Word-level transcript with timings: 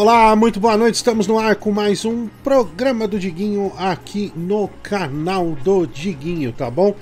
Olá, 0.00 0.34
muito 0.34 0.58
boa 0.58 0.78
noite. 0.78 0.94
Estamos 0.94 1.26
no 1.26 1.38
ar 1.38 1.56
com 1.56 1.70
mais 1.70 2.06
um 2.06 2.26
programa 2.42 3.06
do 3.06 3.18
Diguinho 3.18 3.70
aqui 3.76 4.32
no 4.34 4.66
canal 4.82 5.54
do 5.62 5.84
Diguinho, 5.84 6.54
tá 6.54 6.70
bom? 6.70 6.94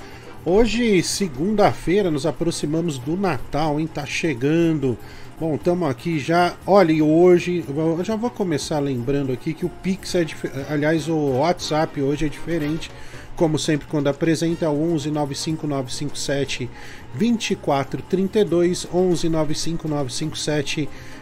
Hoje, 0.44 1.00
segunda-feira, 1.04 2.10
nos 2.10 2.26
aproximamos 2.26 2.98
do 2.98 3.16
Natal, 3.16 3.78
hein? 3.78 3.86
Tá 3.86 4.04
chegando. 4.04 4.98
Bom, 5.38 5.54
estamos 5.54 5.88
aqui 5.88 6.18
já. 6.18 6.56
Olha, 6.66 7.04
hoje, 7.04 7.64
eu 7.68 8.04
já 8.04 8.16
vou 8.16 8.30
começar 8.30 8.80
lembrando 8.80 9.32
aqui 9.32 9.54
que 9.54 9.64
o 9.64 9.68
Pix 9.68 10.16
é 10.16 10.24
diferente. 10.24 10.66
Aliás, 10.68 11.08
o 11.08 11.38
WhatsApp 11.38 12.02
hoje 12.02 12.26
é 12.26 12.28
diferente. 12.28 12.90
Como 13.36 13.56
sempre, 13.60 13.86
quando 13.86 14.08
apresenta, 14.08 14.64
é 14.64 14.68
o 14.68 14.72
11 14.72 15.12
95957 15.12 16.68
2432 17.14 18.88
11 18.92 19.28
95957 19.28 20.88
2432. 20.88 21.17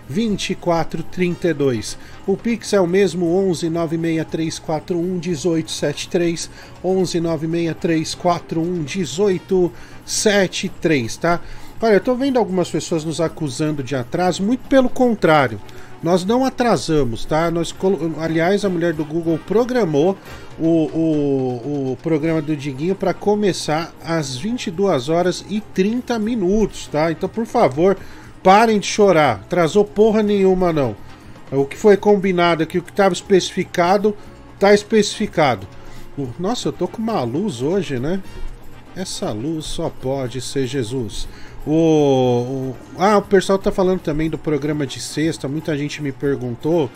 O 2.26 2.36
Pix 2.36 2.72
é 2.72 2.80
o 2.80 2.86
mesmo 2.86 3.26
11 3.26 3.68
96341 3.68 5.02
1873 5.02 6.50
11 6.84 7.20
96341 7.20 8.64
1873, 8.64 11.16
tá? 11.16 11.40
Olha, 11.80 11.94
eu 11.94 12.00
tô 12.00 12.14
vendo 12.14 12.38
algumas 12.38 12.70
pessoas 12.70 13.04
nos 13.04 13.20
acusando 13.20 13.82
de 13.82 13.94
atraso, 13.94 14.42
muito 14.42 14.66
pelo 14.68 14.88
contrário. 14.88 15.60
Nós 16.02 16.24
não 16.24 16.44
atrasamos, 16.44 17.24
tá? 17.24 17.50
Nós, 17.50 17.74
aliás, 18.20 18.64
a 18.64 18.68
mulher 18.68 18.92
do 18.92 19.04
Google 19.04 19.38
programou 19.38 20.16
o, 20.58 20.66
o, 20.66 21.92
o 21.92 21.98
programa 22.02 22.40
do 22.40 22.56
Diguinho 22.56 22.94
para 22.94 23.12
começar 23.12 23.92
às 24.04 24.36
22 24.36 25.08
horas 25.08 25.44
e 25.48 25.60
30 25.60 26.18
minutos, 26.18 26.86
tá? 26.86 27.10
Então, 27.10 27.28
por 27.28 27.44
favor, 27.44 27.96
parem 28.46 28.78
de 28.78 28.86
chorar. 28.86 29.40
Atrasou 29.40 29.84
porra 29.84 30.22
nenhuma, 30.22 30.72
não. 30.72 30.94
O 31.50 31.64
que 31.64 31.76
foi 31.76 31.96
combinado 31.96 32.62
aqui, 32.62 32.78
o 32.78 32.82
que 32.82 32.92
estava 32.92 33.12
especificado, 33.12 34.16
tá 34.56 34.72
especificado. 34.72 35.66
Nossa, 36.38 36.68
eu 36.68 36.72
tô 36.72 36.86
com 36.86 37.02
uma 37.02 37.24
luz 37.24 37.60
hoje, 37.60 37.98
né? 37.98 38.22
Essa 38.94 39.32
luz 39.32 39.64
só 39.64 39.90
pode 39.90 40.40
ser 40.40 40.64
Jesus. 40.64 41.26
O, 41.66 42.72
ah, 42.96 43.18
o 43.18 43.22
pessoal 43.22 43.58
tá 43.58 43.72
falando 43.72 43.98
também 43.98 44.30
do 44.30 44.38
programa 44.38 44.86
de 44.86 45.00
sexta. 45.00 45.48
Muita 45.48 45.76
gente 45.76 46.00
me 46.00 46.12
perguntou. 46.12 46.88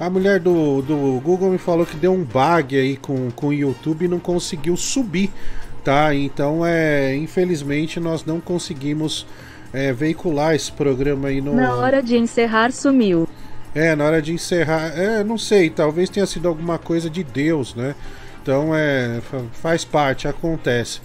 A 0.00 0.10
mulher 0.10 0.40
do, 0.40 0.82
do 0.82 1.20
Google 1.22 1.50
me 1.50 1.58
falou 1.58 1.86
que 1.86 1.96
deu 1.96 2.12
um 2.12 2.24
bug 2.24 2.76
aí 2.76 2.96
com, 2.96 3.30
com 3.30 3.46
o 3.46 3.52
YouTube 3.52 4.06
e 4.06 4.08
não 4.08 4.18
conseguiu 4.18 4.76
subir, 4.76 5.30
tá? 5.84 6.12
Então, 6.12 6.66
é, 6.66 7.14
infelizmente, 7.14 8.00
nós 8.00 8.24
não 8.24 8.40
conseguimos 8.40 9.24
é, 9.72 9.92
veicular 9.92 10.54
esse 10.54 10.70
programa 10.72 11.28
aí 11.28 11.40
no. 11.40 11.54
Na 11.54 11.74
hora 11.74 12.02
de 12.02 12.16
encerrar, 12.16 12.72
sumiu. 12.72 13.28
É, 13.74 13.94
na 13.94 14.04
hora 14.04 14.22
de 14.22 14.32
encerrar. 14.32 14.98
É, 14.98 15.22
não 15.22 15.36
sei, 15.36 15.68
talvez 15.68 16.08
tenha 16.08 16.26
sido 16.26 16.48
alguma 16.48 16.78
coisa 16.78 17.10
de 17.10 17.22
Deus, 17.22 17.74
né? 17.74 17.94
Então, 18.42 18.74
é, 18.74 19.20
faz 19.52 19.84
parte, 19.84 20.28
acontece. 20.28 21.00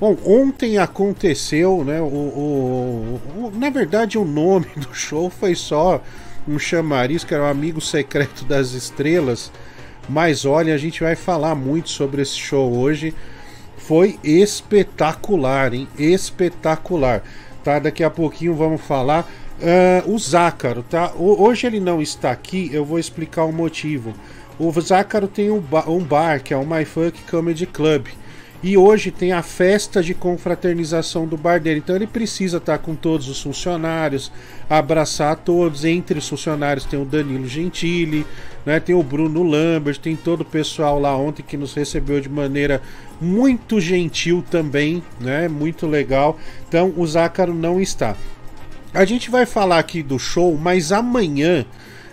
Bom, 0.00 0.16
ontem 0.24 0.76
aconteceu, 0.76 1.84
né? 1.84 2.00
O, 2.00 2.04
o, 2.04 3.20
o, 3.36 3.52
na 3.54 3.70
verdade, 3.70 4.18
o 4.18 4.24
nome 4.24 4.66
do 4.76 4.94
show 4.94 5.30
foi 5.30 5.54
só 5.54 6.02
um 6.48 6.58
chamariz, 6.58 7.24
que 7.24 7.34
era 7.34 7.44
o 7.44 7.46
Amigo 7.46 7.80
Secreto 7.80 8.44
das 8.44 8.72
Estrelas. 8.72 9.52
Mas 10.08 10.44
olha, 10.44 10.74
a 10.74 10.78
gente 10.78 11.02
vai 11.02 11.16
falar 11.16 11.54
muito 11.54 11.90
sobre 11.90 12.22
esse 12.22 12.36
show 12.36 12.76
hoje. 12.76 13.14
Foi 13.76 14.18
espetacular, 14.24 15.74
hein? 15.74 15.88
Espetacular 15.98 17.22
tá? 17.66 17.80
Daqui 17.80 18.04
a 18.04 18.10
pouquinho 18.10 18.54
vamos 18.54 18.80
falar. 18.80 19.28
Uh, 19.58 20.14
o 20.14 20.18
Zácaro, 20.18 20.84
tá? 20.84 21.12
Hoje 21.16 21.66
ele 21.66 21.80
não 21.80 22.00
está 22.00 22.30
aqui, 22.30 22.70
eu 22.72 22.84
vou 22.84 22.98
explicar 22.98 23.44
o 23.44 23.52
motivo. 23.52 24.14
O 24.56 24.70
Zácaro 24.80 25.26
tem 25.26 25.50
um 25.50 25.58
bar, 25.58 25.90
um 25.90 25.98
bar 25.98 26.40
que 26.40 26.54
é 26.54 26.56
o 26.56 26.64
My 26.64 26.84
Funk 26.84 27.22
Comedy 27.28 27.66
Club. 27.66 28.06
E 28.66 28.76
hoje 28.76 29.12
tem 29.12 29.30
a 29.30 29.42
festa 29.42 30.02
de 30.02 30.12
confraternização 30.12 31.24
do 31.24 31.36
bar 31.36 31.60
dele. 31.60 31.78
Então 31.78 31.94
ele 31.94 32.04
precisa 32.04 32.56
estar 32.56 32.78
com 32.78 32.96
todos 32.96 33.28
os 33.28 33.40
funcionários, 33.40 34.32
abraçar 34.68 35.36
todos. 35.36 35.84
Entre 35.84 36.18
os 36.18 36.28
funcionários 36.28 36.84
tem 36.84 37.00
o 37.00 37.04
Danilo 37.04 37.46
Gentili, 37.46 38.26
né? 38.66 38.80
tem 38.80 38.92
o 38.92 39.04
Bruno 39.04 39.44
Lambert, 39.44 40.00
tem 40.00 40.16
todo 40.16 40.40
o 40.40 40.44
pessoal 40.44 40.98
lá 40.98 41.16
ontem 41.16 41.44
que 41.44 41.56
nos 41.56 41.74
recebeu 41.74 42.20
de 42.20 42.28
maneira 42.28 42.82
muito 43.20 43.80
gentil 43.80 44.44
também, 44.50 45.00
né? 45.20 45.46
Muito 45.46 45.86
legal. 45.86 46.36
Então 46.68 46.92
o 46.96 47.06
Zácaro 47.06 47.54
não 47.54 47.80
está. 47.80 48.16
A 48.92 49.04
gente 49.04 49.30
vai 49.30 49.46
falar 49.46 49.78
aqui 49.78 50.02
do 50.02 50.18
show, 50.18 50.58
mas 50.60 50.90
amanhã 50.90 51.64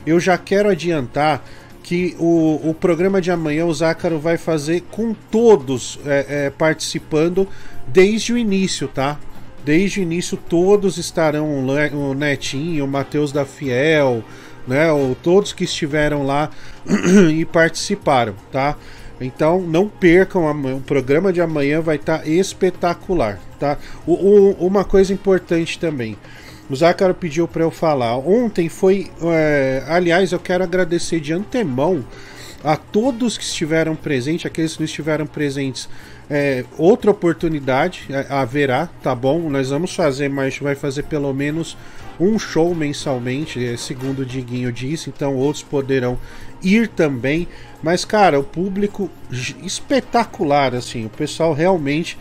eu 0.05 0.19
já 0.19 0.37
quero 0.37 0.69
adiantar 0.69 1.43
que 1.83 2.15
o, 2.17 2.69
o 2.69 2.73
programa 2.73 3.21
de 3.21 3.29
amanhã 3.29 3.65
o 3.65 3.73
Zácaro 3.73 4.17
vai 4.17 4.37
fazer 4.37 4.81
com 4.89 5.13
todos 5.13 5.99
é, 6.05 6.45
é, 6.45 6.49
participando 6.49 7.47
desde 7.85 8.31
o 8.31 8.37
início, 8.37 8.87
tá? 8.87 9.19
Desde 9.65 9.99
o 9.99 10.03
início 10.03 10.37
todos 10.37 10.97
estarão, 10.97 11.65
o 11.65 12.13
Netinho, 12.13 12.85
o 12.85 12.87
Matheus 12.87 13.31
da 13.31 13.45
Fiel, 13.45 14.23
né? 14.65 14.91
Ou 14.91 15.13
todos 15.13 15.51
que 15.51 15.65
estiveram 15.65 16.25
lá 16.25 16.49
e 17.31 17.43
participaram, 17.45 18.33
tá? 18.51 18.77
Então 19.19 19.61
não 19.61 19.87
percam, 19.87 20.49
o 20.75 20.81
programa 20.81 21.31
de 21.31 21.41
amanhã 21.41 21.81
vai 21.81 21.97
estar 21.97 22.19
tá 22.19 22.25
espetacular, 22.25 23.39
tá? 23.59 23.77
O, 24.07 24.13
o, 24.13 24.51
uma 24.67 24.83
coisa 24.83 25.13
importante 25.13 25.77
também, 25.77 26.17
o 26.69 26.75
Zácaro 26.75 27.13
pediu 27.13 27.47
para 27.47 27.63
eu 27.63 27.71
falar. 27.71 28.17
Ontem 28.17 28.69
foi. 28.69 29.11
É, 29.21 29.83
aliás, 29.87 30.31
eu 30.31 30.39
quero 30.39 30.63
agradecer 30.63 31.19
de 31.19 31.33
antemão 31.33 32.05
a 32.63 32.77
todos 32.77 33.37
que 33.37 33.43
estiveram 33.43 33.95
presentes, 33.95 34.45
aqueles 34.45 34.73
que 34.73 34.79
não 34.79 34.85
estiveram 34.85 35.27
presentes. 35.27 35.89
É, 36.29 36.63
outra 36.77 37.11
oportunidade 37.11 38.05
é, 38.09 38.25
haverá, 38.29 38.87
tá 39.01 39.13
bom? 39.13 39.49
Nós 39.49 39.69
vamos 39.69 39.93
fazer, 39.93 40.29
mas 40.29 40.57
vai 40.57 40.73
fazer 40.73 41.03
pelo 41.03 41.33
menos 41.33 41.77
um 42.19 42.39
show 42.39 42.73
mensalmente, 42.73 43.63
é, 43.63 43.75
segundo 43.75 44.19
o 44.19 44.25
Diguinho 44.25 44.71
disse, 44.71 45.09
então 45.09 45.35
outros 45.35 45.63
poderão 45.63 46.17
ir 46.63 46.87
também. 46.87 47.47
Mas, 47.81 48.05
cara, 48.05 48.39
o 48.39 48.43
público 48.43 49.09
espetacular, 49.61 50.73
assim, 50.73 51.05
o 51.05 51.09
pessoal 51.09 51.53
realmente 51.53 52.17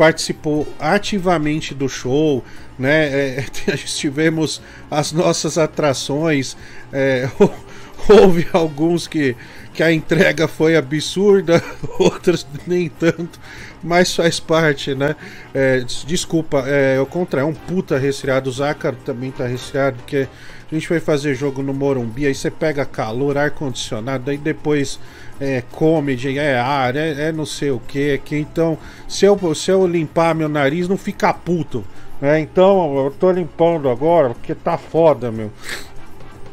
participou 0.00 0.66
ativamente 0.78 1.74
do 1.74 1.86
show, 1.86 2.42
né? 2.78 3.40
É, 3.40 3.44
tivemos 3.84 4.62
as 4.90 5.12
nossas 5.12 5.58
atrações, 5.58 6.56
é, 6.90 7.28
houve 8.08 8.48
alguns 8.50 9.06
que, 9.06 9.36
que 9.74 9.82
a 9.82 9.92
entrega 9.92 10.48
foi 10.48 10.74
absurda, 10.74 11.62
outros 12.00 12.46
nem 12.66 12.88
tanto, 12.88 13.38
mas 13.82 14.16
faz 14.16 14.40
parte, 14.40 14.94
né? 14.94 15.14
É, 15.52 15.84
desculpa, 16.06 16.64
é, 16.66 16.96
eu 16.96 17.04
contra 17.04 17.42
é 17.42 17.44
um 17.44 17.52
puta 17.52 17.98
resfriado, 17.98 18.48
o 18.48 18.52
Zácaro 18.54 18.96
também 19.04 19.30
tá 19.30 19.46
resfriado, 19.46 19.98
porque 19.98 20.26
a 20.72 20.74
gente 20.74 20.88
foi 20.88 20.98
fazer 20.98 21.34
jogo 21.34 21.62
no 21.62 21.74
Morumbi, 21.74 22.24
aí 22.24 22.34
você 22.34 22.50
pega 22.50 22.86
calor, 22.86 23.36
ar-condicionado, 23.36 24.30
aí 24.30 24.38
depois 24.38 24.98
é 25.40 25.62
comedy, 25.72 26.38
é 26.38 26.58
ar, 26.58 26.94
é, 26.94 27.28
é 27.28 27.32
não 27.32 27.46
sei 27.46 27.70
o 27.70 27.80
que, 27.80 28.18
que 28.18 28.36
então 28.36 28.76
se 29.08 29.24
eu, 29.24 29.54
se 29.54 29.70
eu 29.70 29.86
limpar 29.86 30.34
meu 30.34 30.48
nariz 30.48 30.86
não 30.86 30.98
fica 30.98 31.32
puto. 31.32 31.84
É, 32.22 32.38
então 32.38 33.04
eu 33.04 33.10
tô 33.10 33.32
limpando 33.32 33.88
agora 33.88 34.34
porque 34.34 34.54
tá 34.54 34.76
foda, 34.76 35.32
meu. 35.32 35.50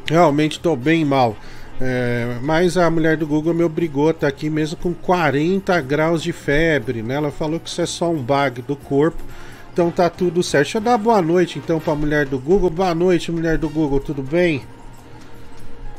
Realmente 0.09 0.61
tô 0.61 0.77
bem 0.77 1.03
mal. 1.03 1.35
É, 1.79 2.37
mas 2.41 2.77
a 2.77 2.89
mulher 2.89 3.17
do 3.17 3.27
Google 3.27 3.53
me 3.53 3.63
obrigou 3.63 4.07
a 4.07 4.11
estar 4.11 4.27
aqui 4.27 4.49
mesmo 4.49 4.77
com 4.77 4.93
40 4.93 5.79
graus 5.81 6.23
de 6.23 6.31
febre, 6.31 7.03
né? 7.03 7.15
Ela 7.15 7.31
falou 7.31 7.59
que 7.59 7.69
isso 7.69 7.81
é 7.81 7.85
só 7.85 8.09
um 8.09 8.21
bug 8.21 8.61
do 8.61 8.77
corpo. 8.77 9.21
Então 9.73 9.91
tá 9.91 10.09
tudo 10.09 10.41
certo. 10.41 10.63
Deixa 10.63 10.77
eu 10.77 10.81
dar 10.81 10.97
boa 10.97 11.21
noite 11.21 11.59
então 11.59 11.79
pra 11.79 11.93
mulher 11.93 12.25
do 12.25 12.39
Google. 12.39 12.69
Boa 12.69 12.95
noite, 12.95 13.31
mulher 13.31 13.57
do 13.57 13.69
Google, 13.69 13.99
tudo 13.99 14.23
bem? 14.23 14.63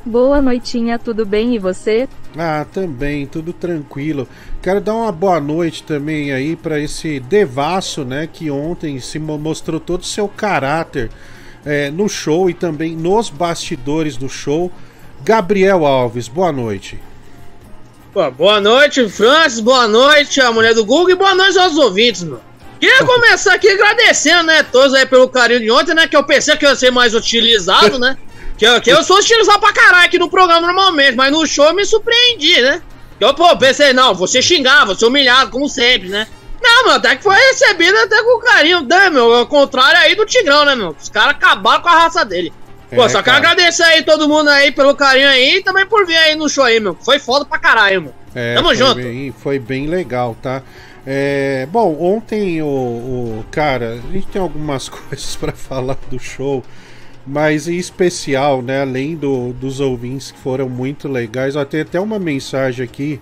Boa 0.08 0.40
noitinha, 0.40 0.98
tudo 0.98 1.26
bem 1.26 1.54
e 1.54 1.58
você? 1.58 2.08
Ah, 2.34 2.64
também, 2.72 3.26
tudo 3.26 3.52
tranquilo. 3.52 4.26
Quero 4.62 4.80
dar 4.80 4.94
uma 4.94 5.12
boa 5.12 5.38
noite 5.38 5.82
também 5.82 6.32
aí 6.32 6.56
para 6.56 6.80
esse 6.80 7.20
devasso, 7.20 8.06
né, 8.06 8.26
que 8.26 8.50
ontem 8.50 8.98
se 9.00 9.18
mostrou 9.18 9.78
todo 9.78 10.00
o 10.00 10.06
seu 10.06 10.26
caráter 10.26 11.10
é, 11.62 11.90
no 11.90 12.08
show 12.08 12.48
e 12.48 12.54
também 12.54 12.96
nos 12.96 13.28
bastidores 13.28 14.16
do 14.16 14.30
show. 14.30 14.72
Gabriel 15.22 15.84
Alves, 15.84 16.26
boa 16.26 16.52
noite. 16.52 16.98
boa 18.34 18.62
noite, 18.62 19.06
Francis, 19.10 19.60
boa 19.60 19.86
noite, 19.86 20.40
a 20.40 20.50
mulher 20.50 20.72
do 20.72 20.86
Google 20.86 21.10
e 21.10 21.16
boa 21.16 21.34
noite 21.34 21.58
aos 21.58 21.76
ouvintes, 21.76 22.22
meu. 22.22 22.40
Queria 22.80 23.04
começar 23.04 23.52
aqui 23.52 23.68
agradecendo, 23.68 24.44
né, 24.44 24.62
todos 24.62 24.94
aí 24.94 25.04
pelo 25.04 25.28
carinho 25.28 25.60
de 25.60 25.70
ontem, 25.70 25.94
né, 25.94 26.08
que 26.08 26.16
eu 26.16 26.24
pensei 26.24 26.56
que 26.56 26.64
ia 26.64 26.74
ser 26.74 26.90
mais 26.90 27.14
utilizado, 27.14 27.98
né. 27.98 28.16
Que 28.58 28.66
eu, 28.66 28.80
que 28.80 28.90
eu 28.90 29.02
sou 29.04 29.20
estilizado 29.20 29.60
pra 29.60 29.72
caralho 29.72 30.06
aqui 30.06 30.18
no 30.18 30.28
programa 30.28 30.66
normalmente, 30.66 31.16
mas 31.16 31.30
no 31.30 31.46
show 31.46 31.66
eu 31.66 31.74
me 31.74 31.84
surpreendi, 31.84 32.60
né? 32.60 32.82
Eu, 33.20 33.32
pô, 33.32 33.56
pensei, 33.56 33.92
não, 33.92 34.14
você 34.14 34.42
xingar, 34.42 34.84
você 34.84 35.06
humilhado, 35.06 35.50
como 35.50 35.68
sempre, 35.68 36.08
né? 36.08 36.26
Não, 36.60 36.84
meu, 36.84 36.94
até 36.94 37.16
que 37.16 37.22
foi 37.22 37.36
recebido 37.36 37.96
até 37.96 38.20
com 38.22 38.40
carinho, 38.40 38.82
né, 38.82 39.10
meu? 39.10 39.32
Ao 39.32 39.46
contrário 39.46 39.98
aí 40.00 40.14
do 40.14 40.26
Tigrão, 40.26 40.64
né, 40.64 40.74
meu? 40.74 40.94
Os 41.00 41.08
caras 41.08 41.36
acabaram 41.36 41.82
com 41.82 41.88
a 41.88 42.00
raça 42.00 42.24
dele. 42.24 42.52
Pô, 42.94 43.04
é, 43.04 43.08
só 43.08 43.22
quero 43.22 43.36
agradecer 43.36 43.82
aí 43.82 44.02
todo 44.02 44.28
mundo 44.28 44.48
aí 44.48 44.72
pelo 44.72 44.94
carinho 44.94 45.28
aí 45.28 45.56
e 45.56 45.62
também 45.62 45.86
por 45.86 46.06
vir 46.06 46.16
aí 46.16 46.34
no 46.34 46.48
show 46.48 46.64
aí, 46.64 46.80
meu. 46.80 46.96
Foi 47.00 47.18
foda 47.18 47.44
pra 47.44 47.58
caralho, 47.58 48.02
meu. 48.02 48.14
É, 48.34 48.54
Tamo 48.54 48.68
foi 48.68 48.76
junto. 48.76 48.94
Bem, 48.96 49.32
foi 49.32 49.58
bem 49.58 49.86
legal, 49.86 50.36
tá? 50.42 50.62
É, 51.06 51.66
bom, 51.70 51.96
ontem 52.00 52.60
o, 52.62 52.66
o, 52.66 53.44
Cara, 53.50 54.00
a 54.08 54.12
gente 54.12 54.26
tem 54.26 54.40
algumas 54.40 54.88
coisas 54.90 55.36
para 55.36 55.52
falar 55.52 55.98
do 56.10 56.18
show, 56.18 56.64
mas 57.28 57.68
em 57.68 57.76
especial, 57.76 58.62
né? 58.62 58.80
Além 58.80 59.14
do, 59.14 59.52
dos 59.52 59.80
ouvintes 59.80 60.30
que 60.30 60.38
foram 60.38 60.68
muito 60.68 61.08
legais, 61.08 61.56
ó, 61.56 61.64
tem 61.64 61.82
até 61.82 62.00
uma 62.00 62.18
mensagem 62.18 62.84
aqui 62.84 63.20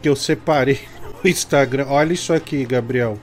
que 0.00 0.08
eu 0.08 0.16
separei 0.16 0.80
no 1.22 1.28
Instagram. 1.28 1.86
Olha 1.88 2.14
isso 2.14 2.32
aqui, 2.32 2.64
Gabriel. 2.64 3.18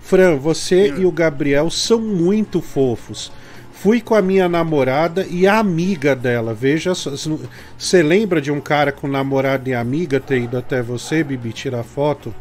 Fran, 0.00 0.36
você 0.36 0.92
hum. 0.92 1.00
e 1.00 1.06
o 1.06 1.12
Gabriel 1.12 1.70
são 1.70 2.00
muito 2.00 2.60
fofos. 2.60 3.32
Fui 3.72 4.00
com 4.00 4.14
a 4.14 4.22
minha 4.22 4.48
namorada 4.48 5.26
e 5.28 5.46
a 5.46 5.58
amiga 5.58 6.14
dela. 6.14 6.54
Veja, 6.54 6.92
você 6.94 8.02
lembra 8.02 8.40
de 8.40 8.52
um 8.52 8.60
cara 8.60 8.92
com 8.92 9.08
namorada 9.08 9.68
e 9.68 9.74
amiga 9.74 10.20
ter 10.20 10.42
ido 10.42 10.56
até 10.56 10.80
você, 10.82 11.24
Bibi, 11.24 11.52
tirar 11.52 11.82
foto? 11.82 12.32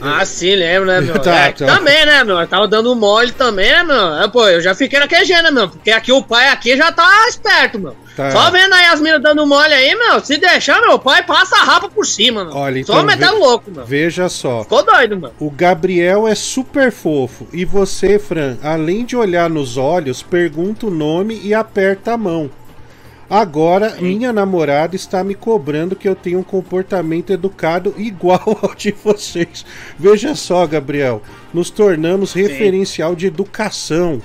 Ah, 0.00 0.24
sim, 0.24 0.54
lembro, 0.54 0.86
né, 0.86 1.00
meu? 1.00 1.18
tá, 1.18 1.34
é, 1.34 1.52
tá. 1.52 1.66
Também, 1.66 2.04
né, 2.04 2.22
meu? 2.22 2.38
Eu 2.38 2.46
tava 2.46 2.68
dando 2.68 2.94
mole 2.94 3.32
também, 3.32 3.70
né, 3.70 3.82
meu? 3.82 4.14
É, 4.22 4.28
pô, 4.28 4.46
eu 4.48 4.60
já 4.60 4.74
fiquei 4.74 4.98
naquele 4.98 5.24
jeito, 5.24 5.42
né, 5.42 5.50
meu? 5.50 5.68
Porque 5.68 5.90
aqui 5.90 6.12
o 6.12 6.22
pai 6.22 6.48
aqui 6.48 6.76
já 6.76 6.92
tá 6.92 7.26
esperto, 7.28 7.78
meu. 7.78 7.96
Tá. 8.16 8.30
Só 8.30 8.50
vendo 8.50 8.72
aí 8.72 8.86
as 8.86 9.00
minas 9.00 9.22
dando 9.22 9.46
mole 9.46 9.74
aí, 9.74 9.94
meu. 9.94 10.20
Se 10.20 10.38
deixar, 10.38 10.80
meu 10.80 10.98
pai 10.98 11.22
passa 11.22 11.56
a 11.56 11.64
rapa 11.64 11.88
por 11.88 12.06
cima, 12.06 12.44
meu. 12.44 12.54
Olha, 12.54 12.78
então. 12.80 12.94
Só 12.94 13.02
metendo 13.02 13.38
louco, 13.38 13.70
meu. 13.70 13.84
Veja 13.84 14.28
só. 14.28 14.62
Ficou 14.62 14.82
doido, 14.82 15.18
meu. 15.18 15.32
O 15.38 15.50
Gabriel 15.50 16.26
é 16.26 16.34
super 16.34 16.90
fofo. 16.90 17.46
E 17.52 17.64
você, 17.64 18.18
Fran, 18.18 18.56
além 18.62 19.04
de 19.04 19.16
olhar 19.16 19.50
nos 19.50 19.76
olhos, 19.76 20.22
pergunta 20.22 20.86
o 20.86 20.90
nome 20.90 21.38
e 21.42 21.52
aperta 21.52 22.12
a 22.12 22.16
mão. 22.16 22.50
Agora, 23.28 23.96
minha 24.00 24.32
namorada 24.32 24.94
está 24.94 25.24
me 25.24 25.34
cobrando 25.34 25.96
que 25.96 26.08
eu 26.08 26.14
tenho 26.14 26.38
um 26.38 26.44
comportamento 26.44 27.32
educado 27.32 27.92
igual 27.98 28.58
ao 28.62 28.74
de 28.74 28.92
vocês. 28.92 29.66
Veja 29.98 30.34
só, 30.34 30.66
Gabriel, 30.66 31.22
nos 31.52 31.68
tornamos 31.68 32.30
Sim. 32.30 32.42
referencial 32.42 33.16
de 33.16 33.26
educação. 33.26 34.22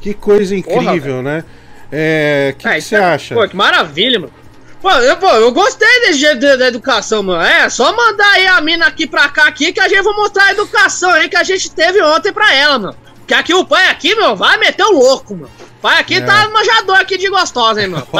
Que 0.00 0.14
coisa 0.14 0.56
incrível, 0.56 1.16
Porra, 1.16 1.22
né? 1.22 1.44
É, 1.92 2.54
que, 2.58 2.68
que 2.68 2.80
você 2.80 2.96
é, 2.96 2.98
acha? 2.98 3.34
Pô, 3.34 3.46
que 3.46 3.56
maravilha, 3.56 4.18
mano. 4.18 4.32
Pô 4.80 4.90
eu, 4.90 5.16
pô, 5.18 5.28
eu 5.28 5.52
gostei 5.52 6.00
desse 6.00 6.20
jeito 6.20 6.40
da 6.40 6.68
educação, 6.68 7.22
mano. 7.22 7.42
É, 7.42 7.68
só 7.68 7.94
mandar 7.94 8.32
aí 8.32 8.46
a 8.46 8.60
mina 8.62 8.86
aqui 8.86 9.06
pra 9.06 9.28
cá 9.28 9.44
aqui 9.44 9.72
que 9.72 9.80
a 9.80 9.88
gente 9.88 10.02
vai 10.02 10.14
mostrar 10.14 10.44
a 10.44 10.52
educação 10.52 11.10
aí 11.10 11.28
que 11.28 11.36
a 11.36 11.44
gente 11.44 11.70
teve 11.70 12.02
ontem 12.02 12.32
pra 12.32 12.54
ela, 12.54 12.78
mano. 12.78 12.96
Que 13.30 13.34
aqui 13.34 13.54
o 13.54 13.64
pai 13.64 13.88
aqui, 13.88 14.12
meu, 14.16 14.34
vai 14.34 14.58
meter 14.58 14.82
o 14.82 14.90
louco, 14.90 15.36
mano. 15.36 15.50
Pai 15.80 16.00
aqui 16.00 16.16
é. 16.16 16.20
tá 16.20 16.50
manjador 16.52 16.96
aqui 16.96 17.16
de 17.16 17.30
gostosa, 17.30 17.80
hein, 17.80 17.86
mano. 17.86 18.04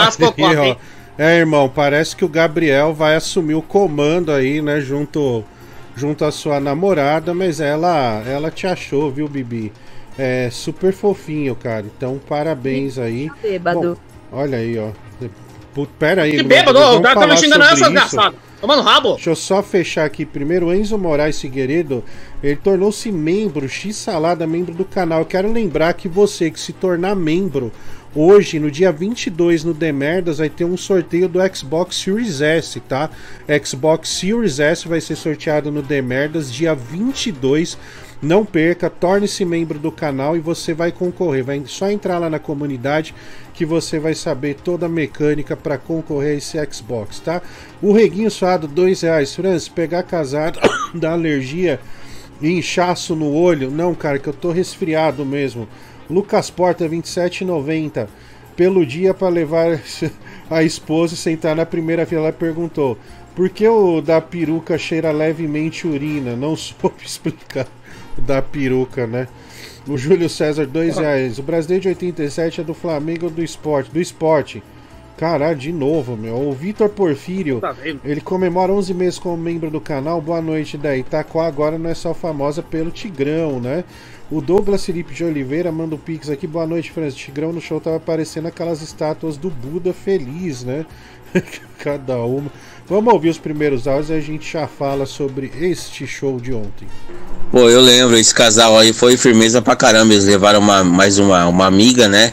Aí, 0.62 0.77
É, 1.19 1.39
irmão, 1.39 1.69
parece 1.69 2.15
que 2.15 2.25
o 2.25 2.29
Gabriel 2.29 2.95
vai 2.95 3.17
assumir 3.17 3.55
o 3.55 3.61
comando 3.61 4.31
aí, 4.31 4.62
né, 4.62 4.81
junto 4.81 5.45
junto 5.97 6.25
à 6.25 6.31
sua 6.31 6.61
namorada, 6.61 7.35
mas 7.35 7.59
ela 7.59 8.23
ela 8.25 8.53
te 8.53 8.69
achou, 8.69 9.11
viu, 9.11 9.27
Bibi? 9.27 9.73
É 10.17 10.49
super 10.49 10.93
fofinho, 10.93 11.56
cara. 11.56 11.87
Então, 11.87 12.21
parabéns 12.29 12.97
aí. 12.97 13.29
Bêbado. 13.43 13.99
Bom, 14.31 14.39
olha 14.39 14.59
aí, 14.59 14.79
ó. 14.79 14.91
Pera 15.99 16.23
aí, 16.23 16.37
Que 16.37 16.45
bêbado, 16.45 16.79
o 16.79 17.03
cara 17.03 17.19
tá 17.19 17.27
me 17.27 17.37
xingando 17.37 17.65
essa 17.65 18.33
desgraçado. 18.61 18.71
Tomando 18.71 18.83
rabo. 18.83 19.15
Deixa 19.15 19.31
eu 19.31 19.37
só 19.37 19.62
fechar 19.62 20.05
aqui 20.05 20.25
primeiro. 20.25 20.73
Enzo 20.75 20.99
Moraes 20.99 21.41
Figueiredo, 21.41 22.05
ele 22.43 22.57
tornou-se 22.57 23.11
membro, 23.11 23.69
X 23.69 23.97
Salada, 23.97 24.47
membro 24.47 24.75
do 24.75 24.85
canal. 24.85 25.21
Eu 25.21 25.27
quero 25.27 25.51
lembrar 25.51 25.95
que 25.95 26.09
você 26.09 26.51
que 26.51 26.61
se 26.61 26.73
tornar 26.73 27.15
membro 27.15 27.73
hoje, 28.15 28.59
no 28.59 28.71
dia 28.71 28.91
22, 28.91 29.65
no 29.65 29.73
Demerdas, 29.73 30.39
vai 30.39 30.49
ter 30.49 30.65
um 30.65 30.77
sorteio 30.77 31.29
do 31.29 31.39
Xbox 31.55 31.97
Series 31.97 32.41
S, 32.41 32.81
tá? 32.81 33.09
Xbox 33.65 34.09
Series 34.09 34.59
S 34.59 34.89
vai 34.89 35.01
ser 35.01 35.17
sorteado 35.17 35.71
no 35.71 35.83
Demerdas, 35.83 36.53
dia 36.53 36.75
22. 36.75 37.79
Não 38.22 38.44
perca, 38.44 38.90
torne-se 38.90 39.46
membro 39.46 39.78
do 39.78 39.90
canal 39.90 40.37
e 40.37 40.40
você 40.40 40.75
vai 40.75 40.93
concorrer. 40.93 41.43
Vai 41.43 41.62
só 41.64 41.90
entrar 41.90 42.19
lá 42.19 42.28
na 42.28 42.38
comunidade 42.38 43.14
que 43.55 43.64
você 43.64 43.99
vai 43.99 44.14
saber 44.14 44.56
toda 44.56 44.84
a 44.84 44.90
mecânica 44.90 45.56
para 45.56 45.78
concorrer 45.78 46.34
a 46.34 46.37
esse 46.37 46.58
Xbox, 46.70 47.19
tá? 47.19 47.40
O 47.81 47.93
reguinho 47.93 48.31
suado, 48.31 48.69
dois 48.69 49.00
reais. 49.00 49.34
Franz, 49.34 49.69
pegar 49.69 50.02
casado, 50.02 50.61
dá 50.93 51.12
alergia 51.12 51.81
e 52.43 52.50
inchaço 52.50 53.17
no 53.17 53.32
olho. 53.32 53.70
Não, 53.70 53.94
cara, 53.94 54.19
que 54.19 54.28
eu 54.28 54.34
tô 54.34 54.50
resfriado 54.50 55.25
mesmo. 55.25 55.67
Lucas 56.08 56.50
Porta, 56.50 56.87
27,90. 56.87 58.06
Pelo 58.55 58.84
dia 58.84 59.14
para 59.14 59.28
levar 59.28 59.81
a 60.50 60.62
esposa 60.62 61.14
e 61.14 61.17
sentar 61.17 61.56
na 61.56 61.64
primeira 61.64 62.05
fila. 62.05 62.25
Ela 62.25 62.32
perguntou: 62.34 62.99
por 63.34 63.49
que 63.49 63.67
o 63.67 64.02
da 64.02 64.20
peruca 64.20 64.76
cheira 64.76 65.11
levemente 65.11 65.87
urina? 65.87 66.37
Não 66.37 66.55
soube 66.56 67.02
explicar 67.02 67.67
da 68.20 68.40
peruca, 68.40 69.06
né? 69.06 69.26
O 69.88 69.96
Júlio 69.96 70.28
César, 70.28 70.67
dois 70.67 70.99
reais. 70.99 71.38
O 71.38 71.43
brasileiro 71.43 71.82
de 71.82 71.88
87 71.88 72.61
é 72.61 72.64
do 72.64 72.75
Flamengo 72.75 73.31
do 73.31 73.43
esporte? 73.43 73.90
Do 73.90 74.00
esporte. 74.00 74.62
Caralho, 75.17 75.58
de 75.58 75.72
novo, 75.72 76.17
meu. 76.17 76.49
O 76.49 76.52
Vitor 76.52 76.88
Porfírio, 76.88 77.61
tá 77.61 77.76
ele 78.05 78.20
comemora 78.20 78.72
11 78.72 78.94
meses 78.94 79.19
como 79.19 79.37
membro 79.37 79.70
do 79.70 79.81
canal. 79.81 80.20
Boa 80.20 80.40
noite, 80.40 80.78
daí. 80.78 81.00
Itaquá 81.00 81.46
agora 81.46 81.78
não 81.78 81.90
é 81.90 81.94
só 81.94 82.14
famosa 82.14 82.62
pelo 82.62 82.90
Tigrão, 82.90 83.61
né? 83.61 83.84
O 84.31 84.40
Douglas 84.40 84.87
Felipe 84.87 85.12
de 85.12 85.25
Oliveira 85.25 85.72
manda 85.72 85.94
o 85.94 85.99
um 85.99 86.00
pix 86.00 86.31
aqui. 86.31 86.46
Boa 86.46 86.67
noite, 86.67 86.93
Franz. 86.93 87.14
Tigrão 87.14 87.52
no 87.52 87.61
show 87.61 87.81
tava 87.81 87.96
aparecendo 87.96 88.46
aquelas 88.46 88.81
estátuas 88.81 89.37
do 89.37 89.50
Buda 89.50 89.93
feliz, 89.93 90.64
né? 90.64 90.87
Cada 91.78 92.17
uma. 92.19 92.50
Vamos 92.91 93.15
ouvir 93.15 93.29
os 93.29 93.39
primeiros 93.39 93.87
áudios 93.87 94.11
e 94.11 94.15
a 94.15 94.21
gente 94.21 94.53
já 94.53 94.67
fala 94.67 95.07
sobre 95.07 95.53
este 95.61 96.09
show 96.09 96.41
de 96.41 96.53
ontem. 96.53 96.89
Pô, 97.53 97.71
eu 97.71 97.81
lembro, 97.81 98.19
esse 98.19 98.35
casal 98.35 98.77
aí 98.77 98.93
foi 98.93 99.17
firmeza 99.17 99.63
pra 99.63 99.77
caramba. 99.77 100.13
Eles 100.13 100.25
levaram 100.25 100.59
uma, 100.59 100.83
mais 100.83 101.17
uma, 101.17 101.47
uma 101.47 101.67
amiga, 101.67 102.09
né? 102.09 102.33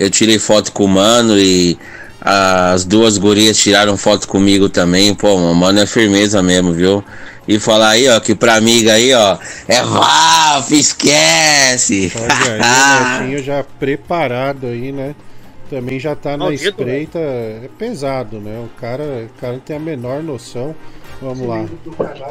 Eu 0.00 0.08
tirei 0.08 0.38
foto 0.38 0.72
com 0.72 0.86
o 0.86 0.88
mano 0.88 1.38
e 1.38 1.78
as 2.22 2.86
duas 2.86 3.18
gurias 3.18 3.58
tiraram 3.58 3.98
foto 3.98 4.26
comigo 4.26 4.70
também. 4.70 5.14
Pô, 5.14 5.36
mano 5.52 5.78
é 5.78 5.84
firmeza 5.84 6.42
mesmo, 6.42 6.72
viu? 6.72 7.04
E 7.46 7.58
falar 7.58 7.90
aí, 7.90 8.08
ó, 8.08 8.18
que 8.18 8.34
pra 8.34 8.54
amiga 8.54 8.94
aí, 8.94 9.12
ó, 9.12 9.36
é 9.66 9.82
Valve, 9.82 10.78
esquece! 10.78 12.10
Olha 12.16 13.20
aí, 13.20 13.36
o 13.36 13.42
já 13.44 13.62
preparado 13.62 14.68
aí, 14.68 14.90
né? 14.90 15.14
Também 15.70 16.00
já 16.00 16.16
tá 16.16 16.36
na 16.36 16.52
espreita. 16.52 17.18
É 17.18 17.68
pesado, 17.78 18.38
né? 18.38 18.64
O 18.64 18.80
cara, 18.80 19.26
o 19.26 19.40
cara 19.40 19.52
não 19.54 19.60
tem 19.60 19.76
a 19.76 19.80
menor 19.80 20.22
noção. 20.22 20.74
Vamos 21.20 21.46
lá. 21.46 21.66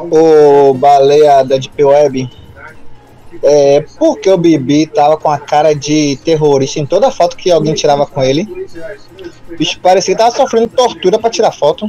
O 0.10 0.74
baleia 0.74 1.44
da 1.44 1.58
Deep 1.58 1.84
Web. 1.84 2.30
É, 3.44 3.82
porque 4.00 4.30
o 4.30 4.38
Bibi 4.38 4.88
tava 4.88 5.18
com 5.18 5.30
a 5.30 5.38
cara 5.38 5.74
de 5.74 6.18
terrorista 6.24 6.80
em 6.80 6.86
toda 6.86 7.12
foto 7.12 7.38
que 7.38 7.52
alguém 7.52 7.74
tirava 7.74 8.06
com 8.06 8.24
ele. 8.24 8.48
O 9.52 9.58
bicho 9.58 9.80
parecia 9.80 10.16
que 10.16 10.20
tava 10.20 10.36
sofrendo 10.36 10.70
tortura 10.70 11.20
para 11.20 11.30
tirar 11.30 11.52
foto. 11.52 11.88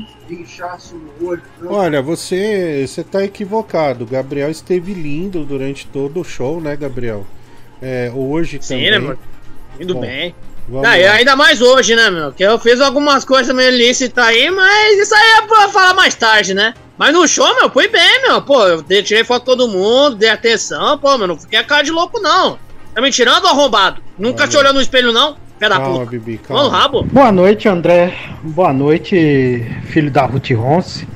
Olha, 1.67 2.03
você 2.03 2.85
você 2.87 3.03
tá 3.03 3.25
equivocado. 3.25 4.05
O 4.05 4.07
Gabriel 4.07 4.51
esteve 4.51 4.93
lindo 4.93 5.45
durante 5.45 5.87
todo 5.87 6.21
o 6.21 6.25
show, 6.25 6.61
né, 6.61 6.77
Gabriel? 6.77 7.25
É, 7.81 8.11
hoje 8.15 8.59
Sim, 8.61 8.75
também. 8.75 8.85
Sim, 8.85 8.91
né, 8.91 8.99
mano? 8.99 9.19
Indo 9.81 9.95
Bom, 9.95 10.01
bem. 10.01 10.35
Vamos 10.69 10.87
ah, 10.87 11.13
ainda 11.13 11.35
mais 11.35 11.63
hoje, 11.63 11.97
né, 11.97 12.11
meu? 12.11 12.31
Que 12.31 12.43
eu 12.43 12.59
fiz 12.59 12.81
algumas 12.81 13.25
coisas 13.25 13.55
meio 13.55 13.73
ilícitas 13.73 14.23
aí, 14.23 14.51
mas 14.51 14.99
isso 14.99 15.15
aí 15.15 15.39
é 15.39 15.43
pra 15.47 15.69
falar 15.69 15.95
mais 15.95 16.15
tarde, 16.15 16.53
né? 16.53 16.75
Mas 16.99 17.15
no 17.15 17.27
show, 17.27 17.47
meu, 17.55 17.71
fui 17.71 17.89
bem, 17.89 18.23
meu. 18.23 18.43
Pô, 18.43 18.67
eu 18.67 18.83
tirei 19.03 19.25
foto 19.25 19.45
com 19.45 19.57
todo 19.57 19.69
mundo, 19.69 20.17
dei 20.17 20.29
atenção, 20.29 20.99
pô, 20.99 21.17
meu, 21.17 21.27
não 21.27 21.39
fiquei 21.39 21.59
a 21.59 21.65
cara 21.65 21.83
de 21.83 21.91
louco, 21.91 22.21
não. 22.21 22.59
Tá 22.95 23.01
me 23.01 23.11
tirando 23.11 23.47
arrombado? 23.47 24.03
Nunca 24.19 24.39
calma. 24.39 24.51
te 24.51 24.57
olhou 24.59 24.75
no 24.75 24.81
espelho, 24.81 25.13
não? 25.13 25.37
Pé 25.59 25.69
da 25.69 25.81
puta. 25.81 26.05
Bibi, 26.05 26.39
calma. 26.39 26.65
Mano, 26.65 26.75
rabo. 26.75 27.03
Boa 27.05 27.33
noite, 27.33 27.69
André. 27.69 28.15
Boa 28.43 28.73
noite, 28.73 29.65
filho 29.87 30.11
da 30.11 30.27
Ruth 30.27 30.51
Ronce. 30.51 31.09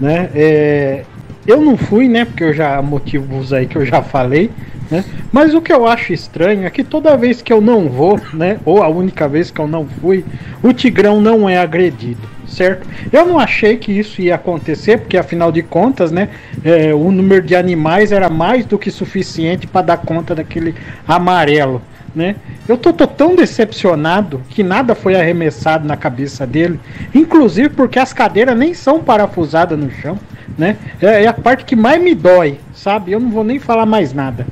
Né? 0.00 0.30
É, 0.34 1.04
eu 1.46 1.60
não 1.60 1.76
fui, 1.76 2.06
né? 2.08 2.24
Porque 2.24 2.44
eu 2.44 2.52
já 2.52 2.80
motivos 2.82 3.52
aí 3.52 3.66
que 3.66 3.76
eu 3.76 3.86
já 3.86 4.02
falei. 4.02 4.50
Né? 4.90 5.04
Mas 5.30 5.54
o 5.54 5.60
que 5.62 5.72
eu 5.72 5.86
acho 5.86 6.12
estranho 6.12 6.66
é 6.66 6.70
que 6.70 6.82
toda 6.82 7.16
vez 7.16 7.40
que 7.40 7.52
eu 7.52 7.60
não 7.60 7.88
vou, 7.88 8.20
né, 8.34 8.58
ou 8.64 8.82
a 8.82 8.88
única 8.88 9.28
vez 9.28 9.50
que 9.50 9.60
eu 9.60 9.68
não 9.68 9.86
fui, 9.86 10.24
o 10.62 10.72
Tigrão 10.72 11.20
não 11.20 11.48
é 11.48 11.56
agredido, 11.56 12.28
certo? 12.46 12.88
Eu 13.12 13.24
não 13.24 13.38
achei 13.38 13.76
que 13.76 13.92
isso 13.92 14.20
ia 14.20 14.34
acontecer, 14.34 14.98
porque 14.98 15.16
afinal 15.16 15.52
de 15.52 15.62
contas, 15.62 16.10
né, 16.10 16.30
é, 16.64 16.92
o 16.92 17.12
número 17.12 17.46
de 17.46 17.54
animais 17.54 18.10
era 18.10 18.28
mais 18.28 18.66
do 18.66 18.78
que 18.78 18.90
suficiente 18.90 19.66
para 19.66 19.82
dar 19.86 19.98
conta 19.98 20.34
daquele 20.34 20.74
amarelo. 21.06 21.80
Né? 22.12 22.34
Eu 22.68 22.76
tô, 22.76 22.92
tô, 22.92 23.06
tão 23.06 23.36
decepcionado 23.36 24.42
que 24.50 24.64
nada 24.64 24.96
foi 24.96 25.14
arremessado 25.14 25.86
na 25.86 25.96
cabeça 25.96 26.44
dele, 26.44 26.80
inclusive 27.14 27.68
porque 27.68 28.00
as 28.00 28.12
cadeiras 28.12 28.58
nem 28.58 28.74
são 28.74 28.98
parafusadas 28.98 29.78
no 29.78 29.88
chão, 29.92 30.18
né? 30.58 30.76
É, 31.00 31.22
é 31.22 31.28
a 31.28 31.32
parte 31.32 31.64
que 31.64 31.76
mais 31.76 32.02
me 32.02 32.12
dói, 32.12 32.58
sabe? 32.74 33.12
Eu 33.12 33.20
não 33.20 33.30
vou 33.30 33.44
nem 33.44 33.60
falar 33.60 33.86
mais 33.86 34.12
nada. 34.12 34.44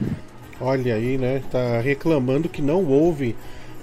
Olha 0.60 0.96
aí, 0.96 1.16
né? 1.16 1.40
Tá 1.50 1.80
reclamando 1.80 2.48
que 2.48 2.60
não 2.60 2.84
houve 2.84 3.36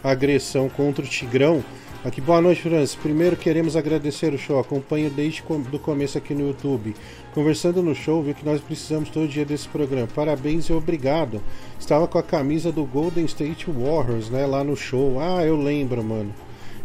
agressão 0.03 0.67
contra 0.67 1.05
o 1.05 1.08
Tigrão. 1.08 1.63
Aqui, 2.03 2.20
boa 2.20 2.41
noite, 2.41 2.62
Francis. 2.62 2.96
Primeiro 2.96 3.38
queremos 3.38 3.77
agradecer 3.77 4.34
o 4.34 4.38
show. 4.38 4.60
Acompanho 4.60 5.10
desde 5.10 5.41
o 5.41 5.79
começo 5.79 6.17
aqui 6.17 6.34
no 6.36 6.50
YouTube. 6.50 6.94
Conversando 7.34 7.82
no 7.82 7.96
show, 7.96 8.22
vi 8.22 8.34
que 8.34 8.46
nós 8.46 8.60
precisamos 8.60 9.10
todo 9.10 9.27
dia 9.27 9.46
desse 9.46 9.70
programa. 9.70 10.08
Parabéns 10.13 10.65
e 10.65 10.74
obrigado. 10.74 11.41
Estava 11.79 12.08
com 12.08 12.17
a 12.17 12.24
camisa 12.24 12.74
do 12.74 12.84
Golden 12.84 13.24
State 13.24 13.72
Warriors, 13.72 14.29
né? 14.29 14.46
Lá 14.46 14.62
no 14.62 14.75
show. 14.75 15.17
Ah, 15.20 15.46
eu 15.46 15.55
lembro, 15.55 16.03
mano. 16.03 16.34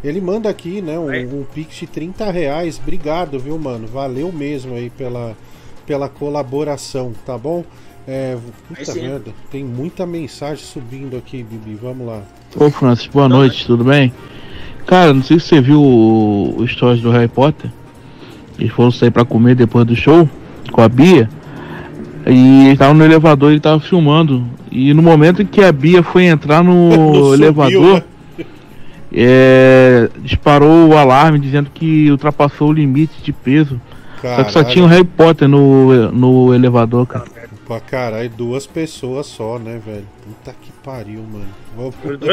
Ele 0.04 0.20
manda 0.20 0.48
aqui, 0.48 0.80
né? 0.80 0.98
Um, 0.98 1.40
um 1.40 1.44
pix 1.44 1.74
de 1.74 1.86
30 1.88 2.30
reais. 2.30 2.78
Obrigado, 2.80 3.40
viu, 3.40 3.58
mano? 3.58 3.88
Valeu 3.88 4.32
mesmo 4.32 4.74
aí 4.74 4.88
pela, 4.88 5.36
pela 5.84 6.08
colaboração, 6.08 7.12
tá 7.26 7.36
bom? 7.36 7.64
É, 8.06 8.36
puta 8.68 8.94
merda, 8.94 9.30
tem 9.50 9.64
muita 9.64 10.06
mensagem 10.06 10.64
subindo 10.64 11.16
aqui, 11.16 11.42
Bibi. 11.42 11.78
Vamos 11.80 12.06
lá. 12.06 12.22
Ô, 12.56 12.70
Francis, 12.70 13.06
boa 13.06 13.28
noite, 13.28 13.66
tudo 13.66 13.84
bem? 13.84 14.12
Cara, 14.86 15.14
não 15.14 15.22
sei 15.22 15.38
se 15.38 15.46
você 15.46 15.60
viu 15.60 15.80
o, 15.80 16.56
o 16.58 16.66
stories 16.66 17.00
do 17.00 17.10
Harry 17.10 17.28
Potter. 17.28 17.70
Eles 18.58 18.72
foram 18.72 18.90
sair 18.90 19.10
pra 19.10 19.24
comer 19.24 19.54
depois 19.54 19.86
do 19.86 19.94
show 19.94 20.28
com 20.72 20.82
a 20.82 20.88
Bia. 20.88 21.28
E 22.26 22.68
ele 22.68 22.76
tava 22.76 22.92
no 22.94 23.04
elevador, 23.04 23.50
ele 23.50 23.60
tava 23.60 23.80
filmando. 23.80 24.44
E 24.70 24.92
no 24.92 25.02
momento 25.02 25.42
em 25.42 25.46
que 25.46 25.62
a 25.62 25.72
Bia 25.72 26.02
foi 26.02 26.24
entrar 26.24 26.62
no 26.62 27.32
elevador, 27.34 28.02
né? 28.38 28.44
é, 29.12 30.08
disparou 30.18 30.88
o 30.88 30.96
alarme 30.96 31.38
dizendo 31.38 31.70
que 31.72 32.10
ultrapassou 32.10 32.68
o 32.68 32.72
limite 32.72 33.22
de 33.22 33.32
peso. 33.32 33.80
Caralho. 34.20 34.38
Só 34.38 34.44
que 34.44 34.52
só 34.52 34.64
tinha 34.64 34.84
o 34.84 34.88
Harry 34.88 35.04
Potter 35.04 35.48
no, 35.48 36.10
no 36.12 36.54
elevador, 36.54 37.06
cara. 37.06 37.39
Pra 37.70 37.78
caralho, 37.78 38.28
duas 38.28 38.66
pessoas 38.66 39.28
só, 39.28 39.56
né, 39.56 39.80
velho? 39.86 40.04
Puta 40.24 40.52
que 40.60 40.72
pariu, 40.82 41.22
mano. 41.22 41.46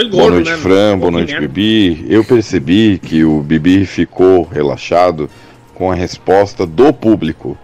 Boa 0.09 0.31
noite, 0.31 0.49
né, 0.49 0.57
Fran. 0.57 0.97
Boa 0.97 1.11
noite, 1.11 1.39
Bibi. 1.39 2.07
Eu 2.09 2.25
percebi 2.25 2.97
que 2.97 3.23
o 3.23 3.43
Bibi 3.43 3.85
ficou 3.85 4.49
relaxado 4.51 5.29
com 5.75 5.91
a 5.91 5.93
resposta 5.93 6.65
do 6.65 6.91
público, 6.91 7.55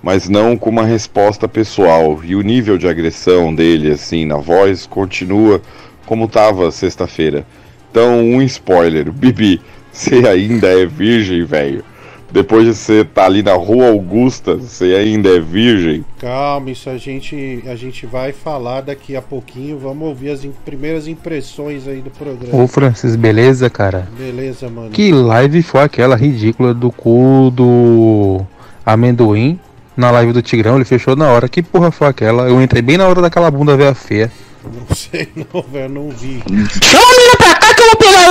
mas 0.00 0.28
não 0.28 0.56
com 0.56 0.70
uma 0.70 0.84
resposta 0.84 1.48
pessoal. 1.48 2.20
E 2.22 2.36
o 2.36 2.42
nível 2.42 2.78
de 2.78 2.86
agressão 2.86 3.52
dele, 3.52 3.90
assim, 3.90 4.24
na 4.24 4.36
voz, 4.36 4.86
continua 4.86 5.60
como 6.06 6.28
tava 6.28 6.70
sexta-feira. 6.70 7.44
Então, 7.90 8.20
um 8.20 8.40
spoiler: 8.42 9.10
Bibi, 9.10 9.60
você 9.90 10.28
ainda 10.28 10.68
é 10.68 10.86
virgem, 10.86 11.44
velho. 11.44 11.84
Depois 12.30 12.64
de 12.64 12.74
você 12.74 13.00
estar 13.00 13.22
tá 13.22 13.24
ali 13.26 13.42
na 13.42 13.54
Rua 13.54 13.88
Augusta, 13.88 14.56
você 14.56 14.94
ainda 14.94 15.28
é 15.28 15.40
virgem. 15.40 16.04
Calma, 16.18 16.70
isso 16.70 16.90
a 16.90 16.98
gente, 16.98 17.62
a 17.66 17.76
gente 17.76 18.04
vai 18.04 18.32
falar 18.32 18.80
daqui 18.80 19.16
a 19.16 19.22
pouquinho. 19.22 19.78
Vamos 19.78 20.08
ouvir 20.08 20.30
as 20.30 20.44
in 20.44 20.52
primeiras 20.64 21.06
impressões 21.06 21.86
aí 21.86 22.00
do 22.00 22.10
programa. 22.10 22.62
Ô 22.62 22.66
Francis, 22.66 23.14
beleza, 23.14 23.70
cara? 23.70 24.08
Beleza, 24.18 24.68
mano. 24.68 24.90
Que 24.90 25.12
live 25.12 25.62
foi 25.62 25.82
aquela 25.82 26.16
ridícula 26.16 26.74
do 26.74 26.90
cu 26.90 27.50
do 27.54 28.44
amendoim 28.84 29.58
na 29.96 30.10
live 30.10 30.32
do 30.32 30.42
Tigrão? 30.42 30.76
Ele 30.76 30.84
fechou 30.84 31.14
na 31.14 31.28
hora. 31.28 31.48
Que 31.48 31.62
porra 31.62 31.90
foi 31.90 32.08
aquela? 32.08 32.48
Eu 32.48 32.60
entrei 32.60 32.82
bem 32.82 32.98
na 32.98 33.06
hora 33.06 33.22
daquela 33.22 33.50
bunda 33.50 33.76
velha 33.76 33.94
feia. 33.94 34.30
Não 34.72 34.94
sei 34.94 35.28
não, 35.36 35.62
velho, 35.62 35.88
não 35.88 36.10
vi. 36.10 36.42
Chama 36.82 37.04
a 37.04 37.16
menina 37.16 37.36
pra 37.36 37.54
cá 37.54 37.74
que 37.74 37.82
eu 37.82 37.86
vou 37.86 37.96
pegar 37.96 38.26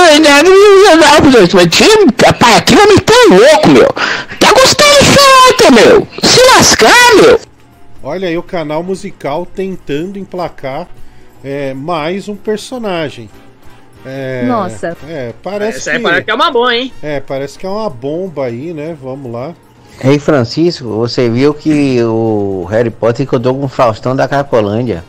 o 1.62 1.68
time. 1.68 2.12
Pai, 2.38 2.56
aqui 2.56 2.74
não 2.74 2.86
me 2.86 3.00
tão 3.00 3.28
louco, 3.30 3.68
meu. 3.68 3.88
Tá 4.38 4.52
gostando 4.52 5.04
foto, 5.04 5.72
meu. 5.72 6.08
Se 6.22 6.40
lascar, 6.54 7.14
meu. 7.16 7.40
Olha 8.02 8.28
aí 8.28 8.38
o 8.38 8.42
canal 8.42 8.82
musical 8.82 9.46
tentando 9.46 10.18
emplacar 10.18 10.88
é, 11.42 11.74
mais 11.74 12.28
um 12.28 12.36
personagem. 12.36 13.28
É, 14.04 14.44
Nossa. 14.46 14.96
É, 15.08 15.32
parece 15.42 15.78
Essa 15.78 15.92
que, 15.92 15.98
parece 15.98 16.24
que 16.24 16.30
é 16.30 16.34
uma 16.34 16.50
bomba, 16.50 16.74
hein? 16.74 16.92
É, 17.02 17.20
parece 17.20 17.58
que 17.58 17.66
é 17.66 17.68
uma 17.68 17.90
bomba 17.90 18.46
aí, 18.46 18.72
né? 18.72 18.96
Vamos 19.00 19.32
lá. 19.32 19.54
Ei, 20.04 20.18
Francisco, 20.18 20.88
você 20.88 21.28
viu 21.28 21.54
que 21.54 22.02
o 22.04 22.66
Harry 22.70 22.90
Potter 22.90 23.24
encontrou 23.24 23.54
com 23.54 23.64
o 23.64 23.68
Faustão 23.68 24.14
da 24.14 24.28
Cracolândia. 24.28 25.02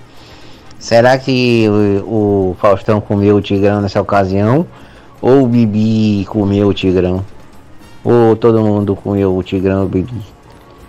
Será 0.79 1.17
que 1.17 1.67
o, 1.67 2.51
o 2.51 2.55
Faustão 2.59 3.01
comeu 3.01 3.37
o 3.37 3.41
Tigrão 3.41 3.81
nessa 3.81 4.01
ocasião? 4.01 4.65
Ou 5.21 5.43
o 5.43 5.47
Bibi 5.47 6.25
comeu 6.25 6.67
o 6.67 6.73
Tigrão? 6.73 7.25
Ou 8.03 8.35
todo 8.35 8.61
mundo 8.61 8.95
comeu 8.95 9.35
o 9.35 9.43
Tigrão 9.43 9.85
o 9.85 9.87
Bibi? 9.87 10.21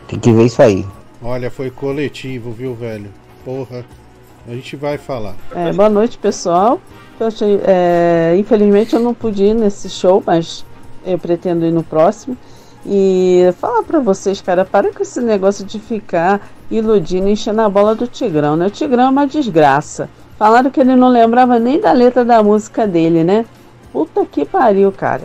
Tem 0.07 0.19
que 0.19 0.33
ver 0.33 0.45
isso 0.45 0.63
aí. 0.63 0.87
Olha, 1.23 1.51
foi 1.51 1.71
coletivo, 1.71 2.53
viu, 2.53 2.75
velho? 2.75 3.11
Porra. 3.45 3.85
A 4.47 4.53
gente 4.53 4.77
vai 4.77 4.97
falar. 4.97 5.35
É, 5.55 5.73
boa 5.73 5.89
noite, 5.89 6.17
pessoal. 6.17 6.81
Eu 7.19 7.27
achei, 7.27 7.61
é, 7.67 8.37
infelizmente 8.39 8.95
eu 8.95 9.01
não 9.01 9.13
pude 9.13 9.43
ir 9.43 9.55
nesse 9.55 9.91
show, 9.91 10.23
mas 10.25 10.65
eu 11.05 11.19
pretendo 11.19 11.67
ir 11.67 11.73
no 11.73 11.83
próximo. 11.83 12.37
E 12.87 13.53
falar 13.61 13.83
para 13.83 14.01
vocês, 14.01 14.41
cara, 14.41 14.65
para 14.65 14.93
com 14.93 15.03
esse 15.03 15.21
negócio 15.21 15.65
de 15.65 15.79
ficar 15.79 16.41
iludindo, 16.71 17.29
enchendo 17.29 17.61
a 17.61 17.69
bola 17.69 17.95
do 17.95 18.07
Tigrão, 18.07 18.57
né? 18.57 18.67
O 18.67 18.71
Tigrão 18.71 19.05
é 19.05 19.09
uma 19.11 19.27
desgraça. 19.27 20.09
Falaram 20.39 20.71
que 20.71 20.81
ele 20.81 20.95
não 20.95 21.09
lembrava 21.09 21.59
nem 21.59 21.81
da 21.81 21.93
letra 21.93 22.25
da 22.25 22.43
música 22.43 22.87
dele, 22.87 23.25
né? 23.25 23.45
Puta 23.93 24.25
que 24.25 24.45
pariu, 24.45 24.93
cara. 24.93 25.23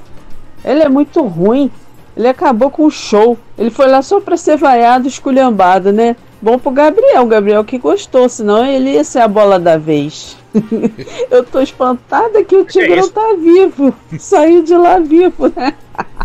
Ele 0.66 0.82
é 0.82 0.90
muito 0.90 1.22
ruim. 1.22 1.70
Ele 2.16 2.28
acabou 2.28 2.70
com 2.70 2.86
o 2.86 2.92
show. 2.92 3.38
Ele 3.58 3.70
foi 3.70 3.88
lá 3.88 4.02
só 4.02 4.20
pra 4.20 4.38
ser 4.38 4.58
vaiado, 4.58 5.08
esculhambado, 5.08 5.92
né? 5.92 6.16
Bom 6.42 6.58
pro 6.58 6.72
Gabriel, 6.72 7.26
Gabriel 7.26 7.64
que 7.64 7.78
gostou, 7.78 8.28
senão 8.28 8.66
ele 8.66 8.92
ia 8.92 9.04
ser 9.04 9.20
a 9.20 9.28
bola 9.28 9.60
da 9.60 9.78
vez. 9.78 10.36
Eu 11.32 11.44
tô 11.44 11.62
espantada 11.62 12.44
que 12.44 12.56
o 12.56 12.66
Tigrão 12.66 13.08
tá 13.10 13.36
vivo. 13.40 13.94
Saiu 14.20 14.64
de 14.64 14.76
lá 14.76 15.00
vivo, 15.00 15.52
né? 15.56 15.74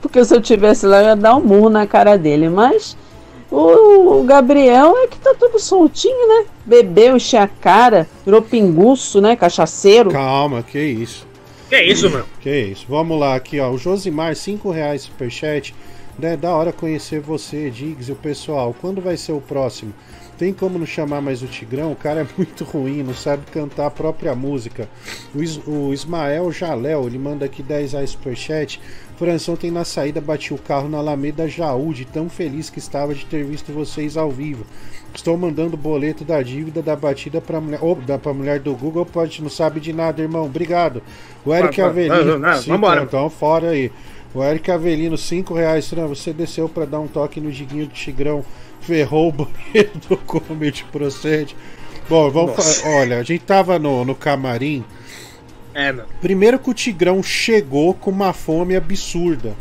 Porque 0.00 0.24
se 0.24 0.34
eu 0.34 0.40
tivesse 0.40 0.86
lá, 0.86 1.02
eu 1.02 1.08
ia 1.08 1.16
dar 1.16 1.36
um 1.36 1.40
murro 1.40 1.70
na 1.70 1.86
cara 1.86 2.16
dele. 2.16 2.48
Mas 2.48 2.96
o, 3.50 4.20
o 4.20 4.22
Gabriel 4.24 4.96
é 4.98 5.06
que 5.06 5.18
tá 5.18 5.34
tudo 5.38 5.58
soltinho, 5.58 6.28
né? 6.28 6.46
Bebeu, 6.64 7.16
encheu 7.16 7.40
a 7.40 7.48
cara, 7.48 8.06
virou 8.24 8.42
pinguço, 8.42 9.20
né? 9.20 9.36
Cachaceiro. 9.36 10.10
Calma, 10.10 10.62
que 10.62 10.78
isso. 10.78 11.26
Que 11.68 11.82
isso, 11.82 12.08
meu? 12.08 12.24
Que 12.40 12.50
isso. 12.50 12.86
Vamos 12.88 13.18
lá, 13.18 13.34
aqui, 13.34 13.60
ó. 13.60 13.70
O 13.70 13.78
Josimar, 13.78 14.34
5 14.34 14.70
reais 14.70 15.02
superchat. 15.02 15.74
É 16.20 16.36
da 16.36 16.52
hora 16.52 16.72
conhecer 16.72 17.20
você, 17.20 17.70
Diggs 17.70 18.10
e 18.10 18.12
o 18.12 18.16
pessoal. 18.16 18.74
Quando 18.80 19.00
vai 19.00 19.16
ser 19.16 19.32
o 19.32 19.40
próximo? 19.40 19.94
Tem 20.38 20.52
como 20.52 20.78
não 20.78 20.86
chamar 20.86 21.20
mais 21.20 21.42
o 21.42 21.46
Tigrão? 21.46 21.90
O 21.90 21.96
cara 21.96 22.20
é 22.20 22.26
muito 22.38 22.62
ruim, 22.62 23.02
não 23.02 23.12
sabe 23.12 23.44
cantar 23.50 23.86
a 23.86 23.90
própria 23.90 24.36
música. 24.36 24.88
O, 25.34 25.42
Is 25.42 25.60
o 25.66 25.92
Ismael 25.92 26.52
Jaléu, 26.52 27.06
ele 27.06 27.18
manda 27.18 27.44
aqui 27.44 27.60
10 27.60 27.92
reais 27.92 28.10
superchat. 28.10 28.80
França, 29.16 29.50
ontem 29.50 29.68
na 29.68 29.84
saída 29.84 30.20
bati 30.20 30.54
o 30.54 30.58
carro 30.58 30.88
na 30.88 30.98
Alameda 30.98 31.48
Jaú, 31.48 31.92
de 31.92 32.04
tão 32.04 32.28
feliz 32.28 32.70
que 32.70 32.78
estava 32.78 33.12
de 33.12 33.26
ter 33.26 33.44
visto 33.44 33.72
vocês 33.72 34.16
ao 34.16 34.30
vivo. 34.30 34.64
Estou 35.12 35.36
mandando 35.36 35.74
o 35.74 35.78
boleto 35.78 36.24
da 36.24 36.40
dívida 36.40 36.80
da 36.82 36.94
batida 36.94 37.40
para 37.40 37.60
mulher, 37.60 37.80
oh, 37.82 37.96
da 37.96 38.16
pra 38.16 38.32
mulher 38.32 38.60
do 38.60 38.76
Google, 38.76 39.04
pode 39.04 39.42
não 39.42 39.50
sabe 39.50 39.80
de 39.80 39.92
nada, 39.92 40.22
irmão. 40.22 40.44
Obrigado. 40.44 41.02
O 41.44 41.52
Eric 41.52 41.80
Avelino, 41.80 42.38
vambora. 42.64 43.02
Então, 43.02 43.28
fora 43.28 43.70
aí. 43.70 43.90
O 44.32 44.44
Eric 44.44 44.70
Avelino, 44.70 45.16
5 45.16 45.54
reais. 45.54 45.90
Você 46.08 46.32
desceu 46.32 46.68
para 46.68 46.84
dar 46.84 47.00
um 47.00 47.08
toque 47.08 47.40
no 47.40 47.50
Diguinho 47.50 47.86
do 47.86 47.92
Tigrão, 47.92 48.44
ferrou 48.80 49.28
o 49.28 49.32
banheiro 49.32 49.92
do 50.08 50.16
Comedy 50.16 50.84
Procede. 50.90 51.56
Bom, 52.08 52.30
vamos 52.30 52.82
Olha, 52.84 53.18
a 53.18 53.22
gente 53.22 53.44
tava 53.44 53.78
no, 53.78 54.04
no 54.04 54.14
camarim. 54.14 54.84
É, 55.74 55.92
meu. 55.92 56.06
Primeiro 56.20 56.58
que 56.58 56.70
o 56.70 56.74
Tigrão 56.74 57.22
chegou 57.22 57.94
com 57.94 58.10
uma 58.10 58.32
fome 58.32 58.74
absurda. 58.74 59.54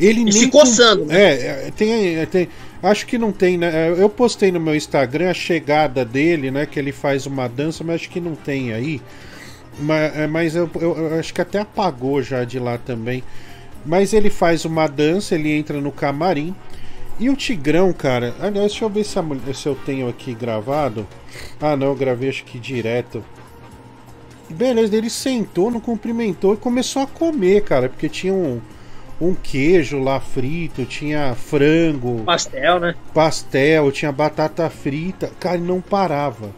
Ele 0.00 0.22
e 0.22 0.24
nem 0.24 0.32
se 0.32 0.48
coçando, 0.48 1.04
né? 1.04 1.66
É, 1.66 1.72
tem, 1.76 2.26
tem. 2.26 2.48
Acho 2.82 3.06
que 3.06 3.16
não 3.16 3.30
tem, 3.30 3.56
né? 3.56 3.94
Eu 3.96 4.08
postei 4.08 4.50
no 4.50 4.58
meu 4.58 4.74
Instagram 4.74 5.30
a 5.30 5.34
chegada 5.34 6.04
dele, 6.04 6.50
né? 6.50 6.66
Que 6.66 6.80
ele 6.80 6.90
faz 6.90 7.26
uma 7.26 7.46
dança, 7.46 7.84
mas 7.84 7.96
acho 7.96 8.10
que 8.10 8.20
não 8.20 8.34
tem 8.34 8.72
aí. 8.72 9.00
Mas, 9.78 10.16
é, 10.16 10.26
mas 10.26 10.56
eu, 10.56 10.68
eu, 10.80 10.96
eu 10.96 11.18
acho 11.18 11.32
que 11.32 11.40
até 11.40 11.60
apagou 11.60 12.22
já 12.22 12.42
de 12.42 12.58
lá 12.58 12.78
também. 12.78 13.22
Mas 13.84 14.12
ele 14.12 14.30
faz 14.30 14.64
uma 14.64 14.86
dança, 14.86 15.34
ele 15.34 15.52
entra 15.52 15.80
no 15.80 15.92
camarim. 15.92 16.54
E 17.18 17.30
o 17.30 17.36
Tigrão, 17.36 17.92
cara. 17.92 18.34
Aliás, 18.40 18.72
deixa 18.72 18.84
eu 18.84 18.88
ver 18.88 19.04
se, 19.04 19.18
a, 19.18 19.24
se 19.54 19.68
eu 19.68 19.74
tenho 19.74 20.08
aqui 20.08 20.34
gravado. 20.34 21.06
Ah, 21.60 21.76
não, 21.76 21.88
eu 21.88 21.94
gravei 21.94 22.28
acho 22.28 22.44
que 22.44 22.58
direto. 22.58 23.24
Beleza, 24.50 24.96
ele 24.96 25.08
sentou, 25.08 25.70
não 25.70 25.80
cumprimentou 25.80 26.54
e 26.54 26.56
começou 26.56 27.02
a 27.02 27.06
comer, 27.06 27.62
cara, 27.62 27.88
porque 27.88 28.08
tinha 28.08 28.34
um, 28.34 28.60
um 29.20 29.34
queijo 29.34 29.98
lá 29.98 30.20
frito, 30.20 30.84
tinha 30.84 31.34
frango. 31.34 32.22
Pastel, 32.24 32.80
né? 32.80 32.94
Pastel, 33.14 33.90
tinha 33.92 34.12
batata 34.12 34.68
frita. 34.68 35.30
Cara, 35.40 35.58
não 35.58 35.80
parava. 35.80 36.50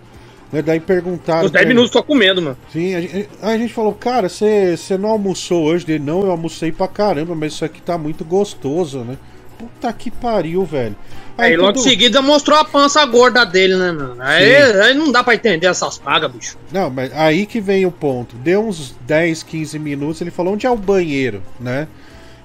Né? 0.50 0.62
Daí 0.62 0.80
perguntaram. 0.80 1.46
Uns 1.46 1.50
10 1.50 1.66
minutos 1.66 1.90
só 1.90 2.02
comendo, 2.02 2.40
mano. 2.40 2.56
Sim, 2.72 2.94
a 2.94 3.00
gente, 3.00 3.28
a 3.42 3.56
gente 3.58 3.72
falou, 3.72 3.92
cara, 3.92 4.28
você 4.28 4.76
não 4.98 5.10
almoçou 5.10 5.64
hoje? 5.64 5.84
Dele, 5.84 6.04
não, 6.04 6.22
eu 6.22 6.30
almocei 6.30 6.72
pra 6.72 6.88
caramba, 6.88 7.34
mas 7.34 7.52
isso 7.52 7.64
aqui 7.64 7.82
tá 7.82 7.98
muito 7.98 8.24
gostoso, 8.24 9.00
né? 9.00 9.18
Puta 9.58 9.92
que 9.92 10.10
pariu, 10.10 10.64
velho. 10.64 10.96
Aí 11.36 11.56
logo 11.56 11.70
em 11.70 11.74
tudo- 11.74 11.82
seguida 11.82 12.22
mostrou 12.22 12.56
a 12.58 12.64
pança 12.64 13.04
gorda 13.06 13.44
dele, 13.44 13.76
né, 13.76 13.90
mano? 13.90 14.16
Aí, 14.20 14.54
aí 14.56 14.94
não 14.94 15.10
dá 15.10 15.22
pra 15.24 15.34
entender 15.34 15.66
essas 15.66 15.98
pagas, 15.98 16.30
bicho. 16.30 16.56
Não, 16.70 16.88
mas 16.90 17.12
aí 17.12 17.44
que 17.46 17.60
vem 17.60 17.84
o 17.86 17.90
ponto. 17.90 18.36
Deu 18.36 18.66
uns 18.66 18.94
10, 19.00 19.42
15 19.42 19.78
minutos, 19.78 20.20
ele 20.20 20.30
falou 20.30 20.54
onde 20.54 20.66
é 20.66 20.70
o 20.70 20.76
banheiro, 20.76 21.42
né? 21.58 21.88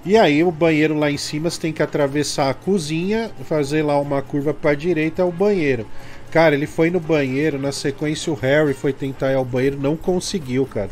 E 0.05 0.17
aí 0.17 0.43
o 0.43 0.51
banheiro 0.51 0.97
lá 0.97 1.11
em 1.11 1.17
cima 1.17 1.49
você 1.49 1.59
tem 1.59 1.73
que 1.73 1.83
atravessar 1.83 2.49
a 2.49 2.53
cozinha, 2.53 3.29
fazer 3.43 3.83
lá 3.83 3.99
uma 3.99 4.21
curva 4.21 4.53
pra 4.53 4.73
direita 4.73 5.21
é 5.21 5.25
o 5.25 5.31
banheiro. 5.31 5.85
Cara, 6.31 6.55
ele 6.55 6.65
foi 6.65 6.89
no 6.89 6.99
banheiro, 6.99 7.59
na 7.59 7.71
sequência 7.71 8.31
o 8.31 8.35
Harry 8.35 8.73
foi 8.73 8.93
tentar 8.93 9.31
ir 9.31 9.35
ao 9.35 9.45
banheiro, 9.45 9.77
não 9.79 9.95
conseguiu, 9.97 10.65
cara. 10.65 10.89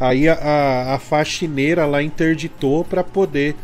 Aí 0.00 0.28
a, 0.28 0.34
a, 0.34 0.94
a 0.94 0.98
faxineira 0.98 1.84
lá 1.86 2.02
interditou 2.02 2.84
pra 2.84 3.02
poder 3.02 3.54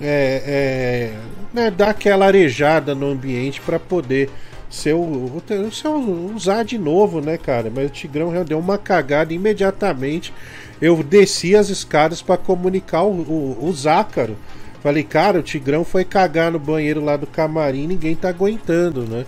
é, 0.00 0.42
é, 0.46 1.12
né, 1.52 1.70
dar 1.70 1.90
aquela 1.90 2.26
arejada 2.26 2.94
no 2.94 3.10
ambiente 3.10 3.60
pra 3.60 3.78
poder 3.78 4.30
ser 4.68 4.94
o, 4.94 5.40
ser 5.70 5.88
usar 5.88 6.64
de 6.64 6.76
novo, 6.78 7.20
né, 7.20 7.38
cara? 7.38 7.70
Mas 7.74 7.86
o 7.86 7.92
Tigrão 7.92 8.32
deu 8.44 8.58
uma 8.58 8.76
cagada 8.76 9.32
imediatamente. 9.32 10.32
Eu 10.80 11.02
desci 11.02 11.54
as 11.54 11.68
escadas 11.68 12.20
pra 12.20 12.36
comunicar 12.36 13.04
o, 13.04 13.12
o, 13.12 13.68
o 13.68 13.72
Zácaro. 13.72 14.36
Falei, 14.82 15.04
cara, 15.04 15.38
o 15.38 15.42
Tigrão 15.42 15.84
foi 15.84 16.04
cagar 16.04 16.50
no 16.50 16.58
banheiro 16.58 17.02
lá 17.02 17.16
do 17.16 17.26
camarim, 17.26 17.86
ninguém 17.86 18.14
tá 18.14 18.28
aguentando, 18.28 19.02
né? 19.02 19.24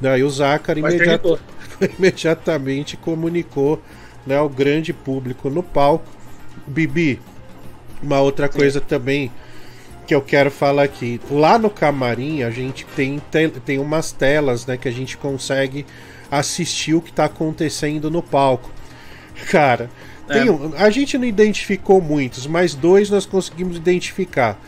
Daí 0.00 0.22
o 0.22 0.30
Zácaro 0.30 0.78
imediatamente 1.98 2.96
comunicou 2.96 3.82
né, 4.26 4.36
ao 4.36 4.48
grande 4.48 4.92
público 4.92 5.50
no 5.50 5.62
palco. 5.62 6.04
Bibi, 6.66 7.20
uma 8.02 8.20
outra 8.20 8.48
coisa 8.48 8.80
também 8.80 9.32
que 10.10 10.14
eu 10.16 10.20
quero 10.20 10.50
falar 10.50 10.82
aqui. 10.82 11.20
Lá 11.30 11.56
no 11.56 11.70
camarim 11.70 12.42
a 12.42 12.50
gente 12.50 12.84
tem, 12.96 13.22
te- 13.30 13.48
tem 13.64 13.78
umas 13.78 14.10
telas 14.10 14.66
né, 14.66 14.76
que 14.76 14.88
a 14.88 14.90
gente 14.90 15.16
consegue 15.16 15.86
assistir 16.28 16.94
o 16.94 17.00
que 17.00 17.10
está 17.10 17.26
acontecendo 17.26 18.10
no 18.10 18.20
palco. 18.20 18.68
Cara, 19.52 19.88
tem 20.26 20.48
É. 20.48 20.50
um- 20.50 20.72
a 20.76 20.90
gente 20.90 21.16
não 21.16 21.24
identificou 21.24 22.00
muitos, 22.00 22.44
mas 22.48 22.74
dois 22.74 23.08
nós 23.08 23.24
conseguimos 23.24 23.76
identificar. 23.76 24.58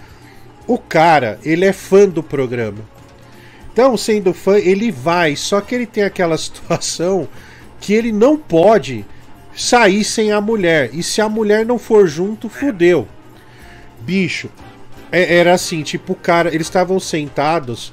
O 0.64 0.78
cara, 0.78 1.40
ele 1.42 1.64
é 1.64 1.72
fã 1.72 2.08
do 2.08 2.22
programa. 2.22 2.78
Então, 3.72 3.96
sendo 3.96 4.32
fã, 4.32 4.56
ele 4.58 4.92
vai, 4.92 5.34
só 5.34 5.60
que 5.60 5.74
ele 5.74 5.86
tem 5.86 6.04
aquela 6.04 6.38
situação 6.38 7.26
que 7.80 7.92
ele 7.92 8.12
não 8.12 8.36
pode 8.36 9.04
sair 9.56 10.04
sem 10.04 10.30
a 10.30 10.40
mulher. 10.40 10.90
E 10.92 11.02
se 11.02 11.20
a 11.20 11.28
mulher 11.28 11.66
não 11.66 11.80
for 11.80 12.06
junto, 12.06 12.48
fudeu. 12.48 13.08
Bicho, 14.00 14.48
é- 15.12 15.36
era 15.36 15.52
assim, 15.54 15.82
tipo, 15.82 16.14
o 16.14 16.16
cara, 16.16 16.48
eles 16.54 16.66
estavam 16.66 16.98
sentados, 16.98 17.92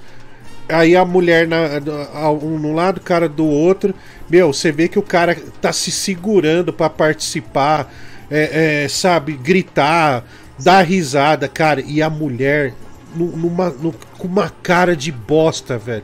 aí 0.68 0.96
a 0.96 1.04
mulher 1.06 1.48
na, 1.48 1.58
um 2.32 2.58
no 2.58 2.74
lado, 2.74 2.98
o 2.98 3.02
cara 3.02 3.28
do 3.30 3.46
outro. 3.46 3.94
Meu, 4.30 4.54
você 4.54 4.72
vê 4.72 4.88
que 4.88 4.98
o 4.98 5.04
cara 5.04 5.36
tá 5.62 5.72
se 5.74 5.92
segurando 5.92 6.72
pra 6.74 6.90
participar, 6.90 7.92
é, 8.32 8.84
é, 8.84 8.88
sabe, 8.88 9.34
gritar, 9.34 10.24
dar 10.58 10.82
risada, 10.84 11.48
cara, 11.48 11.82
e 11.86 12.02
a 12.02 12.10
mulher 12.10 12.74
nu- 13.16 13.36
numa, 13.36 13.70
nu- 13.70 13.94
com 14.18 14.28
uma 14.28 14.50
cara 14.62 14.96
de 14.96 15.12
bosta, 15.12 15.78
velho. 15.78 16.04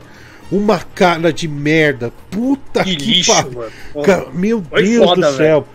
Uma 0.50 0.78
cara 0.78 1.32
de 1.32 1.48
merda. 1.48 2.12
Puta 2.30 2.84
que, 2.84 2.94
Que 2.96 3.04
lixo, 3.14 3.32
Meu 4.32 4.62
Foi 4.62 4.82
Deus 4.82 5.04
foda, 5.04 5.30
do 5.32 5.36
céu. 5.36 5.66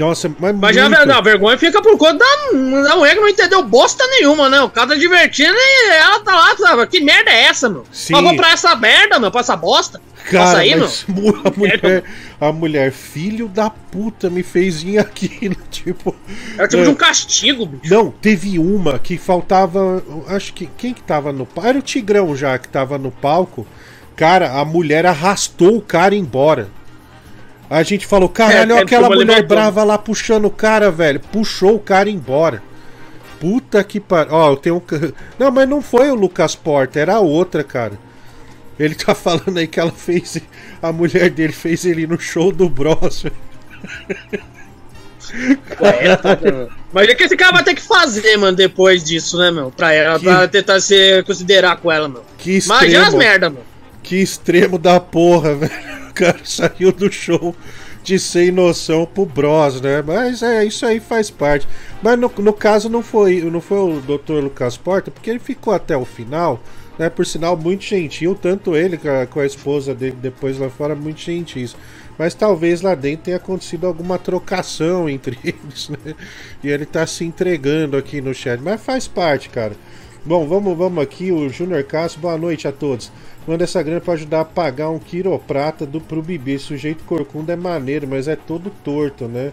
Nossa, 0.00 0.34
mas, 0.38 0.56
Mas 0.56 0.74
já, 0.74 0.88
não, 0.88 1.14
a 1.14 1.20
vergonha 1.20 1.58
fica 1.58 1.82
por 1.82 1.98
conta 1.98 2.14
da, 2.14 2.88
da 2.88 2.96
mulher 2.96 3.14
que 3.14 3.20
não 3.20 3.28
entendeu 3.28 3.62
bosta 3.62 4.02
nenhuma, 4.06 4.48
né? 4.48 4.58
O 4.62 4.70
cara 4.70 4.88
tá 4.88 4.94
divertindo 4.94 5.52
e 5.54 5.90
ela 5.90 6.20
tá 6.20 6.34
lá, 6.34 6.56
sabe? 6.56 6.86
Que 6.86 7.02
merda 7.02 7.30
é 7.30 7.42
essa, 7.42 7.68
meu? 7.68 7.84
Sim. 7.92 8.14
Pra 8.14 8.22
comprar 8.22 8.52
essa 8.54 8.74
merda, 8.74 9.18
meu, 9.18 9.30
pra 9.30 9.40
essa 9.40 9.54
bosta? 9.54 10.00
Cara, 10.30 10.64
ir, 10.64 10.76
mas 10.76 11.04
mu- 11.06 11.36
a 11.44 11.50
mulher, 11.50 12.04
a 12.40 12.50
mulher, 12.50 12.92
filho 12.92 13.46
da 13.46 13.68
puta, 13.68 14.30
me 14.30 14.42
fez 14.42 14.82
vir 14.82 14.98
aqui, 14.98 15.50
né? 15.50 15.56
tipo. 15.70 16.16
É 16.56 16.64
o 16.64 16.68
tipo 16.68 16.80
é. 16.80 16.84
de 16.84 16.90
um 16.90 16.94
castigo, 16.94 17.66
bicho. 17.66 17.92
Não, 17.92 18.10
teve 18.10 18.58
uma 18.58 18.98
que 18.98 19.18
faltava. 19.18 20.02
Acho 20.28 20.54
que. 20.54 20.66
Quem 20.78 20.94
que 20.94 21.02
tava 21.02 21.30
no 21.30 21.44
palco? 21.44 21.68
Era 21.68 21.78
o 21.78 21.82
Tigrão 21.82 22.34
já 22.34 22.58
que 22.58 22.68
tava 22.68 22.96
no 22.96 23.10
palco. 23.10 23.66
Cara, 24.16 24.52
a 24.60 24.64
mulher 24.64 25.04
arrastou 25.04 25.76
o 25.76 25.82
cara 25.82 26.14
embora. 26.14 26.68
A 27.70 27.82
gente 27.84 28.04
falou, 28.04 28.28
caralho, 28.28 28.72
É, 28.72 28.74
olha 28.74 28.82
aquela 28.82 29.08
mulher 29.08 29.42
matou. 29.42 29.46
brava 29.48 29.84
lá 29.84 29.96
puxando 29.96 30.46
o 30.46 30.50
cara, 30.50 30.90
velho. 30.90 31.20
Puxou 31.20 31.76
o 31.76 31.80
cara 31.80 32.10
embora. 32.10 32.60
Puta 33.38 33.82
que 33.84 34.00
pariu. 34.00 34.34
Ó, 34.34 34.50
eu 34.50 34.56
tenho 34.56 34.76
um. 34.76 34.82
Não, 35.38 35.50
mas 35.52 35.68
não 35.68 35.80
foi 35.80 36.10
o 36.10 36.14
Lucas 36.16 36.54
Porta, 36.56 36.98
era 36.98 37.14
a 37.14 37.20
outra, 37.20 37.62
cara. 37.64 37.92
Ele 38.78 38.94
tá 38.94 39.14
falando 39.14 39.56
aí 39.56 39.66
que 39.68 39.78
ela 39.78 39.92
fez. 39.92 40.38
A 40.82 40.90
mulher 40.92 41.30
dele 41.30 41.52
fez 41.52 41.84
ele 41.84 42.06
no 42.06 42.18
show 42.18 42.50
do 42.50 42.68
Bros. 42.68 43.22
velho. 43.22 43.36
É, 45.80 46.16
tá, 46.16 46.36
meu. 46.42 46.68
Mas 46.92 47.08
é 47.08 47.14
que 47.14 47.22
esse 47.22 47.36
cara 47.36 47.52
vai 47.52 47.62
ter 47.62 47.74
que 47.74 47.82
fazer, 47.82 48.36
mano, 48.36 48.56
depois 48.56 49.04
disso, 49.04 49.38
né, 49.38 49.50
meu? 49.50 49.70
Pra 49.70 49.92
ela, 49.92 50.18
Que- 50.18 50.24
pra 50.24 50.48
tentar 50.48 50.80
se 50.80 51.22
considerar 51.22 51.76
com 51.76 51.90
ela, 51.92 52.08
meu. 52.08 52.24
Que 52.36 52.58
Mas 52.66 52.90
já 52.90 52.98
as 53.00 53.04
extremo. 53.04 53.16
merda, 53.18 53.50
meu. 53.50 53.62
Que 54.02 54.16
extremo 54.16 54.76
da 54.78 54.98
porra, 54.98 55.54
velho. 55.54 55.99
Cara 56.14 56.40
saiu 56.44 56.92
do 56.92 57.10
show 57.10 57.54
de 58.02 58.18
sem 58.18 58.50
noção 58.50 59.06
pro 59.06 59.26
Bros, 59.26 59.80
né? 59.80 60.02
Mas 60.02 60.42
é, 60.42 60.64
isso 60.64 60.84
aí 60.86 61.00
faz 61.00 61.30
parte. 61.30 61.66
Mas 62.02 62.18
no, 62.18 62.30
no 62.38 62.52
caso 62.52 62.88
não 62.88 63.02
foi, 63.02 63.40
não 63.42 63.60
foi 63.60 63.78
o 63.78 64.00
Dr. 64.00 64.42
Lucas 64.42 64.76
Porta, 64.76 65.10
porque 65.10 65.30
ele 65.30 65.38
ficou 65.38 65.72
até 65.72 65.96
o 65.96 66.04
final, 66.04 66.60
né? 66.98 67.10
Por 67.10 67.26
sinal, 67.26 67.56
muito 67.56 67.84
gentil, 67.84 68.34
tanto 68.34 68.74
ele 68.74 68.96
com 68.96 69.08
a, 69.08 69.26
com 69.26 69.40
a 69.40 69.46
esposa 69.46 69.94
dele 69.94 70.16
depois 70.20 70.58
lá 70.58 70.68
fora, 70.70 70.94
muito 70.94 71.20
gentis. 71.20 71.76
Mas 72.18 72.34
talvez 72.34 72.82
lá 72.82 72.94
dentro 72.94 73.24
tenha 73.24 73.38
acontecido 73.38 73.86
alguma 73.86 74.18
trocação 74.18 75.08
entre 75.10 75.38
eles, 75.42 75.88
né? 75.88 76.14
E 76.62 76.68
ele 76.68 76.84
tá 76.84 77.06
se 77.06 77.24
entregando 77.24 77.96
aqui 77.96 78.20
no 78.20 78.34
chat. 78.34 78.60
Mas 78.60 78.80
faz 78.82 79.08
parte, 79.08 79.48
cara. 79.48 79.74
Bom, 80.22 80.46
vamos, 80.46 80.76
vamos 80.76 81.02
aqui. 81.02 81.32
O 81.32 81.48
Júnior 81.48 81.82
Castro, 81.84 82.20
boa 82.20 82.36
noite 82.36 82.68
a 82.68 82.72
todos. 82.72 83.10
Manda 83.46 83.64
essa 83.64 83.82
grana 83.82 84.02
pra 84.02 84.12
ajudar 84.12 84.42
a 84.42 84.44
pagar 84.44 84.90
um 84.90 84.98
quiroprata 84.98 85.86
do, 85.86 85.98
pro 85.98 86.20
Bibi. 86.20 86.58
Sujeito 86.58 87.04
corcunda 87.04 87.54
é 87.54 87.56
maneiro, 87.56 88.06
mas 88.06 88.28
é 88.28 88.36
todo 88.36 88.70
torto, 88.84 89.24
né? 89.24 89.50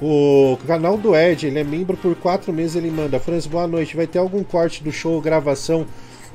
O 0.00 0.56
canal 0.68 0.96
do 0.96 1.16
Ed, 1.16 1.48
ele 1.48 1.58
é 1.58 1.64
membro 1.64 1.96
por 1.96 2.14
quatro 2.14 2.52
meses. 2.52 2.76
Ele 2.76 2.92
manda: 2.92 3.18
Franz, 3.18 3.44
boa 3.44 3.66
noite. 3.66 3.96
Vai 3.96 4.06
ter 4.06 4.20
algum 4.20 4.44
corte 4.44 4.84
do 4.84 4.92
show 4.92 5.14
ou 5.14 5.20
gravação 5.20 5.84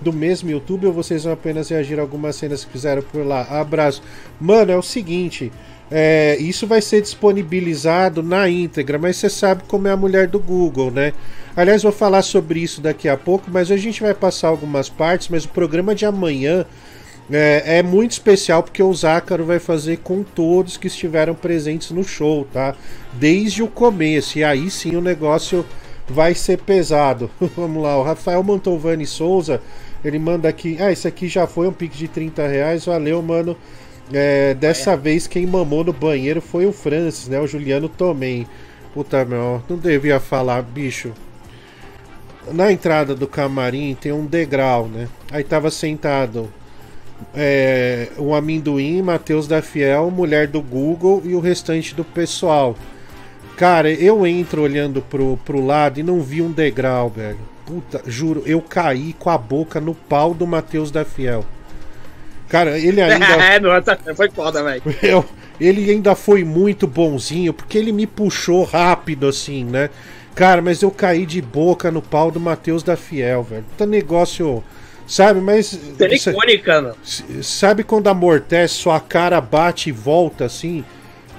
do 0.02 0.12
mesmo 0.12 0.50
YouTube 0.50 0.88
ou 0.88 0.94
vocês 0.94 1.24
vão 1.24 1.32
apenas 1.32 1.70
reagir 1.70 2.00
a 2.00 2.02
algumas 2.02 2.36
cenas 2.36 2.66
que 2.66 2.72
fizeram 2.72 3.02
por 3.02 3.26
lá? 3.26 3.44
Abraço. 3.44 4.02
Mano, 4.42 4.74
é 4.74 4.78
o 4.78 4.82
seguinte: 4.82 5.54
é, 5.92 6.38
isso 6.40 6.68
vai 6.68 6.82
ser 6.82 7.02
disponibilizado 7.02 8.22
na 8.22 8.48
íntegra, 8.50 9.00
mas 9.00 9.18
você 9.18 9.30
sabe 9.30 9.64
como 9.68 9.88
é 9.88 9.92
a 9.92 9.98
mulher 9.98 10.28
do 10.28 10.40
Google, 10.40 10.92
né? 10.92 11.14
Aliás, 11.56 11.84
vou 11.84 11.92
falar 11.92 12.22
sobre 12.22 12.60
isso 12.60 12.80
daqui 12.80 13.10
a 13.10 13.18
pouco, 13.18 13.50
mas 13.52 13.72
a 13.72 13.78
gente 13.78 14.02
vai 14.02 14.14
passar 14.14 14.48
algumas 14.48 14.88
partes. 14.88 15.28
Mas 15.30 15.46
o 15.46 15.50
programa 15.50 15.94
de 15.94 16.06
amanhã 16.06 16.66
é, 17.32 17.80
é 17.80 17.84
muito 17.84 18.12
especial 18.12 18.64
porque 18.64 18.82
o 18.82 18.94
Zácaro 18.94 19.44
vai 19.46 19.60
fazer 19.60 19.98
com 19.98 20.24
todos 20.24 20.78
que 20.78 20.88
estiveram 20.88 21.36
presentes 21.36 21.92
no 21.92 22.04
show, 22.04 22.48
tá? 22.54 22.76
Desde 23.14 23.62
o 23.62 23.68
começo. 23.68 24.38
E 24.38 24.44
aí 24.44 24.70
sim 24.70 24.96
o 24.96 25.02
negócio 25.02 25.66
vai 26.08 26.34
ser 26.34 26.60
pesado. 26.60 27.30
Vamos 27.58 27.84
lá, 27.84 27.98
o 27.98 28.04
Rafael 28.04 28.42
Mantovani 28.42 29.06
Souza, 29.06 29.62
ele 30.04 30.18
manda 30.20 30.48
aqui. 30.48 30.78
Ah, 30.80 30.92
esse 30.92 31.08
aqui 31.08 31.28
já 31.28 31.46
foi 31.46 31.68
um 31.68 31.74
pique 31.74 31.98
de 31.98 32.08
30 32.08 32.48
reais. 32.48 32.86
Valeu, 32.86 33.22
mano. 33.22 33.58
É, 34.12 34.54
dessa 34.56 34.98
vez 34.98 35.28
quem 35.28 35.46
mamou 35.46 35.84
no 35.84 35.94
banheiro 35.94 36.42
foi 36.42 36.66
o 36.66 36.72
Francis, 36.72 37.28
né? 37.28 37.40
O 37.40 37.48
Juliano 37.48 37.88
Tomei. 37.88 38.48
Puta 38.94 39.24
meu, 39.24 39.62
não 39.70 39.78
devia 39.78 40.20
falar, 40.20 40.64
bicho. 40.64 41.14
Na 42.52 42.72
entrada 42.72 43.14
do 43.14 43.28
camarim 43.28 43.96
tem 43.96 44.12
um 44.12 44.26
degrau, 44.26 44.88
né? 44.88 45.08
Aí 45.32 45.44
tava 45.44 45.70
sentado 45.70 46.52
é, 47.36 48.10
o 48.18 48.34
amendoim, 48.34 49.02
Matheus 49.02 49.48
da 49.48 49.62
Fiel, 49.62 50.10
mulher 50.10 50.48
do 50.48 50.62
Google 50.62 51.22
e 51.24 51.36
o 51.36 51.40
restante 51.40 51.94
do 51.94 52.04
pessoal. 52.04 52.76
Cara, 53.56 53.92
eu 53.92 54.26
entro 54.26 54.62
olhando 54.62 55.02
pro, 55.02 55.38
pro 55.46 55.64
lado 55.64 56.00
e 56.00 56.04
não 56.04 56.22
vi 56.22 56.42
um 56.42 56.52
degrau, 56.52 57.10
velho. 57.10 57.40
Puta, 57.66 58.02
juro, 58.08 58.42
eu 58.46 58.62
caí 58.62 59.14
com 59.14 59.30
a 59.30 59.38
boca 59.38 59.80
no 59.80 59.94
pau 59.94 60.34
do 60.34 60.48
Matheus 60.48 60.90
da 60.90 61.06
Fiel. 61.06 61.46
Cara, 62.50 62.78
ele 62.78 63.02
ainda. 63.02 63.26
É, 63.44 63.60
meu, 63.60 63.72
essa 63.74 63.98
foi 64.16 64.30
foda, 64.30 64.64
velho. 64.64 64.82
Ele 65.60 65.92
ainda 65.92 66.16
foi 66.16 66.46
muito 66.46 66.88
bonzinho, 66.88 67.54
porque 67.54 67.78
ele 67.78 67.92
me 67.92 68.08
puxou 68.08 68.64
rápido, 68.64 69.28
assim, 69.28 69.66
né? 69.66 69.90
Cara, 70.34 70.62
mas 70.62 70.82
eu 70.82 70.90
caí 70.90 71.26
de 71.26 71.42
boca 71.42 71.92
no 71.92 72.02
pau 72.02 72.32
do 72.32 72.40
Matheus 72.40 72.82
da 72.82 72.96
Fiel, 72.96 73.44
velho. 73.44 73.66
Tá 73.78 73.86
negócio. 73.86 74.64
Sabe, 75.06 75.42
mas. 75.42 75.78
Meu. 76.32 76.40
S- 77.04 77.44
Sabe 77.44 77.84
quando 77.84 78.08
amortece, 78.08 78.76
sua 78.76 79.02
cara 79.02 79.42
bate 79.42 79.90
e 79.90 79.92
volta 79.92 80.46
assim? 80.46 80.86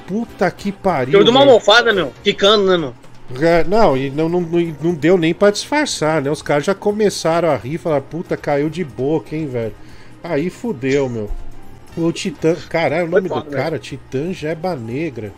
Puta 0.07 0.51
que 0.51 0.71
pariu. 0.71 1.13
Deu 1.13 1.25
de 1.25 1.31
uma 1.31 1.41
almofada, 1.41 1.91
meu. 1.91 2.13
Quicando, 2.23 2.67
né, 2.67 2.77
meu? 2.77 2.95
É, 3.41 3.65
Não, 3.65 3.97
e 3.97 4.11
não, 4.11 4.29
não, 4.29 4.41
não 4.43 4.77
não 4.83 4.93
deu 4.95 5.17
nem 5.17 5.33
pra 5.33 5.51
disfarçar, 5.51 6.21
né? 6.21 6.31
Os 6.31 6.43
caras 6.43 6.65
já 6.67 6.75
começaram 6.75 7.49
a 7.49 7.57
rir, 7.57 7.79
falaram, 7.79 8.03
puta, 8.03 8.37
caiu 8.37 8.69
de 8.69 8.85
boca, 8.85 9.35
hein, 9.35 9.47
velho. 9.47 9.73
Aí 10.23 10.51
fudeu, 10.51 11.09
meu. 11.09 11.31
O 11.97 12.13
Titã. 12.13 12.55
Caralho, 12.69 13.07
o 13.07 13.11
nome 13.11 13.29
do 13.29 13.35
velho. 13.35 13.47
cara, 13.51 13.79
Titã 13.79 14.33
Jeba 14.33 14.75
Negra. 14.77 15.33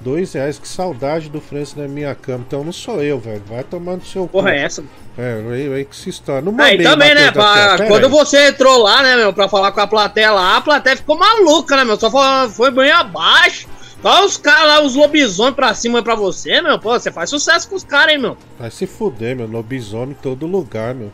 Dois 0.00 0.32
reais, 0.32 0.58
que 0.58 0.66
saudade 0.66 1.28
do 1.28 1.42
Francis 1.42 1.74
na 1.76 1.86
minha 1.86 2.14
cama. 2.14 2.42
Então 2.46 2.64
não 2.64 2.72
sou 2.72 3.02
eu, 3.02 3.18
velho. 3.20 3.42
Vai 3.46 3.62
tomar 3.62 3.96
no 3.96 4.04
seu 4.04 4.26
Porra, 4.26 4.48
cu. 4.50 4.56
é 4.56 4.62
essa? 4.62 4.82
É, 5.18 5.42
aí, 5.52 5.74
aí 5.74 5.84
que 5.84 5.94
se 5.94 6.08
história. 6.08 6.40
Não 6.40 6.52
Aí 6.52 6.78
mandei 6.78 6.86
também, 6.90 7.14
né? 7.14 7.30
Pra- 7.30 7.76
quando 7.86 8.04
aí. 8.06 8.10
você 8.10 8.48
entrou 8.48 8.78
lá, 8.82 9.02
né, 9.02 9.16
meu, 9.16 9.30
pra 9.34 9.46
falar 9.46 9.72
com 9.72 9.80
a 9.80 9.86
plateia 9.86 10.30
lá, 10.32 10.56
a 10.56 10.60
plateia 10.62 10.96
ficou 10.96 11.18
maluca, 11.18 11.76
né, 11.76 11.84
meu? 11.84 11.98
Só 12.00 12.10
foi, 12.10 12.48
foi 12.48 12.70
bem 12.70 12.90
abaixo. 12.90 13.68
Só 14.00 14.24
os 14.24 14.38
caras 14.38 14.66
lá, 14.66 14.82
os 14.82 14.94
lobisomens 14.94 15.54
pra 15.54 15.74
cima 15.74 16.02
pra 16.02 16.14
você, 16.14 16.62
meu. 16.62 16.78
Pô, 16.78 16.98
você 16.98 17.12
faz 17.12 17.28
sucesso 17.28 17.68
com 17.68 17.76
os 17.76 17.84
caras, 17.84 18.14
hein, 18.14 18.18
meu. 18.20 18.38
Vai 18.58 18.70
se 18.70 18.86
fuder, 18.86 19.36
meu. 19.36 19.46
Lobisomem 19.46 20.12
em 20.12 20.22
todo 20.22 20.46
lugar, 20.46 20.94
meu. 20.94 21.12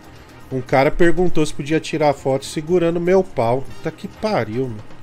Um 0.50 0.60
cara 0.60 0.90
perguntou 0.90 1.44
se 1.44 1.52
podia 1.52 1.80
tirar 1.80 2.12
foto 2.14 2.44
segurando 2.44 3.00
meu 3.00 3.22
pau. 3.22 3.62
Puta 3.62 3.90
que 3.90 4.06
pariu, 4.06 4.68
meu. 4.68 4.96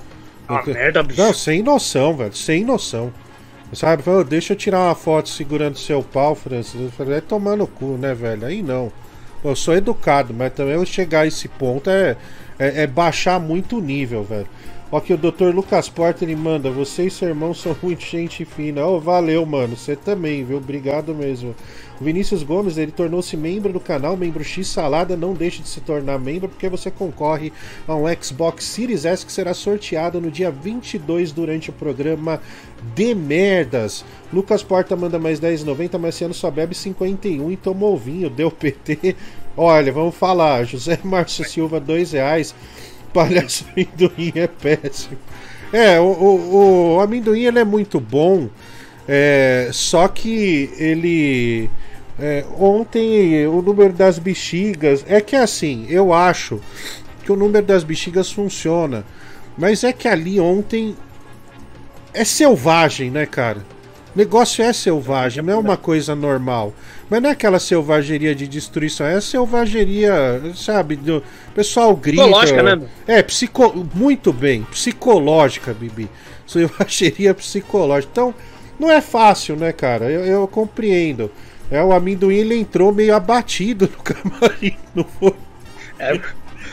Ah, 0.47 0.63
merda, 0.65 1.03
bicho. 1.03 1.21
Não, 1.21 1.33
sem 1.33 1.61
noção, 1.61 2.15
velho. 2.15 2.33
Sem 2.33 2.63
noção. 2.63 3.11
Sabe, 3.73 4.03
falou, 4.03 4.23
deixa 4.23 4.53
eu 4.53 4.57
tirar 4.57 4.79
uma 4.79 4.95
foto 4.95 5.29
segurando 5.29 5.77
seu 5.77 6.03
pau, 6.03 6.35
Francis. 6.35 6.79
Eu 6.79 6.91
falei, 6.91 7.17
é 7.17 7.21
tomar 7.21 7.57
no 7.57 7.65
cu, 7.65 7.97
né, 7.97 8.13
velho? 8.13 8.45
Aí 8.45 8.61
não. 8.61 8.91
Eu 9.43 9.55
sou 9.55 9.75
educado, 9.75 10.33
mas 10.33 10.53
também 10.53 10.75
eu 10.75 10.85
chegar 10.85 11.21
a 11.21 11.27
esse 11.27 11.47
ponto 11.47 11.89
é, 11.89 12.15
é, 12.59 12.83
é 12.83 12.87
baixar 12.87 13.39
muito 13.39 13.77
o 13.77 13.81
nível, 13.81 14.23
velho. 14.23 14.47
Ó 14.93 14.99
que 14.99 15.11
o 15.11 15.17
Dr. 15.17 15.45
Lucas 15.55 15.89
Porta 15.89 16.23
ele 16.23 16.35
manda, 16.35 16.69
você 16.69 17.07
e 17.07 17.09
seu 17.09 17.27
irmão 17.29 17.51
são 17.51 17.75
muito 17.81 18.05
gente 18.05 18.45
fina. 18.45 18.85
Ô, 18.85 18.99
valeu, 18.99 19.43
mano. 19.43 19.75
Você 19.75 19.95
também, 19.95 20.45
viu? 20.45 20.57
Obrigado 20.57 21.15
mesmo. 21.15 21.55
O 21.99 22.03
Vinícius 22.03 22.43
Gomes, 22.43 22.77
ele 22.77 22.91
tornou-se 22.91 23.35
membro 23.35 23.73
do 23.73 23.79
canal, 23.79 24.15
membro 24.15 24.43
X 24.43 24.67
Salada. 24.67 25.17
Não 25.17 25.33
deixe 25.33 25.63
de 25.63 25.67
se 25.67 25.81
tornar 25.81 26.19
membro, 26.19 26.47
porque 26.47 26.69
você 26.69 26.91
concorre 26.91 27.51
a 27.87 27.95
um 27.95 28.03
Xbox 28.21 28.65
Series 28.65 29.03
S 29.03 29.25
que 29.25 29.31
será 29.31 29.55
sorteado 29.55 30.21
no 30.21 30.29
dia 30.29 30.51
22 30.51 31.31
durante 31.31 31.71
o 31.71 31.73
programa 31.73 32.39
de 32.93 33.15
merdas. 33.15 34.05
Lucas 34.31 34.61
Porta 34.61 34.95
manda 34.95 35.17
mais 35.17 35.39
10,90, 35.39 35.97
Marciano 35.97 36.35
só 36.35 36.51
bebe 36.51 36.75
51 36.75 37.51
e 37.51 37.57
tomou 37.57 37.97
vinho, 37.97 38.29
deu 38.29 38.51
PT. 38.51 39.15
Olha, 39.57 39.91
vamos 39.91 40.13
falar. 40.13 40.65
José 40.65 40.99
Márcio 41.03 41.43
Silva, 41.45 41.79
2 41.79 42.11
reais. 42.11 42.53
Palhaço 43.13 43.65
amendoim 43.71 44.31
é 44.35 44.47
péssimo. 44.47 45.17
É, 45.71 45.99
o, 45.99 46.03
o, 46.03 46.95
o 46.95 46.99
amendoim 46.99 47.43
ele 47.43 47.59
é 47.59 47.63
muito 47.63 47.99
bom, 47.99 48.49
é, 49.07 49.69
só 49.71 50.07
que 50.07 50.71
ele. 50.77 51.69
é, 52.19 52.45
ontem 52.59 53.47
o 53.47 53.61
número 53.61 53.93
das 53.93 54.19
bexigas. 54.19 55.05
É 55.07 55.19
que 55.21 55.35
assim, 55.35 55.85
eu 55.89 56.13
acho 56.13 56.59
que 57.23 57.31
o 57.31 57.35
número 57.35 57.65
das 57.65 57.83
bexigas 57.83 58.31
funciona. 58.31 59.05
Mas 59.57 59.83
é 59.83 59.93
que 59.93 60.07
ali 60.07 60.39
ontem 60.39 60.95
é 62.13 62.23
selvagem, 62.23 63.11
né, 63.11 63.25
cara? 63.25 63.65
O 64.15 64.17
negócio 64.17 64.63
é 64.63 64.71
selvagem, 64.71 65.43
não 65.43 65.53
é 65.53 65.57
uma 65.57 65.77
coisa 65.77 66.15
normal. 66.15 66.73
Mas 67.13 67.21
não 67.21 67.29
é 67.29 67.33
aquela 67.33 67.59
selvageria 67.59 68.33
de 68.33 68.47
destruição, 68.47 69.05
é 69.05 69.13
a 69.13 69.21
selvageria, 69.21 70.41
sabe? 70.55 70.95
Do... 70.95 71.17
O 71.17 71.51
pessoal 71.53 71.95
grita. 71.95 72.23
Psicológica, 72.23 72.63
né? 72.63 72.87
É, 73.05 73.21
psico... 73.21 73.87
muito 73.93 74.33
bem, 74.33 74.63
psicológica, 74.63 75.75
Bibi. 75.75 76.09
Selvageria 76.47 77.31
psicológica. 77.37 78.09
Então, 78.11 78.33
não 78.79 78.89
é 78.89 78.99
fácil, 78.99 79.55
né, 79.55 79.71
cara? 79.71 80.09
Eu, 80.09 80.25
eu 80.25 80.47
compreendo. 80.47 81.29
É, 81.69 81.83
o 81.83 81.93
amendoim 81.93 82.33
ele 82.33 82.55
entrou 82.55 82.91
meio 82.91 83.13
abatido 83.15 83.87
no 83.95 84.01
camarim, 84.01 84.75
não 84.95 85.05
foi? 85.19 85.35
É. 85.99 86.19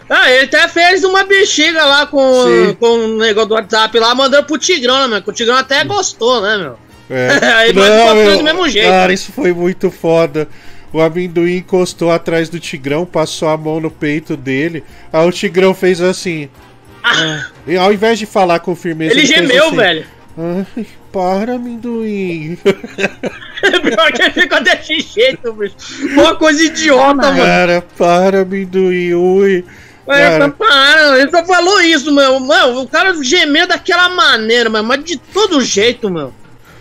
Ah, 0.08 0.30
ele 0.30 0.44
até 0.44 0.66
fez 0.68 1.04
uma 1.04 1.22
bexiga 1.22 1.84
lá 1.84 2.06
com, 2.06 2.44
Sim. 2.44 2.76
com 2.80 2.86
o 2.86 3.18
negócio 3.18 3.50
do 3.50 3.54
WhatsApp 3.56 3.98
lá, 3.98 4.14
mandando 4.14 4.46
pro 4.46 4.56
Tigrão, 4.56 5.00
né, 5.00 5.06
meu? 5.06 5.22
O 5.26 5.32
Tigrão 5.34 5.58
até 5.58 5.84
gostou, 5.84 6.40
né, 6.40 6.56
meu? 6.56 6.78
É. 7.10 7.28
Aí, 7.56 7.72
mas 7.72 8.20
ficou 8.20 8.38
do 8.38 8.44
mesmo 8.44 8.68
jeito. 8.68 8.88
Cara, 8.88 9.12
isso 9.12 9.32
foi 9.32 9.52
muito 9.52 9.90
foda. 9.90 10.48
O 10.92 11.00
amendoim 11.00 11.56
encostou 11.56 12.10
atrás 12.10 12.48
do 12.48 12.58
Tigrão, 12.58 13.04
passou 13.04 13.48
a 13.48 13.56
mão 13.56 13.80
no 13.80 13.90
peito 13.90 14.36
dele. 14.36 14.82
Aí 15.12 15.26
o 15.26 15.32
Tigrão 15.32 15.72
fez 15.72 16.00
assim. 16.00 16.48
E 17.66 17.76
ao 17.76 17.92
invés 17.92 18.18
de 18.18 18.26
falar 18.26 18.60
com 18.60 18.74
firmeza. 18.74 19.14
Ah. 19.14 19.18
Ele 19.18 19.26
fez 19.26 19.38
gemeu, 19.40 19.66
assim, 19.66 19.76
velho. 19.76 20.06
Ai, 20.38 20.86
para, 21.12 21.54
amendoim. 21.54 22.56
Pior 22.62 24.12
que 24.12 24.22
ele 24.22 24.30
ficou 24.32 24.60
desse 24.62 25.00
jeito, 25.00 25.52
bicho. 25.52 25.74
Uma 26.12 26.34
coisa 26.34 26.62
idiota, 26.62 27.14
mano. 27.14 27.36
Cara, 27.36 27.84
para, 27.96 28.40
amendoim. 28.40 29.14
Ui. 29.14 29.64
É, 30.08 30.30
Cara, 30.30 30.48
para, 30.50 31.20
ele 31.20 31.30
só 31.30 31.44
falou 31.44 31.80
isso, 31.82 32.12
meu. 32.12 32.40
Mano, 32.40 32.80
o 32.80 32.88
cara 32.88 33.14
gemeu 33.22 33.66
daquela 33.66 34.08
maneira, 34.08 34.68
mano, 34.68 34.88
mas 34.88 35.04
de 35.04 35.16
todo 35.16 35.60
jeito, 35.60 36.10
meu. 36.10 36.32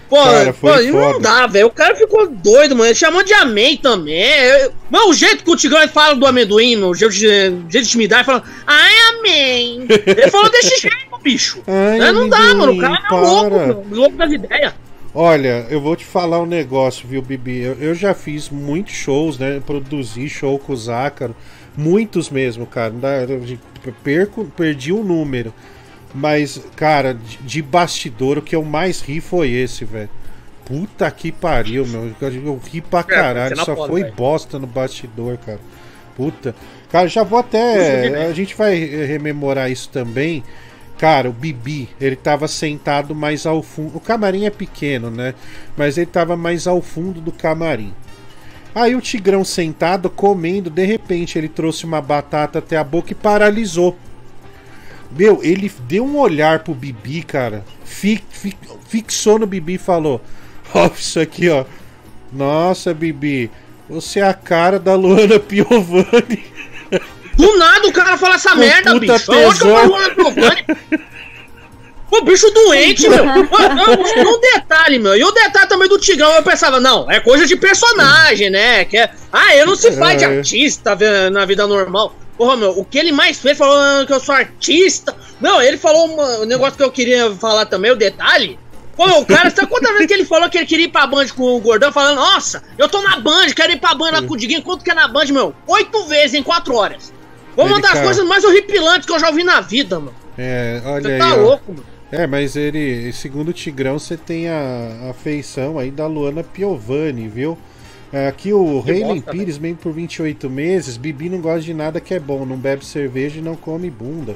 Pô, 0.09 0.15
Cara, 0.23 0.53
pô, 0.53 0.75
não 0.81 1.21
dá, 1.21 1.45
velho. 1.45 1.67
O 1.67 1.71
cara 1.71 1.95
ficou 1.95 2.27
doido, 2.27 2.75
mano. 2.75 2.87
Ele 2.89 2.95
chamou 2.95 3.23
de 3.23 3.31
amém 3.33 3.77
também. 3.77 4.19
Eu- 4.19 4.73
Mano, 4.89 5.09
o 5.09 5.13
jeito 5.13 5.43
que 5.43 5.51
o 5.51 5.55
Tigrão 5.55 5.87
fala 5.87 6.15
do 6.15 6.25
amendoim, 6.25 6.83
o 6.83 6.95
jeito 6.95 7.13
de, 7.13 7.27
o 7.27 7.29
jeito 7.29 7.67
de 7.69 7.77
intimidar, 7.77 8.19
ele 8.19 8.25
fala, 8.25 8.43
ai, 8.65 8.91
amém. 9.19 9.85
Ele 9.87 10.27
falou 10.31 10.49
desse 10.49 10.77
jeito, 10.81 11.17
bicho. 11.21 11.61
Ai, 11.67 11.99
Né, 11.99 12.11
não 12.11 12.27
dá, 12.27 12.55
mano. 12.55 12.73
O 12.73 12.77
cara 12.79 12.97
é 13.07 13.13
louco, 13.15 13.49
meu. 13.51 13.85
Louco 13.91 14.17
das 14.17 14.31
ideias. 14.31 14.73
Olha, 15.13 15.67
eu 15.69 15.79
vou 15.79 15.95
te 15.95 16.05
falar 16.05 16.39
um 16.41 16.45
negócio, 16.45 17.07
viu, 17.07 17.21
Bibi? 17.21 17.61
Eu, 17.61 17.73
eu 17.79 17.93
já 17.95 18.13
fiz 18.15 18.49
muitos 18.49 18.93
shows, 18.93 19.37
né? 19.37 19.61
Produzi 19.63 20.27
show 20.27 20.57
com 20.57 20.73
o 20.73 20.77
Zácaro. 20.77 21.35
Muitos 21.77 22.29
mesmo, 22.31 22.65
cara. 22.65 22.91
Não 22.91 23.91
Perco, 24.03 24.51
perdi 24.57 24.91
o 24.91 25.03
número. 25.03 25.53
Mas, 26.13 26.59
cara, 26.75 27.13
de, 27.13 27.61
bastidor, 27.61 28.37
o 28.37 28.41
que 28.41 28.55
eu 28.55 28.63
mais 28.63 29.01
ri 29.01 29.21
foi 29.21 29.51
esse, 29.51 29.85
velho. 29.85 30.09
Puta 30.65 31.09
que 31.11 31.31
pariu, 31.31 31.85
meu. 31.85 32.11
Eu, 32.19 32.61
ri 32.71 32.81
pra 32.81 33.03
caralho. 33.03 33.55
cena 33.55 33.65
Só 33.65 33.87
foi 33.87 34.03
bosta 34.11 34.59
no 34.59 34.67
bastidor, 34.67 35.37
cara. 35.37 35.59
Puta. 36.15 36.55
Cara, 36.91 37.07
já 37.07 37.23
vou 37.23 37.39
até. 37.39 38.25
A 38.25 38.33
gente 38.33 38.55
vai 38.55 38.75
rememorar 38.75 39.71
isso 39.71 39.89
também. 39.89 40.43
Cara, 40.97 41.29
o 41.29 41.33
Bibi, 41.33 41.87
ele 41.99 42.15
tava 42.15 42.47
sentado 42.47 43.15
mais 43.15 43.45
ao 43.45 43.63
fundo. 43.63 43.97
O 43.97 43.99
camarim 44.01 44.45
é 44.45 44.49
pequeno, 44.49 45.09
né? 45.09 45.33
Mas 45.77 45.97
ele 45.97 46.07
tava 46.07 46.35
mais 46.35 46.67
ao 46.67 46.81
fundo 46.81 47.21
do 47.21 47.31
camarim. 47.31 47.93
Aí 48.75 48.95
o 48.95 49.01
Tigrão 49.01 49.43
sentado, 49.43 50.09
comendo, 50.09 50.69
de 50.69 50.85
repente 50.85 51.37
ele 51.37 51.47
trouxe 51.47 51.85
uma 51.85 52.01
batata 52.01 52.59
até 52.59 52.77
a 52.77 52.83
boca 52.83 53.11
e 53.13 53.15
paralisou. 53.15 53.97
Meu, 55.11 55.39
ele 55.43 55.71
deu 55.87 56.05
um 56.05 56.17
olhar 56.17 56.59
pro 56.59 56.73
Bibi, 56.73 57.23
cara. 57.23 57.65
fi- 57.83 58.23
fi- 58.29 58.57
fixou 58.87 59.39
no 59.39 59.47
Bibi 59.47 59.73
e 59.75 59.77
falou: 59.79 60.21
Ó, 60.73 60.87
isso 60.95 61.19
aqui, 61.19 61.49
ó. 61.49 61.65
Nossa, 62.31 62.93
Bibi, 62.93 63.49
você 63.89 64.19
é 64.19 64.27
a 64.27 64.33
cara 64.33 64.77
da 64.79 64.93
Luana 64.95 65.39
Piovani. 65.39 66.45
Do 67.35 67.57
nada 67.57 67.87
o 67.87 67.91
cara 67.93 68.17
fala 68.17 68.35
essa 68.35 68.51
Com 68.51 68.57
merda, 68.57 68.91
puta 68.99 69.13
bicho. 69.13 69.31
Onde 69.31 69.59
que 69.59 69.65
eu 69.65 69.75
tesão. 69.75 70.13
Giovanni? 70.15 70.65
Pô, 72.09 72.21
bicho 72.23 72.49
doente, 72.51 73.07
meu. 73.07 73.23
E 74.17 74.27
um 74.27 74.39
detalhe, 74.41 74.99
meu. 74.99 75.15
E 75.15 75.23
o 75.23 75.31
detalhe 75.31 75.67
também 75.69 75.87
do 75.87 75.97
Tigrão, 75.99 76.31
eu 76.33 76.43
pensava, 76.43 76.79
não, 76.79 77.09
é 77.09 77.19
coisa 77.19 77.45
de 77.45 77.55
personagem, 77.55 78.49
né? 78.49 78.83
Que 78.85 78.97
é... 78.97 79.11
Ah, 79.31 79.55
ele 79.55 79.65
não 79.65 79.75
se 79.75 79.91
faz 79.93 80.17
de 80.17 80.23
É. 80.25 80.37
artista 80.37 80.97
na 81.31 81.45
vida 81.45 81.65
normal. 81.67 82.15
Porra, 82.39 82.55
meu, 82.55 82.71
o 82.71 82.85
que 82.85 82.97
ele 82.97 83.11
mais 83.11 83.37
fez 83.37 83.57
falou 83.57 84.05
que 84.07 84.13
eu 84.13 84.19
sou 84.21 84.33
artista. 84.33 85.13
Não, 85.41 85.61
ele 85.61 85.77
falou 85.77 86.05
uma- 86.05 86.39
um 86.39 86.45
negócio 86.45 86.77
que 86.77 86.83
eu 86.83 86.89
queria 86.91 87.29
falar 87.35 87.65
também, 87.65 87.91
o 87.91 87.95
detalhe. 87.97 88.57
Pô, 88.95 89.05
o 89.19 89.25
cara, 89.25 89.49
sabe 89.49 89.67
quantas 89.67 89.91
vezes 89.91 90.07
que 90.07 90.13
ele 90.13 90.23
falou 90.25 90.49
que 90.49 90.57
ele 90.57 90.65
queria 90.65 90.85
ir 90.85 90.89
pra 90.89 91.05
Band 91.05 91.27
com 91.35 91.43
o 91.43 91.59
Gordão, 91.59 91.91
falando, 91.91 92.15
nossa, 92.15 92.63
eu 92.77 92.87
tô 92.89 93.01
na 93.01 93.19
Band, 93.19 93.47
quero 93.55 93.73
ir 93.73 93.79
pra 93.79 93.93
Band 93.93 94.11
lá 94.11 94.21
com 94.23 94.33
o 94.33 94.37
Diguinho, 94.37 94.61
quanto 94.61 94.83
que 94.85 94.91
é 94.91 94.93
na 94.93 95.07
Band, 95.07 95.25
meu? 95.27 95.53
Oito 95.67 96.05
vezes 96.05 96.33
em 96.33 96.41
quatro 96.43 96.73
horas. 96.75 97.13
Foi 97.55 97.65
uma 97.65 97.73
Ele, 97.75 97.81
das 97.81 97.91
cara- 97.91 98.05
coisas 98.05 98.25
mais 98.25 98.43
horripilantes 98.45 99.05
que 99.05 99.11
eu 99.13 99.19
já 99.19 99.27
ouvi 99.27 99.43
na 99.43 99.59
vida, 99.61 99.99
mano. 99.99 100.15
É, 100.37 100.81
olha 100.85 101.01
Você 101.01 101.11
aí. 101.11 101.19
tá 101.19 101.33
ó. 101.33 101.35
louco, 101.37 101.71
mano. 101.73 101.85
É, 102.11 102.25
mas 102.25 102.55
ele, 102.55 103.11
segundo 103.13 103.49
o 103.49 103.53
Tigrão, 103.53 103.99
você 103.99 104.15
tem 104.17 104.47
a, 104.49 105.09
a 105.09 105.13
feição 105.13 105.77
aí 105.77 105.91
da 105.91 106.07
Luana 106.07 106.43
Piovani, 106.43 107.27
viu? 107.27 107.57
É, 108.11 108.27
Aqui 108.27 108.51
o 108.53 108.81
bosta, 108.81 109.31
Pires, 109.31 109.57
mesmo 109.57 109.77
por 109.77 109.93
28 109.93 110.49
meses, 110.49 110.97
Bibi 110.97 111.29
não 111.29 111.39
gosta 111.39 111.61
de 111.61 111.73
nada 111.73 112.01
que 112.01 112.13
é 112.13 112.19
bom, 112.19 112.45
não 112.45 112.57
bebe 112.57 112.85
cerveja 112.85 113.39
e 113.39 113.41
não 113.41 113.55
come 113.55 113.89
bunda. 113.89 114.35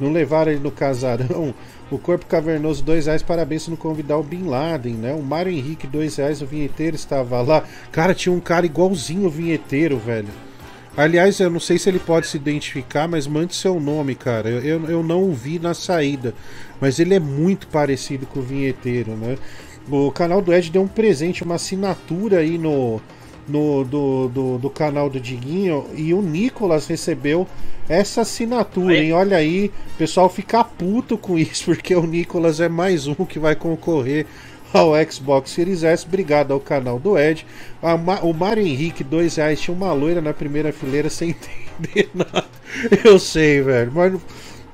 Não 0.00 0.10
levaram 0.10 0.50
ele 0.50 0.60
no 0.60 0.70
casarão. 0.70 1.54
O 1.90 1.98
Corpo 1.98 2.24
Cavernoso, 2.26 2.82
dois 2.82 3.04
reais, 3.06 3.22
parabéns 3.22 3.68
não 3.68 3.76
convidar 3.76 4.16
o 4.16 4.22
Bin 4.22 4.44
Laden, 4.44 4.94
né? 4.94 5.12
O 5.12 5.22
Mário 5.22 5.52
Henrique, 5.52 5.86
dois 5.86 6.16
reais, 6.16 6.40
o 6.40 6.46
vinheteiro 6.46 6.96
estava 6.96 7.40
lá. 7.42 7.64
Cara, 7.92 8.14
tinha 8.14 8.32
um 8.32 8.40
cara 8.40 8.64
igualzinho 8.64 9.26
o 9.26 9.30
vinheteiro, 9.30 9.98
velho. 9.98 10.28
Aliás, 10.96 11.38
eu 11.38 11.48
não 11.48 11.60
sei 11.60 11.78
se 11.78 11.88
ele 11.88 11.98
pode 11.98 12.26
se 12.26 12.36
identificar, 12.36 13.06
mas 13.06 13.26
mande 13.26 13.54
seu 13.54 13.78
nome, 13.78 14.14
cara. 14.14 14.48
Eu, 14.48 14.60
eu, 14.60 14.90
eu 14.90 15.02
não 15.02 15.22
o 15.22 15.32
vi 15.32 15.58
na 15.58 15.72
saída, 15.74 16.34
mas 16.80 16.98
ele 16.98 17.14
é 17.14 17.20
muito 17.20 17.66
parecido 17.68 18.26
com 18.26 18.40
o 18.40 18.42
vinheteiro, 18.42 19.12
né? 19.12 19.36
O 19.90 20.10
canal 20.12 20.40
do 20.40 20.52
Ed 20.52 20.70
deu 20.70 20.82
um 20.82 20.88
presente, 20.88 21.42
uma 21.42 21.56
assinatura 21.56 22.38
aí 22.38 22.56
no, 22.58 23.00
no 23.48 23.84
do, 23.84 24.28
do, 24.28 24.58
do 24.58 24.70
canal 24.70 25.10
do 25.10 25.20
Diguinho 25.20 25.86
e 25.94 26.14
o 26.14 26.22
Nicolas 26.22 26.86
recebeu 26.86 27.46
essa 27.88 28.20
assinatura, 28.22 28.96
hein? 28.96 29.12
Olha 29.12 29.36
aí, 29.36 29.66
o 29.94 29.98
pessoal 29.98 30.28
fica 30.28 30.62
puto 30.64 31.18
com 31.18 31.38
isso, 31.38 31.64
porque 31.66 31.94
o 31.94 32.06
Nicolas 32.06 32.60
é 32.60 32.68
mais 32.68 33.06
um 33.06 33.14
que 33.24 33.38
vai 33.38 33.56
concorrer 33.56 34.26
ao 34.72 34.92
Xbox 35.10 35.50
Series 35.50 35.82
S. 35.82 36.06
Obrigado 36.06 36.52
ao 36.52 36.60
canal 36.60 36.98
do 36.98 37.18
Ed. 37.18 37.44
Ma- 38.04 38.20
o 38.22 38.32
Mário 38.32 38.66
Henrique, 38.66 39.04
dois 39.04 39.36
reais, 39.36 39.60
tinha 39.60 39.76
uma 39.76 39.92
loira 39.92 40.20
na 40.22 40.32
primeira 40.32 40.72
fileira 40.72 41.10
sem 41.10 41.30
entender 41.82 42.08
nada. 42.14 42.44
Eu 43.04 43.18
sei, 43.18 43.60
velho, 43.60 43.92
mas 43.94 44.14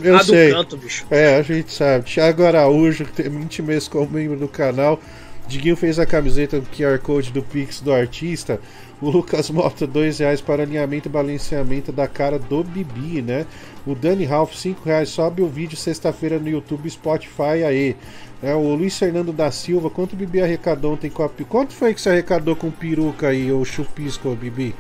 eu 0.01 0.21
do 0.25 0.25
sei. 0.25 0.53
canto, 0.53 0.77
bicho. 0.77 1.07
É, 1.11 1.37
a 1.37 1.43
gente 1.43 1.73
sabe. 1.73 2.05
Thiago 2.05 2.45
Araújo, 2.45 3.05
que 3.05 3.13
tem 3.23 3.29
20 3.31 3.63
meses 3.63 3.89
como 3.89 4.09
membro 4.11 4.37
do 4.39 4.49
canal. 4.49 5.01
Diguinho 5.47 5.77
fez 5.77 5.99
a 5.99 6.05
camiseta 6.07 6.61
do 6.61 6.67
QR 6.69 6.99
Code 6.99 7.33
do 7.33 7.43
Pix 7.43 7.81
do 7.81 7.93
artista. 7.93 8.61
O 9.01 9.09
Lucas 9.11 9.49
Mota, 9.51 9.87
dois 9.87 10.19
reais 10.19 10.41
para 10.41 10.63
alinhamento 10.65 11.09
e 11.09 11.11
balanceamento 11.11 11.91
da 11.93 12.07
cara 12.09 12.39
do 12.39 12.63
Bibi, 12.65 13.23
né? 13.23 13.47
O 13.87 13.95
Dani 13.95 14.25
Ralph, 14.25 14.55
cinco 14.55 14.83
reais. 14.85 15.09
Sobe 15.09 15.41
o 15.41 15.47
vídeo 15.49 15.77
sexta-feira 15.77 16.39
no 16.39 16.49
YouTube 16.49 16.91
Spotify 16.91 17.65
aí. 17.67 17.97
É, 18.43 18.55
o 18.55 18.75
Luiz 18.75 18.97
Fernando 18.99 19.33
da 19.33 19.51
Silva, 19.51 19.89
quanto 19.89 20.13
o 20.13 20.17
Bibi 20.17 20.41
arrecadou 20.43 20.93
ontem 20.93 21.11
com 21.11 21.23
a... 21.23 21.29
pi- 21.29 21.45
Quanto 21.45 21.73
foi 21.73 21.95
que 21.95 22.01
você 22.01 22.11
arrecadou 22.11 22.55
com 22.55 22.71
peruca 22.71 23.29
aí, 23.29 23.51
o 23.51 23.65
chupisco, 23.65 24.35
Bibi? 24.37 24.75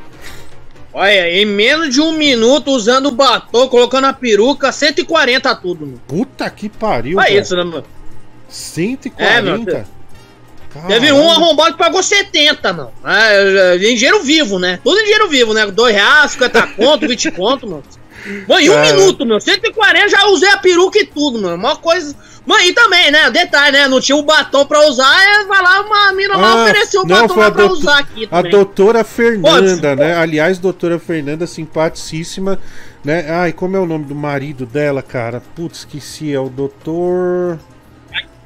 Olha, 0.92 1.30
em 1.30 1.44
menos 1.44 1.94
de 1.94 2.00
um 2.00 2.12
minuto, 2.12 2.70
usando 2.70 3.06
o 3.06 3.10
batom, 3.10 3.68
colocando 3.68 4.06
a 4.06 4.12
peruca, 4.12 4.72
140 4.72 5.54
tudo, 5.56 5.86
mano. 5.86 6.00
Puta 6.06 6.48
que 6.48 6.68
pariu, 6.68 7.18
Olha 7.18 7.28
cara. 7.28 7.40
isso, 7.40 7.56
né, 7.56 7.62
mano? 7.62 7.84
140? 8.48 9.70
É, 9.70 9.74
Deus. 9.74 9.86
Teve 10.86 11.08
Caralho. 11.08 11.16
um 11.16 11.30
arrombado 11.30 11.72
que 11.72 11.78
pagou 11.78 12.02
70, 12.02 12.72
mano. 12.72 12.92
É, 13.04 13.74
é, 13.74 13.76
em 13.76 13.94
dinheiro 13.94 14.22
vivo, 14.22 14.58
né? 14.58 14.78
Tudo 14.82 14.98
em 14.98 15.04
dinheiro 15.04 15.28
vivo, 15.28 15.54
né? 15.54 15.66
2 15.66 15.94
reais, 15.94 16.32
50 16.32 16.66
conto, 16.68 17.08
20 17.08 17.30
conto, 17.32 17.66
mano. 17.66 17.82
Mano, 18.48 18.60
em 18.60 18.70
um 18.70 18.74
Cara. 18.74 18.86
minuto, 18.94 19.24
meu. 19.26 19.40
140 19.40 20.08
já 20.08 20.26
usei 20.26 20.48
a 20.50 20.56
peruca 20.58 20.98
e 20.98 21.06
tudo, 21.06 21.40
mano. 21.40 21.56
Uma 21.56 21.76
coisa. 21.76 22.14
Mano, 22.46 22.62
e 22.64 22.72
também, 22.72 23.10
né? 23.10 23.30
Detalhe, 23.30 23.72
né? 23.76 23.86
Não 23.88 24.00
tinha 24.00 24.16
o 24.16 24.22
batom 24.22 24.64
pra 24.64 24.86
usar, 24.88 25.12
é, 25.22 25.44
vai 25.44 25.62
lá, 25.62 25.80
uma 25.82 26.12
mina 26.14 26.34
lá 26.36 26.52
Ah, 26.52 26.62
ofereceu 26.64 27.02
o 27.02 27.06
não, 27.06 27.20
batom 27.22 27.38
lá 27.40 27.46
a 27.46 27.50
pra 27.50 27.66
doutor- 27.66 27.78
usar 27.82 27.98
aqui 27.98 28.24
A 28.24 28.28
também. 28.38 28.50
doutora 28.52 29.04
Fernanda, 29.04 29.94
né? 29.94 30.16
Aliás, 30.16 30.58
doutora 30.58 30.98
Fernanda, 30.98 31.46
simpaticíssima, 31.46 32.58
né? 33.04 33.26
Ai, 33.28 33.52
como 33.52 33.76
é 33.76 33.80
o 33.80 33.84
nome 33.86 34.06
do 34.06 34.14
marido 34.14 34.64
dela, 34.64 35.02
cara? 35.02 35.42
Putz, 35.54 35.80
esqueci, 35.80 36.32
é 36.32 36.40
o 36.40 36.48
doutor... 36.48 37.58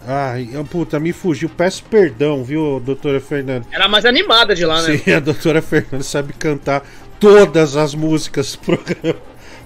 Ai, 0.05 0.49
eu- 0.53 0.65
puta, 0.65 0.99
me 0.99 1.13
fugiu. 1.13 1.49
Peço 1.49 1.85
perdão, 1.85 2.43
viu, 2.43 2.81
doutora 2.85 3.21
Fernanda? 3.21 3.65
Era 3.71 3.87
mais 3.87 4.05
animada 4.05 4.53
de 4.53 4.65
lá, 4.67 4.83
né? 4.83 4.99
Sim, 4.99 5.13
a 5.13 5.21
doutora 5.21 5.63
Fernanda 5.63 6.03
sabe 6.03 6.33
cantar 6.33 6.83
todas 7.21 7.77
as 7.77 7.95
músicas 7.95 8.53
do 8.57 8.59
programa. 8.59 9.21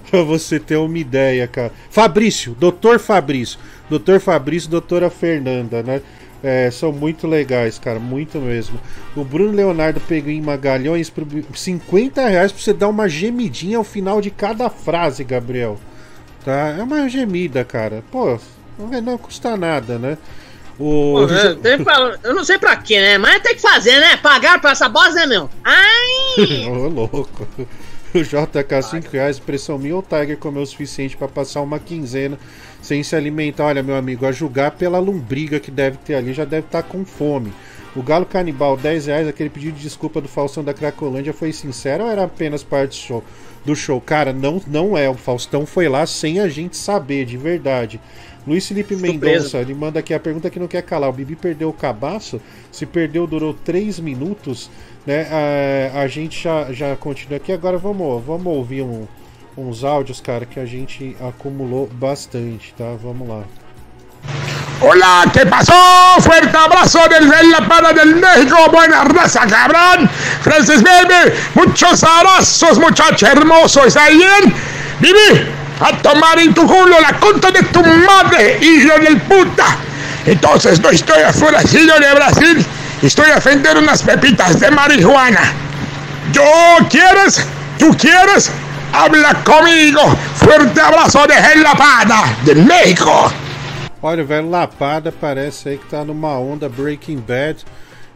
Pra 0.09 0.21
você 0.23 0.59
ter 0.59 0.77
uma 0.77 0.97
ideia, 0.97 1.47
cara. 1.47 1.71
Fabrício, 1.89 2.55
doutor 2.59 2.97
Fabrício. 2.99 3.59
Doutor 3.89 4.19
Fabrício, 4.19 4.69
doutora 4.69 5.09
Fernanda, 5.09 5.83
né? 5.83 6.01
É, 6.43 6.69
são 6.71 6.91
muito 6.91 7.25
legais, 7.27 7.79
cara, 7.79 7.99
muito 7.99 8.37
mesmo. 8.39 8.79
O 9.15 9.23
Bruno 9.23 9.51
Leonardo 9.51 9.99
pegou 9.99 10.31
em 10.31 10.41
Magalhães 10.41 11.09
por 11.09 11.25
50 11.53 12.27
reais 12.27 12.51
pra 12.51 12.61
você 12.61 12.73
dar 12.73 12.87
uma 12.89 13.09
gemidinha 13.09 13.77
ao 13.79 13.83
final 13.83 14.21
de 14.21 14.29
cada 14.29 14.69
frase, 14.69 15.23
Gabriel. 15.23 15.79
Tá? 16.45 16.75
É 16.77 16.83
uma 16.83 17.09
gemida, 17.09 17.65
cara. 17.65 18.03
Pô, 18.11 18.39
não, 18.77 18.87
vai- 18.87 19.01
não 19.01 19.17
custa 19.17 19.57
nada, 19.57 19.97
né? 19.97 20.17
O... 20.79 21.15
Pô, 21.77 21.83
falar- 21.83 22.19
eu 22.23 22.35
não 22.35 22.45
sei 22.45 22.57
pra 22.59 22.75
quê, 22.75 22.99
né? 22.99 23.17
Mas 23.17 23.41
tem 23.41 23.55
que 23.55 23.61
fazer, 23.61 23.99
né? 23.99 24.15
Pagar 24.17 24.61
pra 24.61 24.71
essa 24.71 24.87
bosta, 24.87 25.15
né, 25.15 25.25
meu? 25.25 25.49
Ai! 25.63 26.67
Ô, 26.69 26.87
louco. 26.87 27.47
O 28.15 28.23
JK 28.23 28.81
5 28.81 29.09
reais, 29.11 29.39
pressão 29.39 29.77
minha 29.77 29.95
ou 29.95 30.01
Tiger 30.01 30.37
comeu 30.37 30.63
o 30.63 30.65
suficiente 30.65 31.17
pra 31.17 31.27
passar 31.27 31.61
uma 31.61 31.79
quinzena 31.79 32.39
sem 32.81 33.03
se 33.03 33.15
alimentar? 33.15 33.65
Olha, 33.65 33.83
meu 33.83 33.95
amigo, 33.95 34.25
a 34.25 34.31
julgar 34.31 34.71
pela 34.71 34.97
lombriga 34.99 35.59
que 35.59 35.69
deve 35.69 35.97
ter 35.97 36.15
ali, 36.15 36.33
já 36.33 36.45
deve 36.45 36.67
estar 36.67 36.83
com 36.83 37.03
fome. 37.03 37.53
O 37.95 38.03
Galo 38.03 38.25
Canibal, 38.25 38.77
10 38.77 39.07
reais, 39.07 39.27
aquele 39.27 39.49
pedido 39.49 39.75
de 39.75 39.83
desculpa 39.83 40.21
do 40.21 40.27
Faustão 40.27 40.63
da 40.63 40.73
Cracolândia 40.73 41.33
foi 41.33 41.51
sincero 41.51 42.03
ou 42.03 42.09
era 42.09 42.23
apenas 42.23 42.63
parte 42.63 42.91
do 42.91 42.95
show? 42.95 43.23
Do 43.65 43.75
show? 43.75 43.99
Cara, 43.99 44.31
não, 44.31 44.61
não 44.67 44.97
é. 44.97 45.09
O 45.09 45.15
Faustão 45.15 45.65
foi 45.65 45.89
lá 45.89 46.05
sem 46.05 46.39
a 46.39 46.47
gente 46.47 46.77
saber, 46.77 47.25
de 47.25 47.37
verdade. 47.37 47.99
Luiz 48.47 48.67
Felipe. 48.67 48.95
Mendonça, 48.95 49.57
ele 49.57 49.73
manda 49.73 49.99
aqui 49.99 50.13
a 50.13 50.19
pergunta 50.19 50.49
que 50.49 50.57
não 50.59 50.67
quer 50.67 50.81
calar. 50.81 51.09
O 51.09 51.13
Bibi 51.13 51.35
perdeu 51.35 51.69
o 51.69 51.73
cabaço? 51.73 52.39
Se 52.71 52.85
perdeu, 52.85 53.27
durou 53.27 53.53
3 53.53 53.99
minutos, 53.99 54.69
né? 55.05 55.27
A, 55.93 56.01
a 56.01 56.07
gente 56.07 56.41
já, 56.43 56.71
já 56.71 56.95
continua 56.95 57.37
aqui. 57.37 57.51
Agora 57.51 57.77
vamos, 57.77 58.23
vamos 58.25 58.47
ouvir 58.47 58.81
um- 58.83 59.05
uns 59.57 59.83
áudios, 59.83 60.21
cara, 60.21 60.45
que 60.45 60.59
a 60.59 60.65
gente 60.65 61.15
acumulou 61.19 61.89
bastante, 61.91 62.73
tá? 62.77 62.95
Vamos 63.03 63.27
lá. 63.27 63.43
Hola, 64.79 65.25
¿qué 65.33 65.43
pasó? 65.45 65.73
Fuerte 66.21 66.55
abrazo 66.55 66.99
desde 67.09 67.49
la 67.49 67.67
Para 67.67 67.91
del 67.93 68.15
México. 68.15 68.69
Buena 68.71 69.03
raza, 69.05 69.47
cabrón. 69.47 70.07
Francis 70.41 70.83
Baby, 70.83 71.33
muchos 71.55 72.03
abrazos, 72.03 72.77
muchacho 72.77 73.25
hermoso. 73.25 73.83
¿Está 73.85 74.07
bien? 74.09 74.53
Vivi, 74.99 75.47
a 75.79 75.97
tomar 76.01 76.39
en 76.39 76.53
tu 76.53 76.65
culo 76.65 76.99
la 76.99 77.19
conta 77.19 77.51
de 77.51 77.63
tu 77.63 77.83
madre, 77.83 78.57
hijo 78.61 78.99
del 78.99 79.21
puta. 79.21 79.77
Entonces 80.25 80.79
no 80.81 80.89
estoy 80.89 81.21
afuera, 81.23 81.61
sigo 81.61 81.93
de 81.99 82.13
Brasil. 82.13 82.65
Estoy 83.01 83.31
a 83.31 83.39
vender 83.39 83.77
unas 83.77 84.01
pepitas 84.01 84.59
de 84.59 84.71
marihuana. 84.71 85.53
¿Yo 86.33 86.43
quieres? 86.89 87.45
¿Tú 87.77 87.95
quieres? 87.97 88.51
Habla 88.91 89.43
conmigo. 89.43 90.01
Fuerte 90.35 90.81
abrazo 90.81 91.25
desde 91.27 91.61
la 91.61 91.73
Para 91.73 92.35
de 92.43 92.55
México. 92.55 93.31
Olha, 94.01 94.23
o 94.23 94.25
velho 94.27 94.49
Lapada 94.49 95.11
parece 95.11 95.69
aí 95.69 95.77
que 95.77 95.85
tá 95.87 96.03
numa 96.03 96.37
onda 96.37 96.69
Breaking 96.69 97.17
Bad. 97.17 97.65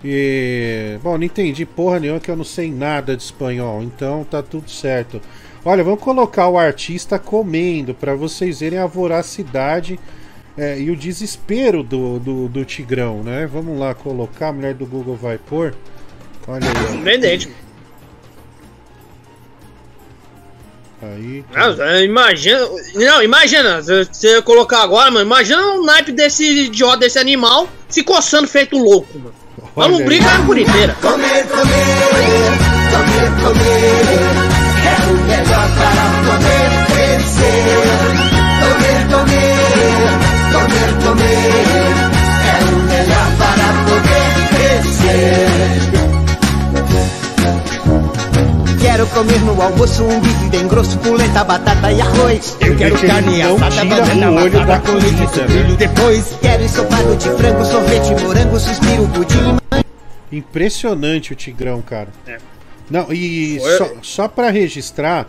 E. 0.04 0.98
Bom, 1.04 1.18
não 1.18 1.24
entendi 1.24 1.66
porra 1.66 2.00
nenhuma 2.00 2.20
que 2.20 2.30
eu 2.30 2.36
não 2.36 2.44
sei 2.44 2.72
nada 2.72 3.16
de 3.16 3.24
espanhol, 3.24 3.82
então 3.82 4.24
tá 4.24 4.42
tudo 4.44 4.70
certo. 4.70 5.20
Olha, 5.64 5.84
vamos 5.84 6.02
colocar 6.02 6.48
o 6.48 6.58
artista 6.58 7.20
comendo 7.20 7.94
para 7.94 8.16
vocês 8.16 8.60
verem 8.60 8.80
a 8.80 8.88
voracidade 8.88 10.00
é, 10.58 10.80
e 10.80 10.90
o 10.90 10.96
desespero 10.96 11.84
do, 11.84 12.20
do, 12.20 12.48
do 12.48 12.66
Tigrão, 12.66 13.24
né? 13.24 13.48
Vamos 13.52 13.78
lá 13.78 13.94
colocar, 13.94 14.48
a 14.48 14.54
mulher 14.54 14.74
do 14.74 14.86
Google 14.86 15.16
vai 15.16 15.38
pôr. 15.38 15.76
Olha 16.48 16.68
aí. 16.68 16.74
ó. 16.88 16.92
Surpreendente. 16.92 17.50
Aí. 21.02 21.44
Não, 21.52 21.84
é, 21.84 22.04
imagina. 22.04 22.60
Não, 22.96 23.24
imagina. 23.24 23.82
Se 23.82 24.06
você 24.06 24.42
colocar 24.42 24.84
agora, 24.84 25.10
mano, 25.10 25.26
imagina 25.26 25.62
um 25.74 25.84
naipe 25.84 26.12
desse 26.12 26.66
idiota, 26.66 26.98
desse 26.98 27.18
animal, 27.18 27.68
se 27.88 28.04
coçando 28.04 28.48
feito 28.48 28.78
louco, 28.78 29.18
mano. 29.18 29.34
Olha 29.76 29.98
aí. 29.98 30.20
é 30.20 30.46
por 30.46 30.58
inteira. 30.58 30.96
Comer, 31.02 31.48
comer, 31.48 31.72
comer, 32.92 33.44
comer. 33.44 34.51
É 35.32 35.36
o 35.36 35.38
melhor 35.44 35.68
para 35.78 36.04
poder 36.28 36.70
crescer. 36.88 37.64
Comer, 38.62 39.00
comer, 39.12 39.56
comer, 40.52 40.92
comer. 41.04 41.96
É 42.48 42.60
o 42.66 42.78
melhor 42.84 43.28
para 43.38 43.68
poder 43.88 44.30
crescer. 44.50 46.02
Quero 48.82 49.06
comer 49.08 49.40
no 49.42 49.62
almoço 49.62 50.04
um 50.04 50.20
bife 50.20 50.50
bem 50.50 50.68
grosso, 50.68 50.98
polenta, 51.00 51.44
batata 51.44 51.92
e 51.92 52.02
arroz. 52.02 52.58
Eu 52.60 52.76
quero 52.76 52.98
Gente, 52.98 53.06
ele 53.06 53.14
carne 53.14 53.44
não 53.44 53.56
assada, 53.56 53.86
banana, 53.86 54.50
batata 54.50 54.80
com 54.92 55.00
suspiro 55.02 55.70
né? 55.70 55.76
depois. 55.78 56.36
Quero 56.42 56.64
ensopado 56.64 57.16
de 57.16 57.30
frango, 57.30 57.64
sorvete, 57.66 58.24
morango, 58.24 58.60
suspiro, 58.60 59.08
pudim. 59.08 59.58
Impressionante 60.32 61.34
o 61.34 61.36
Tigrão, 61.36 61.82
cara. 61.82 62.10
É. 62.28 62.38
Não, 62.92 63.12
e 63.12 63.58
Foi- 63.60 63.78
só, 63.78 63.92
só 64.02 64.28
para 64.28 64.50
registrar, 64.50 65.28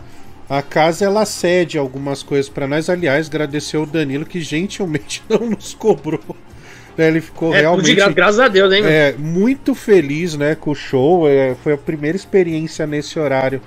a 0.49 0.61
casa 0.61 1.05
ela 1.05 1.25
cede 1.25 1.77
algumas 1.77 2.21
coisas 2.21 2.49
para 2.49 2.67
nós. 2.67 2.89
Aliás, 2.89 3.27
agradecer 3.27 3.77
o 3.77 3.85
Danilo 3.85 4.25
que 4.25 4.41
gentilmente 4.41 5.23
não 5.29 5.49
nos 5.51 5.73
cobrou. 5.73 6.19
Né, 6.97 7.07
Ele 7.07 7.21
ficou 7.21 7.55
É 7.55 7.61
realmente. 7.61 7.95
graças 8.13 8.39
a 8.39 8.47
Deus, 8.47 8.71
hein? 8.71 8.83
É, 8.85 9.13
muito 9.17 9.73
feliz, 9.73 10.35
né, 10.35 10.53
com 10.55 10.71
o 10.71 10.75
show. 10.75 11.27
É, 11.27 11.55
foi 11.63 11.73
a 11.73 11.77
primeira 11.77 12.15
experiência 12.15 12.85
nesse 12.85 13.17
horário 13.17 13.61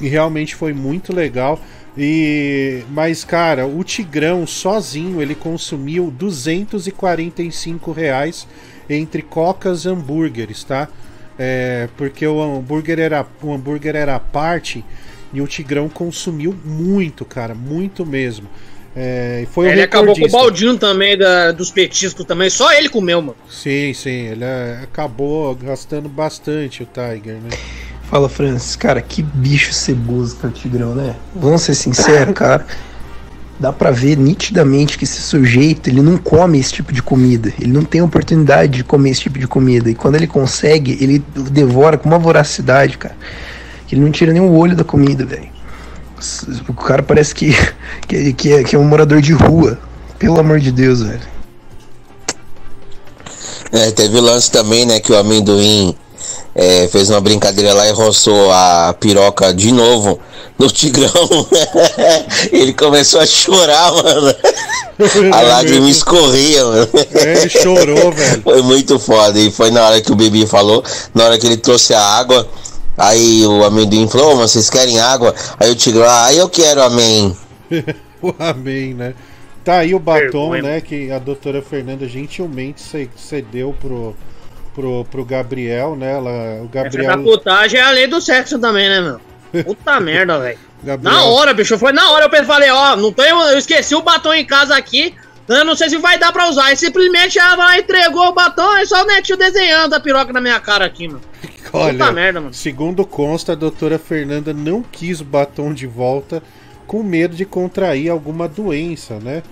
e 0.00 0.08
realmente 0.08 0.54
foi 0.54 0.72
muito 0.74 1.14
legal. 1.14 1.58
E 1.96 2.82
mas 2.90 3.24
cara, 3.24 3.66
o 3.66 3.82
Tigrão 3.82 4.46
sozinho 4.46 5.22
ele 5.22 5.34
consumiu 5.34 6.10
245 6.10 7.92
reais 7.92 8.46
entre 8.88 9.22
cocas 9.22 9.84
e 9.84 9.88
hambúrgueres, 9.88 10.62
tá? 10.64 10.88
É, 11.38 11.88
porque 11.96 12.26
o 12.26 12.42
hambúrguer 12.42 12.98
era 12.98 13.24
o 13.40 13.52
hambúrguer 13.52 13.94
era 13.94 14.16
à 14.16 14.20
parte 14.20 14.84
e 15.32 15.40
o 15.40 15.46
Tigrão 15.46 15.88
consumiu 15.88 16.56
muito, 16.64 17.24
cara, 17.24 17.54
muito 17.54 18.04
mesmo. 18.04 18.48
É, 18.96 19.42
e 19.44 19.46
foi 19.46 19.68
ele 19.68 19.82
acabou 19.82 20.18
com 20.18 20.24
o 20.24 20.30
baldinho 20.30 20.76
também 20.76 21.16
da, 21.16 21.52
dos 21.52 21.70
petiscos 21.70 22.24
também. 22.24 22.50
Só 22.50 22.72
ele 22.72 22.88
comeu, 22.88 23.22
mano. 23.22 23.36
Sim, 23.48 23.92
sim, 23.94 24.10
ele 24.10 24.42
é, 24.42 24.80
acabou 24.82 25.54
gastando 25.54 26.08
bastante 26.08 26.82
o 26.82 26.86
Tiger, 26.86 27.34
né? 27.34 27.50
Fala, 28.10 28.28
Francis, 28.28 28.74
cara, 28.74 29.02
que 29.02 29.22
bicho 29.22 29.72
ceboso 29.72 30.36
que 30.36 30.46
é 30.46 30.48
o 30.48 30.52
Tigrão, 30.52 30.94
né? 30.94 31.14
Vamos 31.34 31.62
ser 31.62 31.74
sinceros, 31.74 32.34
cara. 32.34 32.66
Dá 33.60 33.72
pra 33.72 33.90
ver 33.90 34.16
nitidamente 34.16 34.96
que 34.96 35.04
esse 35.04 35.20
sujeito, 35.20 35.88
ele 35.88 36.00
não 36.00 36.16
come 36.16 36.60
esse 36.60 36.72
tipo 36.72 36.92
de 36.92 37.02
comida. 37.02 37.52
Ele 37.60 37.72
não 37.72 37.82
tem 37.82 38.00
oportunidade 38.00 38.78
de 38.78 38.84
comer 38.84 39.10
esse 39.10 39.22
tipo 39.22 39.38
de 39.38 39.48
comida. 39.48 39.90
E 39.90 39.94
quando 39.94 40.14
ele 40.14 40.28
consegue, 40.28 40.96
ele 41.00 41.18
devora 41.50 41.98
com 41.98 42.08
uma 42.08 42.18
voracidade, 42.18 42.96
cara. 42.96 43.16
Que 43.86 43.96
ele 43.96 44.02
não 44.02 44.12
tira 44.12 44.32
nem 44.32 44.40
o 44.40 44.52
olho 44.52 44.76
da 44.76 44.84
comida, 44.84 45.24
velho. 45.24 45.48
O 46.68 46.74
cara 46.74 47.02
parece 47.02 47.34
que, 47.34 47.52
que, 48.06 48.32
que, 48.32 48.52
é, 48.52 48.62
que 48.62 48.76
é 48.76 48.78
um 48.78 48.84
morador 48.84 49.20
de 49.20 49.32
rua. 49.32 49.78
Pelo 50.18 50.38
amor 50.38 50.60
de 50.60 50.70
Deus, 50.70 51.02
velho. 51.02 51.38
É, 53.72 53.90
teve 53.90 54.20
lance 54.20 54.50
também, 54.50 54.86
né, 54.86 54.98
que 54.98 55.12
o 55.12 55.16
amendoim 55.16 55.94
é, 56.60 56.88
fez 56.88 57.08
uma 57.08 57.20
brincadeira 57.20 57.72
lá 57.72 57.88
e 57.88 57.92
roçou 57.92 58.50
a 58.52 58.92
piroca 58.98 59.54
de 59.54 59.70
novo 59.70 60.18
no 60.58 60.68
Tigrão. 60.68 61.08
ele 62.50 62.72
começou 62.72 63.20
a 63.20 63.26
chorar, 63.26 63.92
mano. 63.92 64.34
A 65.32 65.40
lágrima 65.42 65.88
escorria, 65.88 66.64
mano. 66.64 66.88
É, 67.14 67.38
ele 67.42 67.48
chorou, 67.48 68.10
velho. 68.10 68.42
Foi 68.42 68.62
muito 68.62 68.98
foda. 68.98 69.38
E 69.38 69.48
foi 69.52 69.70
na 69.70 69.86
hora 69.86 70.00
que 70.00 70.10
o 70.10 70.16
Bibi 70.16 70.44
falou, 70.44 70.82
na 71.14 71.24
hora 71.26 71.38
que 71.38 71.46
ele 71.46 71.56
trouxe 71.56 71.94
a 71.94 72.02
água. 72.02 72.48
Aí 72.96 73.46
o 73.46 73.62
amendoim 73.64 74.08
falou, 74.08 74.32
"Ô, 74.32 74.36
mas 74.36 74.50
vocês 74.50 74.68
querem 74.68 74.98
água? 74.98 75.32
Aí 75.60 75.70
o 75.70 75.76
Tigrão, 75.76 76.04
ah, 76.08 76.34
eu 76.34 76.48
quero, 76.48 76.82
amém. 76.82 77.36
o 78.20 78.34
amém, 78.40 78.92
né? 78.94 79.14
Tá 79.64 79.76
aí 79.78 79.94
o 79.94 80.00
batom, 80.00 80.54
né? 80.54 80.80
Que 80.80 81.12
a 81.12 81.20
doutora 81.20 81.62
Fernanda 81.62 82.08
gentilmente 82.08 82.80
ce- 82.82 83.08
cedeu 83.16 83.72
pro, 83.80 84.16
pro, 84.78 85.04
pro 85.10 85.24
Gabriel, 85.24 85.96
né? 85.96 86.12
Ela, 86.12 86.30
o 86.30 86.64
Essa 86.64 86.68
Gabriel. 86.72 87.16
da 87.16 87.22
putagem 87.22 87.80
é 87.80 87.82
a 87.82 87.90
lei 87.90 88.06
do 88.06 88.20
sexo 88.20 88.58
também, 88.60 88.88
né, 88.88 89.00
meu? 89.00 89.64
Puta 89.64 89.98
merda, 90.00 90.38
velho. 90.38 90.58
Gabriel- 90.84 91.12
Na 91.12 91.24
hora, 91.24 91.52
bicho. 91.52 91.76
Foi 91.76 91.92
na 91.92 92.10
hora 92.12 92.30
eu 92.32 92.44
falei, 92.44 92.70
ó, 92.70 92.94
não 92.94 93.12
tenho. 93.12 93.36
Eu 93.48 93.58
esqueci 93.58 93.94
o 93.96 94.02
batom 94.02 94.32
em 94.32 94.44
casa 94.44 94.76
aqui. 94.76 95.12
Eu 95.48 95.64
não 95.64 95.74
sei 95.74 95.88
se 95.88 95.96
vai 95.98 96.18
dar 96.18 96.32
pra 96.32 96.48
usar. 96.48 96.66
Aí 96.66 96.76
simplesmente 96.76 97.38
ela 97.38 97.56
vai, 97.56 97.80
entregou 97.80 98.28
o 98.28 98.32
batom 98.32 98.76
e 98.78 98.86
só 98.86 99.02
o 99.02 99.06
netinho 99.06 99.36
desenhando 99.38 99.94
a 99.94 100.00
piroca 100.00 100.32
na 100.32 100.40
minha 100.40 100.60
cara 100.60 100.84
aqui, 100.84 101.08
mano. 101.08 101.20
Olha, 101.72 101.92
Puta 101.98 102.12
merda, 102.12 102.40
mano. 102.40 102.54
segundo 102.54 103.04
consta, 103.04 103.52
a 103.52 103.56
doutora 103.56 103.98
Fernanda 103.98 104.54
não 104.54 104.82
quis 104.82 105.20
o 105.20 105.24
batom 105.24 105.72
de 105.74 105.86
volta 105.86 106.42
com 106.86 107.02
medo 107.02 107.34
de 107.34 107.44
contrair 107.44 108.08
alguma 108.10 108.46
doença, 108.48 109.18
né? 109.18 109.42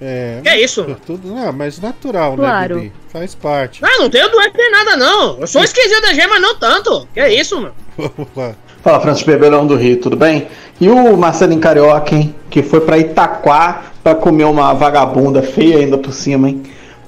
É, 0.00 0.40
Que 0.42 0.54
isso, 0.56 0.82
mano? 0.82 0.96
Tudo, 1.06 1.28
não, 1.28 1.52
mas 1.52 1.80
natural, 1.80 2.34
Claro. 2.36 2.76
né, 2.76 2.80
Bibi? 2.82 2.92
Faz 3.12 3.34
parte. 3.34 3.80
Ah, 3.84 3.98
não 4.00 4.10
tenho 4.10 4.28
doença 4.30 4.50
nem 4.56 4.70
nada, 4.70 4.96
não. 4.96 5.38
Eu 5.40 5.46
sou 5.46 5.62
esquisito 5.62 6.02
da 6.02 6.12
gente, 6.12 6.26
mas 6.28 6.42
não 6.42 6.56
tanto. 6.56 7.06
Que 7.14 7.26
isso, 7.28 7.56
mano? 7.60 7.74
Vamos 7.96 8.28
lá. 8.36 8.54
Fala, 8.82 9.00
Francis 9.00 9.24
Bebelão 9.24 9.66
do 9.66 9.76
Rio, 9.76 9.98
tudo 10.00 10.16
bem? 10.16 10.48
E 10.80 10.88
o 10.90 11.16
Marcelinho 11.16 11.60
Carioca, 11.60 12.14
hein? 12.14 12.34
Que 12.50 12.62
foi 12.62 12.80
pra 12.80 12.98
Itaquá 12.98 13.84
pra 14.02 14.14
comer 14.14 14.44
uma 14.44 14.74
vagabunda 14.74 15.42
feia 15.42 15.78
ainda 15.78 15.96
por 15.96 16.12
cima, 16.12 16.48
hein? 16.50 16.62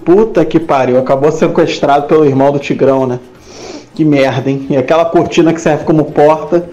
Puta 0.04 0.44
que 0.44 0.58
pariu, 0.60 0.98
acabou 0.98 1.30
sequestrado 1.32 2.06
pelo 2.06 2.24
irmão 2.24 2.50
do 2.52 2.58
Tigrão, 2.60 3.06
né? 3.06 3.18
Que 3.94 4.04
merda, 4.04 4.48
hein? 4.48 4.66
E 4.70 4.76
aquela 4.76 5.04
cortina 5.04 5.52
que 5.52 5.60
serve 5.60 5.84
como 5.84 6.04
porta 6.12 6.70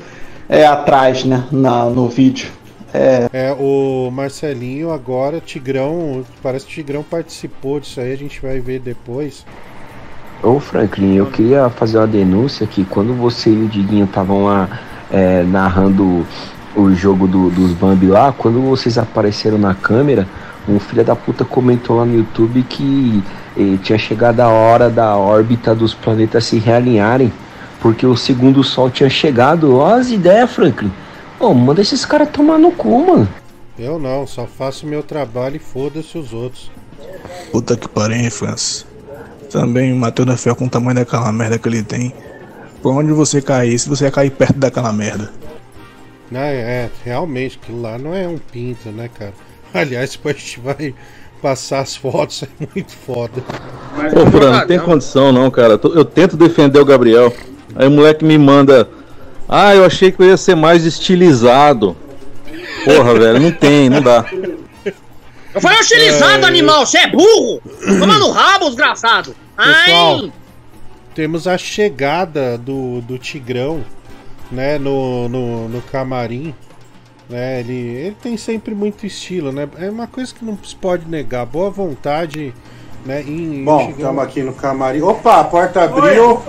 é 0.48 0.66
atrás, 0.66 1.24
né? 1.26 1.44
Na, 1.52 1.86
no 1.86 2.08
vídeo. 2.08 2.48
É, 2.94 3.28
É, 3.32 3.52
o 3.52 4.12
Marcelinho 4.12 4.92
agora, 4.92 5.42
Tigrão, 5.42 6.24
parece 6.42 6.66
que 6.68 6.72
o 6.72 6.76
Tigrão 6.76 7.04
participou 7.04 7.80
disso 7.80 8.00
aí, 8.00 8.12
a 8.14 8.18
gente 8.18 8.40
vai 8.42 8.60
ver 8.62 8.80
depois. 8.80 9.48
Ô 10.44 10.60
Franklin, 10.60 11.16
eu 11.16 11.28
queria 11.28 11.70
fazer 11.70 11.98
uma 11.98 12.08
denúncia 12.08 12.68
que 12.68 12.86
quando 12.86 13.14
você 13.16 13.50
e 13.50 13.64
o 13.64 13.68
Diguinho 13.70 14.06
estavam 14.06 14.44
lá 14.46 14.70
é, 15.10 15.44
narrando 15.44 16.28
o 16.76 16.94
jogo 16.94 17.28
do- 17.28 17.50
dos 17.50 17.74
Bambi 17.74 18.08
lá, 18.08 18.32
quando 18.34 18.62
vocês 18.62 18.98
apareceram 18.98 19.58
na 19.58 19.74
câmera, 19.76 20.28
um 20.68 20.80
filho 20.80 21.04
da 21.06 21.16
puta 21.16 21.46
comentou 21.46 21.98
lá 21.98 22.06
no 22.06 22.16
YouTube 22.16 22.64
que 22.64 23.24
eh, 23.56 23.78
tinha 23.82 23.98
chegado 23.98 24.40
a 24.40 24.48
hora 24.50 24.90
da 24.90 25.16
órbita 25.18 25.76
dos 25.76 25.94
planetas 25.94 26.46
se 26.46 26.58
realinharem, 26.58 27.32
porque 27.80 28.06
o 28.08 28.16
segundo 28.16 28.64
sol 28.64 28.90
tinha 28.90 29.10
chegado. 29.10 29.76
Ó 29.76 29.86
as 29.96 30.10
ideias, 30.10 30.52
Franklin. 30.52 30.92
Ô, 31.44 31.54
manda 31.54 31.82
esses 31.82 32.06
caras 32.06 32.30
tomar 32.30 32.58
no 32.58 32.72
cu, 32.72 33.06
mano. 33.06 33.28
Eu 33.78 34.00
não, 34.00 34.26
só 34.26 34.48
faço 34.48 34.88
meu 34.88 35.04
trabalho 35.04 35.58
e 35.58 35.60
foda-se 35.60 36.18
os 36.18 36.32
outros. 36.32 36.72
Puta 37.52 37.76
que 37.76 37.86
pariu, 37.86 38.16
hein, 38.16 38.30
Francis. 38.30 38.86
Também 39.52 39.92
o 39.92 39.96
Matheus 39.98 40.26
da 40.26 40.38
Fé 40.38 40.56
com 40.56 40.68
o 40.68 40.70
tamanho 40.70 40.96
daquela 40.96 41.30
merda 41.34 41.60
que 41.60 41.68
ele 41.68 41.84
tem. 41.84 42.14
Por 42.82 42.94
onde 42.94 43.12
você 43.12 43.42
caísse, 43.42 43.90
você 43.90 44.06
ia 44.06 44.12
cair 44.12 44.32
perto 44.32 44.58
daquela 44.58 44.94
merda. 44.94 45.34
É, 46.32 46.38
é, 46.38 46.90
realmente, 47.04 47.60
aquilo 47.62 47.82
lá 47.82 47.98
não 47.98 48.16
é 48.16 48.26
um 48.26 48.38
pinto, 48.38 48.88
né, 48.90 49.10
cara? 49.14 49.34
Aliás, 49.74 50.12
depois 50.12 50.38
a 50.38 50.40
gente 50.40 50.62
vai 50.62 50.96
passar 51.42 51.82
as 51.82 51.94
fotos, 51.94 52.44
é 52.48 52.68
muito 52.74 52.94
foda. 52.94 53.44
Ô, 54.16 54.32
Fran, 54.32 54.60
não 54.60 54.66
tem 54.66 54.80
condição 54.80 55.34
não, 55.34 55.52
cara. 55.52 55.78
Eu 55.94 56.06
tento 56.06 56.38
defender 56.38 56.80
o 56.80 56.86
Gabriel. 56.86 57.34
Aí 57.76 57.86
o 57.86 57.92
moleque 57.92 58.24
me 58.24 58.38
manda. 58.38 58.88
Ah, 59.48 59.76
eu 59.76 59.86
achei 59.86 60.12
que 60.12 60.22
eu 60.22 60.28
ia 60.28 60.38
ser 60.38 60.56
mais 60.56 60.86
estilizado. 60.86 61.96
Porra, 62.86 63.14
velho, 63.20 63.40
não 63.40 63.52
tem, 63.52 63.90
não 63.90 64.02
dá. 64.02 64.26
Eu 65.54 65.62
falei 65.62 65.80
hostilizado, 65.80 66.46
É, 66.46 66.48
animal. 66.48 66.86
Você 66.86 66.98
é 67.00 67.08
burro. 67.08 67.62
Toma 68.00 68.18
no 68.18 68.32
rabo, 68.32 68.68
desgraçado. 68.68 69.36
Pessoal, 69.56 70.20
Ai. 70.24 70.34
temos 71.14 71.48
a 71.48 71.58
chegada 71.58 72.58
do, 72.58 73.02
do 73.02 73.20
Tigrão, 73.20 73.86
né, 74.52 74.80
no, 74.80 75.30
no, 75.30 75.70
no 75.70 75.82
camarim. 75.84 76.56
Né, 77.30 77.60
ele, 77.60 77.74
ele 77.74 78.18
tem 78.22 78.36
sempre 78.36 78.74
muito 78.76 79.06
estilo, 79.06 79.52
né? 79.52 79.70
É 79.78 79.90
uma 79.90 80.08
coisa 80.08 80.34
que 80.34 80.44
não 80.44 80.58
se 80.64 80.76
pode 80.76 81.08
negar. 81.08 81.46
Boa 81.46 81.70
vontade, 81.70 82.54
né? 83.06 83.22
Em, 83.22 83.64
Bom, 83.64 83.90
estamos 83.90 84.24
aqui 84.24 84.42
no 84.42 84.54
camarim. 84.54 85.02
Opa, 85.02 85.42
a 85.42 85.44
porta 85.44 85.84
abriu. 85.84 86.42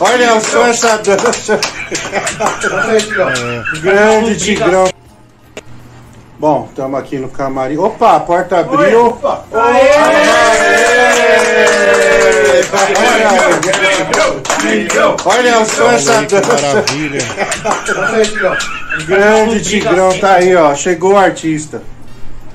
Olha 0.00 0.40
só 0.40 0.66
essa 0.68 0.98
dança. 0.98 1.60
Grande 3.82 4.36
Tigrão. 4.36 4.88
Bom, 6.38 6.66
estamos 6.68 7.00
aqui 7.00 7.18
no 7.18 7.28
camarim. 7.28 7.76
Opa, 7.78 8.16
a 8.16 8.20
porta 8.20 8.58
abriu. 8.60 9.18
Olha 15.24 15.64
só 15.64 15.90
essa 15.92 16.24
Que 16.24 16.34
dança. 16.40 16.52
maravilha. 16.54 17.18
Grande 19.06 19.62
Tigrão 19.62 20.18
tá 20.18 20.34
aí, 20.36 20.54
ó. 20.54 20.74
Chegou 20.74 21.12
o 21.12 21.16
artista. 21.16 21.82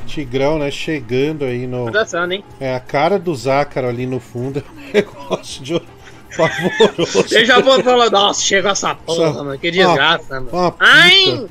Tigrão, 0.06 0.58
né? 0.60 0.72
Chegando 0.72 1.46
aí 1.46 1.68
no. 1.68 1.86
Tá 1.86 1.92
dançando, 1.92 2.34
hein? 2.34 2.44
É 2.60 2.76
a 2.76 2.80
cara 2.80 3.20
do 3.20 3.34
Zácaro 3.36 3.88
ali 3.88 4.06
no 4.06 4.20
fundo. 4.20 4.60
É 4.60 4.64
um 4.90 4.94
negócio 4.94 5.64
de 5.64 5.82
pavoroso. 6.36 7.24
Você 7.24 7.46
já 7.46 7.62
pode 7.62 7.84
falar, 7.84 8.10
nossa, 8.10 8.42
chegou 8.42 8.72
essa 8.72 8.96
porra, 8.96 9.30
Essa- 9.30 9.44
mano. 9.44 9.60
Que 9.60 9.72
desgraça, 9.72 10.36
mano. 10.36 10.50
Uma 10.52 10.76
Ai. 10.80 11.46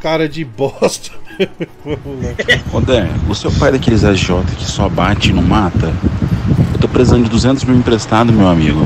cara 0.00 0.28
de 0.28 0.44
bosta. 0.44 1.10
Ô 2.72 2.80
Dan, 2.80 3.06
é 3.06 3.48
o 3.48 3.52
pai 3.58 3.72
daqueles 3.72 4.04
AJ 4.04 4.28
que 4.58 4.64
só 4.64 4.88
bate 4.88 5.30
e 5.30 5.32
não 5.32 5.42
mata? 5.42 5.92
Tô 6.80 6.88
precisando 6.88 7.24
de 7.24 7.30
200 7.30 7.64
mil 7.64 7.76
emprestado, 7.76 8.32
meu 8.32 8.48
amigo. 8.48 8.80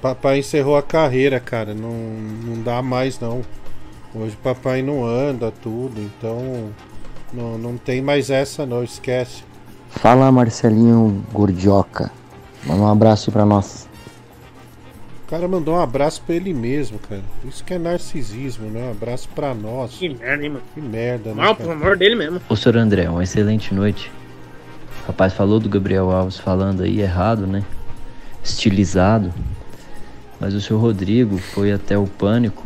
Papai 0.00 0.38
encerrou 0.38 0.76
a 0.76 0.82
carreira, 0.82 1.40
cara. 1.40 1.74
Não, 1.74 1.90
não 1.90 2.62
dá 2.62 2.80
mais 2.80 3.18
não. 3.18 3.42
Hoje 4.14 4.36
papai 4.40 4.80
não 4.80 5.04
anda, 5.04 5.50
tudo. 5.50 6.00
Então 6.00 6.70
não, 7.32 7.58
não 7.58 7.76
tem 7.76 8.00
mais 8.00 8.30
essa 8.30 8.64
não, 8.64 8.84
esquece. 8.84 9.42
Fala 9.90 10.30
Marcelinho 10.30 11.24
Gordioca. 11.32 12.12
Manda 12.64 12.82
um 12.82 12.90
abraço 12.92 13.30
aí 13.30 13.32
pra 13.32 13.44
nós. 13.44 13.88
O 15.26 15.28
cara 15.28 15.48
mandou 15.48 15.74
um 15.74 15.80
abraço 15.80 16.22
pra 16.24 16.36
ele 16.36 16.54
mesmo, 16.54 17.00
cara. 17.00 17.22
Isso 17.44 17.64
que 17.64 17.74
é 17.74 17.78
narcisismo, 17.78 18.70
né? 18.70 18.86
Um 18.86 18.90
abraço 18.92 19.28
pra 19.34 19.52
nós. 19.52 19.96
Que 19.96 20.08
merda, 20.08 20.44
hein, 20.44 20.50
mano. 20.50 20.62
Que 20.72 20.80
merda, 20.80 21.30
né? 21.30 21.42
Mal, 21.42 21.56
por 21.56 21.66
cara? 21.66 21.76
amor 21.76 21.96
dele 21.96 22.14
mesmo. 22.14 22.40
Ô, 22.48 22.54
senhor 22.54 22.76
André, 22.76 23.08
uma 23.08 23.24
excelente 23.24 23.74
noite. 23.74 24.12
O 25.06 25.12
rapaz 25.12 25.32
falou 25.32 25.60
do 25.60 25.68
Gabriel 25.68 26.10
Alves 26.10 26.36
falando 26.36 26.82
aí 26.82 27.00
errado, 27.00 27.46
né? 27.46 27.62
Estilizado. 28.42 29.32
Mas 30.40 30.52
o 30.52 30.60
senhor 30.60 30.80
Rodrigo 30.80 31.38
foi 31.38 31.72
até 31.72 31.96
o 31.96 32.06
Pânico 32.06 32.64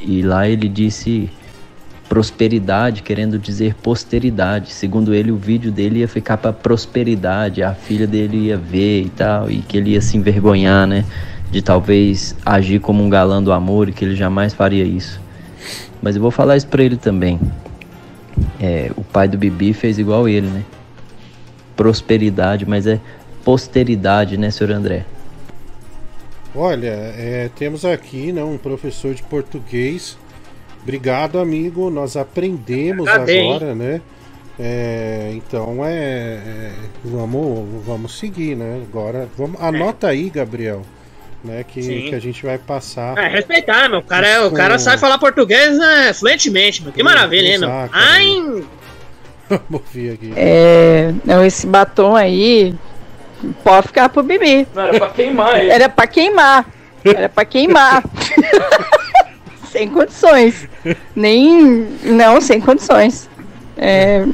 e 0.00 0.20
lá 0.20 0.48
ele 0.48 0.68
disse 0.68 1.30
prosperidade, 2.08 3.02
querendo 3.02 3.38
dizer 3.38 3.74
posteridade. 3.76 4.72
Segundo 4.72 5.14
ele, 5.14 5.30
o 5.30 5.36
vídeo 5.36 5.72
dele 5.72 6.00
ia 6.00 6.08
ficar 6.08 6.36
pra 6.36 6.52
prosperidade, 6.52 7.62
a 7.62 7.72
filha 7.72 8.06
dele 8.06 8.48
ia 8.48 8.58
ver 8.58 9.04
e 9.04 9.08
tal, 9.08 9.50
e 9.50 9.62
que 9.62 9.78
ele 9.78 9.90
ia 9.92 10.00
se 10.00 10.16
envergonhar, 10.16 10.86
né? 10.86 11.04
de 11.54 11.62
talvez 11.62 12.34
agir 12.44 12.80
como 12.80 13.00
um 13.00 13.08
galã 13.08 13.40
do 13.40 13.52
amor 13.52 13.88
e 13.88 13.92
que 13.92 14.04
ele 14.04 14.16
jamais 14.16 14.52
faria 14.52 14.82
isso. 14.82 15.20
Mas 16.02 16.16
eu 16.16 16.22
vou 16.22 16.32
falar 16.32 16.56
isso 16.56 16.66
pra 16.66 16.82
ele 16.82 16.96
também. 16.96 17.40
É, 18.60 18.90
o 18.96 19.04
pai 19.04 19.28
do 19.28 19.38
Bibi 19.38 19.72
fez 19.72 19.96
igual 19.96 20.28
ele, 20.28 20.48
né? 20.48 20.64
Prosperidade, 21.76 22.66
mas 22.66 22.86
é 22.86 23.00
posteridade, 23.44 24.36
né, 24.36 24.50
senhor 24.50 24.72
André? 24.72 25.04
Olha, 26.54 26.86
é, 26.86 27.50
temos 27.56 27.84
aqui 27.84 28.32
né, 28.32 28.42
um 28.44 28.56
professor 28.56 29.12
de 29.12 29.22
português. 29.24 30.16
Obrigado, 30.82 31.38
amigo. 31.38 31.90
Nós 31.90 32.16
aprendemos 32.16 33.06
Cadê, 33.06 33.40
agora, 33.40 33.74
né? 33.74 34.00
É, 34.58 35.32
então 35.34 35.84
é, 35.84 35.92
é, 35.92 36.72
vamos, 37.04 37.84
vamos 37.84 38.16
seguir, 38.18 38.54
né? 38.54 38.82
Agora, 38.88 39.28
vamos, 39.36 39.60
anota 39.60 40.06
aí, 40.06 40.30
Gabriel, 40.30 40.82
né? 41.42 41.64
Que, 41.64 41.82
Sim. 41.82 42.06
que 42.08 42.14
a 42.14 42.20
gente 42.20 42.44
vai 42.46 42.56
passar. 42.56 43.18
É, 43.18 43.28
respeitar, 43.28 43.88
meu. 43.88 43.98
O 43.98 44.02
cara, 44.02 44.28
é- 44.28 44.40
o 44.40 44.46
Isso. 44.46 44.54
cara 44.54 44.78
sabe 44.78 45.00
falar 45.00 45.18
português 45.18 45.76
né, 45.76 46.12
fluentemente, 46.12 46.84
meu. 46.84 46.92
Que 46.92 47.02
maravilha, 47.02 47.48
hein, 47.48 47.58
meu? 47.58 47.68
Ai, 47.90 48.64
Ver 49.92 50.14
aqui. 50.14 50.32
É, 50.36 51.12
não, 51.24 51.44
esse 51.44 51.66
batom 51.66 52.14
aí 52.16 52.74
pode 53.62 53.88
ficar 53.88 54.08
pro 54.08 54.22
Bibi. 54.22 54.66
Era 54.74 54.98
pra 54.98 55.08
queimar 55.10 55.58
ele. 55.60 55.70
Era 55.70 55.88
pra 55.88 56.06
queimar. 56.06 56.66
Era 57.04 57.28
pra 57.28 57.44
queimar. 57.44 58.02
sem 59.70 59.88
condições. 59.90 60.68
Nem. 61.14 61.86
Não, 62.02 62.40
sem 62.40 62.60
condições. 62.60 63.28
É, 63.76 64.24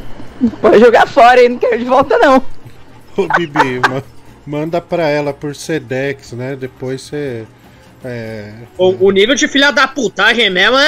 pode 0.60 0.78
jogar 0.78 1.06
fora, 1.06 1.42
hein? 1.42 1.50
Não 1.50 1.58
quero 1.58 1.78
de 1.78 1.84
volta, 1.84 2.18
não. 2.18 2.36
Ô, 3.16 3.26
Bibi, 3.36 3.80
ma- 3.88 4.02
manda 4.46 4.80
pra 4.80 5.08
ela 5.08 5.32
por 5.32 5.54
Sedex, 5.54 6.32
né? 6.32 6.54
Depois 6.56 7.00
você. 7.02 7.44
É, 8.02 8.52
o, 8.78 9.08
o 9.08 9.10
nível 9.10 9.34
de 9.34 9.46
filha 9.46 9.70
da 9.70 9.86
putagem 9.86 10.48
mesmo 10.48 10.78
é, 10.78 10.86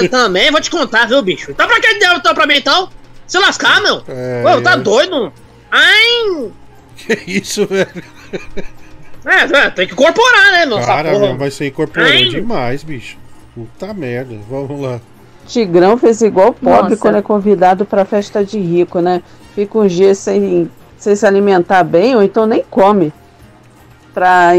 é- 0.00 0.04
é- 0.04 0.08
também, 0.08 0.50
vou 0.50 0.60
te 0.60 0.68
contar, 0.70 1.06
viu, 1.06 1.22
bicho? 1.22 1.54
Tá 1.54 1.64
pra 1.66 1.80
que 1.80 1.94
deu 2.00 2.14
então 2.14 2.34
pra 2.34 2.44
mim 2.46 2.56
então? 2.56 2.88
Se 3.26 3.38
lascar, 3.38 3.80
meu? 3.80 4.02
É, 4.08 4.42
Pô, 4.42 4.60
tá 4.60 4.72
é. 4.72 4.76
doido? 4.76 5.32
Ai! 5.70 6.50
Que 6.96 7.18
isso, 7.26 7.66
velho? 7.66 8.04
É, 9.26 9.56
é, 9.58 9.70
tem 9.70 9.86
que 9.86 9.94
incorporar, 9.94 10.52
né, 10.52 10.66
meu? 10.66 10.78
essa 10.78 10.86
Cara, 10.86 11.10
porra. 11.12 11.26
meu, 11.28 11.38
vai 11.38 11.50
ser 11.50 11.66
incorporando 11.68 12.12
Ai. 12.12 12.28
demais, 12.28 12.84
bicho. 12.84 13.16
Puta 13.54 13.94
merda. 13.94 14.36
Vamos 14.48 14.80
lá. 14.80 15.00
Tigrão 15.46 15.96
fez 15.96 16.22
igual 16.22 16.52
pobre 16.52 16.90
Nossa. 16.90 16.96
quando 16.96 17.16
é 17.16 17.22
convidado 17.22 17.84
pra 17.84 18.04
festa 18.04 18.44
de 18.44 18.58
rico, 18.58 19.00
né? 19.00 19.22
Fica 19.54 19.78
uns 19.78 19.92
dias 19.92 20.18
sem, 20.18 20.70
sem 20.96 21.14
se 21.16 21.26
alimentar 21.26 21.84
bem, 21.84 22.16
ou 22.16 22.22
então 22.22 22.46
nem 22.46 22.64
come. 22.70 23.12
Pra 24.12 24.52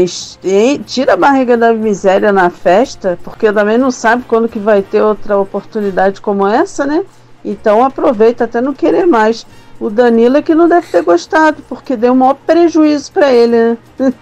tira 0.84 1.14
a 1.14 1.16
barriga 1.16 1.56
da 1.56 1.72
miséria 1.72 2.30
na 2.32 2.50
festa, 2.50 3.18
porque 3.24 3.50
também 3.52 3.78
não 3.78 3.90
sabe 3.90 4.24
quando 4.28 4.48
que 4.48 4.58
vai 4.58 4.82
ter 4.82 5.00
outra 5.00 5.38
oportunidade 5.38 6.20
como 6.20 6.46
essa, 6.46 6.84
né? 6.84 7.02
Então 7.46 7.84
aproveita 7.84 8.42
até 8.42 8.60
não 8.60 8.74
querer 8.74 9.06
mais. 9.06 9.46
O 9.78 9.88
Danilo 9.88 10.38
é 10.38 10.42
que 10.42 10.54
não 10.54 10.68
deve 10.68 10.88
ter 10.88 11.02
gostado, 11.02 11.62
porque 11.68 11.96
deu 11.96 12.12
um 12.12 12.16
maior 12.16 12.34
prejuízo 12.34 13.12
pra 13.12 13.32
ele, 13.32 13.56
né? 13.56 13.78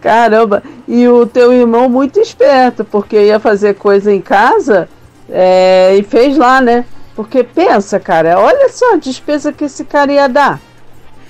Caramba, 0.00 0.62
e 0.88 1.06
o 1.06 1.26
teu 1.26 1.52
irmão 1.52 1.88
muito 1.88 2.18
esperto, 2.18 2.84
porque 2.84 3.26
ia 3.26 3.38
fazer 3.38 3.74
coisa 3.74 4.12
em 4.12 4.20
casa 4.20 4.88
é, 5.28 5.96
e 5.96 6.02
fez 6.02 6.36
lá, 6.36 6.60
né? 6.60 6.84
Porque 7.14 7.44
pensa, 7.44 8.00
cara, 8.00 8.40
olha 8.40 8.68
só 8.70 8.94
a 8.94 8.96
despesa 8.96 9.52
que 9.52 9.64
esse 9.64 9.84
cara 9.84 10.12
ia 10.12 10.28
dar. 10.28 10.60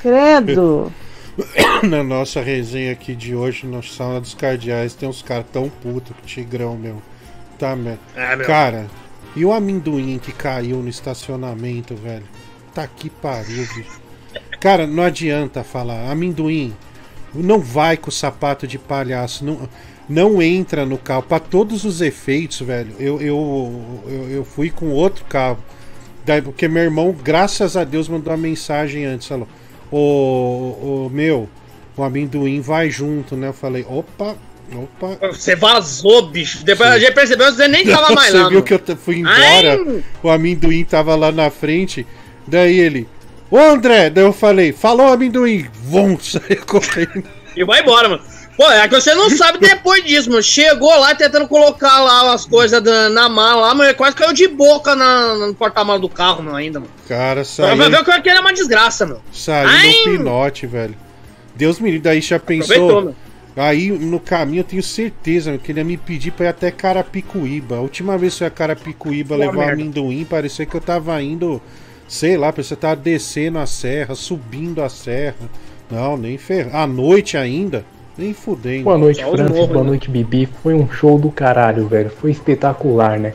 Credo. 0.00 0.90
Na 1.82 2.02
nossa 2.02 2.40
resenha 2.40 2.92
aqui 2.92 3.14
de 3.14 3.34
hoje, 3.34 3.66
na 3.66 3.82
sala 3.82 4.20
dos 4.20 4.34
cardeais, 4.34 4.94
tem 4.94 5.08
uns 5.08 5.22
caras 5.22 5.46
tão 5.52 5.68
putos 5.68 6.14
que 6.16 6.26
Tigrão, 6.26 6.76
meu. 6.76 7.02
Tá, 7.58 7.74
meu. 7.74 7.98
É, 8.14 8.36
meu. 8.36 8.46
Cara, 8.46 8.86
e 9.36 9.44
o 9.44 9.52
amendoim 9.52 10.18
que 10.18 10.32
caiu 10.32 10.78
no 10.78 10.88
estacionamento, 10.88 11.94
velho? 11.94 12.24
Tá 12.74 12.86
que 12.86 13.08
pariu, 13.08 13.66
bicho. 13.74 14.00
Cara, 14.60 14.86
não 14.86 15.02
adianta 15.02 15.64
falar. 15.64 16.10
Amendoim, 16.10 16.74
não 17.34 17.60
vai 17.60 17.96
com 17.96 18.08
o 18.08 18.12
sapato 18.12 18.66
de 18.66 18.78
palhaço. 18.78 19.44
Não, 19.44 19.68
não 20.08 20.42
entra 20.42 20.84
no 20.84 20.98
carro. 20.98 21.22
Pra 21.22 21.38
todos 21.38 21.84
os 21.84 22.00
efeitos, 22.00 22.60
velho. 22.60 22.94
Eu, 22.98 23.20
eu, 23.20 24.02
eu, 24.06 24.30
eu 24.30 24.44
fui 24.44 24.70
com 24.70 24.90
outro 24.90 25.24
carro. 25.24 25.58
Daí, 26.24 26.42
porque 26.42 26.68
meu 26.68 26.82
irmão, 26.82 27.12
graças 27.12 27.76
a 27.76 27.84
Deus, 27.84 28.08
mandou 28.08 28.32
uma 28.32 28.36
mensagem 28.38 29.04
antes. 29.04 29.28
Falou: 29.28 29.48
Ô, 29.90 31.06
ô 31.06 31.10
meu, 31.10 31.48
o 31.96 32.02
amendoim 32.02 32.60
vai 32.60 32.90
junto, 32.90 33.36
né? 33.36 33.48
Eu 33.48 33.52
falei: 33.52 33.84
opa, 33.88 34.36
opa. 34.74 35.28
Você 35.28 35.54
vazou, 35.56 36.26
bicho. 36.28 36.64
Depois 36.64 36.90
a 36.90 36.98
gente 36.98 37.12
percebeu 37.12 37.46
que 37.48 37.52
você 37.54 37.68
nem 37.68 37.84
tava 37.86 38.14
mais 38.14 38.30
Você 38.30 38.36
lá. 38.38 38.42
viu 38.48 38.50
meu. 38.50 38.62
que 38.62 38.74
eu 38.74 38.96
fui 38.96 39.16
embora, 39.18 39.36
Ai! 39.36 40.04
o 40.22 40.30
amendoim 40.30 40.84
tava 40.84 41.14
lá 41.16 41.30
na 41.32 41.50
frente, 41.50 42.06
daí 42.46 42.78
ele, 42.78 43.08
ô 43.50 43.58
André, 43.58 44.10
daí 44.10 44.24
eu 44.24 44.32
falei, 44.32 44.72
falou 44.72 45.08
amendoim, 45.12 45.66
vum, 45.82 46.18
saiu 46.20 46.64
correndo. 46.66 47.24
E 47.56 47.64
vai 47.64 47.80
embora, 47.80 48.08
mano. 48.08 48.22
Pô, 48.56 48.70
é 48.70 48.86
que 48.86 48.94
você 48.94 49.14
não 49.14 49.30
sabe 49.30 49.58
depois 49.58 50.04
disso, 50.04 50.28
mano. 50.28 50.42
Chegou 50.42 50.94
lá 51.00 51.14
tentando 51.14 51.48
colocar 51.48 51.98
lá 52.00 52.34
as 52.34 52.44
coisas 52.44 52.82
na 53.10 53.26
mala 53.26 53.68
lá, 53.68 53.74
mas 53.74 53.94
quase 53.94 54.14
caiu 54.14 54.34
de 54.34 54.46
boca 54.48 54.94
na, 54.94 55.34
no 55.34 55.54
porta-malas 55.54 56.02
do 56.02 56.10
carro, 56.10 56.42
mano, 56.42 56.56
ainda, 56.56 56.78
mano. 56.78 56.92
Cara, 57.08 57.36
Vai 57.36 57.44
saiu, 57.44 57.76
ver 57.90 58.04
que 58.04 58.10
aquele 58.10 58.36
é 58.36 58.40
uma 58.40 58.52
desgraça, 58.52 59.06
meu. 59.06 59.22
saiu 59.32 59.66
Ai! 59.68 59.94
no 60.06 60.18
pinote, 60.18 60.66
velho. 60.66 60.94
Deus 61.56 61.80
me 61.80 61.90
livre, 61.90 62.02
daí 62.04 62.20
já 62.20 62.36
Aproveitou, 62.36 62.88
pensou. 63.02 63.14
Aí 63.56 63.90
no 63.90 64.20
caminho 64.20 64.60
eu 64.60 64.64
tenho 64.64 64.82
certeza 64.82 65.58
que 65.58 65.72
ele 65.72 65.80
ia 65.80 65.84
me 65.84 65.96
pedir 65.96 66.30
pra 66.30 66.46
ir 66.46 66.48
até 66.50 66.70
Carapicuíba. 66.70 67.76
A 67.76 67.80
última 67.80 68.16
vez 68.16 68.36
que 68.36 68.42
eu 68.42 68.46
ia 68.46 68.48
a 68.48 68.50
Carapicuíba 68.50 69.34
Pô, 69.34 69.40
levar 69.40 69.66
merda. 69.66 69.72
amendoim, 69.72 70.24
parecia 70.24 70.64
que 70.64 70.74
eu 70.74 70.80
tava 70.80 71.20
indo, 71.22 71.60
sei 72.08 72.36
lá, 72.36 72.52
parecia 72.52 72.76
que 72.76 72.84
eu 72.84 72.88
tava 72.88 73.00
descendo 73.00 73.58
a 73.58 73.66
serra, 73.66 74.14
subindo 74.14 74.82
a 74.82 74.88
serra. 74.88 75.34
Não, 75.90 76.16
nem 76.16 76.38
ferro. 76.38 76.70
À 76.72 76.86
noite 76.86 77.36
ainda, 77.36 77.84
nem 78.16 78.32
fudendo. 78.32 78.84
Boa 78.84 78.96
noite, 78.98 79.24
os 79.24 79.30
Francis. 79.30 79.50
morros, 79.50 79.72
Boa 79.72 79.82
né? 79.82 79.90
noite, 79.90 80.10
Bibi. 80.10 80.48
Foi 80.62 80.74
um 80.74 80.88
show 80.88 81.18
do 81.18 81.30
caralho, 81.30 81.88
velho. 81.88 82.10
Foi 82.10 82.30
espetacular, 82.30 83.18
né? 83.18 83.34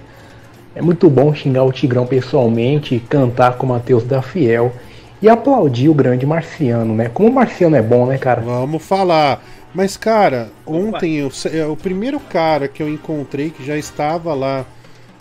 É 0.74 0.82
muito 0.82 1.10
bom 1.10 1.34
xingar 1.34 1.64
o 1.64 1.72
Tigrão 1.72 2.06
pessoalmente, 2.06 3.00
cantar 3.10 3.58
com 3.58 3.66
o 3.66 3.70
Matheus 3.70 4.04
da 4.04 4.22
Fiel 4.22 4.74
e 5.22 5.30
aplaudir 5.30 5.90
o 5.90 5.94
grande 5.94 6.26
Marciano, 6.26 6.94
né? 6.94 7.10
Como 7.14 7.30
o 7.30 7.34
Marciano 7.34 7.76
é 7.76 7.82
bom, 7.82 8.06
né, 8.06 8.18
cara? 8.18 8.42
Vamos 8.42 8.84
falar. 8.84 9.42
Mas, 9.76 9.98
cara, 9.98 10.52
ontem 10.66 11.18
eu, 11.18 11.30
é, 11.52 11.66
o 11.66 11.76
primeiro 11.76 12.18
cara 12.18 12.66
que 12.66 12.82
eu 12.82 12.88
encontrei 12.88 13.50
que 13.50 13.64
já 13.66 13.78
estava 13.78 14.34
lá 14.34 14.66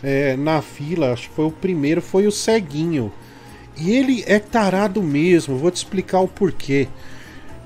é, 0.00 0.36
na 0.36 0.62
fila, 0.62 1.12
acho 1.12 1.28
que 1.28 1.34
foi 1.34 1.46
o 1.46 1.50
primeiro, 1.50 2.00
foi 2.00 2.28
o 2.28 2.32
Ceguinho. 2.32 3.12
E 3.76 3.90
ele 3.90 4.22
é 4.28 4.38
tarado 4.38 5.02
mesmo, 5.02 5.58
vou 5.58 5.72
te 5.72 5.76
explicar 5.78 6.20
o 6.20 6.28
porquê. 6.28 6.86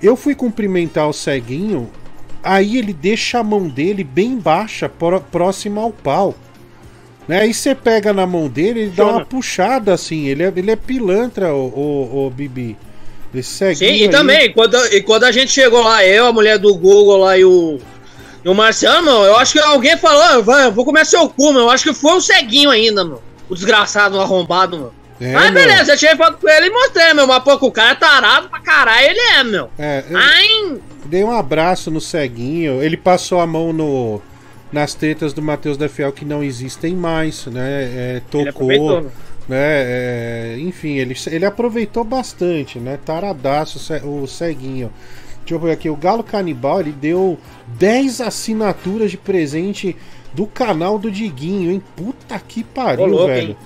Eu 0.03 0.17
fui 0.17 0.35
cumprimentar 0.35 1.07
o 1.07 1.13
Ceguinho, 1.13 1.91
aí 2.43 2.79
ele 2.79 2.95
deixa 2.95 3.41
a 3.41 3.45
mão 3.45 3.69
dele 3.69 4.03
bem 4.03 4.39
baixa, 4.39 4.89
pró- 4.89 5.21
próxima 5.21 5.83
ao 5.83 5.93
pau. 5.93 6.35
Né? 7.29 7.43
Aí 7.43 7.53
você 7.53 7.75
pega 7.75 8.15
na 8.15 8.27
mão 8.27 8.49
dele, 8.49 8.81
ele 8.81 8.93
dá 8.93 9.05
uma 9.07 9.21
puxada 9.21 9.93
assim, 9.93 10.25
ele 10.27 10.43
é, 10.43 10.53
ele 10.57 10.71
é 10.71 10.77
pilantra, 10.77 11.53
o, 11.55 11.67
o, 11.69 12.27
o 12.27 12.31
Bibi. 12.31 12.79
Esse 13.35 13.51
ceguinho 13.51 13.77
Sim, 13.95 13.99
e 14.01 14.03
aí- 14.05 14.09
também, 14.09 14.53
quando, 14.53 14.77
e 14.93 15.03
quando 15.03 15.25
a 15.25 15.33
gente 15.33 15.51
chegou 15.51 15.83
lá, 15.83 16.05
eu, 16.05 16.27
a 16.27 16.33
mulher 16.33 16.59
do 16.59 16.75
Google 16.75 17.19
lá 17.19 17.37
e 17.37 17.45
o, 17.45 17.79
e 18.45 18.49
o 18.49 18.55
Marciano, 18.55 19.03
meu, 19.03 19.25
eu 19.25 19.37
acho 19.37 19.53
que 19.53 19.59
alguém 19.59 19.97
falou, 19.99 20.23
"Ah, 20.23 20.41
vai, 20.41 20.67
eu 20.67 20.73
vou 20.73 20.85
comer 20.85 21.05
seu 21.05 21.29
cu, 21.29 21.53
meu. 21.53 21.63
Eu 21.63 21.71
acho 21.71 21.85
que 21.85 21.93
foi 21.93 22.13
o 22.13 22.21
ceguinho 22.21 22.71
ainda, 22.71 23.05
meu. 23.05 23.23
O 23.49 23.55
desgraçado, 23.55 24.17
o 24.17 24.21
arrombado, 24.21 24.77
meu. 24.79 24.93
É, 25.21 25.33
Mas 25.33 25.51
meu. 25.53 25.55
beleza, 25.63 25.93
eu 25.93 25.97
tirei 25.99 26.17
foto 26.17 26.39
com 26.41 26.49
ele 26.49 26.67
e 26.69 26.71
mostrei, 26.71 27.13
meu. 27.13 27.27
Mas 27.27 27.43
pô, 27.43 27.55
o 27.55 27.73
cara 27.73 27.91
é 27.91 27.95
tarado 27.97 28.49
pra 28.49 28.61
caralho, 28.61 29.09
ele 29.09 29.21
é, 29.21 29.45
meu. 29.45 29.69
É, 29.79 30.05
eu 30.09 30.17
Ai! 30.17 30.79
dei 31.05 31.25
um 31.25 31.31
abraço 31.33 31.91
no 31.91 32.01
ceguinho. 32.01 32.83
Ele 32.83 32.97
passou 32.97 33.41
a 33.41 33.47
mão 33.47 33.73
no 33.73 34.23
nas 34.71 34.93
tetas 34.95 35.33
do 35.33 35.41
Matheus 35.41 35.79
da 35.79 35.89
Fiel 35.89 36.13
que 36.13 36.27
não 36.27 36.45
existem 36.45 36.95
mais, 36.95 37.47
né? 37.47 37.83
É, 38.17 38.23
tocou, 38.31 39.07
né? 39.49 39.57
É, 39.59 40.57
enfim, 40.61 40.97
ele, 40.97 41.15
ele 41.29 41.47
aproveitou 41.47 42.05
bastante, 42.05 42.79
né? 42.79 42.99
Taradaço 43.05 43.81
o 44.05 44.27
ceguinho. 44.27 44.91
Deixa 45.41 45.55
eu 45.55 45.59
ver 45.59 45.73
aqui, 45.73 45.89
o 45.89 45.97
Galo 45.97 46.23
Canibal 46.23 46.81
ele 46.81 46.93
deu 46.93 47.39
10 47.79 48.21
assinaturas 48.21 49.11
de 49.11 49.17
presente 49.17 49.97
do 50.35 50.47
canal 50.47 50.99
do 50.99 51.11
Diguinho, 51.11 51.71
hein? 51.71 51.83
Puta 51.97 52.39
que 52.39 52.63
pariu, 52.63 53.05
Ô, 53.05 53.07
louco, 53.07 53.27
velho. 53.29 53.51
hein? 53.51 53.57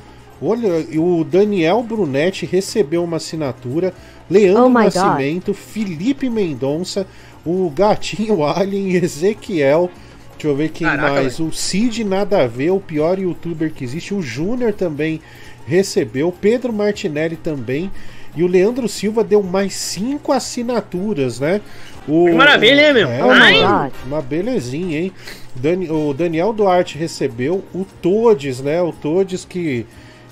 Olha, 0.40 0.68
o 1.00 1.24
Daniel 1.24 1.82
Brunetti 1.82 2.46
recebeu 2.46 3.02
uma 3.04 3.16
assinatura, 3.18 3.92
Leandro 4.30 4.64
Oh 4.64 4.68
my 4.68 4.84
God. 4.84 4.94
Nascimento, 4.94 5.54
Felipe 5.54 6.28
Mendonça, 6.28 7.06
o 7.44 7.70
Gatinho 7.70 8.42
Alien, 8.46 8.96
Ezequiel, 8.96 9.90
deixa 10.32 10.48
eu 10.48 10.56
ver 10.56 10.70
quem 10.70 10.86
Caraca, 10.86 11.14
mais, 11.14 11.38
o 11.38 11.52
Cid 11.52 12.02
Nada 12.04 12.42
a 12.42 12.46
Ver, 12.46 12.70
o 12.70 12.80
pior 12.80 13.18
youtuber 13.18 13.72
que 13.72 13.84
existe, 13.84 14.14
o 14.14 14.22
Júnior 14.22 14.72
também 14.72 15.20
recebeu, 15.66 16.32
Pedro 16.40 16.72
Martinelli 16.72 17.36
também, 17.36 17.90
E 18.34 18.42
o 18.42 18.46
Leandro 18.46 18.88
Silva 18.88 19.22
deu 19.22 19.42
mais 19.42 19.74
cinco 19.74 20.32
assinaturas, 20.32 21.38
né? 21.38 21.60
O, 22.08 22.24
Que 22.26 22.32
maravilha, 22.32 22.88
hein, 22.88 22.94
meu? 22.94 23.08
É, 23.08 23.22
uma, 23.22 23.90
uma 24.06 24.22
belezinha, 24.22 25.00
hein? 25.00 25.12
Dani- 25.54 25.90
o 25.90 26.14
Daniel 26.14 26.50
Duarte 26.54 26.96
recebeu 26.96 27.62
o 27.74 27.84
Todes, 28.00 28.60
né? 28.60 28.80
O 28.80 28.90
Todes 28.90 29.44
que, 29.44 29.84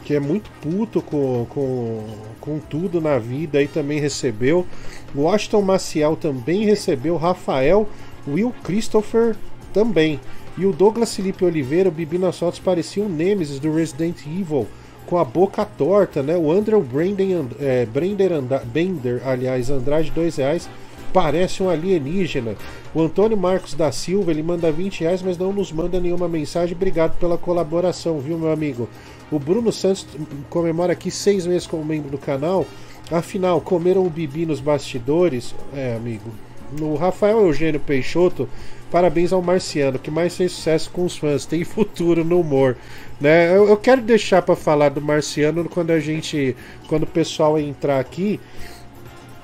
que 0.03 0.15
é 0.15 0.19
muito 0.21 0.51
puto 0.63 1.03
com, 1.03 1.47
com, 1.51 2.05
com 2.41 2.59
tudo 2.59 3.03
na 3.03 3.19
vida 3.19 3.59
aí 3.59 3.69
também 3.69 4.01
recebeu. 4.01 4.67
O 5.15 5.21
Washington 5.23 5.61
Maciel 5.61 6.17
também 6.17 6.65
recebeu. 6.65 7.19
Rafael 7.19 7.87
Will 8.27 8.55
Christopher 8.65 9.37
também. 9.75 10.19
E 10.57 10.65
o 10.65 10.73
Douglas 10.73 11.15
Felipe 11.15 11.45
Oliveira, 11.45 11.91
o 11.91 11.93
Bibi 11.93 12.17
nas 12.17 12.39
fotos 12.39 12.59
parecia 12.59 13.03
um 13.03 13.09
Nemesis 13.11 13.59
do 13.61 13.73
Resident 13.75 14.17
Evil 14.27 14.67
com 15.11 15.19
a 15.19 15.25
boca 15.25 15.65
torta, 15.65 16.23
né? 16.23 16.37
O 16.37 16.51
Andrew 16.53 16.81
Branden, 16.81 17.49
é, 17.61 17.85
Brender 17.85 18.33
Anda- 18.33 18.63
Bender, 18.65 19.21
aliás, 19.27 19.69
Andrade, 19.69 20.11
dois 20.13 20.37
reais. 20.37 20.71
Parece 21.13 21.61
um 21.61 21.69
alienígena. 21.69 22.55
O 22.95 23.03
Antônio 23.03 23.37
Marcos 23.37 23.75
da 23.75 23.91
Silva, 23.91 24.31
ele 24.31 24.45
manda 24.45 24.71
20 24.71 25.01
reais, 25.01 25.21
mas 25.23 25.37
não 25.37 25.53
nos 25.53 25.73
manda 25.73 25.99
nenhuma 25.99 26.29
mensagem. 26.29 26.77
Obrigado 26.77 27.19
pela 27.19 27.37
colaboração, 27.37 28.21
viu, 28.21 28.39
meu 28.39 28.53
amigo? 28.53 28.89
O 29.31 29.39
Bruno 29.39 29.73
Santos 29.73 30.07
comemora 30.49 30.93
aqui 30.93 31.11
seis 31.11 31.45
meses 31.47 31.67
como 31.67 31.85
membro 31.85 32.11
do 32.11 32.19
canal. 32.19 32.65
Afinal, 33.11 33.61
comeram 33.61 34.07
o 34.07 34.11
Bibi 34.11 34.47
nos 34.47 34.61
bastidores. 34.61 35.53
É, 35.75 35.97
amigo. 35.97 36.31
No 36.79 36.95
Rafael 36.95 37.41
Eugênio 37.41 37.81
Peixoto, 37.81 38.49
parabéns 38.93 39.33
ao 39.33 39.43
Marciano, 39.43 39.99
que 39.99 40.11
mais 40.13 40.37
fez 40.37 40.53
sucesso 40.53 40.91
com 40.93 41.05
os 41.05 41.17
fãs. 41.17 41.45
Tem 41.45 41.65
futuro 41.65 42.25
no 42.25 42.39
humor. 42.41 42.77
Né? 43.21 43.51
Eu, 43.55 43.69
eu 43.69 43.77
quero 43.77 44.01
deixar 44.01 44.41
para 44.43 44.57
falar 44.57 44.89
do 44.89 45.01
Marciano 45.01 45.69
quando 45.69 45.91
a 45.91 46.01
gente. 46.01 46.57
Quando 46.89 47.03
o 47.03 47.07
pessoal 47.07 47.59
entrar 47.59 48.01
aqui. 48.01 48.41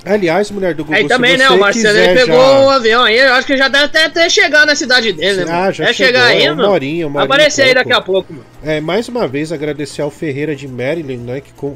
Aliás, 0.04 0.52
mulher 0.52 0.72
do 0.72 0.84
Google, 0.84 1.00
Aí 1.00 1.08
também, 1.08 1.32
se 1.32 1.38
né? 1.38 1.50
O 1.50 1.64
quiser 1.72 2.10
ele 2.10 2.20
pegou 2.20 2.36
já- 2.40 2.60
o 2.60 2.70
avião 2.70 3.02
aí, 3.02 3.18
eu 3.18 3.32
acho 3.32 3.44
que 3.44 3.56
já 3.56 3.66
deve 3.66 3.86
até 3.86 4.08
ter 4.08 4.30
chegado 4.30 4.68
na 4.68 4.76
cidade 4.76 5.12
dele, 5.12 5.44
né? 5.44 5.50
Ah, 5.52 5.72
já 5.72 5.82
Vai 5.84 5.94
chegou, 5.94 6.12
chegar 6.14 6.26
aí, 6.28 6.44
é 6.44 6.50
uma 6.50 6.54
mano. 6.54 6.68
uma 6.68 6.74
horinha 6.74 7.06
aparecer 7.16 7.62
aí 7.62 7.74
daqui 7.74 7.92
a 7.92 8.00
pouco, 8.00 8.32
mano. 8.32 8.46
É, 8.64 8.80
mais 8.80 9.08
uma 9.08 9.26
vez 9.26 9.50
agradecer 9.50 10.02
ao 10.02 10.10
Ferreira 10.10 10.54
de 10.54 10.68
Maryland, 10.68 11.16
né? 11.24 11.40
Que 11.40 11.52
com, 11.54 11.74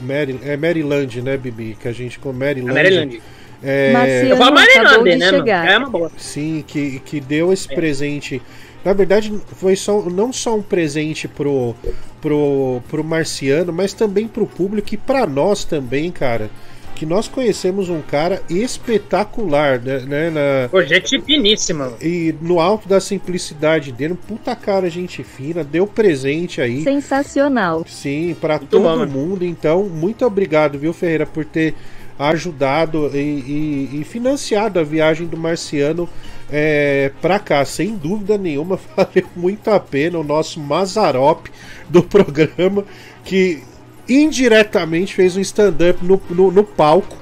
Mary, 0.00 0.38
é 0.44 0.56
Maryland, 0.56 1.20
né, 1.20 1.36
Bibi? 1.36 1.76
Que 1.80 1.88
a 1.88 1.92
gente 1.92 2.16
com 2.20 2.32
Maryland. 2.32 2.70
É 2.70 2.74
Maryland. 2.82 3.22
É, 3.60 3.92
Marciano 3.92 4.28
Eu 4.28 4.36
falo 4.36 4.54
Maryland, 4.54 5.16
né, 5.16 5.26
mano? 5.32 5.38
chegar. 5.38 5.68
É 5.72 5.78
uma 5.78 5.90
boa. 5.90 6.12
Sim, 6.16 6.62
que, 6.64 7.00
que 7.00 7.18
deu 7.20 7.52
esse 7.52 7.66
presente. 7.66 8.40
Na 8.84 8.92
verdade, 8.92 9.32
foi 9.56 9.76
só, 9.76 10.02
não 10.02 10.32
só 10.32 10.56
um 10.56 10.62
presente 10.62 11.26
pro, 11.26 11.74
pro, 12.20 12.82
pro 12.88 13.02
Marciano, 13.04 13.72
mas 13.72 13.92
também 13.92 14.28
pro 14.28 14.46
público 14.46 14.94
e 14.94 14.96
pra 14.96 15.26
nós 15.26 15.64
também, 15.64 16.10
cara. 16.10 16.50
Que 16.94 17.04
nós 17.04 17.26
conhecemos 17.26 17.88
um 17.88 18.00
cara 18.00 18.40
espetacular, 18.48 19.80
né? 19.80 19.98
né, 20.00 20.30
na, 20.30 20.68
Pô, 20.68 20.80
gente 20.82 21.20
finíssima, 21.20 21.92
e 22.00 22.32
no 22.40 22.60
alto 22.60 22.88
da 22.88 23.00
simplicidade 23.00 23.90
dele, 23.90 24.12
um 24.12 24.16
puta 24.16 24.54
cara, 24.54 24.88
gente 24.88 25.24
fina, 25.24 25.64
deu 25.64 25.88
presente 25.88 26.60
aí. 26.60 26.82
Sensacional. 26.84 27.84
Sim, 27.88 28.36
para 28.40 28.60
todo 28.60 28.82
bom, 28.84 29.06
mundo. 29.06 29.44
Então, 29.44 29.84
muito 29.84 30.24
obrigado, 30.24 30.78
viu, 30.78 30.92
Ferreira, 30.92 31.26
por 31.26 31.44
ter 31.44 31.74
ajudado 32.16 33.10
e, 33.12 33.18
e- 33.18 34.00
e 34.00 34.04
financiado 34.04 34.78
a 34.78 34.84
viagem 34.84 35.26
do 35.26 35.36
Marciano 35.36 36.08
é, 36.50 37.10
para 37.20 37.38
cá. 37.38 37.64
Sem 37.64 37.96
dúvida 37.96 38.36
nenhuma, 38.38 38.78
valeu 38.96 39.28
muito 39.36 39.68
a 39.70 39.80
pena 39.80 40.18
o 40.18 40.24
nosso 40.24 40.60
Mazarop 40.60 41.46
do 41.88 42.02
programa, 42.02 42.84
que 43.24 43.62
indiretamente 44.08 45.14
fez 45.14 45.36
um 45.36 45.40
stand-up 45.40 46.04
no, 46.04 46.20
no, 46.30 46.50
no 46.50 46.64
palco, 46.64 47.16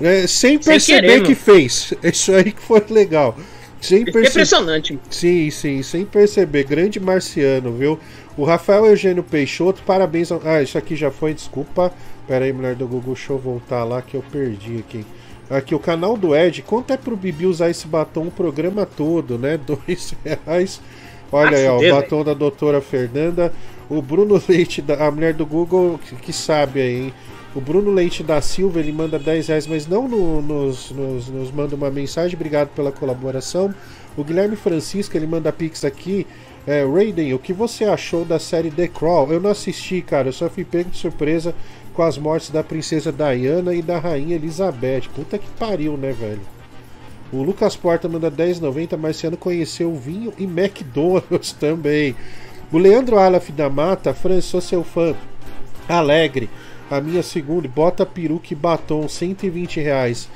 né, 0.00 0.26
sem 0.26 0.60
Sem 0.60 0.72
perceber 0.72 1.00
querer, 1.00 1.22
que 1.22 1.34
fez. 1.34 1.92
Isso 2.02 2.32
aí 2.32 2.52
que 2.52 2.62
foi 2.62 2.82
legal. 2.90 3.36
Sem 3.80 4.02
é 4.02 4.04
perce- 4.04 4.30
impressionante. 4.30 4.98
Sim, 5.10 5.50
sim, 5.50 5.82
sem 5.82 6.04
perceber. 6.04 6.64
Grande 6.64 7.00
marciano, 7.00 7.72
viu? 7.72 7.98
O 8.36 8.44
Rafael 8.44 8.86
Eugênio 8.86 9.22
Peixoto, 9.24 9.82
parabéns. 9.82 10.30
Ao... 10.30 10.40
Ah, 10.44 10.62
isso 10.62 10.78
aqui 10.78 10.94
já 10.96 11.10
foi, 11.10 11.34
desculpa. 11.34 11.92
Pera 12.26 12.44
aí, 12.44 12.52
mulher 12.52 12.76
do 12.76 12.86
Google, 12.86 13.14
deixa 13.14 13.32
eu 13.32 13.38
voltar 13.38 13.84
lá 13.84 14.00
que 14.00 14.14
eu 14.16 14.22
perdi 14.30 14.78
aqui. 14.78 15.04
Aqui, 15.52 15.74
o 15.74 15.78
canal 15.78 16.16
do 16.16 16.34
Ed. 16.34 16.62
Quanto 16.62 16.92
é 16.92 16.96
pro 16.96 17.16
Bibi 17.16 17.46
usar 17.46 17.68
esse 17.68 17.86
batom 17.86 18.28
o 18.28 18.30
programa 18.30 18.86
todo, 18.86 19.38
né? 19.38 19.58
Dois 19.66 20.14
reais. 20.24 20.80
Olha 21.30 21.56
aí, 21.56 21.66
ó, 21.66 21.78
o 21.78 21.90
batom 21.90 22.24
da 22.24 22.34
doutora 22.34 22.80
Fernanda. 22.80 23.52
O 23.88 24.00
Bruno 24.00 24.40
Leite, 24.48 24.80
da, 24.80 25.06
a 25.06 25.10
mulher 25.10 25.34
do 25.34 25.44
Google, 25.44 25.98
que, 25.98 26.16
que 26.16 26.32
sabe 26.32 26.80
aí, 26.80 27.02
hein? 27.04 27.14
O 27.54 27.60
Bruno 27.60 27.90
Leite 27.90 28.22
da 28.22 28.40
Silva, 28.40 28.80
ele 28.80 28.92
manda 28.92 29.18
10 29.18 29.48
reais, 29.48 29.66
mas 29.66 29.86
não 29.86 30.08
no- 30.08 30.40
nos, 30.40 30.90
nos, 30.90 31.28
nos 31.28 31.50
manda 31.50 31.76
uma 31.76 31.90
mensagem. 31.90 32.34
Obrigado 32.34 32.68
pela 32.70 32.90
colaboração. 32.90 33.74
O 34.16 34.24
Guilherme 34.24 34.56
Francisco, 34.56 35.14
ele 35.16 35.26
manda 35.26 35.52
pix 35.52 35.84
aqui. 35.84 36.26
É, 36.66 36.84
Raiden, 36.84 37.34
o 37.34 37.38
que 37.38 37.52
você 37.52 37.84
achou 37.84 38.24
da 38.24 38.38
série 38.38 38.70
The 38.70 38.88
Crawl? 38.88 39.30
Eu 39.32 39.40
não 39.40 39.50
assisti, 39.50 40.00
cara. 40.00 40.28
Eu 40.28 40.32
só 40.32 40.48
fui 40.48 40.64
pego 40.64 40.90
de 40.90 40.96
surpresa 40.96 41.54
com 41.92 42.02
as 42.02 42.18
mortes 42.18 42.50
da 42.50 42.62
princesa 42.62 43.12
Diana 43.12 43.74
e 43.74 43.82
da 43.82 43.98
rainha 43.98 44.36
Elizabeth. 44.36 45.02
Puta 45.14 45.38
que 45.38 45.48
pariu, 45.58 45.96
né, 45.96 46.12
velho? 46.12 46.40
O 47.32 47.42
Lucas 47.42 47.74
Porta 47.74 48.08
manda 48.08 48.30
10,90. 48.30 48.96
Marciano 48.96 49.36
conheceu 49.36 49.94
vinho 49.94 50.32
e 50.38 50.44
McDonald's 50.44 51.52
também. 51.58 52.14
O 52.70 52.78
Leandro 52.78 53.18
Alaf 53.18 53.50
da 53.50 53.68
Mata, 53.70 54.12
Fran, 54.12 54.40
sou 54.40 54.60
seu 54.60 54.84
fã. 54.84 55.14
Alegre. 55.88 56.50
A 56.90 57.00
minha 57.00 57.22
segunda, 57.22 57.66
bota 57.68 58.04
peruca 58.04 58.48
e 58.50 58.54
batom, 58.54 59.08
120 59.08 59.80
reais. 59.80 60.28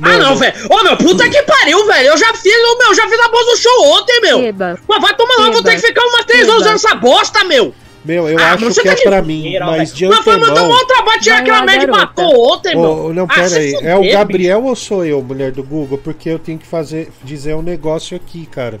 Ah, 0.00 0.16
não, 0.16 0.36
velho. 0.36 0.54
Ô, 0.70 0.82
meu, 0.84 0.96
puta 0.96 1.28
que 1.28 1.42
pariu, 1.42 1.84
velho. 1.86 2.08
Eu 2.08 2.16
já 2.16 2.32
fiz, 2.34 2.54
o 2.54 2.78
meu, 2.78 2.94
já 2.94 3.08
fiz 3.08 3.18
a 3.18 3.28
voz 3.28 3.46
do 3.46 3.56
show 3.56 3.98
ontem, 3.98 4.20
meu. 4.20 4.44
Eba. 4.44 4.78
Mas 4.88 5.02
vai 5.02 5.16
tomar 5.16 5.34
lá, 5.40 5.50
vou 5.50 5.62
ter 5.62 5.74
que 5.74 5.86
ficar 5.86 6.04
umas 6.04 6.24
três 6.24 6.48
horas 6.48 6.60
usando 6.60 6.74
essa 6.76 6.94
bosta, 6.94 7.44
meu. 7.44 7.74
Meu, 8.08 8.26
eu 8.28 8.38
Ah, 8.38 8.54
acho 8.54 8.70
que 8.70 8.82
tá 8.82 8.92
é 8.92 8.96
pra 9.02 9.20
mim, 9.22 9.42
zoeira, 9.42 9.66
mas 9.66 9.92
de 9.92 10.00
velho. 10.06 10.14
Mas 10.16 10.24
foi 10.24 10.36
mandar 10.38 10.52
antemão. 10.62 10.70
um 10.82 10.86
trabalho, 10.86 11.20
tirar 11.20 11.34
Vai 11.34 11.42
aquela 11.42 11.58
lá, 11.58 11.64
merda 11.66 11.80
de 11.80 11.86
garota. 11.92 12.06
batom 12.22 12.40
ontem, 12.54 12.74
meu. 12.74 12.90
Ô, 13.04 13.12
não, 13.12 13.24
Ah, 13.24 13.34
pera 13.34 13.48
se 13.50 13.58
aí. 13.58 13.74
É 13.82 13.94
o 13.96 14.00
bicho. 14.00 14.12
Gabriel 14.14 14.64
ou 14.64 14.74
sou 14.74 15.04
eu, 15.04 15.22
mulher 15.22 15.52
do 15.52 15.62
Google? 15.62 15.98
Porque 15.98 16.30
eu 16.30 16.38
tenho 16.38 16.58
que 16.58 16.66
fazer, 16.66 17.10
dizer 17.22 17.54
um 17.54 17.60
negócio 17.60 18.16
aqui, 18.16 18.46
cara. 18.46 18.80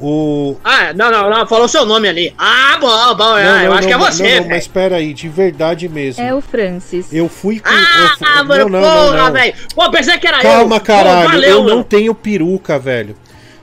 O. 0.00 0.56
Ah, 0.64 0.92
não, 0.94 1.10
não, 1.10 1.28
não, 1.28 1.46
falou 1.46 1.66
seu 1.68 1.84
nome 1.84 2.08
ali. 2.08 2.32
Ah, 2.38 2.78
bom, 2.80 3.14
bom, 3.16 3.36
é, 3.36 3.44
Não, 3.44 3.60
eu 3.62 3.70
não, 3.70 3.76
acho 3.78 3.88
que 3.88 3.92
é 3.92 3.96
não, 3.98 4.04
você, 4.06 4.22
não, 4.22 4.28
não, 4.30 4.36
velho. 4.38 4.48
mas 4.50 4.66
pera 4.68 4.96
aí, 4.96 5.12
de 5.12 5.28
verdade 5.28 5.88
mesmo. 5.88 6.22
É 6.24 6.32
o 6.32 6.40
Francis. 6.40 7.12
Eu 7.12 7.28
fui 7.28 7.58
com. 7.58 7.68
Ah, 7.68 8.12
eu 8.12 8.26
fui- 8.26 8.44
mano, 8.44 8.68
não, 8.68 8.80
não, 8.80 8.80
não, 8.80 9.06
porra, 9.10 9.24
não. 9.24 9.32
velho. 9.32 9.54
Pô, 9.74 9.90
pensei 9.90 10.16
que 10.18 10.26
era 10.26 10.38
eu. 10.38 10.42
Calma, 10.42 10.78
Pô, 10.78 10.86
caralho. 10.86 11.28
valeu, 11.28 11.50
eu 11.50 11.58
não 11.64 11.68
mano. 11.70 11.84
tenho 11.84 12.14
peruca, 12.14 12.78
velho. 12.78 13.14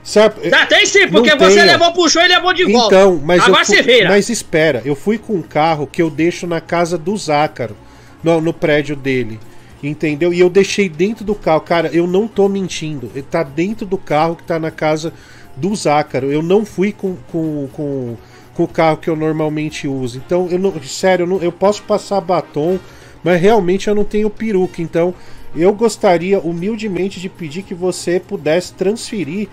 Sabe? 0.06 0.48
Já 0.48 0.64
tem 0.66 0.86
sim, 0.86 1.08
porque 1.08 1.34
você 1.34 1.56
tenho. 1.64 1.66
levou 1.66 2.08
show 2.08 2.22
e 2.22 2.28
levou 2.28 2.54
de 2.54 2.64
volta. 2.64 2.94
Então, 2.94 3.20
mas 3.24 3.42
Agora 3.42 3.64
fui, 3.64 3.74
se 3.76 3.82
vira. 3.82 4.08
Mas 4.08 4.28
espera, 4.28 4.80
eu 4.84 4.94
fui 4.94 5.18
com 5.18 5.32
um 5.34 5.42
carro 5.42 5.84
que 5.84 6.00
eu 6.00 6.08
deixo 6.08 6.46
na 6.46 6.60
casa 6.60 6.96
do 6.96 7.16
Zácaro, 7.16 7.76
no, 8.22 8.40
no 8.40 8.52
prédio 8.52 8.94
dele. 8.94 9.40
Entendeu? 9.82 10.32
E 10.32 10.38
eu 10.38 10.48
deixei 10.48 10.88
dentro 10.88 11.24
do 11.24 11.34
carro. 11.34 11.60
Cara, 11.60 11.88
eu 11.92 12.06
não 12.06 12.28
tô 12.28 12.48
mentindo. 12.48 13.10
Tá 13.28 13.42
dentro 13.42 13.84
do 13.84 13.98
carro 13.98 14.36
que 14.36 14.44
tá 14.44 14.60
na 14.60 14.70
casa 14.70 15.12
do 15.56 15.74
Zácaro. 15.74 16.30
Eu 16.30 16.40
não 16.40 16.64
fui 16.64 16.92
com, 16.92 17.16
com, 17.32 17.68
com, 17.72 18.16
com 18.54 18.62
o 18.62 18.68
carro 18.68 18.98
que 18.98 19.10
eu 19.10 19.16
normalmente 19.16 19.88
uso. 19.88 20.22
Então, 20.24 20.46
eu 20.52 20.58
não, 20.58 20.72
sério, 20.84 21.24
eu, 21.24 21.26
não- 21.26 21.42
eu 21.42 21.50
posso 21.50 21.82
passar 21.82 22.20
batom, 22.20 22.78
mas 23.24 23.40
realmente 23.40 23.88
eu 23.88 23.94
não 23.94 24.04
tenho 24.04 24.30
peruca. 24.30 24.80
Então, 24.80 25.12
eu 25.54 25.72
gostaria 25.74 26.38
humildemente 26.38 27.18
de 27.20 27.28
pedir 27.28 27.62
que 27.62 27.74
você 27.74 28.20
pudesse 28.20 28.72
transferir 28.72 29.48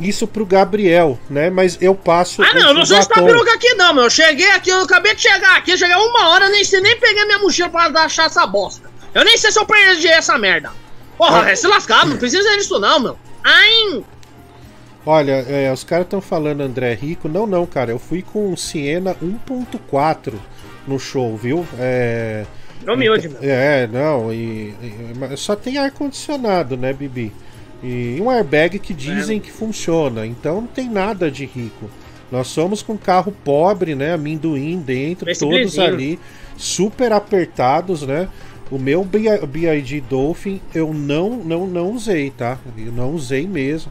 isso 0.00 0.26
pro 0.26 0.46
Gabriel, 0.46 1.18
né? 1.28 1.50
Mas 1.50 1.76
eu 1.80 1.94
passo. 1.94 2.42
Ah, 2.42 2.54
não, 2.54 2.68
eu 2.68 2.74
não 2.74 2.86
se 2.86 2.92
tá 3.08 3.16
batom. 3.16 3.26
peruca 3.26 3.52
aqui 3.54 3.74
não, 3.74 3.94
meu. 3.94 4.04
Eu 4.04 4.10
cheguei 4.10 4.50
aqui, 4.52 4.70
eu 4.70 4.82
acabei 4.82 5.14
de 5.14 5.22
chegar 5.22 5.56
aqui, 5.56 5.72
eu 5.72 5.78
cheguei 5.78 5.96
uma 5.96 6.28
hora, 6.28 6.48
nem 6.48 6.62
sei, 6.64 6.80
nem 6.80 6.98
peguei 6.98 7.24
minha 7.24 7.38
mochila 7.38 7.68
pra 7.68 7.88
achar 8.04 8.26
essa 8.26 8.46
bosta. 8.46 8.90
Eu 9.14 9.24
nem 9.24 9.36
sei 9.36 9.50
se 9.50 9.58
eu 9.58 9.66
perdi 9.66 10.06
essa 10.08 10.36
merda. 10.38 10.70
Porra, 11.16 11.38
Ah. 11.38 11.42
vai 11.42 11.56
se 11.56 11.66
lascar, 11.66 12.06
não 12.06 12.16
precisa 12.16 12.48
disso 12.56 12.78
não, 12.78 13.00
meu. 13.00 13.18
Ai, 13.42 14.04
Olha, 15.06 15.44
é, 15.48 15.72
os 15.72 15.84
caras 15.84 16.04
estão 16.04 16.20
falando 16.20 16.60
André 16.60 16.92
Rico. 16.92 17.28
Não, 17.28 17.46
não, 17.46 17.64
cara. 17.64 17.90
Eu 17.90 17.98
fui 17.98 18.20
com 18.20 18.54
Siena 18.56 19.16
1.4 19.22 20.34
no 20.86 20.98
show, 20.98 21.34
viu? 21.36 21.66
É. 21.78 22.44
Não 22.84 22.94
me 22.96 23.08
ode, 23.08 23.28
meu. 23.28 23.38
É, 23.42 23.86
não, 23.86 24.32
e, 24.32 24.74
e- 24.82 25.36
só 25.36 25.56
tem 25.56 25.78
ar-condicionado, 25.78 26.76
né, 26.76 26.92
Bibi? 26.92 27.32
E 27.82 28.18
um 28.20 28.30
airbag 28.30 28.78
que 28.78 28.92
dizem 28.92 29.38
que 29.40 29.52
funciona, 29.52 30.26
então 30.26 30.60
não 30.62 30.68
tem 30.68 30.88
nada 30.88 31.30
de 31.30 31.44
rico. 31.46 31.88
Nós 32.30 32.48
somos 32.48 32.82
com 32.82 32.96
carro 32.98 33.32
pobre, 33.44 33.94
né? 33.94 34.12
Amendoim 34.12 34.78
dentro, 34.80 35.30
Esse 35.30 35.40
todos 35.40 35.78
ali, 35.94 36.18
super 36.56 37.12
apertados, 37.12 38.02
né? 38.02 38.28
O 38.70 38.78
meu 38.78 39.02
BI- 39.04 39.46
BID 39.46 40.00
Dolphin 40.02 40.60
eu 40.74 40.92
não, 40.92 41.36
não, 41.38 41.66
não 41.66 41.90
usei, 41.92 42.30
tá? 42.30 42.58
Eu 42.76 42.92
não 42.92 43.12
usei 43.14 43.46
mesmo. 43.46 43.90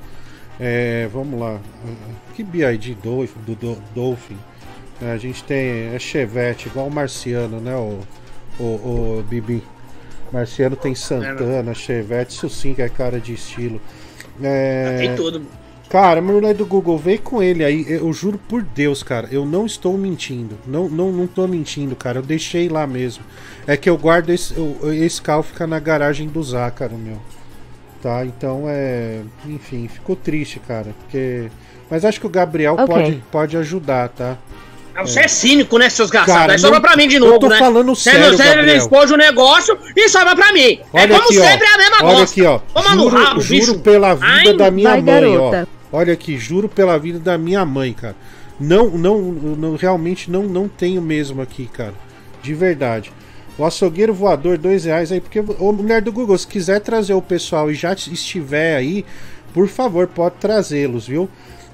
É, 0.60 1.08
vamos 1.12 1.40
lá. 1.40 1.60
Que 2.36 2.44
BID 2.44 2.96
Dolphin? 3.02 3.40
Do, 3.46 3.56
do- 3.56 3.78
Dolphin? 3.96 4.38
A 5.02 5.18
gente 5.18 5.44
tem 5.44 5.94
é 5.94 5.98
Chevette, 6.00 6.68
igual 6.68 6.88
o 6.88 6.92
Marciano, 6.92 7.60
né? 7.60 7.76
O, 7.76 8.00
o, 8.60 8.64
o 8.64 9.26
Bibi. 9.28 9.64
Marciano 10.32 10.76
tem 10.76 10.94
Santana, 10.96 11.74
Chevette, 11.74 12.34
isso 12.34 12.50
sim 12.50 12.74
que 12.74 12.82
é 12.82 12.90
cara 12.90 13.20
de 13.20 13.34
estilo. 13.34 13.80
É... 14.42 14.98
Tem 15.00 15.16
tudo, 15.16 15.40
mano. 15.40 15.52
Cara, 15.90 16.22
mulher 16.22 16.54
do 16.54 16.66
Google, 16.66 16.98
vem 16.98 17.18
com 17.18 17.42
ele 17.42 17.64
aí. 17.64 17.86
Eu 17.88 18.12
juro 18.12 18.38
por 18.38 18.62
Deus, 18.62 19.02
cara, 19.02 19.30
eu 19.32 19.46
não 19.46 19.66
estou 19.66 19.98
mentindo. 19.98 20.58
Não, 20.68 20.90
não, 20.90 21.14
não 21.14 21.26
tô 21.28 21.48
mentindo, 21.48 21.96
cara. 21.96 22.20
Eu 22.20 22.24
deixei 22.24 22.68
lá 22.68 22.86
mesmo. 22.86 23.24
É 23.66 23.78
que 23.78 23.90
eu 23.90 23.98
guardo 23.98 24.30
esse, 24.30 24.54
eu- 24.58 24.78
esse 24.94 25.22
carro 25.22 25.44
fica 25.44 25.66
na 25.66 25.80
garagem 25.80 26.28
do 26.28 26.44
Zácaro, 26.44 26.98
meu. 26.98 27.18
Tá, 28.04 28.26
então 28.26 28.66
é. 28.68 29.22
Enfim, 29.48 29.88
ficou 29.88 30.16
triste, 30.16 30.60
cara. 30.60 30.94
Porque. 31.00 31.50
Mas 31.90 32.04
acho 32.04 32.20
que 32.20 32.28
o 32.28 32.30
Gabriel 32.30 32.74
Ok. 32.74 32.86
pode, 32.86 33.24
pode 33.32 33.58
ajudar, 33.58 34.10
tá? 34.10 34.38
Ah, 34.98 35.04
Você 35.04 35.20
é 35.20 35.28
cínico, 35.28 35.78
né, 35.78 35.90
seus 35.92 36.10
gastados? 36.10 36.42
Cara, 36.42 36.54
Aí 36.54 36.60
sobra 36.60 36.82
pra 36.82 36.96
mim 36.96 37.08
de 37.08 37.18
eu 37.18 37.22
novo, 37.22 37.38
tô 37.40 37.48
né? 37.50 37.60
falando 37.60 37.94
Você 37.96 38.10
sério, 38.10 38.36
Você 38.36 38.44
Gabriel. 38.44 38.66
Olha 40.92 41.08
como 41.08 41.24
aqui, 41.24 41.40
ó. 41.40 41.44
sempre, 41.44 41.68
é 41.68 41.74
a 41.74 41.78
mesma 41.78 41.98
Olha 41.98 42.18
bosta. 42.18 42.24
aqui, 42.24 42.42
ó. 42.44 42.60
Toma 42.74 42.96
no 42.96 43.04
Juro, 43.04 43.16
rabo, 43.24 43.42
juro 43.42 43.60
bicho. 43.60 43.80
pela 43.80 44.14
vida 44.16 44.28
Ai, 44.28 44.54
da 44.58 44.72
minha 44.72 44.90
vai, 44.90 45.02
mãe, 45.02 45.22
garota. 45.36 45.68
ó. 45.92 45.98
Olha 45.98 46.14
aqui, 46.14 46.38
juro 46.38 46.68
pela 46.68 46.98
vida 46.98 47.20
da 47.20 47.38
minha 47.38 47.64
mãe, 47.64 47.94
cara. 47.94 48.16
Não, 48.60 48.90
não, 48.90 49.22
não 49.22 49.76
realmente 49.76 50.32
não, 50.32 50.44
não 50.44 50.68
tenho 50.68 51.00
mesmo 51.02 51.42
aqui, 51.44 51.70
cara. 51.72 51.94
De 52.42 52.54
verdade. 52.56 53.12
O 53.56 53.64
açougueiro 53.66 54.14
voador, 54.14 54.58
dois 54.58 54.86
reais 54.86 55.12
aí, 55.12 55.22
porque. 55.22 55.40
Ô, 55.60 55.72
mulher 55.72 56.02
do 56.02 56.12
Google, 56.12 56.38
se 56.38 56.48
quiser 56.48 56.80
trazer 56.82 57.14
o 57.14 57.22
pessoal 57.22 57.70
e 57.70 57.76
já 57.76 57.94
estiver 57.94 58.76
aí, 58.76 59.06
por 59.54 59.68
favor, 59.68 60.08
pode 60.08 60.36
trazê-los, 60.40 61.08
viu? 61.08 61.30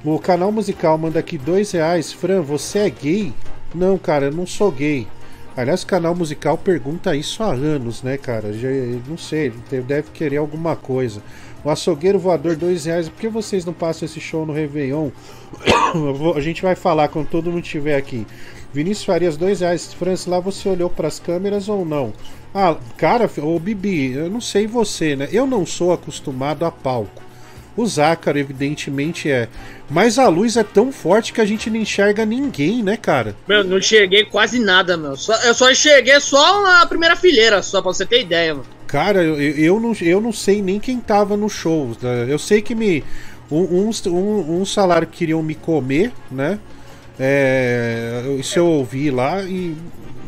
O 0.06 0.20
canal 0.20 0.52
musical 0.52 0.98
manda 0.98 1.18
aqui 1.18 1.38
dois 1.38 1.72
reais. 1.72 2.12
Fran, 2.12 2.42
você 2.42 2.80
é 2.80 2.90
gay? 2.90 3.34
Não, 3.74 3.98
cara, 3.98 4.26
eu 4.26 4.34
não 4.34 4.46
sou 4.46 4.70
gay. 4.70 5.08
Aliás, 5.56 5.84
o 5.84 5.88
canal 5.88 6.14
musical 6.14 6.58
pergunta 6.58 7.16
isso 7.16 7.42
há 7.42 7.54
anos, 7.54 8.04
né, 8.04 8.18
cara? 8.18 8.52
Já, 8.52 8.68
não 9.08 9.18
sei, 9.18 9.54
deve 9.88 10.12
querer 10.12 10.38
alguma 10.38 10.76
coisa. 10.76 11.22
O 11.64 11.70
açougueiro 11.70 12.20
voador, 12.20 12.58
dois 12.58 12.84
reais. 12.84 13.08
Por 13.08 13.18
que 13.18 13.30
vocês 13.30 13.64
não 13.64 13.72
passam 13.72 14.06
esse 14.06 14.20
show 14.20 14.46
no 14.46 14.52
Réveillon? 14.52 15.10
A 16.36 16.42
gente 16.42 16.62
vai 16.62 16.76
falar 16.76 17.08
quando 17.08 17.30
todo 17.30 17.50
mundo 17.50 17.64
estiver 17.64 17.96
aqui. 17.96 18.28
Vinícius 18.74 19.06
Farias, 19.06 19.38
dois 19.38 19.62
reais. 19.62 19.94
Francis, 19.94 20.26
lá 20.26 20.38
você 20.38 20.68
olhou 20.68 20.90
para 20.90 21.08
as 21.08 21.18
câmeras 21.18 21.70
ou 21.70 21.86
não? 21.86 22.12
Ah, 22.54 22.76
cara, 22.98 23.30
ô 23.42 23.58
Bibi, 23.58 24.12
eu 24.12 24.30
não 24.30 24.42
sei 24.42 24.68
você, 24.68 25.16
né? 25.16 25.30
Eu 25.32 25.48
não 25.48 25.66
sou 25.66 25.94
acostumado 25.94 26.66
a 26.66 26.72
palco. 26.72 27.24
O 27.76 27.86
Zácaro, 27.88 28.38
evidentemente, 28.38 29.30
é. 29.32 29.48
Mas 29.90 30.20
a 30.20 30.28
luz 30.28 30.56
é 30.58 30.64
tão 30.64 30.92
forte 30.92 31.34
que 31.34 31.42
a 31.42 31.46
gente 31.46 31.70
não 31.70 31.78
enxerga 31.78 32.24
ninguém, 32.26 32.84
né, 32.84 32.96
cara? 32.96 33.36
Meu, 33.48 33.64
não 33.64 33.80
enxerguei 33.80 34.26
quase 34.26 34.60
nada, 34.60 34.96
meu. 34.96 35.16
Só- 35.16 35.36
eu 35.44 35.54
só 35.56 35.72
enxerguei 35.72 36.20
só 36.20 36.62
na 36.62 36.86
primeira 36.86 37.16
fileira, 37.16 37.62
só 37.64 37.82
pra 37.82 37.92
você 37.92 38.06
ter 38.06 38.22
ideia, 38.22 38.54
mano. 38.54 38.66
Cara, 38.86 39.24
eu, 39.24 39.40
eu, 39.42 39.80
não, 39.80 39.94
eu 40.02 40.22
não 40.22 40.32
sei 40.32 40.62
nem 40.62 40.80
quem 40.80 41.00
tava 41.00 41.36
no 41.36 41.50
show. 41.50 41.98
né? 42.00 42.28
Eu 42.30 42.38
sei 42.38 42.62
que 42.62 42.76
me. 42.76 43.04
Um, 43.52 43.90
um, 44.08 44.62
um 44.62 44.66
salário 44.66 45.08
queriam 45.08 45.42
me 45.42 45.56
comer, 45.56 46.12
né? 46.32 46.60
É, 47.20 48.24
isso 48.40 48.58
eu 48.60 48.68
ouvi 48.68 49.10
lá 49.10 49.42
e. 49.44 49.76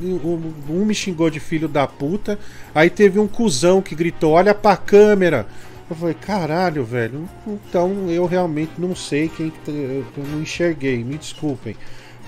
um 0.02 0.84
me 0.86 0.94
xingou 0.96 1.30
de 1.30 1.40
filho 1.40 1.68
da 1.68 1.86
puta. 1.88 2.40
Aí 2.74 2.90
teve 2.90 3.20
um 3.20 3.28
cuzão 3.28 3.82
que 3.82 3.94
gritou: 3.96 4.32
Olha 4.34 4.54
pra 4.54 4.76
câmera. 4.78 5.46
Eu 5.90 5.96
falei: 5.96 6.16
Caralho, 6.16 6.84
velho. 6.84 7.30
Então 7.48 8.08
eu 8.10 8.26
realmente 8.26 8.72
não 8.78 8.96
sei 8.96 9.30
quem. 9.30 9.50
que 9.52 9.60
tá- 9.60 9.72
Eu 9.72 10.06
não 10.32 10.42
enxerguei, 10.42 11.04
me 11.04 11.18
desculpem. 11.18 11.76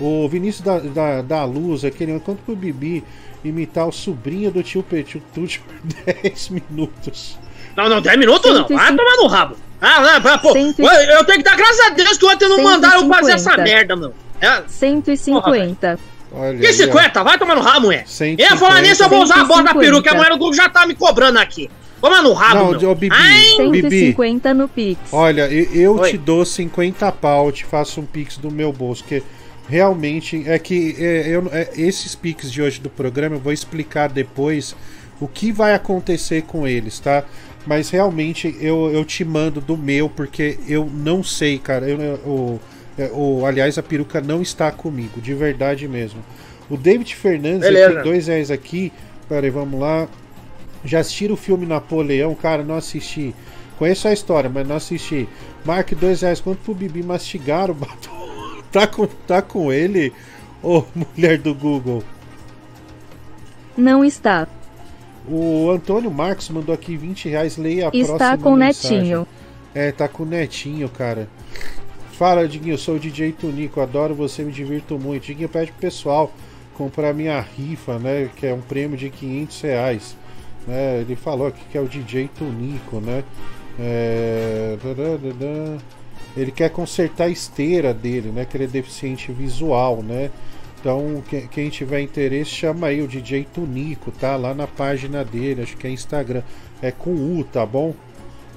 O 0.00 0.28
Vinícius 0.28 0.64
da, 0.64 0.78
da, 0.78 1.22
da 1.22 1.44
Luz, 1.44 1.84
aquele 1.84 2.18
quanto 2.20 2.38
pro 2.42 2.54
Bibi 2.54 3.02
imitar 3.44 3.86
o 3.88 3.92
sobrinho 3.92 4.50
do 4.50 4.62
tio 4.62 4.82
Petit 4.82 5.20
Tuti 5.34 5.60
por 5.60 6.14
10 6.22 6.48
minutos. 6.50 7.36
Não, 7.76 7.88
não, 7.88 8.00
10 8.00 8.16
minutos 8.18 8.52
não. 8.54 8.66
Vai 8.68 8.94
tomar 8.96 9.16
no 9.16 9.26
rabo. 9.26 9.56
Ah, 9.80 10.20
não, 10.20 10.38
pô, 10.38 10.52
eu 10.56 11.24
tenho 11.24 11.38
que 11.38 11.44
dar 11.44 11.56
graças 11.56 11.80
a 11.86 11.90
Deus 11.90 12.16
que 12.18 12.26
ontem 12.26 12.48
não 12.48 12.62
mandaram 12.62 13.02
eu 13.02 13.08
fazer 13.08 13.32
essa 13.32 13.50
150. 13.50 13.62
merda, 13.62 13.96
meu. 13.96 14.14
É, 14.40 14.62
150. 14.66 15.98
Olha 16.32 16.58
que 16.58 16.66
aí, 16.66 16.72
ó. 16.72 16.76
50? 16.76 17.24
Vai 17.24 17.38
tomar 17.38 17.54
no 17.54 17.60
rabo, 17.60 17.82
mulher. 17.86 18.04
150. 18.06 18.42
Eu 18.42 18.50
ia 18.50 18.56
falar 18.56 18.82
nisso, 18.82 19.02
eu 19.02 19.08
vou 19.08 19.22
usar 19.22 19.40
a 19.40 19.44
bola 19.44 19.62
da 19.62 19.70
150. 19.72 19.80
peruca, 19.80 20.10
a 20.10 20.14
mulher 20.14 20.30
do 20.30 20.38
Google 20.38 20.54
já 20.54 20.68
tá 20.68 20.86
me 20.86 20.94
cobrando 20.94 21.38
aqui. 21.38 21.70
Toma 22.00 22.22
no 22.22 22.32
rabo, 22.32 22.72
Não, 22.72 22.80
meu. 22.80 22.90
ô, 22.90 22.94
Bibi, 22.94 23.14
Ai, 23.18 23.70
Bibi. 23.70 23.90
150 23.90 24.54
no 24.54 24.68
Pix. 24.68 25.00
Olha, 25.12 25.48
eu, 25.52 25.96
eu 25.98 26.02
te 26.10 26.16
dou 26.16 26.44
50 26.44 27.10
pau, 27.12 27.46
eu 27.46 27.52
te 27.52 27.64
faço 27.64 28.00
um 28.00 28.04
pix 28.06 28.36
do 28.38 28.50
meu 28.50 28.72
bolso, 28.72 29.02
que 29.04 29.22
realmente 29.68 30.44
é 30.46 30.58
que 30.58 30.96
é, 30.98 31.28
eu, 31.28 31.48
é, 31.52 31.70
esses 31.76 32.14
pix 32.14 32.50
de 32.50 32.62
hoje 32.62 32.80
do 32.80 32.88
programa 32.88 33.36
eu 33.36 33.40
vou 33.40 33.52
explicar 33.52 34.08
depois 34.08 34.74
o 35.20 35.26
que 35.28 35.50
vai 35.52 35.74
acontecer 35.74 36.42
com 36.42 36.66
eles, 36.66 36.98
tá? 37.00 37.24
Mas 37.66 37.90
realmente 37.90 38.56
eu, 38.60 38.90
eu 38.92 39.04
te 39.04 39.24
mando 39.24 39.60
do 39.60 39.76
meu, 39.76 40.08
porque 40.08 40.58
eu 40.68 40.88
não 40.92 41.22
sei, 41.22 41.58
cara. 41.58 41.88
Eu, 41.88 42.00
eu- 42.00 42.14
o, 42.24 42.60
é, 43.44 43.46
aliás, 43.46 43.76
a 43.76 43.82
peruca 43.82 44.20
não 44.20 44.40
está 44.40 44.70
comigo, 44.70 45.20
de 45.20 45.34
verdade 45.34 45.86
mesmo. 45.86 46.20
O 46.70 46.76
David 46.76 47.14
Fernandes 47.14 47.66
ele 47.66 47.76
Beleza. 47.78 47.94
tem 47.94 48.02
dois 48.04 48.26
reais 48.26 48.50
aqui. 48.50 48.92
Peraí, 49.28 49.50
vamos 49.50 49.78
lá. 49.80 50.08
Já 50.84 51.00
assistiram 51.00 51.34
o 51.34 51.36
filme 51.36 51.66
Napoleão? 51.66 52.34
Cara, 52.34 52.62
não 52.62 52.76
assisti. 52.76 53.34
Conheço 53.78 54.08
a 54.08 54.12
história, 54.12 54.50
mas 54.50 54.66
não 54.66 54.76
assisti. 54.76 55.28
Mark, 55.64 55.92
dois 55.92 56.22
reais. 56.22 56.40
Quanto 56.40 56.58
pro 56.58 56.74
Bibi 56.74 57.02
mastigar 57.02 57.70
o 57.70 57.74
batom? 57.74 58.62
tá, 58.72 58.86
com, 58.86 59.06
tá 59.06 59.42
com 59.42 59.72
ele? 59.72 60.12
Ô, 60.62 60.82
mulher 60.94 61.38
do 61.38 61.54
Google. 61.54 62.02
Não 63.76 64.04
está. 64.04 64.48
O 65.28 65.70
Antônio 65.70 66.10
Marcos 66.10 66.48
mandou 66.48 66.74
aqui 66.74 66.96
20 66.96 67.28
reais. 67.28 67.56
Leia 67.56 67.88
a 67.88 67.90
Está 67.96 68.16
próxima 68.16 68.38
com 68.38 68.52
o 68.52 68.56
mensagem. 68.56 68.98
Netinho. 68.98 69.26
É, 69.74 69.92
tá 69.92 70.08
com 70.08 70.22
o 70.24 70.26
Netinho, 70.26 70.88
cara. 70.88 71.28
Fala, 72.12 72.48
Diguinho, 72.48 72.74
eu 72.74 72.78
sou 72.78 72.96
o 72.96 72.98
DJ 72.98 73.30
Tunico, 73.30 73.80
adoro 73.80 74.12
você, 74.12 74.42
me 74.42 74.50
divirto 74.50 74.98
muito. 74.98 75.26
Diguinho 75.26 75.48
pede 75.48 75.70
pro 75.70 75.80
pessoal 75.80 76.32
comprar 76.74 77.14
minha 77.14 77.40
rifa, 77.40 77.96
né? 77.96 78.28
Que 78.34 78.46
é 78.46 78.54
um 78.54 78.60
prêmio 78.60 78.96
de 78.96 79.08
500 79.08 79.60
reais. 79.60 80.16
Né, 80.68 81.00
ele 81.00 81.16
falou 81.16 81.46
aqui 81.46 81.62
que 81.72 81.78
é 81.78 81.80
o 81.80 81.88
DJ 81.88 82.28
Tunico, 82.38 83.00
né? 83.00 83.24
É... 83.80 84.76
Ele 86.36 86.52
quer 86.52 86.68
consertar 86.68 87.24
a 87.24 87.28
esteira 87.30 87.94
dele, 87.94 88.28
né? 88.30 88.44
Que 88.44 88.56
ele 88.58 88.64
é 88.64 88.66
deficiente 88.68 89.32
visual, 89.32 90.02
né? 90.02 90.30
Então, 90.78 91.22
que- 91.26 91.48
quem 91.48 91.70
tiver 91.70 92.00
interesse, 92.02 92.50
chama 92.50 92.88
aí 92.88 93.00
o 93.00 93.08
DJ 93.08 93.46
Tunico, 93.52 94.12
tá? 94.12 94.36
Lá 94.36 94.52
na 94.52 94.66
página 94.66 95.24
dele, 95.24 95.62
acho 95.62 95.74
que 95.76 95.86
é 95.86 95.90
Instagram. 95.90 96.42
É 96.82 96.90
com 96.90 97.10
U, 97.14 97.42
tá 97.44 97.64
bom? 97.64 97.94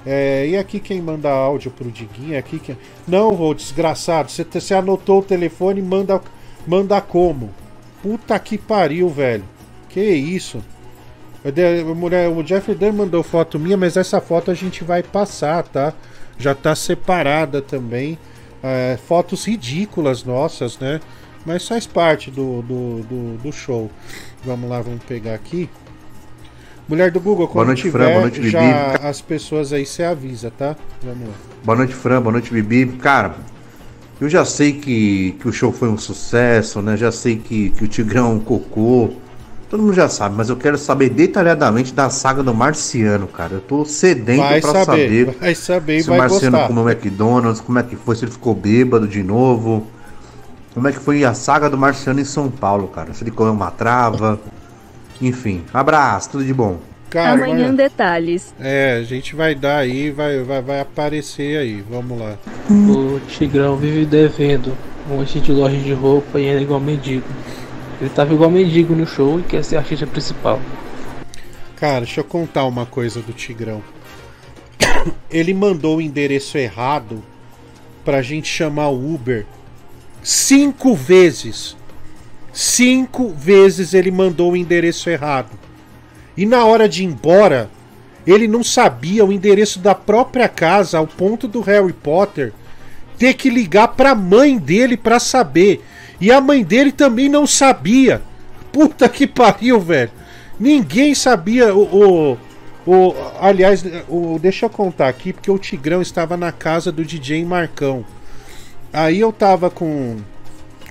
É, 0.04 0.46
e 0.48 0.56
aqui 0.56 0.80
quem 0.80 1.00
manda 1.00 1.30
áudio 1.30 1.70
pro 1.70 1.90
Diguinho, 1.90 2.38
aqui 2.38 2.58
que. 2.58 2.76
Não, 3.08 3.40
ô 3.40 3.54
desgraçado, 3.54 4.30
você, 4.30 4.44
você 4.44 4.74
anotou 4.74 5.20
o 5.20 5.24
telefone 5.24 5.80
manda, 5.80 6.20
manda 6.66 7.00
como? 7.00 7.50
Puta 8.02 8.38
que 8.38 8.58
pariu, 8.58 9.08
velho. 9.08 9.44
Que 9.88 10.00
isso? 10.02 10.62
O 11.44 12.46
Jeffrey 12.46 12.76
Dan 12.76 12.92
mandou 12.92 13.22
foto 13.22 13.58
minha, 13.58 13.76
mas 13.76 13.96
essa 13.96 14.20
foto 14.20 14.50
a 14.50 14.54
gente 14.54 14.84
vai 14.84 15.02
passar, 15.02 15.64
tá? 15.64 15.92
Já 16.38 16.54
tá 16.54 16.74
separada 16.74 17.60
também. 17.60 18.18
É, 18.62 18.96
fotos 19.08 19.46
ridículas 19.46 20.22
nossas, 20.22 20.78
né? 20.78 21.00
Mas 21.44 21.66
faz 21.66 21.86
parte 21.86 22.30
do, 22.30 22.62
do, 22.62 23.02
do, 23.02 23.38
do 23.38 23.52
show. 23.52 23.90
Vamos 24.44 24.70
lá, 24.70 24.80
vamos 24.80 25.02
pegar 25.02 25.34
aqui. 25.34 25.68
Mulher 26.88 27.10
do 27.10 27.20
Google, 27.20 27.48
quando 27.48 27.54
Boa 27.54 27.66
noite, 27.66 27.82
tiver, 27.82 27.98
Fran, 27.98 28.10
boa 28.10 28.20
noite, 28.20 28.50
já 28.50 28.60
Bibi. 28.60 29.06
as 29.06 29.20
pessoas 29.20 29.72
aí 29.72 29.86
você 29.86 30.04
avisa, 30.04 30.50
tá? 30.50 30.76
Vamos 31.02 31.28
lá. 31.28 31.34
Boa 31.64 31.78
noite, 31.78 31.94
Fran. 31.94 32.20
Boa 32.20 32.32
noite, 32.32 32.52
Bibi. 32.52 32.96
Cara, 32.98 33.34
eu 34.20 34.28
já 34.28 34.44
sei 34.44 34.74
que, 34.74 35.32
que 35.40 35.48
o 35.48 35.52
show 35.52 35.72
foi 35.72 35.88
um 35.88 35.98
sucesso, 35.98 36.80
né? 36.82 36.96
Já 36.96 37.10
sei 37.10 37.36
que, 37.36 37.70
que 37.70 37.84
o 37.84 37.88
Tigrão 37.88 38.36
é 38.36 38.40
cocô. 38.40 39.10
Todo 39.72 39.84
mundo 39.84 39.94
já 39.94 40.06
sabe, 40.06 40.34
mas 40.36 40.50
eu 40.50 40.56
quero 40.56 40.76
saber 40.76 41.08
detalhadamente 41.08 41.94
da 41.94 42.10
saga 42.10 42.42
do 42.42 42.52
Marciano, 42.52 43.26
cara. 43.26 43.54
Eu 43.54 43.60
tô 43.62 43.86
sedento 43.86 44.42
Vai 44.42 44.60
pra 44.60 44.70
saber, 44.84 44.84
saber. 44.84 45.36
vai 45.40 45.54
saber 45.54 46.02
se 46.02 46.08
vai 46.10 46.18
o 46.18 46.20
Marciano 46.20 46.58
gostar. 46.58 46.68
comeu 46.68 46.90
McDonald's, 46.90 47.60
como 47.62 47.78
é 47.78 47.82
que 47.82 47.96
foi, 47.96 48.14
se 48.14 48.22
ele 48.26 48.32
ficou 48.32 48.54
bêbado 48.54 49.08
de 49.08 49.22
novo. 49.22 49.86
Como 50.74 50.86
é 50.88 50.92
que 50.92 50.98
foi 50.98 51.24
a 51.24 51.32
saga 51.32 51.70
do 51.70 51.78
Marciano 51.78 52.20
em 52.20 52.24
São 52.24 52.50
Paulo, 52.50 52.88
cara? 52.88 53.14
Se 53.14 53.24
ele 53.24 53.30
comeu 53.30 53.54
uma 53.54 53.70
trava. 53.70 54.38
Enfim, 55.22 55.62
abraço, 55.72 56.28
tudo 56.32 56.44
de 56.44 56.52
bom. 56.52 56.76
Cara, 57.08 57.32
Amanhã 57.32 57.68
vai- 57.68 57.76
detalhes. 57.76 58.54
É, 58.60 58.98
a 59.00 59.02
gente 59.04 59.34
vai 59.34 59.54
dar 59.54 59.78
aí, 59.78 60.10
vai, 60.10 60.42
vai, 60.42 60.60
vai 60.60 60.80
aparecer 60.80 61.56
aí. 61.56 61.82
Vamos 61.90 62.18
lá. 62.20 62.34
O 62.70 63.20
Tigrão 63.26 63.76
vive 63.78 64.04
devendo 64.04 64.72
um 65.10 65.16
monte 65.16 65.40
de 65.40 65.50
loja 65.50 65.78
de 65.78 65.94
roupa 65.94 66.38
e 66.38 66.44
é 66.46 66.60
igual 66.60 66.78
mendigo. 66.78 67.24
Ele 68.02 68.10
tava 68.10 68.34
igual 68.34 68.50
mendigo 68.50 68.96
no 68.96 69.06
show 69.06 69.38
e 69.38 69.44
quer 69.44 69.62
ser 69.62 69.76
artista 69.76 70.08
principal. 70.08 70.60
Cara, 71.76 72.00
deixa 72.00 72.18
eu 72.18 72.24
contar 72.24 72.64
uma 72.64 72.84
coisa 72.84 73.20
do 73.20 73.32
Tigrão. 73.32 73.80
Ele 75.30 75.54
mandou 75.54 75.98
o 75.98 76.00
endereço 76.00 76.58
errado 76.58 77.22
pra 78.04 78.20
gente 78.20 78.48
chamar 78.48 78.88
o 78.88 79.14
Uber 79.14 79.46
cinco 80.20 80.96
vezes. 80.96 81.76
Cinco 82.52 83.28
vezes 83.28 83.94
ele 83.94 84.10
mandou 84.10 84.52
o 84.52 84.56
endereço 84.56 85.08
errado. 85.08 85.56
E 86.36 86.44
na 86.44 86.64
hora 86.64 86.88
de 86.88 87.04
ir 87.04 87.06
embora, 87.06 87.70
ele 88.26 88.48
não 88.48 88.64
sabia 88.64 89.24
o 89.24 89.32
endereço 89.32 89.78
da 89.78 89.94
própria 89.94 90.48
casa, 90.48 90.98
ao 90.98 91.06
ponto 91.06 91.46
do 91.46 91.60
Harry 91.60 91.92
Potter 91.92 92.52
ter 93.16 93.34
que 93.34 93.48
ligar 93.48 93.88
pra 93.88 94.14
mãe 94.14 94.58
dele 94.58 94.96
pra 94.96 95.20
saber. 95.20 95.82
E 96.22 96.30
a 96.30 96.40
mãe 96.40 96.62
dele 96.62 96.92
também 96.92 97.28
não 97.28 97.48
sabia. 97.48 98.22
Puta 98.70 99.08
que 99.08 99.26
pariu, 99.26 99.80
velho. 99.80 100.12
Ninguém 100.58 101.16
sabia 101.16 101.74
o. 101.74 101.82
o, 101.82 102.38
o 102.86 103.14
aliás, 103.40 103.84
o, 104.08 104.38
deixa 104.40 104.66
eu 104.66 104.70
contar 104.70 105.08
aqui, 105.08 105.32
porque 105.32 105.50
o 105.50 105.58
Tigrão 105.58 106.00
estava 106.00 106.36
na 106.36 106.52
casa 106.52 106.92
do 106.92 107.04
DJ 107.04 107.44
Marcão. 107.44 108.04
Aí 108.92 109.18
eu 109.18 109.32
tava 109.32 109.68
com, 109.68 110.18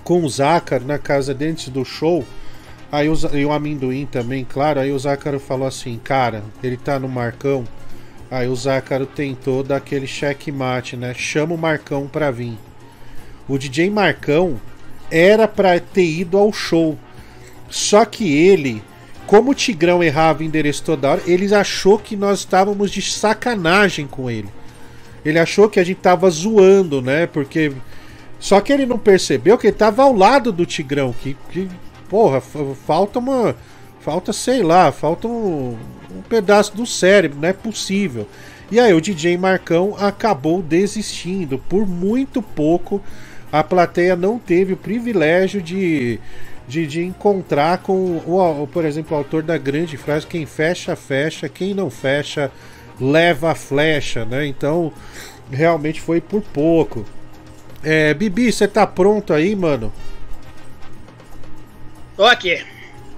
com 0.03 0.21
o 0.21 0.29
Zácaro 0.29 0.84
na 0.84 0.97
casa 0.97 1.34
dentro 1.34 1.71
do 1.71 1.86
show. 1.86 2.25
Aí 2.91 3.07
o, 3.07 3.15
e 3.32 3.45
o 3.45 3.53
amendoim 3.53 4.05
também, 4.05 4.43
claro. 4.43 4.82
Aí 4.82 4.91
o 4.91 4.99
Zácaro 4.99 5.39
falou 5.39 5.65
assim: 5.65 5.97
Cara, 6.03 6.43
ele 6.61 6.75
tá 6.75 6.99
no 6.99 7.07
Marcão. 7.07 7.63
Aí 8.29 8.49
o 8.49 8.55
Zácaro 8.57 9.05
tentou 9.05 9.63
dar 9.63 9.77
aquele 9.77 10.07
checkmate, 10.07 10.97
né? 10.97 11.13
Chama 11.13 11.55
o 11.55 11.57
Marcão 11.57 12.05
pra 12.05 12.32
vir. 12.32 12.59
O 13.47 13.57
DJ 13.57 13.89
Marcão 13.89 14.59
era 15.12 15.47
pra 15.47 15.80
ter 15.80 16.05
ido 16.05 16.38
ao 16.38 16.51
show. 16.53 16.97
Só 17.70 18.05
que 18.05 18.32
ele, 18.32 18.82
como 19.28 19.51
o 19.51 19.55
Tigrão 19.55 20.03
errava 20.03 20.41
o 20.41 20.43
endereço 20.43 20.84
toda 20.84 21.12
hora, 21.12 21.22
ele 21.26 21.53
achou 21.53 21.99
que 21.99 22.16
nós 22.16 22.39
estávamos 22.39 22.91
de 22.91 23.01
sacanagem 23.01 24.07
com 24.07 24.30
ele. 24.30 24.49
Ele 25.24 25.39
achou 25.39 25.70
que 25.70 25.80
a 25.80 25.84
gente 25.84 25.99
tava 25.99 26.30
zoando, 26.30 27.01
né? 27.01 27.28
Porque. 27.28 27.72
Só 28.39 28.59
que 28.59 28.74
ele 28.74 28.88
não 28.88 28.97
percebeu 28.97 29.57
que 29.57 29.68
ele 29.68 29.76
tava 29.76 30.01
ao 30.01 30.14
lado 30.14 30.51
do 30.51 30.66
Tigrão. 30.66 31.14
Que, 31.14 31.38
que 31.51 31.70
porra, 32.09 32.41
falta 32.41 33.20
uma. 33.20 33.55
Falta, 33.99 34.34
sei 34.34 34.64
lá, 34.64 34.91
falta 34.91 35.28
um, 35.28 35.78
um 36.09 36.22
pedaço 36.28 36.76
do 36.76 36.88
cérebro, 36.88 37.39
não 37.39 37.47
é 37.47 37.53
possível. 37.53 38.28
E 38.72 38.80
aí 38.80 38.93
o 38.93 39.01
DJ 39.01 39.38
Marcão 39.38 39.95
acabou 39.99 40.62
desistindo. 40.62 41.59
Por 41.59 41.86
muito 41.86 42.41
pouco, 42.41 42.99
a 43.52 43.64
plateia 43.64 44.16
não 44.16 44.39
teve 44.39 44.74
o 44.74 44.78
privilégio 44.78 45.62
de, 45.62 46.20
de, 46.68 46.88
de 46.88 47.04
encontrar 47.04 47.80
com, 47.80 48.18
o, 48.26 48.68
por 48.72 48.86
exemplo, 48.86 49.16
o 49.16 49.18
autor 49.18 49.43
da 49.43 49.58
grande 49.58 49.97
frase: 49.97 50.26
quem 50.26 50.45
fecha, 50.45 50.95
fecha, 50.95 51.49
quem 51.49 51.74
não 51.74 51.89
fecha, 51.89 52.52
leva 52.99 53.52
a 53.52 53.56
flecha, 53.56 54.24
né? 54.24 54.45
Então, 54.45 54.93
realmente 55.52 55.99
foi 55.99 56.22
por 56.22 56.41
pouco. 56.41 57.06
É, 57.84 58.14
Bibi, 58.14 58.52
você 58.52 58.68
tá 58.68 58.86
pronto 58.86 59.34
aí, 59.34 59.56
mano? 59.56 59.91
Tô 62.16 62.24
aqui. 62.26 62.64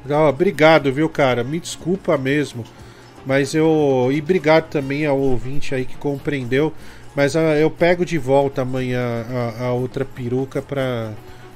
Ah, 0.09 0.29
obrigado, 0.29 0.91
viu, 0.91 1.09
cara? 1.09 1.43
Me 1.43 1.59
desculpa 1.59 2.17
mesmo. 2.17 2.63
Mas 3.25 3.53
eu. 3.53 4.09
E 4.11 4.19
obrigado 4.19 4.69
também 4.69 5.05
ao 5.05 5.17
ouvinte 5.17 5.73
aí 5.73 5.85
que 5.85 5.95
compreendeu. 5.95 6.73
Mas 7.15 7.35
ah, 7.35 7.55
eu 7.55 7.69
pego 7.69 8.05
de 8.05 8.17
volta 8.17 8.61
amanhã 8.61 9.25
a, 9.59 9.65
a 9.65 9.73
outra 9.73 10.03
peruca 10.03 10.61
pra. 10.61 11.11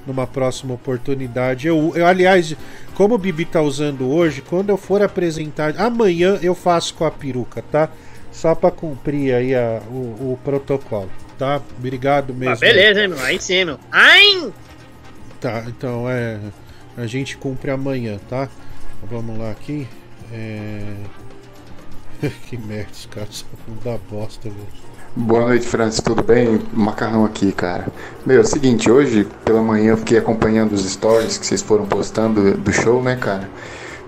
numa 0.05 0.27
próxima 0.27 0.73
oportunidade. 0.73 1.67
Eu, 1.67 1.93
eu, 1.95 2.05
aliás, 2.05 2.55
como 2.93 3.15
o 3.15 3.17
Bibi 3.17 3.45
tá 3.45 3.61
usando 3.61 4.07
hoje, 4.09 4.41
quando 4.41 4.69
eu 4.69 4.77
for 4.77 5.01
apresentar. 5.01 5.79
Amanhã 5.79 6.37
eu 6.41 6.53
faço 6.53 6.93
com 6.93 7.05
a 7.05 7.11
peruca, 7.11 7.63
tá? 7.71 7.89
Só 8.31 8.53
pra 8.53 8.69
cumprir 8.69 9.33
aí 9.33 9.55
a, 9.55 9.81
o, 9.89 10.33
o 10.33 10.39
protocolo, 10.43 11.09
tá? 11.39 11.59
Obrigado 11.77 12.33
mesmo. 12.33 12.53
Ah, 12.53 12.57
beleza, 12.57 13.01
hein, 13.01 13.07
meu? 13.07 13.19
Aí 13.19 13.41
sim, 13.41 13.65
meu. 13.65 13.79
Ai! 13.91 14.53
Tá, 15.39 15.63
então 15.67 16.09
é. 16.09 16.39
A 16.95 17.05
gente 17.05 17.37
cumpre 17.37 17.71
amanhã, 17.71 18.19
tá? 18.29 18.49
Vamos 19.03 19.37
lá 19.37 19.51
aqui. 19.51 19.87
É... 20.31 20.95
que 22.49 22.57
merda, 22.57 22.91
os 22.91 23.05
caras 23.05 23.45
são 23.65 23.75
da 23.83 23.97
bosta, 24.09 24.49
velho. 24.49 24.96
Boa 25.19 25.47
noite, 25.47 25.65
Francis, 25.65 25.99
tudo 25.99 26.21
bem? 26.21 26.61
Macarrão 26.71 27.25
aqui, 27.25 27.51
cara. 27.51 27.87
Meu, 28.23 28.37
é 28.37 28.41
o 28.41 28.45
seguinte, 28.45 28.89
hoje 28.91 29.27
pela 29.43 29.63
manhã 29.63 29.93
eu 29.93 29.97
fiquei 29.97 30.19
acompanhando 30.19 30.73
os 30.73 30.87
stories 30.87 31.39
que 31.39 31.45
vocês 31.45 31.59
foram 31.59 31.87
postando 31.87 32.55
do 32.55 32.71
show, 32.71 33.01
né, 33.01 33.15
cara? 33.15 33.49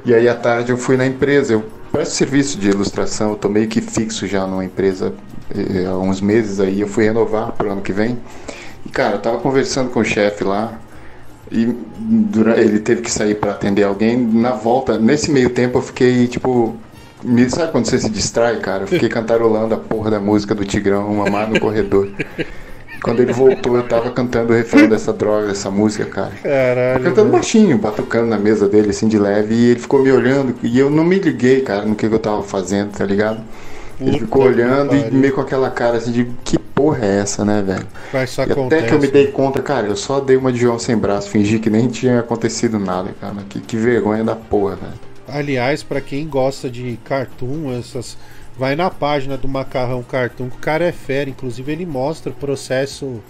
E 0.05 0.13
aí 0.13 0.29
à 0.29 0.35
tarde 0.35 0.71
eu 0.71 0.77
fui 0.77 0.97
na 0.97 1.07
empresa, 1.07 1.53
eu 1.53 1.65
presto 1.91 2.13
serviço 2.13 2.59
de 2.59 2.69
ilustração, 2.69 3.31
eu 3.31 3.35
tô 3.35 3.49
meio 3.49 3.67
que 3.67 3.81
fixo 3.81 4.27
já 4.27 4.45
numa 4.45 4.63
empresa 4.63 5.11
eh, 5.49 5.85
há 5.87 5.97
uns 5.97 6.21
meses 6.21 6.59
aí, 6.59 6.79
eu 6.79 6.87
fui 6.87 7.05
renovar 7.05 7.53
pro 7.53 7.71
ano 7.71 7.81
que 7.81 7.91
vem. 7.91 8.19
E 8.85 8.89
cara, 8.89 9.15
eu 9.15 9.19
tava 9.19 9.39
conversando 9.39 9.89
com 9.89 10.01
o 10.01 10.05
chefe 10.05 10.43
lá, 10.43 10.79
e 11.51 11.75
durante, 11.97 12.59
ele 12.59 12.79
teve 12.79 13.01
que 13.01 13.11
sair 13.11 13.33
para 13.33 13.53
atender 13.53 13.83
alguém. 13.83 14.15
Na 14.15 14.51
volta, 14.51 14.99
nesse 14.99 15.31
meio 15.31 15.49
tempo, 15.49 15.79
eu 15.79 15.81
fiquei 15.81 16.27
tipo. 16.27 16.77
Me, 17.23 17.49
sabe 17.49 17.71
quando 17.71 17.85
você 17.85 17.99
se 17.99 18.09
distrai, 18.09 18.57
cara? 18.57 18.83
Eu 18.83 18.87
fiquei 18.87 19.09
cantarolando 19.09 19.73
a 19.73 19.77
porra 19.77 20.11
da 20.11 20.19
música 20.19 20.55
do 20.55 20.63
Tigrão, 20.63 21.13
Mamar 21.13 21.49
no 21.49 21.59
Corredor. 21.59 22.09
Quando 23.01 23.21
ele 23.21 23.31
voltou, 23.31 23.77
eu 23.77 23.83
tava 23.83 24.09
cantando 24.11 24.51
o 24.51 24.55
refrão 24.55 24.87
dessa 24.87 25.13
droga, 25.13 25.47
dessa 25.47 25.71
música, 25.71 26.05
cara. 26.05 26.31
Caralho. 26.43 27.03
cantando 27.03 27.31
baixinho, 27.31 27.77
batucando 27.77 28.27
na 28.27 28.37
mesa 28.37 28.67
dele, 28.67 28.89
assim, 28.89 29.07
de 29.07 29.17
leve. 29.17 29.55
E 29.55 29.65
ele 29.71 29.79
ficou 29.79 30.01
me 30.01 30.11
olhando. 30.11 30.55
E 30.61 30.77
eu 30.77 30.89
não 30.89 31.03
me 31.03 31.17
liguei, 31.17 31.61
cara, 31.61 31.85
no 31.85 31.95
que, 31.95 32.05
eu 32.05 32.19
tava 32.19 32.43
fazendo, 32.43 32.91
tá 32.91 33.05
ligado? 33.05 33.39
Ele 33.99 34.19
ficou 34.19 34.43
olhando 34.43 34.95
e 34.95 35.11
meio 35.11 35.33
com 35.33 35.41
aquela 35.41 35.69
cara 35.69 35.97
assim 35.97 36.11
de 36.11 36.25
que 36.43 36.57
porra 36.57 37.05
é 37.05 37.19
essa, 37.19 37.43
né, 37.43 37.61
velho? 37.61 37.85
Mas 38.13 38.37
e 38.37 38.41
acontece. 38.41 38.81
até 38.81 38.87
que 38.87 38.93
eu 38.93 38.99
me 38.99 39.07
dei 39.07 39.27
conta, 39.27 39.61
cara, 39.61 39.87
eu 39.87 39.95
só 39.97 40.21
dei 40.21 40.37
uma 40.37 40.53
de 40.53 40.59
João 40.59 40.79
sem 40.79 40.95
braço, 40.95 41.29
fingi 41.29 41.59
que 41.59 41.69
nem 41.69 41.89
tinha 41.89 42.19
acontecido 42.19 42.79
nada, 42.79 43.09
cara. 43.19 43.35
Que, 43.49 43.59
que 43.59 43.75
vergonha 43.75 44.23
da 44.23 44.37
porra, 44.37 44.77
velho. 44.77 45.08
Aliás, 45.31 45.83
para 45.83 46.01
quem 46.01 46.27
gosta 46.27 46.69
de 46.69 46.97
cartoon, 47.03 47.71
essas. 47.77 48.17
Vai 48.57 48.75
na 48.75 48.89
página 48.89 49.37
do 49.37 49.47
Macarrão 49.47 50.03
Cartoon, 50.03 50.49
que 50.49 50.57
o 50.57 50.59
cara 50.59 50.83
é 50.85 50.91
fera. 50.91 51.29
Inclusive, 51.29 51.71
ele 51.71 51.85
mostra 51.85 52.29
o 52.31 52.35
processo 52.35 53.21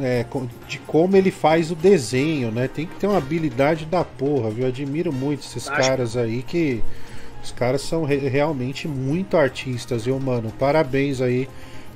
é, 0.00 0.24
de 0.66 0.78
como 0.80 1.16
ele 1.16 1.30
faz 1.30 1.70
o 1.70 1.76
desenho, 1.76 2.50
né? 2.50 2.66
Tem 2.66 2.86
que 2.86 2.96
ter 2.96 3.06
uma 3.06 3.18
habilidade 3.18 3.84
da 3.86 4.02
porra, 4.04 4.50
viu? 4.50 4.64
Eu 4.64 4.68
admiro 4.70 5.12
muito 5.12 5.40
esses 5.40 5.68
Acho- 5.68 5.80
caras 5.88 6.16
aí 6.16 6.42
que. 6.42 6.82
Os 7.44 7.50
caras 7.52 7.82
são 7.82 8.04
re- 8.04 8.28
realmente 8.28 8.86
muito 8.86 9.36
artistas, 9.36 10.04
viu, 10.04 10.18
mano? 10.20 10.52
Parabéns 10.60 11.20
aí 11.20 11.48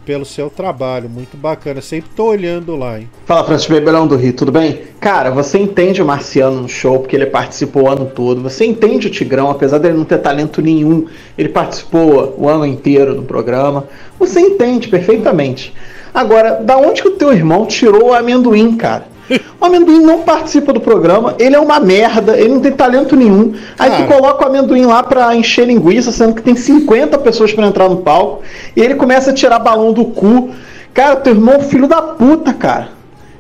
pelo 0.07 0.25
seu 0.25 0.49
trabalho, 0.49 1.11
muito 1.11 1.37
bacana. 1.37 1.83
Sempre 1.83 2.11
tô 2.15 2.27
olhando 2.27 2.77
lá, 2.77 3.01
hein? 3.01 3.11
Fala, 3.27 3.45
Francisco 3.45 3.73
Bebelão 3.73 4.07
do 4.07 4.15
Rio, 4.15 4.33
tudo 4.33 4.53
bem? 4.53 4.83
Cara, 5.01 5.33
você 5.33 5.59
entende 5.59 6.01
o 6.01 6.07
Marciano 6.07 6.63
no 6.63 6.69
show, 6.69 7.01
porque 7.01 7.17
ele 7.17 7.27
participou 7.27 7.83
o 7.83 7.91
ano 7.91 8.07
todo. 8.07 8.41
Você 8.41 8.65
entende 8.65 9.09
o 9.09 9.11
Tigrão, 9.11 9.51
apesar 9.51 9.79
dele 9.79 9.99
não 9.99 10.05
ter 10.05 10.19
talento 10.19 10.63
nenhum, 10.63 11.07
ele 11.37 11.49
participou 11.49 12.37
o 12.39 12.49
ano 12.49 12.65
inteiro 12.65 13.17
do 13.17 13.23
programa. 13.23 13.89
Você 14.17 14.39
entende 14.41 14.87
perfeitamente. 14.87 15.75
Agora, 16.15 16.53
da 16.53 16.79
onde 16.79 17.03
que 17.03 17.09
o 17.09 17.17
teu 17.17 17.33
irmão 17.33 17.67
tirou 17.67 18.11
o 18.11 18.15
amendoim, 18.15 18.77
cara? 18.77 19.16
O 19.61 19.65
amendoim 19.65 20.01
não 20.01 20.23
participa 20.23 20.73
do 20.73 20.81
programa, 20.81 21.35
ele 21.39 21.57
é 21.57 21.59
uma 21.61 21.81
merda, 21.81 22.39
ele 22.39 22.51
não 22.55 22.61
tem 22.61 22.73
talento 22.73 23.17
nenhum. 23.17 23.55
Aí 23.79 23.91
tu 23.91 24.07
coloca 24.07 24.45
o 24.45 24.49
amendoim 24.49 24.87
lá 24.87 25.03
pra 25.03 25.35
encher 25.35 25.67
linguiça, 25.67 26.13
sendo 26.13 26.35
que 26.35 26.43
tem 26.43 26.55
50 26.55 27.19
pessoas 27.19 27.53
pra 27.53 27.67
entrar 27.67 27.89
no 27.89 27.99
palco, 27.99 28.43
e 28.75 28.81
ele 28.81 28.95
começa 28.95 29.31
a 29.31 29.35
tirar 29.35 29.59
balão 29.59 29.93
do 29.93 30.05
cu. 30.05 30.51
Cara, 30.95 31.17
teu 31.17 31.35
irmão 31.35 31.55
é 31.55 31.59
um 31.59 31.63
filho 31.63 31.89
da 31.89 32.01
puta, 32.01 32.55
cara. 32.55 32.91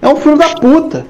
É 0.03 0.09
um 0.09 0.17
filho 0.17 0.37
da 0.37 0.49
puta. 0.49 1.07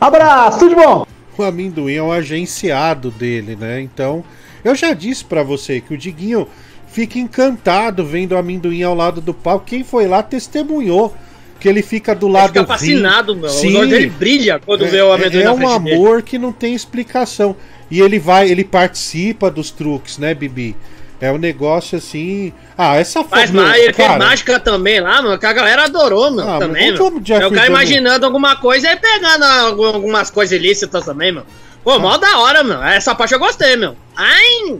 Abraço, 0.00 0.58
tudo 0.58 0.70
de 0.70 0.74
bom? 0.74 1.06
O 1.38 1.42
amendoim 1.42 1.94
é 1.94 2.02
o 2.02 2.12
agenciado 2.12 3.10
dele, 3.10 3.56
né? 3.56 3.80
Então, 3.80 4.24
eu 4.64 4.74
já 4.74 4.94
disse 4.94 5.24
pra 5.24 5.42
você 5.42 5.80
que 5.80 5.92
o 5.94 5.98
Diguinho 5.98 6.48
fica 6.88 7.18
encantado 7.18 8.04
vendo 8.04 8.32
o 8.32 8.38
amendoim 8.38 8.82
ao 8.82 8.94
lado 8.94 9.20
do 9.20 9.34
palco. 9.34 9.66
Quem 9.66 9.84
foi 9.84 10.06
lá 10.06 10.22
testemunhou 10.22 11.14
que 11.60 11.68
ele 11.68 11.82
fica 11.82 12.14
do 12.14 12.28
lado 12.28 12.48
fica 12.48 12.62
do 12.62 12.66
fascinado, 12.68 13.34
meu. 13.36 13.48
Sim. 13.48 13.68
Os 13.70 13.74
olhos 13.76 13.90
dele 13.90 14.06
brilha 14.10 14.60
quando 14.64 14.84
é, 14.84 14.88
vê 14.88 15.02
o 15.02 15.12
amendoim 15.12 15.40
é 15.40 15.44
na 15.44 15.52
um 15.52 15.56
frente 15.56 15.78
dele. 15.82 15.96
amor 15.96 16.22
que 16.22 16.38
não 16.38 16.52
tem 16.52 16.74
explicação. 16.74 17.56
E 17.90 18.00
ele 18.00 18.18
vai, 18.18 18.48
ele 18.50 18.64
participa 18.64 19.50
dos 19.50 19.70
truques, 19.70 20.18
né, 20.18 20.34
Bibi? 20.34 20.76
É 21.20 21.32
um 21.32 21.38
negócio 21.38 21.96
assim. 21.96 22.52
Ah, 22.76 22.96
essa 22.96 23.20
meu, 23.20 23.62
mais, 23.62 23.82
ele 23.82 23.92
fez 23.94 24.06
cara, 24.08 24.18
mágica 24.18 24.60
também 24.60 25.00
lá, 25.00 25.22
mano, 25.22 25.38
que 25.38 25.46
a 25.46 25.52
galera 25.52 25.84
adorou, 25.84 26.30
meu, 26.30 26.46
Ah, 26.46 26.58
também, 26.58 26.90
mas 26.90 27.00
o 27.00 27.20
Jeff 27.20 27.42
É 27.42 27.46
o 27.46 27.50
cara 27.52 27.68
imaginando 27.68 28.26
alguma 28.26 28.56
coisa 28.56 28.90
e 28.92 28.96
pegando 28.96 29.44
algu- 29.44 29.86
algumas 29.86 30.30
coisas 30.30 30.52
ilícitas 30.58 31.04
também, 31.06 31.32
meu. 31.32 31.44
Pô, 31.82 31.98
mó 31.98 32.18
da 32.18 32.38
hora, 32.40 32.62
meu. 32.62 32.82
Essa 32.82 33.14
parte 33.14 33.32
eu 33.32 33.38
gostei, 33.38 33.76
meu. 33.76 33.96
Ai! 34.14 34.76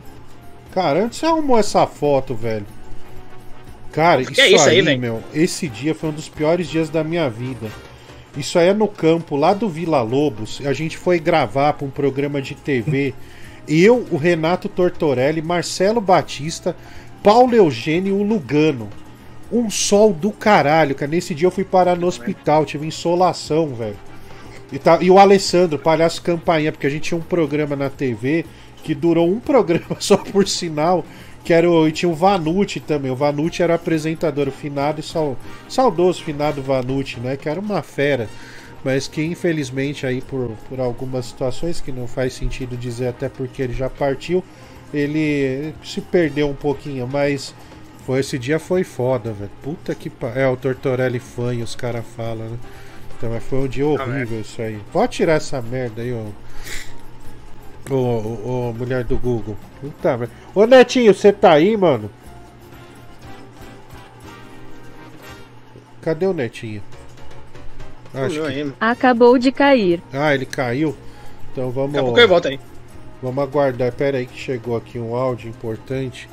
Cara, 0.75 1.05
onde 1.05 1.17
você 1.17 1.25
arrumou 1.25 1.59
essa 1.59 1.87
foto, 1.87 2.35
velho? 2.35 2.67
Cara, 3.97 4.21
isso, 4.21 4.31
Que 4.31 4.43
é 4.43 4.51
isso 4.51 4.69
aí, 4.69 4.87
aí, 4.87 4.99
meu, 4.99 5.23
esse 5.33 5.67
dia 5.69 5.95
foi 5.95 6.11
um 6.11 6.13
dos 6.13 6.29
piores 6.29 6.69
dias 6.69 6.91
da 6.91 7.03
minha 7.03 7.31
vida. 7.31 7.69
Isso 8.37 8.59
aí 8.59 8.69
é 8.69 8.75
no 8.75 8.87
campo 8.87 9.37
lá 9.37 9.55
do 9.55 9.71
Vila 9.71 10.03
Lobos. 10.03 10.61
A 10.67 10.75
gente 10.75 10.99
foi 10.99 11.19
gravar 11.19 11.73
para 11.73 11.87
um 11.87 11.91
programa 11.91 12.43
de 12.43 12.55
TV. 12.55 13.15
Eu, 13.67 14.07
o 14.11 14.19
Renato 14.19 14.69
Tortorelli, 14.69 15.41
Marcelo 15.41 15.99
Batista, 16.01 16.77
Paulo 17.23 17.55
Eugênio 17.55 18.17
e 18.17 18.21
o 18.21 18.23
Lugano. 18.23 18.89
Um 19.51 19.71
sol 19.71 20.13
do 20.13 20.31
caralho, 20.31 20.95
cara. 20.95 21.11
Nesse 21.11 21.35
dia 21.35 21.47
eu 21.47 21.51
fui 21.51 21.65
parar 21.65 21.97
no 21.97 22.07
hospital, 22.07 22.67
tive 22.67 22.87
insolação, 22.87 23.75
velho. 23.75 23.97
E, 24.71 24.79
tá- 24.79 24.99
e 25.01 25.11
o 25.11 25.19
Alessandro, 25.19 25.79
palhaço 25.79 26.21
campainha, 26.21 26.71
porque 26.71 26.87
a 26.87 26.91
gente 26.91 27.05
tinha 27.05 27.19
um 27.19 27.23
programa 27.23 27.75
na 27.75 27.89
TV 27.89 28.45
que 28.85 28.95
durou 28.95 29.29
um 29.29 29.41
programa 29.41 29.97
só 29.99 30.17
por 30.19 30.47
sinal, 30.47 31.05
que 31.47 31.53
era 31.53 31.71
o, 31.71 31.87
e 31.87 31.93
tinha 31.93 32.11
o 32.11 32.15
Vanucci 32.15 32.81
também. 32.81 33.09
O 33.09 33.15
Vanucci 33.15 33.63
era 33.63 33.77
apresentador, 33.77 34.49
o 34.49 34.51
finado 34.51 34.99
e 34.99 35.03
sal, 35.03 35.37
saudoso 35.69 36.25
finado 36.25 36.61
Vanucci, 36.61 37.21
né? 37.21 37.37
Que 37.37 37.49
era 37.49 37.61
uma 37.61 37.83
fera. 37.83 38.29
Mas 38.85 39.07
que 39.07 39.23
infelizmente 39.23 40.05
aí 40.05 40.21
por, 40.21 40.51
por 40.69 40.81
algumas 40.81 41.27
situações 41.27 41.81
que 41.81 41.93
não 41.93 42.09
faz 42.09 42.33
sentido 42.33 42.77
dizer 42.77 43.09
até 43.09 43.29
porque 43.29 43.63
ele 43.63 43.73
já 43.73 43.89
partiu, 43.89 44.43
ele 44.93 45.73
se 45.85 46.01
perdeu 46.01 46.49
um 46.49 46.55
pouquinho, 46.55 47.07
mas 47.07 47.55
foi 48.05 48.21
esse 48.21 48.39
dia 48.41 48.59
foi 48.59 48.83
foda, 48.83 49.33
velho. 49.33 49.51
Puta 49.63 49.95
que 49.95 50.11
pa... 50.11 50.33
É, 50.35 50.49
o 50.49 50.57
Tortorelli 50.57 51.21
fã 51.21 51.55
e 51.55 51.63
os 51.63 51.77
caras 51.77 52.05
falam, 52.17 52.49
né? 52.49 52.59
Então 53.17 53.31
mas 53.31 53.45
foi 53.45 53.61
um 53.61 53.69
dia 53.69 53.87
horrível 53.87 54.41
isso 54.41 54.61
aí. 54.61 54.81
Pode 54.93 55.13
tirar 55.13 55.35
essa 55.35 55.63
merda 55.63 56.03
aí, 56.03 56.13
ô. 56.13 56.27
Ô, 57.91 57.95
ô, 57.95 58.69
ô, 58.69 58.73
mulher 58.73 59.05
do 59.05 59.17
Google. 59.17 59.57
Puta 59.81 60.17
merda. 60.17 60.35
Ô 60.55 60.67
Netinho, 60.67 61.15
você 61.15 61.33
tá 61.33 61.53
aí, 61.53 61.77
mano? 61.77 62.11
Cadê 66.03 66.27
o 66.27 66.33
Netinho? 66.33 66.83
Acho 68.15 68.41
que... 68.43 68.73
Acabou 68.81 69.39
de 69.39 69.53
cair. 69.53 70.03
Ah, 70.13 70.35
ele 70.35 70.47
caiu? 70.47 70.97
Então 71.53 71.71
vamos. 71.71 71.93
Daqui 71.93 71.99
a 71.99 72.05
pouco 72.05 72.19
ele 72.21 72.27
volta 72.27 72.49
aí. 72.49 72.61
Vamos 73.23 73.43
aguardar. 73.43 73.93
Pera 73.93 74.19
aí 74.19 74.27
que 74.27 74.39
chegou 74.39 74.77
aqui 74.77 74.99
um 74.99 75.15
áudio 75.15 75.49
importante. 75.49 76.29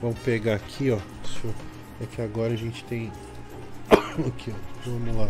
Vamos 0.00 0.18
pegar 0.20 0.54
aqui, 0.54 0.90
ó. 0.90 0.98
Deixa 1.22 1.46
eu- 1.46 1.54
É 2.00 2.06
que 2.06 2.22
agora 2.22 2.52
a 2.52 2.56
gente 2.56 2.84
tem. 2.84 3.10
aqui, 3.90 4.52
ó. 4.52 4.90
Vamos 4.90 5.16
lá. 5.16 5.28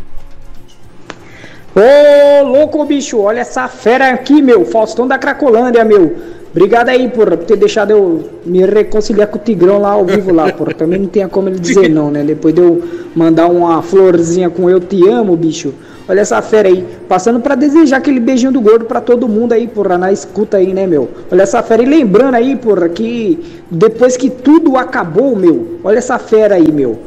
Ô, 1.79 2.45
louco, 2.45 2.85
bicho, 2.85 3.21
olha 3.21 3.39
essa 3.39 3.69
fera 3.69 4.09
aqui, 4.09 4.43
meu. 4.43 4.65
Faustão 4.65 5.07
da 5.07 5.17
Cracolândia, 5.17 5.85
meu. 5.85 6.13
Obrigado 6.51 6.89
aí 6.89 7.09
por 7.09 7.37
ter 7.37 7.57
deixado 7.57 7.93
eu 7.93 8.31
me 8.45 8.67
reconciliar 8.67 9.29
com 9.29 9.37
o 9.37 9.41
Tigrão 9.41 9.79
lá 9.79 9.91
ao 9.91 10.05
vivo 10.05 10.35
lá, 10.35 10.51
porra. 10.53 10.75
Também 10.75 10.99
não 10.99 11.07
tinha 11.07 11.29
como 11.29 11.49
ele 11.49 11.61
dizer 11.61 11.89
não, 11.89 12.11
né? 12.11 12.25
Depois 12.25 12.53
de 12.53 12.61
eu 12.61 12.83
mandar 13.15 13.47
uma 13.47 13.81
florzinha 13.81 14.51
com 14.51 14.69
eu 14.69 14.81
te 14.81 15.09
amo, 15.09 15.37
bicho. 15.37 15.73
Olha 16.09 16.19
essa 16.19 16.43
fera 16.43 16.67
aí. 16.67 16.85
Passando 17.09 17.39
pra 17.39 17.55
desejar 17.55 17.99
aquele 17.99 18.19
beijinho 18.19 18.51
do 18.51 18.61
gordo 18.61 18.85
pra 18.85 19.01
todo 19.01 19.29
mundo 19.29 19.53
aí, 19.53 19.69
porra, 19.69 19.97
na 19.97 20.11
escuta 20.11 20.57
aí, 20.57 20.73
né, 20.73 20.85
meu? 20.85 21.09
Olha 21.31 21.43
essa 21.43 21.63
fera. 21.63 21.81
E 21.81 21.87
lembrando 21.87 22.35
aí, 22.35 22.57
porra, 22.57 22.89
que 22.89 23.39
depois 23.71 24.17
que 24.17 24.31
tudo 24.31 24.77
acabou, 24.77 25.37
meu. 25.37 25.79
Olha 25.85 25.99
essa 25.99 26.19
fera 26.19 26.57
aí, 26.57 26.73
meu. 26.73 26.99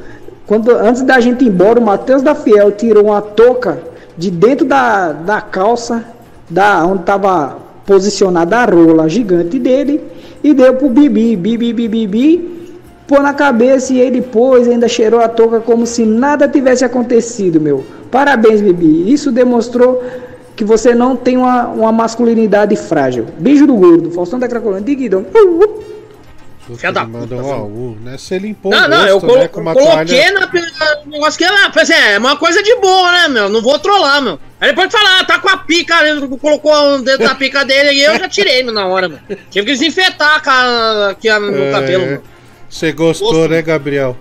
Quando, 0.47 0.71
antes 0.71 1.01
da 1.01 1.19
gente 1.19 1.43
ir 1.43 1.49
embora, 1.49 1.77
o 1.77 1.83
Matheus 1.83 2.21
da 2.21 2.33
Fiel 2.33 2.71
tirou 2.71 3.07
uma 3.07 3.21
touca 3.21 3.90
de 4.21 4.29
dentro 4.29 4.67
da, 4.67 5.11
da 5.13 5.41
calça, 5.41 6.05
da 6.47 6.85
onde 6.85 7.01
tava 7.01 7.57
posicionada 7.87 8.57
a 8.57 8.65
rola 8.65 9.09
gigante 9.09 9.57
dele, 9.57 9.99
e 10.43 10.53
deu 10.53 10.75
pro 10.75 10.89
Bibi, 10.89 11.35
Bibi, 11.35 11.73
Bibi, 11.73 11.87
Bibi, 11.87 12.69
pôs 13.07 13.23
na 13.23 13.33
cabeça 13.33 13.91
e 13.93 13.99
ele 13.99 14.21
pôs, 14.21 14.67
ainda 14.67 14.87
cheirou 14.87 15.21
a 15.21 15.27
touca 15.27 15.59
como 15.59 15.87
se 15.87 16.05
nada 16.05 16.47
tivesse 16.47 16.85
acontecido, 16.85 17.59
meu. 17.59 17.83
Parabéns, 18.11 18.61
Bibi. 18.61 19.11
Isso 19.11 19.31
demonstrou 19.31 20.03
que 20.55 20.63
você 20.63 20.93
não 20.93 21.15
tem 21.15 21.35
uma, 21.37 21.69
uma 21.69 21.91
masculinidade 21.91 22.75
frágil. 22.75 23.25
Beijo 23.39 23.65
do 23.65 23.73
gordo, 23.73 24.11
Faustão 24.11 24.37
da 24.37 24.47
Cracolândia, 24.47 24.85
Diguidão. 24.85 25.25
Filha 26.77 26.91
da 26.91 27.01
Ele 27.01 27.11
mandou 27.11 27.39
um 27.41 27.51
AU, 27.51 27.97
né? 28.01 28.17
Se 28.17 28.35
ele 28.35 28.47
limpou 28.47 28.71
Não, 28.71 28.85
o 28.85 28.87
não, 28.87 29.07
eu 29.07 29.17
rosto, 29.19 29.37
né? 29.39 29.47
Com 29.47 29.61
uma 29.61 29.73
coloquei 29.73 30.23
toalha. 30.23 30.31
na 30.31 30.95
negócio 31.05 31.37
que 31.37 31.43
é, 31.43 31.49
assim, 31.81 31.93
é 31.93 32.17
uma 32.17 32.35
coisa 32.37 32.61
de 32.63 32.75
boa, 32.77 33.11
né, 33.11 33.27
meu? 33.27 33.49
Não 33.49 33.61
vou 33.61 33.77
trollar, 33.79 34.21
meu. 34.21 34.39
Aí 34.59 34.69
ele 34.69 34.75
pode 34.75 34.91
falar, 34.91 35.19
ah, 35.19 35.23
tá 35.23 35.39
com 35.39 35.49
a 35.49 35.57
pica, 35.57 36.07
ele 36.07 36.27
colocou 36.37 36.71
o 36.95 37.01
dedo 37.01 37.23
na 37.23 37.35
pica 37.35 37.65
dele 37.65 37.91
e 37.91 38.01
eu 38.03 38.17
já 38.17 38.29
tirei, 38.29 38.63
meu, 38.63 38.73
na 38.73 38.85
hora, 38.87 39.09
meu. 39.09 39.19
Tive 39.49 39.65
que 39.65 39.71
desinfetar 39.73 40.41
aqui 41.09 41.27
a- 41.29 41.39
no 41.39 41.63
É, 41.63 41.71
cabelo, 41.71 42.05
meu. 42.05 42.23
Você 42.69 42.91
gostou, 42.91 43.31
Gosto. 43.33 43.49
né, 43.49 43.61
Gabriel? 43.61 44.15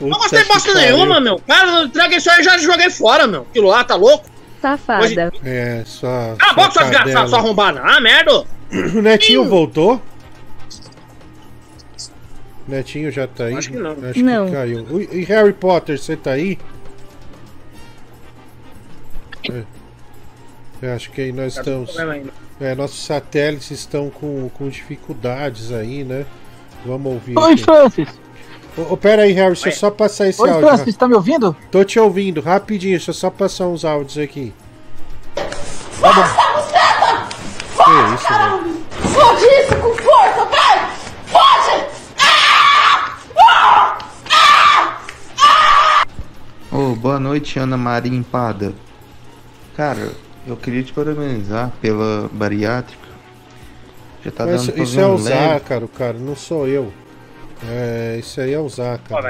Não 0.00 0.08
Puta 0.10 0.20
gostei 0.22 0.42
que 0.42 0.48
bosta 0.52 0.74
nenhuma, 0.74 1.20
meu. 1.20 1.40
Cara, 1.46 1.82
entrega 1.84 2.16
isso 2.16 2.30
aí, 2.30 2.38
eu 2.38 2.44
já 2.44 2.58
joguei 2.58 2.90
fora, 2.90 3.26
meu. 3.26 3.42
Aquilo 3.50 3.68
lá, 3.68 3.82
tá 3.82 3.94
louco? 3.94 4.26
Safada. 4.60 5.32
É, 5.44 5.82
só. 5.86 6.34
Cala 6.38 6.52
a 6.52 6.54
boca, 6.54 6.66
só 6.72 6.80
sua 6.80 6.82
desgraçada, 6.90 7.28
sua 7.28 7.38
arrombada. 7.38 7.80
Ah, 7.84 8.00
merda. 8.00 8.44
O 8.72 9.00
Netinho 9.02 9.44
voltou? 9.44 10.00
Netinho 12.68 13.10
já 13.12 13.26
tá 13.28 13.44
aí? 13.44 13.54
Acho 13.54 13.70
que 13.70 13.76
não. 13.76 13.92
Acho 13.92 14.22
Não. 14.24 14.46
que 14.46 14.52
caiu. 14.52 14.86
E 15.12 15.24
Harry 15.24 15.52
Potter, 15.52 15.98
você 15.98 16.16
tá 16.16 16.32
aí? 16.32 16.58
É. 19.50 19.62
Eu 20.82 20.94
acho 20.94 21.10
que 21.10 21.20
aí 21.20 21.32
nós 21.32 21.54
Tá 21.54 21.60
estamos. 21.60 21.96
É, 22.60 22.74
nossos 22.74 23.04
satélites 23.04 23.70
estão 23.70 24.10
com, 24.10 24.48
com 24.50 24.68
dificuldades 24.68 25.70
aí, 25.72 26.02
né? 26.04 26.24
Vamos 26.84 27.12
ouvir. 27.12 27.38
Oi, 27.38 27.52
aqui. 27.52 27.62
Francis. 27.64 28.08
Ô, 28.76 28.94
ô, 28.94 28.96
pera 28.96 29.22
aí, 29.22 29.32
Harry, 29.32 29.52
deixa 29.54 29.68
eu 29.68 29.72
só 29.72 29.90
passar 29.90 30.28
esse 30.28 30.40
Oi, 30.42 30.50
áudio. 30.50 30.66
Francis, 30.68 30.96
tá 30.96 31.06
me 31.08 31.14
ouvindo? 31.14 31.54
Tô 31.70 31.84
te 31.84 31.98
ouvindo, 31.98 32.40
rapidinho, 32.40 32.92
deixa 32.96 33.10
eu 33.10 33.14
só 33.14 33.30
passar 33.30 33.66
uns 33.68 33.84
áudios 33.84 34.18
aqui. 34.18 34.52
Tá 35.34 36.12
bom. 36.12 36.46
Que 37.84 38.14
isso, 38.14 38.28
velho? 38.28 38.76
Fode 39.14 39.44
isso 39.44 39.76
com 39.76 39.94
força, 40.02 40.44
vai! 40.46 40.95
Ô, 46.76 46.94
boa 46.94 47.18
noite, 47.18 47.58
Ana 47.58 47.74
Maria 47.74 48.14
Empada. 48.14 48.74
Cara, 49.74 50.12
eu 50.46 50.58
queria 50.58 50.82
te 50.82 50.92
parabenizar 50.92 51.72
pela 51.80 52.28
bariátrica. 52.30 53.08
Já 54.22 54.30
tá 54.30 54.44
Mas 54.44 54.66
dando 54.66 54.82
isso 54.82 55.00
é 55.00 55.06
o. 55.06 55.16
Zácaro, 55.16 55.88
cara, 55.88 56.18
não 56.18 56.36
sou 56.36 56.68
eu. 56.68 56.92
É, 57.66 58.18
isso 58.20 58.38
aí 58.42 58.52
é 58.52 58.58
o 58.58 58.68
Zácaro. 58.68 59.22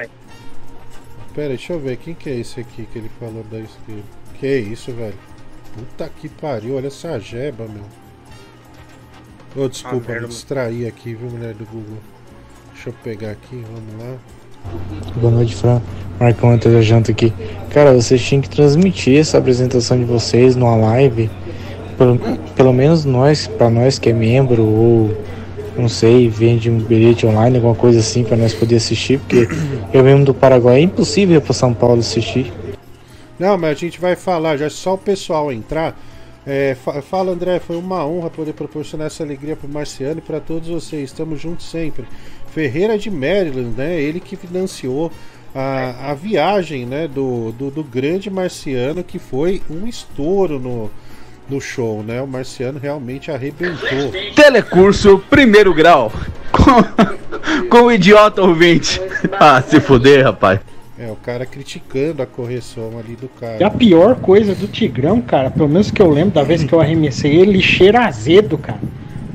Pera 1.33 1.53
aí, 1.53 1.57
deixa 1.57 1.75
eu 1.75 1.79
ver, 1.79 1.99
quem 1.99 2.15
que 2.15 2.29
é 2.29 2.35
esse 2.35 2.59
aqui 2.59 2.85
que 2.93 2.99
ele 2.99 3.11
falou 3.21 3.45
da 3.45 3.61
esquerda? 3.61 4.03
Que 4.41 4.59
isso, 4.59 4.91
velho? 4.91 5.15
Puta 5.73 6.11
que 6.21 6.29
pariu, 6.29 6.75
olha 6.75 6.89
essa 6.89 7.17
jeba, 7.21 7.65
meu. 7.69 7.85
Ô, 9.65 9.69
desculpa, 9.69 10.15
Ah, 10.15 10.21
me 10.21 10.27
distraí 10.27 10.85
aqui, 10.85 11.15
viu, 11.15 11.31
mulher 11.31 11.55
do 11.55 11.65
Google? 11.67 11.99
Deixa 12.73 12.89
eu 12.89 12.95
pegar 13.05 13.31
aqui, 13.31 13.65
vamos 13.73 14.03
lá. 14.05 14.17
Boa 15.17 15.33
noite, 15.33 15.55
Fran. 15.55 15.81
Marcão 16.19 16.51
antes 16.51 16.73
da 16.73 16.81
janta 16.81 17.11
aqui. 17.13 17.33
Cara, 17.71 17.93
vocês 17.93 18.23
tinham 18.23 18.41
que 18.41 18.49
transmitir 18.49 19.19
essa 19.19 19.39
apresentação 19.39 19.99
de 19.99 20.05
vocês 20.05 20.57
numa 20.57 20.75
live. 20.77 21.31
Pelo, 21.99 22.19
pelo 22.55 22.73
menos 22.73 23.05
nós, 23.05 23.47
pra 23.47 23.71
nós 23.71 23.99
que 23.99 24.11
é 24.11 24.13
membro 24.13 24.65
ou 24.65 25.17
não 25.77 25.89
sei, 25.89 26.29
vende 26.29 26.71
um 26.71 26.79
bilhete 26.79 27.27
online, 27.27 27.57
alguma 27.57 27.75
coisa 27.75 28.01
assim 28.01 28.25
pra 28.25 28.37
nós 28.37 28.55
poder 28.55 28.77
assistir, 28.77 29.19
porque 29.19 29.47
eu 29.93 30.03
mesmo 30.03 30.25
do 30.25 30.33
Paraguai 30.33 30.79
é 30.79 30.81
impossível 30.81 31.41
pra 31.41 31.53
São 31.53 31.75
Paulo 31.75 32.01
assistir. 32.01 32.51
Não, 33.39 33.59
mas 33.59 33.71
a 33.73 33.75
gente 33.75 34.01
vai 34.01 34.17
falar, 34.17 34.57
já 34.57 34.71
só 34.71 34.95
o 34.95 34.99
pessoal 34.99 35.53
entrar. 35.53 35.95
É, 36.47 36.77
fa- 36.83 37.03
fala, 37.03 37.33
André, 37.33 37.59
foi 37.59 37.77
uma 37.77 38.07
honra 38.07 38.31
poder 38.31 38.53
proporcionar 38.55 39.09
essa 39.09 39.23
alegria 39.23 39.57
pro 39.57 39.69
Marciano 39.69 40.19
e 40.19 40.23
para 40.23 40.41
todos 40.41 40.69
vocês. 40.69 41.11
Estamos 41.11 41.41
juntos 41.41 41.69
sempre. 41.69 42.07
Ferreira 42.57 42.97
de 42.97 43.11
Maryland, 43.11 43.77
né? 43.77 44.01
Ele 44.01 44.19
que 44.19 44.35
financiou 44.35 45.13
a, 45.55 46.13
a 46.13 46.15
viagem 46.15 46.87
né, 46.87 47.07
do, 47.07 47.53
do, 47.53 47.71
do 47.71 47.85
grande 47.85 48.31
Marciano, 48.31 49.05
que 49.05 49.19
foi 49.19 49.61
um 49.69 49.87
estouro 49.87 50.59
no, 50.59 50.91
no 51.51 51.61
show, 51.61 52.03
né? 52.03 52.23
O 52.23 52.27
Marciano 52.27 52.79
realmente 52.79 53.31
arrebentou. 53.31 54.11
Telecurso 54.35 55.23
primeiro 55.29 55.75
grau. 55.75 56.11
Com, 56.51 57.69
com 57.69 57.83
o 57.83 57.93
idiota 57.93 58.41
ouvinte. 58.41 59.03
Ah, 59.33 59.61
se 59.61 59.79
fuder, 59.79 60.25
rapaz. 60.25 60.59
É, 60.99 61.11
o 61.11 61.17
cara 61.17 61.45
criticando 61.45 62.23
a 62.23 62.27
correção 62.27 62.99
ali 62.99 63.17
do 63.17 63.29
cara. 63.29 63.59
E 63.61 63.65
a 63.65 63.71
pior 63.71 64.17
coisa 64.17 64.55
do 64.55 64.67
Tigrão, 64.67 65.21
cara, 65.21 65.51
pelo 65.51 65.69
menos 65.69 65.91
que 65.91 66.01
eu 66.01 66.09
lembro 66.09 66.31
da 66.31 66.43
vez 66.43 66.65
que 66.65 66.73
eu 66.73 66.81
arremessei 66.81 67.33
ele, 67.33 67.51
ele 67.51 67.63
cheira 67.63 68.07
azedo, 68.07 68.57
cara. 68.57 68.81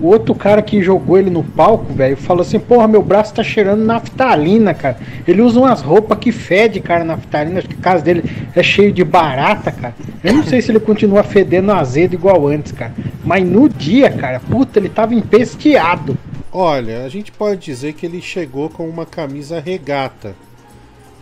O 0.01 0.07
outro 0.07 0.33
cara 0.33 0.63
que 0.63 0.81
jogou 0.81 1.19
ele 1.19 1.29
no 1.29 1.43
palco, 1.43 1.93
velho, 1.93 2.17
falou 2.17 2.41
assim: 2.41 2.59
Porra, 2.59 2.87
meu 2.87 3.03
braço 3.03 3.35
tá 3.35 3.43
cheirando 3.43 3.85
naftalina, 3.85 4.73
cara. 4.73 4.97
Ele 5.27 5.43
usa 5.43 5.59
umas 5.59 5.81
roupas 5.81 6.17
que 6.17 6.31
fede, 6.31 6.79
cara, 6.79 7.03
naftalina. 7.03 7.59
Acho 7.59 7.69
que 7.69 7.75
a 7.75 7.83
casa 7.83 8.03
dele 8.03 8.23
é 8.55 8.63
cheio 8.63 8.91
de 8.91 9.03
barata, 9.03 9.71
cara. 9.71 9.93
Eu 10.23 10.33
não 10.33 10.43
sei 10.43 10.59
se 10.59 10.71
ele 10.71 10.79
continua 10.79 11.21
fedendo 11.21 11.71
azedo 11.71 12.15
igual 12.15 12.47
antes, 12.47 12.71
cara. 12.71 12.93
Mas 13.23 13.45
no 13.45 13.69
dia, 13.69 14.09
cara, 14.09 14.39
puta, 14.39 14.79
ele 14.79 14.89
tava 14.89 15.13
empesteado. 15.13 16.17
Olha, 16.51 17.05
a 17.05 17.09
gente 17.09 17.31
pode 17.31 17.61
dizer 17.61 17.93
que 17.93 18.05
ele 18.05 18.21
chegou 18.21 18.69
com 18.69 18.89
uma 18.89 19.05
camisa 19.05 19.59
regata, 19.59 20.35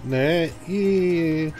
né? 0.05 0.49
E 0.67 1.51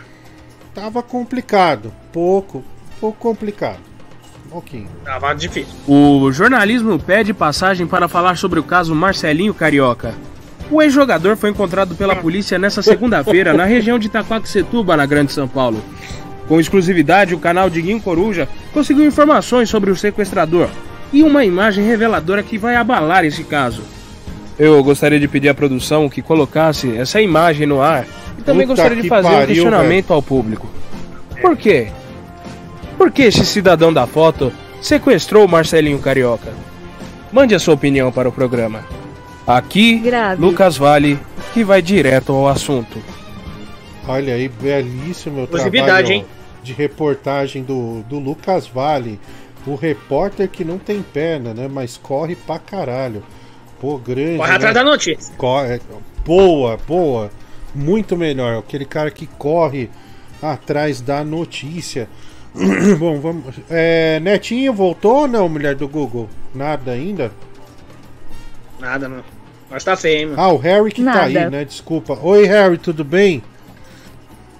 tava 0.74 1.03
complicado, 1.03 1.91
pouco, 2.13 2.63
pouco 2.99 3.17
complicado. 3.20 3.88
Um 4.50 4.54
pouquinho. 4.54 4.88
Tava 5.06 5.34
difícil. 5.36 5.74
O 5.88 6.32
jornalismo 6.32 6.97
pede 6.97 7.34
passagem 7.34 7.86
para 7.86 8.08
falar 8.08 8.36
sobre 8.36 8.60
o 8.60 8.64
caso 8.64 8.95
Marcelinho 8.95 9.54
Carioca. 9.54 10.16
O 10.72 10.82
ex-jogador 10.82 11.38
foi 11.38 11.52
encontrado 11.52 11.93
pela 11.95 12.16
polícia 12.16 12.58
nesta 12.58 12.82
segunda-feira 12.82 13.54
na 13.54 13.66
região 13.66 14.00
de 14.00 14.08
Itaquaquecetuba, 14.08 14.97
na 14.97 15.06
Grande 15.06 15.32
São 15.32 15.47
Paulo. 15.47 15.84
Com 16.47 16.60
exclusividade, 16.60 17.36
o 17.36 17.39
canal 17.39 17.70
Diguinho 17.70 18.02
Coruja 18.02 18.50
conseguiu 18.74 19.06
informações 19.06 19.70
sobre 19.70 19.91
o 19.91 19.95
sequestrador. 19.95 20.68
e 21.14 21.24
uma 21.24 21.43
imagem 21.43 21.84
reveladora 21.86 22.43
que 22.43 22.58
vai 22.58 22.76
abalar 22.76 23.26
esse 23.26 23.43
caso. 23.43 23.82
Eu 24.60 24.84
gostaria 24.84 25.20
de 25.20 25.28
pedir 25.28 25.50
à 25.50 25.54
produção 25.56 26.08
que 26.10 26.22
colocasse 26.22 26.95
essa 26.97 27.20
imagem 27.22 27.66
no 27.66 27.82
ar 27.82 28.06
e 28.38 28.41
também 28.43 28.68
Puta 28.68 28.82
gostaria 28.82 29.02
de 29.02 29.10
fazer 29.10 29.28
um 29.28 29.32
pariu, 29.32 29.47
questionamento 29.47 30.14
ao 30.14 30.22
público. 30.22 30.70
Por 31.41 31.56
quê? 31.58 31.88
Por 33.00 33.12
que 33.12 33.22
esse 33.22 33.45
cidadão 33.45 33.93
da 33.93 34.06
foto 34.06 34.52
sequestrou 34.82 35.45
o 35.45 35.50
Marcelinho 35.50 36.00
Carioca? 36.00 36.54
Mande 37.32 37.56
a 37.56 37.60
sua 37.60 37.74
opinião 37.74 38.12
para 38.12 38.28
o 38.28 38.32
programa. 38.32 38.84
Aqui, 39.47 40.04
Lucas 40.38 40.76
Vale, 40.76 41.18
que 41.54 41.64
vai 41.64 41.82
direto 41.82 42.34
ao 42.34 42.50
assunto. 42.50 43.02
Olha 44.06 44.34
aí, 44.34 44.50
belíssimo 44.50 45.43
Exclusividade, 45.43 45.88
trabalho 45.88 46.12
hein? 46.12 46.26
de 46.62 46.74
reportagem 46.74 47.64
do, 47.64 48.04
do 48.04 48.20
Lucas 48.20 48.68
Vale. 48.68 49.18
O 49.66 49.76
repórter 49.76 50.50
que 50.50 50.66
não 50.66 50.78
tem 50.78 51.02
perna, 51.02 51.54
né? 51.54 51.70
Mas 51.72 51.95
corre 51.95 52.36
pra 52.36 52.60
caralho. 52.60 53.24
Pô, 53.80 53.97
grande. 53.97 54.36
Corre 54.38 54.50
né? 54.50 54.56
atrás 54.58 54.76
da 54.76 54.84
notícia. 54.84 55.34
Corre- 55.38 55.80
boa, 56.26 56.78
boa. 56.86 57.32
Muito 57.74 58.18
melhor. 58.18 58.58
Aquele 58.60 58.84
cara 58.86 59.10
que 59.10 59.26
corre 59.26 59.89
atrás 60.41 61.00
da 61.00 61.24
notícia. 61.24 62.10
Bom, 62.97 63.20
vamos. 63.20 63.56
É, 63.70 64.20
Netinho 64.20 64.74
voltou 64.74 65.22
ou 65.22 65.28
não, 65.28 65.47
mulher 65.47 65.76
do 65.76 65.88
Google? 65.88 66.28
Nada 66.54 66.91
ainda? 66.91 67.32
Nada, 68.80 69.08
não. 69.08 69.24
Mas 69.70 69.84
tá 69.84 69.95
feio, 69.95 70.20
hein, 70.20 70.26
mano. 70.28 70.41
Ah, 70.41 70.52
o 70.52 70.58
Harry 70.58 70.91
que 70.91 71.04
tá 71.04 71.24
aí, 71.24 71.34
Nada. 71.34 71.50
né? 71.50 71.66
Desculpa. 71.66 72.18
Oi, 72.22 72.45
Harry, 72.45 72.78
tudo 72.78 73.04
bem? 73.04 73.43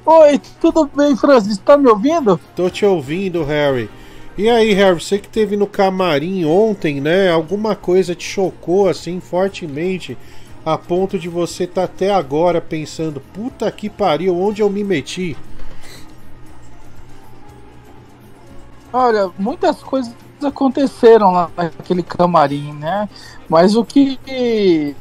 Oi, 0.06 0.40
tudo 0.62 0.90
bem, 0.96 1.16
Francis? 1.16 1.58
Tá 1.58 1.78
me 1.78 1.88
ouvindo? 1.88 2.40
Tô 2.56 2.70
te 2.70 2.86
ouvindo, 2.86 3.44
Harry. 3.44 3.90
E 4.38 4.50
aí, 4.50 4.74
Harry, 4.74 5.02
você 5.02 5.18
que 5.18 5.28
teve 5.28 5.58
no 5.58 5.68
camarim 5.68 6.46
ontem, 6.46 7.02
né? 7.02 7.30
Alguma 7.30 7.76
coisa 7.76 8.16
te 8.16 8.24
chocou 8.24 8.88
assim 8.88 9.20
fortemente 9.20 10.18
a 10.66 10.78
ponto 10.78 11.18
de 11.18 11.28
você 11.28 11.66
tá 11.66 11.84
até 11.84 12.12
agora 12.12 12.62
pensando, 12.62 13.22
puta 13.34 13.72
que 13.72 13.90
pariu, 13.90 14.38
onde 14.40 14.62
eu 14.62 14.70
me 14.70 14.84
meti? 14.84 15.36
Olha, 18.92 19.30
muitas 19.38 19.84
coisas 19.84 20.14
aconteceram 20.44 21.32
lá 21.32 21.50
naquele 21.56 22.02
camarim, 22.02 22.74
né? 22.74 23.08
Mas 23.48 23.76
o 23.76 23.84
que 23.84 24.96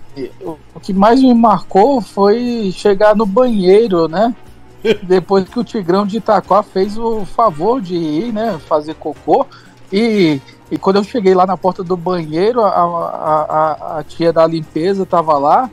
o 0.75 0.81
que 0.81 0.93
mais 0.93 1.23
me 1.23 1.33
marcou 1.33 2.01
foi 2.01 2.71
chegar 2.75 3.15
no 3.15 3.25
banheiro, 3.25 4.09
né? 4.09 4.35
Depois 5.03 5.49
que 5.49 5.59
o 5.59 5.65
Tigrão 5.65 6.07
de 6.07 6.19
Itaquá 6.19 6.63
fez 6.63 6.97
o 6.99 7.25
favor 7.25 7.81
de 7.81 7.97
ir, 7.97 8.33
né? 8.33 8.59
Fazer 8.69 8.95
cocô. 8.95 9.47
E, 9.93 10.41
e 10.71 10.79
quando 10.79 10.97
eu 10.97 11.05
cheguei 11.05 11.35
lá 11.35 11.47
na 11.47 11.57
porta 11.57 11.83
do 11.83 11.97
banheiro, 11.97 12.63
a, 12.63 12.69
a, 12.69 13.43
a, 13.43 13.99
a 13.99 14.05
tia 14.05 14.33
da 14.33 14.47
limpeza 14.47 15.07
tava 15.07 15.39
lá 15.39 15.71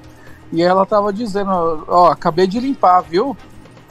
e 0.52 0.62
ela 0.62 0.86
tava 0.86 1.12
dizendo: 1.12 1.86
Ó, 1.88 2.08
acabei 2.08 2.48
de 2.48 2.60
limpar, 2.60 3.02
viu? 3.02 3.36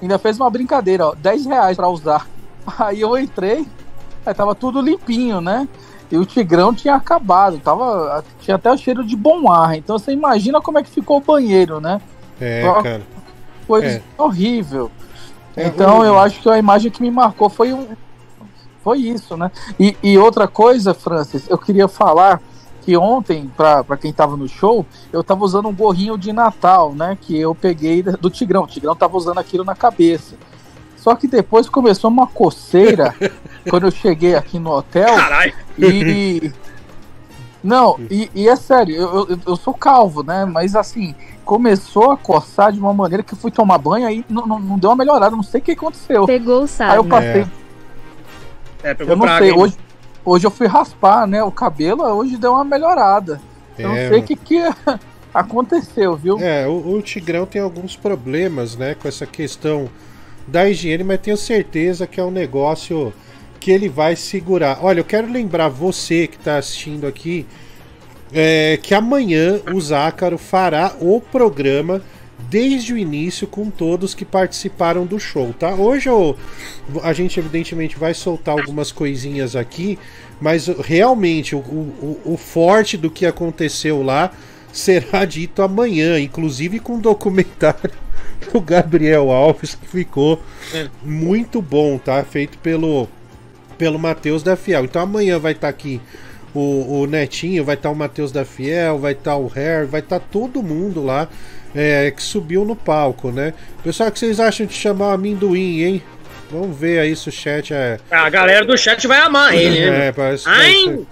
Ainda 0.01 0.18
fez 0.18 0.39
uma 0.39 0.51
brincadeira, 0.51 1.09
ó, 1.09 1.14
10 1.14 1.47
reais 1.47 1.77
pra 1.77 1.89
usar. 1.89 2.27
Aí 2.79 3.01
eu 3.01 3.16
entrei, 3.18 3.66
aí 4.27 4.35
tava 4.35 4.55
tudo 4.55 4.81
limpinho, 4.81 5.41
né? 5.41 5.68
E 6.11 6.16
o 6.16 6.25
Tigrão 6.25 6.72
tinha 6.75 6.95
acabado, 6.95 7.59
tava, 7.59 8.22
tinha 8.41 8.57
até 8.57 8.70
o 8.70 8.77
cheiro 8.77 9.05
de 9.05 9.16
bom 9.16 9.51
ar. 9.51 9.77
Então 9.77 9.99
você 9.99 10.12
imagina 10.12 10.61
como 10.61 10.79
é 10.79 10.83
que 10.83 10.91
ficou 10.91 11.16
o 11.16 11.20
banheiro, 11.20 11.81
né? 11.81 12.01
É, 12.41 12.62
cara. 12.83 13.03
Coisa 13.66 13.87
É. 13.87 14.03
horrível. 14.18 14.91
É, 15.57 15.66
então 15.66 16.01
o- 16.01 16.05
eu 16.05 16.18
acho 16.18 16.41
que 16.41 16.49
a 16.49 16.59
imagem 16.59 16.91
que 16.91 17.01
me 17.03 17.11
marcou 17.11 17.49
foi 17.49 17.72
um. 17.72 17.89
Foi 18.83 18.99
isso, 18.99 19.37
né? 19.37 19.51
E, 19.81 19.97
e 20.03 20.18
outra 20.18 20.47
coisa, 20.47 20.93
Francis, 20.93 21.49
eu 21.49 21.57
queria 21.57 21.89
falar 21.89 22.41
que 22.83 22.95
ontem, 22.99 23.51
pra 23.57 23.83
pra 23.83 23.97
quem 23.97 24.12
tava 24.12 24.37
no 24.37 24.47
show, 24.47 24.85
eu 25.11 25.25
tava 25.25 25.43
usando 25.43 25.68
um 25.68 25.75
gorrinho 25.75 26.18
de 26.18 26.33
Natal, 26.35 26.93
né? 26.95 27.16
Que 27.18 27.39
eu 27.39 27.55
peguei 27.55 28.03
do 28.03 28.29
Tigrão. 28.29 28.64
O 28.64 28.66
Tigrão 28.66 28.95
tava 28.95 29.16
usando 29.16 29.39
aquilo 29.39 29.64
na 29.64 29.75
cabeça. 29.75 30.35
Só 31.05 31.14
que 31.14 31.28
depois 31.28 31.68
começou 31.68 32.11
uma 32.11 32.26
coceira 32.26 33.14
quando 33.68 33.86
eu 33.86 33.90
cheguei 33.90 34.34
aqui 34.34 34.59
no 34.59 34.70
hotel. 34.70 35.14
E. 35.78 36.50
Não, 37.62 38.00
e, 38.11 38.30
e 38.34 38.48
é 38.48 38.57
sério, 38.57 38.94
eu, 38.96 39.28
eu, 39.28 39.38
eu 39.48 39.57
sou 39.57 39.74
calvo, 39.74 40.22
né? 40.22 40.46
Mas 40.46 40.74
assim, 40.74 41.14
começou 41.44 42.11
a 42.11 42.16
coçar 42.16 42.72
de 42.72 42.78
uma 42.80 42.94
maneira 42.94 43.22
que 43.22 43.34
eu 43.34 43.38
fui 43.38 43.50
tomar 43.50 43.76
banho 43.76 44.07
aí 44.07 44.24
não, 44.30 44.46
não, 44.46 44.59
não 44.59 44.78
deu 44.78 44.88
uma 44.88 44.96
melhorada, 44.96 45.36
não 45.36 45.42
sei 45.42 45.61
o 45.61 45.64
que 45.64 45.72
aconteceu. 45.72 46.24
Pegou 46.24 46.64
o 46.64 46.68
Aí 46.88 46.96
eu 46.96 47.05
passei. 47.05 47.42
sarna. 47.42 47.52
É, 48.82 48.94
pegou 48.94 49.12
Eu 49.12 49.16
não 49.18 49.26
praga, 49.26 49.44
sei, 49.44 49.50
hein? 49.55 49.59
hoje, 49.59 49.76
hoje 50.24 50.46
eu 50.46 50.50
fui 50.50 50.66
raspar, 50.66 51.26
né? 51.26 51.42
O 51.44 51.52
cabelo 51.52 52.02
hoje 52.02 52.38
deu 52.38 52.52
uma 52.52 52.64
melhorada. 52.64 53.42
Eu 53.78 53.88
não 53.90 53.96
É, 53.96 54.09
sei 54.09 54.20
o 54.20 54.22
que, 54.22 54.36
que 54.36 54.59
aconteceu, 55.34 56.16
viu? 56.16 56.38
É, 56.40 56.66
o, 56.66 56.96
o 56.96 57.02
Tigrão 57.02 57.44
tem 57.44 57.61
alguns 57.61 57.94
problemas, 57.94 58.74
né, 58.74 58.94
com 58.94 59.07
essa 59.07 59.26
questão 59.26 59.90
da 60.47 60.68
higiene, 60.68 61.05
mas 61.05 61.20
tenho 61.20 61.36
certeza 61.36 62.07
que 62.07 62.20
é 62.20 62.24
um 62.24 62.30
negócio 62.30 63.12
que 63.61 63.70
ele 63.70 63.88
vai 63.88 64.14
segurar. 64.14 64.78
Olha, 64.82 65.01
eu 65.01 65.05
quero 65.05 65.30
lembrar 65.30 65.68
você 65.68 66.26
que 66.26 66.36
está 66.36 66.59
assistindo 66.59 67.07
aqui 67.07 67.47
é, 68.32 68.78
que 68.82 68.92
amanhã 68.95 69.61
o 69.72 69.80
Zácaro 69.80 70.36
fará 70.36 70.95
o 71.01 71.20
programa 71.20 72.03
desde 72.51 72.92
o 72.92 72.99
início 72.99 73.47
com 73.47 73.70
todos 73.70 74.14
que 74.14 74.24
participaram 74.24 75.07
do 75.07 75.18
show, 75.18 75.55
tá? 75.59 75.74
Hoje 75.74 76.09
eu, 76.09 76.36
a 77.03 77.12
gente 77.12 77.38
evidentemente 77.38 77.97
vai 77.97 78.12
soltar 78.12 78.59
algumas 78.59 78.92
coisinhas 78.92 79.57
aqui, 79.57 79.99
mas 80.40 80.66
realmente 80.66 81.55
o, 81.55 81.61
o, 81.61 82.20
o 82.24 82.36
forte 82.36 82.97
do 82.97 83.11
que 83.11 83.24
aconteceu 83.24 84.03
lá 84.03 84.32
será 84.72 85.24
dito 85.24 85.62
amanhã, 85.62 86.18
inclusive 86.18 86.80
com 86.80 86.95
um 86.95 87.01
documentário 87.01 88.03
do 88.53 88.61
Gabriel 88.61 89.30
Alves 89.30 89.74
que 89.74 89.86
ficou 89.86 90.40
muito 91.03 91.61
bom, 91.61 91.99
tá? 91.99 92.22
Feito 92.24 92.59
pelo 92.59 93.09
pelo 93.76 93.99
Matheus 93.99 94.42
da 94.42 94.57
Fiel. 94.57 94.84
Então 94.84 95.03
amanhã 95.03 95.38
vai 95.38 95.53
estar 95.53 95.68
aqui 95.68 96.01
o, 96.55 97.01
o 97.01 97.07
Netinho, 97.07 97.64
vai 97.64 97.74
estar 97.74 97.90
o 97.90 97.97
Matheus 97.97 98.30
da 98.30 98.45
Fiel, 98.45 98.99
vai 98.99 99.12
estar 99.12 99.36
o 99.36 99.51
Hair, 99.55 99.86
vai 99.86 100.01
estar 100.01 100.20
todo 100.20 100.62
mundo 100.62 101.05
lá 101.05 101.28
é, 101.74 102.11
que 102.11 102.22
subiu 102.22 102.64
no 102.64 102.76
palco, 102.76 103.32
né? 103.32 103.53
Pessoal, 103.82 104.09
o 104.09 104.12
que 104.12 104.18
vocês 104.20 104.38
acham 104.38 104.64
de 104.64 104.74
chamar 104.74 105.09
o 105.09 105.12
amendoim, 105.12 105.82
hein? 105.82 106.03
Vamos 106.51 106.78
ver 106.78 107.01
aí 107.01 107.16
se 107.16 107.28
o 107.28 107.32
chat 107.32 107.74
é. 107.74 107.99
A 108.11 108.30
galera 108.30 108.64
do 108.64 108.78
chat 108.78 109.07
vai 109.09 109.18
amar 109.18 109.55
ele, 109.55 109.90
né? 109.90 110.09
É, 110.09 110.12
parece 110.12 110.45
que 110.45 110.51
Ai! 110.51 111.07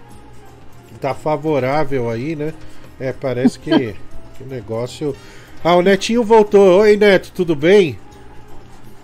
tá 1.01 1.15
favorável 1.15 2.09
aí, 2.09 2.37
né? 2.37 2.55
É, 3.01 3.13
parece 3.13 3.59
que, 3.59 3.71
que 4.39 4.45
o 4.45 4.47
negócio. 4.47 5.17
Ah, 5.65 5.77
o 5.77 5.83
Netinho 5.83 6.25
voltou. 6.25 6.81
Oi, 6.81 6.97
Neto, 6.97 7.31
tudo 7.33 7.55
bem? 7.55 7.99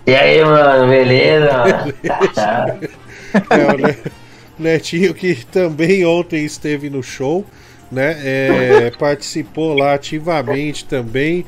E 0.05 0.13
aí, 0.15 0.43
mano, 0.43 0.87
beleza? 0.89 1.49
É, 3.51 3.67
o 3.67 3.77
Ne- 3.77 3.97
Netinho 4.57 5.13
que 5.13 5.45
também 5.45 6.03
ontem 6.05 6.43
esteve 6.43 6.89
no 6.89 7.03
show, 7.03 7.45
né? 7.91 8.17
É, 8.19 8.91
participou 8.97 9.73
lá 9.75 9.93
ativamente 9.93 10.85
também. 10.85 11.45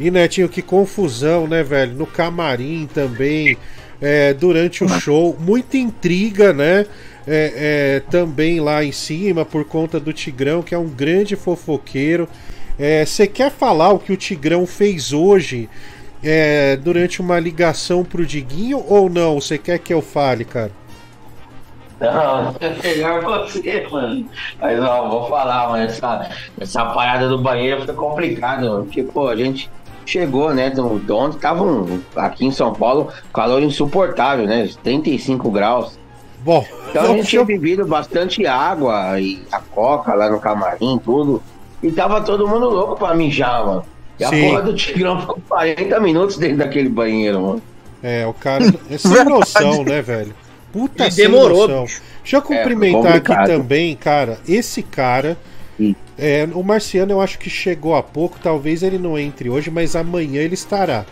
E 0.00 0.10
Netinho, 0.10 0.48
que 0.48 0.62
confusão, 0.62 1.46
né, 1.46 1.62
velho? 1.62 1.94
No 1.94 2.06
camarim 2.06 2.88
também, 2.92 3.56
é, 4.00 4.34
durante 4.34 4.82
o 4.84 4.88
show, 4.88 5.36
muita 5.38 5.76
intriga, 5.76 6.52
né? 6.52 6.86
É, 7.26 8.00
é, 8.06 8.10
também 8.10 8.58
lá 8.60 8.82
em 8.84 8.90
cima 8.92 9.44
por 9.44 9.64
conta 9.64 10.00
do 10.00 10.12
Tigrão, 10.12 10.62
que 10.62 10.74
é 10.74 10.78
um 10.78 10.88
grande 10.88 11.36
fofoqueiro. 11.36 12.28
Você 13.06 13.26
quer 13.26 13.50
falar 13.50 13.90
o 13.92 13.98
que 13.98 14.12
o 14.12 14.16
Tigrão 14.16 14.66
fez 14.66 15.12
hoje 15.12 15.70
é, 16.22 16.76
durante 16.76 17.20
uma 17.20 17.38
ligação 17.38 18.04
pro 18.04 18.26
Diguinho 18.26 18.84
ou 18.88 19.08
não? 19.10 19.40
Você 19.40 19.58
quer 19.58 19.78
que 19.78 19.92
eu 19.94 20.02
fale, 20.02 20.44
cara? 20.44 20.72
Não, 22.00 22.56
eu 22.60 22.76
pegar 22.80 23.20
você, 23.20 23.86
mano. 23.90 24.28
Mas 24.60 24.78
não, 24.80 25.10
vou 25.10 25.28
falar, 25.28 25.68
mano. 25.70 25.84
Essa, 25.84 26.28
essa 26.60 26.84
parada 26.86 27.28
do 27.28 27.40
banheiro 27.42 27.80
fica 27.82 27.94
complicado, 27.94 28.62
mano. 28.68 28.84
Porque, 28.84 29.04
pô, 29.04 29.28
a 29.28 29.36
gente 29.36 29.70
chegou, 30.04 30.52
né? 30.52 30.70
do- 30.70 30.98
de 30.98 31.12
Ontem 31.12 31.38
tava 31.38 31.62
um, 31.64 32.02
aqui 32.16 32.44
em 32.46 32.50
São 32.50 32.74
Paulo, 32.74 33.12
calor 33.32 33.62
insuportável, 33.62 34.46
né? 34.46 34.68
35 34.82 35.50
graus. 35.50 35.98
Bom, 36.38 36.66
Então 36.88 37.04
a 37.04 37.08
gente 37.08 37.28
tinha 37.28 37.44
bebido 37.44 37.86
bastante 37.86 38.44
água 38.46 39.20
e 39.20 39.46
a 39.52 39.60
coca 39.60 40.12
lá 40.14 40.28
no 40.28 40.40
camarim, 40.40 40.98
tudo. 40.98 41.40
E 41.82 41.90
tava 41.90 42.20
todo 42.20 42.46
mundo 42.46 42.68
louco 42.68 42.96
pra 42.96 43.14
mijar, 43.14 43.66
mano. 43.66 43.84
E 44.18 44.24
a 44.24 44.28
Sim. 44.28 44.48
porra 44.48 44.62
do 44.62 44.74
Tigrão 44.74 45.20
ficou 45.20 45.38
40 45.48 46.00
minutos 46.00 46.36
dentro 46.36 46.58
daquele 46.58 46.88
banheiro, 46.88 47.40
mano. 47.40 47.62
É, 48.02 48.26
o 48.26 48.32
cara 48.34 48.64
é 48.90 48.98
sem 48.98 49.24
noção, 49.24 49.84
né, 49.84 50.00
velho? 50.02 50.34
Puta 50.72 51.06
E 51.06 51.10
sem 51.12 51.24
demorou, 51.26 51.68
noção. 51.68 51.84
Deixa 52.22 52.36
eu 52.36 52.40
É, 52.40 52.42
cumprimentar 52.42 53.00
aqui 53.16 53.20
complicado. 53.28 53.46
também, 53.48 53.96
cara. 53.96 54.38
Esse 54.48 54.82
cara. 54.82 55.36
é, 56.18 56.48
o 56.54 56.62
Marciano 56.62 57.12
eu 57.12 57.20
acho 57.20 57.38
que 57.38 57.50
chegou 57.50 57.96
há 57.96 58.02
pouco, 58.02 58.38
talvez 58.40 58.82
ele 58.82 58.98
não 58.98 59.18
entre 59.18 59.50
hoje, 59.50 59.70
mas 59.70 59.96
amanhã 59.96 60.40
ele 60.40 60.54
estará. 60.54 61.04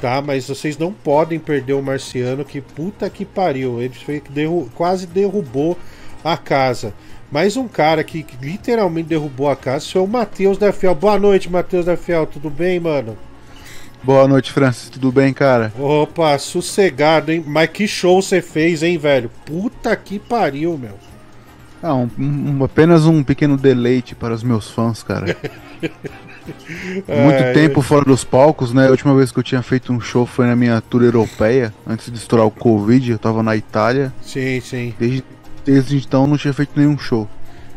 Tá? 0.00 0.20
Mas 0.20 0.48
vocês 0.48 0.76
não 0.76 0.92
podem 0.92 1.38
perder 1.38 1.72
o 1.74 1.82
Marciano, 1.82 2.44
que 2.44 2.60
puta 2.60 3.08
que 3.08 3.24
pariu. 3.24 3.80
Ele 3.80 3.94
foi, 3.94 4.22
derru- 4.30 4.68
quase 4.74 5.06
derrubou 5.06 5.78
a 6.22 6.36
casa. 6.36 6.92
Mas 7.34 7.56
um 7.56 7.66
cara 7.66 8.04
que, 8.04 8.22
que 8.22 8.36
literalmente 8.46 9.08
derrubou 9.08 9.50
a 9.50 9.56
casa 9.56 9.84
foi 9.90 10.00
o 10.00 10.06
Matheus 10.06 10.56
da 10.56 10.72
Fiel. 10.72 10.94
Boa 10.94 11.18
noite, 11.18 11.50
Matheus 11.50 11.84
da 11.84 11.96
Fiel. 11.96 12.28
Tudo 12.28 12.48
bem, 12.48 12.78
mano? 12.78 13.18
Boa 14.04 14.28
noite, 14.28 14.52
Francis. 14.52 14.88
Tudo 14.88 15.10
bem, 15.10 15.32
cara? 15.34 15.72
Opa, 15.76 16.38
sossegado, 16.38 17.32
hein? 17.32 17.42
Mas 17.44 17.70
que 17.70 17.88
show 17.88 18.22
você 18.22 18.40
fez, 18.40 18.84
hein, 18.84 18.96
velho? 18.98 19.32
Puta 19.44 19.96
que 19.96 20.20
pariu, 20.20 20.78
meu. 20.78 20.96
Ah, 21.82 21.96
um, 21.96 22.08
um- 22.16 22.62
apenas 22.62 23.04
um 23.04 23.24
pequeno 23.24 23.56
deleite 23.56 24.14
para 24.14 24.32
os 24.32 24.44
meus 24.44 24.70
fãs, 24.70 25.02
cara. 25.02 25.36
Muito 27.08 27.42
Ai, 27.42 27.52
tempo 27.52 27.82
fora 27.82 28.04
dos 28.04 28.22
palcos, 28.22 28.72
né? 28.72 28.86
A 28.86 28.90
última 28.90 29.12
vez 29.12 29.32
que 29.32 29.38
eu 29.40 29.42
tinha 29.42 29.62
feito 29.62 29.92
um 29.92 30.00
show 30.00 30.24
foi 30.24 30.46
na 30.46 30.54
minha 30.54 30.80
tour 30.80 31.02
europeia, 31.02 31.74
antes 31.84 32.12
de 32.12 32.16
estourar 32.16 32.46
o 32.46 32.50
Covid, 32.52 33.10
eu 33.10 33.18
tava 33.18 33.42
na 33.42 33.56
Itália. 33.56 34.12
Sim, 34.22 34.60
sim. 34.60 34.94
Desde, 34.98 35.24
desde 35.64 35.96
então 35.96 36.22
eu 36.22 36.28
não 36.28 36.36
tinha 36.38 36.52
feito 36.54 36.72
nenhum 36.78 36.98
show. 36.98 37.28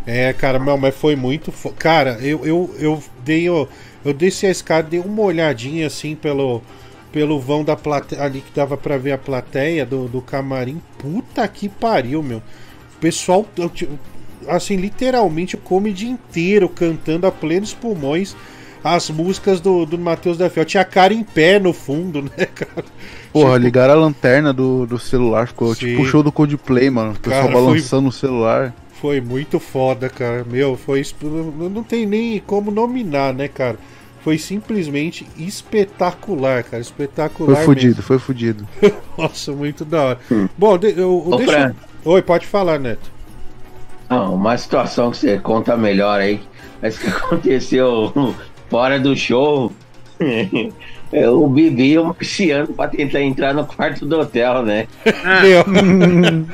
É, 0.06 0.32
cara, 0.34 0.58
não, 0.60 0.78
mas 0.78 0.96
foi 0.96 1.16
muito. 1.16 1.52
fo- 1.52 1.74
Cara, 1.74 2.18
eu, 2.22 2.46
eu, 2.46 2.76
eu 2.80 3.04
dei. 3.24 3.50
o- 3.50 3.68
Eu 4.06 4.14
desci 4.14 4.46
a 4.46 4.52
escada, 4.52 4.88
dei 4.90 5.00
uma 5.00 5.22
olhadinha 5.22 5.88
assim 5.88 6.16
pelo, 6.16 6.64
pelo 7.12 7.40
vão 7.40 7.64
da 7.64 7.76
plateia. 7.76 8.24
Ali 8.24 8.42
que 8.42 8.52
dava 8.54 8.78
pra 8.78 8.98
ver 8.98 9.12
a 9.12 9.18
plateia 9.18 9.86
do, 9.86 10.08
do 10.08 10.22
camarim. 10.22 10.82
Puta 10.98 11.46
que 11.48 11.68
pariu, 11.68 12.24
meu. 12.24 12.38
O 12.40 13.00
pessoal, 13.02 13.46
eu 13.58 13.70
assim, 14.48 14.78
literalmente 14.78 15.56
o 15.56 15.60
comedy 15.60 16.08
inteiro 16.08 16.70
cantando 16.70 17.28
a 17.28 17.32
plenos 17.32 17.74
pulmões 17.74 18.36
as 18.84 19.10
músicas 19.10 19.60
do, 19.60 19.86
do 19.86 19.98
Matheus 19.98 20.38
da 20.38 20.50
Fiel. 20.50 20.66
Tinha 20.66 20.82
a 20.82 20.86
cara 20.86 21.14
em 21.14 21.24
pé 21.24 21.60
no 21.60 21.74
fundo, 21.74 22.22
né, 22.38 22.46
cara? 22.46 22.86
Porra, 23.44 23.58
ligaram 23.58 23.94
a 23.94 23.98
lanterna 23.98 24.54
do, 24.54 24.86
do 24.86 24.98
celular, 25.00 25.48
ficou 25.48 25.74
Sim. 25.74 25.88
tipo 25.88 26.02
o 26.02 26.06
show 26.06 26.22
do 26.24 26.32
Coldplay, 26.32 26.90
mano. 26.90 27.12
O 27.12 27.20
pessoal 27.20 27.44
Cara, 27.44 27.54
foi- 27.54 27.62
balançando 27.62 28.10
o 28.10 28.12
celular. 28.12 28.74
Foi 29.02 29.22
muito 29.22 29.60
foda, 29.60 30.10
cara. 30.10 30.44
Meu, 30.50 30.76
foi. 30.76 31.04
Não 31.72 31.84
tem 31.84 32.06
nem 32.06 32.40
como 32.40 32.72
nominar, 32.72 33.34
né, 33.34 33.48
cara? 33.48 33.78
Foi 34.24 34.38
simplesmente 34.40 35.26
espetacular, 35.38 36.64
cara. 36.64 36.82
Espetacular. 36.82 37.56
Foi 37.58 37.66
fudido, 37.66 37.88
mesmo. 37.90 38.04
foi 38.04 38.20
fudido. 38.20 38.68
Nossa, 39.18 39.52
muito 39.52 39.86
da 39.86 40.02
hora. 40.04 40.20
Bom, 40.58 40.78
de, 40.78 41.00
eu, 41.00 41.24
Ô, 41.26 41.38
deixa. 41.38 41.52
Fran. 41.54 41.76
Oi, 42.06 42.22
pode 42.22 42.48
falar, 42.48 42.80
Neto. 42.80 43.12
Não, 44.10 44.36
uma 44.36 44.58
situação 44.58 45.12
que 45.12 45.18
você 45.18 45.38
conta 45.38 45.78
melhor 45.78 46.20
aí, 46.20 46.42
mas 46.82 46.98
que 47.00 47.08
aconteceu 47.08 48.34
fora 48.70 49.00
do 49.00 49.16
show. 49.16 49.72
É 51.12 51.30
o 51.30 51.48
Bibi 51.48 51.92
e 51.94 51.98
o 52.00 52.04
Marciano 52.06 52.68
pra 52.68 52.88
tentar 52.90 53.22
entrar 53.22 53.54
no 53.54 53.66
quarto 53.66 54.06
do 54.06 54.20
hotel, 54.20 54.62
né? 54.64 54.88
Meu. 55.42 55.64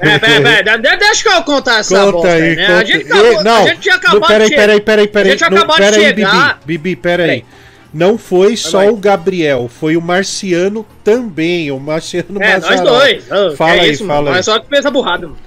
É, 0.00 0.18
pera, 0.18 0.40
pera, 0.62 0.76
de- 0.78 0.96
deixa 0.96 1.22
que 1.22 1.28
eu 1.28 1.42
contar 1.42 1.80
essa 1.80 1.94
Conta 1.98 2.12
bosta 2.12 2.28
aí, 2.32 2.42
aí, 2.42 2.56
né? 2.56 2.66
conta 2.66 2.78
A 2.78 2.84
gente, 2.84 3.12
aí. 3.12 3.18
acabou, 3.20 3.44
não, 3.44 3.64
a 3.64 3.68
gente 3.68 3.80
tinha 3.80 3.94
acabado 3.94 4.20
não, 4.20 4.28
peraí, 4.28 4.48
de 4.48 4.54
peraí, 4.54 4.74
chegar. 4.74 4.84
peraí, 4.84 5.08
peraí. 5.08 5.28
A 5.28 5.32
gente 5.36 5.50
não, 5.50 5.58
acabou 5.58 5.76
de 5.76 5.82
peraí, 5.82 6.00
chegar. 6.04 6.60
Bibi, 6.64 6.78
Bibi, 6.78 6.96
peraí. 6.96 7.44
Não 7.92 8.16
foi 8.16 8.56
só 8.56 8.86
o 8.88 8.96
Gabriel, 8.96 9.68
foi 9.68 9.96
o 9.96 10.00
Marciano 10.00 10.86
também. 11.02 11.70
O 11.72 11.80
Marciano 11.80 12.40
É, 12.40 12.58
nós 12.58 12.80
dois. 12.80 13.24
Ah, 13.30 13.52
Fala 13.56 13.72
é 13.76 13.80
aí, 13.80 13.90
isso, 13.90 14.06
fala 14.06 14.14
mano. 14.20 14.28
aí. 14.28 14.34
Mas 14.36 14.44
só 14.44 14.58
que 14.60 14.68
fez 14.68 14.86
a 14.86 14.90
burrada, 14.90 15.26
mano. 15.26 15.38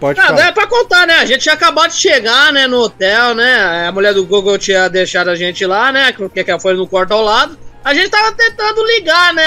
Pode 0.00 0.18
Não, 0.18 0.26
falar. 0.26 0.48
é 0.48 0.52
pra 0.52 0.66
contar, 0.66 1.06
né? 1.06 1.14
A 1.20 1.24
gente 1.24 1.40
tinha 1.40 1.54
acabado 1.54 1.90
de 1.92 1.96
chegar, 1.96 2.52
né, 2.52 2.66
no 2.66 2.80
hotel, 2.80 3.34
né? 3.34 3.86
A 3.88 3.92
mulher 3.92 4.12
do 4.12 4.26
Google 4.26 4.58
tinha 4.58 4.88
deixado 4.88 5.30
a 5.30 5.34
gente 5.36 5.64
lá, 5.64 5.90
né? 5.90 6.12
Porque 6.12 6.44
que 6.44 6.58
foi 6.60 6.74
no 6.74 6.86
quarto 6.86 7.12
ao 7.12 7.22
lado. 7.22 7.56
A 7.86 7.94
gente 7.94 8.10
tava 8.10 8.32
tentando 8.32 8.84
ligar, 8.84 9.32
né? 9.32 9.44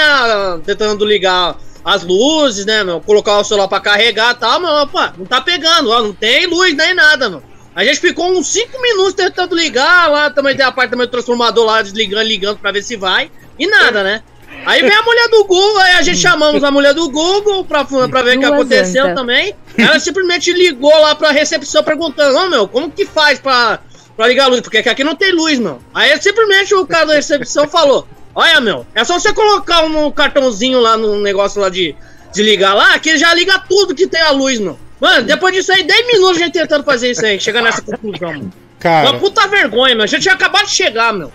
Tentando 0.64 1.04
ligar 1.04 1.58
as 1.84 2.02
luzes, 2.02 2.64
né, 2.64 2.82
meu? 2.82 2.98
Colocar 2.98 3.36
o 3.36 3.44
celular 3.44 3.68
pra 3.68 3.80
carregar 3.80 4.34
e 4.34 4.38
tal, 4.38 4.58
mas, 4.58 4.82
opa, 4.84 5.12
não 5.18 5.26
tá 5.26 5.42
pegando, 5.42 5.90
ó. 5.90 6.00
Não 6.00 6.14
tem 6.14 6.46
luz 6.46 6.74
nem 6.74 6.94
nada, 6.94 7.28
mano. 7.28 7.42
A 7.74 7.84
gente 7.84 8.00
ficou 8.00 8.32
uns 8.32 8.46
5 8.46 8.80
minutos 8.80 9.12
tentando 9.12 9.54
ligar, 9.54 10.10
lá 10.10 10.30
também 10.30 10.56
tem 10.56 10.64
a 10.64 10.72
parte 10.72 10.90
também 10.90 11.06
do 11.06 11.10
transformador 11.10 11.66
lá, 11.66 11.82
desligando, 11.82 12.22
ligando 12.22 12.56
pra 12.56 12.72
ver 12.72 12.82
se 12.82 12.96
vai. 12.96 13.30
E 13.58 13.66
nada, 13.66 14.02
né? 14.02 14.22
Aí 14.64 14.80
vem 14.80 14.90
a 14.90 15.02
mulher 15.02 15.28
do 15.28 15.44
Google, 15.44 15.78
aí 15.80 15.92
a 15.96 16.02
gente 16.02 16.18
chamamos 16.18 16.64
a 16.64 16.70
mulher 16.70 16.94
do 16.94 17.10
Google 17.10 17.62
pra, 17.62 17.84
pra 17.84 18.22
ver 18.22 18.38
o 18.38 18.40
que 18.40 18.46
aconteceu 18.46 19.14
também. 19.14 19.54
Ela 19.76 20.00
simplesmente 20.00 20.50
ligou 20.50 20.98
lá 20.98 21.14
pra 21.14 21.30
recepção 21.30 21.84
perguntando, 21.84 22.38
ô 22.38 22.48
meu, 22.48 22.66
como 22.66 22.90
que 22.90 23.04
faz 23.04 23.38
pra, 23.38 23.80
pra 24.16 24.26
ligar 24.26 24.44
a 24.44 24.48
luz? 24.48 24.62
Porque 24.62 24.78
aqui 24.78 25.04
não 25.04 25.14
tem 25.14 25.30
luz, 25.30 25.58
meu. 25.58 25.78
Aí 25.92 26.18
simplesmente 26.22 26.74
o 26.74 26.86
cara 26.86 27.04
da 27.04 27.14
recepção 27.14 27.68
falou, 27.68 28.08
olha 28.34 28.60
meu, 28.60 28.86
é 28.94 29.04
só 29.04 29.18
você 29.18 29.32
colocar 29.32 29.84
um 29.84 30.10
cartãozinho 30.10 30.80
lá 30.80 30.96
no 30.96 31.20
negócio 31.20 31.60
lá 31.60 31.68
de, 31.68 31.94
de 32.32 32.42
ligar 32.42 32.74
lá, 32.74 32.98
que 32.98 33.10
ele 33.10 33.18
já 33.18 33.32
liga 33.34 33.58
tudo 33.68 33.94
que 33.94 34.06
tem 34.06 34.20
a 34.20 34.30
luz, 34.30 34.58
meu. 34.58 34.78
Mano, 35.00 35.24
depois 35.26 35.54
disso 35.54 35.72
aí, 35.72 35.82
10 35.82 36.06
minutos 36.06 36.36
a 36.36 36.44
gente 36.44 36.52
tentando 36.52 36.84
fazer 36.84 37.10
isso 37.10 37.24
aí, 37.24 37.40
chegar 37.40 37.62
nessa 37.62 37.80
conclusão, 37.80 38.32
mano. 38.32 38.52
Cara. 38.78 39.10
Uma 39.10 39.18
puta 39.18 39.46
vergonha, 39.46 39.94
meu. 39.94 40.04
A 40.04 40.06
gente 40.06 40.22
tinha 40.22 40.34
acabado 40.34 40.66
de 40.66 40.72
chegar, 40.72 41.12
meu. 41.12 41.30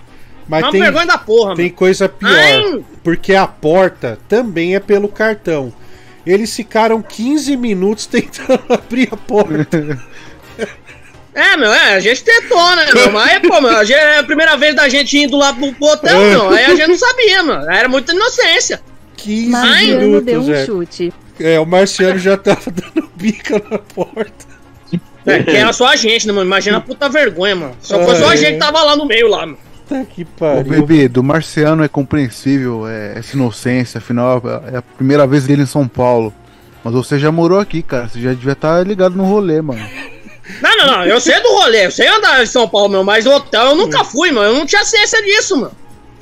Mas 0.47 0.63
Uma 0.63 0.71
tem, 0.71 0.81
vergonha 0.81 1.05
da 1.05 1.17
porra, 1.17 1.55
tem 1.55 1.65
mano. 1.65 1.77
coisa 1.77 2.07
pior. 2.07 2.31
Ai. 2.31 2.83
Porque 3.03 3.33
a 3.33 3.47
porta 3.47 4.19
também 4.27 4.75
é 4.75 4.79
pelo 4.79 5.07
cartão. 5.07 5.73
Eles 6.25 6.55
ficaram 6.55 7.01
15 7.01 7.55
minutos 7.55 8.05
tentando 8.05 8.63
abrir 8.69 9.09
a 9.11 9.17
porta. 9.17 9.99
É, 11.35 11.57
meu, 11.57 11.71
é, 11.71 11.95
a 11.95 11.99
gente 11.99 12.23
tentou, 12.23 12.75
né, 12.77 12.85
meu? 12.93 13.11
Mas, 13.13 13.39
pô, 13.39 13.59
meu, 13.59 13.75
a, 13.75 13.83
gente- 13.83 13.99
é 13.99 14.19
a 14.19 14.23
primeira 14.23 14.55
vez 14.55 14.73
da 14.73 14.87
gente 14.87 15.17
indo 15.17 15.35
lá 15.35 15.53
pro 15.53 15.73
pro 15.73 15.87
hotel, 15.87 16.17
meu. 16.17 16.49
Aí 16.49 16.63
a 16.63 16.75
gente 16.75 16.87
não 16.87 16.97
sabia, 16.97 17.43
mano. 17.43 17.69
Era 17.69 17.89
muita 17.89 18.13
inocência. 18.13 18.81
15 19.17 19.49
Marciano 19.49 20.01
minutos, 20.01 20.25
deu 20.25 20.41
um 20.41 20.53
é. 20.53 20.65
chute. 20.65 21.13
É, 21.37 21.59
o 21.59 21.65
Marciano 21.65 22.17
já 22.17 22.37
tava 22.37 22.71
dando 22.71 23.09
bica 23.15 23.61
na 23.69 23.77
porta. 23.77 24.45
É, 25.25 25.43
que 25.43 25.51
era 25.51 25.73
só 25.73 25.87
a 25.87 25.95
gente, 25.97 26.25
né, 26.25 26.31
mano? 26.31 26.45
Imagina 26.45 26.77
a 26.77 26.81
puta 26.81 27.09
vergonha, 27.09 27.55
mano. 27.55 27.75
Só 27.81 28.01
foi 28.01 28.15
só 28.15 28.29
a 28.29 28.33
é. 28.33 28.37
gente 28.37 28.53
que 28.53 28.59
tava 28.59 28.81
lá 28.81 28.95
no 28.95 29.05
meio, 29.05 29.27
lá, 29.27 29.45
mano. 29.45 29.57
Tá 29.89 30.03
que 30.05 30.23
Ô, 30.23 30.25
pariu. 30.39 30.63
bebê, 30.63 31.07
do 31.09 31.21
Marciano 31.21 31.83
é 31.83 31.87
compreensível 31.89 32.87
é, 32.87 33.19
essa 33.19 33.35
inocência, 33.35 33.97
afinal 33.97 34.41
é 34.71 34.77
a 34.77 34.81
primeira 34.81 35.27
vez 35.27 35.45
dele 35.45 35.63
em 35.63 35.67
São 35.67 35.85
Paulo. 35.85 36.33
Mas 36.83 36.93
você 36.93 37.19
já 37.19 37.31
morou 37.31 37.59
aqui, 37.59 37.81
cara, 37.81 38.07
você 38.07 38.21
já 38.21 38.31
devia 38.31 38.53
estar 38.53 38.85
ligado 38.85 39.15
no 39.15 39.25
rolê, 39.25 39.61
mano. 39.61 39.85
Não, 40.61 40.77
não, 40.77 40.87
não. 40.87 41.05
Eu 41.05 41.19
sei 41.19 41.39
do 41.41 41.49
rolê, 41.49 41.87
eu 41.87 41.91
sei 41.91 42.07
andar 42.07 42.41
em 42.43 42.45
São 42.45 42.67
Paulo, 42.67 42.89
meu, 42.89 43.03
mas 43.03 43.25
no 43.25 43.31
hotel 43.33 43.67
eu 43.67 43.75
nunca 43.75 44.03
fui, 44.03 44.31
mano. 44.31 44.49
Eu 44.49 44.55
não 44.59 44.65
tinha 44.65 44.83
ciência 44.85 45.21
disso, 45.23 45.57
mano. 45.57 45.71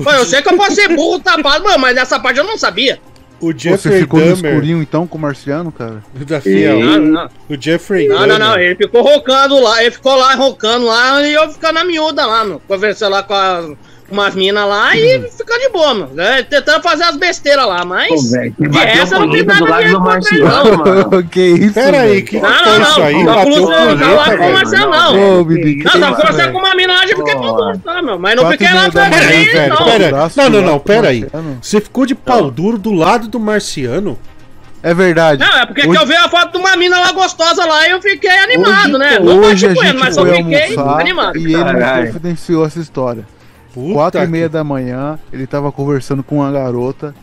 Pô, 0.01 0.11
eu 0.11 0.25
sei 0.25 0.41
que 0.41 0.49
eu 0.51 0.57
posso 0.57 0.75
ser 0.75 0.95
burro 0.95 1.19
tapado, 1.19 1.63
mano, 1.63 1.79
mas 1.79 1.95
dessa 1.95 2.19
parte 2.19 2.39
eu 2.39 2.43
não 2.45 2.57
sabia. 2.57 2.99
O 3.39 3.51
Você 3.51 3.59
Jeffrey 3.59 3.99
ficou 3.99 4.19
no 4.21 4.25
Dahmer 4.35 4.51
escurinho 4.53 4.81
então 4.81 5.05
com 5.05 5.17
o 5.17 5.21
Marciano, 5.21 5.69
cara? 5.69 6.01
da 6.13 6.39
Fiel. 6.39 6.79
Não, 6.79 6.97
não. 6.99 7.29
O 7.49 7.61
Jeffrey 7.61 8.07
Não, 8.07 8.19
não, 8.21 8.27
Dahmer. 8.27 8.39
não. 8.39 8.57
Ele 8.57 8.75
ficou 8.75 9.01
roncando 9.01 9.59
lá, 9.59 9.81
ele 9.81 9.91
ficou 9.91 10.15
lá 10.15 10.33
roncando 10.33 10.85
lá 10.85 11.21
e 11.21 11.33
eu 11.33 11.49
ficando 11.51 11.73
na 11.73 11.83
miúda 11.83 12.25
lá, 12.25 12.45
meu. 12.45 12.61
Conversando 12.65 13.11
lá 13.11 13.21
com 13.23 13.33
as, 13.33 13.71
umas 14.11 14.35
minas 14.35 14.67
lá 14.67 14.95
e 14.95 15.19
ficando 15.31 15.59
de 15.59 15.69
boa, 15.69 15.93
mano. 15.93 16.13
né, 16.13 16.43
Tentando 16.43 16.81
fazer 16.83 17.03
as 17.03 17.15
besteiras 17.17 17.65
lá, 17.65 17.83
mas. 17.85 18.09
Pô, 18.09 18.37
bateu 18.69 18.81
resto 18.81 19.15
eu 19.15 19.19
não 19.21 19.29
do 19.29 19.45
nada 19.45 19.75
a 19.75 19.77
ver 19.79 19.93
com 19.93 19.99
Marciano, 19.99 20.45
não, 20.47 20.77
mano. 20.77 21.23
que 21.29 21.41
isso? 21.41 21.73
Pera 21.73 22.01
aí, 22.01 22.21
que 22.21 22.39
Não, 22.39 22.49
não, 22.49 22.63
foi 22.63 22.79
não. 22.79 22.89
isso 22.89 23.01
aí? 23.01 23.23
Não, 23.23 23.33
Bateu 23.35 23.51
não, 23.61 23.95
não, 23.95 24.15
lá 24.15 24.25
com 24.37 24.43
o 24.43 24.53
Ô, 25.13 25.37
não. 25.37 25.43
Bibi, 25.43 25.83
Não, 25.83 25.99
não, 25.99 26.13
conversar 26.13 26.37
velho? 26.37 26.53
com 26.53 26.59
uma 26.59 26.75
mina 26.75 26.93
lá 26.93 27.05
de 27.05 27.15
fiquei 27.15 27.35
pra 27.35 27.77
tá, 27.83 28.01
meu. 28.01 28.19
Mas 28.19 28.35
não 28.35 28.51
fiquei 28.51 28.67
lá 28.73 28.89
não. 29.69 30.29
Não, 30.35 30.49
não, 30.49 30.61
não, 30.61 30.79
pera 30.79 31.09
aí. 31.09 31.25
Você 31.61 31.81
ficou 31.81 32.05
de 32.05 32.15
pau 32.15 32.51
duro 32.51 32.77
do 32.77 32.91
lado 32.93 33.27
do 33.27 33.39
Marciano? 33.39 34.17
É 34.85 34.93
verdade. 34.93 35.39
Não, 35.39 35.59
é 35.59 35.65
porque 35.65 35.81
Hoje- 35.87 35.91
que 35.91 35.97
eu 35.97 36.05
vi 36.05 36.13
a 36.13 36.27
foto 36.27 36.51
de 36.51 36.57
uma 36.57 36.75
mina 36.75 36.99
lá 36.99 37.13
gostosa 37.13 37.65
lá 37.65 37.87
e 37.87 37.91
eu 37.91 38.01
fiquei 38.01 38.29
animado, 38.29 38.89
hoje, 38.89 38.97
né? 38.97 39.17
Não 39.17 39.39
hoje 39.39 39.65
a 39.65 39.69
bati 39.69 39.79
com 39.79 39.83
ele, 39.85 39.91
gente 39.93 39.99
mas 39.99 40.17
eu 40.17 40.25
foi 40.25 40.35
fiquei 40.35 40.75
animado. 40.77 41.37
e 41.37 41.43
ele 41.45 41.55
me 41.57 41.63
Caralho. 41.63 42.07
confidenciou 42.07 42.65
essa 42.65 42.79
história. 42.79 43.25
Puta 43.73 43.93
Quatro 43.93 44.21
e 44.21 44.25
que- 44.25 44.31
meia 44.31 44.49
da 44.49 44.63
manhã, 44.63 45.19
ele 45.31 45.47
tava 45.47 45.71
conversando 45.71 46.23
com 46.23 46.35
uma 46.37 46.51
garota 46.51 47.13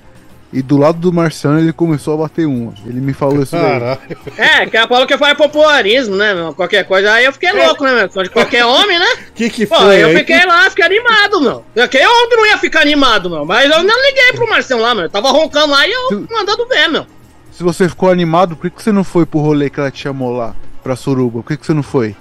e 0.52 0.60
do 0.62 0.76
lado 0.76 0.98
do 0.98 1.12
Marciano 1.12 1.60
ele 1.60 1.72
começou 1.72 2.14
a 2.14 2.16
bater 2.16 2.44
uma. 2.44 2.74
Ele 2.84 3.00
me 3.00 3.12
falou 3.12 3.40
isso 3.42 3.52
daí. 3.54 3.62
Caralho. 3.62 4.00
É, 4.36 4.66
que 4.66 4.76
ela 4.76 4.88
falou 4.88 5.06
que 5.06 5.16
foi 5.16 5.32
popularismo, 5.36 6.16
né, 6.16 6.34
meu? 6.34 6.52
Qualquer 6.52 6.84
coisa. 6.84 7.12
Aí 7.12 7.24
eu 7.24 7.32
fiquei 7.32 7.52
louco, 7.52 7.84
né, 7.84 7.94
meu? 8.12 8.22
De 8.24 8.30
qualquer 8.30 8.64
homem, 8.64 8.98
né? 8.98 9.06
Que 9.32 9.48
que 9.48 9.64
Pô, 9.64 9.76
foi 9.76 10.02
eu 10.02 10.08
aí? 10.08 10.16
fiquei 10.16 10.44
lá, 10.44 10.68
fiquei 10.68 10.84
animado, 10.86 11.40
meu. 11.40 11.64
Qualquer 11.72 12.06
homem 12.08 12.36
não 12.36 12.46
ia 12.46 12.58
ficar 12.58 12.80
animado, 12.80 13.30
meu. 13.30 13.44
Mas 13.44 13.70
eu 13.70 13.82
não 13.84 14.06
liguei 14.06 14.32
pro 14.34 14.48
Marcelo 14.50 14.82
lá, 14.82 14.92
meu. 14.92 15.04
Eu 15.04 15.10
tava 15.10 15.30
roncando 15.30 15.70
lá 15.70 15.86
e 15.86 15.92
eu 15.92 16.26
mandando 16.28 16.66
ver, 16.66 16.88
meu. 16.88 17.06
Se 17.52 17.62
você 17.62 17.88
ficou 17.88 18.10
animado, 18.10 18.56
por 18.56 18.62
que 18.68 18.76
que 18.76 18.82
você 18.82 18.90
não 18.90 19.04
foi 19.04 19.24
pro 19.24 19.38
rolê 19.38 19.70
que 19.70 19.78
ela 19.78 19.90
te 19.90 20.02
chamou 20.02 20.32
lá? 20.36 20.54
Pra 20.82 20.96
Suruba? 20.96 21.42
Por 21.42 21.48
que 21.48 21.56
que 21.58 21.64
você 21.66 21.74
não 21.74 21.82
foi? 21.82 22.16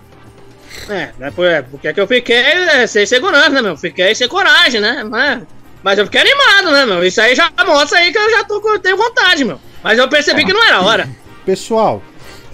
É, 0.90 1.12
né, 1.18 1.34
é, 1.38 1.62
porque 1.62 1.94
que 1.94 2.00
eu 2.00 2.08
fiquei 2.08 2.36
é, 2.36 2.88
sem 2.88 3.06
segurança, 3.06 3.50
né, 3.50 3.62
meu? 3.62 3.78
Fiquei 3.78 4.14
sem 4.16 4.28
coragem, 4.28 4.80
né? 4.82 5.04
Mas, 5.04 5.44
mas 5.84 5.98
eu 5.98 6.06
fiquei 6.06 6.22
animado, 6.22 6.72
né, 6.72 6.86
meu? 6.86 7.04
Isso 7.06 7.20
aí 7.22 7.36
já 7.36 7.52
mostra 7.66 8.00
aí 8.00 8.12
que 8.12 8.18
eu 8.18 8.32
já 8.32 8.44
tô, 8.44 8.62
com- 8.62 8.80
tenho 8.80 8.98
vontade, 8.98 9.44
meu. 9.44 9.60
Mas 9.84 9.98
eu 9.98 10.08
percebi 10.08 10.46
que 10.46 10.54
não 10.54 10.64
era 10.64 10.82
hora. 10.82 11.10
Pessoal, 11.46 12.04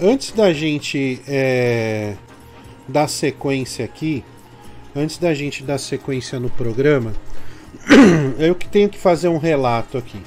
antes 0.01 0.31
da 0.31 0.53
gente 0.53 1.21
é, 1.27 2.13
dar 2.87 3.07
sequência 3.07 3.83
aqui, 3.83 4.23
antes 4.95 5.17
da 5.17 5.33
gente 5.33 5.63
dar 5.63 5.77
sequência 5.77 6.39
no 6.39 6.49
programa, 6.49 7.13
eu 8.39 8.55
que 8.55 8.67
tenho 8.67 8.89
que 8.89 8.97
fazer 8.97 9.27
um 9.27 9.37
relato 9.37 9.97
aqui. 9.97 10.21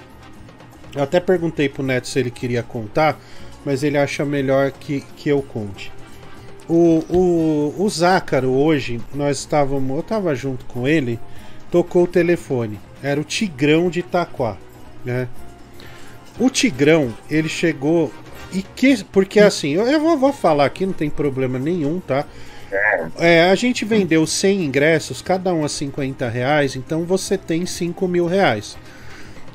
Eu 0.95 1.03
até 1.03 1.21
perguntei 1.21 1.69
pro 1.69 1.83
Neto 1.83 2.09
se 2.09 2.19
ele 2.19 2.31
queria 2.31 2.63
contar, 2.63 3.19
mas 3.65 3.83
ele 3.83 3.97
acha 3.99 4.25
melhor 4.25 4.71
que, 4.73 5.03
que 5.17 5.29
eu 5.29 5.43
conte. 5.43 5.93
O, 6.69 7.03
o, 7.09 7.75
o 7.83 7.89
Zácaro 7.89 8.51
hoje, 8.51 9.01
nós 9.15 9.39
estávamos. 9.39 9.91
Eu 9.91 10.01
estava 10.01 10.35
junto 10.35 10.65
com 10.67 10.87
ele, 10.87 11.19
tocou 11.71 12.05
o 12.05 12.07
telefone. 12.07 12.79
Era 13.03 13.21
o 13.21 13.25
Tigrão 13.25 13.89
de 13.89 14.01
Itaquá, 14.01 14.57
né? 15.05 15.29
O 16.39 16.51
Tigrão, 16.51 17.13
ele 17.31 17.49
chegou 17.49 18.13
e 18.53 18.63
que. 18.63 19.03
Porque 19.05 19.41
assim, 19.41 19.71
eu, 19.71 19.87
eu 19.87 20.01
vou, 20.01 20.17
vou 20.17 20.33
falar 20.33 20.67
aqui, 20.67 20.85
não 20.85 20.93
tem 20.93 21.09
problema 21.09 21.59
nenhum, 21.59 22.01
tá? 22.01 22.25
É, 23.19 23.49
a 23.51 23.55
gente 23.55 23.85
vendeu 23.85 24.27
100 24.27 24.65
ingressos, 24.65 25.23
cada 25.23 25.55
um 25.55 25.65
a 25.65 25.69
50 25.69 26.29
reais, 26.29 26.77
então 26.77 27.05
você 27.05 27.39
tem 27.39 27.65
5 27.65 28.07
mil 28.07 28.27
reais. 28.27 28.77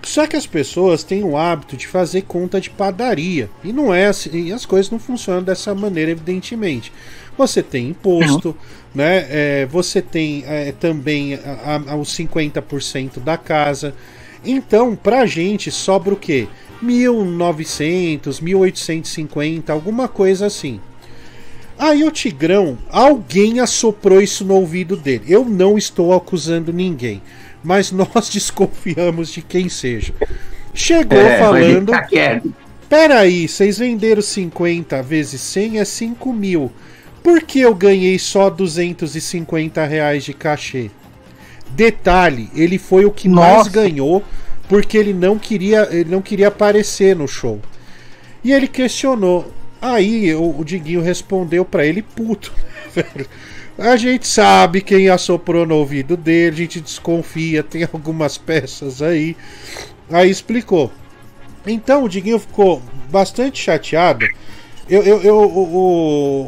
Só 0.03 0.27
que 0.27 0.35
as 0.35 0.45
pessoas 0.45 1.01
têm 1.03 1.23
o 1.23 1.37
hábito 1.37 1.77
de 1.77 1.87
fazer 1.87 2.23
conta 2.23 2.59
de 2.59 2.69
padaria. 2.69 3.49
E 3.63 3.71
não 3.71 3.93
é 3.93 4.07
assim, 4.07 4.47
e 4.47 4.53
as 4.53 4.65
coisas 4.65 4.91
não 4.91 4.99
funcionam 4.99 5.41
dessa 5.41 5.73
maneira, 5.73 6.11
evidentemente. 6.11 6.91
Você 7.37 7.63
tem 7.63 7.89
imposto, 7.89 8.55
né? 8.93 9.25
É, 9.29 9.65
você 9.65 10.01
tem 10.01 10.43
é, 10.45 10.73
também 10.73 11.35
a, 11.35 11.81
a, 11.87 11.95
os 11.95 12.09
50% 12.09 13.19
da 13.19 13.37
casa. 13.37 13.95
Então, 14.43 14.93
pra 14.93 15.25
gente 15.25 15.71
sobra 15.71 16.13
o 16.13 16.17
quê? 16.17 16.49
1900, 16.81 18.41
1850, 18.41 19.71
alguma 19.71 20.09
coisa 20.09 20.47
assim. 20.47 20.81
Aí 21.79 22.03
o 22.03 22.11
Tigrão, 22.11 22.77
alguém 22.91 23.59
assoprou 23.59 24.21
isso 24.21 24.45
no 24.45 24.55
ouvido 24.55 24.95
dele. 24.95 25.23
Eu 25.27 25.45
não 25.45 25.77
estou 25.77 26.13
acusando 26.13 26.71
ninguém, 26.73 27.21
mas 27.63 27.91
nós 27.91 28.29
desconfiamos 28.31 29.29
de 29.31 29.41
quem 29.41 29.69
seja. 29.69 30.13
Chegou 30.73 31.19
É, 31.19 31.37
falando. 31.39 31.91
tá 31.91 32.01
quieto. 32.03 32.53
Peraí, 32.89 33.47
vocês 33.47 33.77
venderam 33.79 34.21
50 34.21 35.01
vezes 35.01 35.41
100 35.41 35.79
é 35.79 35.85
5 35.85 36.31
mil. 36.33 36.71
Por 37.23 37.41
que 37.41 37.59
eu 37.61 37.73
ganhei 37.73 38.19
só 38.19 38.49
250 38.49 39.85
reais 39.85 40.23
de 40.23 40.33
cachê? 40.33 40.91
Detalhe, 41.69 42.49
ele 42.53 42.77
foi 42.77 43.05
o 43.05 43.11
que 43.11 43.27
mais 43.29 43.67
Nossa. 43.67 43.69
ganhou 43.69 44.23
porque 44.67 44.97
ele 44.97 45.13
não 45.13 45.37
queria, 45.39 45.87
ele 45.91 46.09
não 46.09 46.21
queria 46.21 46.49
aparecer 46.49 47.15
no 47.15 47.27
show. 47.27 47.59
E 48.43 48.51
ele 48.51 48.67
questionou. 48.67 49.51
Aí 49.81 50.33
o, 50.35 50.59
o 50.59 50.63
Diguinho 50.63 51.01
respondeu 51.01 51.65
pra 51.65 51.85
ele 51.85 52.01
puto, 52.01 52.53
né, 52.95 53.03
velho. 53.03 53.27
A 53.77 53.95
gente 53.95 54.27
sabe 54.27 54.81
quem 54.81 55.09
assoprou 55.09 55.65
no 55.65 55.75
ouvido 55.75 56.15
dele, 56.15 56.53
a 56.55 56.57
gente 56.57 56.79
desconfia, 56.79 57.63
tem 57.63 57.83
algumas 57.91 58.37
peças 58.37 59.01
aí. 59.01 59.35
Aí 60.11 60.29
explicou. 60.29 60.91
Então 61.65 62.03
o 62.03 62.09
Diguinho 62.09 62.39
ficou 62.39 62.81
bastante 63.09 63.59
chateado. 63.61 64.29
Eu, 64.87 65.01
eu, 65.03 65.21
eu- 65.23 65.37
o, 65.37 65.77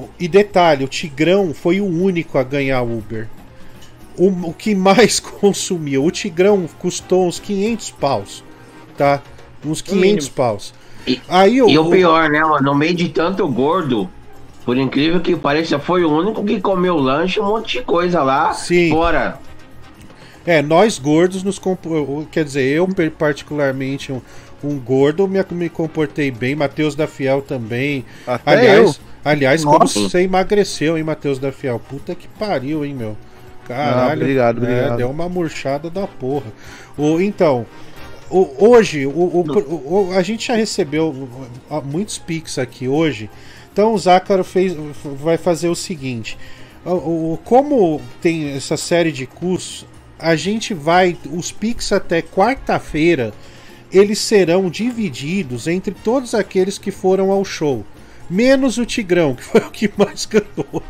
o- 0.04 0.10
e 0.20 0.28
detalhe, 0.28 0.84
o 0.84 0.88
Tigrão 0.88 1.54
foi 1.54 1.80
o 1.80 1.86
único 1.86 2.38
a 2.38 2.44
ganhar 2.44 2.82
Uber. 2.84 3.28
O, 4.18 4.28
o 4.50 4.54
que 4.54 4.76
mais 4.76 5.20
consumiu. 5.22 6.06
O 6.06 6.12
Tigrão 6.12 6.68
custou 6.80 7.28
uns 7.28 7.40
500 7.40 7.92
paus, 7.92 8.44
tá? 8.98 9.22
Uns 9.66 9.82
500 9.82 10.02
mínimo. 10.02 10.30
paus. 10.32 10.74
Aí 11.28 11.58
E 11.58 11.78
o 11.78 11.90
pior, 11.90 12.30
né? 12.30 12.42
No 12.62 12.76
meio 12.76 12.94
de 12.94 13.10
tanto 13.10 13.48
gordo, 13.48 14.10
por 14.66 14.78
incrível 14.78 15.20
que 15.22 15.36
pareça, 15.36 15.78
foi 15.80 16.04
o 16.04 16.12
único 16.12 16.44
que 16.44 16.60
comeu 16.60 16.98
lanche, 16.98 17.40
um 17.40 17.46
monte 17.46 17.78
de 17.80 17.84
coisa 17.86 18.24
lá. 18.24 18.52
Sim. 18.54 18.90
Fora. 18.90 19.38
É, 20.46 20.62
nós 20.62 20.98
gordos 21.00 21.44
nos 21.44 21.58
compo- 21.60 22.28
Quer 22.32 22.44
dizer, 22.44 22.64
eu 22.64 22.88
particularmente, 23.18 24.12
um, 24.12 24.22
um 24.64 24.78
gordo, 24.80 25.28
me, 25.28 25.44
me 25.52 25.70
comportei 25.70 26.30
bem. 26.32 26.56
Matheus 26.56 26.96
da 26.96 27.08
Fiel 27.08 27.42
também. 27.42 28.06
Até 28.28 28.52
aliás, 28.52 28.80
eu. 28.80 28.96
aliás 29.24 29.64
como 29.66 29.88
você 29.88 30.22
emagreceu, 30.22 30.98
hein, 30.98 31.04
Matheus 31.04 31.40
da 31.40 31.52
Fiel? 31.52 31.80
Puta 31.80 32.14
que 32.16 32.28
pariu, 32.28 32.84
hein, 32.86 32.94
meu. 32.94 33.18
Caralho. 33.68 34.12
Ah, 34.12 34.14
obrigado, 34.14 34.58
obrigado. 34.58 34.98
deu 34.98 35.10
uma 35.10 35.28
murchada 35.28 35.90
da 35.90 36.06
porra. 36.06 36.52
O, 36.96 37.20
então, 37.20 37.66
o- 38.30 38.70
hoje, 38.70 39.08
o, 39.08 39.10
o- 39.10 40.10
o- 40.12 40.12
a 40.16 40.22
gente 40.22 40.48
já 40.48 40.56
recebeu 40.56 41.28
muitos 41.84 42.20
pics 42.20 42.60
aqui 42.60 42.88
hoje. 42.88 43.30
Então 43.76 43.94
o 43.94 43.98
Zácaro 43.98 44.46
fez, 44.46 44.74
vai 45.04 45.36
fazer 45.36 45.68
o 45.68 45.76
seguinte: 45.76 46.38
como 47.44 48.00
tem 48.22 48.52
essa 48.52 48.78
série 48.78 49.12
de 49.12 49.28
cursos, 49.28 49.86
a 50.18 50.34
gente 50.38 50.74
vai. 50.74 51.18
Os 51.30 51.52
pics 51.52 51.92
até 51.92 52.22
quarta-feira 52.22 53.34
eles 53.92 54.20
serão 54.20 54.70
divididos 54.70 55.68
entre 55.68 55.94
todos 55.94 56.34
aqueles 56.34 56.78
que 56.78 56.90
foram 56.90 57.32
ao 57.32 57.44
show. 57.44 57.86
Menos 58.30 58.78
o 58.78 58.86
Tigrão, 58.86 59.36
que 59.36 59.44
foi 59.44 59.60
o 59.60 59.70
que 59.70 59.92
mais 59.98 60.26
ganhou. 60.26 60.82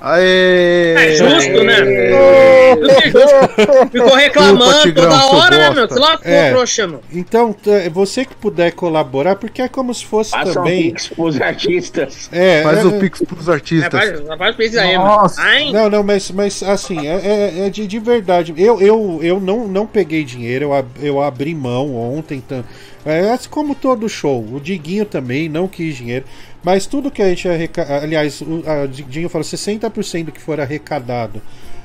Aê! 0.00 0.94
É 0.96 1.14
justo, 1.16 1.64
né? 1.64 1.76
É 1.80 2.70
Ficou 3.90 4.14
reclamando 4.14 4.80
Tigrão, 4.82 5.10
toda 5.10 5.26
hora, 5.26 5.58
né, 5.58 5.70
meu? 5.70 5.88
Se 5.88 5.98
lascou, 5.98 6.32
É. 6.32 6.50
trouxa, 6.50 6.86
meu. 6.86 7.00
Então, 7.12 7.54
você 7.92 8.24
que 8.24 8.34
puder 8.34 8.72
colaborar, 8.72 9.36
porque 9.36 9.60
é 9.62 9.68
como 9.68 9.92
se 9.92 10.04
fosse 10.06 10.30
Faça 10.30 10.50
um 10.50 10.54
também. 10.54 10.82
pix 10.90 11.08
pros 11.08 11.40
artistas. 11.40 12.28
É, 12.32 12.62
Faz 12.62 12.78
é, 12.78 12.84
o 12.84 12.92
pix 12.98 13.20
pros 13.22 13.48
artistas. 13.48 13.92
É, 13.92 14.16
faz, 14.16 14.38
faz 14.38 14.56
pesquisa 14.56 14.82
aí, 14.82 14.96
mano. 14.96 15.30
Ai, 15.36 15.72
Não, 15.72 15.90
não, 15.90 16.02
mas, 16.02 16.30
mas 16.30 16.62
assim, 16.62 17.06
é, 17.06 17.16
é- 17.16 17.66
é 17.66 17.70
de, 17.70 17.86
de 17.86 17.98
verdade. 17.98 18.54
Eu, 18.56 18.80
eu, 18.80 19.20
eu 19.22 19.40
não, 19.40 19.66
não 19.68 19.86
peguei 19.86 20.24
dinheiro, 20.24 20.66
eu, 20.66 20.72
ab- 20.74 20.88
eu 21.02 21.20
abri 21.22 21.54
mão 21.54 21.94
ontem. 21.96 22.38
Então, 22.38 22.64
é 23.04 23.36
como 23.48 23.74
todo 23.74 24.08
show. 24.08 24.46
O 24.52 24.60
Diguinho 24.60 25.04
também 25.04 25.48
não 25.48 25.66
quis 25.66 25.96
dinheiro. 25.96 26.24
Mas 26.62 26.86
tudo 26.86 27.10
que 27.10 27.22
a 27.22 27.28
gente. 27.28 27.48
Aliás, 27.80 28.40
o 28.40 28.62
a 28.66 28.86
Diguinho 28.86 29.28
falou 29.28 29.44
60% 29.44 30.24
do 30.24 30.32
que 30.32 30.40
for 30.40 30.60
arrecadado 30.60 31.40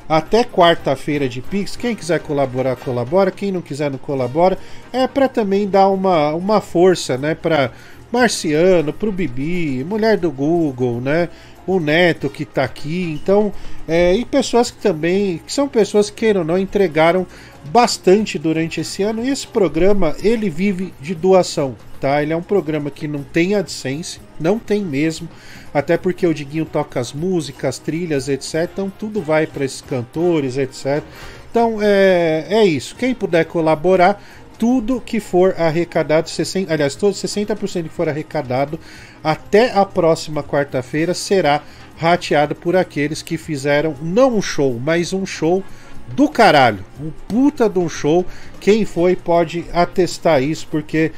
até 0.07 0.43
quarta-feira 0.43 1.27
de 1.27 1.41
Pix. 1.41 1.75
Quem 1.75 1.95
quiser 1.95 2.19
colaborar, 2.19 2.75
colabora. 2.75 3.31
Quem 3.31 3.51
não 3.51 3.61
quiser, 3.61 3.89
não 3.89 3.97
colabora. 3.97 4.57
É 4.93 5.07
para 5.07 5.27
também 5.27 5.67
dar 5.67 5.89
uma, 5.89 6.33
uma 6.33 6.61
força, 6.61 7.17
né? 7.17 7.35
Para 7.35 7.71
Marciano, 8.11 8.93
pro 8.93 9.11
Bibi, 9.11 9.83
mulher 9.83 10.17
do 10.17 10.31
Google, 10.31 11.01
né? 11.01 11.29
O 11.67 11.79
Neto 11.79 12.29
que 12.29 12.45
tá 12.45 12.63
aqui. 12.63 13.19
Então, 13.21 13.51
é, 13.87 14.13
e 14.13 14.23
pessoas 14.23 14.69
que 14.69 14.77
também, 14.77 15.39
que 15.39 15.51
são 15.51 15.67
pessoas 15.67 16.09
que 16.09 16.17
queiram 16.17 16.41
ou 16.41 16.47
não, 16.47 16.57
entregaram 16.57 17.25
bastante 17.71 18.37
durante 18.37 18.79
esse 18.81 19.01
ano. 19.01 19.23
E 19.23 19.29
esse 19.29 19.47
programa, 19.47 20.15
ele 20.21 20.49
vive 20.49 20.93
de 21.01 21.15
doação, 21.15 21.75
tá? 22.05 22.21
Ele 22.21 22.31
é 22.31 22.37
um 22.37 22.43
programa 22.43 22.91
que 22.91 23.07
não 23.07 23.23
tem 23.23 23.55
AdSense, 23.55 24.21
não 24.39 24.59
tem 24.59 24.85
mesmo. 24.85 25.27
Até 25.73 25.97
porque 25.97 26.27
o 26.27 26.33
Diguinho 26.33 26.63
toca 26.63 26.99
as 26.99 27.11
músicas, 27.11 27.79
trilhas, 27.79 28.29
etc. 28.29 28.69
Então 28.71 28.91
tudo 28.91 29.21
vai 29.21 29.47
para 29.47 29.65
esses 29.65 29.81
cantores, 29.81 30.55
etc. 30.55 31.03
Então 31.49 31.79
é, 31.81 32.45
é 32.47 32.63
isso. 32.63 32.95
Quem 32.95 33.15
puder 33.15 33.45
colaborar, 33.45 34.21
tudo 34.59 35.01
que 35.01 35.19
for 35.19 35.55
arrecadado, 35.57 36.29
60, 36.29 36.71
aliás, 36.71 36.95
todo 36.95 37.13
60% 37.15 37.83
que 37.83 37.89
for 37.89 38.07
arrecadado 38.07 38.79
até 39.23 39.71
a 39.71 39.83
próxima 39.83 40.43
quarta-feira 40.43 41.15
será 41.15 41.63
rateado 41.97 42.53
por 42.53 42.75
aqueles 42.75 43.23
que 43.23 43.35
fizeram 43.35 43.95
não 43.99 44.37
um 44.37 44.41
show, 44.43 44.79
mas 44.79 45.11
um 45.11 45.25
show 45.25 45.63
do 46.09 46.29
caralho. 46.29 46.85
Um 47.01 47.11
puta 47.27 47.67
de 47.67 47.79
um 47.79 47.89
show. 47.89 48.23
Quem 48.59 48.85
foi 48.85 49.15
pode 49.15 49.65
atestar 49.73 50.41
isso, 50.43 50.67
porque 50.69 51.11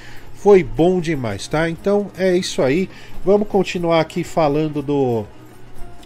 foi 0.48 0.64
bom 0.64 1.02
demais, 1.02 1.46
tá? 1.46 1.70
Então 1.70 2.10
é 2.18 2.34
isso 2.38 2.62
aí. 2.62 2.90
Vamos 3.26 3.50
continuar 3.50 4.00
aqui 4.00 4.24
falando 4.24 4.82
do. 4.82 5.26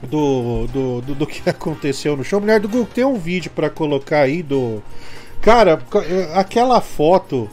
Do, 0.01 0.65
do, 0.65 1.01
do, 1.01 1.13
do 1.13 1.27
que 1.27 1.43
aconteceu 1.47 2.17
no 2.17 2.23
show. 2.23 2.41
Mulher 2.41 2.59
do 2.59 2.67
Google, 2.67 2.87
tem 2.91 3.05
um 3.05 3.19
vídeo 3.19 3.51
pra 3.53 3.69
colocar 3.69 4.21
aí 4.21 4.41
do. 4.41 4.81
Cara, 5.43 5.79
eh, 5.93 6.31
aquela 6.33 6.81
foto. 6.81 7.47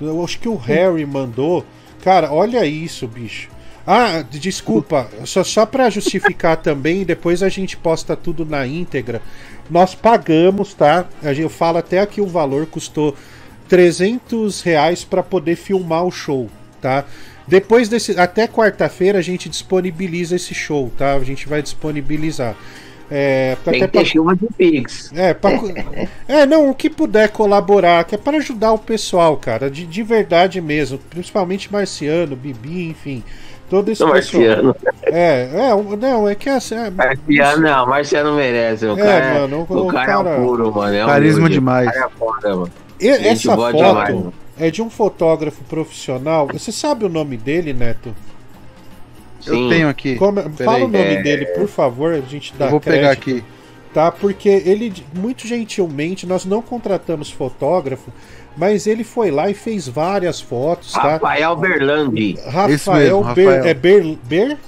Eu 0.00 0.24
acho 0.24 0.40
que 0.40 0.48
o 0.48 0.56
Harry 0.56 1.04
mandou. 1.04 1.62
Cara, 2.02 2.32
olha 2.32 2.64
isso, 2.64 3.06
bicho. 3.06 3.50
Ah, 3.86 4.24
desculpa, 4.30 5.10
só, 5.26 5.44
só 5.44 5.66
para 5.66 5.90
justificar 5.90 6.56
também, 6.62 7.04
depois 7.04 7.42
a 7.42 7.50
gente 7.50 7.76
posta 7.76 8.16
tudo 8.16 8.46
na 8.46 8.66
íntegra. 8.66 9.20
Nós 9.68 9.94
pagamos, 9.94 10.72
tá? 10.72 11.04
Eu 11.36 11.50
falo 11.50 11.76
até 11.76 11.98
aqui 11.98 12.22
o 12.22 12.26
valor, 12.26 12.64
custou 12.64 13.14
300 13.70 14.60
reais 14.62 15.04
para 15.04 15.22
poder 15.22 15.56
filmar 15.56 16.04
o 16.04 16.10
show, 16.10 16.50
tá? 16.82 17.04
Depois 17.46 17.88
desse. 17.88 18.18
Até 18.20 18.46
quarta-feira 18.46 19.18
a 19.18 19.22
gente 19.22 19.48
disponibiliza 19.48 20.36
esse 20.36 20.52
show, 20.54 20.92
tá? 20.98 21.14
A 21.14 21.20
gente 21.20 21.48
vai 21.48 21.62
disponibilizar. 21.62 22.54
É, 23.10 23.56
Tem 23.64 23.74
até 23.82 23.86
que 23.86 23.92
ter 23.92 23.98
pra- 23.98 24.04
chuva 24.04 24.36
de 24.36 24.46
pix. 24.56 25.10
é, 25.16 25.34
pra, 25.34 25.50
é, 26.28 26.46
não, 26.46 26.70
o 26.70 26.74
que 26.74 26.88
puder 26.90 27.30
colaborar, 27.30 28.04
que 28.04 28.14
é 28.14 28.18
para 28.18 28.36
ajudar 28.36 28.72
o 28.72 28.78
pessoal, 28.78 29.36
cara, 29.36 29.68
de, 29.68 29.84
de 29.84 30.02
verdade 30.04 30.60
mesmo, 30.60 30.96
principalmente 31.10 31.72
Marciano, 31.72 32.36
Bibi, 32.36 32.88
enfim, 32.90 33.24
todo 33.68 33.90
esse 33.90 34.04
Marciano. 34.04 34.74
pessoal. 34.74 34.94
É, 35.02 35.48
é, 35.70 35.74
o- 35.74 35.96
não, 35.96 36.28
é 36.28 36.36
que 36.36 36.48
assim, 36.48 36.76
é, 36.76 36.88
Marciano, 36.88 37.62
não, 37.62 37.86
Marciano 37.88 38.34
merece. 38.36 38.86
O 38.86 38.96
É, 38.96 39.02
cara, 39.02 39.24
é- 39.24 39.40
mano, 39.40 39.66
o- 39.68 39.76
o 39.76 39.86
cara, 39.88 40.06
cara- 40.06 40.30
é 40.30 40.38
um 40.38 40.46
puro, 40.46 40.72
mano. 40.72 40.94
É 40.94 41.04
Carisma 41.04 41.38
humilde. 41.40 41.54
demais. 41.54 41.88
O 41.88 41.92
cara 41.92 42.06
é 42.06 42.10
foda, 42.18 42.48
mano. 42.56 42.70
Gente 43.00 43.26
essa 43.28 43.54
foto 43.56 43.76
demais, 43.76 44.14
mano. 44.14 44.34
é 44.58 44.70
de 44.70 44.82
um 44.82 44.90
fotógrafo 44.90 45.62
profissional. 45.64 46.46
Você 46.52 46.70
sabe 46.72 47.04
o 47.04 47.08
nome 47.08 47.36
dele, 47.36 47.72
Neto? 47.72 48.14
Eu 49.46 49.54
Sim. 49.54 49.68
tenho 49.70 49.88
aqui. 49.88 50.16
Como- 50.16 50.34
Peraí. 50.42 50.56
fala 50.64 50.78
o 50.84 50.88
nome 50.88 50.98
É. 50.98 51.22
dele, 51.22 51.46
por 51.46 51.66
favor, 51.66 52.12
a 52.12 52.20
gente 52.20 52.52
dá 52.58 52.66
Eu 52.66 52.70
vou 52.72 52.80
pegar 52.80 53.16
crédito, 53.16 53.30
aqui. 53.40 53.44
Tá, 53.94 54.12
porque 54.12 54.48
ele, 54.48 54.92
muito 55.14 55.48
gentilmente, 55.48 56.24
nós 56.26 56.44
não 56.44 56.62
contratamos 56.62 57.28
fotógrafo, 57.30 58.12
mas 58.56 58.86
ele 58.86 59.02
foi 59.02 59.30
lá 59.32 59.50
e 59.50 59.54
fez 59.54 59.88
várias 59.88 60.40
fotos, 60.40 60.92
tá? 60.92 61.14
Rafael 61.14 61.56
Berlandi. 61.56 62.38
Rafael, 62.46 63.18
mesmo, 63.24 63.34
Ber- 63.34 63.46
Rafael. 63.48 63.64
é 63.66 63.74
Ber, 63.74 64.18
Ber? 64.24 64.58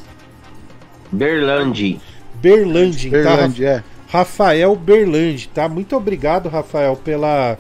Berlandi. 1.10 2.00
Berlandi, 2.34 3.10
Berlandi, 3.10 3.62
tá? 3.62 3.68
é. 3.68 3.82
Rafael 4.08 4.74
Berlandi, 4.76 5.48
tá? 5.48 5.68
Muito 5.68 5.96
obrigado, 5.96 6.48
Rafael, 6.48 6.96
pela, 6.96 7.56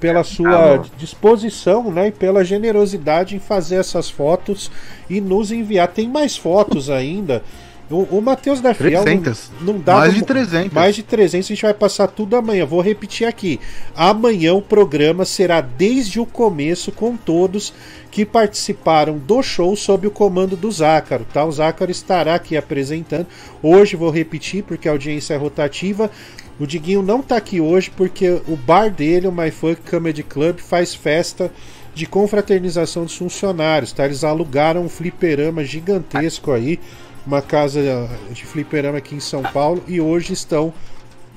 pela 0.00 0.22
sua 0.24 0.50
Tá 0.50 0.76
bom. 0.78 0.84
disposição, 0.98 1.90
né? 1.90 2.08
E 2.08 2.12
pela 2.12 2.44
generosidade 2.44 3.34
em 3.36 3.38
fazer 3.38 3.76
essas 3.76 4.08
fotos 4.10 4.70
e 5.08 5.20
nos 5.20 5.50
enviar. 5.50 5.88
Tem 5.88 6.08
mais 6.08 6.36
fotos 6.36 6.90
ainda. 6.90 7.42
O, 7.88 8.16
o 8.18 8.20
Matheus 8.20 8.60
da 8.60 8.74
Fiel 8.74 9.04
300. 9.04 9.52
não, 9.60 9.74
não 9.74 9.80
dá 9.80 9.94
Mais 9.98 10.12
de 10.14 10.24
300. 10.24 10.72
Mais 10.72 10.96
de 10.96 11.04
300, 11.04 11.46
a 11.46 11.54
gente 11.54 11.62
vai 11.62 11.72
passar 11.72 12.08
tudo 12.08 12.34
amanhã. 12.34 12.66
Vou 12.66 12.80
repetir 12.80 13.28
aqui. 13.28 13.60
Amanhã 13.94 14.54
o 14.54 14.60
programa 14.62 15.24
será 15.24 15.60
desde 15.60 16.18
o 16.18 16.26
começo 16.26 16.90
com 16.90 17.16
todos 17.16 17.72
que 18.10 18.24
participaram 18.26 19.18
do 19.18 19.40
show 19.40 19.76
sob 19.76 20.06
o 20.06 20.10
comando 20.10 20.56
do 20.56 20.68
Zácaro, 20.72 21.24
tá? 21.32 21.44
O 21.44 21.52
Zácaro 21.52 21.90
estará 21.92 22.34
aqui 22.34 22.56
apresentando. 22.56 23.26
Hoje 23.62 23.94
vou 23.94 24.10
repetir 24.10 24.64
porque 24.64 24.88
a 24.88 24.92
audiência 24.92 25.34
é 25.34 25.36
rotativa. 25.36 26.10
O 26.58 26.66
Diguinho 26.66 27.02
não 27.02 27.20
tá 27.20 27.36
aqui 27.36 27.60
hoje 27.60 27.90
porque 27.94 28.40
o 28.48 28.56
bar 28.56 28.90
dele, 28.90 29.26
o 29.26 29.32
My 29.32 29.50
Funk 29.50 29.82
Comedy 29.90 30.22
Club, 30.22 30.58
faz 30.58 30.94
festa 30.94 31.50
de 31.94 32.06
confraternização 32.06 33.04
dos 33.04 33.16
funcionários, 33.16 33.92
tá? 33.92 34.04
Eles 34.04 34.24
alugaram 34.24 34.82
um 34.82 34.88
fliperama 34.88 35.64
gigantesco 35.64 36.52
aí, 36.52 36.78
uma 37.26 37.42
casa 37.42 38.08
de 38.30 38.44
fliperama 38.44 38.98
aqui 38.98 39.14
em 39.14 39.20
São 39.20 39.42
Paulo 39.42 39.82
e 39.86 40.00
hoje 40.00 40.32
estão 40.32 40.72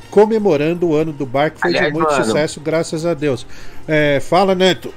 comemorando 0.10 0.88
o 0.88 0.96
ano 0.96 1.12
do 1.14 1.26
bar 1.26 1.52
que 1.52 1.60
foi 1.60 1.70
Aliás, 1.70 1.88
de 1.88 1.94
muito 1.94 2.12
mano. 2.12 2.26
sucesso, 2.26 2.60
graças 2.60 3.06
a 3.06 3.14
Deus. 3.14 3.46
É, 3.88 4.20
fala, 4.20 4.56
Neto. 4.56 4.94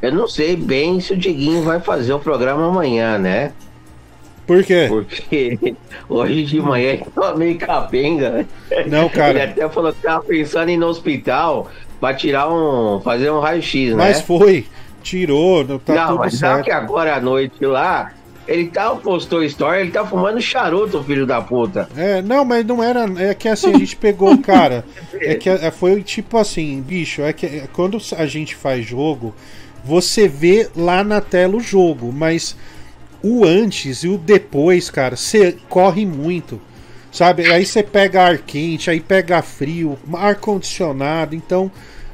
Eu 0.00 0.12
não 0.12 0.28
sei 0.28 0.54
bem 0.54 1.00
se 1.00 1.12
o 1.12 1.16
Diguinho 1.16 1.62
vai 1.62 1.80
fazer 1.80 2.12
o 2.12 2.20
programa 2.20 2.68
amanhã, 2.68 3.18
né? 3.18 3.52
Por 4.48 4.64
quê? 4.64 4.86
Porque 4.88 5.76
hoje 6.08 6.42
de 6.44 6.58
manhã 6.58 6.92
ele 6.92 7.04
tava 7.14 7.36
meio 7.36 7.58
capenga. 7.58 8.46
Não, 8.86 9.06
cara. 9.10 9.42
Ele 9.42 9.42
até 9.42 9.68
falou 9.68 9.92
que 9.92 10.00
tava 10.00 10.24
pensando 10.24 10.70
em 10.70 10.72
ir 10.72 10.76
no 10.78 10.86
hospital 10.86 11.70
pra 12.00 12.14
tirar 12.14 12.50
um. 12.50 12.98
fazer 12.98 13.30
um 13.30 13.40
raio-x, 13.40 13.90
né? 13.90 13.96
Mas 13.96 14.22
foi, 14.22 14.64
tirou, 15.02 15.62
não 15.64 15.78
tá 15.78 15.94
não, 15.94 16.16
mas 16.16 16.38
sabe 16.38 16.54
certo. 16.54 16.64
que 16.64 16.70
agora 16.70 17.16
à 17.16 17.20
noite 17.20 17.62
lá, 17.66 18.10
ele 18.46 18.68
tá, 18.68 18.88
postou 18.94 19.44
story, 19.44 19.80
ele 19.80 19.90
tá 19.90 20.06
fumando 20.06 20.40
charuto, 20.40 21.04
filho 21.04 21.26
da 21.26 21.42
puta. 21.42 21.86
É, 21.94 22.22
não, 22.22 22.42
mas 22.42 22.64
não 22.64 22.82
era. 22.82 23.04
É 23.18 23.34
que 23.34 23.48
assim, 23.48 23.74
a 23.74 23.78
gente 23.78 23.96
pegou 23.96 24.36
cara. 24.40 24.82
É 25.12 25.34
que 25.34 25.50
é, 25.50 25.70
foi 25.70 26.02
tipo 26.02 26.38
assim, 26.38 26.80
bicho, 26.80 27.20
é 27.20 27.34
que 27.34 27.44
é, 27.44 27.68
quando 27.70 27.98
a 28.16 28.24
gente 28.24 28.54
faz 28.54 28.86
jogo, 28.86 29.34
você 29.84 30.26
vê 30.26 30.70
lá 30.74 31.04
na 31.04 31.20
tela 31.20 31.54
o 31.54 31.60
jogo, 31.60 32.10
mas 32.10 32.56
o 33.22 33.44
antes 33.44 34.04
e 34.04 34.08
o 34.08 34.16
depois, 34.16 34.90
cara, 34.90 35.16
você 35.16 35.56
corre 35.68 36.06
muito. 36.06 36.60
Sabe? 37.10 37.50
Aí 37.50 37.64
você 37.64 37.82
pega 37.82 38.22
ar 38.22 38.38
quente, 38.38 38.90
aí 38.90 39.00
pega 39.00 39.40
frio, 39.40 39.98
ar 40.12 40.36
condicionado, 40.36 41.34
então 41.34 41.70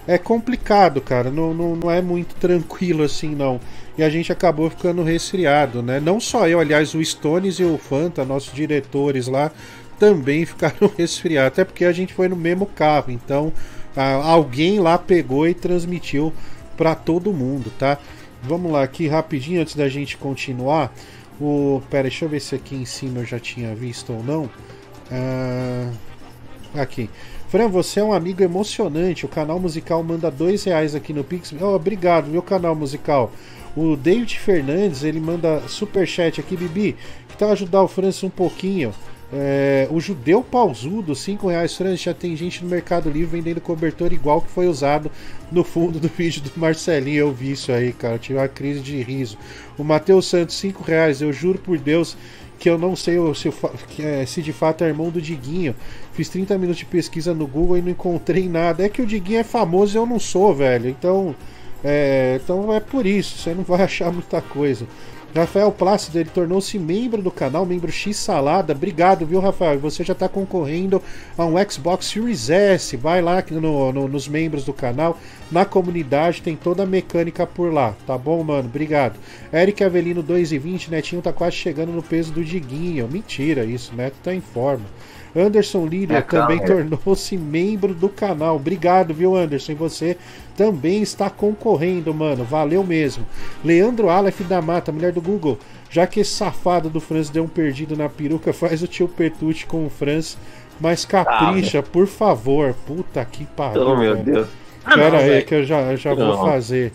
é 0.06 0.16
complicado, 0.16 1.00
cara. 1.00 1.30
Não, 1.30 1.52
não, 1.52 1.76
não 1.76 1.90
é 1.90 2.00
muito 2.00 2.34
tranquilo 2.36 3.02
assim, 3.02 3.34
não. 3.34 3.60
E 3.98 4.02
a 4.02 4.08
gente 4.08 4.32
acabou 4.32 4.70
ficando 4.70 5.02
resfriado, 5.02 5.82
né? 5.82 6.00
Não 6.00 6.20
só 6.20 6.48
eu, 6.48 6.60
aliás, 6.60 6.94
o 6.94 7.04
Stones 7.04 7.56
e 7.56 7.64
o 7.64 7.78
Fanta, 7.78 8.24
nossos 8.24 8.52
diretores 8.52 9.26
lá, 9.26 9.50
também 9.98 10.44
ficaram 10.46 10.90
resfriados. 10.96 11.48
Até 11.48 11.64
porque 11.64 11.84
a 11.84 11.92
gente 11.92 12.14
foi 12.14 12.28
no 12.28 12.36
mesmo 12.36 12.66
carro, 12.66 13.10
então 13.10 13.52
alguém 13.96 14.80
lá 14.80 14.98
pegou 14.98 15.46
e 15.46 15.54
transmitiu 15.54 16.32
para 16.76 16.94
todo 16.94 17.32
mundo, 17.32 17.72
tá? 17.78 17.98
Vamos 18.46 18.70
lá, 18.70 18.82
aqui 18.82 19.08
rapidinho 19.08 19.62
antes 19.62 19.74
da 19.74 19.88
gente 19.88 20.16
continuar. 20.18 20.92
O, 21.40 21.82
pera, 21.90 22.02
deixa 22.02 22.26
eu 22.26 22.28
ver 22.28 22.40
se 22.40 22.54
aqui 22.54 22.76
em 22.76 22.84
cima 22.84 23.20
eu 23.20 23.24
já 23.24 23.38
tinha 23.38 23.74
visto 23.74 24.12
ou 24.12 24.22
não. 24.22 24.50
Ah, 25.10 25.90
aqui. 26.74 27.08
Fran, 27.48 27.68
você 27.68 28.00
é 28.00 28.04
um 28.04 28.12
amigo 28.12 28.42
emocionante. 28.42 29.24
O 29.24 29.28
canal 29.28 29.58
musical 29.58 30.02
manda 30.02 30.30
dois 30.30 30.62
reais 30.64 30.94
aqui 30.94 31.12
no 31.12 31.24
Pix. 31.24 31.54
Oh, 31.58 31.74
obrigado, 31.74 32.28
meu 32.28 32.42
canal 32.42 32.74
musical. 32.74 33.32
O 33.74 33.96
David 33.96 34.38
Fernandes, 34.38 35.02
ele 35.02 35.20
manda 35.20 35.62
super 35.66 36.06
chat 36.06 36.38
aqui, 36.38 36.56
Bibi. 36.56 36.96
Que 37.36 37.44
ajudar 37.44 37.82
o 37.82 37.88
Francis 37.88 38.22
um 38.22 38.30
pouquinho? 38.30 38.94
É, 39.36 39.88
o 39.90 40.00
judeu 40.00 40.42
pausudo, 40.42 41.14
5 41.14 41.48
reais, 41.48 41.74
Francis. 41.74 42.02
Já 42.02 42.14
tem 42.14 42.36
gente 42.36 42.62
no 42.62 42.70
Mercado 42.70 43.10
Livre 43.10 43.38
vendendo 43.38 43.60
cobertor 43.60 44.12
igual 44.12 44.40
que 44.40 44.50
foi 44.50 44.68
usado 44.68 45.10
no 45.50 45.64
fundo 45.64 45.98
do 45.98 46.06
vídeo 46.16 46.40
do 46.40 46.52
Marcelinho. 46.56 47.18
Eu 47.18 47.32
vi 47.32 47.50
isso 47.50 47.72
aí, 47.72 47.92
cara. 47.92 48.14
Eu 48.14 48.18
tive 48.18 48.38
uma 48.38 48.46
crise 48.46 48.80
de 48.80 49.02
riso. 49.02 49.36
O 49.76 49.82
Matheus 49.82 50.26
Santos, 50.26 50.54
5 50.56 50.84
reais. 50.84 51.20
Eu 51.20 51.32
juro 51.32 51.58
por 51.58 51.76
Deus 51.76 52.16
que 52.58 52.70
eu 52.70 52.78
não 52.78 52.94
sei 52.94 53.16
se, 53.34 53.52
é, 54.00 54.24
se 54.24 54.40
de 54.40 54.52
fato 54.52 54.84
é 54.84 54.88
irmão 54.88 55.10
do 55.10 55.20
Diguinho. 55.20 55.74
Fiz 56.12 56.28
30 56.28 56.56
minutos 56.56 56.78
de 56.78 56.84
pesquisa 56.84 57.34
no 57.34 57.46
Google 57.46 57.78
e 57.78 57.82
não 57.82 57.90
encontrei 57.90 58.48
nada. 58.48 58.84
É 58.84 58.88
que 58.88 59.02
o 59.02 59.06
Diguinho 59.06 59.40
é 59.40 59.44
famoso 59.44 59.96
e 59.96 59.98
eu 59.98 60.06
não 60.06 60.20
sou, 60.20 60.54
velho. 60.54 60.88
Então 60.88 61.34
é, 61.84 62.40
então 62.42 62.72
é 62.72 62.80
por 62.80 63.04
isso, 63.04 63.36
você 63.36 63.52
não 63.52 63.62
vai 63.62 63.82
achar 63.84 64.10
muita 64.10 64.40
coisa. 64.40 64.86
Rafael 65.34 65.72
Plácido, 65.72 66.18
ele 66.20 66.30
tornou-se 66.32 66.78
membro 66.78 67.20
do 67.20 67.30
canal, 67.30 67.66
membro 67.66 67.90
X 67.90 68.16
Salada. 68.16 68.72
Obrigado, 68.72 69.26
viu, 69.26 69.40
Rafael? 69.40 69.80
Você 69.80 70.04
já 70.04 70.12
está 70.12 70.28
concorrendo 70.28 71.02
a 71.36 71.44
um 71.44 71.54
Xbox 71.68 72.06
Series 72.06 72.48
S. 72.50 72.96
Vai 72.96 73.20
lá 73.20 73.42
no- 73.50 73.92
no- 73.92 74.06
nos 74.08 74.28
membros 74.28 74.64
do 74.64 74.72
canal, 74.72 75.18
na 75.50 75.64
comunidade, 75.64 76.40
tem 76.40 76.54
toda 76.54 76.84
a 76.84 76.86
mecânica 76.86 77.44
por 77.46 77.72
lá. 77.72 77.96
Tá 78.06 78.16
bom, 78.16 78.44
mano? 78.44 78.68
Obrigado. 78.68 79.18
Eric 79.52 79.82
Avelino 79.82 80.22
2,20, 80.22 80.88
Netinho 80.88 81.20
tá 81.20 81.32
quase 81.32 81.56
chegando 81.56 81.90
no 81.90 82.02
peso 82.02 82.32
do 82.32 82.44
Diguinho. 82.44 83.08
Mentira 83.10 83.64
isso, 83.64 83.92
Neto 83.92 84.14
tá 84.22 84.32
em 84.32 84.40
forma. 84.40 84.84
Anderson 85.36 85.86
Lírio 85.86 86.16
É, 86.16 86.20
também 86.20 86.58
tornou-se 86.64 87.36
membro 87.36 87.92
do 87.92 88.08
canal. 88.08 88.56
Obrigado, 88.56 89.12
viu, 89.12 89.34
Anderson? 89.36 89.72
E 89.72 89.74
você 89.74 90.16
também 90.56 91.02
está 91.02 91.28
concorrendo, 91.28 92.14
mano. 92.14 92.44
Valeu 92.44 92.84
mesmo. 92.84 93.26
Leandro 93.64 94.08
Aleph 94.10 94.40
da 94.42 94.62
Mata, 94.62 94.92
mulher 94.92 95.12
do 95.12 95.20
Google. 95.20 95.58
Já 95.90 96.06
que 96.06 96.20
esse 96.20 96.30
safado 96.30 96.88
do 96.88 97.00
Franz 97.00 97.30
deu 97.30 97.44
um 97.44 97.48
perdido 97.48 97.96
na 97.96 98.08
peruca, 98.08 98.52
faz 98.54 98.82
o 98.82 98.86
tio 98.86 99.08
Petute 99.08 99.66
com 99.66 99.84
o 99.86 99.90
Franz. 99.90 100.36
Mas 100.80 101.04
capricha, 101.04 101.82
por 101.82 102.06
favor. 102.06 102.74
Puta 102.86 103.24
que 103.24 103.44
pariu. 103.44 103.82
Oh, 103.86 103.96
meu 103.96 104.14
velho. 104.14 104.24
Deus. 104.24 104.48
Ah, 104.84 104.94
Pera 104.94 105.10
não, 105.10 105.18
aí 105.18 105.28
velho. 105.28 105.46
que 105.46 105.54
eu 105.54 105.64
já, 105.64 105.80
eu 105.92 105.96
já 105.96 106.14
vou 106.14 106.36
fazer. 106.44 106.92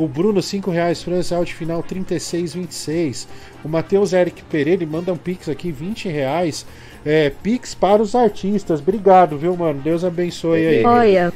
O 0.00 0.08
Bruno, 0.08 0.40
5 0.40 0.70
reais, 0.70 1.02
França 1.02 1.36
Alt 1.36 1.52
final 1.52 1.82
36,26. 1.82 3.26
O 3.62 3.68
Matheus 3.68 4.14
Eric 4.14 4.42
Pereira 4.44 4.82
ele 4.82 4.90
manda 4.90 5.12
um 5.12 5.16
Pix 5.16 5.46
aqui, 5.46 5.70
20 5.70 6.08
reais. 6.08 6.64
É, 7.04 7.28
Pix 7.28 7.74
para 7.74 8.00
os 8.00 8.14
artistas. 8.14 8.80
Obrigado, 8.80 9.36
viu, 9.36 9.54
mano? 9.54 9.78
Deus 9.82 10.02
abençoe 10.02 10.66
aí. 10.66 10.84
Olha, 10.86 11.30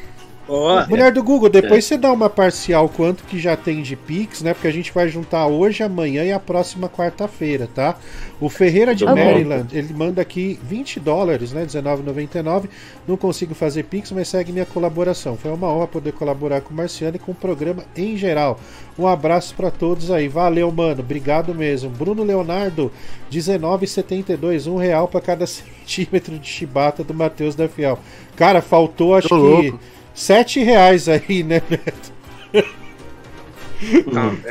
Mulher 0.88 1.10
do 1.10 1.22
Google, 1.22 1.48
depois 1.48 1.84
você 1.84 1.96
dá 1.96 2.12
uma 2.12 2.28
parcial 2.28 2.88
quanto 2.88 3.24
que 3.24 3.38
já 3.38 3.56
tem 3.56 3.80
de 3.80 3.96
Pix, 3.96 4.42
né? 4.42 4.52
Porque 4.52 4.68
a 4.68 4.72
gente 4.72 4.92
vai 4.92 5.08
juntar 5.08 5.46
hoje, 5.46 5.82
amanhã 5.82 6.22
e 6.22 6.32
a 6.32 6.38
próxima 6.38 6.88
quarta-feira, 6.88 7.68
tá? 7.74 7.96
O 8.40 8.50
Ferreira 8.50 8.94
de 8.94 9.04
Tá 9.04 9.14
bom. 9.14 9.24
Maryland, 9.24 9.68
ele 9.76 9.94
manda 9.94 10.20
aqui 10.20 10.58
20 10.62 11.00
dólares, 11.00 11.52
né? 11.52 11.62
R$19,99. 11.62 12.68
Não 13.08 13.16
consigo 13.16 13.54
fazer 13.54 13.84
Pix, 13.84 14.12
mas 14.12 14.28
segue 14.28 14.52
minha 14.52 14.66
colaboração. 14.66 15.36
Foi 15.36 15.50
uma 15.50 15.68
honra 15.68 15.86
poder 15.86 16.12
colaborar 16.12 16.60
com 16.60 16.74
o 16.74 16.76
Marciano 16.76 17.16
e 17.16 17.18
com 17.18 17.32
o 17.32 17.34
programa 17.34 17.84
em 17.96 18.16
geral. 18.16 18.60
Um 18.98 19.06
abraço 19.06 19.54
pra 19.54 19.70
todos 19.70 20.10
aí. 20.10 20.28
Valeu, 20.28 20.70
mano. 20.70 21.00
Obrigado 21.00 21.54
mesmo. 21.54 21.88
Bruno 21.88 22.22
Leonardo, 22.22 22.92
R$19,72. 23.30 24.70
Um 24.70 24.76
real 24.76 25.08
pra 25.08 25.20
cada 25.20 25.46
centímetro 25.48 26.38
de 26.38 26.46
chibata 26.46 27.02
do 27.02 27.14
Matheus 27.14 27.54
da 27.54 27.68
Fiel. 27.68 27.98
Cara, 28.36 28.60
faltou 28.60 29.14
acho 29.14 29.28
Tô 29.28 29.36
que 29.36 29.40
louco. 29.40 29.80
7 30.14 30.62
reais 30.62 31.08
aí, 31.08 31.42
né, 31.42 31.60
Neto? 31.68 32.14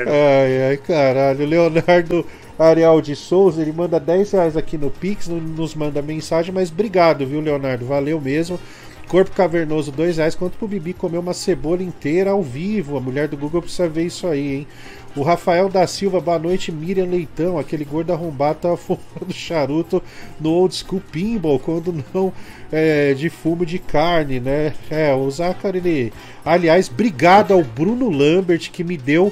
ai, 0.07 0.63
ai, 0.69 0.77
caralho. 0.77 1.45
Leonardo 1.45 2.25
Ariel 2.59 3.01
de 3.01 3.15
Souza, 3.15 3.61
ele 3.61 3.71
manda 3.71 3.99
10 3.99 4.31
reais 4.31 4.57
aqui 4.57 4.77
no 4.77 4.91
Pix, 4.91 5.27
não 5.27 5.39
nos 5.39 5.73
manda 5.73 6.01
mensagem, 6.01 6.53
mas 6.53 6.69
obrigado, 6.69 7.25
viu, 7.25 7.39
Leonardo? 7.39 7.85
Valeu 7.85 8.19
mesmo. 8.19 8.59
Corpo 9.07 9.31
Cavernoso, 9.31 9.91
2 9.91 10.17
reais. 10.17 10.35
Quanto 10.35 10.57
pro 10.57 10.67
Bibi 10.67 10.93
comer 10.93 11.17
uma 11.17 11.33
cebola 11.33 11.83
inteira 11.83 12.31
ao 12.31 12.41
vivo? 12.41 12.97
A 12.97 13.01
mulher 13.01 13.27
do 13.27 13.37
Google 13.37 13.61
precisa 13.61 13.87
ver 13.87 14.05
isso 14.05 14.27
aí, 14.27 14.55
hein? 14.55 14.67
O 15.15 15.21
Rafael 15.21 15.69
da 15.69 15.85
Silva, 15.85 16.19
boa 16.19 16.39
noite. 16.39 16.71
Miriam 16.71 17.05
Leitão, 17.05 17.59
aquele 17.59 17.85
gordo 17.85 18.11
arrombado 18.11 18.59
tava 18.61 18.77
fumando 18.77 19.31
charuto 19.31 20.01
no 20.39 20.49
old 20.49 20.73
school 20.73 21.01
pinball, 21.11 21.59
quando 21.59 22.03
não 22.13 22.33
é, 22.71 23.13
de 23.13 23.29
fumo 23.29 23.63
de 23.63 23.77
carne, 23.77 24.39
né? 24.39 24.73
É, 24.89 25.13
o 25.13 25.29
Zachary, 25.29 25.77
ele... 25.77 26.13
Aliás, 26.43 26.89
obrigado 26.89 27.53
ao 27.53 27.63
Bruno 27.63 28.09
Lambert 28.09 28.71
que 28.71 28.83
me 28.83 28.97
deu 28.97 29.31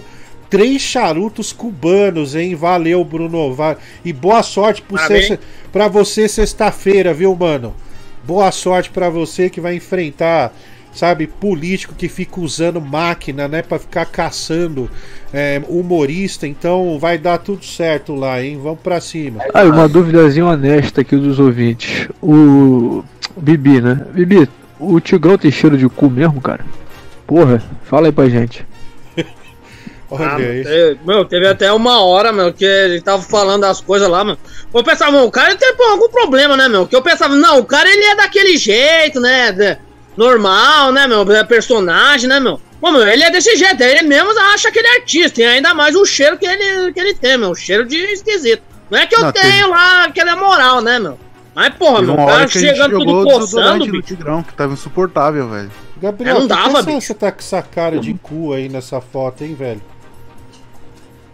três 0.51 0.81
charutos 0.83 1.51
cubanos, 1.51 2.35
hein? 2.35 2.53
Valeu, 2.53 3.03
Bruno. 3.03 3.55
E 4.05 4.13
boa 4.13 4.43
sorte 4.43 4.83
Parabéns. 4.83 5.39
pra 5.71 5.87
você 5.87 6.27
sexta-feira, 6.27 7.11
viu, 7.11 7.35
mano? 7.35 7.73
Boa 8.23 8.51
sorte 8.51 8.91
pra 8.91 9.09
você 9.09 9.49
que 9.49 9.59
vai 9.59 9.75
enfrentar, 9.75 10.53
sabe, 10.93 11.27
político 11.27 11.95
que 11.95 12.09
fica 12.09 12.39
usando 12.39 12.81
máquina, 12.81 13.47
né, 13.47 13.61
Pra 13.61 13.79
ficar 13.79 14.05
caçando 14.05 14.89
é, 15.33 15.61
humorista. 15.67 16.47
Então 16.47 16.97
vai 16.99 17.17
dar 17.17 17.37
tudo 17.37 17.65
certo 17.65 18.13
lá, 18.13 18.41
hein? 18.43 18.59
Vamos 18.61 18.79
pra 18.81 18.99
cima. 18.99 19.43
Ah, 19.53 19.63
e 19.63 19.69
uma 19.69 19.87
duvidazinha 19.87 20.45
honesta 20.45 21.01
aqui 21.01 21.15
dos 21.15 21.39
ouvintes. 21.39 22.07
O. 22.21 23.03
Bibi, 23.37 23.79
né? 23.79 24.05
Bibi, 24.13 24.49
o 24.79 24.99
Tigrão 24.99 25.37
tem 25.37 25.51
cheiro 25.51 25.77
de 25.77 25.87
cu 25.87 26.09
mesmo, 26.09 26.41
cara? 26.41 26.65
Porra, 27.25 27.63
fala 27.85 28.07
aí 28.07 28.11
pra 28.11 28.27
gente. 28.27 28.65
Olha 30.11 30.31
Ah, 30.31 30.37
meu, 31.05 31.23
teve 31.23 31.47
até 31.47 31.71
uma 31.71 32.03
hora, 32.03 32.33
meu, 32.33 32.51
que 32.51 32.65
ele 32.65 32.99
tava 32.99 33.21
falando 33.21 33.63
as 33.63 33.79
coisas 33.79 34.09
lá, 34.09 34.23
mano. 34.23 34.37
Eu 34.73 34.83
pensava, 34.83 35.23
o 35.23 35.31
cara 35.31 35.55
tem 35.55 35.73
algum 35.91 36.09
problema, 36.09 36.57
né, 36.57 36.67
meu? 36.67 36.85
Que 36.85 36.95
eu 36.95 37.01
pensava, 37.01 37.35
não, 37.35 37.59
o 37.59 37.65
cara 37.65 37.89
ele 37.89 38.03
é 38.03 38.15
daquele 38.17 38.57
jeito, 38.57 39.21
né? 39.21 39.77
Normal, 40.17 40.91
né, 40.91 41.07
meu? 41.07 41.21
É 41.31 41.43
personagem, 41.43 42.27
né, 42.27 42.39
meu? 42.39 42.59
Pô, 42.79 42.91
meu, 42.91 43.07
ele 43.07 43.23
é 43.23 43.29
desse 43.29 43.55
jeito, 43.55 43.81
ele 43.81 44.01
mesmo 44.03 44.31
acha 44.53 44.71
que 44.71 44.79
ele 44.79 44.87
é 44.87 44.95
artista, 44.97 45.39
e 45.41 45.45
ainda 45.45 45.73
mais 45.73 45.95
o 45.95 46.03
cheiro 46.05 46.37
que 46.37 46.45
ele, 46.45 46.91
que 46.91 46.99
ele 46.99 47.13
tem, 47.13 47.37
meu. 47.37 47.51
O 47.51 47.55
cheiro 47.55 47.85
de 47.85 47.95
esquisito. 47.95 48.63
Não 48.89 48.97
é 48.99 49.05
que 49.05 49.15
eu 49.15 49.21
Não, 49.21 49.31
tenho 49.31 49.45
teve- 49.45 49.67
lá 49.67 50.05
aquela 50.05 50.35
moral, 50.35 50.81
né, 50.81 50.97
meu? 50.99 51.17
Mas, 51.53 51.73
porra, 51.75 52.01
meu, 52.01 52.13
o 52.13 52.25
cara 52.25 52.45
que 52.47 52.59
chegando 52.59 52.97
tudo 52.97 53.23
coçando, 53.23 53.85
bicho. 53.85 54.01
Tigrão, 54.01 54.41
que 54.41 54.53
tava 54.53 54.73
insuportável, 54.73 55.47
velho. 55.49 55.71
Gabriel, 56.01 56.37
É, 56.37 56.39
não 56.39 56.47
por 56.47 56.55
que 56.57 56.63
dava, 56.63 56.79
essa- 56.79 56.83
bicho. 56.91 57.01
você 57.01 57.13
tá 57.13 57.31
com 57.31 57.39
essa 57.39 57.61
cara 57.61 57.99
de 57.99 58.13
cu 58.15 58.53
aí 58.53 58.67
nessa 58.67 58.99
foto, 58.99 59.43
hein, 59.43 59.53
velho? 59.53 59.81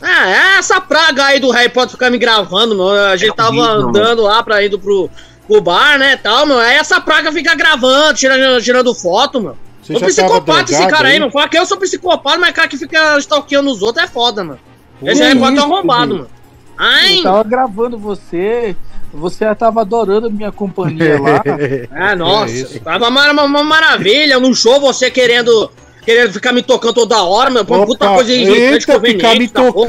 É, 0.02 0.32
é 0.56 0.58
essa 0.60 0.80
praga 0.80 1.26
aí 1.26 1.40
do 1.40 1.50
Harry 1.50 1.70
Potter 1.70 1.92
ficar 1.92 2.12
me 2.12 2.18
gravando, 2.20 2.76
meu. 2.76 2.90
A 2.90 3.16
gente 3.18 3.36
tava 3.36 3.50
horrível, 3.56 3.90
andando 3.90 4.22
lá 4.22 4.44
pra 4.44 4.62
ir 4.62 4.78
pro, 4.78 5.10
pro 5.48 5.62
bar, 5.62 5.98
né, 5.98 6.18
tal, 6.18 6.46
meu. 6.46 6.58
Aí 6.60 6.76
essa 6.76 7.00
praga 7.00 7.32
fica 7.32 7.56
gravando, 7.56 8.14
tirando, 8.16 8.62
tirando 8.62 8.94
foto, 8.94 9.40
meu. 9.42 9.56
Você 9.82 9.94
Sou 9.94 10.02
psicopata 10.08 10.72
esse 10.72 10.88
cara 10.88 11.08
aí, 11.08 11.14
aí? 11.14 11.20
meu. 11.20 11.32
Fala 11.32 11.48
que 11.48 11.58
eu 11.58 11.66
sou 11.66 11.78
psicopata, 11.78 12.38
mas 12.38 12.52
cara 12.54 12.68
que 12.68 12.78
fica 12.78 13.18
stalkeando 13.20 13.72
os 13.72 13.82
outros 13.82 14.04
é 14.04 14.08
foda, 14.08 14.44
mano. 14.44 14.60
Esse 15.02 15.22
Potter 15.22 15.48
é 15.48 15.54
isso, 15.54 15.62
arrombado, 15.64 16.08
Bibi? 16.08 16.16
mano. 16.20 16.30
Ai, 16.78 17.20
Eu 17.20 17.24
tava 17.24 17.44
gravando 17.44 17.98
você, 17.98 18.76
você 19.14 19.56
tava 19.56 19.82
adorando 19.82 20.28
a 20.28 20.30
minha 20.30 20.52
companhia 20.52 21.20
lá. 21.20 21.42
É, 22.12 22.16
nossa, 22.16 22.80
tava 22.84 23.08
uma, 23.08 23.32
uma- 23.32 23.44
uma 23.44 23.64
maravilha. 23.64 24.40
No 24.40 24.54
show, 24.54 24.80
você 24.80 25.10
querendo, 25.10 25.72
querendo 26.04 26.34
ficar 26.34 26.52
me 26.52 26.62
tocando 26.62 26.94
toda 26.96 27.24
hora, 27.24 27.50
meu. 27.50 27.64
Pô, 27.64 27.86
puta 27.86 28.06
Opa, 28.06 28.16
coisa 28.16 28.34
irritante, 28.34 28.92
eita, 28.92 29.00
ficar 29.00 29.36
me 29.36 29.48
da 29.48 29.72
porra. 29.72 29.88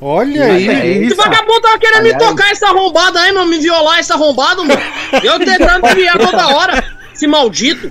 Olha 0.00 0.44
aí. 0.46 1.04
Esse 1.04 1.14
vagabundo 1.14 1.60
tava 1.60 1.78
querendo 1.78 2.02
me 2.04 2.10
Aliás- 2.14 2.30
tocar 2.30 2.50
esse 2.52 2.64
arrombado 2.64 3.18
aí, 3.18 3.32
mano, 3.32 3.50
me 3.50 3.58
violar 3.58 3.98
esse 4.00 4.12
arrombado, 4.12 4.64
mano. 4.64 4.80
Eu 5.22 5.38
tentando 5.38 5.82
desviar 5.82 6.18
toda 6.18 6.48
hora, 6.48 6.84
esse 7.12 7.26
maldito. 7.26 7.90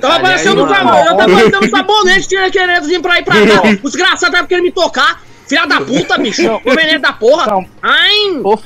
Tava 0.00 0.14
Aliás, 0.16 0.22
parecendo 0.22 0.64
um 0.64 0.68
sabonete, 0.68 1.06
eu 1.08 1.16
tava 1.16 1.32
parecendo 1.32 1.66
um 1.66 1.70
sabonete 1.70 2.28
tinha 2.28 2.50
querendo 2.50 2.86
vir 2.86 3.00
pra 3.00 3.18
ir 3.18 3.24
pra 3.24 3.34
cá. 3.34 3.62
Os 3.82 3.92
desgraçados 3.92 4.34
tava 4.34 4.46
querendo 4.46 4.64
me 4.64 4.72
tocar. 4.72 5.22
Filha 5.48 5.66
da 5.66 5.80
puta, 5.80 6.18
bicho. 6.18 6.60
Conveniente 6.60 6.98
da 6.98 7.12
porra. 7.12 7.64
Ai. 7.82 8.40
Ô, 8.44 8.56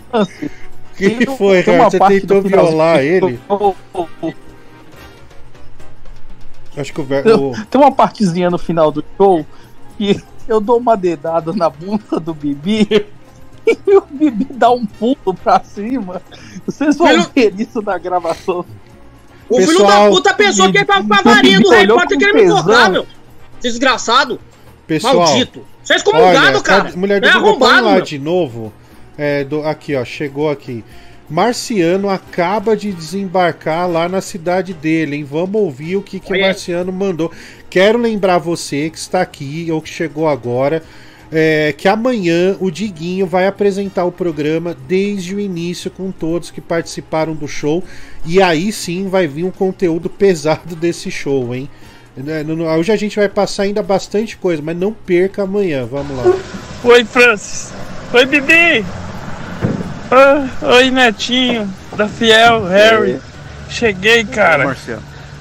que 0.96 1.26
foi, 1.38 1.62
tem 1.62 1.74
cara? 1.74 1.82
uma 1.84 1.90
Você 1.90 1.98
parte 1.98 2.20
tentou 2.20 2.42
violar 2.42 3.00
ele? 3.02 3.38
Acho 6.76 6.92
que 6.92 7.00
o, 7.00 7.04
o- 7.50 7.66
Tem 7.70 7.80
uma 7.80 7.92
partezinha 7.92 8.50
no 8.50 8.58
final 8.58 8.90
do 8.90 9.04
show 9.16 9.44
que 9.98 10.20
eu 10.48 10.60
dou 10.60 10.78
uma 10.78 10.96
dedada 10.96 11.52
na 11.52 11.68
bunda 11.70 12.18
do 12.20 12.34
Bibi 12.34 12.86
e 13.66 13.96
o 13.96 14.02
Bibi 14.10 14.46
dá 14.50 14.70
um 14.70 14.84
pulo 14.84 15.34
pra 15.42 15.62
cima. 15.62 16.20
Vocês 16.66 16.96
vão 16.96 17.08
Filho- 17.08 17.30
ver 17.34 17.60
isso 17.60 17.80
na 17.82 17.98
gravação. 17.98 18.64
O 19.48 19.60
filho 19.60 19.86
da 19.86 20.08
puta 20.08 20.34
pensou 20.34 20.70
que 20.70 20.78
ele 20.78 20.84
tava 20.84 21.06
com 21.06 21.14
a 21.14 21.22
varinha 21.22 21.60
do 21.60 21.68
Harry 21.70 21.88
Potter 21.88 22.18
querendo 22.18 22.54
me 22.54 22.62
tocar, 22.62 22.90
meu. 22.90 23.06
Desgraçado. 23.60 24.40
Pessoal, 24.86 25.16
Maldito. 25.18 25.66
Você 25.82 25.92
é 25.94 25.96
excomungado, 25.96 26.62
cara. 26.62 26.92
Mulher 26.96 27.20
do 27.20 27.26
é 27.26 27.30
arrombado, 27.30 27.86
lá 27.86 27.92
meu. 27.94 28.02
de 28.02 28.18
novo. 28.18 28.72
É, 29.18 29.44
do, 29.44 29.62
aqui, 29.66 29.94
ó, 29.94 30.04
chegou 30.04 30.50
aqui. 30.50 30.84
Marciano 31.32 32.10
acaba 32.10 32.76
de 32.76 32.92
desembarcar 32.92 33.88
lá 33.88 34.06
na 34.06 34.20
cidade 34.20 34.74
dele, 34.74 35.16
hein? 35.16 35.24
Vamos 35.24 35.62
ouvir 35.62 35.96
o 35.96 36.02
que, 36.02 36.20
que. 36.20 36.38
Marciano 36.38 36.92
mandou. 36.92 37.32
Quero 37.70 37.98
lembrar 37.98 38.36
você 38.36 38.90
que 38.90 38.98
está 38.98 39.22
aqui 39.22 39.66
ou 39.72 39.80
que 39.80 39.88
chegou 39.88 40.28
agora. 40.28 40.82
é, 41.32 41.72
que 41.72 41.88
amanhã 41.88 42.54
o 42.60 42.70
Diguinho 42.70 43.26
vai 43.26 43.46
apresentar 43.46 44.04
o 44.04 44.12
programa 44.12 44.76
desde 44.86 45.34
o 45.34 45.40
início 45.40 45.90
com 45.90 46.12
todos 46.12 46.50
que 46.50 46.60
participaram 46.60 47.34
do 47.34 47.48
show. 47.48 47.82
E 48.26 48.42
aí 48.42 48.70
sim 48.70 49.08
vai 49.08 49.26
vir 49.26 49.44
um 49.44 49.50
conteúdo 49.50 50.10
pesado 50.12 50.76
desse 50.76 51.10
show, 51.10 51.54
hein? 51.54 51.70
Né, 52.14 52.44
Hoje 52.78 52.92
a 52.92 52.96
gente 52.96 53.16
vai 53.16 53.30
passar 53.30 53.62
ainda 53.62 53.82
bastante 53.82 54.36
coisa, 54.36 54.60
mas 54.62 54.76
não 54.76 54.92
perca 54.92 55.44
amanhã. 55.44 55.86
Vamos 55.86 56.14
lá. 56.14 56.24
Oi, 56.84 57.04
Francis. 57.06 57.72
Oi, 58.12 58.26
Bibi. 58.26 58.84
Ah, 60.14 60.46
oi, 60.74 60.90
Netinho. 60.90 61.66
Da 61.96 62.06
Fiel, 62.06 62.66
Harry. 62.66 63.18
Cheguei, 63.70 64.24
cara. 64.24 64.76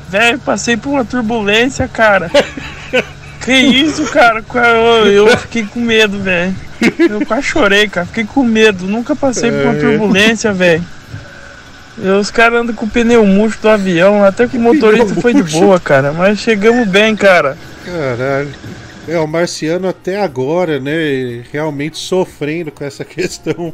Velho, 0.10 0.40
passei 0.40 0.78
por 0.78 0.92
uma 0.92 1.04
turbulência, 1.04 1.90
cara. 1.90 2.32
que 3.44 3.52
isso, 3.52 4.06
cara? 4.06 4.42
Eu, 5.06 5.28
eu 5.28 5.38
fiquei 5.38 5.66
com 5.66 5.82
medo, 5.82 6.20
velho. 6.20 6.56
Eu 6.98 7.26
quase 7.26 7.44
chorei, 7.44 7.90
cara. 7.90 8.06
Fiquei 8.08 8.24
com 8.24 8.44
medo. 8.44 8.86
Nunca 8.88 9.14
passei 9.14 9.52
por 9.52 9.62
uma 9.62 9.76
É. 9.76 9.80
turbulência, 9.80 10.54
velho. 10.54 10.84
Os 12.20 12.32
caras 12.32 12.62
andam 12.62 12.74
com 12.74 12.86
o 12.86 12.90
pneu 12.90 13.26
murcho 13.26 13.60
do 13.62 13.68
avião, 13.70 14.24
até 14.24 14.48
que 14.48 14.58
o 14.58 14.62
motorista 14.62 15.14
foi 15.16 15.34
de 15.34 15.44
boa, 15.44 15.80
cara. 15.80 16.14
Mas 16.14 16.40
chegamos 16.40 16.88
bem, 16.88 17.14
cara. 17.16 17.58
Caralho. 17.86 18.50
É, 19.08 19.20
o 19.20 19.28
Marciano 19.28 19.90
até 19.90 20.22
agora, 20.22 20.80
né, 20.80 21.44
realmente 21.52 21.98
sofrendo 21.98 22.72
com 22.72 22.86
essa 22.86 23.04
questão 23.04 23.74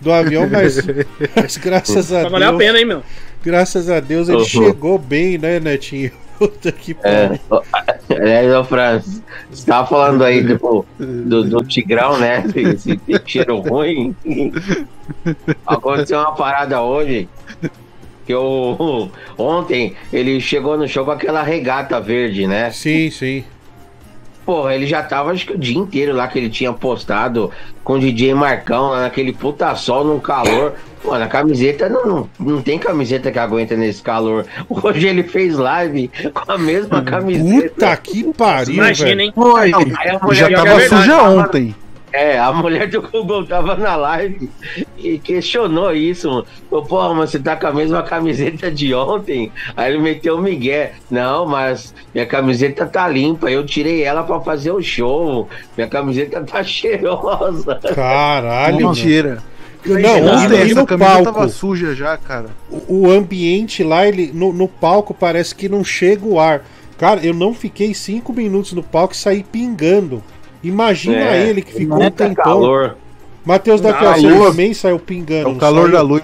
do 0.00 0.12
avião, 0.12 0.48
mas, 0.50 0.78
mas 1.36 1.56
graças 1.56 2.12
a 2.12 2.22
Vai 2.22 2.30
valer 2.30 2.44
a 2.46 2.50
Deus. 2.50 2.58
pena, 2.62 2.78
hein, 2.78 2.84
meu? 2.84 3.02
Graças 3.44 3.88
a 3.90 4.00
Deus 4.00 4.28
ele 4.28 4.38
Uhum. 4.38 4.44
chegou 4.44 4.98
bem, 4.98 5.38
né, 5.38 5.58
Netinho? 5.60 6.10
Puta 6.38 6.70
que 6.70 6.96
É, 7.02 7.26
pariu. 7.28 7.40
ó, 7.50 7.62
aliás, 8.10 8.54
ô 8.54 8.64
Francis, 8.64 9.22
você 9.50 9.66
tava 9.66 9.88
falando 9.88 10.22
aí 10.22 10.46
tipo, 10.46 10.86
do, 10.98 11.42
do 11.42 11.64
Tigrão, 11.64 12.16
né? 12.18 12.44
Esse 12.54 13.00
cheiro 13.26 13.58
ruim. 13.58 14.14
Aconteceu 15.66 16.18
uma 16.20 16.32
parada 16.34 16.80
hoje. 16.82 17.28
Que 18.24 18.34
eu, 18.34 19.10
ontem 19.38 19.96
ele 20.12 20.40
chegou 20.40 20.76
no 20.76 20.86
show 20.86 21.04
com 21.04 21.10
aquela 21.10 21.42
regata 21.42 22.00
verde, 22.00 22.46
né? 22.46 22.70
Sim, 22.70 23.10
sim. 23.10 23.42
Porra, 24.48 24.74
ele 24.74 24.86
já 24.86 25.02
tava 25.02 25.30
acho 25.30 25.44
que 25.44 25.52
o 25.52 25.58
dia 25.58 25.76
inteiro 25.76 26.14
lá 26.16 26.26
que 26.26 26.38
ele 26.38 26.48
tinha 26.48 26.72
postado 26.72 27.50
com 27.84 27.92
o 27.92 27.98
DJ 27.98 28.32
Marcão 28.32 28.88
lá 28.88 29.02
naquele 29.02 29.30
puta 29.30 29.74
sol 29.74 30.04
num 30.06 30.18
calor. 30.18 30.72
Mano, 31.04 31.22
a 31.22 31.26
camiseta 31.26 31.86
não, 31.86 32.06
não, 32.06 32.30
não 32.40 32.62
tem 32.62 32.78
camiseta 32.78 33.30
que 33.30 33.38
aguenta 33.38 33.76
nesse 33.76 34.00
calor. 34.00 34.46
Hoje 34.70 35.06
ele 35.06 35.22
fez 35.22 35.54
live 35.54 36.10
com 36.32 36.50
a 36.50 36.56
mesma 36.56 37.02
camiseta. 37.02 37.68
Puta 37.74 37.96
que 37.98 38.32
pariu, 38.32 38.76
Imagina, 38.76 39.08
velho. 39.10 39.20
hein? 39.20 39.32
A 39.36 40.24
mulher 40.24 40.50
Já 40.50 40.64
tava 40.64 40.80
suja 40.80 41.12
tava- 41.14 41.30
ontem. 41.30 41.74
É, 42.18 42.36
a 42.36 42.52
mulher 42.52 42.88
do 42.88 43.00
Google 43.00 43.46
tava 43.46 43.76
na 43.76 43.94
live 43.94 44.50
e 44.98 45.20
questionou 45.20 45.94
isso. 45.94 46.28
mano. 46.28 46.46
Falou, 46.68 46.84
pô, 46.84 47.14
mas 47.14 47.30
você 47.30 47.38
tá 47.38 47.54
com 47.54 47.68
a 47.68 47.72
mesma 47.72 48.02
camiseta 48.02 48.72
de 48.72 48.92
ontem? 48.92 49.52
Aí 49.76 49.92
ele 49.92 50.02
meteu 50.02 50.36
o 50.36 50.42
Miguel. 50.42 50.90
Não, 51.08 51.46
mas 51.46 51.94
minha 52.12 52.26
camiseta 52.26 52.86
tá 52.86 53.06
limpa. 53.06 53.48
Eu 53.48 53.64
tirei 53.64 54.02
ela 54.02 54.24
pra 54.24 54.40
fazer 54.40 54.72
o 54.72 54.82
show. 54.82 55.48
Minha 55.76 55.86
camiseta 55.86 56.42
tá 56.42 56.60
cheirosa. 56.64 57.76
Caralho, 57.94 58.88
Mentira. 58.88 59.40
Não, 59.86 60.34
Ontem 60.34 60.74
no, 60.74 60.86
palco, 60.98 61.22
tava 61.22 61.48
suja 61.48 61.94
já, 61.94 62.16
cara. 62.16 62.46
o, 62.68 63.06
o 63.06 63.10
ambiente 63.12 63.84
lá, 63.84 64.08
ele 64.08 64.32
no, 64.34 64.52
no 64.52 64.66
palco 64.66 65.14
parece 65.14 65.54
que 65.54 65.68
não 65.68 65.84
chega 65.84 66.26
o 66.26 66.40
ar. 66.40 66.64
Cara, 66.98 67.24
eu 67.24 67.32
não 67.32 67.54
fiquei 67.54 67.94
cinco 67.94 68.32
minutos 68.32 68.72
no 68.72 68.82
palco 68.82 69.14
e 69.14 69.16
saí 69.16 69.44
pingando. 69.44 70.20
Imagina 70.62 71.16
É, 71.16 71.48
ele 71.48 71.62
que 71.62 71.72
ficou 71.72 72.02
um 72.02 72.10
tempão. 72.10 72.44
calor. 72.44 72.96
Matheus 73.44 73.80
da 73.80 73.92
Calor. 73.94 74.14
Fiel 74.16 74.44
também 74.50 74.74
saiu 74.74 74.98
pingando. 74.98 75.40
É 75.48 75.50
o 75.50 75.52
não 75.52 75.58
calor 75.58 75.82
saiu? 75.84 75.92
da 75.92 76.02
luz. 76.02 76.22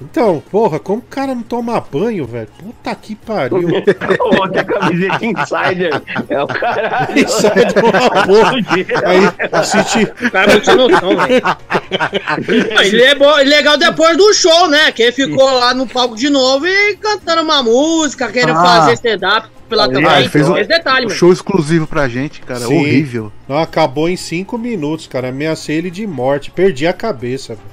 Então, 0.00 0.40
porra, 0.48 0.78
como 0.78 0.98
o 1.00 1.02
cara 1.02 1.34
não 1.34 1.42
toma 1.42 1.80
banho, 1.80 2.24
velho? 2.24 2.46
Puta 2.56 2.94
que 2.94 3.16
pariu. 3.16 3.58
Outra 4.20 4.62
camiseta 4.64 5.26
insider. 5.26 6.02
É 6.28 6.40
o 6.42 6.46
caralho. 6.46 7.18
Insider 7.18 7.72
é 7.74 7.80
uma 7.80 8.26
porra. 8.26 8.52
Aí, 9.10 9.48
assisti. 9.50 10.04
O 10.04 10.30
cara 10.30 10.50
é 10.50 10.52
muito 10.52 10.66
sem 10.66 10.76
noção, 10.76 11.16
velho. 11.16 11.42
Não, 12.74 12.82
Ele 12.82 13.02
é 13.02 13.14
bom, 13.16 13.34
legal 13.38 13.76
depois 13.76 14.16
do 14.16 14.32
show, 14.34 14.68
né? 14.68 14.92
Que 14.92 15.02
ele 15.04 15.12
ficou 15.12 15.50
lá 15.58 15.74
no 15.74 15.84
palco 15.86 16.14
de 16.14 16.28
novo 16.30 16.66
e 16.66 16.96
cantando 16.96 17.42
uma 17.42 17.62
música, 17.62 18.30
querendo 18.30 18.58
Ah. 18.58 18.62
fazer 18.64 18.92
stand-up. 18.92 19.48
Lá 19.76 19.84
Ah, 19.84 19.88
também. 19.88 20.18
ele 20.20 20.28
fez 20.28 20.48
um, 20.48 20.56
Esse 20.56 20.68
detalhe, 20.68 21.04
um 21.06 21.08
mano. 21.08 21.18
show 21.18 21.32
exclusivo 21.32 21.86
pra 21.86 22.08
gente, 22.08 22.40
cara. 22.40 22.60
Sim. 22.60 22.78
Horrível. 22.78 23.32
Não, 23.48 23.58
acabou 23.58 24.08
em 24.08 24.16
cinco 24.16 24.56
minutos, 24.56 25.06
cara. 25.06 25.28
Ameacei 25.28 25.76
ele 25.76 25.90
de 25.90 26.06
morte. 26.06 26.50
Perdi 26.50 26.86
a 26.86 26.92
cabeça. 26.92 27.54
velho. 27.54 27.66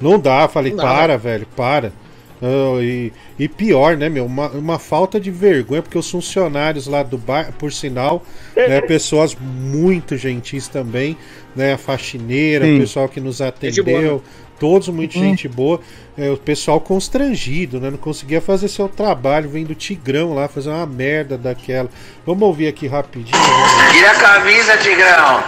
Não 0.00 0.18
dá. 0.18 0.46
Falei, 0.48 0.72
Não 0.72 0.78
dá, 0.78 0.84
para, 0.84 1.16
velho, 1.18 1.46
para. 1.56 1.92
Ah, 2.40 2.78
e, 2.80 3.12
e 3.38 3.48
pior, 3.48 3.96
né, 3.96 4.08
meu? 4.08 4.24
Uma, 4.24 4.48
uma 4.50 4.78
falta 4.78 5.18
de 5.18 5.28
vergonha, 5.30 5.82
porque 5.82 5.98
os 5.98 6.08
funcionários 6.08 6.86
lá 6.86 7.02
do 7.02 7.18
bar, 7.18 7.52
por 7.58 7.72
sinal, 7.72 8.24
né, 8.56 8.80
pessoas 8.86 9.34
muito 9.40 10.16
gentis 10.16 10.68
também, 10.68 11.16
né? 11.56 11.72
A 11.72 11.78
faxineira, 11.78 12.64
Sim. 12.64 12.76
o 12.76 12.80
pessoal 12.80 13.08
que 13.08 13.20
nos 13.20 13.38
boa, 13.38 13.48
atendeu. 13.48 14.14
né? 14.16 14.20
Todos 14.58 14.88
muito 14.88 15.18
Hum. 15.18 15.22
gente 15.22 15.46
boa. 15.48 15.80
É, 16.16 16.30
o 16.30 16.36
pessoal 16.36 16.80
constrangido, 16.80 17.80
né? 17.80 17.90
Não 17.90 17.98
conseguia 17.98 18.40
fazer 18.40 18.68
seu 18.68 18.88
trabalho, 18.88 19.48
vendo 19.48 19.70
o 19.70 19.74
Tigrão 19.74 20.34
lá 20.34 20.48
fazer 20.48 20.70
uma 20.70 20.86
merda 20.86 21.38
daquela. 21.38 21.88
Vamos 22.26 22.42
ouvir 22.42 22.66
aqui 22.68 22.86
rapidinho. 22.88 23.36
né? 23.38 23.92
Tira 23.92 24.10
a 24.10 24.14
camisa, 24.16 24.76
Tigrão. 24.78 25.44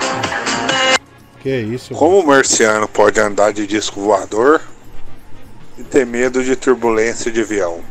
Que 1.42 1.48
é 1.48 1.60
isso? 1.60 1.94
Como 1.94 2.20
o 2.20 2.26
marciano 2.26 2.86
pode 2.86 3.18
andar 3.18 3.52
de 3.52 3.66
disco 3.66 4.00
voador 4.00 4.60
e 5.78 5.82
ter 5.82 6.04
medo 6.06 6.44
de 6.44 6.54
turbulência 6.56 7.30
de 7.30 7.40
avião? 7.40 7.80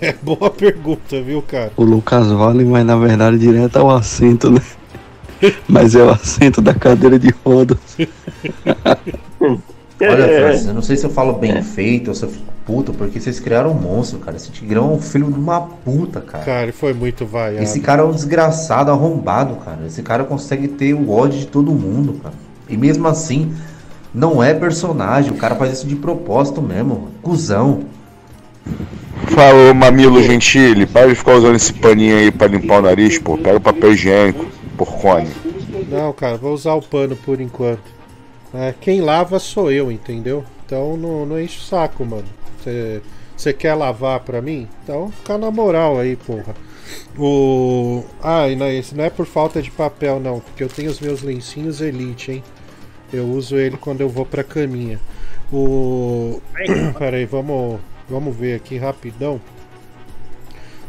É 0.00 0.12
boa 0.12 0.48
pergunta, 0.48 1.20
viu, 1.20 1.42
cara? 1.42 1.72
O 1.76 1.82
Lucas 1.82 2.28
Vale, 2.30 2.64
mas 2.64 2.86
na 2.86 2.96
verdade 2.96 3.36
direto 3.36 3.78
ao 3.80 3.90
assento, 3.90 4.48
né? 4.48 4.62
Mas 5.68 5.94
é 5.96 6.02
o 6.04 6.10
assento 6.10 6.60
da 6.60 6.72
cadeira 6.72 7.18
de 7.18 7.32
rodas. 7.44 7.78
Olha, 10.00 10.28
Francis, 10.28 10.66
eu 10.66 10.74
não 10.74 10.82
sei 10.82 10.96
se 10.96 11.04
eu 11.04 11.10
falo 11.10 11.32
bem 11.32 11.62
feito 11.62 12.08
ou 12.08 12.14
se 12.14 12.22
eu 12.22 12.28
fico 12.28 12.44
puto, 12.64 12.92
porque 12.92 13.18
vocês 13.18 13.40
criaram 13.40 13.70
um 13.70 13.74
monstro, 13.74 14.18
cara. 14.18 14.36
Esse 14.36 14.50
Tigrão 14.50 14.92
é 14.92 14.94
um 14.94 15.00
filho 15.00 15.32
de 15.32 15.38
uma 15.38 15.60
puta, 15.60 16.20
cara. 16.20 16.44
Cara, 16.44 16.62
ele 16.64 16.72
foi 16.72 16.92
muito 16.92 17.24
vaiado. 17.24 17.62
Esse 17.62 17.80
cara 17.80 18.02
é 18.02 18.04
um 18.04 18.12
desgraçado, 18.12 18.90
arrombado, 18.90 19.56
cara. 19.56 19.78
Esse 19.86 20.02
cara 20.02 20.24
consegue 20.24 20.68
ter 20.68 20.92
o 20.94 21.10
ódio 21.10 21.40
de 21.40 21.46
todo 21.46 21.72
mundo, 21.72 22.20
cara. 22.22 22.34
E 22.68 22.76
mesmo 22.76 23.08
assim, 23.08 23.54
não 24.14 24.42
é 24.42 24.52
personagem. 24.52 25.32
O 25.32 25.36
cara 25.36 25.54
faz 25.54 25.72
isso 25.72 25.86
de 25.86 25.96
propósito 25.96 26.60
mesmo. 26.60 26.94
mano. 26.94 27.10
Cusão. 27.22 27.80
Falou, 29.28 29.74
mamilo 29.74 30.22
gentile, 30.22 30.86
para 30.86 31.08
de 31.08 31.14
ficar 31.14 31.36
usando 31.36 31.56
esse 31.56 31.72
paninho 31.72 32.16
aí 32.16 32.30
pra 32.30 32.46
limpar 32.46 32.78
o 32.78 32.82
nariz, 32.82 33.18
pô. 33.18 33.36
Pega 33.36 33.56
o 33.56 33.60
papel 33.60 33.92
higiênico, 33.92 34.46
porcone. 34.76 35.28
Não, 35.90 36.12
cara, 36.12 36.36
vou 36.36 36.52
usar 36.52 36.74
o 36.74 36.82
pano 36.82 37.16
por 37.16 37.40
enquanto. 37.40 37.97
É, 38.54 38.74
quem 38.80 39.00
lava 39.00 39.38
sou 39.38 39.70
eu, 39.70 39.92
entendeu? 39.92 40.44
Então 40.64 40.96
não, 40.96 41.26
não 41.26 41.40
enche 41.40 41.58
o 41.58 41.62
saco, 41.62 42.04
mano. 42.04 42.26
Você 43.36 43.52
quer 43.52 43.74
lavar 43.74 44.20
pra 44.20 44.42
mim? 44.42 44.68
Então 44.82 45.10
fica 45.10 45.38
na 45.38 45.50
moral 45.50 45.98
aí, 45.98 46.16
porra. 46.16 46.54
O. 47.18 48.04
Ah, 48.22 48.46
não, 48.48 48.66
não 48.94 49.04
é 49.04 49.10
por 49.10 49.26
falta 49.26 49.60
de 49.60 49.70
papel, 49.70 50.18
não, 50.20 50.40
porque 50.40 50.62
eu 50.62 50.68
tenho 50.68 50.90
os 50.90 51.00
meus 51.00 51.22
lencinhos 51.22 51.80
Elite, 51.80 52.32
hein? 52.32 52.44
Eu 53.12 53.26
uso 53.26 53.56
ele 53.56 53.76
quando 53.76 54.00
eu 54.00 54.08
vou 54.08 54.24
pra 54.24 54.44
caminha. 54.44 55.00
O. 55.52 56.40
Pera 56.98 57.16
aí, 57.16 57.24
vamos, 57.26 57.80
vamos 58.08 58.36
ver 58.36 58.54
aqui 58.56 58.76
rapidão. 58.76 59.40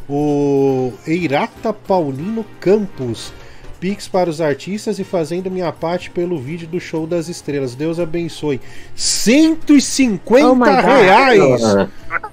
O 0.07 0.91
Eirata 1.05 1.71
Paulino 1.71 2.45
Campos. 2.59 3.31
Pix 3.79 4.07
para 4.07 4.29
os 4.29 4.41
artistas 4.41 4.99
e 4.99 5.03
fazendo 5.03 5.49
minha 5.49 5.71
parte 5.71 6.09
pelo 6.09 6.37
vídeo 6.37 6.67
do 6.67 6.79
Show 6.79 7.07
das 7.07 7.29
Estrelas. 7.29 7.75
Deus 7.75 7.99
abençoe. 7.99 8.59
150 8.95 10.47
Oh 10.49 10.53
reais! 10.83 11.61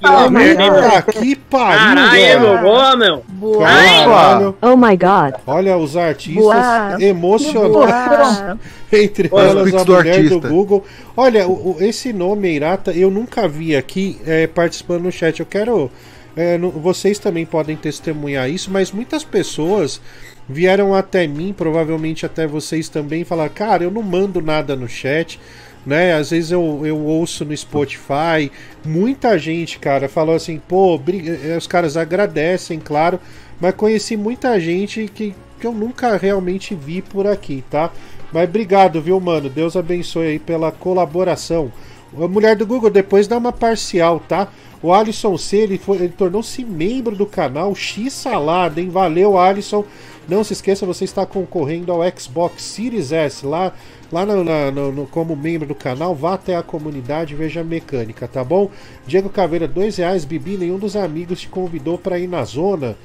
Oh 0.02 0.30
my 0.30 0.54
Puta 0.56 1.12
que 1.12 1.36
pariu! 1.36 1.78
Caralho, 1.78 2.40
meu 2.40 2.58
boa, 2.60 2.96
meu. 2.96 3.24
Caralho. 3.60 4.56
Oh 4.60 4.76
my 4.76 4.96
god. 4.96 5.34
Olha 5.46 5.76
os 5.76 5.96
artistas 5.96 6.42
Boa. 6.42 6.96
emocionados. 7.00 8.38
Boa. 8.38 8.58
Entre 8.92 9.28
Olha 9.32 9.48
elas 9.48 9.74
a 9.74 9.84
do 9.84 9.92
mulher 9.94 10.14
do 10.14 10.34
artista. 10.34 10.48
Google. 10.48 10.84
Olha, 11.16 11.46
o- 11.46 11.72
o- 11.72 11.76
esse 11.80 12.12
nome 12.12 12.48
Irata 12.54 12.92
eu 12.92 13.10
nunca 13.10 13.46
vi 13.48 13.76
aqui 13.76 14.18
é, 14.26 14.46
participando 14.46 15.02
no 15.02 15.12
chat. 15.12 15.40
Eu 15.40 15.46
quero. 15.46 15.90
é, 16.36 16.58
no- 16.58 16.70
vocês 16.70 17.18
também 17.18 17.46
podem 17.46 17.76
testemunhar 17.76 18.48
isso, 18.50 18.70
mas 18.70 18.92
muitas 18.92 19.24
pessoas 19.24 20.00
vieram 20.48 20.94
até 20.94 21.26
mim, 21.26 21.54
provavelmente 21.56 22.24
até 22.24 22.46
vocês 22.46 22.88
também, 22.88 23.24
falaram: 23.24 23.52
Cara, 23.52 23.84
eu 23.84 23.90
não 23.90 24.02
mando 24.02 24.40
nada 24.40 24.76
no 24.76 24.88
chat. 24.88 25.40
Né? 25.84 26.14
Às 26.14 26.30
vezes 26.30 26.50
eu, 26.50 26.82
eu 26.84 26.98
ouço 26.98 27.44
no 27.44 27.56
Spotify. 27.56 28.50
Muita 28.84 29.38
gente, 29.38 29.78
cara, 29.78 30.08
falou 30.08 30.34
assim: 30.34 30.60
pô, 30.66 31.00
eh, 31.08 31.56
os 31.56 31.66
caras 31.68 31.96
agradecem, 31.96 32.80
claro. 32.80 33.20
Mas 33.60 33.74
conheci 33.74 34.16
muita 34.16 34.58
gente 34.58 35.08
que, 35.14 35.34
que 35.60 35.66
eu 35.66 35.72
nunca 35.72 36.16
realmente 36.16 36.74
vi 36.74 37.00
por 37.00 37.26
aqui, 37.26 37.64
tá? 37.70 37.90
Mas 38.32 38.48
obrigado, 38.48 39.00
viu, 39.00 39.18
mano? 39.20 39.48
Deus 39.48 39.76
abençoe 39.76 40.26
aí 40.26 40.38
pela 40.38 40.72
colaboração. 40.72 41.72
A 42.18 42.28
mulher 42.28 42.56
do 42.56 42.66
Google, 42.66 42.90
depois 42.90 43.28
dá 43.28 43.38
uma 43.38 43.52
parcial, 43.52 44.20
tá? 44.20 44.48
O 44.82 44.92
Alisson 44.92 45.38
C, 45.38 45.58
ele, 45.58 45.80
ele 45.88 46.08
tornou-se 46.08 46.64
membro 46.64 47.16
do 47.16 47.26
canal 47.26 47.74
X 47.74 48.12
Salada, 48.12 48.80
hein? 48.80 48.90
Valeu, 48.90 49.38
Alisson. 49.38 49.84
Não 50.28 50.42
se 50.42 50.52
esqueça, 50.54 50.84
você 50.84 51.04
está 51.04 51.24
concorrendo 51.24 51.92
ao 51.92 52.00
Xbox 52.18 52.62
Series 52.62 53.12
S. 53.12 53.46
Lá, 53.46 53.72
lá 54.10 54.26
no, 54.26 54.42
na- 54.42 54.70
no- 54.70 54.90
no- 54.92 55.06
como 55.06 55.36
membro 55.36 55.68
do 55.68 55.74
canal, 55.74 56.14
vá 56.14 56.34
até 56.34 56.56
a 56.56 56.62
comunidade 56.62 57.32
e 57.34 57.36
veja 57.36 57.60
a 57.60 57.64
mecânica, 57.64 58.26
tá 58.26 58.42
bom? 58.42 58.70
Diego 59.06 59.28
Caveira, 59.28 59.68
dois 59.68 59.96
reais. 59.96 60.24
Bibi, 60.24 60.56
nenhum 60.56 60.78
dos 60.78 60.96
amigos 60.96 61.40
te 61.40 61.48
convidou 61.48 61.96
para 61.96 62.18
ir 62.18 62.26
na 62.26 62.44
zona. 62.44 62.96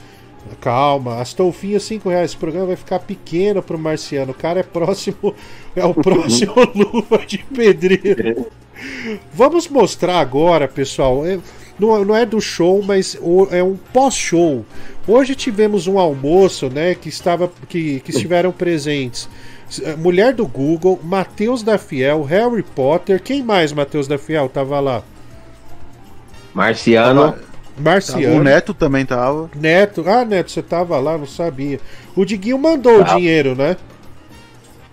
Calma, 0.60 1.22
Astolfinho, 1.22 1.80
5 1.80 2.10
reais. 2.10 2.32
Esse 2.32 2.38
programa 2.38 2.66
vai 2.68 2.76
ficar 2.76 2.98
pequeno 3.00 3.62
pro 3.62 3.78
Marciano. 3.78 4.32
O 4.32 4.36
cara 4.36 4.60
é 4.62 4.64
próximo. 4.64 5.36
É 5.76 5.86
o 5.86 5.94
próximo 5.94 6.54
luva 6.76 7.20
de 7.26 7.38
pedreiro. 7.38 8.48
Vamos 9.34 9.70
mostrar 9.70 10.20
agora, 10.20 10.68
pessoal. 10.68 11.26
é- 11.26 11.40
não, 11.80 12.04
não 12.06 12.16
é 12.16 12.26
do 12.26 12.40
show, 12.42 12.82
mas 12.84 13.18
o- 13.22 13.48
é 13.52 13.64
um 13.64 13.76
pós-show. 13.94 14.66
Hoje 15.08 15.34
tivemos 15.36 15.88
um 15.88 15.98
almoço, 15.98 16.70
né? 16.70 16.94
Que 16.96 17.10
estava, 17.10 17.52
que, 17.68 18.00
que 18.02 18.12
estiveram 18.12 18.52
presentes. 18.52 19.28
S- 19.70 19.96
Mulher 19.98 20.34
do 20.34 20.46
Google, 20.46 21.00
Matheus 21.04 21.64
da 21.64 21.78
Fiel, 21.78 22.24
Harry 22.24 22.62
Potter. 22.64 23.22
Quem 23.22 23.42
mais, 23.44 23.72
Matheus 23.74 24.08
da 24.08 24.18
Fiel, 24.18 24.48
tava 24.50 24.80
lá? 24.80 25.02
Marciano. 26.54 27.36
Marciano. 27.78 28.40
O 28.40 28.44
Neto 28.44 28.74
também 28.74 29.06
tava. 29.06 29.50
Neto. 29.56 30.04
Ah, 30.08 30.26
Neto, 30.26 30.52
você 30.52 30.62
tava 30.62 31.00
lá, 31.00 31.18
não 31.18 31.26
sabia. 31.26 31.80
O 32.16 32.26
Diguinho 32.26 32.58
mandou 32.60 33.00
o 33.02 33.06
Tá. 33.06 33.16
dinheiro, 33.16 33.56
né? 33.56 33.78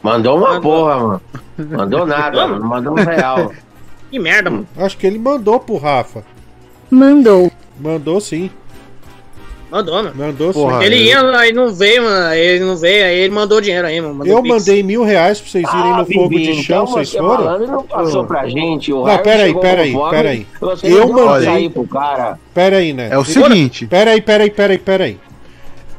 Mandou 0.02 0.38
uma 0.38 0.60
porra, 0.60 0.96
mano. 0.96 1.20
Mandou 1.58 2.06
nada, 2.06 2.46
mano. 2.46 2.64
Mandou 2.64 2.92
um 2.92 3.04
real. 3.04 3.52
Que 4.10 4.18
merda, 4.18 4.48
mano. 4.48 4.66
Acho 4.76 4.96
que 4.96 5.06
ele 5.06 5.18
mandou 5.18 5.58
pro 5.58 5.76
Rafa. 5.76 6.24
Mandou. 6.90 7.50
Mandou 7.80 8.20
sim. 8.20 8.50
Mandou, 9.70 9.94
mano. 9.96 10.12
Mandou 10.14 10.52
sim. 10.52 10.84
ele 10.84 10.96
ia 10.96 11.20
lá 11.20 11.46
e 11.46 11.52
não 11.52 11.74
veio, 11.74 12.02
mano. 12.02 12.32
Ele 12.34 12.64
não 12.64 12.74
veio, 12.74 13.04
aí 13.04 13.18
ele 13.18 13.34
mandou 13.34 13.60
dinheiro 13.60 13.86
aí, 13.86 14.00
mano. 14.00 14.14
Mandou 14.14 14.36
Eu 14.38 14.42
pix. 14.42 14.54
mandei 14.54 14.82
mil 14.82 15.04
reais 15.04 15.40
pra 15.40 15.50
vocês 15.50 15.68
irem 15.68 15.96
no 15.96 16.06
fogo 16.06 16.38
de 16.38 16.62
chão, 16.62 16.84
então 16.84 16.86
vocês 16.86 17.10
você 17.10 17.18
foram? 17.18 17.66
não 17.66 17.82
passou 17.82 18.24
pra 18.24 18.48
gente. 18.48 18.90
O 18.92 19.04
Não, 19.04 19.18
peraí, 19.18 19.54
peraí, 19.54 19.94
peraí. 20.10 20.46
Eu 20.82 21.08
mandei- 21.12 21.68
pro 21.68 21.86
cara. 21.86 22.38
Pera 22.54 22.78
aí, 22.78 22.94
né? 22.94 23.08
É 23.12 23.18
o 23.18 23.24
seguinte. 23.24 23.86
Pera 23.86 24.12
aí, 24.12 24.22
pera 24.22 24.44
aí, 24.44 24.50
pera 24.50 24.72
aí, 24.72 24.78
pera 24.78 25.04
aí. 25.04 25.18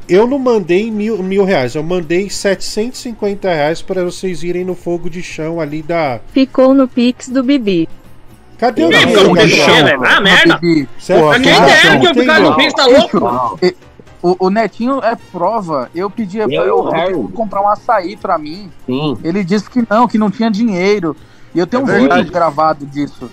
Eu 0.07 0.25
não 0.25 0.39
mandei 0.39 0.89
mil, 0.89 1.21
mil 1.21 1.43
reais, 1.45 1.75
eu 1.75 1.83
mandei 1.83 2.31
750 2.31 3.47
reais 3.53 3.83
pra 3.83 4.03
vocês 4.03 4.41
irem 4.41 4.65
no 4.65 4.73
fogo 4.73 5.07
de 5.07 5.21
chão 5.21 5.61
ali 5.61 5.83
da. 5.83 6.19
Ficou 6.33 6.73
no 6.73 6.87
Pix 6.87 7.29
do 7.29 7.43
Bibi. 7.43 7.87
Cadê 8.59 8.83
o 8.85 8.91
chão, 8.91 9.85
velho. 9.85 10.01
Ah, 10.05 10.19
merda. 10.21 10.59
Pra 10.59 11.39
quem 11.39 11.53
cara, 11.53 11.65
der 11.65 11.99
que 11.99 12.07
eu 12.07 12.13
ficar 12.13 12.39
no. 12.41 12.55
Pix, 12.55 12.73
tá 12.73 12.85
louco? 12.85 13.59
O, 14.21 14.47
o 14.47 14.49
Netinho 14.49 14.99
é 15.01 15.15
prova. 15.31 15.89
Eu 15.95 16.09
pedi 16.09 16.39
pra 16.39 16.51
Eu 16.53 16.61
o 16.83 16.87
eu, 16.87 16.91
Harry. 16.91 17.27
comprar 17.33 17.61
um 17.61 17.69
açaí 17.69 18.17
pra 18.17 18.37
mim. 18.37 18.69
Sim. 18.85 19.17
Ele 19.23 19.45
disse 19.45 19.69
que 19.69 19.81
não, 19.89 20.07
que 20.09 20.17
não 20.17 20.29
tinha 20.29 20.51
dinheiro. 20.51 21.15
E 21.55 21.59
eu 21.59 21.65
tenho 21.65 21.81
É 21.81 21.83
um 21.83 21.87
verdade. 21.87 22.21
vídeo 22.21 22.33
gravado 22.33 22.85
disso. 22.85 23.31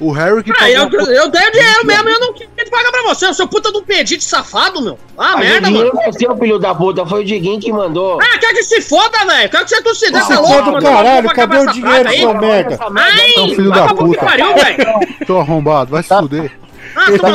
O 0.00 0.12
Harry 0.12 0.44
que 0.44 0.52
Ah, 0.56 0.70
eu, 0.70 0.88
pagou- 0.88 1.10
eu 1.12 1.28
dei 1.28 1.42
o 1.48 1.50
dinheiro 1.52 1.84
mesmo 1.86 2.08
e 2.08 2.12
eu 2.12 2.20
não 2.20 2.32
queria 2.32 2.70
pagar 2.70 2.92
pra 2.92 3.02
você. 3.02 3.26
O 3.26 3.34
seu 3.34 3.48
puta 3.48 3.72
de 3.72 3.78
um 3.78 3.82
pedite 3.82 4.22
safado, 4.22 4.80
meu. 4.80 4.96
Ah, 5.18 5.32
Mas 5.36 5.48
merda, 5.48 5.70
mano. 5.72 5.90
não 5.92 6.02
é 6.02 6.12
seu, 6.12 6.36
filho 6.36 6.58
da 6.60 6.72
puta. 6.72 7.04
Foi 7.04 7.22
o 7.22 7.24
Diguinho 7.24 7.58
que 7.60 7.72
mandou. 7.72 8.16
Ah, 8.22 8.38
quer 8.38 8.52
que 8.54 8.62
se 8.62 8.80
foda, 8.80 9.18
velho. 9.26 9.50
Quer 9.50 9.64
que 9.64 9.70
você 9.82 10.12
tá 10.12 10.20
foda 10.20 10.40
louco, 10.40 10.62
do 10.66 10.72
mano. 10.72 10.82
caralho, 10.86 11.28
cadê 11.30 11.56
o 11.56 11.60
essa 11.62 11.72
dinheiro, 11.72 12.08
aí? 12.08 12.18
seu 12.18 12.34
merda? 12.34 12.78
Ai, 12.96 13.30
Então, 13.32 13.48
filho 13.48 13.70
da 13.72 13.88
puta 13.94 14.24
pariu, 14.24 14.54
velho. 14.54 14.86
Tô 15.26 15.40
arrombado, 15.40 15.90
vai 15.90 16.02
se 16.02 16.08
fuder. 16.08 16.52
Ah, 16.94 17.04
pra 17.06 17.18
tá 17.18 17.28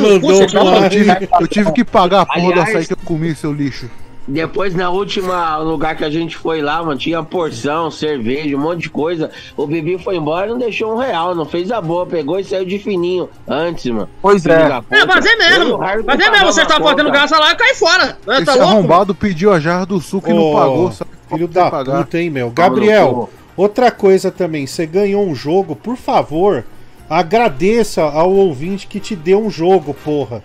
lá. 0.63 0.77
Eu 0.85 0.89
tive, 0.89 1.29
eu 1.41 1.47
tive 1.47 1.71
que 1.73 1.83
pagar 1.83 2.21
a 2.21 2.25
porra 2.25 2.41
do 2.47 2.51
Aliás- 2.53 2.69
açaí 2.69 2.85
que 2.87 2.93
eu 2.93 2.97
comi, 3.05 3.35
seu 3.35 3.51
lixo. 3.51 3.89
Depois, 4.27 4.73
na 4.73 4.89
última 4.89 5.57
lugar 5.57 5.97
que 5.97 6.03
a 6.05 6.09
gente 6.09 6.37
foi 6.37 6.61
lá, 6.61 6.81
mano, 6.81 6.97
tinha 6.97 7.21
porção, 7.21 7.91
cerveja, 7.91 8.55
um 8.55 8.59
monte 8.59 8.83
de 8.83 8.89
coisa. 8.89 9.29
O 9.57 9.67
Bibi 9.67 9.97
foi 9.97 10.15
embora 10.15 10.47
e 10.47 10.49
não 10.51 10.57
deixou 10.57 10.93
um 10.93 10.97
real, 10.97 11.35
não 11.35 11.45
fez 11.45 11.71
a 11.71 11.81
boa, 11.81 12.05
pegou 12.05 12.39
e 12.39 12.43
saiu 12.43 12.65
de 12.65 12.79
fininho 12.79 13.29
antes, 13.47 13.85
mano. 13.91 14.07
Pois 14.21 14.45
é. 14.45 14.81
É, 14.91 15.05
fazer 15.05 15.35
mesmo. 15.35 15.77
Fazer 15.77 16.29
mesmo. 16.29 16.45
Você 16.45 16.65
tá 16.65 16.79
botando 16.79 17.11
graça 17.11 17.37
lá 17.37 17.51
e 17.51 17.55
cai 17.55 17.75
fora. 17.75 18.17
Né, 18.25 18.35
Esse 18.37 18.45
Tá 18.45 18.53
louco? 18.55 18.69
arrombado 18.69 19.13
pediu 19.13 19.51
a 19.51 19.59
jarra 19.59 19.85
do 19.85 19.99
suco 19.99 20.29
e 20.29 20.33
não 20.33 20.53
pagou. 20.53 20.91
Sabe? 20.91 21.11
Filho 21.29 21.47
da 21.47 21.69
pagar. 21.69 21.97
puta, 22.03 22.17
hein, 22.19 22.29
meu? 22.29 22.49
Gabriel, 22.49 23.29
outra 23.57 23.91
coisa 23.91 24.31
também, 24.31 24.65
você 24.65 24.85
ganhou 24.85 25.25
um 25.27 25.35
jogo, 25.35 25.75
por 25.75 25.97
favor, 25.97 26.63
agradeça 27.09 28.03
ao 28.03 28.31
ouvinte 28.31 28.87
que 28.87 28.99
te 28.99 29.15
deu 29.15 29.43
um 29.43 29.49
jogo, 29.49 29.93
porra. 29.93 30.41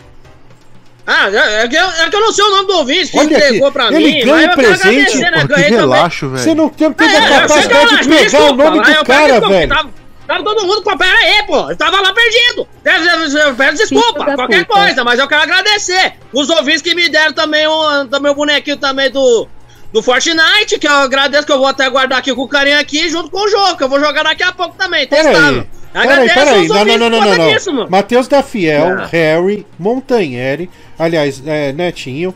Ah, 1.10 1.30
é, 1.32 1.62
é 1.64 1.68
que 1.68 1.74
eu, 1.74 1.86
é 1.88 2.10
que 2.10 2.16
eu 2.16 2.20
não 2.20 2.30
sei 2.30 2.44
o 2.44 2.50
nome 2.50 2.66
do 2.66 2.76
ouvinte 2.76 3.10
que 3.10 3.18
Olha 3.18 3.24
entregou 3.34 3.68
aqui, 3.68 3.72
pra 3.78 3.86
ele 3.86 4.12
mim. 4.12 4.20
ganha 4.26 4.26
mas 4.26 4.40
eu 4.40 4.48
quero 4.48 4.56
presente, 4.78 5.24
agradecer, 5.24 5.30
né? 5.30 5.46
que 5.68 5.74
relaxo, 5.74 6.28
velho. 6.28 6.44
Você 6.44 6.54
não 6.54 6.68
tem, 6.68 6.92
teve 6.92 7.14
É, 7.14 7.18
a 7.18 7.40
capacidade 7.40 7.88
de 7.88 7.94
acho, 7.94 8.08
pegar 8.10 8.22
desculpa, 8.24 8.52
o 8.52 8.56
nome 8.56 8.78
do 8.78 9.04
cara, 9.04 9.40
velho. 9.40 9.68
Tava, 9.68 9.90
tava 10.26 10.44
todo 10.44 10.66
mundo 10.66 10.82
com 10.82 10.98
pera 10.98 11.16
aí, 11.18 11.42
pô. 11.46 11.70
Eu 11.70 11.76
tava 11.78 11.98
lá 12.02 12.12
perdido. 12.12 12.68
Eu- 12.84 12.92
eu- 12.92 13.38
eu 13.48 13.54
Peço 13.54 13.76
desculpa, 13.78 14.34
qualquer 14.34 14.66
coisa, 14.66 15.02
mas 15.02 15.18
eu 15.18 15.26
quero 15.26 15.42
agradecer. 15.44 16.12
Os 16.30 16.50
ouvintes 16.50 16.82
que 16.82 16.94
me 16.94 17.08
deram 17.08 17.32
também 17.32 17.66
o 17.66 18.04
também 18.04 18.30
o 18.30 18.34
bonequinho 18.34 18.76
também 18.76 19.10
do. 19.10 19.48
Do 19.90 20.02
Fortnite, 20.02 20.78
que 20.78 20.86
eu 20.86 20.92
agradeço, 20.92 21.46
que 21.46 21.52
eu 21.52 21.56
vou 21.56 21.66
até 21.68 21.88
guardar 21.88 22.18
aqui 22.18 22.34
com 22.34 22.42
o 22.42 22.48
carinha 22.48 22.78
aqui, 22.78 23.08
junto 23.08 23.30
com 23.30 23.38
o 23.46 23.48
jogo, 23.48 23.78
que 23.78 23.82
eu 23.82 23.88
vou 23.88 23.98
jogar 23.98 24.22
daqui 24.24 24.42
a 24.42 24.52
pouco 24.52 24.76
também, 24.76 25.06
testável. 25.06 25.66
Peraí, 25.92 26.28
peraí, 26.28 26.68
não, 26.68 26.84
não, 26.84 26.98
não, 26.98 27.10
não, 27.10 27.36
não, 27.36 27.48
disso, 27.52 27.70
não. 27.70 27.78
mano. 27.78 27.90
Matheus 27.90 28.28
da 28.28 28.42
Fiel, 28.42 28.94
Não. 28.96 29.06
Harry, 29.06 29.66
Montanheri, 29.78 30.70
aliás, 30.98 31.42
é, 31.46 31.72
Netinho. 31.72 32.34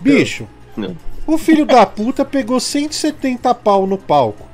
Bicho, 0.00 0.46
o 1.26 1.38
filho 1.38 1.64
da 1.64 1.86
puta 1.86 2.24
pegou 2.24 2.58
170 2.60 3.54
pau 3.54 3.86
no 3.86 3.96
palco, 3.96 4.46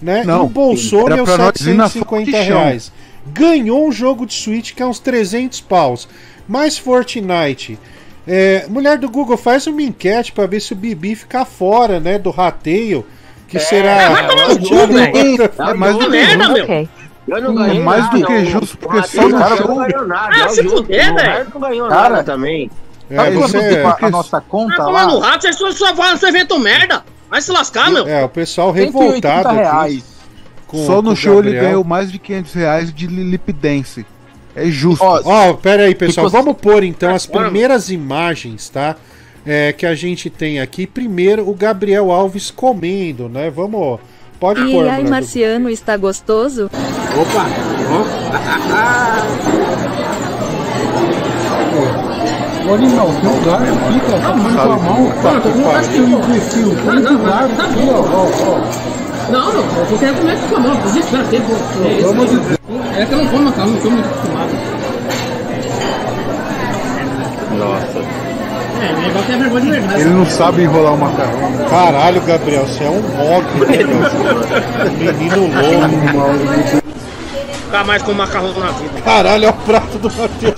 né? 0.00 0.22
Não, 0.24 0.46
Embolsou 0.46 1.08
meus 1.08 1.22
pra 1.28 1.38
nós 1.38 1.60
ir 1.60 1.74
na 1.74 1.88
750 1.88 2.04
foto 2.04 2.24
de 2.24 2.32
chão. 2.46 2.58
reais. 2.60 2.92
Ganhou 3.26 3.86
um 3.86 3.92
jogo 3.92 4.26
de 4.26 4.34
Switch 4.34 4.72
que 4.74 4.82
é 4.82 4.86
uns 4.86 4.98
300 4.98 5.60
paus. 5.60 6.08
Mais 6.48 6.76
Fortnite. 6.78 7.78
É, 8.26 8.66
mulher 8.68 8.98
do 8.98 9.08
Google, 9.10 9.36
faz 9.36 9.66
uma 9.66 9.82
enquete 9.82 10.32
pra 10.32 10.46
ver 10.46 10.60
se 10.60 10.72
o 10.72 10.76
Bibi 10.76 11.14
fica 11.14 11.44
fora, 11.44 11.98
né, 12.00 12.18
do 12.18 12.30
rateio. 12.30 13.04
Que 13.48 13.58
será. 13.58 14.08
vai 14.08 14.26
tomar 14.28 14.48
no 14.48 14.58
cu, 14.60 14.86
velho. 14.86 15.44
É 15.44 15.98
que 15.98 16.08
merda, 16.08 16.48
meu. 16.48 16.88
Eu 17.28 17.40
não 17.40 17.52
É 17.64 17.66
ganhei 17.68 17.82
mais 17.82 18.10
do 18.10 18.24
que 18.26 18.44
justo, 18.46 18.76
porque 18.78 19.02
só 19.06 19.28
no 19.28 19.56
show- 19.56 19.68
não 19.68 19.76
ganhou 19.78 20.06
nada. 20.06 20.30
Ah, 20.34 20.44
é 20.44 20.48
se 20.48 20.62
fuder, 20.64 21.14
velho. 21.14 21.46
Não 21.54 21.60
ganhou 21.60 21.88
Cara, 21.88 22.08
nada 22.10 22.24
também. 22.24 22.70
É, 23.08 23.16
Sabe 23.16 23.36
você- 23.36 23.68
ficou 23.74 23.86
a 23.86 23.90
porque- 23.92 24.10
nossa 24.10 24.30
Tá 24.30 24.40
conta 24.40 24.76
tomando 24.76 25.18
lá? 25.18 25.30
rato, 25.30 25.42
vocês 25.42 25.56
só- 25.56 25.70
só 25.72 25.94
falam 25.94 26.14
esse 26.14 26.26
evento 26.26 26.58
merda. 26.58 27.04
Vai 27.30 27.40
se 27.40 27.50
lascar, 27.52 27.90
meu. 27.90 28.06
É, 28.06 28.24
o 28.24 28.28
pessoal 28.28 28.72
180 28.74 28.98
revoltado 29.08 29.48
aqui. 29.48 29.56
reais. 29.58 30.12
com- 30.66 30.86
Só 30.86 31.02
no 31.02 31.14
show 31.14 31.34
ele 31.34 31.42
Gabriel. 31.50 31.64
ganhou 31.64 31.84
mais 31.84 32.10
de 32.10 32.18
500 32.18 32.54
reais 32.54 32.92
de 32.94 33.06
lip 33.06 33.52
dance. 33.52 34.06
É 34.56 34.66
justo. 34.66 35.04
Ó, 35.04 35.20
Ó, 35.24 35.52
pera 35.54 35.82
aí, 35.84 35.94
pessoal. 35.94 36.26
Ficou- 36.28 36.42
Vamos 36.42 36.60
pôr 36.60 36.82
então 36.82 37.14
as 37.14 37.26
primeiras 37.26 37.90
imagens, 37.90 38.68
tá? 38.70 38.96
É, 39.46 39.72
que 39.72 39.84
a 39.84 39.94
gente 39.94 40.30
tem 40.30 40.60
aqui. 40.60 40.86
Primeiro, 40.86 41.46
o 41.48 41.54
Gabriel 41.54 42.10
Alves 42.10 42.50
comendo, 42.50 43.28
né? 43.28 43.50
Vamos. 43.50 43.98
Pode 44.42 44.60
E 44.60 44.72
pôr, 44.72 44.88
aí, 44.88 45.02
Bruno. 45.02 45.10
Marciano, 45.10 45.70
está 45.70 45.96
gostoso? 45.96 46.64
Opa! 46.66 47.46
Olha 52.68 52.88
não, 52.88 53.14
tem 53.14 53.30
um 53.30 53.40
aqui. 53.44 54.10
Tá 54.10 54.32
com 54.64 54.72
a 54.72 54.76
mão, 54.78 55.12
com 55.12 55.28
que 55.92 56.00
um 56.00 56.24
imbecil. 56.24 56.76
Põe 56.84 56.96
Não, 56.96 57.14
o 57.14 57.18
não, 57.18 57.24
garfo 57.24 57.54
tá 57.54 57.62
aqui, 57.62 57.88
ó, 57.88 58.00
ó, 58.00 58.26
ó. 58.48 59.30
Não, 59.30 59.52
não, 59.52 59.78
eu 59.78 59.86
tô 59.88 59.96
querendo 59.98 60.18
comer 60.18 60.38
com 60.48 60.56
a 60.56 60.58
mão. 60.58 60.72
Amor 62.10 62.26
de 62.26 62.36
Deus. 62.36 62.58
É 62.96 63.06
que 63.06 63.12
eu 63.12 63.18
não 63.18 63.26
como 63.28 63.44
macarrão, 63.44 63.70
não 63.70 63.80
tô 63.80 63.90
muito 63.90 64.08
acostumado. 64.08 64.50
Nossa. 67.58 68.21
É, 68.82 69.36
vergonha 69.38 69.60
de 69.60 69.70
verdade. 69.70 70.00
Ele 70.00 70.10
não 70.10 70.26
sabe 70.26 70.62
enrolar 70.62 70.94
o 70.94 70.98
macarrão. 70.98 71.50
né? 71.50 71.66
Caralho, 71.70 72.20
Gabriel, 72.22 72.66
você 72.66 72.82
é 72.84 72.90
um 72.90 73.00
mogre, 73.00 73.66
né, 73.66 73.84
meu? 73.84 74.00
Menino 75.14 75.40
louco. 75.40 76.82
Nunca 77.64 77.84
mais 77.84 78.02
com 78.02 78.12
macarrão 78.12 78.52
na 78.58 78.70
vida. 78.72 79.00
Caralho, 79.04 79.44
é 79.46 79.50
o 79.50 79.52
prato 79.52 79.98
do 79.98 80.10
Matheus. 80.10 80.54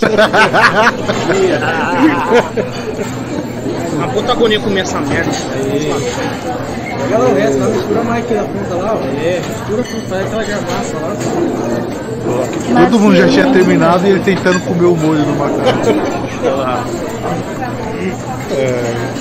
Uma 3.95 4.09
puta 4.09 4.33
agonia 4.33 4.59
comer 4.61 4.81
essa 4.81 5.01
merda. 5.01 5.31
O 5.31 5.35
resto, 7.35 7.59
lá, 7.59 7.67
mistura 7.69 8.03
mais 8.05 8.25
aqui 8.25 8.35
na 8.35 8.43
ponta 8.43 8.75
lá, 8.75 8.95
ó. 8.95 8.99
É, 9.23 9.41
mistura 9.47 9.83
com 9.85 10.01
faz 10.09 10.27
aquela 10.27 10.45
garmaça 10.45 10.97
lá. 11.01 11.15
Todo 12.85 12.99
mundo 12.99 13.17
já 13.17 13.29
tinha 13.29 13.47
terminado 13.53 14.07
e 14.07 14.11
ele 14.11 14.21
tentando 14.21 14.59
comer 14.61 14.87
o 14.87 14.97
molho 14.97 15.21
no 15.21 15.37
macarrão. 15.37 15.75
É, 18.57 19.15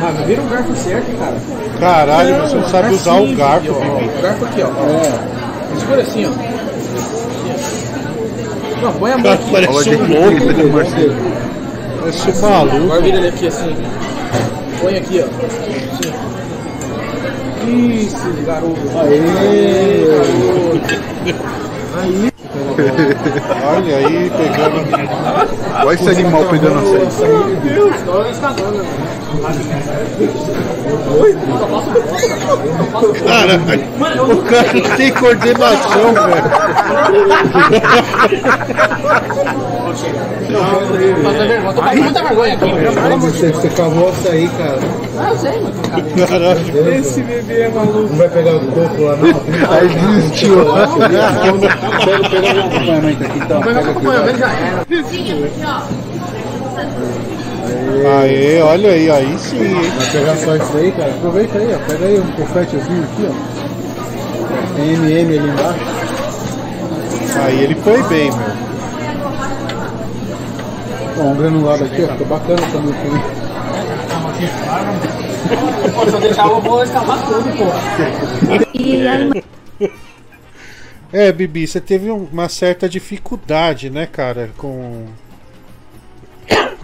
mano, 0.00 0.24
vira 0.26 0.42
o 0.42 0.46
garfo 0.46 0.74
certo, 0.76 1.18
cara. 1.18 1.36
Caralho, 1.80 2.42
você 2.42 2.54
não 2.56 2.68
sabe 2.68 2.94
usar 2.94 3.14
o 3.14 3.24
assim, 3.24 3.34
garfo, 3.34 3.72
ó, 3.72 3.80
Bibi. 3.80 4.10
O 4.18 4.22
garfo 4.22 4.44
aqui, 4.44 4.62
ó. 4.62 4.68
É. 4.86 5.78
Segura 5.78 6.02
assim, 6.02 6.26
ó. 6.26 6.30
Não, 8.82 8.92
põe 8.92 9.12
a 9.12 9.18
mão 9.18 9.32
aqui. 9.32 9.52
parece 9.52 9.72
Olha 9.72 9.98
um 9.98 10.06
louco. 10.06 10.72
Marcelo. 10.72 11.14
Parece 12.00 12.30
um 12.30 12.46
Agora 12.46 12.66
maluco. 12.66 13.02
vira 13.02 13.16
ele 13.18 13.28
aqui 13.28 13.46
assim. 13.48 13.76
Põe 14.80 14.96
aqui, 14.96 15.20
ó. 15.20 15.26
Assim. 15.44 16.12
Isso, 17.68 18.44
garoto. 18.46 18.80
Aê, 19.00 20.04
garoto. 20.08 20.80
Aí. 22.00 22.35
Olha 22.78 23.96
aí, 23.96 24.30
pegando. 24.30 24.76
Olha 25.86 25.94
esse 25.94 26.08
animal 26.08 26.44
pegando 26.44 26.78
a 26.78 27.10
série. 27.10 27.34
Meu 27.34 27.56
Deus, 27.56 27.94
olha 28.08 28.28
essa 28.28 28.48
dona. 28.52 28.84
Caralho, 33.26 34.32
o 34.32 34.42
cara 34.42 34.72
não 34.72 34.96
tem 34.96 35.12
coordenação, 35.12 36.14
velho. 36.14 36.44
Muita 41.96 42.22
vergonha 42.22 42.54
aqui. 42.54 42.66
Você, 43.20 43.50
você 43.52 43.68
cavou 43.70 44.12
aí, 44.30 44.48
cara. 44.48 44.78
Ah, 45.18 45.30
eu 45.30 45.38
sei, 45.38 45.60
mano. 45.60 45.74
Esse 46.94 47.22
bebê 47.22 47.62
é 47.62 47.68
maluco. 47.68 48.00
Não 48.00 48.16
vai 48.16 48.28
pegar 48.28 48.56
o 48.56 48.60
coco 48.60 49.02
lá, 49.02 49.16
não? 49.16 49.28
Aí 49.70 49.88
desistiu. 49.88 50.56
Pega, 52.04 52.28
pega 52.28 52.65
acompanhamento 52.66 53.24
aqui, 53.24 53.38
então. 53.38 53.60
Pega 53.60 53.80
aqui, 53.80 53.90
acompanhamento 53.90 54.38
já 54.38 54.52
era. 54.52 54.86
Aê, 58.20 58.60
olha 58.62 58.90
aí, 58.90 59.10
aí 59.10 59.38
sim? 59.38 59.58
Vai 59.58 60.06
pegar 60.12 60.36
só 60.36 60.56
isso 60.56 60.76
aí, 60.76 60.92
cara. 60.92 61.10
Aproveita 61.10 61.58
aí, 61.58 61.74
ó. 61.74 61.78
Pega 61.90 62.06
aí 62.06 62.20
um 62.20 62.32
confetezinho 62.32 63.02
aqui, 63.02 63.28
ó. 63.28 63.32
Tem 64.76 64.92
MM 64.92 65.38
ali 65.38 65.48
embaixo. 65.48 65.84
Aí 67.44 67.62
ele 67.64 67.74
foi 67.76 68.02
bem, 68.04 68.30
meu. 68.30 68.66
Ó, 71.18 71.22
um 71.22 71.34
granulado 71.36 71.84
aqui, 71.84 72.04
ó. 72.04 72.08
Fica 72.12 72.24
bacana 72.24 72.62
também. 72.72 72.92
também. 72.92 73.22
Se 76.06 76.12
eu 76.12 76.20
deixar, 76.20 76.46
eu 76.46 76.60
vou 76.60 76.82
escapar 76.84 77.18
tudo, 77.26 77.56
pô. 77.56 77.64
E 78.74 79.06
aí, 79.06 79.44
É, 81.18 81.32
Bibi, 81.32 81.66
você 81.66 81.80
teve 81.80 82.10
um- 82.10 82.28
uma 82.30 82.46
certa 82.46 82.86
dificuldade, 82.86 83.88
né, 83.88 84.04
cara, 84.04 84.50
com. 84.58 85.06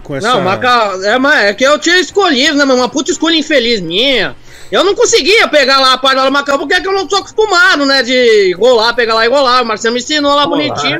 Com 0.01 0.15
essa. 0.15 0.27
Não, 0.27 0.41
maca... 0.41 0.97
é, 1.03 1.19
mas 1.19 1.45
é 1.45 1.53
que 1.53 1.63
eu 1.63 1.77
tinha 1.77 1.99
escolhido, 1.99 2.57
né, 2.57 2.65
meu? 2.65 2.75
Uma 2.75 2.89
puta 2.89 3.11
escolha 3.11 3.35
infeliz 3.35 3.79
minha. 3.79 4.35
Eu 4.71 4.83
não 4.83 4.95
conseguia 4.95 5.47
pegar 5.47 5.79
lá 5.79 5.93
a 5.93 5.97
parte 5.99 6.19
do 6.19 6.31
macarrão 6.31 6.57
porque 6.61 6.73
é 6.73 6.81
que 6.81 6.87
eu 6.87 6.93
não 6.93 7.07
sou 7.07 7.19
acostumado, 7.19 7.85
né? 7.85 8.01
De 8.01 8.53
rolar, 8.53 8.95
pegar 8.95 9.13
lá 9.13 9.23
e 9.23 9.29
rolar. 9.29 9.61
O 9.61 9.65
Marcelo 9.67 9.93
me 9.93 10.01
ensinou 10.01 10.33
lá 10.33 10.47
bonitinho. 10.47 10.99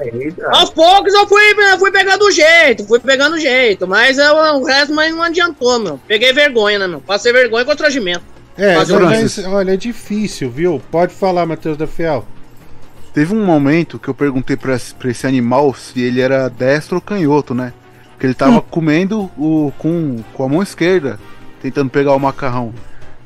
Aos 0.52 0.70
poucos 0.70 1.12
eu 1.12 1.28
fui, 1.28 1.42
fui 1.80 1.92
pegando 1.92 2.26
o 2.26 2.32
jeito, 2.32 2.86
fui 2.86 3.00
pegando 3.00 3.36
o 3.36 3.40
jeito. 3.40 3.88
Mas 3.88 4.20
eu, 4.20 4.36
o 4.36 4.64
resto 4.64 4.94
mas 4.94 5.12
não 5.12 5.24
adiantou, 5.24 5.80
meu. 5.80 6.00
Peguei 6.08 6.32
vergonha, 6.32 6.78
né, 6.78 6.86
meu? 6.86 7.02
Passei 7.02 7.34
vergonha 7.34 7.64
e 7.64 7.66
constrangimento. 7.66 8.24
É, 8.56 8.76
mas, 8.76 8.90
mas, 8.92 9.40
olha, 9.48 9.72
é 9.74 9.78
difícil, 9.78 10.52
viu? 10.52 10.80
Pode 10.92 11.16
falar, 11.16 11.48
Matheus 11.48 11.76
da 11.76 11.88
Fiel. 11.88 12.28
Teve 13.14 13.34
um 13.34 13.46
momento 13.46 14.00
que 14.00 14.08
eu 14.08 14.14
perguntei 14.14 14.56
pra, 14.58 14.76
esse- 14.76 14.94
pra 14.94 15.12
esse 15.12 15.28
animal 15.28 15.74
se 15.74 16.02
ele 16.02 16.20
era 16.20 16.50
destro 16.50 16.96
ou 16.96 17.02
canhoto, 17.02 17.54
né? 17.54 17.72
Porque 18.12 18.26
ele 18.26 18.34
tava 18.34 18.62
comendo 18.62 19.30
o, 19.38 19.72
com, 19.78 20.24
com 20.34 20.44
a 20.44 20.50
mão 20.50 20.64
esquerda, 20.64 21.20
tentando 21.62 21.90
pegar 21.90 22.14
o 22.14 22.20
macarrão. 22.20 22.74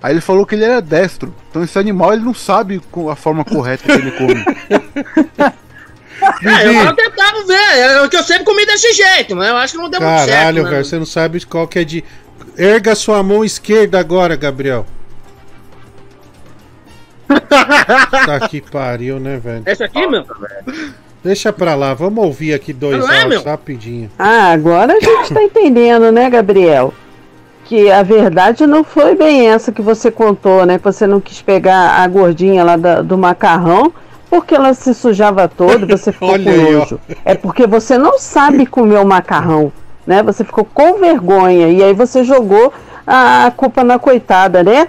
Aí 0.01 0.14
ele 0.14 0.22
falou 0.22 0.45
que 0.45 0.55
ele 0.55 0.64
era 0.65 0.81
destro. 0.81 1.34
Então 1.49 1.64
esse 1.64 1.77
animal 1.80 2.14
ele 2.14 2.23
não 2.23 2.34
sabe 2.34 2.81
a 3.11 3.15
forma 3.15 3.43
correta 3.45 3.84
que 3.84 3.91
ele 3.91 4.11
come. 4.11 4.43
É, 6.43 6.68
eu 6.68 6.73
tava 6.73 6.95
tentando 6.95 7.45
ver, 7.45 7.53
é 7.77 8.01
o 8.01 8.09
que 8.09 8.18
eu 8.18 8.23
sempre 8.23 8.43
comi 8.43 8.65
desse 8.65 8.91
jeito, 8.91 9.35
mas 9.35 9.47
eu 9.49 9.55
acho 9.57 9.73
que 9.73 9.80
não 9.80 9.89
deu 9.89 10.01
muito 10.01 10.18
certo. 10.26 10.30
Caralho, 10.31 10.64
né? 10.64 10.69
velho, 10.72 10.85
você 10.85 10.97
não 10.97 11.05
sabe 11.05 11.45
qual 11.45 11.68
que 11.68 11.77
é 11.80 11.84
de. 11.84 12.03
Erga 12.57 12.95
sua 12.95 13.22
mão 13.22 13.45
esquerda 13.45 13.99
agora, 13.99 14.35
Gabriel. 14.35 14.85
Tá 17.28 18.48
que 18.48 18.62
pariu, 18.62 19.20
né, 19.20 19.38
velho? 19.38 19.64
Esse 19.66 19.84
aqui, 19.84 20.06
meu? 20.08 20.26
Deixa 21.24 21.52
pra 21.52 21.76
lá, 21.76 21.94
vamos 21.94 22.24
ouvir 22.24 22.54
aqui 22.54 22.72
dois 22.72 22.99
Não 22.99 23.12
é, 23.12 23.22
áudios 23.24 23.44
rapidinho. 23.44 24.10
Ah, 24.18 24.52
agora 24.52 24.94
a 24.94 24.99
gente 24.99 25.34
tá 25.34 25.41
entendendo, 25.44 26.12
né, 26.12 26.30
Gabriel? 26.30 26.94
Que 27.66 27.91
a 27.91 28.02
verdade 28.02 28.66
não 28.66 28.84
foi 28.84 29.14
bem 29.16 29.49
essa 29.49 29.72
que 29.72 29.82
você 29.82 30.10
contou, 30.10 30.66
né? 30.66 30.78
Que 30.78 30.86
você 30.86 31.06
não 31.06 31.20
quis 31.20 31.41
pegar 31.41 32.02
a 32.02 32.08
gordinha 32.08 32.64
lá 32.64 32.78
da- 32.78 33.02
do 33.02 33.18
macarrão 33.18 33.91
porque 34.30 34.56
ela 34.56 34.74
se 34.74 34.94
sujava 34.94 35.48
toda 35.48 35.86
e 35.86 35.98
você 35.98 36.12
ficou 36.14 36.38
com 36.40 36.72
nojo. 36.72 36.99
É 37.26 37.36
porque 37.36 37.68
você 37.68 37.98
não 37.98 38.18
sabe 38.20 38.66
comer 38.66 38.99
o 38.99 39.06
macarrão, 39.06 39.72
né? 40.06 40.24
Você 40.24 40.45
ficou 40.45 40.64
com 40.64 40.98
vergonha 40.99 41.68
e 41.70 41.84
aí 41.84 41.94
você 41.94 42.24
jogou 42.24 42.72
a 43.06 43.52
culpa 43.58 43.84
na 43.84 43.99
coitada, 43.99 44.64
né? 44.64 44.88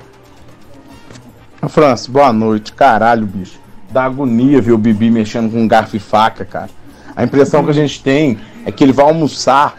Francis, 1.66 2.06
boa 2.06 2.32
noite. 2.32 2.72
Caralho, 2.72 3.26
bicho. 3.26 3.59
Dá 3.90 4.05
agonia 4.05 4.60
ver 4.60 4.72
o 4.72 4.78
Bibi 4.78 5.10
mexendo 5.10 5.51
com 5.51 5.66
garfo 5.66 5.97
e 5.97 5.98
faca, 5.98 6.44
cara. 6.44 6.68
A 7.16 7.24
impressão 7.24 7.64
que 7.64 7.70
a 7.70 7.74
gente 7.74 8.02
tem 8.02 8.39
é 8.64 8.70
que 8.70 8.85
ele 8.85 8.93
vai 8.93 9.06
almoçar, 9.06 9.74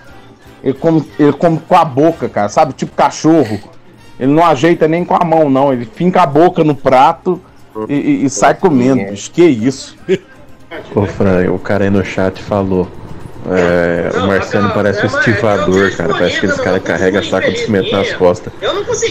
ele 0.64 0.73
come, 0.73 1.07
ele 1.18 1.31
come 1.34 1.60
com 1.60 1.76
a 1.76 1.85
boca, 1.85 2.27
cara, 2.27 2.49
sabe? 2.49 2.73
Tipo 2.73 2.93
cachorro. 2.95 3.60
Ele 4.19 4.31
não 4.34 4.43
ajeita 4.45 4.88
nem 4.88 5.06
com 5.06 5.15
a 5.15 5.23
mão, 5.23 5.49
não. 5.49 5.72
Ele 5.72 5.85
finca 5.85 6.23
a 6.23 6.26
boca 6.26 6.64
no 6.64 6.76
prato 6.76 7.39
e, 7.88 7.93
e- 7.93 8.26
e 8.26 8.30
sai 8.30 8.56
comendo, 8.56 9.01
bicho. 9.11 9.31
Que 9.31 9.45
isso? 9.45 9.95
Ô 10.93 11.06
Fran, 11.06 11.49
o 11.51 11.60
cara 11.60 11.85
aí 11.85 11.89
no 11.89 12.03
chat 12.03 12.41
falou. 12.43 12.88
É, 13.48 14.11
o 14.18 14.28
Marciano 14.28 14.72
parece 14.74 15.06
um 15.06 15.06
estivador, 15.20 15.95
cara. 15.95 16.14
Parece 16.14 16.38
aqueles 16.38 16.57
caras 16.57 16.82
que 16.82 16.88
carregam 16.88 17.24
saco 17.24 17.52
de 17.52 17.60
cimento 17.60 17.91
nas 17.91 18.11
costas. 18.14 18.52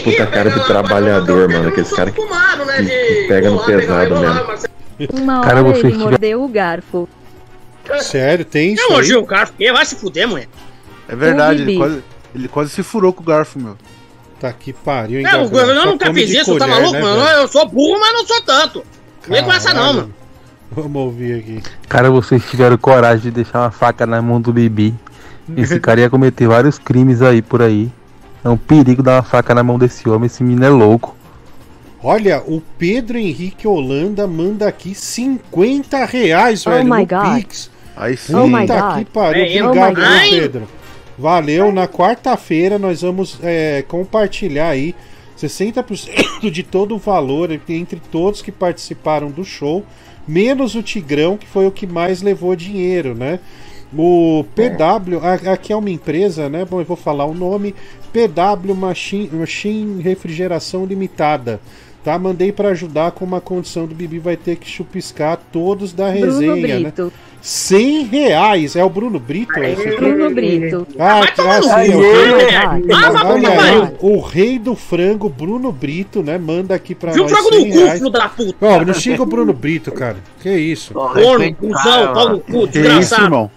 Puta 0.03 0.27
cara 0.27 0.51
de 0.51 0.65
trabalhador, 0.65 1.49
mano. 1.49 1.69
Aqueles 1.69 1.91
caras 1.91 2.13
que, 2.13 2.21
que, 2.21 2.85
que 2.85 3.27
pega 3.27 3.49
no 3.49 3.65
pesado 3.65 4.19
mesmo. 4.19 4.69
Uma 5.13 5.41
Cara, 5.41 5.63
hora 5.63 5.73
você 5.73 5.87
ele 5.87 5.97
mordeu 5.97 6.43
o 6.43 6.47
garfo. 6.47 7.07
Sério, 8.01 8.45
tem 8.45 8.73
isso 8.73 8.83
Eu 8.83 8.87
aí? 8.87 8.93
elogio 8.93 9.19
o 9.21 9.25
cara, 9.25 9.47
porque 9.47 9.71
vai 9.71 9.85
se 9.85 9.95
fuder, 9.95 10.27
mulher. 10.27 10.47
É 11.07 11.15
verdade, 11.15 11.61
ele 11.63 11.77
quase, 11.77 12.03
ele 12.35 12.47
quase 12.47 12.69
se 12.69 12.83
furou 12.83 13.11
com 13.13 13.23
o 13.23 13.25
garfo, 13.25 13.57
meu. 13.57 13.77
Tá 14.39 14.53
que 14.53 14.71
pariu, 14.71 15.19
hein, 15.19 15.25
É, 15.25 15.35
eu, 15.35 15.49
Gabriel? 15.49 15.67
eu 15.75 15.85
nunca 15.85 16.13
fiz 16.13 16.29
isso, 16.29 16.57
tá 16.57 16.67
maluco, 16.67 16.93
né, 16.93 17.01
mano? 17.01 17.21
Eu 17.23 17.47
sou 17.47 17.67
burro, 17.67 17.99
mas 17.99 18.13
não 18.13 18.25
sou 18.25 18.41
tanto. 18.41 18.85
Não 19.27 19.35
vem 19.35 19.43
com 19.43 19.51
essa 19.51 19.73
não, 19.73 19.93
mano. 19.93 20.13
Vamos 20.71 21.01
ouvir 21.01 21.39
aqui. 21.39 21.63
Cara, 21.87 22.11
vocês 22.11 22.43
tiveram 22.49 22.77
coragem 22.77 23.23
de 23.23 23.31
deixar 23.31 23.61
uma 23.61 23.71
faca 23.71 24.05
na 24.05 24.21
mão 24.21 24.39
do 24.39 24.53
Bibi. 24.53 24.93
Esse 25.57 25.79
cara 25.81 26.01
ia 26.01 26.09
cometer 26.09 26.47
vários 26.47 26.77
crimes 26.77 27.21
aí 27.21 27.41
por 27.41 27.61
aí. 27.61 27.91
É 28.43 28.49
um 28.49 28.57
perigo 28.57 29.01
dar 29.03 29.15
uma 29.15 29.23
faca 29.23 29.53
na 29.55 29.63
mão 29.63 29.77
desse 29.79 30.07
homem. 30.07 30.27
Esse 30.27 30.43
menino 30.43 30.65
é 30.65 30.69
louco. 30.69 31.15
Olha, 32.01 32.41
o 32.45 32.61
Pedro 32.77 33.17
Henrique 33.17 33.67
Holanda 33.67 34.25
manda 34.25 34.67
aqui 34.67 34.95
50 34.95 36.05
reais, 36.05 36.65
Oh 36.65 36.69
velho, 36.69 36.85
my 36.85 37.01
no 37.01 37.05
God. 37.07 37.35
Pix. 37.35 37.69
Aí 37.97 38.15
sim. 38.15 38.33
Oh 38.33 38.47
my 38.47 38.61
Puta 38.61 38.79
God. 38.81 38.97
que 38.99 39.05
pariu. 39.05 39.43
É, 39.43 39.63
Obrigado, 39.65 39.99
oh. 39.99 40.29
Pedro. 40.29 40.67
Valeu. 41.17 41.71
Na 41.73 41.87
quarta-feira 41.87 42.79
nós 42.79 43.01
vamos 43.01 43.37
é, 43.43 43.83
compartilhar 43.87 44.69
aí 44.69 44.95
60% 45.37 46.49
de 46.49 46.63
todo 46.63 46.95
o 46.95 46.97
valor 46.97 47.51
entre 47.51 48.01
todos 48.11 48.41
que 48.41 48.51
participaram 48.51 49.29
do 49.29 49.43
show, 49.43 49.85
menos 50.29 50.75
o 50.75 50.83
Tigrão, 50.83 51.35
que 51.35 51.47
foi 51.47 51.65
o 51.65 51.71
que 51.71 51.87
mais 51.87 52.21
levou 52.21 52.55
dinheiro, 52.55 53.15
né? 53.15 53.39
O 53.91 54.45
PW, 54.53 55.17
aqui 55.51 55.73
é 55.73 55.75
uma 55.75 55.89
empresa, 55.89 56.47
né? 56.47 56.63
Bom, 56.63 56.79
eu 56.79 56.85
vou 56.85 56.95
falar 56.95 57.25
o 57.25 57.33
nome: 57.33 57.73
PW 58.13 58.75
Machine, 58.75 59.29
Machine 59.33 60.01
Refrigeração 60.03 60.85
Limitada. 60.85 61.59
Tá? 62.03 62.17
Mandei 62.17 62.51
para 62.51 62.69
ajudar 62.69 63.11
com 63.11 63.25
uma 63.25 63.41
condição 63.41 63.85
do 63.85 63.93
Bibi 63.93 64.19
vai 64.19 64.37
ter 64.37 64.55
que 64.55 64.67
chupiscar 64.69 65.37
todos 65.51 65.91
da 65.93 66.09
Bruno 66.11 66.25
resenha, 66.25 66.79
né? 66.79 66.83
Brito. 66.83 67.11
100 67.41 68.03
reais. 68.05 68.75
É 68.75 68.83
o 68.83 68.89
Bruno 68.89 69.19
Brito? 69.19 69.57
esse 69.59 69.87
aqui? 69.87 69.95
Bruno 69.97 70.29
Brito. 70.33 70.87
Ah, 70.97 71.21
ah, 71.37 71.57
no 71.59 71.63
sim, 71.63 71.91
é 71.91 71.95
o 71.95 71.99
rei- 72.01 72.55
Ah, 72.55 72.79
que 72.79 73.47
pariu. 73.47 73.97
o 74.01 74.19
rei 74.19 74.59
do 74.59 74.75
frango, 74.75 75.29
Bruno 75.29 75.71
Brito, 75.71 76.21
né? 76.23 76.37
Manda 76.37 76.75
aqui 76.75 76.93
pra 76.95 77.11
Viu 77.11 77.25
o 77.25 77.29
nós 77.29 77.37
frango 77.37 77.55
no 77.55 77.61
100 77.61 77.71
cu, 77.71 77.91
filho 77.91 78.09
da 78.09 78.29
puta. 78.29 78.55
Ó, 78.65 78.85
não 78.85 78.93
xinga 78.93 79.23
o 79.23 79.25
Bruno 79.25 79.53
Brito, 79.53 79.91
cara. 79.91 80.17
Que 80.41 80.49
isso? 80.53 80.93
Corno, 80.93 81.53
cuzão, 81.55 82.13
pau 82.13 82.29
no 82.29 82.39
cu, 82.39 82.45
Que 82.51 82.57
isso, 82.57 82.67
desgraçado. 82.71 83.23
irmão? 83.23 83.51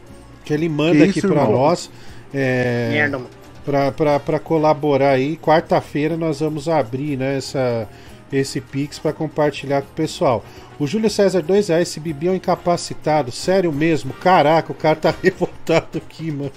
Que 0.44 0.55
ele 0.55 0.69
manda 0.69 1.05
Que 1.05 1.10
aqui 1.10 1.20
pra 1.20 1.31
irmão? 1.31 1.52
nós. 1.52 1.90
É, 2.35 2.89
Merda, 2.93 3.19
mano. 3.19 3.31
pra, 3.64 3.93
pra, 3.93 4.20
pra 4.20 4.39
colaborar 4.39 5.10
aí. 5.10 5.36
Quarta-feira 5.36 6.16
nós 6.16 6.40
vamos 6.40 6.69
abrir 6.69 7.16
né, 7.16 7.36
essa, 7.36 7.89
esse 8.32 8.60
Pix 8.60 8.98
pra 8.98 9.12
compartilhar 9.12 9.82
com 9.82 9.88
o 9.88 9.94
pessoal. 9.94 10.44
O 10.78 10.86
Júlio 10.86 11.10
César 11.10 11.42
2 11.42 11.68
reais, 11.68 11.88
esse 11.88 12.00
Bibi 12.00 12.28
é 12.28 12.30
um 12.30 12.34
incapacitado. 12.34 13.30
Sério 13.30 13.72
mesmo? 13.72 14.12
Caraca, 14.14 14.72
o 14.72 14.74
cara 14.74 14.96
tá 14.96 15.14
revoltado 15.22 15.98
aqui, 15.98 16.30
mano. 16.30 16.52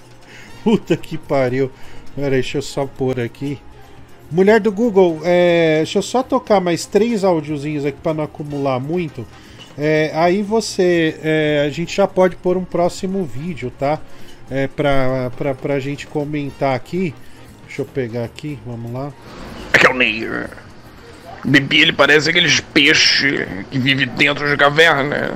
Puta 0.64 0.95
que 0.95 1.18
pariu. 1.18 1.69
Pera 2.15 2.31
deixa 2.31 2.57
eu 2.57 2.61
só 2.61 2.85
pôr 2.85 3.19
aqui. 3.19 3.60
Mulher 4.31 4.60
do 4.60 4.72
Google, 4.72 5.22
é, 5.23 5.77
deixa 5.77 5.99
eu 5.99 6.02
só 6.02 6.23
tocar 6.23 6.60
mais 6.60 6.85
três 6.85 7.23
áudiozinhos 7.23 7.85
aqui 7.85 7.99
pra 8.02 8.14
não 8.14 8.23
acumular 8.23 8.80
muito. 8.80 9.26
É, 9.77 10.11
aí 10.15 10.41
você. 10.41 11.19
é, 11.22 11.64
a 11.68 11.69
gente 11.69 11.95
já 11.95 12.07
pode 12.07 12.35
pôr 12.38 12.57
um 12.57 12.65
próximo 12.65 13.23
vídeo, 13.23 13.72
tá? 13.77 13.99
É, 14.49 14.68
pra, 14.68 15.31
pra, 15.38 15.53
pra 15.53 15.80
gente 15.80 16.07
comentar 16.07 16.76
aqui. 16.76 17.14
Deixa 17.68 17.81
eu 17.81 17.85
pegar 17.85 18.23
aqui, 18.23 18.57
vamos 18.65 18.91
lá. 18.91 19.11
Neir. 19.93 20.65
Bibi, 21.45 21.81
ele 21.81 21.93
parece 21.93 22.30
aqueles 22.30 22.59
peixes 22.59 23.45
que 23.69 23.77
vive 23.77 24.05
dentro 24.05 24.49
de 24.49 24.57
caverna. 24.57 25.31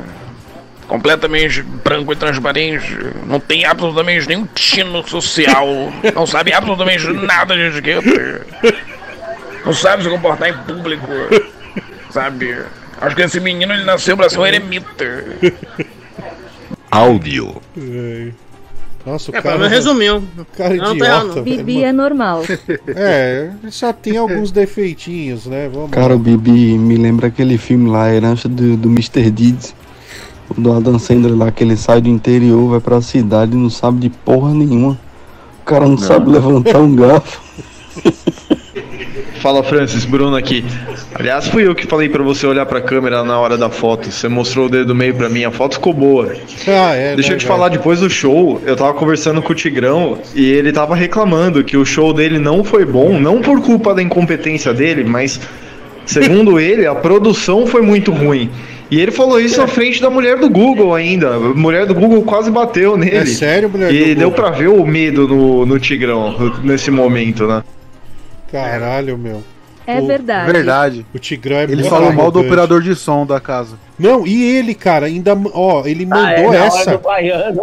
Completamente 0.88 1.61
branco 1.61 2.11
e 2.11 2.15
transparente. 2.15 2.98
Não 3.27 3.40
tem 3.40 3.64
absolutamente 3.64 4.27
nenhum 4.27 4.48
tino 4.56 5.07
social. 5.07 5.68
Não 6.15 6.26
sabe 6.26 6.52
absolutamente 6.52 7.07
nada 7.14 7.56
de 7.56 7.61
etiqueta. 7.61 8.45
Não 9.64 9.72
sabe 9.72 10.03
se 10.03 10.10
comportar 10.10 10.49
em 10.49 10.57
público. 10.64 11.07
Sabe? 12.10 12.57
Acho 12.99 13.15
que 13.15 13.22
esse 13.22 13.40
menino 13.40 13.72
ele 13.72 13.84
nasceu 13.84 14.18
pra 14.18 14.30
ser 14.30 14.40
um 14.40 14.48
eremita. 14.48 15.23
Áudio. 16.90 17.61
É. 19.10 19.11
Nossa, 19.11 19.31
o 19.31 19.36
É, 19.36 19.41
cara. 19.41 19.56
pelo 19.56 19.60
menos 19.69 19.73
resumiu. 19.73 20.18
O 20.38 20.45
cara 20.57 20.76
Não, 20.76 20.86
tá 20.86 20.91
idiota. 20.95 21.23
não. 21.26 21.34
velho, 21.34 21.44
Bibi 21.44 21.73
mano. 21.76 21.86
é 21.86 21.91
normal. 21.91 22.41
É, 22.95 23.49
só 23.69 23.91
tem 23.91 24.18
alguns 24.18 24.52
defeitinhos, 24.52 25.45
né? 25.45 25.69
Vamos 25.73 25.91
Cara, 25.91 26.10
lá. 26.10 26.15
o 26.15 26.19
Bibi 26.19 26.77
me 26.77 26.95
lembra 26.95 27.27
aquele 27.27 27.57
filme 27.57 27.90
lá, 27.90 28.14
herança 28.14 28.48
do, 28.48 28.76
do 28.77 28.90
Mr. 28.90 29.30
Deeds. 29.31 29.73
O 30.49 30.60
do 30.60 30.72
Adam 30.73 30.98
Sandler 30.98 31.36
lá, 31.38 31.52
que 31.52 31.64
ele 31.64 31.77
sai 31.77 32.02
do 32.02 32.10
interior, 32.10 32.69
vai 32.72 32.80
pra 32.80 33.02
cidade 33.02 33.53
e 33.53 33.56
não 33.56 33.69
sabe 33.69 33.99
de 33.99 34.10
porra 34.10 34.53
nenhuma. 34.53 34.98
O 35.61 35.65
cara 35.65 35.88
não, 35.88 35.98
sabe 35.98 36.31
levantar 36.31 36.80
um 36.80 36.95
garfo. 36.95 37.41
Fala 39.40 39.64
Francis, 39.64 40.06
Bruno 40.06 40.36
aqui. 40.36 40.64
Aliás, 41.16 41.48
fui 41.48 41.66
eu 41.66 41.74
que 41.74 41.88
falei 41.88 42.10
pra 42.10 42.22
você 42.22 42.45
olhar 42.45 42.66
pra 42.66 42.82
câmera 42.82 43.24
na 43.24 43.40
hora 43.40 43.57
da 43.57 43.70
foto. 43.70 44.11
Você 44.11 44.28
mostrou 44.28 44.66
o 44.66 44.70
dedo 44.70 44.94
meio 44.94 45.16
pra 45.16 45.30
mim, 45.30 45.44
a 45.45 45.52
foto 45.52 45.76
ficou 45.76 45.94
boa. 45.94 46.34
Ah, 46.68 46.94
é, 46.94 47.16
Deixa 47.16 47.30
né, 47.30 47.36
eu 47.36 47.40
te 47.40 47.45
falar, 47.45 47.70
depois 47.70 48.02
do 48.02 48.10
show, 48.10 48.61
eu 48.66 48.76
tava 48.76 48.94
conversando 48.94 49.41
com 49.41 49.52
o 49.53 49.56
Tigrão 49.56 50.20
e 50.36 50.45
ele 50.52 50.72
tava 50.72 50.94
reclamando 50.95 51.64
que 51.64 51.78
o 51.78 51.86
show 51.86 52.14
dele 52.14 52.38
não 52.38 52.64
foi 52.64 52.86
bom, 52.86 53.20
não 53.20 53.41
por 53.41 53.61
culpa 53.61 53.94
da 53.94 54.02
incompetência 54.03 54.74
dele, 54.74 55.03
mas 55.03 55.40
segundo 56.06 56.60
ele, 56.61 56.86
a 56.86 56.94
produção 56.95 57.66
foi 57.66 57.82
muito 57.82 58.11
ruim. 58.11 58.49
E 58.91 58.99
ele 58.99 59.11
falou 59.11 59.40
isso 59.40 59.61
na 59.61 59.68
frente 59.68 60.02
da 60.02 60.10
mulher 60.10 60.38
do 60.38 60.49
Google 60.49 60.95
ainda. 60.95 61.36
A 61.36 61.40
mulher 61.40 61.86
do 61.86 61.94
Google 61.94 62.24
quase 62.24 62.49
bateu 62.49 62.98
nele. 62.98 63.18
É 63.18 63.26
sério, 63.26 63.70
mulher 63.70 63.94
E 63.94 63.99
do 64.16 64.20
deu 64.20 64.30
Google? 64.32 64.32
pra 64.32 64.49
ver 64.49 64.68
o 64.68 64.84
medo 64.86 65.28
no, 65.28 65.66
no 65.66 65.80
Tigrão 65.80 66.36
nesse 66.64 66.90
momento, 66.90 67.45
né? 67.45 67.61
Caralho, 68.52 69.18
meu. 69.18 69.44
É 69.88 70.00
O- 70.00 70.06
verdade. 70.08 70.52
Verdade. 70.52 71.06
O 71.14 71.18
Tigrão 71.20 71.58
é 71.58 71.64
Ele 71.64 71.76
muito 71.78 71.90
falou 71.90 72.14
mal 72.14 72.30
do 72.32 72.40
operador 72.42 72.82
de 72.82 72.96
som 72.96 73.26
da 73.26 73.40
casa. 73.40 73.76
Não, 73.98 74.26
e 74.28 74.44
ele, 74.44 74.76
cara, 74.76 75.08
ainda. 75.08 75.36
Ó, 75.54 75.84
ele 75.86 76.08
Ah, 76.12 76.32
é, 76.32 76.36
mandou 76.38 76.54
na 76.54 76.60
hora 76.60 76.66
essa. 76.68 76.92
do 76.92 77.00
baiano. 77.00 77.62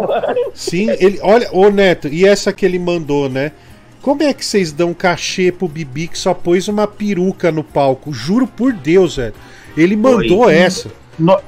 Sim, 0.53 0.89
ele. 0.99 1.19
Olha, 1.21 1.47
ô 1.53 1.69
Neto, 1.69 2.07
e 2.09 2.25
essa 2.25 2.51
que 2.51 2.65
ele 2.65 2.77
mandou, 2.79 3.29
né? 3.29 3.53
Como 4.01 4.23
é 4.23 4.33
que 4.33 4.45
vocês 4.45 4.71
dão 4.73 4.93
cachê 4.93 5.51
pro 5.51 5.67
Bibi 5.67 6.07
que 6.09 6.17
só 6.17 6.33
pôs 6.33 6.67
uma 6.67 6.85
peruca 6.87 7.51
no 7.51 7.63
palco? 7.63 8.11
Juro 8.13 8.45
por 8.47 8.73
Deus, 8.73 9.15
velho. 9.17 9.33
Ele 9.75 9.95
mandou 9.95 10.39
Oi. 10.45 10.55
essa. 10.55 10.89
No- 11.17 11.39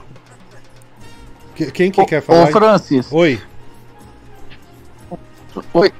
Que- 1.56 1.72
Quem 1.72 1.92
que 1.92 2.00
Ô- 2.00 2.06
quer 2.06 2.22
falar? 2.22 2.44
ô, 2.46 2.48
Francis. 2.48 3.12
Oi. 3.12 3.40
Oi. 5.74 5.92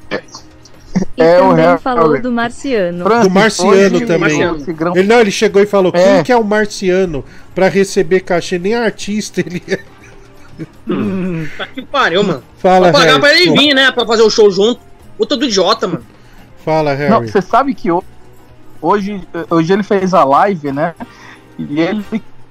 E 1.18 1.22
É, 1.22 1.38
também 1.40 1.66
Harry. 1.66 1.82
falou 1.82 2.22
do 2.22 2.32
Marciano. 2.32 3.04
do 3.04 3.30
Marciano 3.30 3.72
hoje- 3.72 4.06
também. 4.06 4.20
Marciano, 4.20 4.96
Ele, 4.98 5.08
não, 5.08 5.20
ele 5.20 5.32
chegou 5.32 5.62
e 5.62 5.66
falou: 5.66 5.92
É. 5.96 6.16
quem 6.16 6.24
que 6.24 6.32
é 6.32 6.38
o 6.38 6.44
Marciano 6.44 7.24
pra 7.54 7.68
receber 7.68 8.22
cachê? 8.22 8.58
Nem 8.58 8.76
artista 8.76 9.42
ele 9.42 9.62
é. 9.68 9.80
Tá 11.58 11.66
que 11.68 11.82
pariu, 11.82 12.24
mano. 12.24 12.44
Fala, 12.58 12.92
Vou 12.92 13.00
pagar 13.00 13.12
Harry. 13.12 13.20
pra 13.22 13.34
ele 13.34 13.52
Pô. 13.52 13.58
vir, 13.58 13.74
né? 13.74 13.92
Pra 13.92 14.06
fazer 14.06 14.24
o 14.24 14.30
show 14.30 14.50
junto. 14.52 14.82
Puta 15.18 15.36
do 15.38 15.46
idiota, 15.46 15.88
mano. 15.88 16.04
Fala, 16.66 16.94
Harry. 16.94 17.10
Não, 17.12 17.22
você 17.22 17.42
sabe 17.42 17.74
que 17.74 17.92
ho- 17.92 18.04
hoje, 18.82 19.22
hoje 19.50 19.74
ele 19.74 19.84
fez 19.84 20.14
a 20.14 20.24
live, 20.24 20.72
né? 20.72 20.94
E 21.58 21.80
ele 21.80 22.04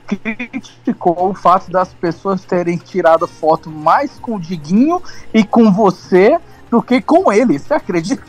criticou 0.06 1.30
o 1.30 1.34
fato 1.34 1.70
das 1.70 1.92
pessoas 1.94 2.42
terem 2.44 2.76
tirado 2.78 3.26
foto 3.26 3.70
mais 3.70 4.12
com 4.20 4.36
o 4.36 4.40
Diguinho 4.40 5.02
e 5.34 5.44
com 5.44 5.70
você 5.72 6.38
do 6.70 6.82
que 6.82 7.00
com 7.00 7.30
ele. 7.32 7.58
Você 7.58 7.74
acredita? 7.74 8.22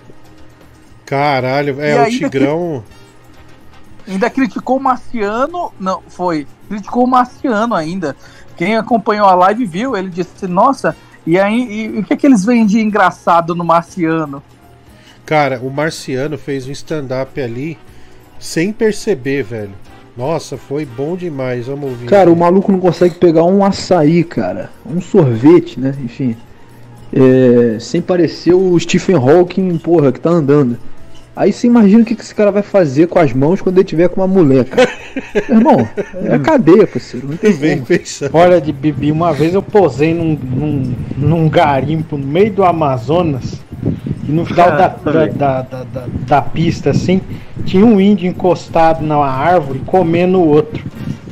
Caralho, 1.10 1.81
E 1.81 1.90
é, 1.90 1.95
o 1.95 2.03
ainda 2.03 2.30
Tigrão. 2.30 2.84
Ainda 4.07 4.30
criticou 4.30 4.77
o 4.77 4.80
Marciano. 4.80 5.72
Não, 5.80 6.02
foi. 6.07 6.48
Criticou 6.68 7.03
o 7.03 7.07
Marciano 7.07 7.76
ainda. 7.76 8.15
Quem 8.57 8.76
acompanhou 8.76 9.27
a 9.27 9.36
live 9.36 9.65
viu, 9.65 9.95
ele 9.95 10.10
disse, 10.10 10.48
nossa, 10.48 10.95
e 11.27 11.38
aí, 11.38 11.94
e, 11.95 11.99
o 11.99 12.03
que, 12.03 12.14
é 12.14 12.18
que 12.18 12.26
eles 12.26 12.44
veem 12.44 12.65
de 12.65 12.80
engraçado 12.80 13.53
no 13.53 13.64
Marciano? 13.64 14.41
Cara, 15.27 15.60
o 15.61 15.69
Marciano 15.69 16.40
fez 16.40 16.68
um 16.68 16.72
stand-up 16.72 17.40
ali 17.40 17.77
sem 18.40 18.73
perceber, 18.73 19.44
velho. 19.44 19.73
Nossa, 20.18 20.57
foi 20.57 20.86
bom 20.86 21.15
demais. 21.15 21.68
Vamos 21.68 21.91
ouvir. 21.91 22.07
Cara, 22.07 22.31
o 22.31 22.36
maluco 22.36 22.72
não 22.72 22.80
consegue 22.80 23.15
pegar 23.15 23.44
um 23.44 23.64
açaí, 23.64 24.23
cara. 24.23 24.72
Um 24.86 24.99
sorvete, 24.99 25.80
né? 25.80 25.95
Enfim. 26.03 26.36
É, 27.14 27.80
sem 27.80 28.02
parecer 28.02 28.53
o 28.53 28.77
Stephen 28.80 29.15
Hawking, 29.15 29.77
porra, 29.77 30.11
que 30.11 30.19
tá 30.19 30.30
andando. 30.30 30.77
Aí 31.40 31.53
você 31.53 31.68
imagina 31.68 32.03
o 32.03 32.06
que 32.06 32.16
que 32.16 32.22
esse 32.22 32.36
cara 32.36 32.52
vai 32.52 32.61
fazer 32.61 33.07
com 33.07 33.18
as 33.18 33.32
mãos 33.32 33.61
quando 33.61 33.78
ele 33.78 33.86
tiver 33.86 34.10
com 34.10 34.20
uma 34.20 34.28
mulher, 34.28 34.66
cara. 34.66 34.90
Meu 35.48 35.57
irmão, 35.60 35.90
é 36.26 36.38
cadeia, 36.38 36.86
parceiro. 36.86 37.30
Não 37.30 37.38
tem 37.38 37.53
Vem 37.53 37.74
como. 37.76 37.86
pensando. 37.86 38.32
Olha, 38.34 38.60
de 38.60 38.74
Bibi, 38.74 39.10
uma 39.10 39.32
vez 39.32 39.53
eu 39.53 39.61
posei 39.61 40.14
num, 40.14 40.38
num, 40.38 40.94
num 41.16 41.48
garimpo 41.48 42.18
no 42.18 42.28
meio 42.28 42.52
do 42.52 42.66
Amazonas 42.66 43.61
e 44.28 44.32
no 44.34 44.44
final 44.45 44.70
da, 44.72 44.90
da, 44.90 45.11
da, 45.11 45.61
da, 45.61 45.84
da- 45.86 46.06
da 46.28 46.41
pista, 46.41 46.90
assim, 46.90 47.22
tinha 47.64 47.86
um 47.86 48.02
índio 48.02 48.28
encostado 48.30 49.02
na 49.06 49.16
árvore 49.16 49.80
comendo 49.86 50.40
o 50.40 50.45
outro. 50.45 50.84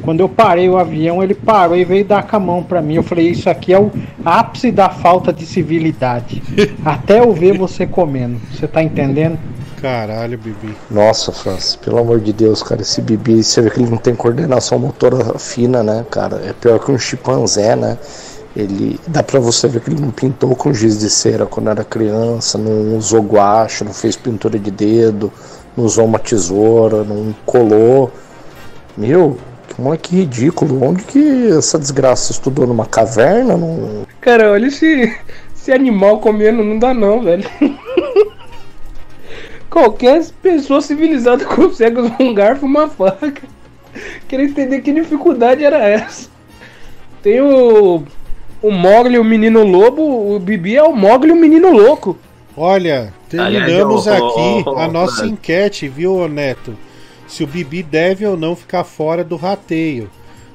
Quando 0.04 0.22
eu 0.22 0.30
parei 0.30 0.70
o 0.70 0.78
avião, 0.78 1.22
ele 1.22 1.34
parou 1.36 1.76
e 1.76 1.84
veio 1.84 2.06
dar 2.06 2.24
com 2.24 2.38
a 2.38 2.40
mão 2.40 2.64
pra 2.64 2.82
mim. 2.82 2.94
Eu 2.96 3.04
falei, 3.04 3.28
isso 3.30 3.50
aqui 3.50 3.74
é 3.74 3.80
o 3.80 3.92
ápice 4.24 4.72
da 4.72 4.88
falta 4.88 5.34
de 5.34 5.46
civilidade. 5.46 6.42
Até 6.86 7.20
eu 7.20 7.34
ver 7.34 7.58
você 7.58 7.86
comendo. 7.86 8.38
Você 8.54 8.66
tá 8.70 8.82
entendendo? 8.82 9.38
Caralho, 9.82 10.38
Bibi. 10.38 10.76
Nossa, 10.90 11.32
Francis, 11.32 11.76
pelo 11.76 12.00
amor 12.00 12.20
de 12.20 12.34
Deus, 12.34 12.64
cara, 12.64 12.82
esse 12.82 13.00
Bibi, 13.00 13.44
você 13.44 13.62
vê 13.62 13.70
que 13.70 13.80
ele 13.80 13.90
não 13.90 13.98
tem 13.98 14.16
coordenação 14.16 14.80
motora 14.80 15.38
fina, 15.38 15.84
né, 15.84 16.04
cara? 16.10 16.42
É 16.44 16.54
pior 16.54 16.80
que 16.80 16.92
um 16.92 16.98
chimpanzé, 16.98 17.76
né? 17.76 17.98
Ele 18.56 19.00
dá 19.08 19.22
pra 19.22 19.40
você 19.40 19.68
ver 19.68 19.82
que 19.82 19.92
ele 19.92 20.02
não 20.02 20.10
pintou 20.10 20.56
com 20.56 20.74
giz 20.74 21.00
de 21.00 21.12
cera 21.12 21.46
quando 21.46 21.70
era 21.70 21.84
criança, 21.84 22.58
não 22.58 22.98
usou 22.98 23.22
guache, 23.22 23.84
não 23.84 23.94
fez 23.94 24.16
pintura 24.16 24.58
de 24.58 24.72
dedo, 24.72 25.32
não 25.76 25.86
usou 25.86 26.06
uma 26.06 26.18
tesoura, 26.18 27.04
não 27.04 27.36
colou. 27.46 28.12
Meu, 28.98 29.38
que 29.68 29.80
moleque 29.80 30.16
ridículo. 30.16 30.84
Onde 30.84 31.04
que 31.04 31.52
essa 31.52 31.78
desgraça 31.78 32.32
estudou 32.32 32.66
numa 32.66 32.88
caverna? 32.88 33.56
Não... 33.56 34.08
Cara, 34.20 34.52
olha 34.52 34.66
esse, 34.66 35.16
esse 35.56 35.72
animal 35.72 36.20
comendo, 36.20 36.64
não 36.64 36.80
dá 36.80 36.96
não, 36.96 37.24
velho. 37.24 37.48
Qualquer 39.70 40.24
pessoa 40.42 40.82
civilizada 40.82 41.46
consegue 41.46 42.00
usar 42.00 42.18
um 42.20 42.34
garfo 42.34 42.66
e 42.66 42.70
uma 42.70 42.88
faca. 42.88 43.44
Queria 44.28 44.46
entender 44.46 44.82
que 44.82 44.94
dificuldade 44.94 45.64
era 45.64 45.78
essa. 45.78 46.30
Tem 47.22 47.42
o. 47.42 48.04
O 48.60 48.72
Mogli 48.72 49.16
e 49.16 49.20
o 49.20 49.24
menino 49.24 49.64
lobo, 49.64 50.36
o 50.36 50.40
Bibi 50.40 50.76
é 50.76 50.84
o 50.84 50.96
Mogli 50.96 51.30
e 51.30 51.32
o 51.32 51.36
menino 51.36 51.72
louco. 51.72 52.18
Olha, 52.56 53.14
terminamos 53.30 54.08
Aliás, 54.08 54.24
aqui 54.24 54.64
ô, 54.66 54.72
ô, 54.72 54.78
a 54.80 54.88
nossa 54.88 55.28
enquete, 55.28 55.88
viu, 55.88 56.28
Neto? 56.28 56.76
Se 57.28 57.44
o 57.44 57.48
Bibi 57.48 57.84
deve 57.84 58.26
ou 58.26 58.36
não 58.36 58.56
ficar 58.56 58.84
fora 58.84 59.24
do 59.24 59.36
rateio. 59.36 60.10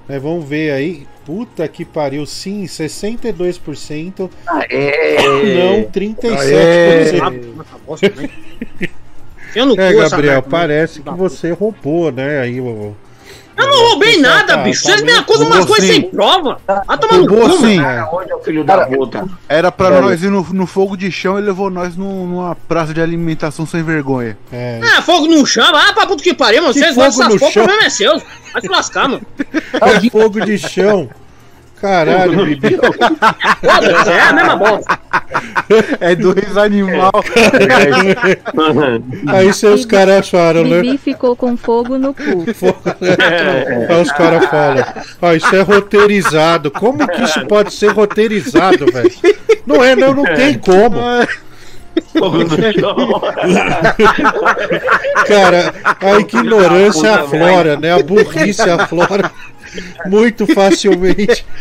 Né, 0.09 0.19
vamos 0.19 0.45
ver 0.45 0.73
aí. 0.73 1.07
Puta 1.25 1.69
que 1.69 1.85
pariu, 1.85 2.27
sim, 2.27 2.65
62%. 2.65 4.19
Não, 4.19 4.29
37%. 5.93 8.91
Eu 9.55 9.67
não 9.67 9.75
É, 9.79 9.93
Gabriel, 9.93 10.43
parece 10.43 11.01
que 11.03 11.11
você 11.11 11.51
roubou, 11.53 12.11
né? 12.11 12.41
Aí, 12.41 12.61
o... 12.61 12.95
Eu 13.55 13.67
não 13.69 13.89
roubei 13.91 14.19
nada, 14.19 14.57
tá- 14.57 14.63
bicho. 14.63 14.83
tá 14.83 14.89
Vocês 14.89 15.03
me 15.03 15.13
acusam 15.13 15.47
umas 15.47 15.67
coisas 15.67 15.87
sem 15.87 16.03
prova. 16.11 16.59
Vai 16.67 16.99
tomar 16.99 17.19
no 17.19 17.27
Roubou 17.29 17.51
cu, 17.59 17.67
sim. 17.67 17.79
Onde 18.13 18.33
é 18.33 18.35
o 18.35 18.41
filho 18.41 18.65
da 18.65 18.87
puta? 18.87 19.27
Era 19.47 19.71
pra 19.71 19.91
Velho. 19.91 20.03
nós 20.03 20.23
ir 20.23 20.31
no, 20.31 20.43
no 20.55 20.67
fogo 20.67 20.97
de 20.97 21.13
chão 21.13 21.39
e 21.39 21.43
levou 21.43 21.69
nós 21.69 21.95
num- 21.95 22.27
numa 22.27 22.57
praça 22.57 22.95
de 22.95 23.01
alimentação 23.03 23.67
sem 23.67 23.83
vergonha. 23.83 24.39
É. 24.51 24.81
Ah, 24.83 25.03
fogo 25.03 25.27
no 25.27 25.45
chão. 25.47 25.71
Ah, 25.75 25.93
pra 25.93 26.07
puta 26.07 26.23
que 26.23 26.33
pariu, 26.33 26.63
mano. 26.63 26.73
Vocês 26.73 26.95
vão 26.95 27.13
fogo 27.13 27.25
essas 27.25 27.35
no 27.35 27.39
porra, 27.39 27.53
chão? 27.53 27.63
o 27.63 27.67
problema 27.67 27.87
é 27.87 27.91
seu. 27.91 28.23
Vai 28.55 28.63
se 28.63 28.69
lascar, 28.69 29.09
mano. 29.09 29.23
É 30.05 30.11
fogo 30.11 30.41
de 30.41 30.57
chão. 30.59 31.11
Caralho, 31.83 32.47
Bibi. 32.47 32.77
Foda-se, 32.77 34.11
é 34.11 34.21
a 34.21 34.33
mesma 34.33 34.57
bosta. 34.57 34.99
É 36.01 36.15
dois 36.15 36.57
animal. 36.57 37.11
Aí 39.27 39.53
seus 39.53 39.85
caras 39.85 40.21
acharam, 40.21 40.63
né? 40.63 40.81
Bibi 40.81 40.97
ficou 40.97 41.35
com 41.35 41.57
fogo 41.57 41.99
no 41.99 42.15
cu. 42.15 42.47
Aí 43.91 44.01
os 44.01 44.13
caras 44.13 44.47
falam, 44.47 44.85
ah, 45.21 45.35
isso 45.35 45.57
é 45.57 45.63
roteirizado. 45.63 46.71
Como 46.71 47.05
que 47.09 47.23
isso 47.23 47.45
pode 47.47 47.75
ser 47.75 47.91
roteirizado, 47.91 48.87
velho? 48.87 49.11
Não 49.67 49.83
é, 49.83 49.97
não, 49.97 50.15
não 50.15 50.25
tem 50.25 50.57
como. 50.59 50.99
Cara, 55.27 55.75
a 56.01 56.21
ignorância 56.21 57.13
aflora, 57.15 57.77
né? 57.77 57.93
A 57.93 58.03
burrice 58.03 58.71
aflora 58.71 59.33
muito 60.07 60.47
facilmente. 60.47 61.45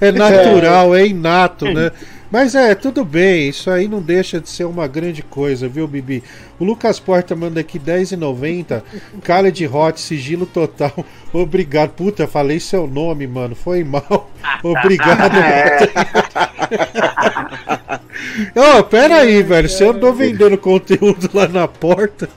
É 0.00 0.10
natural, 0.10 0.94
é 0.94 1.06
inato, 1.06 1.66
né? 1.66 1.90
Mas 2.30 2.54
é, 2.54 2.74
tudo 2.74 3.04
bem, 3.04 3.48
isso 3.48 3.70
aí 3.70 3.88
não 3.88 4.02
deixa 4.02 4.38
de 4.38 4.50
ser 4.50 4.64
uma 4.64 4.86
grande 4.86 5.22
coisa, 5.22 5.66
viu, 5.66 5.88
Bibi? 5.88 6.22
O 6.58 6.64
Lucas 6.64 7.00
Porta 7.00 7.34
manda 7.34 7.60
aqui 7.60 7.78
10,90. 7.78 8.82
Cara 9.22 9.50
de 9.50 9.66
hot, 9.66 9.98
sigilo 9.98 10.44
total. 10.44 10.92
Obrigado. 11.32 11.90
Puta, 11.90 12.26
falei 12.26 12.60
seu 12.60 12.86
nome, 12.86 13.26
mano. 13.26 13.54
Foi 13.54 13.82
mal. 13.82 14.30
Obrigado. 14.62 15.38
Ô, 18.54 18.84
pera 18.84 19.20
aí, 19.20 19.42
velho. 19.42 19.68
Se 19.68 19.82
eu 19.82 19.94
tô 19.94 20.12
vendendo 20.12 20.58
conteúdo 20.58 21.30
lá 21.32 21.48
na 21.48 21.66
porta. 21.66 22.28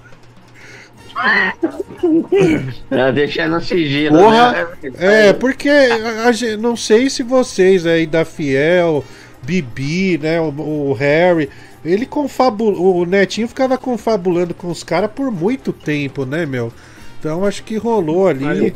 Tá 2.89 3.11
deixando 3.11 3.61
sigilo. 3.61 4.18
Porra! 4.18 4.52
né? 4.84 4.91
É, 4.98 5.34
porque 5.34 5.69
a, 5.69 6.30
a 6.30 6.57
não 6.57 6.76
sei 6.76 7.10
se 7.10 7.23
vocês 7.23 7.85
aí 7.85 8.06
da 8.06 8.26
Fiel, 8.26 9.03
Bibi, 9.43 10.18
né, 10.18 10.39
o, 10.41 10.49
o 10.89 10.93
Harry, 10.93 11.49
ele 11.84 12.06
confabulou, 12.06 12.98
o 12.98 13.06
Netinho 13.06 13.48
ficava 13.48 13.77
confabulando 13.77 14.53
com 14.53 14.68
os 14.69 14.84
caras 14.84 15.11
por 15.11 15.31
muito 15.31 15.72
tempo, 15.72 16.26
né, 16.26 16.45
meu? 16.45 16.72
Então 17.19 17.45
acho 17.45 17.64
que 17.64 17.77
rolou 17.77 18.27
ali. 18.27 18.76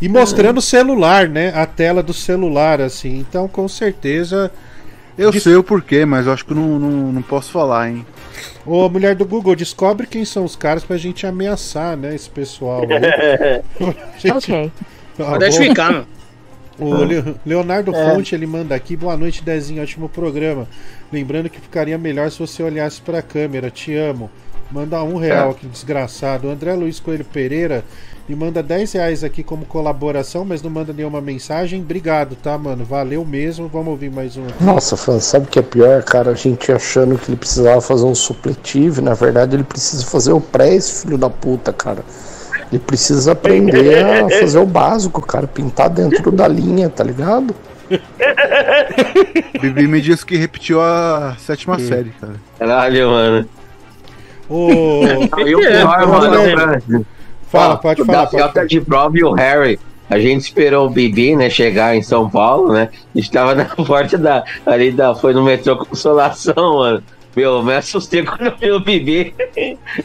E 0.00 0.08
mostrando 0.08 0.58
o 0.58 0.62
celular, 0.62 1.28
né? 1.28 1.52
A 1.54 1.64
tela 1.64 2.02
do 2.02 2.12
celular, 2.12 2.80
assim. 2.80 3.18
Então, 3.18 3.46
com 3.46 3.68
certeza. 3.68 4.50
Eu 5.18 5.32
sei 5.32 5.54
o 5.56 5.62
porquê, 5.62 6.04
mas 6.04 6.26
eu 6.26 6.32
acho 6.32 6.44
que 6.46 6.54
não, 6.54 6.78
não, 6.78 7.12
não 7.12 7.22
posso 7.22 7.50
falar, 7.52 7.90
hein? 7.90 8.06
Ô, 8.64 8.88
mulher 8.88 9.14
do 9.14 9.24
Google, 9.26 9.54
descobre 9.54 10.06
quem 10.06 10.24
são 10.24 10.44
os 10.44 10.56
caras 10.56 10.84
pra 10.84 10.96
gente 10.96 11.26
ameaçar, 11.26 11.96
né? 11.96 12.14
Esse 12.14 12.30
pessoal 12.30 12.82
aí. 12.82 13.62
Gente- 14.18 14.32
Ok. 14.52 14.72
Tá 15.16 15.38
Deixa 15.38 15.58
bom? 15.58 15.64
ficar, 15.64 15.92
mano. 15.92 16.06
O 16.78 16.94
Le- 17.04 17.34
Leonardo 17.44 17.94
É. 17.94 18.10
Fonte 18.14 18.34
ele 18.34 18.46
manda 18.46 18.74
aqui, 18.74 18.96
boa 18.96 19.16
noite, 19.16 19.44
Dezinho, 19.44 19.82
ótimo 19.82 20.08
programa. 20.08 20.66
Lembrando 21.12 21.50
que 21.50 21.60
ficaria 21.60 21.98
melhor 21.98 22.30
se 22.30 22.38
você 22.38 22.62
olhasse 22.62 23.00
pra 23.02 23.20
câmera, 23.20 23.70
te 23.70 23.94
amo. 23.94 24.30
Manda 24.72 25.02
um 25.02 25.16
real 25.18 25.52
que 25.54 25.66
desgraçado. 25.66 26.48
O 26.48 26.50
André 26.50 26.72
Luiz 26.74 26.98
Coelho 26.98 27.24
Pereira 27.24 27.84
me 28.28 28.34
manda 28.34 28.62
10 28.62 28.92
reais 28.92 29.22
aqui 29.22 29.42
como 29.42 29.66
colaboração, 29.66 30.44
mas 30.46 30.62
não 30.62 30.70
manda 30.70 30.92
nenhuma 30.92 31.20
mensagem. 31.20 31.80
Obrigado, 31.82 32.36
tá, 32.36 32.56
mano? 32.56 32.82
Valeu 32.84 33.22
mesmo. 33.24 33.68
Vamos 33.68 33.88
ouvir 33.88 34.10
mais 34.10 34.36
um. 34.36 34.46
Nossa, 34.60 34.96
Fran, 34.96 35.20
sabe 35.20 35.46
o 35.46 35.48
que 35.48 35.58
é 35.58 35.62
pior, 35.62 36.02
cara? 36.04 36.30
A 36.30 36.34
gente 36.34 36.72
achando 36.72 37.18
que 37.18 37.30
ele 37.30 37.36
precisava 37.36 37.80
fazer 37.82 38.04
um 38.06 38.14
supletivo, 38.14 39.02
na 39.02 39.12
verdade 39.12 39.56
ele 39.56 39.64
precisa 39.64 40.06
fazer 40.06 40.32
o 40.32 40.40
pré, 40.40 40.74
esse 40.74 41.02
filho 41.02 41.18
da 41.18 41.28
puta, 41.28 41.72
cara. 41.72 42.02
Ele 42.70 42.78
precisa 42.78 43.32
aprender 43.32 44.02
a 44.02 44.30
fazer 44.40 44.58
o 44.58 44.64
básico, 44.64 45.20
cara, 45.20 45.46
pintar 45.46 45.90
dentro 45.90 46.32
da 46.32 46.48
linha, 46.48 46.88
tá 46.88 47.04
ligado? 47.04 47.54
Bibi 49.60 49.86
me 49.86 50.00
disse 50.00 50.24
que 50.24 50.36
repetiu 50.36 50.80
a 50.80 51.36
sétima 51.38 51.76
Hum. 51.76 51.86
série, 51.88 52.10
cara. 52.18 52.32
Caralho, 52.58 53.10
mano. 53.10 53.48
Ô. 54.52 55.02
E 55.46 55.54
o 55.54 55.58
pior, 55.58 56.06
mano, 56.06 57.06
Fala, 57.48 57.76
pode 57.76 58.02
ó, 58.02 58.04
falar, 58.04 58.24
Da 58.26 58.48
pode 58.48 58.68
de 58.68 58.80
prova 58.80 59.18
e 59.18 59.24
o 59.24 59.32
Harry. 59.32 59.78
a 60.08 60.18
gente 60.18 60.42
esperou 60.42 60.86
o 60.86 60.90
Bibi, 60.90 61.36
né, 61.36 61.48
chegar 61.48 61.96
em 61.96 62.02
São 62.02 62.28
Paulo, 62.28 62.72
né? 62.72 62.88
A 63.14 63.18
gente 63.18 63.30
tava 63.30 63.54
na 63.54 63.64
porta 63.86 64.18
da. 64.18 64.44
Ali 64.66 64.90
da. 64.90 65.14
Foi 65.14 65.32
no 65.32 65.42
metrô 65.42 65.76
Consolação, 65.76 66.78
mano. 66.78 67.02
Meu, 67.34 67.62
me 67.62 67.74
assustei 67.74 68.22
quando 68.26 68.52
eu 68.60 68.78
vi 68.82 69.34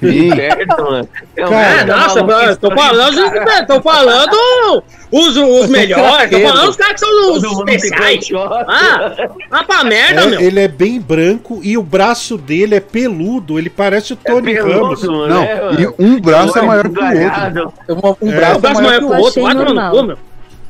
o 0.02 0.36
perto, 0.36 0.82
mano. 0.84 1.10
Meu, 1.36 1.48
É, 1.54 1.84
mano, 1.86 1.98
nossa, 1.98 2.24
mano, 2.24 2.58
tô 2.58 2.72
falando, 2.72 3.68
tô 3.68 3.82
falando 3.82 4.84
os, 5.12 5.36
os 5.38 5.70
melhores, 5.70 6.30
tô 6.30 6.40
falando 6.40 6.70
os 6.70 6.76
caras 6.76 6.94
que 6.94 7.00
são 7.00 7.34
os 7.34 7.42
Todo 7.42 7.70
especiais. 7.70 8.28
Ah, 8.68 9.30
ah, 9.52 9.64
pra 9.64 9.84
merda, 9.84 10.22
É, 10.22 10.26
meu. 10.28 10.40
ele 10.40 10.60
é 10.60 10.68
bem 10.68 11.00
branco 11.02 11.60
e 11.64 11.78
o 11.78 11.84
braço 11.84 12.38
dele 12.38 12.76
é 12.76 12.80
peludo, 12.80 13.60
ele 13.60 13.70
parece 13.70 14.14
o 14.14 14.16
Tony 14.16 14.54
peludo, 14.54 14.80
Ramos. 14.84 15.04
mano, 15.04 15.28
Não, 15.28 15.42
né, 15.42 15.60
e 15.80 16.04
um 16.04 16.20
braço 16.20 16.58
é 16.58 16.62
maior 16.62 16.88
que 16.90 17.00
o 17.00 17.04
outro. 17.04 18.18
Um, 18.22 18.32
É. 18.32 18.36
braço 18.36 18.60
braço 18.60 18.82
maior 18.82 19.00
que 19.00 19.06
o 19.06 19.18
outro, 19.18 19.74
no 19.74 19.92
cu, 19.92 20.04
meu. 20.04 20.18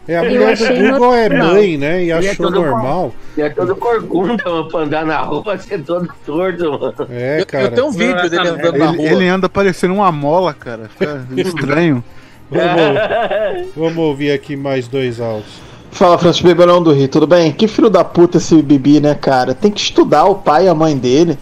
É, 0.08 0.18
a 0.18 0.24
Eu 0.24 0.32
mulher 0.32 0.56
do 0.58 0.92
Google 0.92 1.14
é 1.16 1.30
normal. 1.30 1.54
mãe, 1.56 1.78
né? 1.78 2.04
E 2.04 2.12
Ele 2.12 2.28
é 2.28 2.32
achou 2.32 2.46
todo 2.50 2.62
normal. 2.62 3.14
E 3.38 3.42
é 3.42 3.50
todo 3.50 3.76
corcunda, 3.76 4.44
mano, 4.46 4.68
pra 4.70 4.80
andar 4.82 5.06
na 5.06 5.18
rua, 5.20 5.58
ser 5.58 5.84
todo 5.84 6.08
torto, 6.26 6.72
mano. 6.80 6.94
É, 7.10 7.42
Eu, 7.42 7.46
cara. 7.46 7.64
eu 7.66 7.72
tenho 7.72 7.88
um 7.88 7.92
vídeo 7.92 8.30
dele 8.30 8.48
andando 8.48 8.78
na 8.78 8.86
Ele, 8.88 8.98
rua. 8.98 9.06
ele 9.06 9.28
anda 9.28 9.50
parecendo 9.50 9.94
uma 9.96 10.12
mola, 10.12 10.54
cara. 10.54 10.90
Fica 10.98 11.26
estranho. 11.36 12.04
Vamos, 12.50 13.70
vamos 13.76 13.98
ouvir 13.98 14.32
aqui 14.32 14.56
mais 14.56 14.88
dois 14.88 15.20
áudios. 15.20 15.68
Fala, 15.92 16.18
Francisco 16.18 16.48
Beberão 16.48 16.82
do 16.82 16.94
Rio, 16.94 17.08
tudo 17.08 17.26
bem? 17.28 17.52
Que 17.52 17.68
filho 17.68 17.90
da 17.90 18.04
puta 18.04 18.38
esse 18.38 18.62
Bibi, 18.62 19.00
né, 19.02 19.16
cara? 19.16 19.54
Tem 19.54 19.72
que 19.72 19.80
estudar 19.82 20.26
o 20.26 20.36
pai 20.36 20.66
e 20.66 20.70
a 20.70 20.76
mãe 20.76 20.96
dele. 20.98 21.38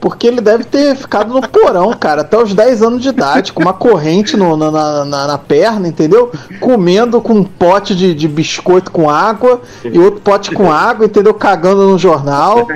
Porque 0.00 0.26
ele 0.28 0.40
deve 0.40 0.62
ter 0.64 0.94
ficado 0.94 1.32
no 1.34 1.40
porão, 1.48 1.92
cara, 1.92 2.20
até 2.22 2.40
os 2.40 2.54
10 2.54 2.82
anos 2.82 3.02
de 3.02 3.08
idade, 3.08 3.52
com 3.52 3.60
uma 3.62 3.72
corrente 3.72 4.36
no- 4.36 4.56
na, 4.56 4.70
na, 4.70 5.04
na- 5.04 5.26
na 5.26 5.38
perna, 5.38 5.88
entendeu? 5.88 6.30
Comendo 6.60 7.20
com 7.20 7.32
um 7.34 7.42
pote 7.44 7.96
de, 7.96 8.14
de 8.14 8.28
biscoito 8.28 8.90
com 8.92 9.10
água 9.10 9.60
e 9.84 9.98
outro 9.98 10.20
pote 10.20 10.52
com 10.52 10.70
água, 10.70 11.06
entendeu? 11.06 11.34
Cagando 11.34 11.88
no 11.88 11.98
jornal. 11.98 12.66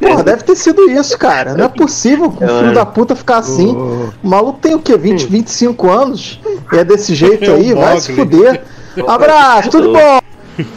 Porra, 0.00 0.22
deve 0.22 0.44
ter 0.44 0.54
sido 0.54 0.88
isso, 0.88 1.18
cara. 1.18 1.54
Não 1.54 1.64
é 1.64 1.68
possível 1.68 2.26
um 2.26 2.30
filho 2.60 2.72
da 2.74 2.86
puta 2.86 3.16
ficar 3.16 3.38
assim. 3.38 3.72
O 4.22 4.28
maluco 4.28 4.60
tem 4.60 4.74
o 4.74 4.78
quê? 4.78 4.96
20, 4.96 5.26
25 5.26 5.90
anos? 5.90 6.40
E 6.72 6.76
é 6.76 6.84
desse 6.84 7.12
jeito 7.14 7.50
aí? 7.50 7.74
Vai 7.74 8.00
se 8.00 8.12
fuder. 8.14 8.62
Abraço, 9.06 9.70
tudo 9.70 9.92
bom? 9.92 10.20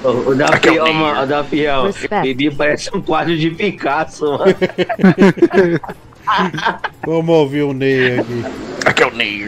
O, 0.03 0.35
da 0.35 0.47
Fiel, 0.57 0.93
mano, 0.93 1.23
o 1.23 1.25
da 1.25 1.43
Fiel. 1.43 1.85
Respect. 1.87 2.21
Bibi 2.21 2.51
parece 2.55 2.89
um 2.95 3.01
quadro 3.01 3.35
de 3.37 3.49
Picasso, 3.51 4.25
mano. 4.37 4.55
Vamos 7.05 7.35
ouvir 7.35 7.63
o 7.63 7.73
Ney 7.73 8.19
aqui. 8.19 8.45
Aqui 8.85 9.03
é 9.03 9.07
o 9.07 9.11
Ney. 9.15 9.43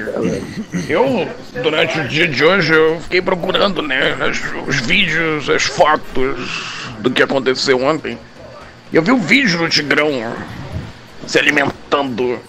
Eu, 0.90 1.28
durante 1.62 2.00
o 2.00 2.08
dia 2.08 2.28
de 2.28 2.44
hoje, 2.44 2.74
eu 2.74 3.00
fiquei 3.02 3.22
procurando, 3.22 3.82
né, 3.82 4.16
as- 4.20 4.42
os 4.68 4.78
vídeos, 4.82 5.50
as 5.50 5.64
fotos 5.64 6.84
do 7.00 7.12
que 7.12 7.22
aconteceu 7.24 7.82
ontem. 7.84 8.18
E 8.92 8.96
eu 8.96 9.02
vi 9.02 9.12
o 9.12 9.18
vídeo 9.18 9.58
do 9.58 9.70
Tigrão 9.70 10.34
se 11.26 11.38
alimentando, 11.40 12.40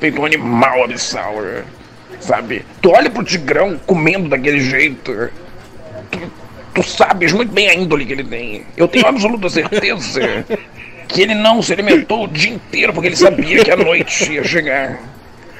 feito 0.00 0.20
um 0.20 0.24
animal 0.26 0.84
abissal, 0.84 1.34
sabe? 2.20 2.64
Tu 2.82 2.90
olha 2.90 3.10
pro 3.10 3.22
Tigrão 3.24 3.78
comendo 3.86 4.28
daquele 4.28 4.60
jeito, 4.60 5.30
tu, 6.10 6.18
tu 6.76 6.82
sabes 6.82 7.32
muito 7.32 7.52
bem 7.52 7.70
a 7.70 7.74
índole 7.74 8.04
que 8.04 8.12
ele 8.12 8.24
tem. 8.24 8.66
Eu 8.76 8.86
tenho 8.86 9.06
absoluta 9.06 9.48
certeza 9.48 10.44
que 11.08 11.22
ele 11.22 11.34
não 11.34 11.62
se 11.62 11.72
alimentou 11.72 12.24
o 12.24 12.28
dia 12.28 12.52
inteiro 12.52 12.92
porque 12.92 13.08
ele 13.08 13.16
sabia 13.16 13.64
que 13.64 13.70
a 13.70 13.76
noite 13.76 14.30
ia 14.30 14.44
chegar. 14.44 15.00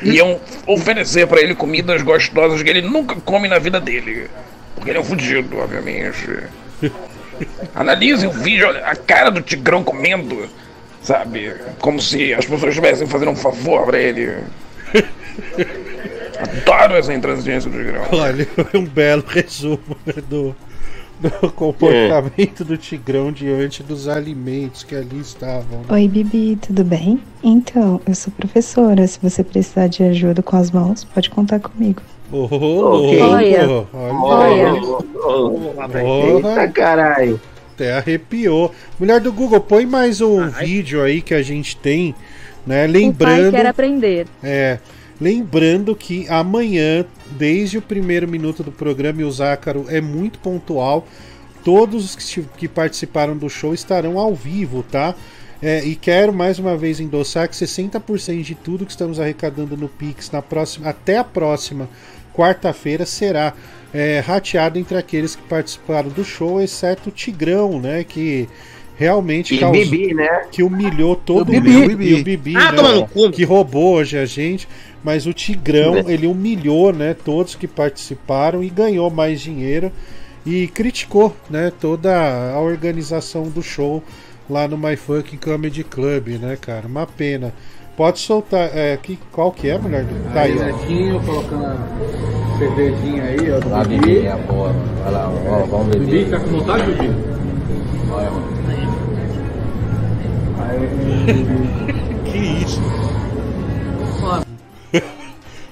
Iam 0.02 0.38
oferecer 0.66 1.26
pra 1.26 1.40
ele 1.40 1.54
comidas 1.54 2.02
gostosas 2.02 2.62
que 2.62 2.68
ele 2.68 2.82
nunca 2.82 3.16
come 3.16 3.48
na 3.48 3.58
vida 3.58 3.80
dele. 3.80 4.28
Porque 4.74 4.90
ele 4.90 4.98
é 4.98 5.00
um 5.00 5.04
fudido, 5.04 5.56
obviamente. 5.56 6.44
Analise 7.74 8.26
o 8.26 8.30
vídeo, 8.30 8.68
a 8.68 8.94
cara 8.94 9.30
do 9.30 9.40
Tigrão 9.40 9.82
comendo, 9.82 10.46
sabe? 11.00 11.54
Como 11.80 11.98
se 11.98 12.34
as 12.34 12.44
pessoas 12.44 12.74
estivessem 12.74 13.06
fazendo 13.06 13.30
um 13.30 13.36
favor 13.36 13.86
pra 13.86 13.98
ele. 13.98 14.36
Adoro 16.38 16.94
essa 16.94 17.14
intransigência 17.14 17.70
do 17.70 17.78
Tigrão. 17.78 18.06
Olha, 18.12 18.46
foi 18.54 18.78
um 18.78 18.84
belo 18.84 19.24
resumo 19.26 19.96
né, 20.04 20.14
do, 20.28 20.54
do 21.20 21.30
comportamento 21.52 22.64
do 22.64 22.76
Tigrão 22.76 23.32
diante 23.32 23.82
dos 23.82 24.06
alimentos 24.08 24.82
que 24.84 24.94
ali 24.94 25.18
estavam. 25.20 25.78
né? 25.80 25.84
Oi, 25.88 26.08
Bibi, 26.08 26.56
tudo 26.60 26.84
bem? 26.84 27.18
Então, 27.42 28.00
eu 28.06 28.14
sou 28.14 28.32
professora. 28.36 29.06
Se 29.06 29.18
você 29.22 29.42
precisar 29.42 29.86
de 29.86 30.02
ajuda 30.02 30.42
com 30.42 30.56
as 30.56 30.70
mãos, 30.70 31.04
pode 31.04 31.30
contar 31.30 31.60
comigo. 31.60 32.02
Ô, 32.30 32.44
Ok. 32.44 33.20
louco, 33.62 33.96
olha. 33.96 34.72
Eita 36.36 36.68
caralho. 36.72 37.40
Até 37.74 37.92
arrepiou. 37.94 38.72
Mulher 38.98 39.20
do 39.20 39.32
Google, 39.32 39.60
põe 39.60 39.84
mais 39.86 40.20
um 40.20 40.48
vídeo 40.48 41.02
aí 41.02 41.20
que 41.20 41.34
a 41.34 41.42
gente 41.42 41.76
tem, 41.76 42.14
né? 42.66 42.84
O 42.86 42.88
pai 42.88 43.00
Lembrando. 43.02 43.50
quer 43.52 43.66
aprender. 43.66 44.26
É. 44.42 44.78
Lembrando 45.20 45.96
que 45.96 46.28
amanhã, 46.28 47.04
desde 47.30 47.78
o 47.78 47.82
primeiro 47.82 48.28
minuto 48.28 48.62
do 48.62 48.70
programa, 48.70 49.22
e 49.22 49.24
o 49.24 49.30
Zácaro 49.30 49.86
é 49.88 50.00
muito 50.00 50.38
pontual. 50.38 51.06
Todos 51.64 52.04
os 52.04 52.46
que, 52.56 52.68
participaram 52.68 53.36
do 53.36 53.48
show 53.48 53.74
estarão 53.74 54.18
ao 54.18 54.34
vivo, 54.34 54.82
tá? 54.82 55.14
É, 55.60 55.82
e 55.84 55.96
quero 55.96 56.32
mais 56.32 56.58
uma 56.58 56.76
vez 56.76 57.00
endossar 57.00 57.48
que 57.48 57.56
60% 57.56 58.42
de 58.42 58.54
tudo 58.54 58.84
que 58.84 58.90
estamos 58.90 59.18
arrecadando 59.18 59.76
no 59.76 59.88
Pix 59.88 60.30
na 60.30 60.42
próxima, 60.42 60.90
até 60.90 61.16
a 61.16 61.24
próxima 61.24 61.88
quarta-feira 62.34 63.06
será 63.06 63.54
é, 63.92 64.20
rateado 64.20 64.78
entre 64.78 64.98
aqueles 64.98 65.34
que 65.34 65.42
participaram 65.44 66.10
do 66.10 66.22
show, 66.22 66.60
exceto 66.60 67.08
o 67.08 67.12
Tigrão, 67.12 67.80
né? 67.80 68.04
Que 68.04 68.46
realmente 68.96 69.54
E 69.54 69.64
Bibi, 69.70 70.14
né? 70.14 70.46
que 70.50 70.62
humilhou 70.62 71.14
todo 71.14 71.50
o 71.50 71.52
mundo. 71.54 72.02
E 72.02 72.14
o 72.14 72.24
Bibi, 72.24 72.54
Ah, 72.56 72.72
né, 72.72 73.30
que 73.32 73.44
roubou 73.44 73.94
hoje 73.96 74.16
a 74.18 74.24
gente. 74.26 74.66
Mas 75.04 75.26
o 75.26 75.32
Tigrão, 75.32 75.96
É. 75.96 76.04
ele 76.12 76.26
humilhou, 76.26 76.92
né, 76.92 77.14
todos 77.14 77.54
que 77.54 77.68
participaram 77.68 78.64
e 78.64 78.68
ganhou 78.68 79.08
mais 79.10 79.40
dinheiro 79.40 79.92
e 80.44 80.66
criticou, 80.68 81.36
né, 81.48 81.70
toda 81.80 82.12
a 82.52 82.58
organização 82.60 83.44
do 83.44 83.62
show 83.62 84.02
lá 84.50 84.66
no 84.66 84.76
My 84.76 84.96
Fucking 84.96 85.36
Comedy 85.36 85.84
Club, 85.84 86.28
né, 86.40 86.56
cara? 86.60 86.86
Uma 86.86 87.06
pena. 87.06 87.52
Pode 87.96 88.18
soltar, 88.18 88.70
é, 88.76 88.96
que, 89.02 89.18
qual 89.32 89.50
que 89.52 89.68
é, 89.68 89.78
mulher? 89.78 90.04
Tá 90.34 90.42
aí, 90.42 90.56
ó. 90.58 90.64
Netinho 90.64 91.20
colocando 91.20 91.64
a 91.64 92.58
cervejinha 92.58 93.22
aí, 93.22 93.38
ó. 93.52 93.68
Lá, 93.68 93.84
Bibi. 93.84 94.26
É 94.26 94.36
boa. 94.36 94.72
Vai 95.02 95.12
lá, 95.12 95.32
ó, 95.48 95.64
vamos 95.66 95.86
beber. 95.88 96.06
Bibi, 96.06 96.30
tá 96.30 96.40
com 96.40 96.46
vontade, 96.48 96.92
Bibi? 96.92 97.14
Olha, 98.12 98.30
mano. 98.30 98.55
que 102.24 102.38
isso? 102.38 102.80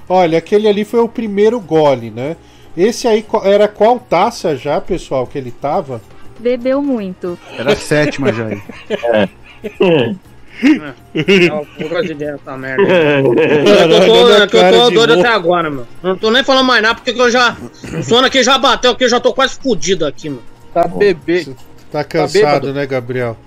Olha, 0.07 0.37
aquele 0.37 0.67
ali 0.67 0.85
foi 0.85 0.99
o 0.99 1.09
primeiro 1.09 1.59
gole, 1.59 2.11
né? 2.11 2.35
Esse 2.77 3.07
aí 3.07 3.25
era 3.43 3.67
qual 3.67 3.99
taça 3.99 4.55
já, 4.55 4.79
pessoal, 4.81 5.25
que 5.25 5.37
ele 5.37 5.51
tava? 5.51 6.01
Bebeu 6.39 6.81
muito. 6.81 7.39
Era 7.57 7.73
a 7.73 7.75
sétima 7.75 8.31
já 8.33 8.47
aí. 8.47 8.61
Não, 11.49 11.67
não 11.79 12.15
dessa 12.15 12.57
merda. 12.57 12.83
Eu 12.83 13.23
tô, 14.49 14.57
eu 14.57 14.71
tô, 14.71 14.89
doido 14.89 15.13
até 15.13 15.27
agora, 15.27 15.69
mano. 15.69 15.87
Não 16.01 16.17
tô 16.17 16.31
nem 16.31 16.43
falando 16.43 16.65
mais 16.65 16.81
nada 16.81 16.95
porque 16.95 17.13
que 17.13 17.19
eu 17.19 17.29
já. 17.29 17.57
O 17.97 18.03
sono 18.03 18.27
aqui 18.27 18.43
já 18.43 18.57
bateu 18.57 18.91
aqui, 18.91 19.03
eu 19.03 19.09
já 19.09 19.19
tô 19.19 19.33
quase 19.33 19.57
fudido 19.59 20.05
aqui, 20.05 20.29
mano. 20.29 20.43
Tá 20.73 20.87
bebê. 20.87 21.47
Tá 21.91 22.03
cansado, 22.03 22.33
bêbado. 22.33 22.73
né, 22.73 22.85
Gabriel? 22.85 23.37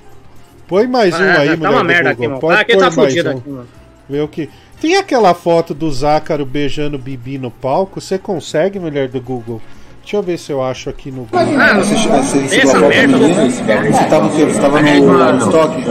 Põe 0.69 0.86
mais 0.86 1.15
um 1.19 1.23
Ah, 1.23 1.39
aí, 1.39 1.49
tá 1.51 1.57
mulher 1.57 1.70
uma 1.70 1.78
do 1.81 1.85
merda 1.85 2.11
Google. 2.11 2.12
aqui, 2.12 2.28
mano. 2.28 2.40
Pode 2.40 2.59
Ah, 2.59 2.61
aqui 2.61 2.73
pôr 2.74 2.78
tá 2.78 2.85
mais 2.85 2.95
fudido 2.95 3.28
um. 3.31 3.39
aqui, 3.39 3.49
mano. 3.49 3.69
Vê 4.09 4.20
o 4.20 4.28
que. 4.28 4.51
Tem 4.81 4.97
aquela 4.97 5.35
foto 5.35 5.74
do 5.74 5.90
Zácaro 5.90 6.47
beijando 6.47 6.97
o 6.97 7.01
Bibi 7.01 7.39
no 7.39 7.51
palco? 7.51 8.01
Você 8.01 8.16
consegue, 8.19 8.78
mulher 8.78 9.09
do 9.09 9.20
Google? 9.20 9.61
Deixa 10.03 10.16
eu 10.16 10.23
ver 10.23 10.39
se 10.39 10.53
eu 10.53 10.62
acho 10.62 10.89
aqui 10.89 11.11
no 11.11 11.24
Google. 11.24 11.40
Essa 11.61 12.78
merda, 12.78 13.19
Você 13.19 14.05
tava 14.09 14.27
o 14.27 14.31
quê? 14.36 14.45
Você 14.47 14.61
tava 14.61 14.81
no, 14.81 15.32
no 15.32 15.39
estoque? 15.39 15.85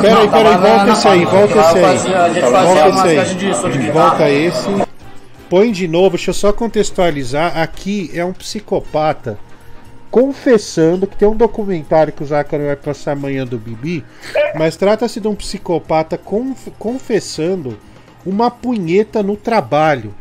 Peraí, 0.00 0.28
peraí, 0.28 0.56
volta 0.56 0.92
esse 0.92 1.08
aí, 1.08 1.24
volta 1.24 1.58
esse 1.60 1.78
aí. 1.78 2.40
Volta 2.50 2.88
uma 2.88 3.12
esse 3.12 3.66
aí. 3.66 3.90
Volta 3.90 4.30
esse. 4.30 4.68
Põe 5.50 5.70
de 5.72 5.86
novo, 5.86 6.16
deixa 6.16 6.30
eu 6.30 6.34
só 6.34 6.52
contextualizar. 6.52 7.58
Aqui 7.58 8.10
é 8.14 8.24
um 8.24 8.32
psicopata 8.32 9.38
confessando 10.16 11.06
que 11.06 11.14
tem 11.14 11.28
um 11.28 11.36
documentário 11.36 12.10
que 12.10 12.22
o 12.22 12.26
Zácaro 12.26 12.64
vai 12.64 12.74
passar 12.74 13.12
amanhã 13.12 13.44
do 13.44 13.58
Bibi, 13.58 14.02
mas 14.54 14.74
trata-se 14.74 15.20
de 15.20 15.28
um 15.28 15.34
psicopata 15.34 16.16
conf- 16.16 16.70
confessando 16.78 17.78
uma 18.24 18.50
punheta 18.50 19.22
no 19.22 19.36
trabalho. 19.36 20.14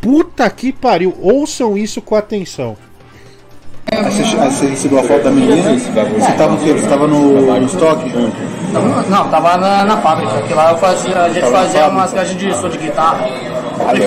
Puta 0.00 0.50
que 0.50 0.72
pariu, 0.72 1.16
ouçam 1.20 1.78
isso 1.78 2.02
com 2.02 2.16
atenção. 2.16 2.76
Aí 3.92 4.02
você, 4.02 4.22
aí 4.22 4.50
você 4.50 4.66
recebeu 4.66 4.98
a 4.98 5.02
foto 5.04 5.22
da 5.22 5.30
menina? 5.30 5.78
Você 5.78 6.32
tava 6.32 6.54
o 6.54 6.58
quê? 6.58 6.72
Você 6.72 6.86
tava 6.88 7.06
no, 7.06 7.40
no 7.60 7.66
estoque? 7.66 8.12
Não, 9.08 9.28
tava 9.28 9.56
na, 9.56 9.84
na 9.84 9.96
fábrica, 9.98 10.42
que 10.42 10.52
lá 10.54 10.72
eu 10.72 10.78
fazia, 10.78 11.16
a 11.22 11.28
gente 11.28 11.40
Tava 11.40 11.56
fazia 11.58 11.80
fábrica. 11.82 11.96
umas 12.00 12.12
viagens 12.12 12.38
de 12.38 12.54
som 12.56 12.68
de 12.68 12.78
guitarra. 12.78 13.24
Aí 13.86 14.00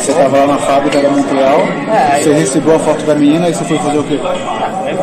você 0.00 0.12
tava 0.12 0.36
lá 0.38 0.46
na 0.48 0.58
fábrica 0.58 1.00
da 1.00 1.08
Montreal, 1.10 1.60
É, 1.88 2.18
você 2.22 2.30
aí- 2.30 2.34
recebeu 2.40 2.74
a 2.74 2.78
foto 2.80 3.04
da 3.04 3.14
menina 3.14 3.48
e 3.48 3.54
você 3.54 3.64
foi 3.64 3.78
fazer 3.78 3.98
o 3.98 4.04
quê? 4.04 4.18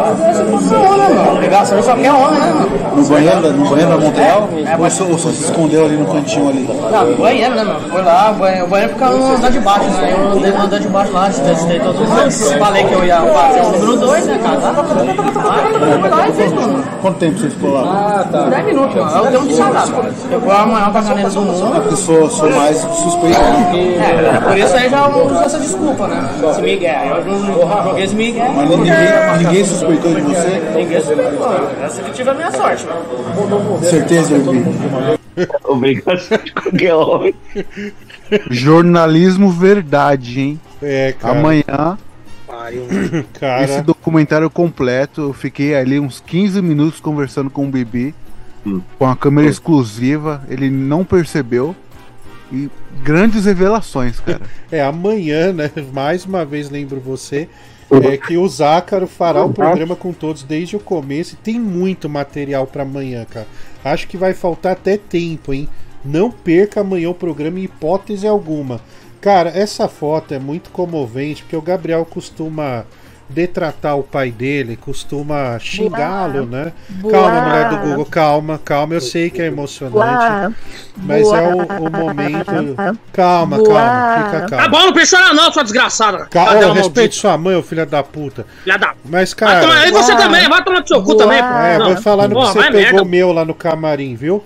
Não, 0.03 0.97
né, 0.97 1.09
mano? 1.09 1.39
Pegação 1.39 1.81
só 1.83 1.95
quer 1.95 2.11
homem, 2.11 2.39
né? 2.39 2.65
No 2.95 3.03
banheiro, 3.05 3.41
da- 3.41 3.49
no 3.49 3.69
banheiro 3.69 3.89
da 3.91 3.97
Montreal? 3.97 4.49
É, 4.65 4.75
ou, 4.77 4.89
você 5.17 5.31
se 5.31 5.43
escondeu 5.45 5.85
ali 5.85 5.97
no 5.97 6.05
cantinho 6.05 6.49
ali? 6.49 6.63
Não, 6.91 7.05
no 7.05 7.17
banheiro, 7.17 7.55
né, 7.55 7.63
mano? 7.63 7.79
Foi 7.89 8.01
lá, 8.01 8.31
o 8.31 8.33
banheiro, 8.39 8.65
o 8.65 8.69
banheiro 8.69 8.93
ficava 8.93 9.17
no 9.17 9.35
andar 9.35 9.51
de 9.51 9.59
baixo, 9.59 9.89
né? 9.89 10.15
Eu 10.17 10.31
andei 10.31 10.51
no 10.51 10.61
andar 10.61 10.79
de 10.79 10.87
baixo 10.89 11.11
lá, 11.13 11.29
testei 11.29 11.79
todos 11.79 12.01
os 12.01 12.09
lances. 12.09 12.51
Falei 12.53 12.83
que 12.83 12.93
eu 12.93 13.05
ia 13.05 13.21
fazer 13.21 13.61
o 13.61 13.71
número 13.79 13.97
2, 13.97 14.25
né, 14.27 14.39
cara? 14.43 14.59
Ah, 14.63 16.27
e. 16.29 16.83
Quanto 17.01 17.17
tempo 17.17 17.37
você 17.37 17.49
ficou 17.49 17.71
lá? 17.73 17.81
Ah, 17.83 18.23
tá. 18.31 18.43
10 18.43 18.65
minutos, 18.65 18.95
mano. 18.95 19.17
Eu 19.17 19.31
tenho 19.31 19.47
que 19.47 19.53
saudar, 19.55 19.87
mano. 19.87 20.09
Eu 20.31 20.39
vou 20.39 20.51
a 20.53 20.65
maior 20.65 20.93
caçaneira 20.93 21.29
do 21.29 21.41
mundo. 21.41 21.75
É 21.75 21.79
porque 21.79 21.95
sou, 21.97 22.29
sou 22.29 22.49
mais 22.51 22.77
suspeito. 22.77 23.39
né? 23.39 24.33
É, 24.35 24.39
por 24.41 24.57
isso 24.57 24.75
aí 24.75 24.89
já 24.89 25.07
uso 25.07 25.43
essa 25.43 25.59
desculpa, 25.59 26.07
né? 26.07 26.29
Esse 26.49 26.61
Miguel. 26.61 26.93
Eu 27.25 27.83
joguei 27.83 28.03
esse 28.03 28.15
Miguel. 28.15 28.51
Mas 28.55 28.69
ninguém, 28.69 28.93
ninguém 29.39 29.65
suspeitou 29.93 30.15
de 30.15 30.21
você? 30.21 30.59
Ninguém. 30.75 31.83
Essa 31.83 32.03
que 32.03 32.11
tive 32.11 32.29
a 32.29 32.33
minha 32.33 32.51
sorte. 32.51 32.85
Certeza, 33.89 34.37
Bibi. 34.39 34.65
Obrigação 35.63 36.37
de 36.37 36.53
qualquer 36.53 36.93
homem. 36.93 37.35
Jornalismo 38.49 39.51
verdade, 39.51 40.39
hein? 40.39 40.59
É, 40.81 41.13
cara. 41.13 41.39
Amanhã, 41.39 41.97
Cara. 43.39 43.63
esse 43.63 43.81
documentário 43.81 44.49
completo, 44.49 45.21
eu 45.21 45.33
fiquei 45.33 45.75
ali 45.75 45.99
uns 45.99 46.19
15 46.19 46.61
minutos 46.61 46.99
conversando 46.99 47.49
com 47.49 47.65
o 47.65 47.69
Bibi, 47.69 48.15
com 48.97 49.05
a 49.05 49.15
câmera 49.15 49.49
exclusiva, 49.49 50.43
ele 50.49 50.69
não 50.69 51.03
percebeu. 51.03 51.75
E 52.51 52.69
grandes 53.03 53.45
revelações, 53.45 54.19
cara. 54.19 54.41
É, 54.71 54.81
amanhã, 54.81 55.51
né? 55.51 55.71
Mais 55.91 56.25
uma 56.25 56.45
vez 56.45 56.69
lembro 56.69 56.99
você. 56.99 57.49
É 58.01 58.17
que 58.17 58.37
o 58.37 58.47
Zácaro 58.47 59.05
fará 59.05 59.43
o 59.43 59.53
programa 59.53 59.95
com 59.95 60.11
todos 60.11 60.43
desde 60.43 60.75
o 60.75 60.79
começo 60.79 61.35
e 61.35 61.37
tem 61.37 61.59
muito 61.59 62.09
material 62.09 62.65
pra 62.65 62.83
amanhã, 62.83 63.25
cara. 63.25 63.47
Acho 63.83 64.07
que 64.07 64.17
vai 64.17 64.33
faltar 64.33 64.71
até 64.71 64.97
tempo, 64.97 65.53
hein? 65.53 65.67
Não 66.03 66.31
perca 66.31 66.81
amanhã 66.81 67.09
o 67.09 67.13
programa 67.13 67.59
em 67.59 67.63
hipótese 67.63 68.27
alguma. 68.27 68.81
Cara, 69.21 69.49
essa 69.49 69.87
foto 69.87 70.33
é 70.33 70.39
muito 70.39 70.69
comovente 70.71 71.43
porque 71.43 71.55
o 71.55 71.61
Gabriel 71.61 72.05
costuma 72.05 72.85
detratar 73.29 73.97
o 73.97 74.03
pai 74.03 74.29
dele, 74.31 74.75
costuma 74.77 75.57
xingá-lo, 75.59 76.45
né? 76.45 76.71
Boa. 76.89 77.11
Calma, 77.13 77.41
mulher 77.41 77.69
do 77.69 77.77
Google, 77.77 78.05
calma, 78.05 78.61
calma. 78.63 78.93
Eu 78.93 79.01
sei 79.01 79.29
que 79.29 79.41
é 79.41 79.45
emocionante, 79.47 80.55
mas 80.97 81.27
é 81.31 81.47
o, 81.47 81.57
o 81.87 81.89
momento. 81.89 82.75
Calma, 83.11 83.57
calma, 83.63 84.23
fica 84.25 84.41
Tá 84.41 84.47
calmo. 84.57 84.69
bom, 84.69 84.85
não 84.85 84.93
precisa 84.93 85.17
chorar 85.17 85.33
não, 85.33 85.51
sua 85.51 85.63
desgraçada. 85.63 86.25
Calma, 86.29 86.51
Cadê 86.53 86.65
ô, 86.65 86.69
o 86.69 86.73
respeite 86.73 87.15
sua 87.15 87.37
mãe, 87.37 87.55
ô 87.55 87.63
filha 87.63 87.85
da 87.85 88.03
puta. 88.03 88.45
Filha 88.63 88.77
da... 88.77 88.93
Mas, 89.05 89.33
Vai 89.33 89.49
cara. 89.49 89.61
tomar, 89.61 89.87
e 89.87 89.91
você 89.91 90.15
também, 90.15 90.47
vai 90.49 90.63
tomar 90.63 90.81
no 90.81 90.87
seu 90.87 91.01
cu 91.03 91.15
também, 91.15 91.39
pô. 91.41 91.49
É, 91.49 91.77
Não. 91.77 91.93
vou 91.93 91.97
falar 92.01 92.27
no 92.27 92.35
que 92.39 92.45
você 92.47 92.59
vai 92.59 92.71
pegou 92.71 92.83
merda. 92.83 93.01
o 93.03 93.05
meu 93.05 93.31
lá 93.31 93.45
no 93.45 93.53
camarim, 93.55 94.15
viu? 94.15 94.43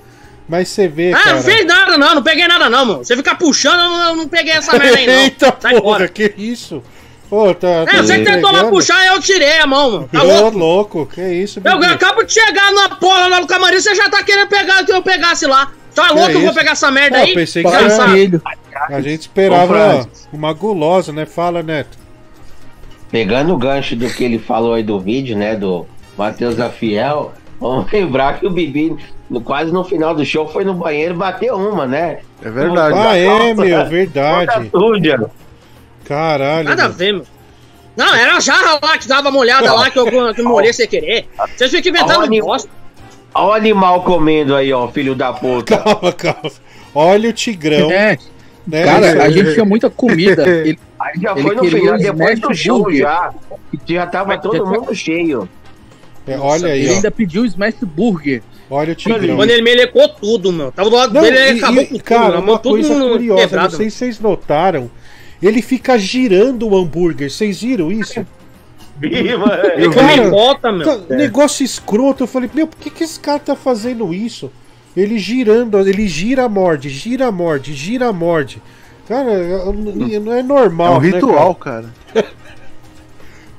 Mas 0.48 0.70
você 0.70 0.88
vê, 0.88 1.12
Ah, 1.12 1.18
cara. 1.24 1.36
não 1.36 1.44
fez 1.44 1.66
nada 1.66 1.98
não, 1.98 2.16
não 2.16 2.24
peguei 2.24 2.48
nada 2.48 2.70
não, 2.70 2.86
mano. 2.86 2.99
Você 3.04 3.18
fica 3.18 3.36
puxando, 3.36 3.80
eu 3.82 3.90
não, 3.90 4.10
eu 4.12 4.16
não 4.16 4.28
peguei 4.30 4.54
essa 4.54 4.72
merda 4.80 4.98
aí 4.98 5.06
não. 5.06 5.14
Eita 5.24 5.54
Sai 5.60 5.74
porra, 5.74 5.82
fora. 5.98 6.08
que 6.08 6.34
isso? 6.38 6.82
Ô, 7.30 7.54
tá. 7.54 7.68
É, 7.68 7.86
tá 7.86 7.98
você 8.04 8.20
que 8.20 8.24
tentou 8.26 8.52
lá 8.52 8.64
puxar, 8.66 9.06
eu 9.08 9.20
tirei 9.22 9.60
a 9.60 9.68
mão, 9.68 9.91
mano. 9.91 10.10
Tá 10.12 10.24
Ô, 10.24 10.28
louco? 10.41 10.58
louco, 10.58 11.06
que 11.06 11.22
isso, 11.22 11.60
Eu 11.64 11.78
Bibi? 11.80 11.91
acabo 11.94 12.24
de 12.24 12.32
chegar 12.34 12.72
na 12.72 12.90
porra 12.95 13.28
lá 13.28 13.41
no 13.41 13.48
camarim, 13.48 13.80
você 13.80 13.94
já 13.95 14.10
tá 14.10 14.24
querendo 14.24 14.48
pegar 14.48 14.86
que 14.86 14.91
eu 14.94 15.02
pegasse 15.02 15.45
lá. 15.45 15.72
Tá 15.94 16.08
Que 16.10 16.14
louco, 16.14 16.32
eu 16.32 16.41
vou 16.41 16.54
pegar 16.54 16.72
essa 16.72 16.90
merda 16.91 17.18
Ah, 17.18 17.22
aí? 17.22 17.30
Eu 17.30 17.36
pensei 17.36 17.64
que 17.64 17.70
Desgraçado. 17.70 18.18
era... 18.18 18.95
A 18.95 19.02
gente 19.02 19.22
esperava 19.22 20.08
uma 20.32 20.54
gulosa, 20.54 21.12
né? 21.12 21.26
Fala, 21.26 21.62
Neto. 21.64 21.98
Pegando 23.12 23.54
o 23.54 23.58
gancho 23.58 23.95
do 23.95 24.08
que 24.10 24.24
ele 24.24 24.38
falou 24.38 24.74
aí 24.74 24.84
do 24.84 24.99
vídeo, 24.99 25.36
né? 25.38 25.56
Do 25.56 25.86
Matheus 26.18 26.56
da 26.56 26.70
Fiel, 26.70 27.34
vamos 27.60 27.90
lembrar 27.91 28.40
que 28.40 28.45
o 28.45 28.49
Bibi, 28.52 28.95
no- 29.30 29.41
quase 29.41 29.72
no 29.72 29.84
final 29.84 30.14
do 30.14 30.24
show, 30.26 30.48
foi 30.48 30.64
no 30.64 30.74
banheiro 30.74 31.14
e 31.16 31.18
bateu 31.18 31.56
uma, 31.56 31.86
né? 31.88 32.20
É 32.44 32.49
verdade. 32.49 32.95
Ah, 32.98 33.18
é, 33.18 33.54
meu, 33.54 33.86
verdade. 33.88 34.70
Suja. 34.70 35.30
Caralho. 36.08 36.70
Nada 36.70 36.86
a 36.86 36.88
ver, 36.88 37.14
meu. 37.14 37.26
Não, 37.96 38.14
era 38.14 38.36
a 38.36 38.40
jarra 38.40 38.80
lá 38.82 38.98
que 38.98 39.08
dava 39.08 39.30
uma 39.30 39.40
olhada 39.40 39.74
lá 39.74 39.90
que 39.90 39.98
eu, 39.98 40.06
que 40.34 40.42
eu 40.42 40.46
molhei 40.48 40.72
sem 40.72 40.88
querer. 40.88 41.28
Vocês 41.56 41.72
ficam 41.72 41.92
inventando 41.92 42.30
bosta. 42.42 42.70
Olha 43.34 43.48
o 43.50 43.54
animal 43.54 44.04
comendo 44.04 44.56
aí, 44.56 44.72
ó, 44.72 44.88
filho 44.88 45.16
da 45.16 45.34
puta. 45.34 45.78
Calma, 45.84 46.12
calma. 46.14 46.52
Olha 46.94 47.30
o 47.30 47.34
Tigrão. 47.34 47.92
É. 47.92 48.18
né? 48.68 48.84
Cara, 48.86 49.24
a 49.24 49.30
gente 49.30 49.54
tinha 49.54 49.66
muita 49.66 49.90
comida. 49.90 50.48
Ele, 50.48 50.80
Aí 51.00 51.14
já 51.22 51.32
ele 51.34 51.42
foi 51.42 51.56
no 51.56 51.64
final, 51.66 51.96
o 51.96 51.98
depois 51.98 52.40
do 52.40 52.54
show 52.56 52.92
já. 52.94 53.34
que 53.86 53.94
Já 53.94 54.08
tava 54.08 54.38
todo 54.38 54.66
mundo 54.66 54.94
cheio. 54.96 55.48
É, 56.28 56.38
olha 56.38 56.70
aí, 56.70 56.82
Ele 56.82 56.90
ó. 56.92 56.96
ainda 56.96 57.12
pediu 57.12 57.44
o 57.44 57.46
Smash 57.46 57.76
Burger. 57.82 58.42
Olha 58.70 58.92
o 58.92 58.96
Tigrão. 58.96 59.36
Quando 59.38 59.50
ele 59.52 59.62
melecou 59.62 60.10
tudo, 60.10 60.52
meu. 60.52 60.72
Tava 60.72 60.90
do 60.90 60.96
lado 60.96 61.14
Não, 61.14 61.22
dele, 61.22 61.38
ele 61.38 61.56
e- 61.56 61.64
acabou 61.64 61.84
e, 61.84 61.88
com 61.88 62.00
cara, 62.00 62.26
tudo, 62.26 62.34
uma 62.38 62.42
meu. 62.42 62.58
Tudo 62.58 62.72
coisa 62.74 63.00
curiosa, 63.10 63.42
quebrado. 63.42 63.70
não 63.72 63.78
sei 63.78 63.90
se 63.90 63.98
vocês 63.98 64.20
notaram. 64.20 64.92
Ele 65.41 65.61
fica 65.61 65.97
girando 65.97 66.68
o 66.68 66.77
hambúrguer. 66.77 67.30
Vocês 67.30 67.61
viram 67.61 67.91
isso? 67.91 68.26
Ele 69.01 69.89
come 69.93 70.30
volta, 70.30 70.72
meu. 70.72 70.85
tá- 70.85 71.15
Negócio 71.15 71.64
escroto. 71.64 72.23
Eu 72.23 72.27
falei, 72.27 72.49
meu, 72.53 72.65
por 72.68 72.77
que, 72.80 72.89
que 72.89 73.03
esse 73.03 73.19
cara 73.19 73.39
tá 73.39 73.55
fazendo 73.55 74.14
isso? 74.14 74.51
Ele 74.95 75.19
girando, 75.19 75.77
ele 75.88 76.07
gira, 76.07 76.49
morde, 76.49 76.89
gira, 76.89 77.31
morde, 77.31 77.73
gira, 77.73 78.11
morde. 78.11 78.59
Cara, 79.07 79.30
não 80.22 80.34
é 80.34 80.41
normal. 80.41 80.95
É 80.95 80.97
um 80.97 81.01
né, 81.01 81.09
ritual, 81.11 81.53
cara. 81.55 81.85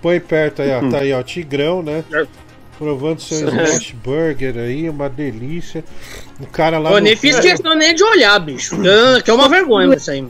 Põe 0.03 0.21
perto 0.21 0.63
aí, 0.63 0.71
ó. 0.73 0.91
Tá 0.91 0.99
aí, 0.99 1.13
ó. 1.13 1.23
Tigrão, 1.23 1.83
né? 1.83 2.05
Provando 2.77 3.21
seu 3.21 3.49
smash 3.49 3.93
burger 4.05 4.57
aí, 4.59 4.89
uma 4.89 5.09
delícia. 5.09 5.85
O 6.41 6.47
cara 6.47 6.79
lá. 6.79 6.93
Eu 6.93 7.01
nem 7.01 7.17
fiz 7.17 7.39
questão 7.41 7.75
nem 7.77 7.95
de 7.95 8.03
olhar, 8.05 8.39
bicho. 8.41 8.77
Que- 8.81 9.23
Que 9.23 9.31
é 9.31 9.35
uma 9.35 9.49
vergonha 9.49 9.95
isso 9.95 10.11
aí. 10.11 10.25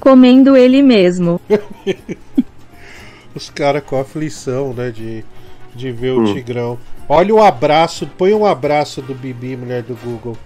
Comendo 0.00 0.56
ele 0.56 0.82
mesmo. 0.82 1.40
Os 3.34 3.50
caras 3.50 3.82
com 3.84 4.00
aflição, 4.00 4.72
né? 4.72 4.90
De, 4.90 5.24
de 5.74 5.92
ver 5.92 6.10
o 6.12 6.20
Hum. 6.22 6.34
Tigrão. 6.34 6.78
Olha 7.08 7.34
o 7.34 7.42
abraço, 7.42 8.06
põe 8.18 8.34
um 8.34 8.44
abraço 8.44 9.00
do 9.00 9.14
Bibi, 9.14 9.56
mulher 9.56 9.82
do 9.82 9.94
Google. 9.94 10.36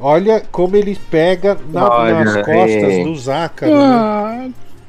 Olha 0.00 0.42
como 0.50 0.76
ele 0.76 0.98
pega 1.10 1.56
na- 1.72 1.88
Olha, 1.88 2.24
nas 2.24 2.34
costas 2.44 2.92
é. 2.92 3.04
do 3.04 3.16
Zácaro. 3.16 3.72
né? 3.72 3.78
Ah, 3.80 4.48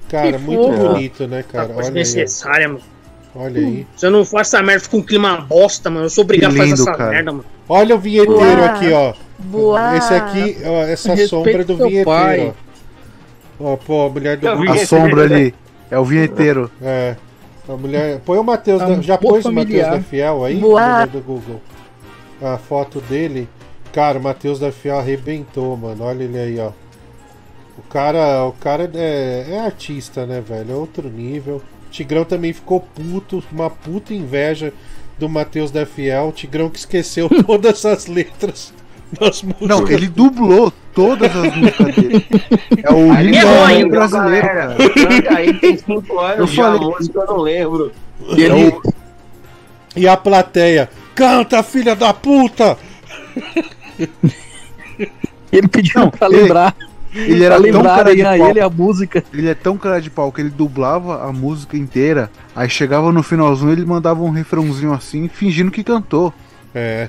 Cara, 0.10 0.32
que 0.34 0.38
muito 0.40 0.64
fofo. 0.64 0.88
bonito, 0.94 1.28
né, 1.28 1.44
cara? 1.52 1.72
Olha 1.76 1.88
aí. 1.88 1.92
necessária, 1.92 2.68
mano. 2.68 2.82
Olha 3.36 3.60
aí. 3.60 3.86
Se 3.96 4.06
eu 4.06 4.12
não 4.12 4.24
faço 4.24 4.56
essa 4.56 4.64
merda, 4.64 4.82
fica 4.84 4.98
um 4.98 5.02
clima 5.02 5.38
bosta, 5.42 5.90
mano. 5.90 6.06
Eu 6.06 6.10
sou 6.10 6.24
obrigado 6.24 6.52
Que 6.54 6.58
a 6.58 6.60
fazer 6.62 6.72
lindo, 6.76 6.82
essa 6.90 6.98
cara. 6.98 7.12
merda, 7.12 7.32
mano. 7.34 7.46
Olha 7.68 7.96
o 7.96 8.00
vinheteiro 8.00 8.40
Boa. 8.40 8.66
aqui, 8.66 8.92
ó. 8.94 9.14
Boa. 9.40 9.98
Esse 9.98 10.14
aqui, 10.14 10.58
ó, 10.66 10.84
essa 10.84 11.10
Respeita 11.10 11.28
sombra 11.30 11.64
do 11.66 11.76
vinheteiro, 11.78 12.06
pai. 12.06 12.54
Ó. 13.60 13.76
Pô, 13.76 14.06
a 14.08 14.10
mulher 14.10 14.38
do 14.38 14.48
A 14.50 14.78
sombra 14.86 15.24
ali. 15.24 15.54
É 15.90 15.98
o 16.00 16.04
vinheteiro. 16.06 16.70
É. 16.82 17.16
A 17.68 17.74
mulher. 17.74 18.20
Põe 18.26 18.38
o 18.38 18.44
Matheus. 18.44 18.82
É 18.82 18.86
da- 18.88 19.02
Já 19.02 19.18
pôs 19.18 19.46
o 19.46 19.52
Matheus 19.52 19.88
da 19.88 20.02
Fiel 20.02 20.44
aí? 20.44 20.56
Boa. 20.56 20.82
mulher 20.82 21.08
do 21.08 21.22
Google. 21.22 21.62
A 22.42 22.58
foto 22.58 23.00
dele. 23.02 23.48
Cara, 23.94 24.20
o 24.20 24.22
Matheus 24.22 24.60
da 24.60 24.72
Fiel 24.72 25.00
arrebentou, 25.00 25.76
mano. 25.78 26.04
Olha 26.04 26.24
ele 26.24 26.38
aí, 26.38 26.60
ó. 26.60 26.72
O 27.78 27.82
cara, 27.84 28.46
o 28.46 28.52
cara 28.54 28.90
é, 28.94 29.46
é 29.50 29.60
artista, 29.60 30.26
né, 30.26 30.42
velho? 30.42 30.72
É 30.72 30.76
outro 30.76 31.10
nível. 31.10 31.62
O 31.88 31.90
Tigrão 31.92 32.26
também 32.26 32.52
ficou 32.54 32.80
puto, 32.82 33.44
uma 33.52 33.70
puta 33.70 34.14
inveja 34.14 34.74
do 35.18 35.30
Matheus 35.30 35.72
da 35.72 35.86
Fiel. 35.86 36.28
O 36.28 36.32
Tigrão 36.32 36.70
que 36.70 36.80
esqueceu 36.80 37.30
todas 37.46 37.86
as 37.86 38.06
letras 38.08 38.74
das 39.20 39.44
músicas. 39.44 39.68
Não, 39.68 39.88
ele 39.88 40.08
dublou 40.08 40.72
todas 40.94 41.36
as 41.36 41.56
músicas 41.56 41.96
dele. 41.96 42.26
É 42.84 42.92
o 42.92 43.14
errou, 43.16 43.70
hein, 43.70 43.88
brasileiro, 43.90 44.48
galera. 44.48 44.78
Aí 45.36 45.54
tem 45.54 45.78
cinco 45.78 46.20
anos 46.20 46.40
Eu 46.40 46.48
falei- 46.48 46.80
a 46.80 46.82
música 46.84 47.20
eu 47.20 47.26
não 47.28 47.38
lembro. 47.38 47.92
E, 48.36 48.42
ele- 48.44 48.76
e 49.96 50.08
a 50.08 50.18
plateia. 50.18 50.90
Canta, 51.14 51.64
filha 51.64 51.96
da 51.96 52.14
puta! 52.14 52.78
Ele 55.52 55.68
pediu 55.68 56.02
Não, 56.02 56.10
pra 56.10 56.28
ele- 56.28 56.42
lembrar. 56.42 56.76
Ele 57.14 57.46
era 57.46 57.62
pra 57.62 57.72
tão 57.72 57.82
cara 57.84 58.14
de 58.14 58.22
a 58.26 58.38
pau. 58.38 58.50
ele 58.50 58.60
a 58.60 58.70
música. 58.70 59.24
Ele 59.34 59.48
é 59.48 59.54
tão 59.56 59.78
cara 59.78 60.02
de 60.02 60.10
pau 60.10 60.30
que 60.34 60.42
ele 60.42 60.50
dublava 60.50 61.24
a 61.24 61.32
música 61.32 61.78
inteira. 61.78 62.30
Aí 62.54 62.70
chegava 62.70 63.10
no 63.14 63.24
finalzinho 63.24 63.72
ele 63.72 63.86
mandava 63.86 64.22
um 64.22 64.32
refrãozinho 64.32 64.92
assim, 64.92 65.30
fingindo 65.30 65.72
que 65.72 65.82
cantou. 65.82 66.34
É. 66.74 67.08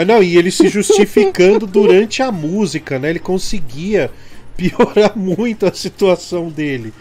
Ah, 0.00 0.04
não, 0.04 0.22
e 0.22 0.36
ele 0.36 0.52
se 0.52 0.68
justificando 0.68 1.66
durante 1.66 2.22
a 2.22 2.30
música, 2.30 3.00
né? 3.00 3.10
Ele 3.10 3.18
conseguia 3.18 4.08
piorar 4.56 5.18
muito 5.18 5.66
a 5.66 5.72
situação 5.72 6.50
dele. 6.50 6.94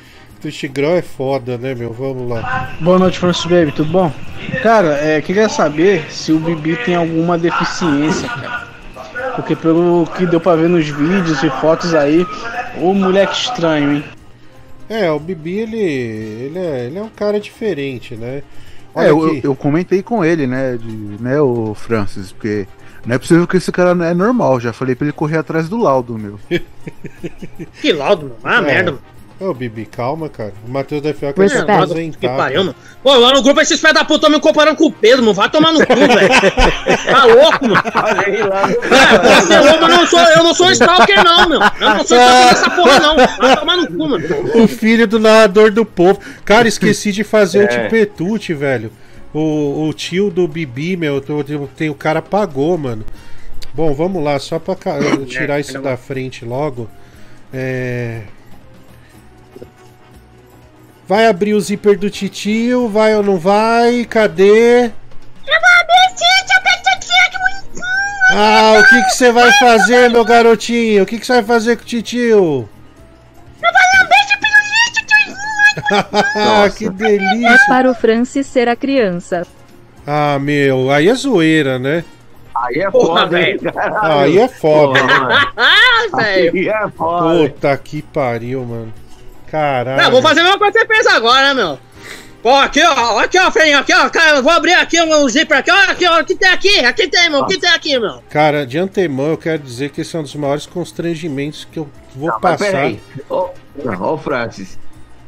O 0.44 0.50
Tigrão 0.50 0.96
é 0.96 1.04
foda, 1.04 1.60
né, 1.60 1.76
meu? 1.76 1.94
Vamos 1.94 2.28
lá. 2.28 2.76
Boa 2.82 2.98
noite, 2.98 3.20
Francis 3.20 3.46
Baby, 3.46 3.72
tudo 3.72 3.92
bom? 3.92 4.12
Cara, 4.64 4.96
é, 4.96 5.22
queria 5.22 5.48
saber 5.48 6.12
se 6.12 6.32
o 6.32 6.40
Bibi 6.40 6.76
tem 6.86 6.96
alguma 6.96 7.38
deficiência, 7.38 8.28
cara. 8.30 8.68
Porque 9.36 9.56
pelo 9.56 10.08
que 10.18 10.26
deu 10.26 10.42
pra 10.42 10.56
ver 10.56 10.68
nos 10.68 10.88
vídeos 10.88 11.44
e 11.44 11.52
fotos 11.52 11.94
aí, 11.94 12.26
o 12.82 12.96
moleque 12.96 13.36
estranho, 13.36 13.98
hein? 13.98 14.04
É, 14.90 15.12
o 15.12 15.20
Bibi, 15.20 15.60
ele, 15.60 15.78
ele, 15.78 16.58
é, 16.58 16.86
ele 16.88 16.98
é 16.98 17.04
um 17.04 17.10
cara 17.10 17.40
diferente, 17.40 18.16
né? 18.16 18.42
É, 18.96 19.12
eu, 19.12 19.36
eu, 19.36 19.42
eu 19.44 19.56
comentei 19.56 20.02
com 20.02 20.26
ele, 20.26 20.48
né, 20.48 20.76
de, 20.76 21.22
né, 21.22 21.40
o 21.40 21.76
Francis, 21.76 22.32
porque 22.32 22.66
não 23.08 23.16
é 23.16 23.18
possível 23.18 23.48
que 23.48 23.58
esse 23.58 23.72
cara 23.72 23.96
não 23.96 24.06
é 24.06 24.14
normal. 24.14 24.60
Já 24.60 24.72
falei 24.72 24.94
pra 24.94 25.06
ele 25.06 25.14
correr 25.14 25.38
atrás 25.38 25.68
do 25.68 25.78
laudo, 25.78 26.18
meu. 26.18 26.40
Que 27.82 27.92
laudo, 27.92 28.24
mano. 28.26 28.36
Ah, 28.44 28.58
É. 28.58 28.62
merda, 28.62 28.92
mano. 28.92 29.04
Ô, 29.40 29.54
Bibi, 29.54 29.86
calma, 29.86 30.30
cara. 30.30 30.52
O 30.68 30.72
Matheus 30.72 31.00
da 31.00 31.14
FA 31.14 31.28
É, 31.28 31.30
aposentar. 31.30 31.86
que 32.20 32.28
pariu, 32.28 32.38
cara. 32.40 32.54
mano. 32.64 32.76
Pô, 33.04 33.14
lá 33.18 33.32
no 33.34 33.44
grupo 33.44 33.62
esses 33.62 33.80
pés 33.80 33.94
da 33.94 34.04
puta 34.04 34.28
me 34.30 34.40
comparando 34.40 34.76
com 34.78 34.86
o 34.88 34.92
Pedro, 34.92 35.22
mano. 35.22 35.36
Vai 35.36 35.48
tomar 35.48 35.74
no 35.74 35.86
cu, 35.86 35.94
velho. 35.96 36.30
Tá 37.06 37.26
louco, 37.26 37.68
mano. 37.70 37.84
É, 38.28 39.18
vacilou, 39.20 39.80
mas 39.82 39.90
não 39.96 40.08
sou, 40.08 40.20
eu 40.20 40.44
não 40.44 40.54
sou 40.56 40.72
stalker, 40.72 41.24
não, 41.24 41.50
meu. 41.50 41.60
Eu 41.62 41.90
não 41.90 42.04
sou 42.04 42.18
stalker 42.18 42.50
dessa 42.50 42.70
porra, 42.72 43.00
não. 43.00 43.16
Vai 43.16 43.58
tomar 43.58 43.78
no 43.78 43.88
cu, 43.88 44.10
mano. 44.10 44.26
O 44.56 44.68
filho 44.68 45.08
do 45.08 45.20
narrador 45.20 45.72
do 45.72 45.86
povo. 45.86 46.20
Cara, 46.44 46.68
esqueci 46.68 47.12
de 47.12 47.24
fazer 47.24 47.60
o 47.60 47.64
É. 47.64 47.68
Tipetute, 47.68 48.56
velho. 48.56 48.92
O, 49.34 49.88
o 49.88 49.94
tio 49.94 50.30
do 50.32 50.48
Bibi, 50.48 50.96
meu, 50.98 51.20
tem, 51.22 51.68
tem- 51.76 51.90
o 51.90 51.96
cara 51.96 52.22
pagou, 52.22 52.78
mano. 52.78 53.06
Bom, 53.74 53.94
vamos 53.94 54.24
lá, 54.24 54.40
só 54.40 54.58
pra 54.58 54.76
ca- 54.76 54.98
tirar 55.28 55.60
isso 55.60 55.80
da 55.82 55.96
frente 55.98 56.44
logo. 56.46 56.90
É. 57.54 58.24
Vai 61.08 61.28
abrir 61.28 61.54
o 61.54 61.62
zíper 61.62 61.98
do 61.98 62.10
titio, 62.10 62.90
vai 62.90 63.16
ou 63.16 63.24
não 63.24 63.38
vai? 63.38 64.04
Cadê? 64.06 64.92
Ah, 68.32 68.80
o 68.80 68.90
que 68.90 69.04
que 69.04 69.12
você 69.16 69.32
vai 69.32 69.52
fazer, 69.54 70.10
meu 70.10 70.26
garotinho? 70.26 71.04
O 71.04 71.06
que 71.06 71.18
que 71.20 71.26
você 71.26 71.34
vai 71.36 71.44
fazer 71.44 71.78
com 71.78 71.84
o 71.84 71.86
titio? 71.86 72.70
Que 76.76 76.90
delícia. 76.90 77.50
É 77.50 77.58
para 77.68 77.90
o 77.90 77.94
Francis 77.94 78.48
ser 78.48 78.68
a 78.68 78.76
criança. 78.76 79.46
Ah, 80.06 80.40
meu, 80.40 80.90
aí 80.90 81.10
é 81.10 81.14
zoeira, 81.14 81.78
né? 81.78 82.04
Aí 82.56 82.80
é 82.80 82.90
Porra, 82.90 83.22
foda, 83.22 83.28
velho. 83.28 83.60
Aí 84.02 84.38
é 84.40 84.48
foda. 84.48 85.00
Porra, 85.00 85.54
velho. 86.16 86.52
Aí 86.58 86.70
é 86.70 86.90
foda. 86.90 87.50
Puta 87.50 87.78
que 87.78 88.02
pariu, 88.02 88.66
mano. 88.66 88.94
Caralho. 89.52 90.02
Não, 90.02 90.12
vou 90.12 90.22
fazer 90.22 90.42
a 90.42 90.44
mesma 90.44 90.58
coisa 90.58 90.74
que 90.74 90.80
você 90.80 90.88
fez 90.88 91.08
agora, 91.08 91.54
né, 91.54 91.62
meu? 91.62 91.80
Pô, 92.42 92.54
aqui, 92.54 92.82
ó, 92.84 93.20
aqui, 93.20 93.38
ó, 93.38 93.52
Feinho, 93.52 93.80
aqui, 93.80 93.94
ó, 93.94 94.10
cara, 94.10 94.38
eu 94.38 94.44
vou 94.44 94.52
abrir 94.52 94.74
aqui 94.74 95.02
o 95.02 95.30
zíper 95.30 95.58
aqui, 95.58 95.72
ó, 95.72 95.92
aqui, 95.92 96.08
ó, 96.08 96.22
o 96.22 96.26
que 96.26 96.36
tem 96.36 96.50
aqui? 96.50 96.80
Aqui 96.80 97.08
tem, 97.08 97.30
meu, 97.30 97.42
o 97.42 97.46
que 97.46 97.60
tem 97.60 97.70
aqui, 97.70 98.00
meu? 98.00 98.22
Cara, 98.30 98.66
de 98.66 98.78
antemão 98.78 99.32
eu 99.32 99.38
quero 99.38 99.62
dizer 99.62 99.90
que 99.90 100.02
esse 100.02 100.16
é 100.16 100.20
um 100.20 100.24
dos 100.24 100.36
maiores 100.36 100.66
constrangimentos 100.66 101.68
que 101.70 101.80
eu 101.80 101.90
vou 102.16 102.30
Mas 102.30 102.40
passar. 102.40 102.94
Ô, 103.30 103.50
não, 103.84 104.14
ô, 104.14 104.18
Francis. 104.18 104.78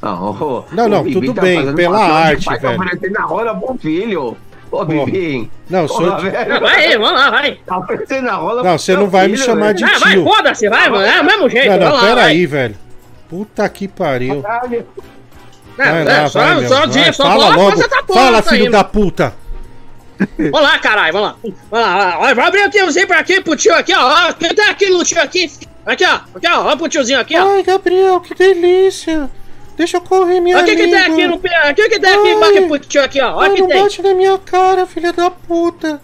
Não, 0.02 0.32
ô, 0.32 0.64
Não, 0.72 0.86
o 0.86 0.90
não, 0.90 1.04
tudo 1.12 1.34
tá 1.34 1.42
bem, 1.42 1.76
pela 1.76 2.00
arte, 2.00 2.46
pai, 2.46 2.60
tá 2.60 2.70
velho. 2.70 2.80
oferecendo 2.82 3.14
na 3.14 3.22
rola 3.26 3.54
bom 3.54 3.78
filho. 3.78 4.38
Ô. 4.72 4.86
Bibi. 4.86 5.50
Não, 5.70 5.88
sou 5.88 5.98
Porra, 6.06 6.18
de- 6.22 6.30
velho. 6.30 6.62
Vai 6.62 6.86
aí, 6.86 6.98
vamos 6.98 7.20
lá, 7.20 7.30
vai. 7.32 7.60
Tá 7.66 8.22
na 8.22 8.34
rola 8.36 8.64
Não, 8.64 8.78
você 8.78 8.96
não 8.96 9.10
vai 9.10 9.28
me 9.28 9.34
filho, 9.34 9.46
chamar 9.46 9.66
velho. 9.74 9.78
de 9.78 9.84
Ah, 9.84 9.98
vai, 10.00 10.12
tio. 10.14 10.24
foda-se, 10.24 10.70
vai, 10.70 10.90
mano, 10.90 11.04
é 11.06 11.22
o 11.22 11.26
mesmo 11.26 11.50
jeito, 11.50 11.70
Não, 11.72 11.80
vai 11.80 11.88
não, 11.88 11.96
lá, 11.96 12.02
pera 12.02 12.16
vai. 12.16 12.26
aí, 12.32 12.46
velho. 12.46 12.76
Puta 13.28 13.68
que 13.70 13.88
pariu. 13.88 14.42
Caralho. 14.42 14.86
Vai 15.78 15.88
É, 15.88 16.04
lá, 16.04 16.12
é, 16.12 16.28
só, 16.28 16.40
vai, 16.40 16.68
só 16.68 16.76
vai. 16.80 16.88
dia, 16.88 17.14
só 17.14 17.24
Fala 17.24 17.50
logo. 17.56 17.72
porra, 17.76 17.88
Fala, 18.14 18.42
tá 18.42 18.50
filho 18.52 18.66
aí, 18.66 18.70
da 18.72 18.84
puta. 18.84 19.34
Vamos 20.38 20.62
lá, 20.62 20.78
caralho, 20.80 21.14
vamos 21.14 21.30
lá. 21.30 21.36
Vamos 21.72 21.86
lá, 21.88 21.96
vai 21.96 22.28
lá. 22.28 22.34
vai 22.34 22.48
abrir 22.48 22.62
aqui 22.62 22.84
o 22.84 22.92
zíper 22.92 23.18
aqui 23.18 23.42
pro 23.42 23.56
tio 23.56 23.74
aqui, 23.74 23.94
ó. 23.96 24.30
ó, 24.30 24.34
Quem 24.34 24.54
tá 24.54 24.70
aqui 24.70 24.90
no 24.90 25.04
tio 25.04 25.22
aqui? 25.22 25.50
Aqui, 25.86 26.06
ó. 26.06 26.20
Aqui, 26.36 26.48
ó. 26.48 26.64
Olha 26.66 26.78
pro 26.78 26.90
tiozinho 26.90 27.20
aqui, 27.20 27.38
ó. 27.38 27.50
Ai, 27.54 27.64
Gabriel, 27.64 28.20
que 28.20 28.36
delícia. 28.36 29.30
Deixa 29.80 29.96
eu 29.96 30.02
correr 30.02 30.42
minha 30.42 30.58
Olha 30.58 30.66
o 30.66 30.68
que 30.68 30.76
que 30.76 30.88
tem 30.88 31.00
aqui 31.00 31.26
no 31.26 31.40
pé. 31.40 31.72
O 31.72 31.74
que 31.74 31.88
que 31.88 32.00
tem 32.02 32.12
aqui 32.12 32.28
Ai. 32.28 32.58
aqui 32.58 32.68
pro 32.68 32.80
tio 32.80 33.02
aqui, 33.02 33.22
ó. 33.22 33.36
Olha 33.38 33.48
Ai, 33.48 33.52
o 33.52 33.56
que 33.56 33.62
não 33.62 33.68
tem. 33.70 33.82
bate 33.82 34.02
na 34.02 34.14
minha 34.14 34.38
cara, 34.38 34.86
filha 34.86 35.14
da 35.14 35.32
puta. 35.32 36.02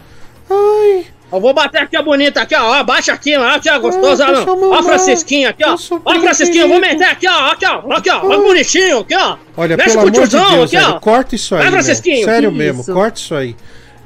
Ai. 0.50 1.08
Eu 1.30 1.42
vou 1.42 1.54
bater 1.54 1.82
aqui 1.82 1.98
a 1.98 2.02
bonita 2.02 2.40
aqui, 2.42 2.56
ó. 2.56 2.82
Baixa 2.86 3.12
aqui, 3.12 3.36
ó. 3.36 3.44
Aqui, 3.44 3.70
ó, 3.70 3.78
gostosa. 3.78 4.28
Ai, 4.28 4.34
eu 4.34 4.46
ó. 4.48 4.52
Ó, 4.54 4.56
mamar. 4.56 4.84
Francisquinho 4.84 5.50
aqui, 5.50 5.66
ó. 5.66 5.74
Ó, 6.06 6.20
Francisquinho, 6.22 6.62
eu 6.62 6.70
vou 6.70 6.80
meter 6.80 7.04
aqui, 7.04 7.28
ó. 7.28 7.52
Aqui, 7.52 7.66
ó. 7.66 7.92
Aqui, 7.92 8.10
ó. 8.10 8.26
Olha 8.26 8.38
que 8.38 8.44
bonitinho, 8.48 9.00
aqui, 9.00 9.14
ó. 9.14 9.38
Olha, 9.58 9.76
Mexe 9.76 9.90
pelo 9.90 10.00
amor 10.00 10.12
de 10.12 10.18
tiozão 10.20 10.52
Deus, 10.52 10.74
aqui, 10.74 10.86
ó. 10.86 11.00
corta 11.02 11.36
isso 11.36 11.56
aí, 11.56 11.62
Vai. 11.64 11.72
Francisquinho. 11.72 12.24
Sério 12.24 12.52
Que 12.54 12.58
mesmo, 12.58 12.80
isso? 12.82 12.94
corta 12.94 13.20
isso 13.20 13.36
aí. 13.36 13.58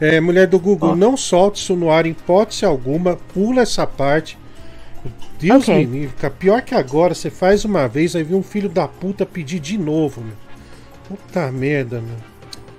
É, 0.01 0.19
mulher 0.19 0.47
do 0.47 0.57
Google, 0.57 0.95
não 0.95 1.15
solte 1.15 1.61
isso 1.61 1.75
no 1.75 1.91
ar 1.91 2.07
em 2.07 2.09
hipótese 2.09 2.65
alguma, 2.65 3.19
pula 3.35 3.61
essa 3.61 3.85
parte. 3.85 4.35
Deus 5.39 5.63
Ok. 5.63 5.75
me 5.75 5.85
livre, 5.85 6.07
fica 6.09 6.29
pior 6.29 6.61
que 6.61 6.75
agora, 6.75 7.13
você 7.13 7.29
faz 7.29 7.63
uma 7.65 7.87
vez, 7.87 8.15
aí 8.15 8.23
vem 8.23 8.37
um 8.37 8.43
filho 8.43 8.67
da 8.69 8.87
puta 8.87 9.25
pedir 9.25 9.59
de 9.59 9.77
novo, 9.77 10.21
meu. 10.21 10.33
Puta 11.07 11.51
merda, 11.51 12.01
meu. 12.01 12.29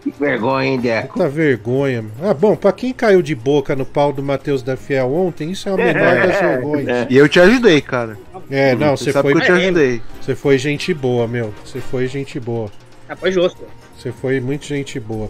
Que 0.03 0.11
vergonha, 0.19 0.67
hein, 0.67 0.81
Deco? 0.81 1.15
Puta 1.15 1.29
vergonha, 1.29 2.03
meu. 2.03 2.31
Ah, 2.31 2.33
bom, 2.35 2.57
pra 2.57 2.73
quem 2.73 2.93
caiu 2.93 3.21
de 3.21 3.35
boca 3.35 3.75
no 3.77 3.85
pau 3.85 4.13
do 4.13 4.23
Matheus 4.23 4.63
da 4.63 4.77
Fiel 4.77 5.13
ontem, 5.13 5.51
isso 5.51 5.69
é 5.69 5.73
a 5.73 5.77
menor 5.77 6.27
das 6.27 6.41
vergonhas. 6.41 7.07
E 7.11 7.17
eu 7.17 7.29
te 7.29 7.39
ajudei, 7.41 7.81
cara. 7.81 8.17
É, 8.51 8.75
não, 8.75 8.97
você 8.97 9.13
foi. 9.13 9.33
que 9.35 9.39
eu 9.39 9.45
te 9.45 9.53
ajudei. 9.53 10.03
Você 10.21 10.35
foi 10.35 10.57
gente 10.59 10.95
boa, 10.95 11.27
meu. 11.29 11.53
Você 11.65 11.81
foi 11.81 12.07
gente 12.07 12.39
boa. 12.41 12.71
Ah, 13.09 13.15
foi 13.17 13.31
justo. 13.33 13.63
Você 13.99 14.11
foi 14.13 14.41
muito 14.41 14.65
gente 14.65 14.99
boa. 14.99 15.29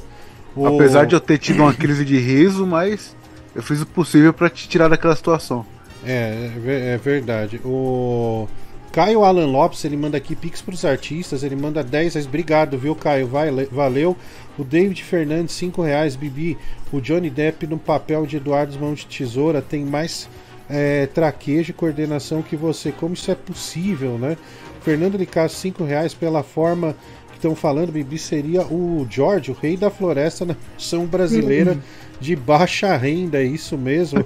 O- 0.55 0.66
Apesar 0.66 1.05
de 1.07 1.15
eu 1.15 1.20
ter 1.20 1.39
tido 1.39 1.62
uma 1.62 1.74
crise 1.74 2.05
de 2.05 2.19
riso, 2.19 2.65
mas 2.66 3.16
eu 3.55 3.62
fiz 3.62 3.81
o 3.82 3.86
possível 3.86 4.32
pra 4.32 4.48
te 4.48 4.69
tirar 4.69 4.89
daquela 4.89 5.16
situação. 5.16 5.66
É, 6.05 6.51
é 6.67 6.95
é 6.95 6.97
verdade. 6.97 7.61
O 7.65 8.49
Caio 8.93 9.23
Alan 9.23 9.47
Lopes, 9.47 9.85
ele 9.85 9.97
manda 9.97 10.17
aqui 10.17 10.35
Pix 10.35 10.61
pros 10.61 10.85
artistas, 10.85 11.45
ele 11.45 11.55
manda 11.55 11.85
10 11.85 12.15
reais. 12.15 12.27
Obrigado, 12.27 12.77
viu, 12.77 12.95
Caio? 12.95 13.27
Vai, 13.29 13.51
valeu. 13.67 14.17
O 14.59 14.65
David 14.65 15.05
Fernandes, 15.05 15.55
5 15.55 15.81
reais. 15.81 16.17
Bibi, 16.17 16.59
o 16.93 17.01
Johnny 17.01 17.31
Depp 17.31 17.67
no 17.67 17.79
papel 17.79 18.27
de 18.27 18.39
Eduardo 18.39 18.79
Mão 18.81 18.95
de 18.95 19.07
Tesoura 19.07 19.63
tem 19.63 19.85
mais 19.85 20.29
é, 20.69 21.07
traquejo 21.07 21.71
e 21.71 21.75
coordenação 21.75 22.43
que 22.43 22.57
você. 22.57 22.91
Como 22.91 23.15
isso 23.15 23.31
é 23.31 23.35
possível, 23.37 24.19
né? 24.19 24.37
Fernando 24.81 25.17
Licasso, 25.17 25.57
5 25.57 25.85
reais 25.85 26.13
pela 26.13 26.43
forma 26.43 26.97
estão 27.41 27.57
falando. 27.57 27.91
Bibi 27.91 28.19
seria 28.19 28.62
o 28.62 29.07
George, 29.11 29.51
o 29.51 29.55
rei 29.55 29.77
da 29.77 29.91
floresta 29.91 30.45
na 30.45 30.55
versão 30.77 31.07
brasileira 31.07 31.79
de 32.21 32.37
baixa 32.37 32.97
renda, 32.97 33.39
é 33.39 33.45
isso 33.45 33.79
mesmo? 33.79 34.25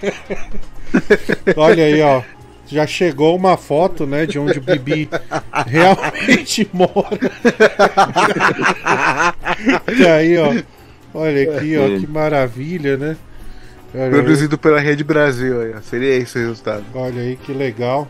Olha 1.56 1.84
aí, 1.84 2.00
ó. 2.00 2.22
Já 2.68 2.84
chegou 2.84 3.36
uma 3.36 3.56
foto, 3.56 4.06
né, 4.06 4.26
de 4.26 4.40
onde 4.40 4.58
o 4.58 4.62
Bibi 4.62 5.08
realmente 5.66 6.68
mora. 6.72 7.30
e 9.96 10.04
aí, 10.04 10.36
ó. 10.38 10.52
Olha 11.14 11.56
aqui, 11.56 11.76
ó, 11.76 11.86
que 11.98 12.06
maravilha, 12.08 12.96
né? 12.96 13.16
Olha 13.94 14.04
aí. 14.04 14.10
Produzido 14.10 14.58
pela 14.58 14.80
Rede 14.80 15.04
Brasil, 15.04 15.60
aí, 15.60 15.74
seria 15.82 16.16
esse 16.16 16.36
o 16.38 16.40
resultado. 16.40 16.84
Olha 16.92 17.22
aí 17.22 17.36
que 17.36 17.52
legal. 17.52 18.08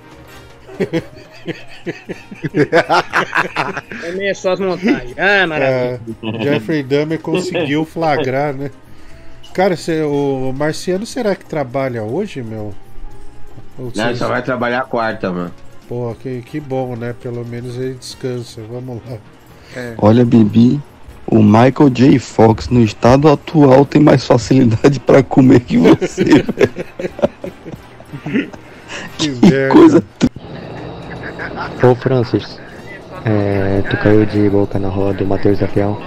Começou 4.12 4.52
as 4.52 4.60
montagens. 4.60 5.14
Ah, 5.18 5.47
maravilha. 5.47 6.01
É, 6.23 6.43
Jeffrey 6.43 6.82
Dahmer 6.82 7.20
conseguiu 7.20 7.85
flagrar, 7.85 8.55
né? 8.55 8.70
Cara, 9.52 9.77
cê- 9.77 10.02
o 10.02 10.52
Marciano 10.56 11.06
será 11.06 11.35
que 11.35 11.44
trabalha 11.44 12.02
hoje, 12.02 12.43
meu? 12.43 12.74
Ou 13.78 13.93
Não, 13.94 14.14
só 14.16 14.28
vai 14.28 14.43
trabalhar 14.43 14.82
quarta, 14.85 15.31
mano. 15.32 15.52
Pô, 15.89 16.14
que, 16.20 16.43
que 16.43 16.60
bom, 16.60 16.97
né? 16.97 17.14
Pelo 17.23 17.44
menos 17.44 17.77
ele 17.77 17.94
descansa. 17.94 18.60
Vamos 18.70 19.01
lá. 19.09 19.16
Olha, 19.98 20.24
Bibi, 20.24 20.81
o 21.27 21.43
Michael 21.43 21.90
J. 21.90 22.18
Fox 22.18 22.68
no 22.68 22.82
estado 22.82 23.28
atual 23.28 23.85
tem 23.85 24.02
mais 24.02 24.24
facilidade 24.27 24.98
pra 25.01 25.23
comer 25.23 25.60
que 25.60 25.77
você, 25.78 26.24
velho. 26.24 28.51
Que, 29.18 29.68
coisa 29.70 30.02
Ô 31.83 31.95
Francis, 31.95 32.59
é, 33.25 33.83
tu 33.89 33.97
caiu 33.99 34.25
de 34.25 34.49
boca 34.49 34.79
na 34.79 34.89
rola 34.89 35.15
do 35.15 35.27
Matheus 35.27 35.59
da 35.59 35.67
Fiel. 35.67 36.01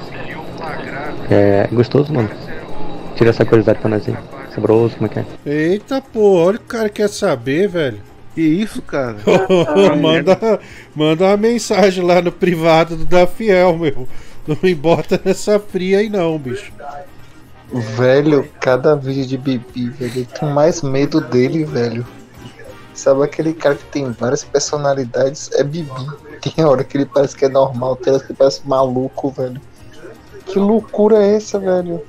É 1.29 1.67
gostoso, 1.71 2.13
mano. 2.13 2.29
Tira 3.15 3.29
essa 3.29 3.45
curiosidade 3.45 3.79
pra 3.79 3.89
nós 3.89 4.07
aí. 4.07 4.15
Saboroso, 4.53 4.95
como 4.95 5.07
é 5.07 5.09
que 5.09 5.19
é? 5.19 5.25
Eita, 5.45 6.01
pô, 6.01 6.35
olha 6.35 6.55
o 6.55 6.59
que 6.59 6.65
o 6.65 6.67
cara 6.67 6.89
quer 6.89 7.09
saber, 7.09 7.67
velho. 7.67 7.99
Que 8.33 8.41
isso, 8.41 8.81
cara? 8.81 9.17
manda, 10.01 10.59
manda 10.95 11.25
uma 11.25 11.37
mensagem 11.37 12.03
lá 12.03 12.21
no 12.21 12.31
privado 12.31 12.95
do 12.95 13.05
da 13.05 13.27
Fiel, 13.27 13.77
meu. 13.77 14.07
Não 14.47 14.57
me 14.63 14.73
bota 14.73 15.19
nessa 15.23 15.59
fria 15.59 15.99
aí 15.99 16.09
não, 16.09 16.37
bicho. 16.37 16.71
Velho, 17.71 18.47
cada 18.59 18.95
vídeo 18.95 19.25
de 19.25 19.37
Bibi, 19.37 19.89
velho, 19.89 20.21
eu 20.21 20.25
tenho 20.25 20.51
mais 20.51 20.81
medo 20.81 21.21
dele, 21.21 21.63
velho. 21.63 22.05
Sabe 22.93 23.23
aquele 23.23 23.53
cara 23.53 23.75
que 23.75 23.85
tem 23.85 24.11
várias 24.11 24.43
personalidades? 24.43 25.49
É 25.53 25.63
Bibi. 25.63 25.89
Tem 26.41 26.63
hora 26.63 26.83
que 26.83 26.97
ele 26.97 27.05
parece 27.05 27.35
que 27.35 27.45
é 27.45 27.49
normal, 27.49 27.95
tem 27.95 28.13
hora 28.13 28.21
que 28.23 28.31
ele 28.31 28.37
parece 28.37 28.67
maluco, 28.67 29.29
velho. 29.31 29.61
Que 30.45 30.57
loucura 30.57 31.17
é 31.17 31.35
essa, 31.35 31.59
velho? 31.59 32.01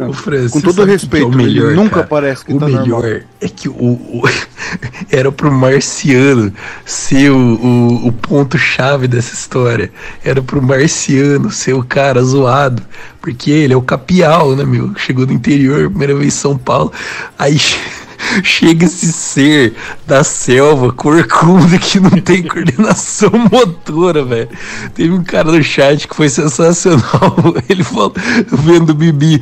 O 0.00 0.12
Francis, 0.12 0.50
Com 0.50 0.60
todo 0.60 0.84
respeito, 0.84 1.28
que 1.28 1.32
é 1.32 1.34
o 1.34 1.36
melhor, 1.36 1.66
ele 1.68 1.76
nunca 1.76 1.96
cara? 1.96 2.06
parece 2.06 2.44
que 2.44 2.52
o 2.52 2.58
tá 2.58 2.66
melhor 2.66 3.02
normal. 3.02 3.20
é 3.40 3.48
que 3.48 3.68
o, 3.68 3.72
o, 3.72 4.22
era 5.10 5.30
pro 5.30 5.52
Marciano 5.52 6.52
ser 6.84 7.30
o, 7.30 7.36
o, 7.36 8.08
o 8.08 8.12
ponto-chave 8.12 9.06
dessa 9.06 9.34
história. 9.34 9.92
Era 10.24 10.42
pro 10.42 10.60
Marciano 10.60 11.50
ser 11.50 11.74
o 11.74 11.84
cara 11.84 12.22
zoado. 12.22 12.82
Porque 13.20 13.50
ele 13.50 13.74
é 13.74 13.76
o 13.76 13.82
capial, 13.82 14.56
né, 14.56 14.64
meu? 14.64 14.92
Chegou 14.96 15.26
do 15.26 15.32
interior, 15.32 15.88
primeira 15.88 16.14
vez 16.14 16.26
em 16.28 16.36
São 16.36 16.58
Paulo. 16.58 16.92
Aí 17.38 17.58
chega 18.42 18.84
esse 18.84 19.12
ser 19.12 19.74
da 20.06 20.22
selva, 20.24 20.92
corcunda, 20.92 21.78
que 21.78 22.00
não 22.00 22.10
tem 22.10 22.42
coordenação 22.42 23.30
motora, 23.50 24.24
velho. 24.24 24.48
Teve 24.94 25.12
um 25.12 25.22
cara 25.22 25.50
no 25.52 25.62
chat 25.62 26.06
que 26.06 26.14
foi 26.14 26.28
sensacional. 26.28 27.36
Ele 27.68 27.84
falou, 27.84 28.12
vendo 28.50 28.90
o 28.90 28.94
Bibi 28.94 29.40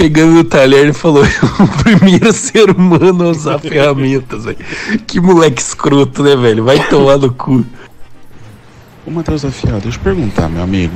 pegando 0.00 0.38
o 0.40 0.44
talher, 0.44 0.84
ele 0.84 0.92
falou: 0.94 1.22
o 1.24 1.82
primeiro 1.82 2.32
ser 2.32 2.70
humano 2.70 3.26
a 3.26 3.30
usar 3.30 3.58
ferramentas, 3.60 4.44
velho. 4.44 4.56
Que 5.06 5.20
moleque 5.20 5.60
escroto, 5.60 6.22
né, 6.22 6.34
velho? 6.36 6.64
Vai 6.64 6.88
tomar 6.88 7.18
no 7.18 7.30
cu. 7.30 7.64
Ô 9.06 9.10
Matheus 9.10 9.44
Afiado, 9.44 9.80
deixa 9.80 9.98
eu 9.98 10.02
perguntar, 10.02 10.48
meu 10.48 10.62
amigo. 10.62 10.94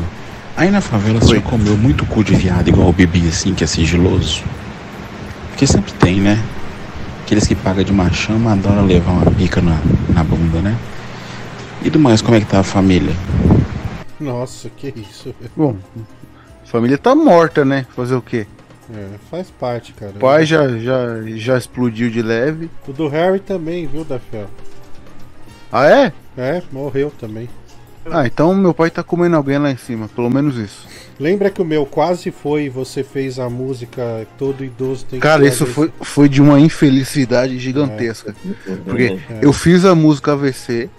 Aí 0.56 0.70
na 0.70 0.80
favela 0.80 1.18
você 1.18 1.40
comeu 1.40 1.76
muito 1.76 2.06
cu 2.06 2.22
de 2.22 2.34
viado 2.34 2.68
igual 2.68 2.88
o 2.88 2.92
Bibi, 2.92 3.28
assim, 3.28 3.52
que 3.55 3.64
é 3.64 3.66
sigiloso? 3.66 4.42
Porque 5.51 5.66
sempre 5.66 5.92
tem, 5.94 6.20
né? 6.20 6.40
Aqueles 7.24 7.48
que 7.48 7.55
pagam 7.55 7.82
de 7.82 7.90
machão, 7.90 8.38
mas 8.38 8.52
adoram 8.52 8.84
levar 8.84 9.12
uma 9.12 9.30
pica 9.30 9.59
na, 9.62 9.80
na 10.12 10.22
bunda, 10.22 10.60
né? 10.60 10.76
E 11.82 11.88
do 11.88 11.98
mais, 11.98 12.20
como 12.20 12.36
é 12.36 12.40
que 12.40 12.44
tá 12.44 12.60
a 12.60 12.62
família? 12.62 13.14
Nossa, 14.20 14.68
que 14.68 14.88
isso. 14.88 15.34
velho. 15.40 15.51
Bom, 15.56 15.76
a 16.62 16.66
família 16.66 16.98
tá 16.98 17.14
morta, 17.14 17.64
né? 17.64 17.86
Fazer 17.96 18.14
o 18.14 18.20
quê? 18.20 18.46
É, 18.94 19.09
faz 19.30 19.51
parte, 19.51 19.94
cara. 19.94 20.12
O 20.16 20.18
pai 20.18 20.44
já, 20.44 20.68
já, 20.76 21.22
já 21.36 21.56
explodiu 21.56 22.10
de 22.10 22.20
leve. 22.20 22.70
O 22.86 22.92
do 22.92 23.09
Harry 23.09 23.40
também, 23.40 23.86
viu, 23.86 24.05
Dafiel? 24.05 24.51
Ah, 25.72 25.88
é? 25.88 26.12
É, 26.36 26.62
morreu 26.70 27.10
também. 27.18 27.48
Ah, 28.10 28.26
então 28.26 28.55
meu 28.55 28.74
pai 28.74 28.90
tá 28.90 29.02
comendo 29.02 29.36
alguém 29.36 29.59
lá 29.59 29.70
em 29.70 29.76
cima, 29.76 30.09
pelo 30.09 30.28
menos 30.31 30.56
isso. 30.56 30.86
Lembra 31.18 31.51
que 31.51 31.62
o 31.62 31.64
meu 31.64 31.86
quase 31.86 32.31
foi 32.31 32.64
e 32.64 32.68
você 32.68 33.02
fez 33.05 33.39
a 33.39 33.48
música 33.48 34.26
Todo 34.36 34.64
Idoso 34.64 35.05
tem 35.06 35.18
que 35.20 35.22
Cara, 35.26 35.47
isso 35.47 35.64
foi, 35.64 35.90
foi 36.01 36.28
de 36.28 36.43
uma 36.43 36.59
infelicidade 36.60 37.59
gigantesca. 37.59 38.35
Porque 38.85 39.18
É. 39.31 39.39
eu 39.40 39.52
fiz 39.52 39.85
a 39.85 39.94
música 39.94 40.32
AVC, 40.32 40.90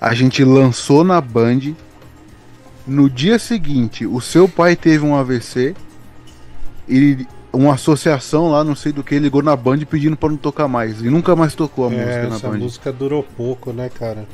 a 0.00 0.14
gente 0.14 0.44
lançou 0.44 1.02
na 1.04 1.20
Band. 1.20 1.74
No 2.86 3.08
dia 3.10 3.38
seguinte, 3.38 4.06
o 4.06 4.20
seu 4.20 4.48
pai 4.48 4.74
teve 4.76 5.04
um 5.04 5.14
AVC 5.16 5.74
e 6.88 7.26
uma 7.52 7.74
associação 7.74 8.50
lá, 8.50 8.62
não 8.62 8.74
sei 8.76 8.92
do 8.92 9.02
que, 9.02 9.18
ligou 9.18 9.42
na 9.42 9.56
Band 9.56 9.78
pedindo 9.80 10.16
pra 10.16 10.28
não 10.28 10.36
tocar 10.36 10.68
mais. 10.68 11.00
E 11.00 11.10
nunca 11.10 11.34
mais 11.36 11.54
tocou 11.54 11.88
a 11.88 11.92
É, 11.92 11.96
música 11.96 12.28
na 12.28 12.36
essa 12.36 12.48
Band. 12.48 12.58
música 12.58 12.92
durou 12.92 13.22
pouco, 13.22 13.72
né, 13.72 13.90
cara? 13.92 14.26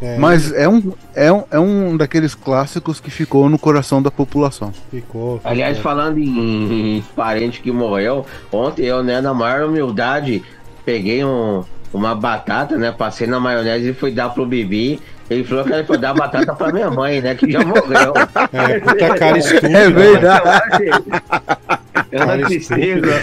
É, 0.00 0.16
Mas 0.16 0.52
é 0.52 0.68
um, 0.68 0.92
é, 1.14 1.32
um, 1.32 1.44
é 1.50 1.58
um 1.58 1.96
daqueles 1.96 2.34
clássicos 2.34 3.00
que 3.00 3.10
ficou 3.10 3.48
no 3.48 3.58
coração 3.58 4.00
da 4.00 4.10
população. 4.10 4.72
Ficou. 4.90 5.40
Aliás, 5.42 5.78
falando 5.78 6.18
em, 6.18 6.98
em 6.98 7.04
parente 7.16 7.60
que 7.60 7.72
morreu, 7.72 8.24
ontem 8.52 8.84
eu, 8.84 9.02
né, 9.02 9.20
na 9.20 9.34
maior 9.34 9.68
humildade, 9.68 10.42
peguei 10.84 11.24
um, 11.24 11.64
uma 11.92 12.14
batata, 12.14 12.76
né, 12.76 12.92
passei 12.92 13.26
na 13.26 13.40
maionese 13.40 13.90
e 13.90 13.94
fui 13.94 14.12
dar 14.12 14.28
pro 14.30 14.46
Bibi. 14.46 15.00
Ele 15.30 15.44
falou 15.44 15.64
que 15.64 15.72
era 15.72 15.84
pra 15.84 15.96
dar 15.96 16.14
batata 16.14 16.54
pra 16.54 16.72
minha 16.72 16.90
mãe, 16.90 17.20
né, 17.20 17.34
que 17.34 17.50
já 17.50 17.60
morreu. 17.64 18.14
É, 18.52 18.80
puta 18.80 19.14
cara 19.18 19.38
estúpido. 19.38 19.76
É 19.76 19.90
verdade. 19.90 20.90
Eu 22.10 22.20
não 22.20 22.26
Cara 22.26 22.46
tristeza. 22.46 23.08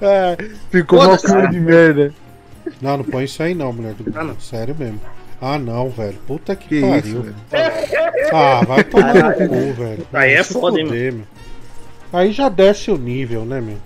É, 0.00 0.36
ficou 0.70 1.02
uma 1.02 1.18
cara 1.18 1.46
de 1.46 1.60
merda. 1.60 2.12
Não, 2.80 2.96
não 2.98 3.04
põe 3.04 3.24
isso 3.24 3.42
aí 3.42 3.54
não, 3.54 3.72
mulher 3.72 3.94
do 3.94 4.04
Google. 4.04 4.36
Sério 4.40 4.74
mesmo. 4.78 5.00
Ah 5.40 5.58
não, 5.58 5.90
velho. 5.90 6.16
Puta 6.26 6.56
que, 6.56 6.68
Que 6.68 6.80
pariu. 6.80 7.20
isso, 7.20 7.34
ah, 8.32 8.64
vai 8.66 8.82
tomar 8.84 9.14
no 9.14 9.48
cu, 9.48 9.72
velho. 9.74 10.06
Aí 10.12 10.32
é 10.32 10.42
foda, 10.42 10.80
hein, 10.80 10.86
meu. 10.86 11.20
Aí 12.12 12.32
já 12.32 12.48
desce 12.48 12.90
o 12.90 12.96
nível, 12.96 13.44
né, 13.44 13.60
meu? 13.60 13.76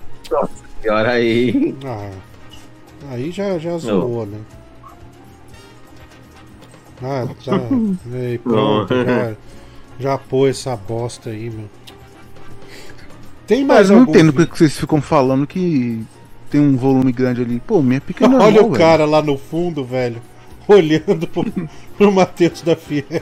Pior 0.81 1.05
aí. 1.05 1.75
Ah, 1.85 2.09
aí 3.11 3.29
já, 3.29 3.59
já 3.59 3.77
zoou, 3.77 4.25
né? 4.25 4.39
Ah, 7.03 7.27
tá. 7.43 7.59
Aí, 8.13 8.37
pronto, 8.43 8.93
já, 9.05 9.35
já 9.99 10.17
pôs 10.17 10.57
essa 10.57 10.75
bosta 10.75 11.29
aí, 11.29 11.49
meu. 11.49 11.69
Tem 13.45 13.65
Mas 13.65 13.67
mais 13.67 13.89
eu 13.89 13.95
não 13.95 14.01
algum 14.03 14.11
entendo 14.13 14.33
porque 14.33 14.57
vocês 14.57 14.79
ficam 14.79 15.01
falando 15.01 15.45
que 15.45 16.01
tem 16.49 16.61
um 16.61 16.77
volume 16.77 17.11
grande 17.11 17.41
ali. 17.41 17.59
Pô, 17.59 17.81
minha 17.81 17.99
pica 17.99 18.25
é 18.25 18.29
Olha 18.29 18.61
o 18.63 18.71
velho. 18.71 18.79
cara 18.79 19.05
lá 19.05 19.21
no 19.21 19.37
fundo, 19.37 19.83
velho. 19.83 20.21
Olhando 20.67 21.27
pro, 21.27 21.51
pro 21.97 22.11
Matheus 22.11 22.61
da 22.61 22.77
Fiel. 22.77 23.21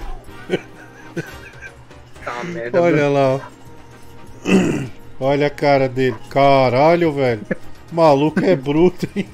Tá 2.24 2.44
merda. 2.44 2.80
Olha 2.80 3.10
lá, 3.10 3.36
ó. 3.36 3.40
Olha 5.20 5.48
a 5.48 5.50
cara 5.50 5.90
dele. 5.90 6.16
Caralho, 6.30 7.12
velho. 7.12 7.42
O 7.92 7.96
maluco 7.96 8.46
é 8.46 8.56
bruto, 8.56 9.08
hein? 9.16 9.26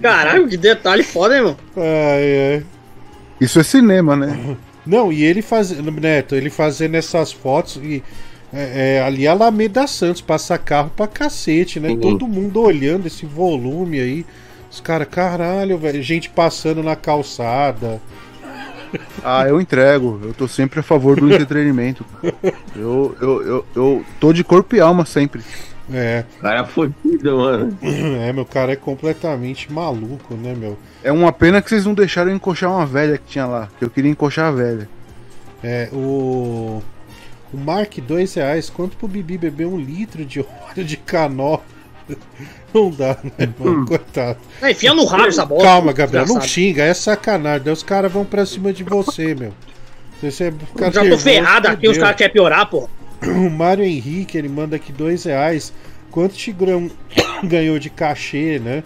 Caralho, 0.00 0.48
que 0.48 0.56
detalhe 0.56 1.02
foda, 1.02 1.36
hein, 1.36 1.42
mano? 1.42 1.56
Ai, 1.76 2.54
ai. 2.54 2.66
Isso 3.40 3.58
é 3.58 3.62
cinema, 3.62 4.16
né? 4.16 4.56
Não, 4.86 5.12
e 5.12 5.22
ele 5.22 5.40
fazendo, 5.42 5.90
Neto, 5.90 6.34
ele 6.34 6.50
fazendo 6.50 6.94
essas 6.94 7.32
fotos 7.32 7.76
e. 7.76 8.02
É, 8.56 8.98
é, 8.98 9.02
ali 9.02 9.26
a 9.26 9.32
Alameda 9.32 9.84
Santos 9.86 10.20
passa 10.20 10.56
carro 10.56 10.88
pra 10.94 11.08
cacete, 11.08 11.80
né? 11.80 11.88
Sim. 11.88 11.98
Todo 11.98 12.28
mundo 12.28 12.60
olhando 12.60 13.06
esse 13.06 13.26
volume 13.26 13.98
aí. 13.98 14.26
Os 14.70 14.80
caras, 14.80 15.08
caralho, 15.10 15.76
velho. 15.76 16.00
Gente 16.02 16.30
passando 16.30 16.82
na 16.82 16.96
calçada. 16.96 18.00
Ah, 19.24 19.44
eu 19.48 19.60
entrego. 19.60 20.20
Eu 20.22 20.32
tô 20.32 20.46
sempre 20.46 20.78
a 20.78 20.82
favor 20.82 21.18
do 21.18 21.26
entretenimento. 21.34 22.04
Eu, 22.76 23.16
eu, 23.20 23.42
eu, 23.42 23.66
eu 23.74 24.04
tô 24.20 24.32
de 24.32 24.44
corpo 24.44 24.76
e 24.76 24.80
alma 24.80 25.04
sempre. 25.04 25.42
É. 25.92 26.24
Cara 26.40 26.64
fodido, 26.64 27.36
mano. 27.36 27.78
É, 27.82 28.32
meu 28.32 28.44
cara 28.46 28.72
é 28.72 28.76
completamente 28.76 29.70
maluco, 29.72 30.34
né, 30.34 30.54
meu? 30.54 30.78
É 31.02 31.12
uma 31.12 31.32
pena 31.32 31.60
que 31.60 31.68
vocês 31.68 31.84
não 31.84 31.94
deixaram 31.94 32.30
eu 32.30 32.36
encoxar 32.36 32.70
uma 32.70 32.86
velha 32.86 33.18
que 33.18 33.24
tinha 33.26 33.46
lá. 33.46 33.68
Que 33.78 33.84
eu 33.84 33.90
queria 33.90 34.10
encoxar 34.10 34.46
a 34.46 34.50
velha. 34.50 34.88
É, 35.62 35.88
o. 35.92 36.82
O 37.52 37.56
Mark, 37.56 37.98
dois 37.98 38.34
reais. 38.34 38.68
Quanto 38.68 38.96
pro 38.96 39.06
Bibi 39.06 39.38
beber 39.38 39.66
um 39.66 39.78
litro 39.78 40.24
de 40.24 40.40
óleo 40.68 40.84
de 40.84 40.96
canó? 40.96 41.58
Não 42.72 42.90
dá, 42.90 43.16
né, 43.38 43.48
mano? 43.58 43.86
Coitado. 43.86 44.38
É, 44.60 44.72
enfia 44.72 44.92
no 44.92 45.04
rabo 45.04 45.26
essa 45.26 45.44
bosta. 45.44 45.64
Calma, 45.64 45.92
Gabriel, 45.92 46.26
não 46.26 46.40
xinga, 46.40 46.82
é 46.82 46.92
sacanagem. 46.92 47.62
Daí 47.64 47.72
os 47.72 47.82
caras 47.82 48.12
vão 48.12 48.24
pra 48.24 48.44
cima 48.44 48.72
de 48.72 48.82
você, 48.82 49.34
meu. 49.34 49.52
Você 50.20 50.44
é 50.44 50.90
Já 50.90 51.08
tô 51.08 51.18
ferrado 51.18 51.68
aqui, 51.68 51.88
os 51.88 51.98
caras 51.98 52.16
querem 52.16 52.32
piorar, 52.32 52.68
pô. 52.68 52.88
O 53.28 53.50
Mário 53.50 53.84
Henrique, 53.84 54.36
ele 54.38 54.48
manda 54.48 54.76
aqui 54.76 54.92
dois 54.92 55.24
reais. 55.24 55.72
Quanto 56.10 56.34
Tigrão 56.34 56.90
ganhou 57.44 57.78
de 57.78 57.90
cachê, 57.90 58.58
né? 58.58 58.82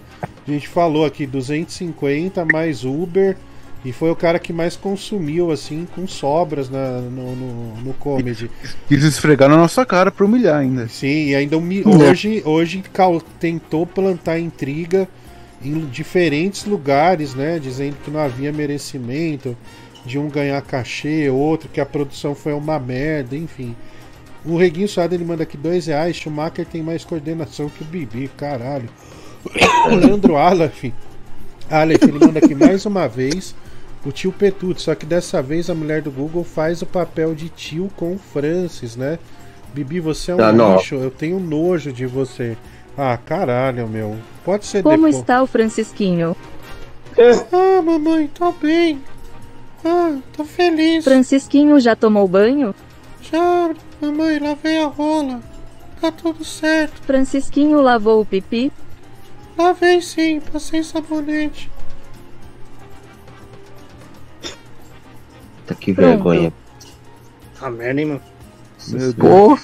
A 0.47 0.51
gente 0.51 0.69
falou 0.69 1.05
aqui 1.05 1.27
250 1.27 2.45
mais 2.53 2.85
Uber. 2.85 3.37
E 3.85 3.93
foi 3.93 4.11
o 4.11 4.17
cara 4.17 4.41
que 4.41 4.53
mais 4.53 4.75
consumiu, 4.75 5.53
assim, 5.53 5.87
com 5.95 6.05
sobras 6.07 6.69
na, 6.69 6.99
no, 7.01 7.37
no, 7.37 7.77
no 7.77 7.95
comedy. 7.95 8.51
Quis 8.89 9.05
esfregar 9.05 9.49
na 9.49 9.57
nossa 9.57 9.87
cara 9.87 10.11
pra 10.11 10.25
humilhar 10.27 10.57
ainda. 10.59 10.89
Sim, 10.89 11.29
e 11.29 11.35
ainda 11.37 11.57
humi- 11.57 11.85
hoje, 11.87 12.43
hoje 12.45 12.83
tentou 13.39 13.87
plantar 13.87 14.39
intriga 14.41 15.09
em 15.65 15.87
diferentes 15.87 16.65
lugares, 16.65 17.35
né? 17.35 17.61
Dizendo 17.61 17.97
que 18.05 18.11
não 18.11 18.19
havia 18.19 18.53
merecimento 18.53 19.57
de 20.05 20.19
um 20.19 20.29
ganhar 20.29 20.61
cachê, 20.63 21.31
outro 21.31 21.69
que 21.69 21.81
a 21.81 21.87
produção 21.87 22.35
foi 22.35 22.53
uma 22.55 22.81
merda, 22.81 23.37
enfim. 23.37 23.77
O 24.45 24.57
Reguinho 24.57 24.89
Suado 24.89 25.15
ele 25.15 25.25
manda 25.25 25.43
aqui 25.43 25.57
dois 25.57 25.87
reais. 25.87 26.17
Schumacher 26.17 26.65
tem 26.67 26.83
mais 26.83 27.05
coordenação 27.05 27.69
que 27.69 27.83
o 27.83 27.87
Bibi, 27.87 28.31
caralho. 28.37 28.89
O 29.91 29.95
Leandro 29.95 30.37
Aleph, 30.37 30.85
Aleph, 31.71 32.03
ele 32.03 32.19
manda 32.19 32.39
aqui 32.39 32.55
mais 32.55 32.85
uma 32.85 33.07
vez 33.09 33.55
o 34.05 34.13
tio 34.13 34.33
Petuto, 34.33 34.81
só 34.81 34.95
que 34.95 35.05
dessa 35.07 35.43
vez 35.43 35.69
a 35.71 35.75
mulher 35.75 36.03
do 36.03 36.11
Google 36.11 36.45
faz 36.45 36.83
o 36.83 36.87
papel 36.87 37.35
de 37.35 37.49
tio 37.49 37.91
com 37.97 38.15
o 38.15 38.19
Francis, 38.19 38.97
né? 38.97 39.19
Bibi, 39.75 40.01
você 40.01 40.33
é 40.33 40.35
um 40.35 40.41
Ah, 40.41 40.51
lixo, 40.77 40.95
eu 40.97 41.11
tenho 41.11 41.39
nojo 41.39 41.93
de 41.93 42.07
você. 42.07 42.57
Ah, 42.97 43.17
caralho, 43.17 43.87
meu. 43.87 44.17
Pode 44.45 44.67
ser 44.67 44.83
Como 44.83 44.97
depois. 44.97 45.17
está 45.17 45.43
o 45.43 45.47
Francisquinho? 45.47 46.35
Ah, 47.53 47.83
mamãe, 47.83 48.29
tô 48.33 48.51
bem. 48.53 49.01
Ah, 49.85 50.17
tô 50.33 50.45
feliz. 50.45 51.05
Francisquinho 51.05 51.79
já 51.81 51.95
tomou 51.95 52.27
banho? 52.27 52.75
Já, 53.31 53.75
mamãe, 54.01 54.39
lavei 54.39 54.79
a 54.83 54.87
rola. 54.87 55.41
Tá 56.01 56.11
tudo 56.13 56.45
certo. 56.45 57.03
Francisquinho 57.03 57.81
lavou 57.81 58.21
o 58.21 58.25
pipi? 58.25 58.73
Lavei 59.57 60.01
sim, 60.01 60.41
passei 60.41 60.83
sabonete. 60.83 61.71
Tá 65.67 65.75
que 65.75 65.93
Pronto. 65.93 66.09
vergonha. 66.09 66.53
Ah, 67.61 67.71
merda, 67.71 68.01
hein, 68.01 68.07
mano. 68.07 68.23
Meu 68.89 69.15
Pô, 69.15 69.59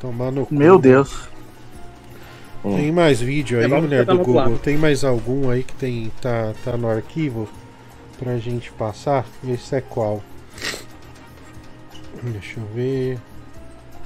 Tomar 0.00 0.32
no 0.32 0.44
cu. 0.46 0.54
Meu 0.54 0.78
Deus. 0.78 1.28
Tem 2.62 2.92
mais 2.92 3.20
vídeo 3.20 3.58
aí, 3.58 3.64
É, 3.64 3.68
mulher 3.68 4.04
do 4.04 4.18
Google? 4.18 4.58
Tem 4.58 4.76
mais 4.76 5.02
algum 5.04 5.48
aí 5.48 5.62
que 5.62 5.74
tem 5.74 6.12
tá, 6.20 6.52
tá 6.62 6.76
no 6.76 6.88
arquivo 6.88 7.48
pra 8.18 8.36
gente 8.36 8.70
passar? 8.72 9.24
Esse 9.48 9.76
é 9.76 9.80
qual? 9.80 10.22
Deixa 12.22 12.60
eu 12.60 12.66
ver. 12.74 13.18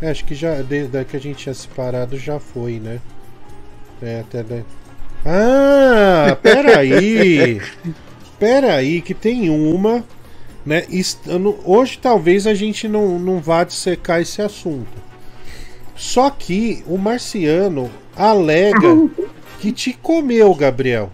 É, 0.01 0.11
acho 0.11 0.25
que 0.25 0.35
já 0.35 0.61
desde 0.63 0.97
a 0.99 1.05
que 1.05 1.17
a 1.17 1.21
gente 1.21 1.39
tinha 1.39 1.55
separado 1.55 2.19
já 2.19 2.39
foi, 2.39 2.79
né? 2.79 3.01
É, 4.03 4.21
até 4.21 4.43
da... 4.43 4.63
Ah, 5.25 6.37
peraí! 6.43 7.61
peraí, 8.39 9.01
que 9.01 9.15
tem 9.15 9.49
uma, 9.49 10.05
né? 10.67 10.85
Hoje 11.65 11.99
talvez 12.01 12.47
a 12.47 12.55
gente 12.55 12.89
não, 12.89 13.19
não 13.19 13.41
vá 13.41 13.65
dissecar 13.65 14.21
esse 14.21 14.43
assunto. 14.43 15.03
Só 15.97 16.29
que 16.31 16.83
o 16.87 16.99
marciano 16.99 17.91
alega 18.17 19.09
que 19.61 19.73
te 19.73 19.93
comeu, 19.93 20.55
Gabriel. 20.55 21.11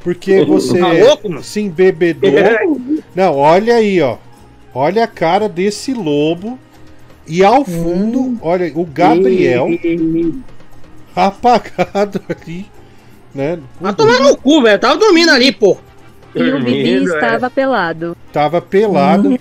Porque 0.00 0.44
você 0.44 0.78
Tá 0.78 0.92
louco, 0.92 1.42
se 1.42 1.60
embebedou. 1.60 2.30
Não, 3.14 3.34
olha 3.34 3.74
aí, 3.74 4.00
ó. 4.00 4.18
Olha 4.76 5.04
a 5.04 5.06
cara 5.06 5.48
desse 5.48 5.94
lobo. 5.94 6.58
E 7.26 7.42
ao 7.42 7.64
fundo, 7.64 8.38
olha, 8.42 8.70
o 8.74 8.84
Gabriel 8.84 9.68
apagado 11.14 12.20
ali, 12.28 12.66
né? 13.34 13.58
Vai 13.80 13.94
tomar 13.94 14.20
no 14.20 14.36
cu, 14.36 14.62
velho. 14.62 14.78
Tava 14.78 14.96
dormindo 14.96 15.30
ali, 15.30 15.50
pô. 15.50 15.76
E 16.34 16.42
o 16.42 16.62
Bibi 16.62 17.04
estava 17.04 17.50
pelado. 17.50 18.16
Tava 18.32 18.60
pelado. 18.60 19.38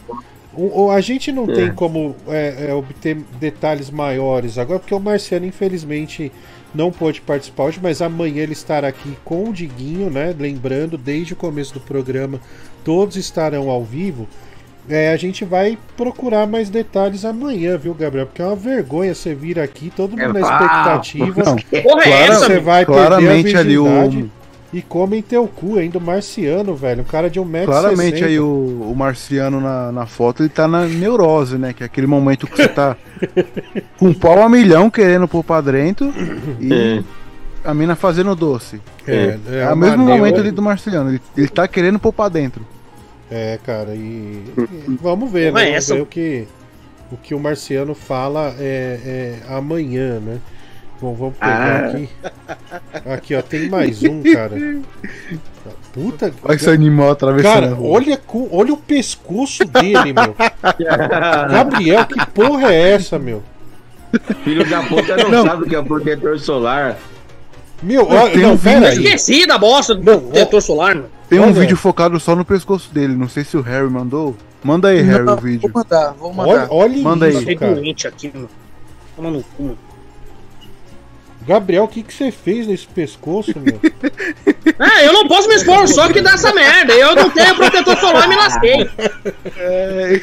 O, 0.53 0.83
o- 0.85 0.89
a 0.91 1.01
gente 1.01 1.31
não 1.33 1.45
tem 1.45 1.73
como 1.73 2.15
é, 2.29 2.67
é, 2.69 2.73
obter 2.73 3.17
detalhes 3.39 3.91
maiores 3.91 4.57
agora, 4.57 4.79
porque 4.79 4.95
o 4.95 4.99
Marciano, 4.99 5.45
infelizmente, 5.45 6.31
não 6.73 6.91
pôde 6.91 7.19
participar 7.19 7.65
hoje, 7.65 7.79
mas 7.83 8.01
amanhã 8.01 8.41
ele 8.41 8.53
estará 8.53 8.87
aqui 8.87 9.17
com 9.25 9.49
o 9.49 9.53
Diguinho, 9.53 10.09
né? 10.09 10.33
Lembrando, 10.37 10.97
desde 10.97 11.33
o 11.33 11.35
começo 11.35 11.73
do 11.73 11.81
programa, 11.81 12.39
todos 12.85 13.17
estarão 13.17 13.69
ao 13.69 13.83
vivo. 13.83 14.27
É, 14.87 15.11
a 15.11 15.17
gente 15.17 15.43
vai 15.43 15.77
procurar 15.97 16.45
mais 16.45 16.69
detalhes 16.69 17.25
amanhã, 17.25 17.75
viu, 17.77 17.93
Gabriel? 17.93 18.27
Porque 18.27 18.41
é 18.41 18.45
uma 18.45 18.55
vergonha 18.55 19.15
você 19.15 19.33
vir 19.33 19.59
aqui, 19.59 19.91
todo 19.95 20.11
mundo 20.15 20.33
na 20.39 20.47
Ah, 20.47 20.99
expectativa. 20.99 21.43
não. 21.43 21.55
Porra, 21.81 22.01
é 22.01 22.03
Clara- 22.03 22.23
essa, 22.33 22.45
você 22.45 22.59
vai 22.59 22.85
Claramente 22.85 23.43
perder 23.53 23.57
a 23.57 23.59
ali 23.61 23.77
o- 23.79 24.29
E 24.73 24.81
comem 24.81 25.21
teu 25.21 25.47
cu, 25.47 25.77
ainda 25.77 25.97
o 25.97 26.01
marciano, 26.01 26.75
velho. 26.75 27.01
Um 27.01 27.05
cara 27.05 27.29
de 27.29 27.39
1,60m. 27.39 27.65
Claramente 27.65 28.23
aí 28.25 28.39
o, 28.39 28.45
o 28.91 28.93
marciano 28.95 29.61
na, 29.61 29.91
na 29.91 30.05
foto 30.05 30.43
ele 30.43 30.49
tá 30.49 30.67
na 30.67 30.85
neurose, 30.85 31.57
né? 31.57 31.71
Que 31.73 31.81
é 31.83 31.85
aquele 31.85 32.05
momento 32.07 32.45
que 32.45 32.57
você 32.57 32.67
tá 32.67 32.95
com 33.97 34.09
o 34.09 34.13
pau 34.15 34.41
a 34.43 34.49
milhão 34.49 34.89
querendo 34.89 35.27
pôr 35.27 35.43
pra 35.43 35.61
dentro 35.61 36.13
e 36.59 37.01
a 37.63 37.73
mina 37.73 37.95
fazendo 37.95 38.35
doce. 38.35 38.81
É, 39.07 39.37
É, 39.49 39.59
é 39.61 39.63
o 39.65 39.67
uma 39.69 39.75
mesmo 39.77 40.03
momento 40.05 40.39
ali 40.41 40.51
do 40.51 40.61
marciano. 40.61 41.09
Ele, 41.09 41.21
ele 41.37 41.47
tá 41.47 41.67
querendo 41.67 41.97
pôr 41.97 42.11
pra 42.11 42.27
dentro. 42.29 42.61
É, 43.29 43.57
cara, 43.63 43.95
e, 43.95 44.43
e 44.87 44.97
vamos 45.01 45.31
ver, 45.31 45.51
Porra, 45.51 45.63
né? 45.63 45.69
é 45.69 45.71
Vamos 45.71 45.83
essa? 45.83 45.95
ver 45.95 46.01
o 46.01 46.05
que, 46.05 46.47
o 47.11 47.17
que 47.17 47.33
o 47.33 47.39
Marciano 47.39 47.95
fala 47.95 48.55
é, 48.59 49.39
é 49.49 49.53
amanhã, 49.55 50.19
né? 50.19 50.39
Bom, 51.01 51.13
vamos 51.13 51.35
pegar 51.37 51.85
Ah. 51.85 51.87
aqui. 51.89 52.09
Aqui, 53.09 53.35
ó, 53.35 53.41
tem 53.41 53.69
mais 53.69 54.01
um, 54.03 54.21
cara. 54.23 54.55
Puta. 55.91 56.33
Olha 56.43 56.55
esse 56.55 56.69
animal 56.69 57.11
atravessando 57.11 57.53
Cara, 57.53 57.77
olha, 57.81 58.19
olha 58.51 58.73
o 58.73 58.77
pescoço 58.77 59.65
dele, 59.65 60.13
meu. 60.13 60.35
Gabriel, 61.51 62.05
que 62.05 62.25
porra 62.27 62.71
é 62.73 62.91
essa, 62.91 63.19
meu? 63.19 63.43
Filho 64.43 64.69
da 64.69 64.81
puta 64.83 65.17
não, 65.17 65.29
Não. 65.29 65.45
sabe 65.45 65.63
o 65.63 65.67
que 65.67 65.75
é 65.75 65.81
protetor 65.81 66.39
solar. 66.39 66.97
Meu, 67.83 68.07
Não, 68.07 68.15
olha, 68.15 68.31
tem 68.31 68.41
não, 68.41 68.53
um 68.53 68.57
pera 68.57 68.87
aí. 68.89 68.95
Esqueci 68.97 69.45
da 69.45 69.57
bosta 69.57 69.93
do 69.95 70.01
protetor 70.03 70.61
solar, 70.61 70.95
mano. 70.95 71.09
Tem 71.29 71.39
um 71.39 71.51
vídeo 71.53 71.75
focado 71.75 72.19
só 72.19 72.35
no 72.35 72.45
pescoço 72.45 72.93
dele. 72.93 73.15
Não 73.15 73.27
sei 73.27 73.43
se 73.43 73.57
o 73.57 73.61
Harry 73.61 73.89
mandou. 73.89 74.35
Manda 74.63 74.89
aí, 74.89 75.01
Harry, 75.01 75.27
o 75.27 75.35
vídeo. 75.37 75.69
Vou 75.71 75.83
mandar, 75.83 76.13
vou 76.13 76.33
mandar. 76.33 76.51
Olha, 76.51 76.67
olha 76.69 77.01
Manda 77.01 77.29
isso, 77.29 77.47
aí. 77.47 77.55
cara. 77.55 77.75
doente 77.75 78.07
aqui, 78.07 78.31
mano. 78.33 78.49
Toma 79.15 79.31
no 79.31 79.43
cu, 79.43 79.63
mano. 79.63 79.77
Gabriel, 81.47 81.83
o 81.83 81.87
que, 81.87 82.01
que 82.01 82.11
você 82.11 82.31
fez 82.31 82.65
nesse 82.65 82.87
pescoço, 82.87 83.53
meu? 83.59 83.79
É, 84.79 85.05
eu 85.05 85.13
não 85.13 85.27
posso 85.27 85.47
me 85.47 85.53
expor 85.55 85.87
só 85.87 86.11
que 86.11 86.19
dá 86.21 86.31
essa 86.31 86.51
merda. 86.53 86.93
Eu 86.93 87.15
não 87.15 87.29
tenho 87.29 87.55
protetor 87.55 87.95
solar 87.97 88.25
e 88.25 88.29
me 88.29 88.35
lasquei. 88.35 88.89
É. 89.57 90.21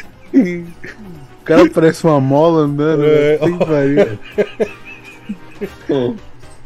O 1.40 1.44
cara 1.44 1.70
parece 1.70 2.04
uma 2.04 2.20
mola 2.20 2.62
andando. 2.62 3.04
É. 3.04 3.32
né? 3.32 3.38
Tem 3.38 3.58
que 3.58 3.66
pariu. 3.66 4.18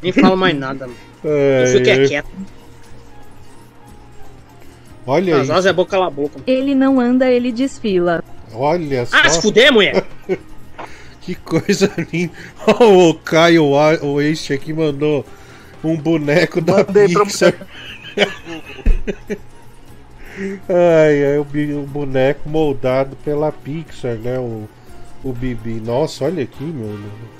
Nem 0.03 0.13
falo 0.13 0.37
mais 0.37 0.57
nada, 0.57 0.87
mano. 0.87 0.99
É, 1.25 1.63
Eu 1.63 1.67
fico 1.67 1.89
é 1.89 2.03
é. 2.03 2.07
quieto. 2.07 2.29
Olha 5.07 5.41
As 5.41 5.51
asas 5.51 5.67
é 5.67 5.73
boca 5.73 6.05
a 6.05 6.11
boca. 6.11 6.41
Ele 6.47 6.75
não 6.75 6.99
anda, 6.99 7.31
ele 7.31 7.53
desfila. 7.53 8.25
Olha 8.53 9.07
só. 9.07 9.17
Ah, 9.17 9.29
se 9.29 9.41
fuder, 9.41 9.73
mulher. 9.73 10.05
Que 11.21 11.35
coisa 11.35 11.93
linda. 12.13 12.33
Ó, 12.69 13.11
o 13.11 13.15
Caio 13.15 13.65
o 13.65 14.21
este 14.23 14.53
aqui 14.53 14.73
mandou 14.73 15.27
um 15.83 15.97
boneco 15.97 16.61
da 16.61 16.75
Mandei 16.75 17.09
pra 17.09 17.25
Pixar. 17.25 17.53
ai, 20.69 21.25
ai, 21.25 21.39
o, 21.39 21.83
boneco 21.83 22.49
moldado 22.49 23.17
pela 23.25 23.51
Pixar, 23.51 24.15
né? 24.15 24.39
O, 24.39 24.69
o 25.25 25.33
Bibi. 25.33 25.81
Nossa, 25.85 26.27
olha 26.27 26.45
aqui, 26.45 26.63
meu. 26.63 26.97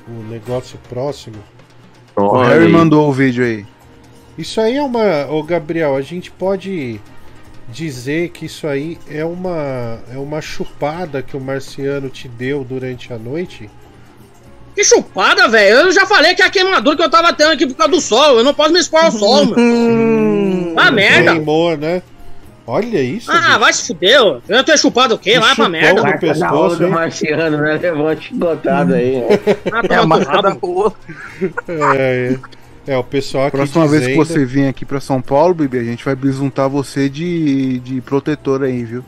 O 0.09 0.23
negócio 0.31 0.81
próximo. 0.89 1.37
O 2.17 2.39
Harry 2.39 2.67
mandou 2.67 3.09
o 3.09 3.13
vídeo 3.13 3.45
aí. 3.45 3.65
Isso 4.37 4.61
aí 4.61 4.79
é 4.79 4.83
uma. 4.83 5.31
Ô 5.31 5.45
Gabriel, 5.45 5.95
a 5.95 6.03
gente 6.03 6.33
pode 6.33 7.01
dizer 7.69 8.31
que 8.31 8.47
isso 8.47 8.67
aí 8.67 8.99
é 9.09 9.25
uma. 9.25 9.99
É 10.13 10.17
uma 10.19 10.41
chupada 10.41 11.23
que 11.23 11.37
o 11.37 11.41
marciano 11.41 12.09
te 12.09 12.29
deu 12.29 12.65
durante 12.65 13.13
a 13.13 13.19
noite? 13.19 13.69
Que 14.75 14.85
chupada, 14.85 15.49
velho. 15.49 15.77
Eu 15.87 15.93
já 15.93 16.05
falei 16.07 16.35
que 16.35 16.43
é 16.43 16.45
a 16.47 16.51
queimadura 16.51 16.97
que 16.97 17.03
eu 17.03 17.11
tava 17.11 17.33
tendo 17.33 17.53
aqui 17.53 17.67
por 17.67 17.75
causa 17.77 17.93
do 17.93 18.01
sol. 18.01 18.39
Eu 18.39 18.45
não 18.45 18.53
posso 18.53 18.73
me 18.73 18.79
expor 18.79 19.05
ao 19.05 19.13
sol, 19.13 19.45
mano. 19.47 20.75
Ah, 20.79 20.91
merda. 20.91 21.33
Queimou, 21.33 21.75
né? 21.75 22.03
Olha 22.67 23.01
isso. 23.01 23.31
Ah, 23.33 23.57
vai 23.57 23.73
se 23.73 23.87
fuder, 23.87 24.21
ó. 24.23 24.41
Eu 24.47 24.63
tenho 24.63 24.77
chupado 24.77 25.15
o 25.15 25.19
quê? 25.19 25.39
Vai 25.41 25.55
pra 25.55 25.69
merda. 25.71 26.03
Marca 26.03 26.19
pescoço, 26.19 26.77
do 26.77 26.91
marciano, 26.91 27.57
né? 27.57 27.79
Levante 27.81 28.35
botado 28.35 28.93
aí. 28.95 29.23
Ah, 29.73 29.81
É 29.89 29.95
a 29.95 30.01
toma 30.01 30.19
marca 30.19 30.43
da 30.43 30.49
rabo. 30.51 30.67
rua. 30.67 30.93
É, 31.97 32.37
é, 32.87 32.93
é, 32.95 32.99
o 32.99 33.05
pessoal 33.05 33.47
aqui 33.47 33.57
Próxima 33.57 33.87
vez 33.87 34.03
que 34.03 34.09
dizendo- 34.13 34.25
você 34.27 34.45
vir 34.45 34.69
aqui 34.69 34.85
pra 34.85 35.01
São 35.01 35.21
Paulo, 35.21 35.55
Bibi, 35.55 35.79
a 35.79 35.85
gente 35.85 36.05
vai 36.05 36.15
bisuntar 36.15 36.69
você 36.69 37.09
de, 37.09 37.79
de 37.81 38.01
protetor 38.01 38.63
aí, 38.63 38.85
viu? 38.85 39.05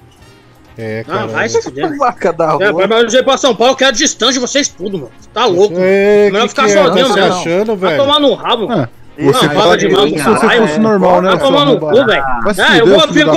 É, 0.76 1.04
Ah, 1.08 1.26
vai 1.26 1.48
se 1.48 1.60
fuder. 1.60 1.96
Marca 1.96 2.32
da 2.32 2.56
É, 2.60 2.70
rua. 2.70 2.86
mas 2.86 3.12
eu 3.12 3.20
ir 3.20 3.24
pra 3.24 3.36
São 3.36 3.54
Paulo, 3.54 3.72
eu 3.72 3.76
quero 3.76 3.96
distante 3.96 4.34
de 4.34 4.38
vocês 4.38 4.68
tudo, 4.68 4.96
mano. 4.98 5.10
Tá 5.34 5.44
louco. 5.44 5.74
É, 5.76 6.26
Melhor 6.30 6.42
que 6.44 6.48
ficar 6.50 6.66
que 6.66 6.70
é? 6.72 6.84
sozinho, 6.84 7.06
Tá 7.08 7.12
se 7.14 7.20
mano. 7.20 7.34
achando, 7.34 7.76
Vai 7.76 7.90
velho? 7.96 8.02
tomar 8.04 8.20
no 8.20 8.34
rabo. 8.34 8.68
Ah, 8.70 8.88
Não, 9.18 9.32
você 9.32 9.46
fala 9.48 9.60
fala 9.60 9.76
de 9.76 9.88
que 9.88 9.92
mal 9.92 10.06
se 10.06 10.12
você 10.14 10.56
fosse 10.58 10.74
é. 10.74 10.78
normal, 10.78 11.20
né? 11.20 11.30
Vai 11.30 11.38
tomar 11.40 11.64
no 11.64 11.80
cu, 11.80 11.86
velho. 12.06 12.06
Vai 12.44 12.54
se 12.54 12.60
Ah, 12.60 12.66
fuder, 12.66 12.78
eu 12.78 12.86
vou 12.86 13.00
ficar 13.00 13.32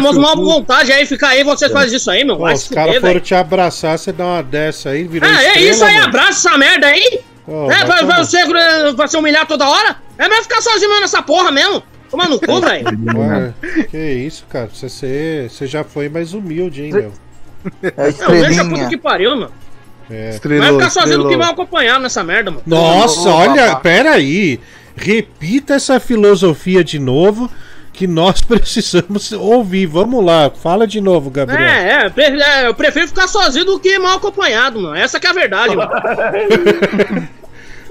vai 0.00 0.12
seu 0.12 0.22
mal 0.22 0.34
cu. 0.36 0.44
vontade 0.46 0.92
aí, 0.92 1.04
fica 1.04 1.28
aí, 1.28 1.44
vocês 1.44 1.70
fazem 1.70 1.96
isso 1.98 2.10
aí, 2.10 2.24
meu. 2.24 2.36
Pô, 2.38 2.44
Vai 2.44 2.54
os 2.54 2.62
se 2.62 2.74
caras 2.74 2.94
foram 2.94 3.06
velho. 3.08 3.20
te 3.20 3.34
abraçar, 3.34 3.98
você 3.98 4.10
dá 4.10 4.24
uma 4.24 4.42
dessa 4.42 4.88
aí, 4.88 5.04
virou 5.04 5.28
Ah, 5.28 5.42
é 5.44 5.46
estrela, 5.48 5.70
isso 5.70 5.84
aí, 5.84 5.94
mano. 5.96 6.06
abraça 6.06 6.48
essa 6.48 6.56
merda 6.56 6.86
aí? 6.86 7.20
É, 7.48 7.68
vai 7.68 7.86
vai, 7.86 8.04
vai 8.04 8.24
você 8.24 8.38
vai 8.94 9.08
se 9.08 9.16
humilhar 9.16 9.46
toda 9.46 9.68
hora? 9.68 9.96
É 10.18 10.28
melhor 10.28 10.42
ficar 10.42 10.62
sozinho 10.62 11.00
nessa 11.00 11.22
porra 11.22 11.50
mesmo. 11.50 11.82
Tomar 12.10 12.28
no 12.28 12.38
cu, 12.38 12.60
velho. 12.62 12.86
Que 13.90 13.98
isso, 14.12 14.44
cara? 14.48 14.68
Você, 14.72 14.88
você, 14.88 15.48
você 15.50 15.66
já 15.66 15.82
foi 15.82 16.08
mais 16.08 16.34
humilde, 16.34 16.82
hein, 16.84 16.92
meu? 16.92 17.12
É 17.82 17.92
Não, 17.96 18.04
deixa 18.04 18.22
a 18.24 18.26
puta 18.26 18.50
estrelinha. 18.50 18.88
que 18.88 18.96
pariu, 18.96 19.30
mano. 19.30 19.52
É. 20.10 20.14
Vai 20.14 20.30
Estrelou, 20.30 20.72
ficar 20.78 20.90
sozinho 20.90 21.18
do 21.18 21.22
que 21.24 21.30
estrelou. 21.30 21.38
mal 21.38 21.52
acompanhado 21.52 22.02
nessa 22.02 22.22
merda, 22.22 22.50
mano. 22.50 22.62
Nossa, 22.66 23.28
olha, 23.30 23.74
pera 23.76 24.12
aí. 24.12 24.60
Repita 24.94 25.74
essa 25.74 25.98
filosofia 25.98 26.84
de 26.84 26.98
novo 26.98 27.50
que 27.92 28.06
nós 28.06 28.40
precisamos 28.42 29.32
ouvir. 29.32 29.86
Vamos 29.86 30.24
lá, 30.24 30.50
fala 30.50 30.86
de 30.86 31.00
novo, 31.00 31.30
Gabriel. 31.30 31.60
É, 31.60 32.06
é, 32.06 32.10
pre- 32.10 32.40
é, 32.42 32.66
eu 32.66 32.74
prefiro 32.74 33.08
ficar 33.08 33.28
sozinho 33.28 33.64
do 33.64 33.78
que 33.80 33.98
mal 33.98 34.16
acompanhado, 34.16 34.80
mano. 34.80 34.94
Essa 34.94 35.20
que 35.20 35.26
é 35.26 35.30
a 35.30 35.34
verdade, 35.34 35.76
mano. 35.76 35.90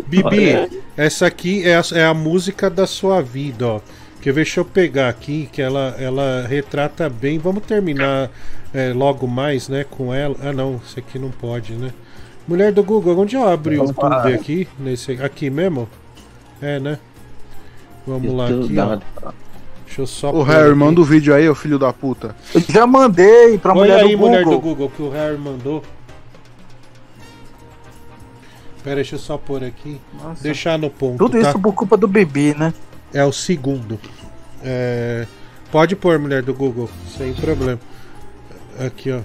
Bibi, 0.08 0.82
essa 0.98 1.28
aqui 1.28 1.64
é 1.66 1.76
a, 1.76 1.84
é 1.94 2.06
a 2.06 2.14
música 2.14 2.70
da 2.70 2.86
sua 2.88 3.22
vida, 3.22 3.68
ó. 3.68 3.82
Ver? 4.24 4.34
Deixa 4.34 4.60
eu 4.60 4.66
pegar 4.66 5.10
aqui, 5.10 5.50
que 5.52 5.62
ela, 5.62 5.96
ela 5.98 6.46
retrata 6.48 7.10
bem. 7.10 7.40
Vamos 7.40 7.64
terminar 7.66 8.30
é, 8.74 8.94
logo 8.94 9.26
mais, 9.28 9.68
né, 9.68 9.84
com 9.90 10.14
ela. 10.14 10.36
Ah, 10.44 10.54
não, 10.54 10.80
isso 10.86 11.00
aqui 11.00 11.18
não 11.18 11.32
pode, 11.32 11.74
né? 11.74 11.92
Mulher 12.48 12.72
do 12.72 12.84
Google, 12.84 13.18
onde 13.18 13.36
eu 13.36 13.48
abro 13.48 13.72
o 13.72 13.76
YouTube 13.88 14.34
aqui? 14.34 14.68
Nesse, 14.78 15.14
aqui 15.14 15.50
mesmo? 15.50 15.90
É, 16.62 16.80
né? 16.80 17.00
Vamos 18.06 18.34
lá 18.34 18.46
aqui, 18.46 18.78
ó. 18.78 19.32
Deixa 19.92 20.02
eu 20.04 20.08
só. 20.08 20.32
Pôr 20.32 20.44
Harry, 20.44 20.74
manda 20.74 21.02
o 21.02 21.04
vídeo 21.04 21.36
aí, 21.36 21.50
ô 21.50 21.54
filho 21.54 21.78
da 21.78 21.92
puta. 21.92 22.34
Eu 22.56 22.62
já 22.62 22.88
mandei 22.88 23.58
pra 23.58 23.74
Olha 23.74 23.80
mulher 23.82 24.06
aí, 24.06 24.12
do 24.12 24.18
mulher 24.18 24.44
do 24.46 24.46
Google. 24.46 24.62
Google, 24.62 24.90
que 24.90 25.02
o 25.02 25.10
Harry 25.10 25.38
mandou. 25.38 25.84
Pera, 28.82 28.96
deixa 28.96 29.16
eu 29.16 29.20
só 29.20 29.38
pôr 29.38 29.66
aqui. 29.66 30.00
Nossa. 30.14 30.42
Deixar 30.42 30.80
no 30.80 30.90
ponto. 30.90 31.18
Tudo 31.18 31.40
tá? 31.40 31.50
isso 31.50 31.60
por 31.60 31.74
culpa 31.74 31.98
do 31.98 32.08
bebê, 32.08 32.56
né? 32.58 32.74
É 33.14 33.26
o 33.26 33.34
segundo. 33.34 34.00
É, 34.64 35.28
Pode 35.72 35.96
pôr, 35.96 36.18
mulher 36.20 36.42
do 36.42 36.54
Google, 36.54 36.90
sem 37.18 37.34
problema. 37.34 37.80
Aqui, 38.80 39.12
ó. 39.12 39.22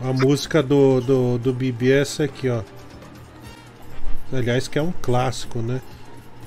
A 0.00 0.12
música 0.12 0.62
do, 0.62 1.00
do, 1.00 1.38
do 1.38 1.52
Bibi 1.52 1.90
é 1.90 2.02
essa 2.02 2.24
aqui, 2.24 2.48
ó. 2.48 2.62
Aliás, 4.32 4.68
que 4.68 4.78
é 4.78 4.82
um 4.82 4.92
clássico, 5.02 5.60
né? 5.60 5.80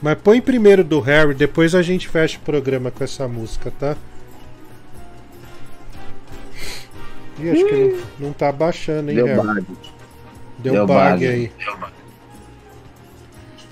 Mas 0.02 0.18
põe 0.24 0.40
primeiro 0.41 0.84
do 0.84 0.99
Harry, 0.99 1.34
depois 1.34 1.74
a 1.74 1.82
gente 1.82 2.07
fecha 2.07 2.38
o 2.38 2.41
programa 2.41 2.91
com 2.91 3.03
essa 3.03 3.28
música, 3.28 3.72
tá? 3.80 3.95
Ih, 7.40 7.49
acho 7.52 7.65
que 7.65 7.76
não, 8.19 8.28
não 8.28 8.34
tá 8.34 8.52
baixando, 8.52 9.10
hein, 9.11 9.15
Deu 9.18 9.26
Harry? 9.28 9.61
bug. 9.61 9.65
Deu, 10.60 10.74
Deu 10.74 10.88
bug, 10.88 11.11
bug. 11.11 11.28
aí. 11.28 11.52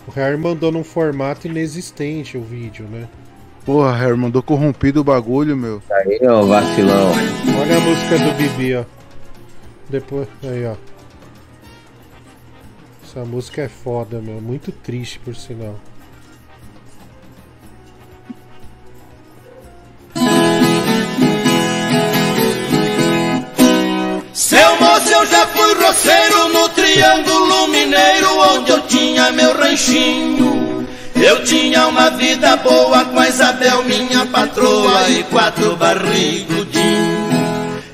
O 0.08 0.12
Harry 0.12 0.38
mandou 0.38 0.72
num 0.72 0.84
formato 0.84 1.48
inexistente 1.48 2.38
o 2.38 2.44
vídeo, 2.44 2.86
né? 2.88 3.08
Porra, 3.66 3.96
Harry, 3.96 4.16
mandou 4.16 4.44
corrompido 4.44 5.02
o 5.02 5.04
bagulho, 5.04 5.58
meu. 5.58 5.82
Aí, 5.90 6.20
ó, 6.28 6.44
vacilão. 6.46 7.12
Olha 7.60 7.78
a 7.78 7.80
música 7.80 8.20
do 8.20 8.32
Bibi, 8.38 8.76
ó. 8.76 8.84
Depois, 9.90 10.28
aí, 10.44 10.66
ó. 10.68 10.76
Essa 13.04 13.26
música 13.26 13.64
é 13.64 13.68
foda, 13.70 14.22
meu. 14.22 14.40
Muito 14.40 14.72
triste, 14.72 15.18
por 15.20 15.36
sinal. 15.36 15.80
Seu 24.36 24.76
moço, 24.82 25.08
eu 25.08 25.26
já 25.28 25.48
fui 25.48 25.74
roceiro 25.76 26.50
no 26.50 26.68
Triângulo 26.68 27.70
Mineiro, 27.70 28.38
onde 28.54 28.70
eu 28.70 28.82
tinha 28.82 29.32
meu 29.32 29.58
ranchinho. 29.58 30.86
Eu 31.16 31.42
tinha 31.46 31.88
uma 31.88 32.10
vida 32.10 32.58
boa 32.58 33.06
com 33.06 33.18
a 33.18 33.30
Isabel, 33.30 33.86
minha 33.86 34.26
patroa, 34.26 35.08
e 35.08 35.24
quatro 35.24 35.78
barrigudinhos. 35.78 36.76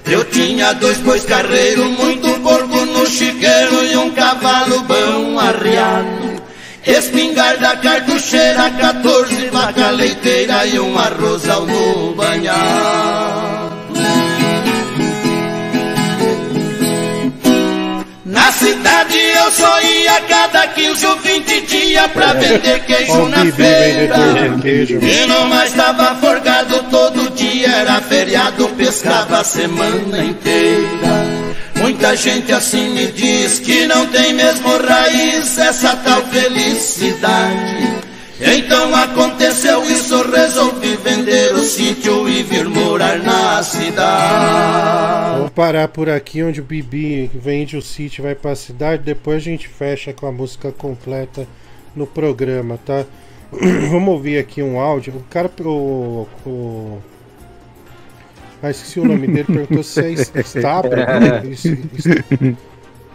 Eu 0.03 0.25
tinha 0.25 0.73
dois 0.73 0.97
bois 1.01 1.23
carreiros, 1.25 1.85
muito 1.85 2.27
porco 2.41 2.85
no 2.87 3.05
chiqueiro 3.05 3.85
e 3.85 3.95
um 3.97 4.09
cavalo 4.09 4.79
bom 4.79 5.39
arriado. 5.39 6.41
Espingarda 6.87 7.77
cartucheira, 7.77 8.71
14 8.71 9.49
vaca 9.51 9.91
leiteira 9.91 10.65
e 10.65 10.79
um 10.79 10.97
arrozal 10.97 11.67
no 11.67 12.15
banhado. 12.15 13.60
Cidade 18.71 19.17
eu 19.17 19.51
só 19.51 19.81
ia 19.81 20.21
cada 20.21 20.67
15 20.67 21.05
ou 21.05 21.17
20 21.17 21.61
dias 21.61 22.11
pra 22.11 22.33
vender 22.33 22.79
queijo 22.85 23.27
na 23.27 23.45
feira. 23.51 24.15
E 25.01 25.27
não 25.27 25.45
mais 25.49 25.73
tava 25.73 26.15
forgado 26.15 26.83
todo 26.89 27.29
dia, 27.35 27.67
era 27.67 27.99
feriado, 28.01 28.69
pescava 28.69 29.39
a 29.39 29.43
semana 29.43 30.23
inteira. 30.23 31.41
Muita 31.75 32.15
gente 32.15 32.51
assim 32.53 32.89
me 32.89 33.07
diz 33.07 33.59
que 33.59 33.87
não 33.87 34.05
tem 34.07 34.33
mesmo 34.33 34.77
raiz 34.77 35.57
essa 35.57 35.95
tal 35.97 36.21
felicidade. 36.27 38.10
Então 38.43 38.95
aconteceu 38.95 39.83
isso, 39.83 40.21
resolvi 40.31 40.95
vender 40.97 41.53
o 41.53 41.59
sítio 41.63 42.27
e 42.27 42.41
vir 42.41 42.67
morar 42.67 43.19
na 43.19 43.61
cidade. 43.61 45.35
Vamos 45.37 45.51
parar 45.51 45.87
por 45.87 46.09
aqui 46.09 46.41
onde 46.43 46.59
o 46.59 46.63
Bibi 46.63 47.29
vende 47.33 47.77
o 47.77 47.81
sítio, 47.81 48.23
vai 48.23 48.33
pra 48.33 48.55
cidade. 48.55 49.03
Depois 49.03 49.37
a 49.37 49.39
gente 49.41 49.67
fecha 49.67 50.11
com 50.11 50.25
a 50.25 50.31
música 50.31 50.71
completa 50.71 51.47
no 51.95 52.07
programa, 52.07 52.79
tá? 52.83 53.05
Vamos 53.91 54.09
ouvir 54.09 54.39
aqui 54.39 54.63
um 54.63 54.79
áudio. 54.79 55.13
O 55.17 55.23
cara. 55.29 55.49
O, 55.63 56.27
o... 56.45 56.97
Ah, 58.63 58.71
esqueci 58.71 58.99
o 58.99 59.05
nome 59.05 59.27
dele. 59.27 59.43
Perguntou 59.43 59.83
se 59.83 59.99
é 60.01 60.09
es- 60.13 60.31
estável. 60.35 60.91
Isso, 61.49 61.67
isso. 61.93 62.09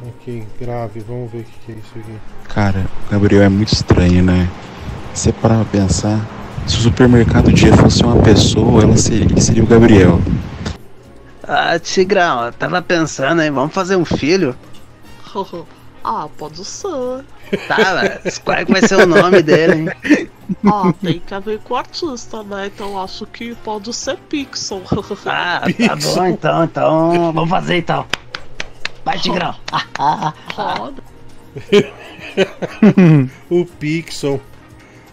Ok, 0.06 0.42
grave. 0.60 1.00
Vamos 1.00 1.32
ver 1.32 1.38
o 1.40 1.44
que 1.44 1.72
é 1.72 1.74
isso 1.74 1.92
aqui. 1.98 2.12
Cara, 2.52 2.86
o 3.08 3.10
Gabriel 3.12 3.42
é 3.42 3.48
muito 3.48 3.72
estranho, 3.72 4.22
né? 4.22 4.48
Você 5.16 5.32
parar 5.32 5.64
pra 5.64 5.80
pensar, 5.80 6.20
se 6.66 6.76
o 6.76 6.80
supermercado 6.82 7.50
dia 7.50 7.74
fosse 7.74 8.04
uma 8.04 8.22
pessoa, 8.22 8.82
ela 8.82 8.98
seria, 8.98 9.24
ele 9.24 9.40
seria 9.40 9.64
o 9.64 9.66
Gabriel. 9.66 10.20
Ah, 11.42 11.78
Tigrão, 11.78 12.44
eu 12.44 12.52
tava 12.52 12.82
pensando, 12.82 13.40
hein? 13.40 13.50
Vamos 13.50 13.72
fazer 13.72 13.96
um 13.96 14.04
filho? 14.04 14.54
ah, 16.04 16.28
pode 16.36 16.62
ser. 16.62 17.24
Tá, 17.66 18.20
mas 18.24 18.36
qual 18.36 18.58
é 18.58 18.66
que 18.66 18.72
vai 18.72 18.86
ser 18.86 18.96
o 18.96 19.06
nome 19.06 19.42
dele, 19.42 19.90
hein? 20.06 20.28
Ah, 20.64 20.92
tem 21.02 21.18
que 21.18 21.40
ver 21.40 21.58
com 21.60 21.74
o 21.74 21.76
artista, 21.78 22.42
né? 22.44 22.66
Então 22.66 23.02
acho 23.02 23.24
que 23.26 23.54
pode 23.64 23.92
ser 23.94 24.18
Pixel. 24.28 24.82
Ah, 25.24 25.62
tá 25.62 25.96
bom 25.96 26.26
então, 26.26 26.64
então. 26.64 27.32
Vamos 27.32 27.50
fazer 27.50 27.78
então. 27.78 28.04
Vai, 29.02 29.18
Tigrão. 29.18 29.54
Roda. 30.54 31.02
o 33.50 33.64
Pixel. 33.64 34.40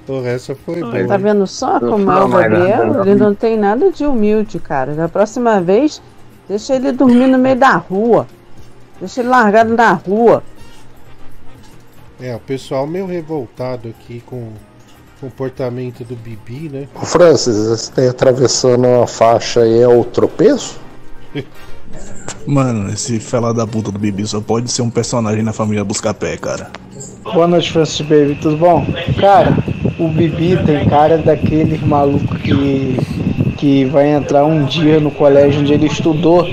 Porra, 0.06 0.30
essa 0.30 0.54
foi 0.54 0.82
boa. 0.82 1.08
Tá 1.08 1.18
vendo 1.18 1.48
só 1.48 1.80
Não 1.80 1.92
como 1.92 2.12
é 2.12 2.24
o 2.24 2.28
Gabriel? 2.28 3.02
Ele 3.02 3.16
não 3.16 3.34
tem 3.34 3.58
nada 3.58 3.92
de 3.92 4.06
humilde, 4.06 4.60
cara. 4.60 4.94
Da 4.94 5.08
próxima 5.08 5.62
vez, 5.62 6.02
deixa 6.48 6.76
ele 6.76 6.92
dormir 6.92 7.28
no 7.28 7.38
meio 7.38 7.56
da 7.56 7.76
rua. 7.76 8.28
Deixa 9.00 9.22
ele 9.22 9.30
largado 9.30 9.76
na 9.76 9.94
rua. 9.94 10.44
É, 12.20 12.36
o 12.36 12.40
pessoal 12.40 12.86
meio 12.86 13.06
revoltado 13.06 13.90
aqui 13.90 14.22
com 14.26 14.36
o 14.36 14.54
comportamento 15.22 16.04
do 16.04 16.16
Bibi, 16.16 16.70
né? 16.70 16.88
Ô 16.96 17.06
Francis, 17.06 17.56
você 17.56 17.92
tem 17.92 18.08
atravessando 18.08 18.86
uma 18.86 19.08
faixa 19.08 19.62
aí 19.62 19.80
é 19.80 19.88
o 19.88 20.04
tropeço? 20.04 20.80
Mano, 22.46 22.90
esse 22.90 23.20
fela 23.20 23.54
da 23.54 23.66
puta 23.66 23.90
do 23.92 23.98
Bibi 23.98 24.28
só 24.28 24.42
pode 24.42 24.70
ser 24.70 24.82
um 24.82 24.90
personagem 24.90 25.42
na 25.44 25.54
família 25.54 25.84
Buscapé, 25.84 26.36
cara. 26.36 26.70
Boa 27.24 27.48
noite, 27.48 27.72
Francis 27.72 28.02
Baby, 28.02 28.38
tudo 28.42 28.58
bom? 28.58 28.86
Cara, 29.20 29.58
o 29.98 30.10
Bibi 30.10 30.58
tem 30.66 30.86
cara 30.90 31.18
daquele 31.18 31.78
maluco 31.86 32.36
que, 32.36 32.98
que 33.58 33.86
vai 33.86 34.10
entrar 34.10 34.44
um 34.44 34.66
dia 34.66 35.00
no 35.00 35.10
colégio 35.10 35.62
onde 35.62 35.74
ele 35.74 35.88
estudou 35.88 36.46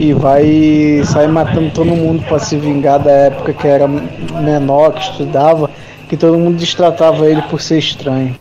e 0.00 0.14
vai 0.14 1.02
sair 1.04 1.28
matando 1.28 1.70
todo 1.70 1.86
mundo 1.86 2.24
pra 2.26 2.38
se 2.38 2.56
vingar 2.56 2.98
da 2.98 3.10
época 3.10 3.52
que 3.52 3.66
era 3.66 3.86
menor, 3.86 4.94
que 4.94 5.02
estudava, 5.02 5.70
que 6.08 6.16
todo 6.16 6.38
mundo 6.38 6.56
destratava 6.56 7.26
ele 7.28 7.42
por 7.42 7.60
ser 7.60 7.78
estranho. 7.78 8.34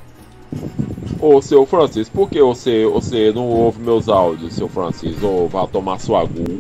Ô, 1.28 1.42
seu 1.42 1.66
Francis, 1.66 2.08
por 2.08 2.30
que 2.30 2.40
você, 2.40 2.86
você 2.86 3.32
não 3.34 3.48
ouve 3.48 3.82
meus 3.82 4.08
áudios, 4.08 4.54
seu 4.54 4.70
Francis? 4.70 5.24
Ou 5.24 5.50
vai 5.50 5.66
tomar 5.66 5.98
sua 5.98 6.24
gu? 6.24 6.60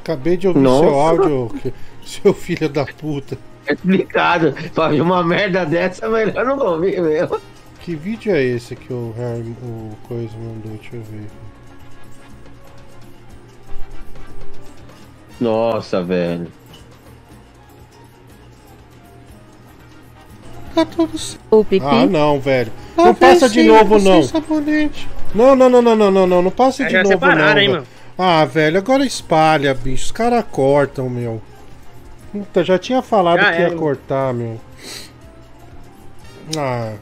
Acabei 0.00 0.38
de 0.38 0.48
ouvir 0.48 0.60
Nossa. 0.60 0.86
seu 0.86 0.94
áudio, 0.94 1.50
seu 2.02 2.32
filho 2.32 2.70
da 2.70 2.86
puta. 2.86 3.36
É 3.66 3.76
complicado. 3.76 4.54
Pra 4.74 4.88
ver 4.88 5.02
uma 5.02 5.22
merda 5.22 5.66
dessa, 5.66 6.06
é 6.06 6.08
melhor 6.08 6.42
não 6.46 6.58
ouvir 6.58 7.02
mesmo. 7.02 7.38
Que 7.80 7.94
vídeo 7.94 8.34
é 8.34 8.42
esse 8.42 8.74
que 8.74 8.90
o 8.90 9.12
Harry, 9.14 9.54
o 9.62 9.90
Coisa 10.08 10.34
mandou? 10.38 10.72
Deixa 10.80 10.96
eu 10.96 11.02
ver. 11.02 11.26
Nossa, 15.38 16.02
velho. 16.02 16.50
Tá 20.74 20.84
tudo 20.84 21.16
certo. 21.16 21.40
O 21.50 21.64
pipi. 21.64 21.84
Ah, 21.86 22.06
não, 22.06 22.40
velho. 22.40 22.72
Ah, 22.96 23.04
Não 23.04 23.14
passa 23.14 23.48
de 23.48 23.62
novo, 23.62 24.00
sem 24.00 24.10
não. 24.12 24.22
sabonete. 24.24 25.08
Não, 25.34 25.54
não, 25.54 25.68
não, 25.70 25.80
não, 25.82 25.94
não, 25.96 26.10
não, 26.10 26.26
não. 26.26 26.42
Não 26.42 26.50
passa 26.50 26.82
É, 26.82 26.86
de 26.88 26.94
novo, 26.96 27.08
separaram, 27.08 27.54
não. 27.54 27.60
hein, 27.60 27.68
mano? 27.68 27.86
Ah, 28.18 28.44
velho, 28.44 28.78
agora 28.78 29.04
espalha, 29.04 29.74
bicho. 29.74 30.06
Os 30.06 30.12
caras 30.12 30.44
cortam, 30.50 31.08
meu. 31.08 31.40
Puta, 32.32 32.64
já 32.64 32.78
tinha 32.78 33.02
falado 33.02 33.40
Já 33.40 33.52
que 33.52 33.60
ia 33.60 33.70
cortar, 33.72 34.32
meu. 34.34 34.60
Ah. 36.56 36.94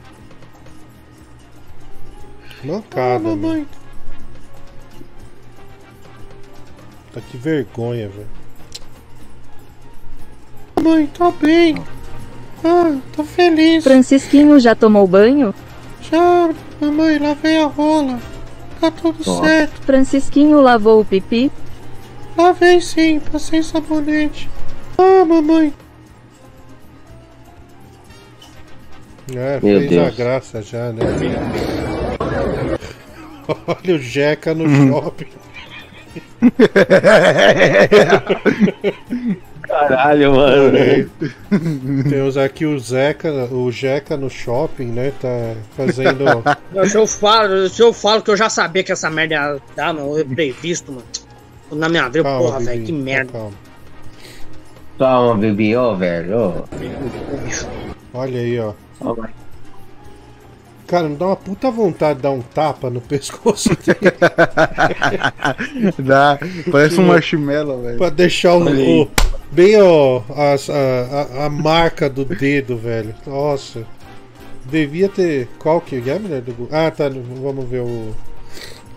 Mancada, 2.65 3.15
Ah, 3.17 3.19
mamãe. 3.19 3.67
Tá 7.13 7.21
que 7.21 7.37
vergonha, 7.37 8.09
velho. 8.09 8.29
Mãe, 10.83 11.07
tô 11.07 11.31
bem. 11.33 11.77
Ah, 12.65 12.97
tô 13.15 13.25
feliz. 13.25 13.83
Francisquinho 13.85 14.59
já 14.61 14.75
tomou 14.75 15.07
banho? 15.07 15.55
Já, 16.11 16.51
mamãe, 16.81 17.19
lavei 17.19 17.59
a 17.59 17.67
rola. 17.67 18.19
Tá 18.81 18.91
tudo 18.91 19.23
certo. 19.41 19.81
Francisquinho 19.83 20.61
lavou 20.61 21.01
o 21.01 21.05
pipi? 21.05 21.51
Lavei 22.37 22.81
sim, 22.81 23.21
passei 23.21 23.63
sabonete. 23.63 24.49
Ah, 24.99 25.25
mamãe. 25.25 25.73
É, 29.35 29.59
Meu 29.63 29.79
fez 29.81 29.87
a 29.87 29.89
Deus. 30.05 30.17
graça 30.17 30.63
já, 30.63 30.93
né? 30.93 31.03
Olha 33.67 33.95
o 33.95 33.99
Jeca 33.99 34.55
no 34.55 34.65
shopping. 34.69 35.27
Caralho, 39.73 40.35
mano. 40.35 40.73
É. 40.77 42.09
Temos 42.09 42.37
aqui 42.37 42.67
o 42.67 42.79
Zeca, 42.79 43.31
o 43.51 43.71
Jeca 43.73 44.17
no 44.19 44.29
shopping, 44.29 44.87
né? 44.87 45.13
Tá 45.21 45.55
fazendo. 45.77 46.25
Se 46.89 46.97
eu, 46.97 47.07
falo, 47.07 47.69
se 47.69 47.83
eu 47.83 47.93
falo 47.93 48.23
que 48.23 48.31
eu 48.31 48.37
já 48.37 48.49
sabia 48.51 48.83
que 48.83 48.93
essa 48.93 49.09
merda 49.11 49.35
ia 49.35 49.57
dar, 49.75 49.95
mano, 49.95 50.19
eu 50.19 50.25
previsto, 50.29 50.93
mano. 50.93 51.05
Na 51.73 51.89
minha 51.89 52.07
vida, 52.09 52.23
Calma, 52.23 52.39
porra, 52.39 52.59
Bibi, 52.59 52.71
velho, 52.71 52.85
que 52.85 52.93
merda. 52.93 53.33
calma. 53.33 53.53
Toma, 54.99 55.35
bebê, 55.37 55.77
ô, 55.77 55.97
velho. 55.97 56.39
ô. 56.39 56.65
Olha 58.15 58.41
aí, 58.41 58.59
ó. 58.61 58.75
Cara, 60.93 61.09
me 61.09 61.17
dá 61.17 61.25
uma 61.29 61.37
puta 61.37 61.71
vontade 61.71 62.17
de 62.19 62.23
dar 62.25 62.33
um 62.33 62.43
tapa 62.43 62.91
no 62.91 63.01
pescoço 63.09 63.71
dele. 63.71 64.13
Dá, 65.99 66.39
parece 66.71 67.01
um 67.01 67.07
marshmallow, 67.07 67.81
velho. 67.81 67.97
Pra 67.97 68.11
deixar 68.11 68.57
o, 68.57 69.03
o- 69.05 69.11
bem 69.51 69.81
ó, 69.81 70.21
as- 70.37 70.69
a, 70.69 70.75
a, 70.75 71.47
a 71.47 71.49
marca 71.49 72.11
do 72.11 72.27
dedo, 72.27 72.77
velho. 72.77 73.15
Nossa. 73.27 73.87
Devia 74.67 75.09
ter. 75.09 75.49
Qual 75.59 75.81
que 75.81 75.97
é, 75.97 76.19
mulher 76.19 76.43
do 76.43 76.53
Google? 76.53 76.69
Ah, 76.79 76.91
tá. 76.91 77.09
Vamos 77.09 77.67
ver 77.67 77.81
o. 77.81 78.15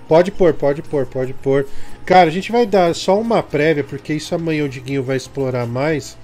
Pode 0.06 0.32
pôr, 0.32 0.54
pode 0.54 0.82
pôr, 0.82 1.06
pode 1.06 1.32
pôr. 1.32 1.66
Cara, 2.06 2.28
a 2.28 2.32
gente 2.32 2.52
vai 2.52 2.66
dar 2.66 2.94
só 2.94 3.18
uma 3.18 3.42
prévia, 3.42 3.86
porque 3.86 4.14
isso 4.14 4.36
amanhã 4.36 4.66
o 4.66 4.70
Diguinho 4.70 5.02
vai 5.02 5.16
explorar 5.16 5.66
mais. 5.66 6.18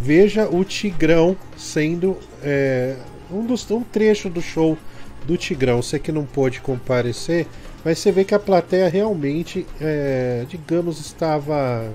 Veja 0.00 0.48
o 0.48 0.64
Tigrão 0.64 1.36
sendo 1.54 2.16
é, 2.42 2.96
um, 3.30 3.44
dos, 3.44 3.70
um 3.70 3.82
trecho 3.82 4.30
do 4.30 4.40
show 4.40 4.78
do 5.24 5.36
Tigrão. 5.36 5.82
Você 5.82 5.98
que 5.98 6.12
não 6.12 6.24
pôde 6.24 6.60
comparecer, 6.60 7.46
mas 7.84 7.98
você 7.98 8.12
vê 8.12 8.24
que 8.24 8.34
a 8.34 8.38
plateia 8.38 8.88
realmente, 8.88 9.66
é, 9.80 10.44
digamos, 10.48 11.00
estava 11.00 11.92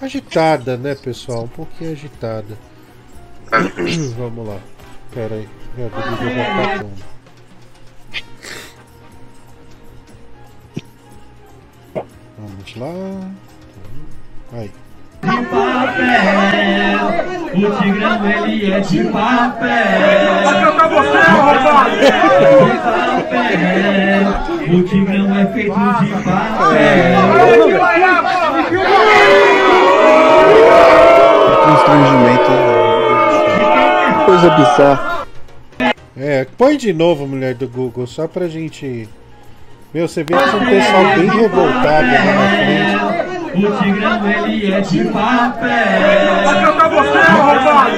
agitada, 0.00 0.76
né, 0.76 0.94
pessoal? 0.94 1.44
Um 1.44 1.48
pouquinho 1.48 1.92
agitada. 1.92 2.58
Vamos 4.16 4.46
lá. 4.46 4.60
Pera 5.12 5.34
aí. 5.34 5.48
O 5.76 5.88
botão. 5.88 6.90
Vamos 12.38 12.76
lá. 12.76 13.30
Aí. 14.52 14.70
O 17.52 17.70
tigrão 17.82 18.26
ele 18.26 18.72
é 18.72 18.80
de 18.80 19.04
papel. 19.04 19.68
Vai 20.44 20.60
trocar 20.60 20.88
você, 20.88 21.16
arrombado! 21.18 21.90
O 24.72 24.82
tigrão 24.82 25.36
é 25.36 25.46
feito 25.52 25.74
de 25.74 26.10
papel. 26.22 27.20
Constrangimento. 31.66 32.52
Coisa 34.24 34.50
bizarra. 34.50 35.26
É, 36.16 36.46
põe 36.56 36.76
de 36.76 36.92
novo, 36.92 37.26
mulher 37.26 37.54
do 37.54 37.68
Google, 37.68 38.06
só 38.06 38.26
pra 38.26 38.48
gente. 38.48 39.08
Meu, 39.92 40.08
você 40.08 40.22
vê 40.22 40.34
que 40.34 40.42
é 40.42 40.46
um 40.54 40.64
pessoal 40.64 41.04
bem 41.16 41.28
revoltado 41.28 42.06
lá 42.06 42.24
na 42.24 42.48
frente. 42.48 43.39
O 43.52 43.82
tigrão 43.82 44.30
ele 44.30 44.72
é 44.72 44.80
de 44.80 45.04
papel. 45.06 46.44
Vai 46.44 46.62
trocar 46.62 46.88
você, 46.88 47.18
arrombado! 47.18 47.90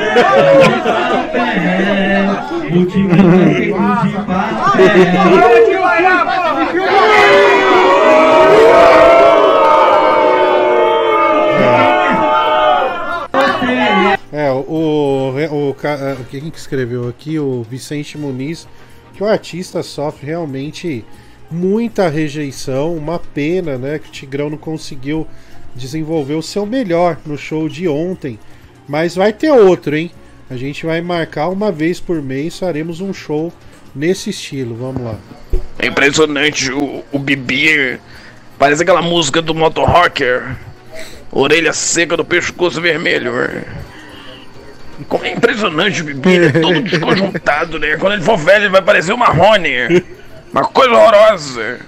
O 2.75 2.87
tigrão 2.87 3.33
é 3.33 3.45
feito 3.55 5.27
de 5.67 5.83
É, 14.35 14.51
o, 14.51 14.65
o, 14.67 15.35
o 15.35 15.77
ah, 15.85 16.17
quem 16.31 16.51
que 16.51 16.59
escreveu 16.59 17.07
aqui, 17.07 17.39
o 17.39 17.63
Vicente 17.63 18.17
Muniz, 18.17 18.67
que 19.13 19.23
o 19.23 19.27
artista 19.27 19.83
sofre 19.83 20.27
realmente 20.27 21.05
muita 21.53 22.09
rejeição, 22.09 22.95
uma 22.95 23.19
pena, 23.19 23.77
né, 23.77 23.99
que 23.99 24.09
o 24.09 24.13
Tigrão 24.13 24.51
não 24.51 24.59
conseguiu 24.59 25.27
desenvolver 25.75 26.35
o 26.35 26.43
seu 26.43 26.67
melhor 26.67 27.17
no 27.25 27.37
show 27.37 27.69
de 27.69 27.89
ontem, 27.89 28.39
mas 28.89 29.15
vai 29.15 29.33
ter 29.33 29.51
outro, 29.51 29.97
hein? 29.97 30.11
A 30.51 30.57
gente 30.57 30.85
vai 30.85 31.01
marcar 31.01 31.49
uma 31.49 31.73
vez 31.73 32.01
por 32.01 32.21
mês, 32.21 32.59
faremos 32.59 33.01
um 33.01 33.13
show 33.13 33.53
nesse 33.95 34.31
estilo, 34.31 34.75
vamos 34.75 35.03
lá. 35.03 35.17
É 35.79 35.87
impressionante, 35.87 36.71
o, 36.71 37.03
o 37.11 37.19
Bibi 37.19 37.99
parece 38.59 38.83
aquela 38.83 39.03
música 39.03 39.41
do 39.41 39.55
Motor 39.55 39.89
Rocker. 39.89 40.57
Orelha 41.31 41.73
seca 41.73 42.17
do 42.17 42.25
pescoço 42.25 42.81
vermelho. 42.81 43.33
É 45.23 45.33
impressionante 45.33 46.03
o 46.03 46.05
Bibi, 46.05 46.31
ele 46.31 46.47
é 46.47 46.53
todo 46.53 46.83
desconjuntado, 46.83 47.79
né? 47.79 47.97
Quando 47.97 48.13
ele 48.15 48.23
for 48.23 48.37
velho, 48.37 48.65
ele 48.65 48.71
vai 48.71 48.83
parecer 48.83 49.13
o 49.13 49.19
Marrone. 49.19 50.05
Uma 50.53 50.65
coisa 50.65 50.93
horrorosa. 50.93 51.81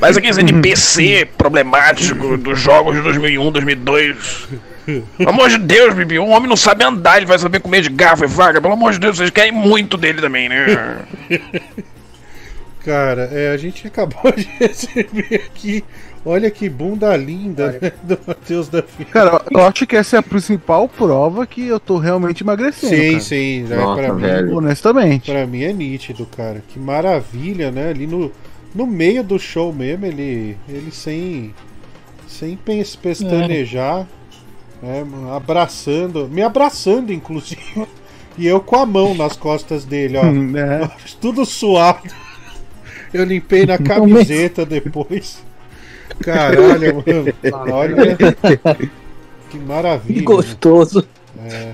Parece 0.00 0.18
aqueles 0.18 0.38
NPC 0.38 1.28
problemático 1.38 2.36
dos 2.36 2.58
jogos 2.58 2.94
de 2.96 3.02
2001, 3.02 3.52
2002. 3.52 4.48
Pelo 4.84 5.30
amor 5.30 5.48
de 5.48 5.58
Deus, 5.58 5.94
Bibi, 5.94 6.18
um 6.18 6.30
homem 6.30 6.48
não 6.48 6.56
sabe 6.56 6.84
andar, 6.84 7.16
ele 7.16 7.26
vai 7.26 7.38
saber 7.38 7.60
comer 7.60 7.80
de 7.80 7.88
garfo 7.88 8.24
e 8.24 8.26
vaga. 8.26 8.60
Pelo 8.60 8.74
amor 8.74 8.92
de 8.92 8.98
Deus, 8.98 9.16
vocês 9.16 9.30
querem 9.30 9.52
muito 9.52 9.96
dele 9.96 10.20
também, 10.20 10.48
né? 10.48 10.98
Cara, 12.84 13.30
é, 13.32 13.50
a 13.52 13.56
gente 13.56 13.86
acabou 13.86 14.30
de 14.36 14.44
receber 14.60 15.46
aqui. 15.46 15.82
Olha 16.26 16.50
que 16.50 16.70
bunda 16.70 17.14
linda 17.16 17.72
né, 17.80 17.92
do 18.02 18.18
Matheus 18.26 18.68
da 18.68 18.82
Filha. 18.82 19.10
Cara, 19.10 19.42
eu 19.50 19.60
acho 19.60 19.86
que 19.86 19.94
essa 19.94 20.16
é 20.16 20.18
a 20.20 20.22
principal 20.22 20.88
prova 20.88 21.46
que 21.46 21.66
eu 21.66 21.78
tô 21.78 21.98
realmente 21.98 22.42
emagrecendo. 22.42 22.94
Sim, 22.96 23.10
cara. 23.10 23.20
sim, 23.20 23.62
né, 23.64 23.76
pra 23.94 24.14
mim, 24.14 24.52
Honestamente. 24.54 25.30
Pra 25.30 25.46
mim 25.46 25.62
é 25.62 25.72
nítido, 25.72 26.24
cara. 26.24 26.62
Que 26.66 26.78
maravilha, 26.78 27.70
né? 27.70 27.90
Ali 27.90 28.06
no, 28.06 28.32
no 28.74 28.86
meio 28.86 29.22
do 29.22 29.38
show 29.38 29.70
mesmo, 29.70 30.06
ele, 30.06 30.56
ele 30.66 30.90
sem, 30.90 31.54
sem 32.26 32.56
pes- 32.56 32.96
pestanejar, 32.96 34.06
né, 34.82 35.04
abraçando, 35.36 36.26
me 36.28 36.40
abraçando, 36.42 37.12
inclusive. 37.12 37.60
E 38.36 38.48
eu 38.48 38.60
com 38.60 38.74
a 38.74 38.84
mão 38.84 39.14
nas 39.14 39.36
costas 39.36 39.84
dele, 39.84 40.16
ó. 40.18 40.24
É. 40.58 40.90
Tudo 41.20 41.46
suado. 41.46 42.02
Eu 43.12 43.22
limpei 43.24 43.64
na 43.64 43.78
camiseta 43.78 44.66
depois. 44.66 45.38
Caralho, 46.22 47.02
mano. 47.06 47.72
Olha. 47.72 48.16
Que 49.50 49.58
maravilha. 49.58 50.18
Que 50.20 50.24
gostoso. 50.24 51.06
né? 51.36 51.48
É. 51.50 51.72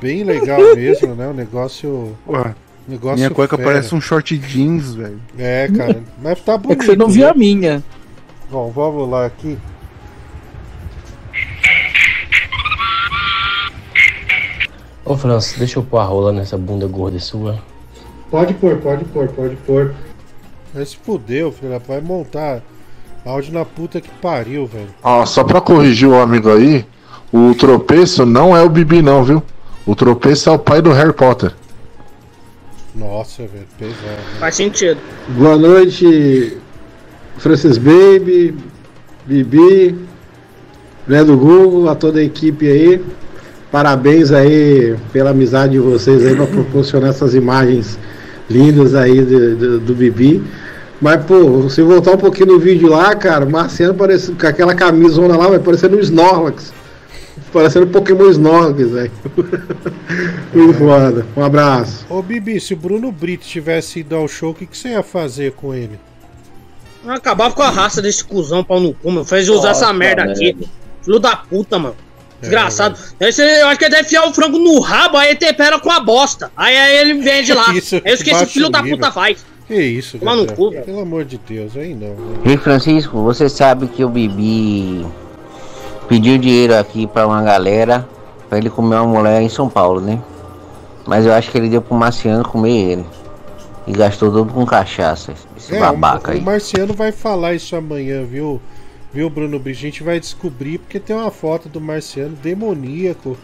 Bem 0.00 0.22
legal 0.24 0.60
mesmo, 0.76 1.14
né? 1.14 1.26
O 1.28 1.32
negócio. 1.34 2.16
Ué, 2.26 2.54
negócio 2.86 3.16
Minha 3.18 3.30
cueca 3.30 3.56
fera. 3.56 3.68
parece 3.70 3.94
um 3.94 4.00
short 4.00 4.36
jeans, 4.38 4.94
velho. 4.94 5.20
É, 5.38 5.68
cara. 5.76 6.02
Mas 6.22 6.40
tá 6.40 6.54
É 6.54 6.58
bonito. 6.58 6.78
que 6.78 6.84
você 6.86 6.96
não 6.96 7.08
viu 7.08 7.24
né? 7.24 7.30
a 7.30 7.34
minha. 7.34 7.82
Bom, 8.50 8.70
vamos 8.70 9.08
lá 9.10 9.26
aqui. 9.26 9.58
Ô 15.04 15.16
Francis, 15.16 15.58
deixa 15.58 15.78
eu 15.78 15.82
pôr 15.82 15.98
a 15.98 16.04
rola 16.04 16.32
nessa 16.32 16.58
bunda 16.58 16.86
gorda 16.86 17.18
sua. 17.18 17.62
Pode 18.30 18.52
pôr, 18.54 18.76
pode 18.78 19.04
pôr, 19.06 19.28
pode 19.28 19.56
pôr. 19.56 19.94
Vai 20.74 20.84
se 20.84 20.96
fudeu, 20.96 21.50
filho. 21.50 21.70
da- 21.72 21.78
Vai 21.78 22.00
montar 22.00 22.60
áudio 23.28 23.52
na 23.52 23.64
puta 23.64 24.00
que 24.00 24.08
pariu, 24.22 24.66
velho. 24.66 24.88
Ó, 25.02 25.24
só 25.26 25.44
pra 25.44 25.60
corrigir 25.60 26.08
o 26.08 26.20
amigo 26.20 26.50
aí, 26.50 26.84
o 27.32 27.54
tropeço 27.54 28.24
não 28.24 28.56
é 28.56 28.62
o 28.62 28.68
Bibi 28.68 29.02
não, 29.02 29.22
viu? 29.22 29.42
O 29.86 29.94
tropeço 29.94 30.48
é 30.48 30.52
o 30.52 30.58
pai 30.58 30.80
do 30.80 30.92
Harry 30.92 31.12
Potter. 31.12 31.52
Nossa, 32.94 33.42
velho, 33.42 33.66
pesado. 33.78 33.96
né? 34.02 34.16
Faz 34.40 34.54
sentido. 34.56 34.98
Boa 35.28 35.56
noite, 35.56 36.56
Francis 37.36 37.78
Baby, 37.78 38.56
Bibi, 39.26 39.96
né 41.06 41.22
do 41.22 41.36
Google, 41.36 41.88
a 41.88 41.94
toda 41.94 42.20
a 42.20 42.22
equipe 42.22 42.66
aí. 42.66 43.04
Parabéns 43.70 44.32
aí 44.32 44.96
pela 45.12 45.30
amizade 45.30 45.72
de 45.72 45.78
vocês 45.78 46.26
aí 46.26 46.34
para 46.34 46.46
proporcionar 46.46 47.10
essas 47.10 47.34
imagens 47.34 47.98
lindas 48.48 48.94
aí 48.94 49.20
do, 49.20 49.56
do, 49.56 49.80
do 49.80 49.94
Bibi. 49.94 50.42
Mas, 51.00 51.24
pô, 51.24 51.68
se 51.70 51.80
voltar 51.82 52.12
um 52.12 52.18
pouquinho 52.18 52.46
no 52.46 52.58
vídeo 52.58 52.88
lá, 52.88 53.14
cara, 53.14 53.44
o 53.44 53.50
Marciano 53.50 53.94
parece, 53.94 54.32
com 54.32 54.46
aquela 54.46 54.74
camisona 54.74 55.36
lá, 55.36 55.48
vai 55.48 55.58
parecendo 55.58 55.96
um 55.96 56.00
Snorlax. 56.00 56.72
Parecendo 57.52 57.86
Pokémon 57.86 58.28
Snorlax, 58.30 58.90
velho. 58.90 59.12
Muito 60.52 60.74
foda. 60.74 61.24
Um 61.36 61.44
abraço. 61.44 62.04
Ô, 62.10 62.20
Bibi, 62.20 62.60
se 62.60 62.74
o 62.74 62.76
Bruno 62.76 63.12
Brito 63.12 63.46
tivesse 63.46 64.00
ido 64.00 64.16
ao 64.16 64.26
show, 64.26 64.50
o 64.50 64.54
que, 64.54 64.66
que 64.66 64.76
você 64.76 64.88
ia 64.88 65.02
fazer 65.02 65.52
com 65.52 65.72
ele? 65.72 65.98
Eu 67.04 67.12
acabava 67.12 67.54
com 67.54 67.62
a 67.62 67.70
raça 67.70 68.02
desse 68.02 68.24
cuzão 68.24 68.64
pau 68.64 68.80
no 68.80 68.92
cu, 68.92 69.10
mano. 69.10 69.24
Fez 69.24 69.48
usar 69.48 69.68
Nossa, 69.68 69.84
essa 69.84 69.92
merda 69.92 70.24
aqui. 70.24 70.52
velho. 70.52 70.68
Filho 71.02 71.18
da 71.20 71.36
puta, 71.36 71.78
mano. 71.78 71.96
Desgraçado. 72.40 72.98
Esse, 73.20 73.42
eu 73.42 73.68
acho 73.68 73.78
que 73.78 73.84
ele 73.84 73.94
deve 73.94 74.06
enfiar 74.06 74.28
o 74.28 74.34
frango 74.34 74.58
no 74.58 74.78
rabo, 74.80 75.16
aí 75.16 75.30
ele 75.30 75.38
tempera 75.38 75.78
com 75.78 75.90
a 75.90 76.00
bosta. 76.00 76.52
Aí, 76.56 76.76
aí 76.76 76.98
ele 76.98 77.14
vende 77.14 77.52
lá. 77.52 77.72
Isso, 77.74 78.00
é 78.04 78.12
isso 78.12 78.22
que 78.22 78.30
esse 78.30 78.46
filho 78.46 78.68
da 78.68 78.82
puta 78.82 79.10
faz. 79.10 79.44
Que 79.68 79.74
isso, 79.80 80.18
no 80.20 80.46
cu, 80.54 80.70
velho. 80.70 80.84
Pelo 80.84 81.00
amor 81.00 81.24
de 81.24 81.38
Deus, 81.38 81.76
aí 81.76 81.94
não. 81.94 82.16
Ei, 82.44 82.56
Francisco, 82.56 83.22
você 83.22 83.48
sabe 83.50 83.86
que 83.86 84.02
o 84.02 84.08
Bibi 84.08 85.06
pediu 86.08 86.38
dinheiro 86.38 86.74
aqui 86.74 87.06
pra 87.06 87.26
uma 87.26 87.42
galera 87.42 88.08
pra 88.48 88.56
ele 88.56 88.70
comer 88.70 88.96
uma 88.96 89.06
mulher 89.06 89.42
em 89.42 89.48
São 89.50 89.68
Paulo, 89.68 90.00
né? 90.00 90.18
Mas 91.06 91.26
eu 91.26 91.34
acho 91.34 91.50
que 91.50 91.58
ele 91.58 91.68
deu 91.68 91.82
pro 91.82 91.94
Marciano 91.94 92.42
comer 92.42 92.92
ele. 92.92 93.06
E 93.86 93.92
gastou 93.92 94.30
tudo 94.32 94.52
com 94.52 94.66
cachaça, 94.66 95.34
esse 95.56 95.74
É, 95.74 95.78
babaca 95.78 96.30
o, 96.30 96.34
aí. 96.34 96.40
o 96.40 96.42
Marciano 96.42 96.94
vai 96.94 97.12
falar 97.12 97.54
isso 97.54 97.76
amanhã, 97.76 98.24
viu? 98.24 98.60
Viu, 99.12 99.30
Bruno? 99.30 99.60
A 99.64 99.72
gente 99.72 100.02
vai 100.02 100.18
descobrir 100.20 100.78
porque 100.78 100.98
tem 101.00 101.14
uma 101.16 101.30
foto 101.30 101.68
do 101.68 101.80
Marciano 101.80 102.36
demoníaco. 102.42 103.36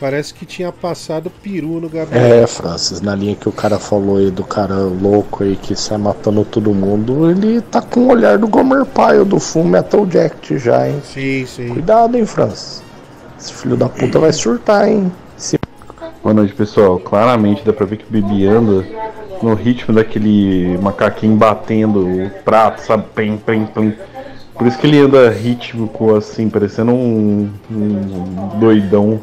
Parece 0.00 0.32
que 0.32 0.46
tinha 0.46 0.72
passado 0.72 1.30
peru 1.42 1.78
no 1.78 1.86
Gabriel. 1.86 2.42
É, 2.42 2.46
Francis, 2.46 3.02
na 3.02 3.14
linha 3.14 3.36
que 3.36 3.46
o 3.46 3.52
cara 3.52 3.78
falou 3.78 4.16
aí 4.16 4.30
do 4.30 4.42
cara 4.42 4.74
louco 4.74 5.44
aí 5.44 5.56
que 5.56 5.76
sai 5.76 5.98
matando 5.98 6.42
todo 6.42 6.72
mundo, 6.72 7.30
ele 7.30 7.60
tá 7.60 7.82
com 7.82 8.06
o 8.06 8.08
olhar 8.08 8.38
do 8.38 8.48
Gomer 8.48 8.86
Pyle 8.86 9.26
do 9.26 9.38
Full 9.38 9.64
Metal 9.64 10.10
Jacket 10.10 10.58
já, 10.58 10.88
hein? 10.88 11.02
Sim, 11.04 11.44
sim. 11.46 11.68
Cuidado, 11.68 12.16
hein, 12.16 12.24
Francis. 12.24 12.82
Esse 13.38 13.52
filho 13.52 13.76
da 13.76 13.90
puta 13.90 14.18
vai 14.18 14.32
surtar, 14.32 14.88
hein? 14.88 15.12
Se 15.36 15.58
Boa 16.22 16.34
noite, 16.34 16.54
pessoal. 16.54 16.98
Claramente 16.98 17.62
dá 17.62 17.72
pra 17.72 17.84
ver 17.84 17.98
que 17.98 18.04
o 18.04 18.10
Bibi 18.10 18.46
anda 18.46 18.86
no 19.42 19.52
ritmo 19.52 19.94
daquele 19.94 20.78
macaquinho 20.78 21.36
batendo 21.36 22.06
o 22.06 22.30
prato, 22.42 22.80
sabe? 22.80 23.04
Pem, 23.14 23.36
pem, 23.36 23.66
pem. 23.66 23.94
Por 24.54 24.66
isso 24.66 24.78
que 24.78 24.86
ele 24.86 24.98
anda 24.98 25.30
rítmico, 25.30 26.14
assim, 26.14 26.48
parecendo 26.48 26.92
um, 26.92 27.50
um 27.70 28.58
doidão. 28.58 29.20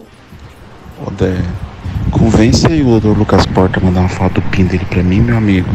Ô, 1.05 1.11
Dé, 1.11 1.35
convence 2.11 2.65
aí 2.67 2.81
o. 2.81 2.97
Lucas 3.13 3.45
Porta 3.45 3.79
a 3.79 3.83
mandar 3.83 4.01
uma 4.01 4.09
foto 4.09 4.35
do 4.35 4.41
pin 4.49 4.65
dele 4.65 4.85
pra 4.89 5.03
mim, 5.03 5.19
meu 5.19 5.37
amigo. 5.37 5.69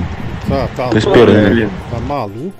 Tá, 0.49 0.69
tá 0.77 0.89
Tô 0.89 0.99
esperando. 0.99 1.61
louco? 1.61 1.75
Tá 1.91 2.01
maluco? 2.01 2.53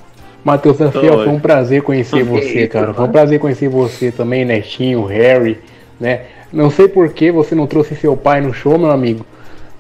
Matheus 0.45 0.81
Anfiel, 0.81 1.19
Oi. 1.19 1.25
foi 1.25 1.35
um 1.35 1.41
prazer 1.41 1.83
conhecer 1.83 2.25
você, 2.25 2.67
cara. 2.67 2.93
Foi 2.93 3.05
um 3.05 3.13
prazer 3.13 3.39
conhecer 3.39 3.69
você 3.69 4.11
também, 4.11 4.45
Netinho, 4.45 5.05
Harry, 5.07 5.59
né? 6.01 6.23
Não 6.53 6.69
sei 6.69 6.89
por 6.89 7.09
que 7.11 7.31
você 7.31 7.55
não 7.55 7.67
trouxe 7.67 7.95
seu 7.95 8.17
pai 8.17 8.41
no 8.41 8.53
show, 8.53 8.79
meu 8.79 8.91
amigo, 8.91 9.25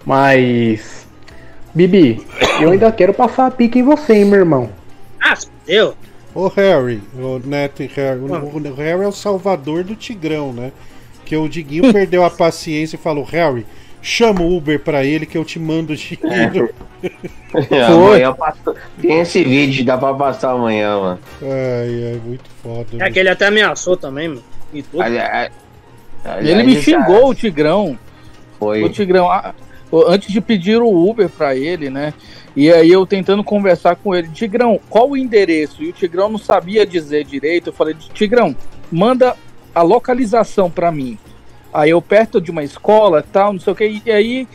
mas. 0.05 1.07
Bibi, 1.75 2.25
eu 2.61 2.71
ainda 2.71 2.93
quero 2.93 3.15
passar 3.15 3.47
a 3.47 3.51
pica 3.51 3.79
em 3.79 3.83
você, 3.83 4.15
hein, 4.15 4.25
meu 4.27 4.41
irmão. 4.41 4.69
Ah, 5.21 5.35
deu. 5.67 5.95
Ô 6.35 6.49
Harry, 6.49 7.03
o 7.15 7.41
Neto 7.45 7.83
e 7.83 7.87
Harry. 7.87 8.21
O, 8.21 8.27
o 8.27 8.75
Harry 8.75 9.03
é 9.03 9.09
o 9.09 9.13
salvador 9.13 9.83
do 9.83 9.95
Tigrão, 9.95 10.53
né? 10.53 10.71
Que 11.25 11.37
o 11.37 11.49
Diguinho 11.49 11.93
perdeu 11.93 12.25
a 12.25 12.31
paciência 12.31 12.97
e 12.97 12.99
falou: 12.99 13.25
Harry, 13.25 13.65
chama 14.01 14.43
o 14.43 14.57
Uber 14.57 14.79
pra 14.81 15.05
ele 15.05 15.25
que 15.27 15.39
eu 15.39 15.45
te 15.45 15.59
mando 15.59 15.93
o 15.93 15.97
dinheiro. 15.97 16.71
amanhã 17.87 18.27
eu 18.27 18.35
passo- 18.35 18.75
Tem 19.01 19.21
esse 19.21 19.43
vídeo, 19.45 19.85
dá 19.85 19.97
pra 19.99 20.15
passar 20.15 20.53
amanhã, 20.53 20.99
mano. 20.99 21.19
Ai, 21.43 22.13
ai, 22.13 22.21
muito 22.25 22.49
foda. 22.63 22.87
É 23.05 23.11
que 23.11 23.19
ele 23.19 23.29
até 23.29 23.47
ameaçou 23.47 23.97
também, 23.97 24.29
mano. 24.29 24.43
E 24.73 24.83
tudo. 24.83 25.03
Ele 26.41 26.63
me 26.63 26.81
xingou, 26.83 27.29
o 27.31 27.35
Tigrão. 27.35 27.99
Foi. 28.59 28.83
O 28.83 28.89
Tigrão, 28.89 29.29
antes 30.07 30.33
de 30.33 30.41
pedir 30.41 30.81
o 30.81 31.09
Uber 31.11 31.29
pra 31.29 31.57
ele, 31.57 31.91
né? 31.91 32.15
E 32.55 32.71
aí 32.73 32.91
eu 32.91 33.05
tentando 33.07 33.43
conversar 33.43 33.97
com 33.97 34.15
ele, 34.15 34.29
Tigrão, 34.29 34.79
qual 34.89 35.11
o 35.11 35.17
endereço? 35.17 35.83
E 35.83 35.89
o 35.89 35.93
Tigrão 35.93 36.29
não 36.29 36.39
sabia 36.39 36.87
dizer 36.87 37.25
direito. 37.25 37.69
Eu 37.69 37.73
falei, 37.73 37.95
Tigrão, 38.15 38.55
manda 38.91 39.35
a 39.75 39.83
localização 39.83 40.71
pra 40.71 40.93
mim. 40.93 41.19
Aí 41.73 41.91
eu 41.91 42.03
perto 42.03 42.41
de 42.41 42.51
uma 42.51 42.63
escola, 42.63 43.25
tal, 43.33 43.53
não 43.53 43.61
sei 43.61 43.73
o 43.73 43.77
que. 43.77 44.03
E 44.05 44.11
aí 44.11 44.49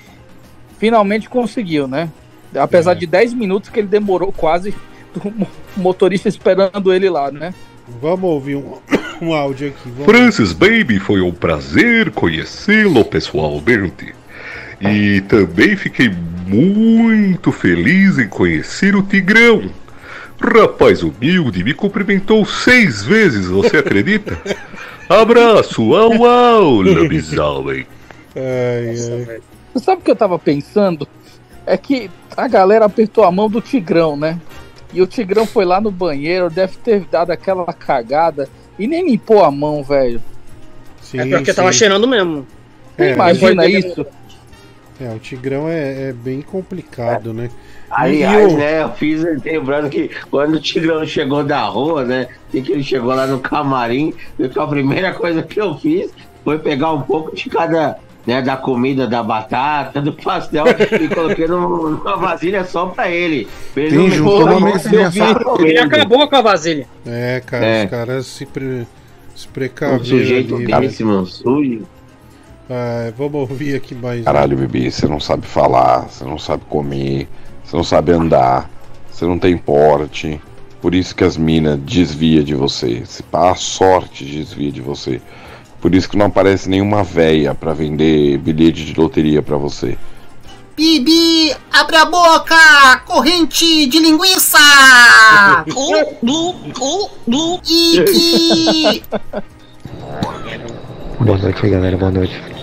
finalmente 0.77 1.27
conseguiu, 1.29 1.87
né? 1.87 2.09
Apesar 2.55 2.93
de 2.93 3.05
10 3.05 3.33
minutos 3.33 3.69
que 3.69 3.79
ele 3.79 3.87
demorou 3.87 4.31
quase, 4.31 4.73
o 5.17 5.47
motorista 5.75 6.29
esperando 6.29 6.93
ele 6.93 7.09
lá, 7.09 7.31
né? 7.31 7.53
Vamos 8.01 8.29
ouvir 8.29 8.55
um, 8.55 8.77
um 9.21 9.33
áudio 9.33 9.69
aqui. 9.69 9.89
Vamos... 9.89 10.05
Francis 10.05 10.53
Baby, 10.53 10.99
foi 10.99 11.21
um 11.21 11.31
prazer 11.31 12.11
conhecê-lo 12.11 13.03
pessoalmente. 13.03 14.13
E 14.79 15.21
também 15.21 15.75
fiquei 15.75 16.09
muito 16.47 17.51
feliz 17.51 18.19
em 18.19 18.27
conhecer 18.27 18.95
o 18.95 19.01
Tigrão. 19.01 19.71
Rapaz 20.39 21.01
humilde, 21.01 21.63
me 21.63 21.73
cumprimentou 21.73 22.45
seis 22.45 23.03
vezes, 23.03 23.47
você 23.47 23.77
acredita? 23.77 24.37
Abraço, 25.09 25.93
au 25.93 26.25
au, 26.25 26.81
lobisomem. 26.81 27.85
Ai, 28.35 28.95
ai. 29.29 29.39
Você 29.73 29.83
sabe 29.83 30.01
o 30.01 30.03
que 30.03 30.11
eu 30.11 30.15
tava 30.15 30.37
pensando? 30.37 31.07
É 31.65 31.77
que 31.77 32.09
a 32.35 32.47
galera 32.47 32.85
apertou 32.85 33.23
a 33.23 33.31
mão 33.31 33.49
do 33.49 33.61
Tigrão, 33.61 34.17
né? 34.17 34.39
E 34.93 35.01
o 35.01 35.07
Tigrão 35.07 35.45
foi 35.45 35.65
lá 35.65 35.79
no 35.79 35.91
banheiro, 35.91 36.49
deve 36.49 36.77
ter 36.77 37.01
dado 37.01 37.31
aquela 37.31 37.71
cagada 37.73 38.49
e 38.77 38.87
nem 38.87 39.09
limpou 39.09 39.43
a 39.43 39.51
mão, 39.51 39.83
velho. 39.83 40.21
Sim, 41.01 41.19
é 41.19 41.37
porque 41.37 41.53
tava 41.53 41.71
sim. 41.71 41.79
cheirando 41.79 42.07
mesmo. 42.07 42.45
É, 42.97 43.13
Imagina 43.13 43.65
isso. 43.65 44.05
É, 44.99 45.09
o 45.13 45.19
Tigrão 45.19 45.67
é, 45.69 46.09
é 46.09 46.13
bem 46.13 46.41
complicado, 46.41 47.31
né? 47.33 47.49
Aliás, 47.89 48.51
E 48.51 48.55
o- 48.55 48.57
né, 48.57 48.81
eu 48.81 48.89
fiz 48.93 49.23
lembrando 49.45 49.89
que 49.89 50.09
quando 50.31 50.55
o 50.55 50.59
Tigrão 50.59 51.05
chegou 51.05 51.43
da 51.43 51.63
rua, 51.65 52.03
né, 52.03 52.27
e 52.53 52.61
que 52.61 52.71
ele 52.71 52.83
chegou 52.83 53.13
lá 53.13 53.27
no 53.27 53.39
camarim, 53.39 54.13
eu 54.39 54.49
que 54.49 54.59
a 54.59 54.65
primeira 54.67 55.13
coisa 55.13 55.43
que 55.43 55.59
eu 55.61 55.77
fiz 55.77 56.11
foi 56.43 56.57
pegar 56.57 56.91
um 56.93 57.01
pouco 57.01 57.35
de 57.35 57.47
cada, 57.49 57.97
né, 58.25 58.41
da 58.41 58.57
comida, 58.57 59.05
da 59.07 59.21
batata, 59.21 60.01
do 60.01 60.11
pastel 60.13 60.65
e 60.99 61.07
coloquei 61.13 61.47
num- 61.47 61.91
numa 61.91 62.17
vasilha 62.17 62.65
só 62.65 62.87
pra 62.87 63.07
ele. 63.09 63.47
Pra 63.75 63.83
ele 63.83 64.09
Tem 64.09 64.19
não 64.19 64.27
uma 64.41 64.51
eu 64.51 64.59
mesinha 64.61 65.11
só. 65.11 65.55
Ele 65.59 65.77
acabou 65.77 66.27
com 66.27 66.35
a 66.35 66.41
vasilha. 66.41 66.87
É, 67.05 67.41
cara, 67.45 67.65
É. 67.65 67.83
os 67.85 67.89
caras 67.91 68.25
se, 68.25 68.45
pre... 68.47 68.87
se 69.35 69.47
Um 69.93 70.03
sujeito 70.03 70.55
ali, 70.55 70.65
péssimo, 70.65 71.25
sujo. 71.25 71.85
Ah, 72.69 73.11
vamos 73.17 73.49
ouvir 73.49 73.75
aqui 73.75 73.95
mais. 73.95 74.21
um. 74.21 74.23
Caralho, 74.25 74.57
bebê, 74.57 74.91
você 74.91 75.07
não 75.07 75.19
sabe 75.19 75.47
falar, 75.47 76.09
você 76.09 76.23
não 76.23 76.37
sabe 76.37 76.63
comer, 76.69 77.27
você 77.63 77.75
não 77.75 77.83
sabe 77.83 78.11
andar, 78.11 78.69
você 79.09 79.25
não 79.25 79.39
tem 79.39 79.57
porte. 79.57 80.41
Por 80.81 80.93
isso 80.93 81.15
que 81.15 81.23
as 81.23 81.37
minas 81.37 81.79
desvia 81.79 82.43
de 82.43 82.53
você. 82.53 83.03
Se 83.05 83.23
pá, 83.23 83.51
a 83.51 83.55
sorte 83.55 84.23
desvia 84.25 84.71
de 84.71 84.81
você. 84.81 85.21
Por 85.81 85.93
isso 85.95 86.09
que 86.09 86.17
não 86.17 86.27
aparece 86.27 86.69
nenhuma 86.69 87.03
véia 87.03 87.55
pra 87.55 87.73
vender 87.73 88.37
bilhete 88.39 88.85
de 88.85 88.93
loteria 88.99 89.41
pra 89.41 89.57
você. 89.57 89.97
Bibi, 90.75 91.55
abre 91.73 91.95
a 91.95 92.05
boca! 92.05 92.55
Corrente 93.05 93.87
de 93.87 93.99
linguiça! 93.99 94.59
Ike! 97.67 99.03
Boa 101.19 101.37
noite 101.39 101.65
aí, 101.65 101.71
galera. 101.71 101.97
Boa 101.97 102.11
noite. 102.11 102.56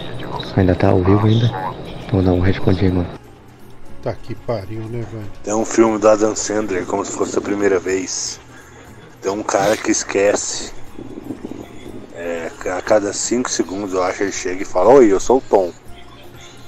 Ainda 0.57 0.75
tá 0.75 0.89
ao 0.89 1.03
vivo 1.03 1.27
ainda? 1.27 1.75
Um 2.13 2.41
responde 2.41 2.85
aí, 2.85 2.93
mano. 2.93 3.09
Tá 4.03 4.15
que 4.15 4.35
pariu, 4.35 4.83
né, 4.83 5.05
velho? 5.11 5.31
Tem 5.43 5.55
um 5.55 5.65
filme 5.65 5.99
do 5.99 6.09
Adam 6.09 6.37
Sandler, 6.37 6.85
como 6.87 7.05
se 7.05 7.13
fosse 7.13 7.37
a 7.39 7.41
primeira 7.41 7.81
vez. 7.81 8.39
Tem 9.21 9.33
um 9.33 9.43
cara 9.43 9.77
que 9.77 9.91
esquece. 9.91 10.73
É, 12.15 12.51
a 12.71 12.81
cada 12.83 13.13
5 13.13 13.51
segundos, 13.51 13.93
eu 13.95 14.03
acho, 14.03 14.23
ele 14.23 14.33
chega 14.33 14.63
e 14.63 14.67
fala: 14.67 14.91
Oi, 14.91 15.11
eu 15.11 15.19
sou 15.19 15.39
o 15.39 15.41
Tom. 15.41 15.73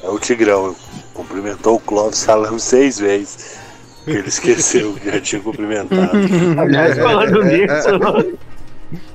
É 0.02 0.08
o 0.08 0.18
Tigrão. 0.18 0.74
Cumprimentou 1.15 1.76
o 1.76 1.81
Clóvis 1.81 2.18
Salame 2.18 2.58
seis 2.58 2.98
vezes. 2.98 3.58
Ele 4.06 4.28
esqueceu 4.28 4.94
que 4.94 5.10
já 5.10 5.20
tinha 5.20 5.42
cumprimentado. 5.42 6.12
Aliás, 6.58 6.98
falando 6.98 7.42
nisso, 7.42 8.39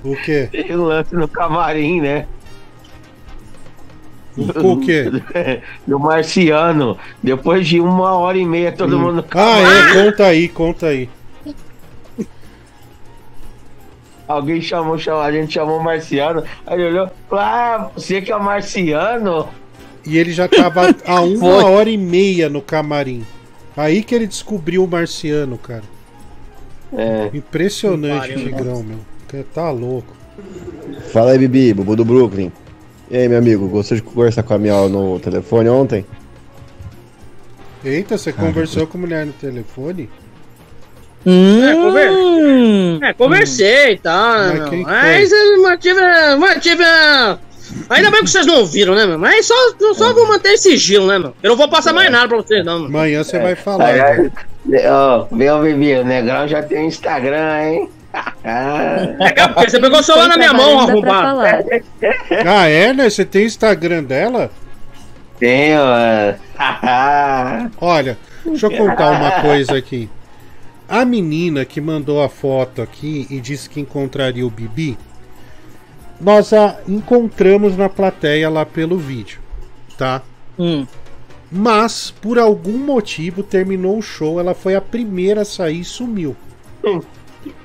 O 0.04 0.16
quê? 0.18 0.50
tem 0.52 0.76
um 0.76 0.84
lance 0.84 1.14
no 1.16 1.28
camarim, 1.28 2.02
né? 2.02 2.28
O 4.38 4.80
quê? 4.80 5.06
Do 5.86 6.00
marciano. 6.00 6.98
Depois 7.22 7.68
de 7.68 7.80
uma 7.80 8.14
hora 8.14 8.38
e 8.38 8.46
meia, 8.46 8.72
todo 8.72 8.98
mundo 8.98 9.16
no 9.16 9.26
Ah, 9.32 9.60
é, 9.60 9.94
conta 10.04 10.26
aí, 10.26 10.48
conta 10.48 10.88
aí. 10.88 11.10
Alguém 14.28 14.62
chamou, 14.62 14.98
chamou, 14.98 15.22
a 15.22 15.32
gente 15.32 15.54
chamou 15.54 15.80
o 15.80 15.84
marciano. 15.84 16.44
Aí 16.66 16.80
ele 16.80 16.90
olhou, 16.90 17.10
ah, 17.34 17.90
você 17.96 18.22
que 18.22 18.32
é 18.32 18.36
o 18.36 18.42
marciano? 18.42 19.50
E 20.06 20.18
ele 20.18 20.32
já 20.32 20.48
tava 20.48 20.96
há 21.06 21.20
uma 21.22 21.62
Foi. 21.62 21.64
hora 21.66 21.90
e 21.90 21.98
meia 21.98 22.48
no 22.50 22.62
camarim. 22.62 23.26
Aí 23.76 24.04
que 24.04 24.16
ele 24.16 24.28
descobriu 24.28 24.84
o 24.84 24.88
marciano, 24.88 25.58
cara. 25.58 25.84
É. 26.94 27.30
Impressionante, 27.34 28.36
Tigrão, 28.36 28.84
meu. 28.84 29.00
Tá 29.54 29.70
louco. 29.70 30.14
Fala 31.12 31.32
aí, 31.32 31.38
Bibi, 31.38 31.74
Bubu 31.74 31.96
do 31.96 32.04
Brooklyn. 32.06 32.52
E 33.12 33.18
aí, 33.18 33.28
meu 33.28 33.40
amigo, 33.40 33.68
gostou 33.68 33.98
de 33.98 34.02
conversar 34.04 34.42
com 34.42 34.54
a 34.54 34.58
Miau 34.58 34.88
no 34.88 35.20
telefone 35.20 35.68
ontem? 35.68 36.06
Eita, 37.84 38.18
você 38.18 38.32
conversou 38.32 38.88
com 38.88 38.98
a 38.98 39.02
mulher 39.02 39.26
no 39.26 39.34
telefone? 39.34 40.10
É, 41.26 41.74
conver... 41.74 43.04
é, 43.04 43.14
conversei 43.14 43.92
e 43.94 43.98
tal, 44.00 44.40
né, 44.40 44.60
Mas 44.60 44.70
meu? 44.72 44.84
Mas 44.86 45.32
eu 45.32 45.62
mantive. 45.62 46.00
mantive 46.40 46.84
a- 46.84 47.38
Ainda 47.90 48.12
bem 48.12 48.22
que 48.24 48.30
vocês 48.30 48.46
não 48.46 48.56
ouviram, 48.60 48.96
né, 48.96 49.06
meu? 49.06 49.18
Mas 49.20 49.46
só, 49.46 49.54
só 49.94 50.14
vou 50.14 50.28
manter 50.28 50.54
esse 50.54 50.72
sigilo, 50.72 51.08
né, 51.08 51.20
meu? 51.20 51.34
Eu 51.44 51.50
não 51.52 51.58
vou 51.58 51.70
passar 51.70 51.94
mais 51.94 52.10
nada 52.12 52.28
pra 52.30 52.38
vocês, 52.38 52.66
não, 52.66 52.80
mano. 52.80 52.88
Amanhã 52.88 53.24
você 53.24 53.40
vai 53.40 53.56
falar. 53.56 53.86
Aliás, 53.90 54.32
ó, 54.90 55.28
meu 55.32 55.62
bebê, 55.62 56.00
o 56.00 56.06
Negrão 56.06 56.48
já 56.48 56.64
tem 56.64 56.88
Instagram, 56.88 57.62
hein? 57.64 57.90
É 58.44 59.32
que 59.32 59.48
porque 59.50 59.70
você 59.70 59.80
pegou 59.80 60.00
o 60.00 60.04
celular 60.04 60.28
na 60.28 60.38
minha 60.38 60.54
mão, 60.54 60.80
arrombado. 60.80 61.42
Ah, 62.46 62.68
é, 62.68 62.94
né? 62.94 63.10
Você 63.10 63.24
tem 63.24 63.46
Instagram 63.46 64.04
dela? 64.04 64.52
Tenho, 65.40 65.80
mano. 65.80 66.38
Olha, 67.80 68.18
deixa 68.46 68.68
eu 68.68 68.72
contar 68.72 69.12
uma 69.12 69.42
coisa 69.42 69.78
aqui. 69.78 70.10
A 70.90 71.06
menina 71.06 71.64
que 71.64 71.80
mandou 71.80 72.22
a 72.22 72.28
foto 72.28 72.82
aqui 72.82 73.26
e 73.30 73.40
disse 73.40 73.70
que 73.70 73.80
encontraria 73.80 74.46
o 74.46 74.50
Bibi, 74.50 74.98
nós 76.20 76.52
a 76.54 76.80
encontramos 76.88 77.78
na 77.78 77.88
plateia 77.88 78.50
lá 78.50 78.66
pelo 78.66 78.98
vídeo, 78.98 79.40
tá? 79.98 80.22
Mas, 81.52 82.12
por 82.12 82.38
algum 82.38 82.78
motivo, 82.78 83.42
terminou 83.42 83.98
o 83.98 84.02
show, 84.02 84.40
ela 84.40 84.54
foi 84.54 84.76
a 84.76 84.82
primeira 84.82 85.42
a 85.42 85.46
sair 85.46 85.80
e 85.80 85.84
sumiu. 85.86 86.36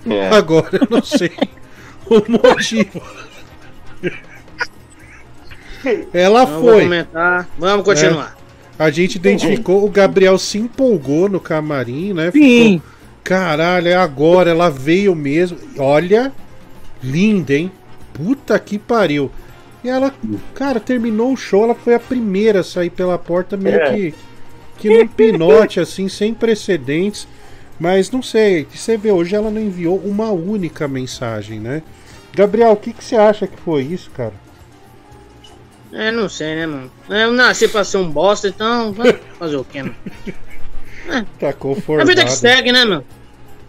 É. 0.09 0.29
Agora 0.29 0.71
eu 0.73 0.87
não 0.91 1.03
sei 1.03 1.33
o 2.09 2.23
motivo. 2.31 3.03
Ela 6.13 6.47
Não 6.47 6.61
foi. 6.61 6.89
Vamos 7.59 7.85
continuar. 7.85 8.37
É, 8.79 8.83
a 8.85 8.91
gente 8.91 9.17
identificou, 9.17 9.85
o 9.85 9.91
Gabriel 9.91 10.39
se 10.39 10.59
empolgou 10.59 11.29
no 11.29 11.41
camarim, 11.41 12.13
né? 12.13 12.31
Sim. 12.31 12.81
Ficou, 12.81 12.97
Caralho, 13.23 13.89
é 13.89 13.95
agora, 13.95 14.51
ela 14.51 14.71
veio 14.71 15.15
mesmo. 15.15 15.59
Olha, 15.79 16.33
linda, 17.03 17.55
hein? 17.55 17.73
Puta 18.13 18.57
que 18.59 18.79
pariu. 18.79 19.31
E 19.83 19.89
ela, 19.89 20.15
cara, 20.55 20.79
terminou 20.79 21.33
o 21.33 21.37
show, 21.37 21.65
ela 21.65 21.75
foi 21.75 21.95
a 21.95 22.01
primeira 22.01 22.61
a 22.61 22.65
sair 22.65 22.91
pela 22.91 23.19
porta, 23.19 23.57
meio 23.57 23.77
É. 23.77 23.95
que, 23.95 24.15
que 24.79 24.89
num 24.89 25.09
pinote, 25.09 25.81
assim, 25.81 26.09
sem 26.09 26.33
precedentes. 26.33 27.27
Mas 27.79 28.11
não 28.11 28.23
sei, 28.23 28.67
você 28.73 28.97
vê, 28.97 29.11
hoje 29.11 29.35
ela 29.35 29.51
não 29.51 29.61
enviou 29.61 29.99
uma 29.99 30.31
única 30.31 30.89
mensagem, 30.89 31.61
né? 31.61 31.83
Gabriel, 32.35 32.73
o 32.73 32.77
que, 32.77 32.93
que 32.93 33.05
você 33.05 33.17
acha 33.17 33.47
que 33.47 33.57
foi 33.61 33.83
isso, 33.83 34.11
cara? 34.11 34.33
É, 35.93 36.11
não 36.11 36.29
sei, 36.29 36.55
né, 36.57 36.67
mano? 36.67 36.91
Eu 37.09 37.33
nasci 37.33 37.69
pra 37.69 37.85
ser 37.85 37.99
um 37.99 38.11
bosta, 38.11 38.49
então. 38.49 38.93
vai 38.93 39.13
Fazer 39.39 39.57
o 39.57 39.65
quê, 39.65 39.83
mano? 39.83 39.95
Tá 41.39 41.49
É 41.49 41.53
conformado. 41.53 42.09
a 42.11 42.15
vida 42.15 42.25
que 42.25 42.33
segue, 42.33 42.73
né, 42.73 42.85
mano? 42.85 43.05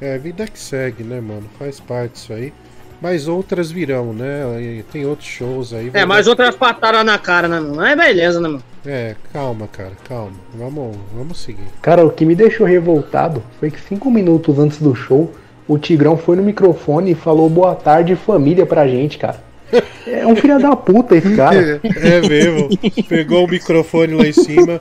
É, 0.02 0.16
a 0.16 0.18
vida 0.18 0.48
que 0.48 0.60
segue, 0.60 1.04
né, 1.04 1.22
mano? 1.22 1.50
Faz 1.60 1.80
parte 1.80 2.14
disso 2.14 2.34
aí. 2.34 2.54
Mas 3.02 3.28
outras 3.28 3.72
virão, 3.72 4.12
né? 4.14 4.62
E 4.62 4.84
Tem 4.92 5.06
outros 5.06 5.28
shows 5.28 5.74
aí. 5.74 5.92
É, 5.94 6.06
mais 6.06 6.28
outras 6.28 6.56
patadas 6.56 7.06
na 7.06 7.18
cara, 7.18 7.48
né, 7.48 7.60
mano? 7.60 7.80
Aí 7.80 7.96
beleza, 7.96 8.40
né, 8.40 8.48
mano? 8.48 8.64
É, 8.86 9.16
calma, 9.32 9.68
cara, 9.68 9.92
calma. 10.08 10.34
Vamos, 10.54 10.98
vamos 11.14 11.40
seguir. 11.40 11.68
Cara, 11.82 12.06
o 12.06 12.10
que 12.10 12.26
me 12.26 12.36
deixou 12.36 12.66
revoltado 12.66 13.44
foi 13.60 13.70
que 13.70 13.80
cinco 13.80 14.10
minutos 14.10 14.58
antes 14.58 14.80
do 14.80 14.96
show, 14.96 15.32
o 15.68 15.78
Tigrão 15.78 16.18
foi 16.18 16.36
no 16.36 16.44
microfone 16.44 17.12
e 17.12 17.16
falou 17.16 17.50
boa 17.50 17.76
tarde 17.76 18.16
família 18.16 18.66
pra 18.66 18.88
gente, 18.88 19.18
cara. 19.18 19.46
É 20.08 20.26
um 20.26 20.38
filho 20.38 20.58
da 20.58 20.74
puta 20.74 21.18
esse 21.18 21.36
cara. 21.36 21.82
É 21.84 22.22
mesmo. 22.26 22.70
Pegou 23.10 23.44
o 23.44 23.48
microfone 23.50 24.14
lá 24.14 24.26
em 24.26 24.32
cima. 24.32 24.80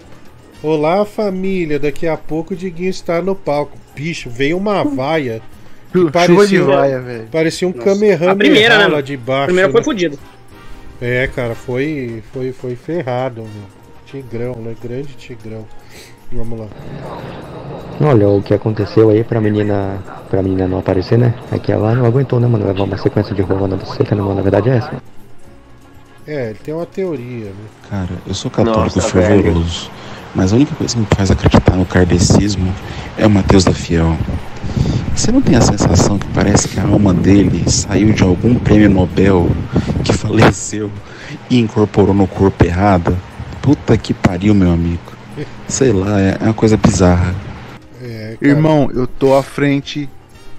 Olá, 0.63 1.05
família. 1.05 1.81
Daqui 1.81 2.07
a 2.07 2.17
pouco 2.17 2.55
o 2.55 2.57
Diguinho 2.57 2.91
está 2.91 3.21
no 3.21 3.35
palco. 3.35 3.77
Bicho, 3.95 4.31
veio 4.31 4.57
uma 4.57 4.85
vaia. 4.85 5.43
Chuva 5.93 6.47
de 6.47 6.59
vaia, 6.59 7.01
velho. 7.01 7.29
Parecia 7.31 7.67
um. 7.69 7.73
Kamehameha 7.73 8.33
A 8.33 8.37
primeira, 8.37 8.79
né, 8.79 8.87
lá 8.87 9.01
de 9.01 9.17
baixo. 9.17 9.43
A 9.43 9.47
primeira 9.47 9.69
né? 9.69 9.73
foi 9.73 9.83
fodida. 9.83 10.17
É, 11.01 11.27
cara, 11.27 11.55
foi, 11.55 12.23
foi, 12.33 12.53
foi 12.53 12.75
ferrado, 12.77 13.43
meu. 13.43 13.77
Tigrão, 14.07 14.55
né? 14.57 14.75
Grande 14.83 15.15
Tigrão. 15.15 15.67
Vamos 16.33 16.61
lá. 16.61 16.67
Olha, 18.01 18.29
o 18.29 18.43
que 18.43 18.53
aconteceu 18.53 19.11
aí 19.11 19.23
pra 19.23 19.41
menina. 19.41 19.99
pra 20.29 20.43
menina 20.43 20.67
não 20.67 20.79
aparecer, 20.79 21.19
né? 21.19 21.35
É 21.53 21.59
que 21.59 21.73
ela 21.73 21.95
não 21.95 22.05
aguentou, 22.05 22.41
né, 22.41 22.47
mano? 22.47 22.67
Levar 22.67 22.85
uma 22.85 22.99
sequência 22.99 23.35
de 23.35 23.43
rolando 23.43 23.85
seca, 23.87 24.15
né, 24.15 24.23
mano? 24.23 24.35
Na 24.35 24.43
verdade 24.43 24.71
é 24.71 24.77
essa. 24.77 25.03
É, 26.27 26.51
ele 26.51 26.59
tem 26.59 26.75
uma 26.75 26.87
teoria, 26.87 27.47
né? 27.47 27.67
Cara, 27.89 28.11
eu 28.27 28.35
sou 28.35 28.51
católico 28.51 28.97
Nossa, 28.97 29.09
fervoroso, 29.09 29.91
mas 30.37 30.53
a 30.53 30.57
única 30.57 30.75
coisa 30.75 30.95
que 30.95 31.01
me 31.01 31.07
faz 31.17 31.31
acreditar 31.31 31.75
no 31.77 31.87
kardecismo 31.87 32.73
é 33.17 33.27
o 33.27 33.31
Mateus 33.31 33.65
da 33.65 33.73
Fiel. 33.73 34.17
Você 35.15 35.33
não 35.33 35.41
tem 35.41 35.57
a 35.57 35.63
sensação 35.63 36.19
que 36.19 36.27
parece 36.29 36.69
que 36.69 36.79
a 36.79 36.85
alma 36.85 37.15
dele 37.15 37.65
saiu 37.71 38.13
de 38.13 38.23
algum 38.23 38.55
prêmio 38.55 38.91
Nobel 38.91 39.51
que 40.05 40.13
faleceu 40.13 40.91
e 41.49 41.59
incorporou 41.59 42.15
no 42.15 42.27
corpo 42.27 42.67
errado? 42.67 43.17
Puta 43.63 43.97
que 43.97 44.13
pariu, 44.13 44.55
meu 44.55 44.71
amigo. 44.71 45.17
Sei 45.67 45.91
lá, 45.91 46.21
é 46.21 46.37
é 46.39 46.45
uma 46.45 46.55
coisa 46.55 46.77
bizarra. 46.77 47.35
É, 48.03 48.37
Irmão, 48.43 48.91
eu 48.93 49.07
tô 49.07 49.35
à 49.35 49.43
frente 49.43 50.07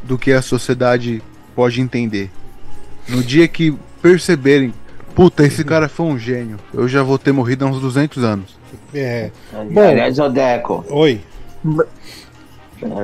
do 0.01 0.17
que 0.17 0.31
a 0.31 0.41
sociedade 0.41 1.21
pode 1.55 1.79
entender. 1.79 2.31
No 3.07 3.23
dia 3.23 3.47
que 3.47 3.77
perceberem, 4.01 4.73
puta, 5.13 5.45
esse 5.45 5.63
cara 5.63 5.87
foi 5.87 6.07
um 6.07 6.17
gênio, 6.17 6.57
eu 6.73 6.87
já 6.87 7.03
vou 7.03 7.19
ter 7.19 7.31
morrido 7.31 7.63
há 7.63 7.69
uns 7.69 7.79
200 7.79 8.23
anos. 8.23 8.56
É. 8.93 9.31
Aliás, 9.75 10.19
ô 10.19 10.29
Deco. 10.29 10.85
Oi. 10.89 11.21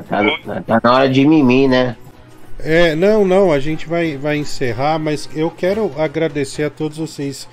Tá, 0.08 0.62
tá 0.62 0.82
na 0.84 0.94
hora 0.94 1.10
de 1.10 1.26
mimir, 1.26 1.70
né? 1.70 1.96
É, 2.60 2.96
não, 2.96 3.26
não, 3.26 3.52
a 3.52 3.60
gente 3.60 3.88
vai, 3.88 4.16
vai 4.18 4.38
encerrar, 4.38 4.98
mas 4.98 5.30
eu 5.36 5.52
quero 5.52 5.92
agradecer 5.98 6.64
a 6.64 6.70
todos 6.70 6.98
vocês 6.98 7.48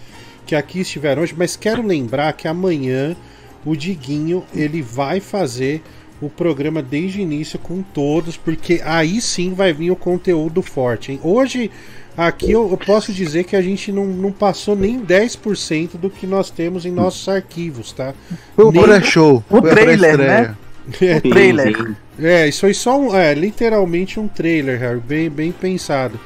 que 0.46 0.54
aqui 0.54 0.80
estiveram 0.80 1.22
hoje, 1.22 1.34
mas 1.36 1.56
quero 1.56 1.82
lembrar 1.82 2.32
que 2.34 2.46
amanhã 2.46 3.16
o 3.64 3.74
Diguinho 3.74 4.44
ele 4.54 4.82
vai 4.82 5.18
fazer 5.18 5.82
o 6.20 6.28
programa 6.28 6.82
desde 6.82 7.18
o 7.18 7.22
início 7.22 7.58
com 7.58 7.82
todos, 7.82 8.36
porque 8.36 8.80
aí 8.84 9.20
sim 9.20 9.54
vai 9.54 9.72
vir 9.72 9.90
o 9.90 9.96
conteúdo 9.96 10.62
forte. 10.62 11.12
Hein? 11.12 11.20
Hoje, 11.22 11.70
aqui 12.16 12.52
eu, 12.52 12.70
eu 12.70 12.76
posso 12.76 13.12
dizer 13.12 13.44
que 13.44 13.56
a 13.56 13.62
gente 13.62 13.90
não, 13.92 14.04
não 14.06 14.32
passou 14.32 14.74
nem 14.76 15.00
10% 15.00 15.96
do 15.96 16.10
que 16.10 16.26
nós 16.26 16.50
temos 16.50 16.84
em 16.84 16.90
nossos 16.90 17.28
arquivos, 17.28 17.92
tá? 17.92 18.14
Foi 18.54 18.64
o 18.64 18.72
Nem- 18.72 18.82
pré-show, 18.82 19.42
O 19.48 19.60
trailer, 19.62 20.18
né? 20.18 20.56
É, 21.00 21.20
trailer. 21.20 21.94
É, 22.18 22.48
isso 22.48 22.60
foi 22.60 22.74
só 22.74 22.98
um. 22.98 23.14
É, 23.14 23.32
literalmente 23.32 24.18
um 24.18 24.26
trailer, 24.26 24.80
Harry. 24.80 24.98
Bem, 24.98 25.30
bem 25.30 25.52
pensado. 25.52 26.18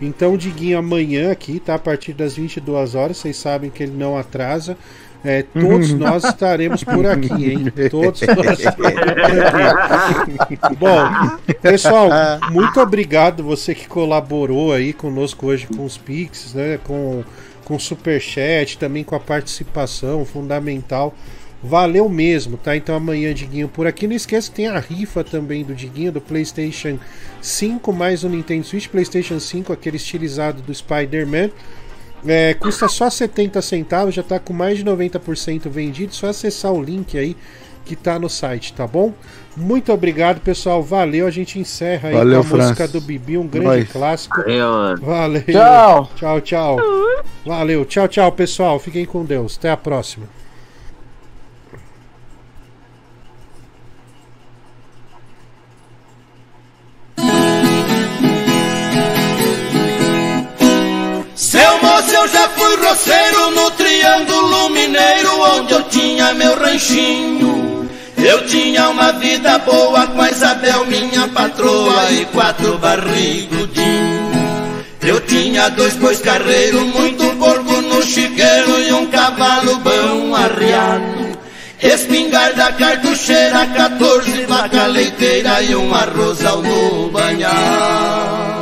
Então, 0.00 0.36
Diguinho, 0.36 0.78
amanhã 0.78 1.32
aqui, 1.32 1.58
tá? 1.58 1.74
A 1.74 1.78
partir 1.78 2.12
das 2.12 2.34
22 2.36 2.94
horas, 2.94 3.16
vocês 3.16 3.36
sabem 3.36 3.70
que 3.70 3.82
ele 3.82 3.96
não 3.96 4.16
atrasa. 4.16 4.76
É, 5.24 5.42
todos 5.42 5.92
nós 5.94 6.24
estaremos 6.24 6.82
por 6.82 7.06
aqui, 7.06 7.52
hein? 7.52 7.72
Todos 7.90 8.20
nós 8.22 8.58
estaremos 8.58 8.74
por 8.74 10.40
aqui. 10.40 10.58
Bom, 10.78 11.54
pessoal, 11.60 12.10
muito 12.50 12.80
obrigado 12.80 13.42
você 13.42 13.74
que 13.74 13.86
colaborou 13.86 14.72
aí 14.72 14.92
conosco 14.92 15.46
hoje 15.46 15.66
com 15.66 15.84
os 15.84 15.96
Pix, 15.96 16.54
né? 16.54 16.78
Com, 16.84 17.22
com 17.64 17.76
o 17.76 17.80
Superchat, 17.80 18.78
também 18.78 19.04
com 19.04 19.14
a 19.14 19.20
participação 19.20 20.24
fundamental. 20.24 21.14
Valeu 21.62 22.08
mesmo, 22.08 22.56
tá? 22.56 22.76
Então 22.76 22.96
amanhã, 22.96 23.32
Diguinho, 23.32 23.68
por 23.68 23.86
aqui. 23.86 24.08
Não 24.08 24.16
esqueça 24.16 24.50
que 24.50 24.56
tem 24.56 24.66
a 24.66 24.80
rifa 24.80 25.22
também 25.22 25.62
do 25.62 25.72
Diguinho, 25.72 26.10
do 26.10 26.20
PlayStation 26.20 26.98
5 27.40 27.92
mais 27.92 28.24
o 28.24 28.28
Nintendo 28.28 28.66
Switch. 28.66 28.88
PlayStation 28.88 29.38
5, 29.38 29.72
aquele 29.72 29.96
estilizado 29.96 30.60
do 30.60 30.74
Spider-Man. 30.74 31.50
É, 32.26 32.54
custa 32.54 32.88
só 32.88 33.10
70 33.10 33.60
centavos, 33.60 34.14
já 34.14 34.22
tá 34.22 34.38
com 34.38 34.52
mais 34.52 34.78
de 34.78 34.84
90% 34.84 35.68
vendido. 35.68 36.14
Só 36.14 36.28
acessar 36.28 36.72
o 36.72 36.82
link 36.82 37.18
aí 37.18 37.36
que 37.84 37.96
tá 37.96 38.18
no 38.18 38.28
site, 38.28 38.72
tá 38.72 38.86
bom? 38.86 39.12
Muito 39.56 39.92
obrigado, 39.92 40.40
pessoal. 40.40 40.82
Valeu. 40.82 41.26
A 41.26 41.30
gente 41.30 41.58
encerra 41.58 42.08
aí 42.08 42.14
Valeu, 42.14 42.44
com 42.44 42.54
a 42.54 42.58
música 42.58 42.74
Francis. 42.76 42.92
do 42.92 43.00
Bibi, 43.00 43.36
um 43.36 43.46
grande 43.46 43.66
Nós. 43.66 43.92
clássico. 43.92 44.36
Valeu, 44.36 44.68
mano. 44.68 45.02
Valeu. 45.04 45.42
Tchau. 45.42 46.10
Tchau, 46.16 46.40
tchau. 46.40 46.76
Valeu. 47.44 47.84
Tchau, 47.84 48.08
tchau, 48.08 48.32
pessoal. 48.32 48.78
Fiquem 48.78 49.04
com 49.04 49.24
Deus. 49.24 49.56
Até 49.58 49.70
a 49.70 49.76
próxima. 49.76 50.41
Eu 65.72 65.82
tinha 65.84 66.34
meu 66.34 66.54
ranchinho. 66.54 67.90
Eu 68.18 68.46
tinha 68.46 68.90
uma 68.90 69.12
vida 69.12 69.58
boa 69.60 70.06
com 70.06 70.20
a 70.20 70.30
Isabel, 70.30 70.84
minha 70.86 71.26
patroa, 71.28 72.12
e 72.12 72.24
quatro 72.26 72.78
barrigudinhos. 72.78 74.32
Eu 75.00 75.20
tinha 75.22 75.68
dois 75.70 75.94
bois 75.96 76.20
carreiros, 76.20 76.82
muito 76.82 77.24
porco 77.36 77.72
no 77.82 78.02
chiqueiro 78.02 78.80
e 78.80 78.92
um 78.92 79.06
cavalo 79.06 79.76
bom 79.78 80.34
arriado. 80.36 81.38
Espingarda 81.82 82.72
cartucheira, 82.74 83.66
14 83.66 84.46
vaca 84.46 84.86
leiteira 84.86 85.60
e 85.62 85.74
um 85.74 85.92
arrozal 85.92 86.62
no 86.62 87.10
banhado. 87.10 88.61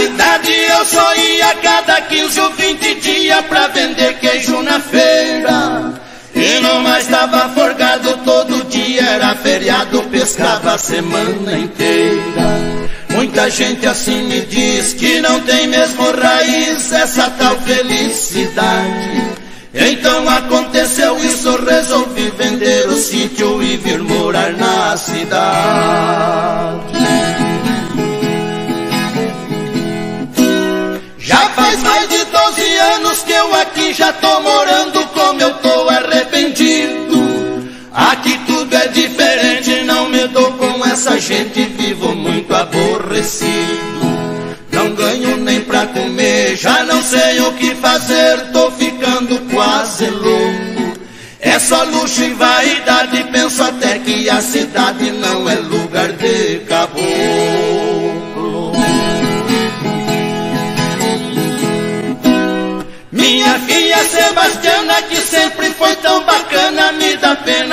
Cidade 0.00 0.50
eu 0.50 0.84
só 0.86 1.14
ia 1.14 1.54
cada 1.56 2.00
15 2.00 2.40
ou 2.40 2.50
20 2.52 2.94
dias 3.00 3.44
pra 3.46 3.68
vender 3.68 4.18
queijo 4.18 4.62
na 4.62 4.80
feira. 4.80 5.92
E 6.34 6.58
não 6.60 6.80
mais 6.80 7.06
tava 7.06 7.50
forgado, 7.50 8.16
todo 8.24 8.64
dia 8.70 9.02
era 9.02 9.34
feriado 9.36 10.02
pescava 10.04 10.74
a 10.74 10.78
semana 10.78 11.58
inteira. 11.58 12.80
Muita 13.10 13.50
gente 13.50 13.86
assim 13.86 14.22
me 14.22 14.40
diz 14.46 14.94
que 14.94 15.20
não 15.20 15.38
tem 15.40 15.66
mesmo 15.66 16.10
raiz 16.12 16.92
essa 16.92 17.28
tal 17.30 17.60
felicidade. 17.60 19.40
Então 19.74 20.26
aconteceu 20.28 21.18
isso, 21.18 21.62
resolvi 21.62 22.32
vender 22.38 22.88
o 22.88 22.96
sítio 22.96 23.62
e 23.62 23.76
vir 23.76 23.98
morar 23.98 24.52
na 24.54 24.96
cidade. 24.96 26.89
Faz 31.60 31.82
mais 31.82 32.08
de 32.08 32.24
12 32.24 32.78
anos 32.96 33.22
que 33.22 33.32
eu 33.32 33.54
aqui 33.54 33.92
já 33.92 34.12
tô 34.14 34.40
morando 34.40 35.06
como 35.08 35.40
eu 35.42 35.52
tô 35.54 35.88
arrependido. 35.90 37.20
Aqui 37.92 38.38
tudo 38.46 38.74
é 38.74 38.88
diferente, 38.88 39.82
não 39.82 40.08
me 40.08 40.26
dou 40.28 40.52
com 40.52 40.86
essa 40.86 41.18
gente, 41.20 41.64
vivo 41.64 42.14
muito 42.14 42.54
aborrecido. 42.54 44.00
Não 44.72 44.94
ganho 44.94 45.36
nem 45.38 45.60
pra 45.62 45.86
comer, 45.86 46.56
já 46.56 46.84
não 46.84 47.02
sei 47.02 47.40
o 47.40 47.52
que 47.54 47.74
fazer, 47.74 48.52
tô 48.52 48.70
ficando 48.70 49.38
quase 49.52 50.06
louco. 50.06 50.98
É 51.40 51.58
só 51.58 51.82
luxo 51.84 52.22
e 52.22 52.32
vaidade, 52.34 53.24
penso 53.32 53.62
até 53.62 53.98
que 53.98 54.30
a 54.30 54.40
cidade 54.40 55.10
não 55.12 55.48
é 55.48 55.56
lugar 55.56 56.12
de 56.12 56.60
caboclo. 56.60 57.89
Maria 63.90 64.08
Sebastiana, 64.08 65.02
que 65.02 65.16
sempre 65.16 65.70
foi 65.70 65.96
tão 65.96 66.22
bacana, 66.22 66.92
me 66.92 67.16
dá 67.16 67.34
pena. 67.34 67.69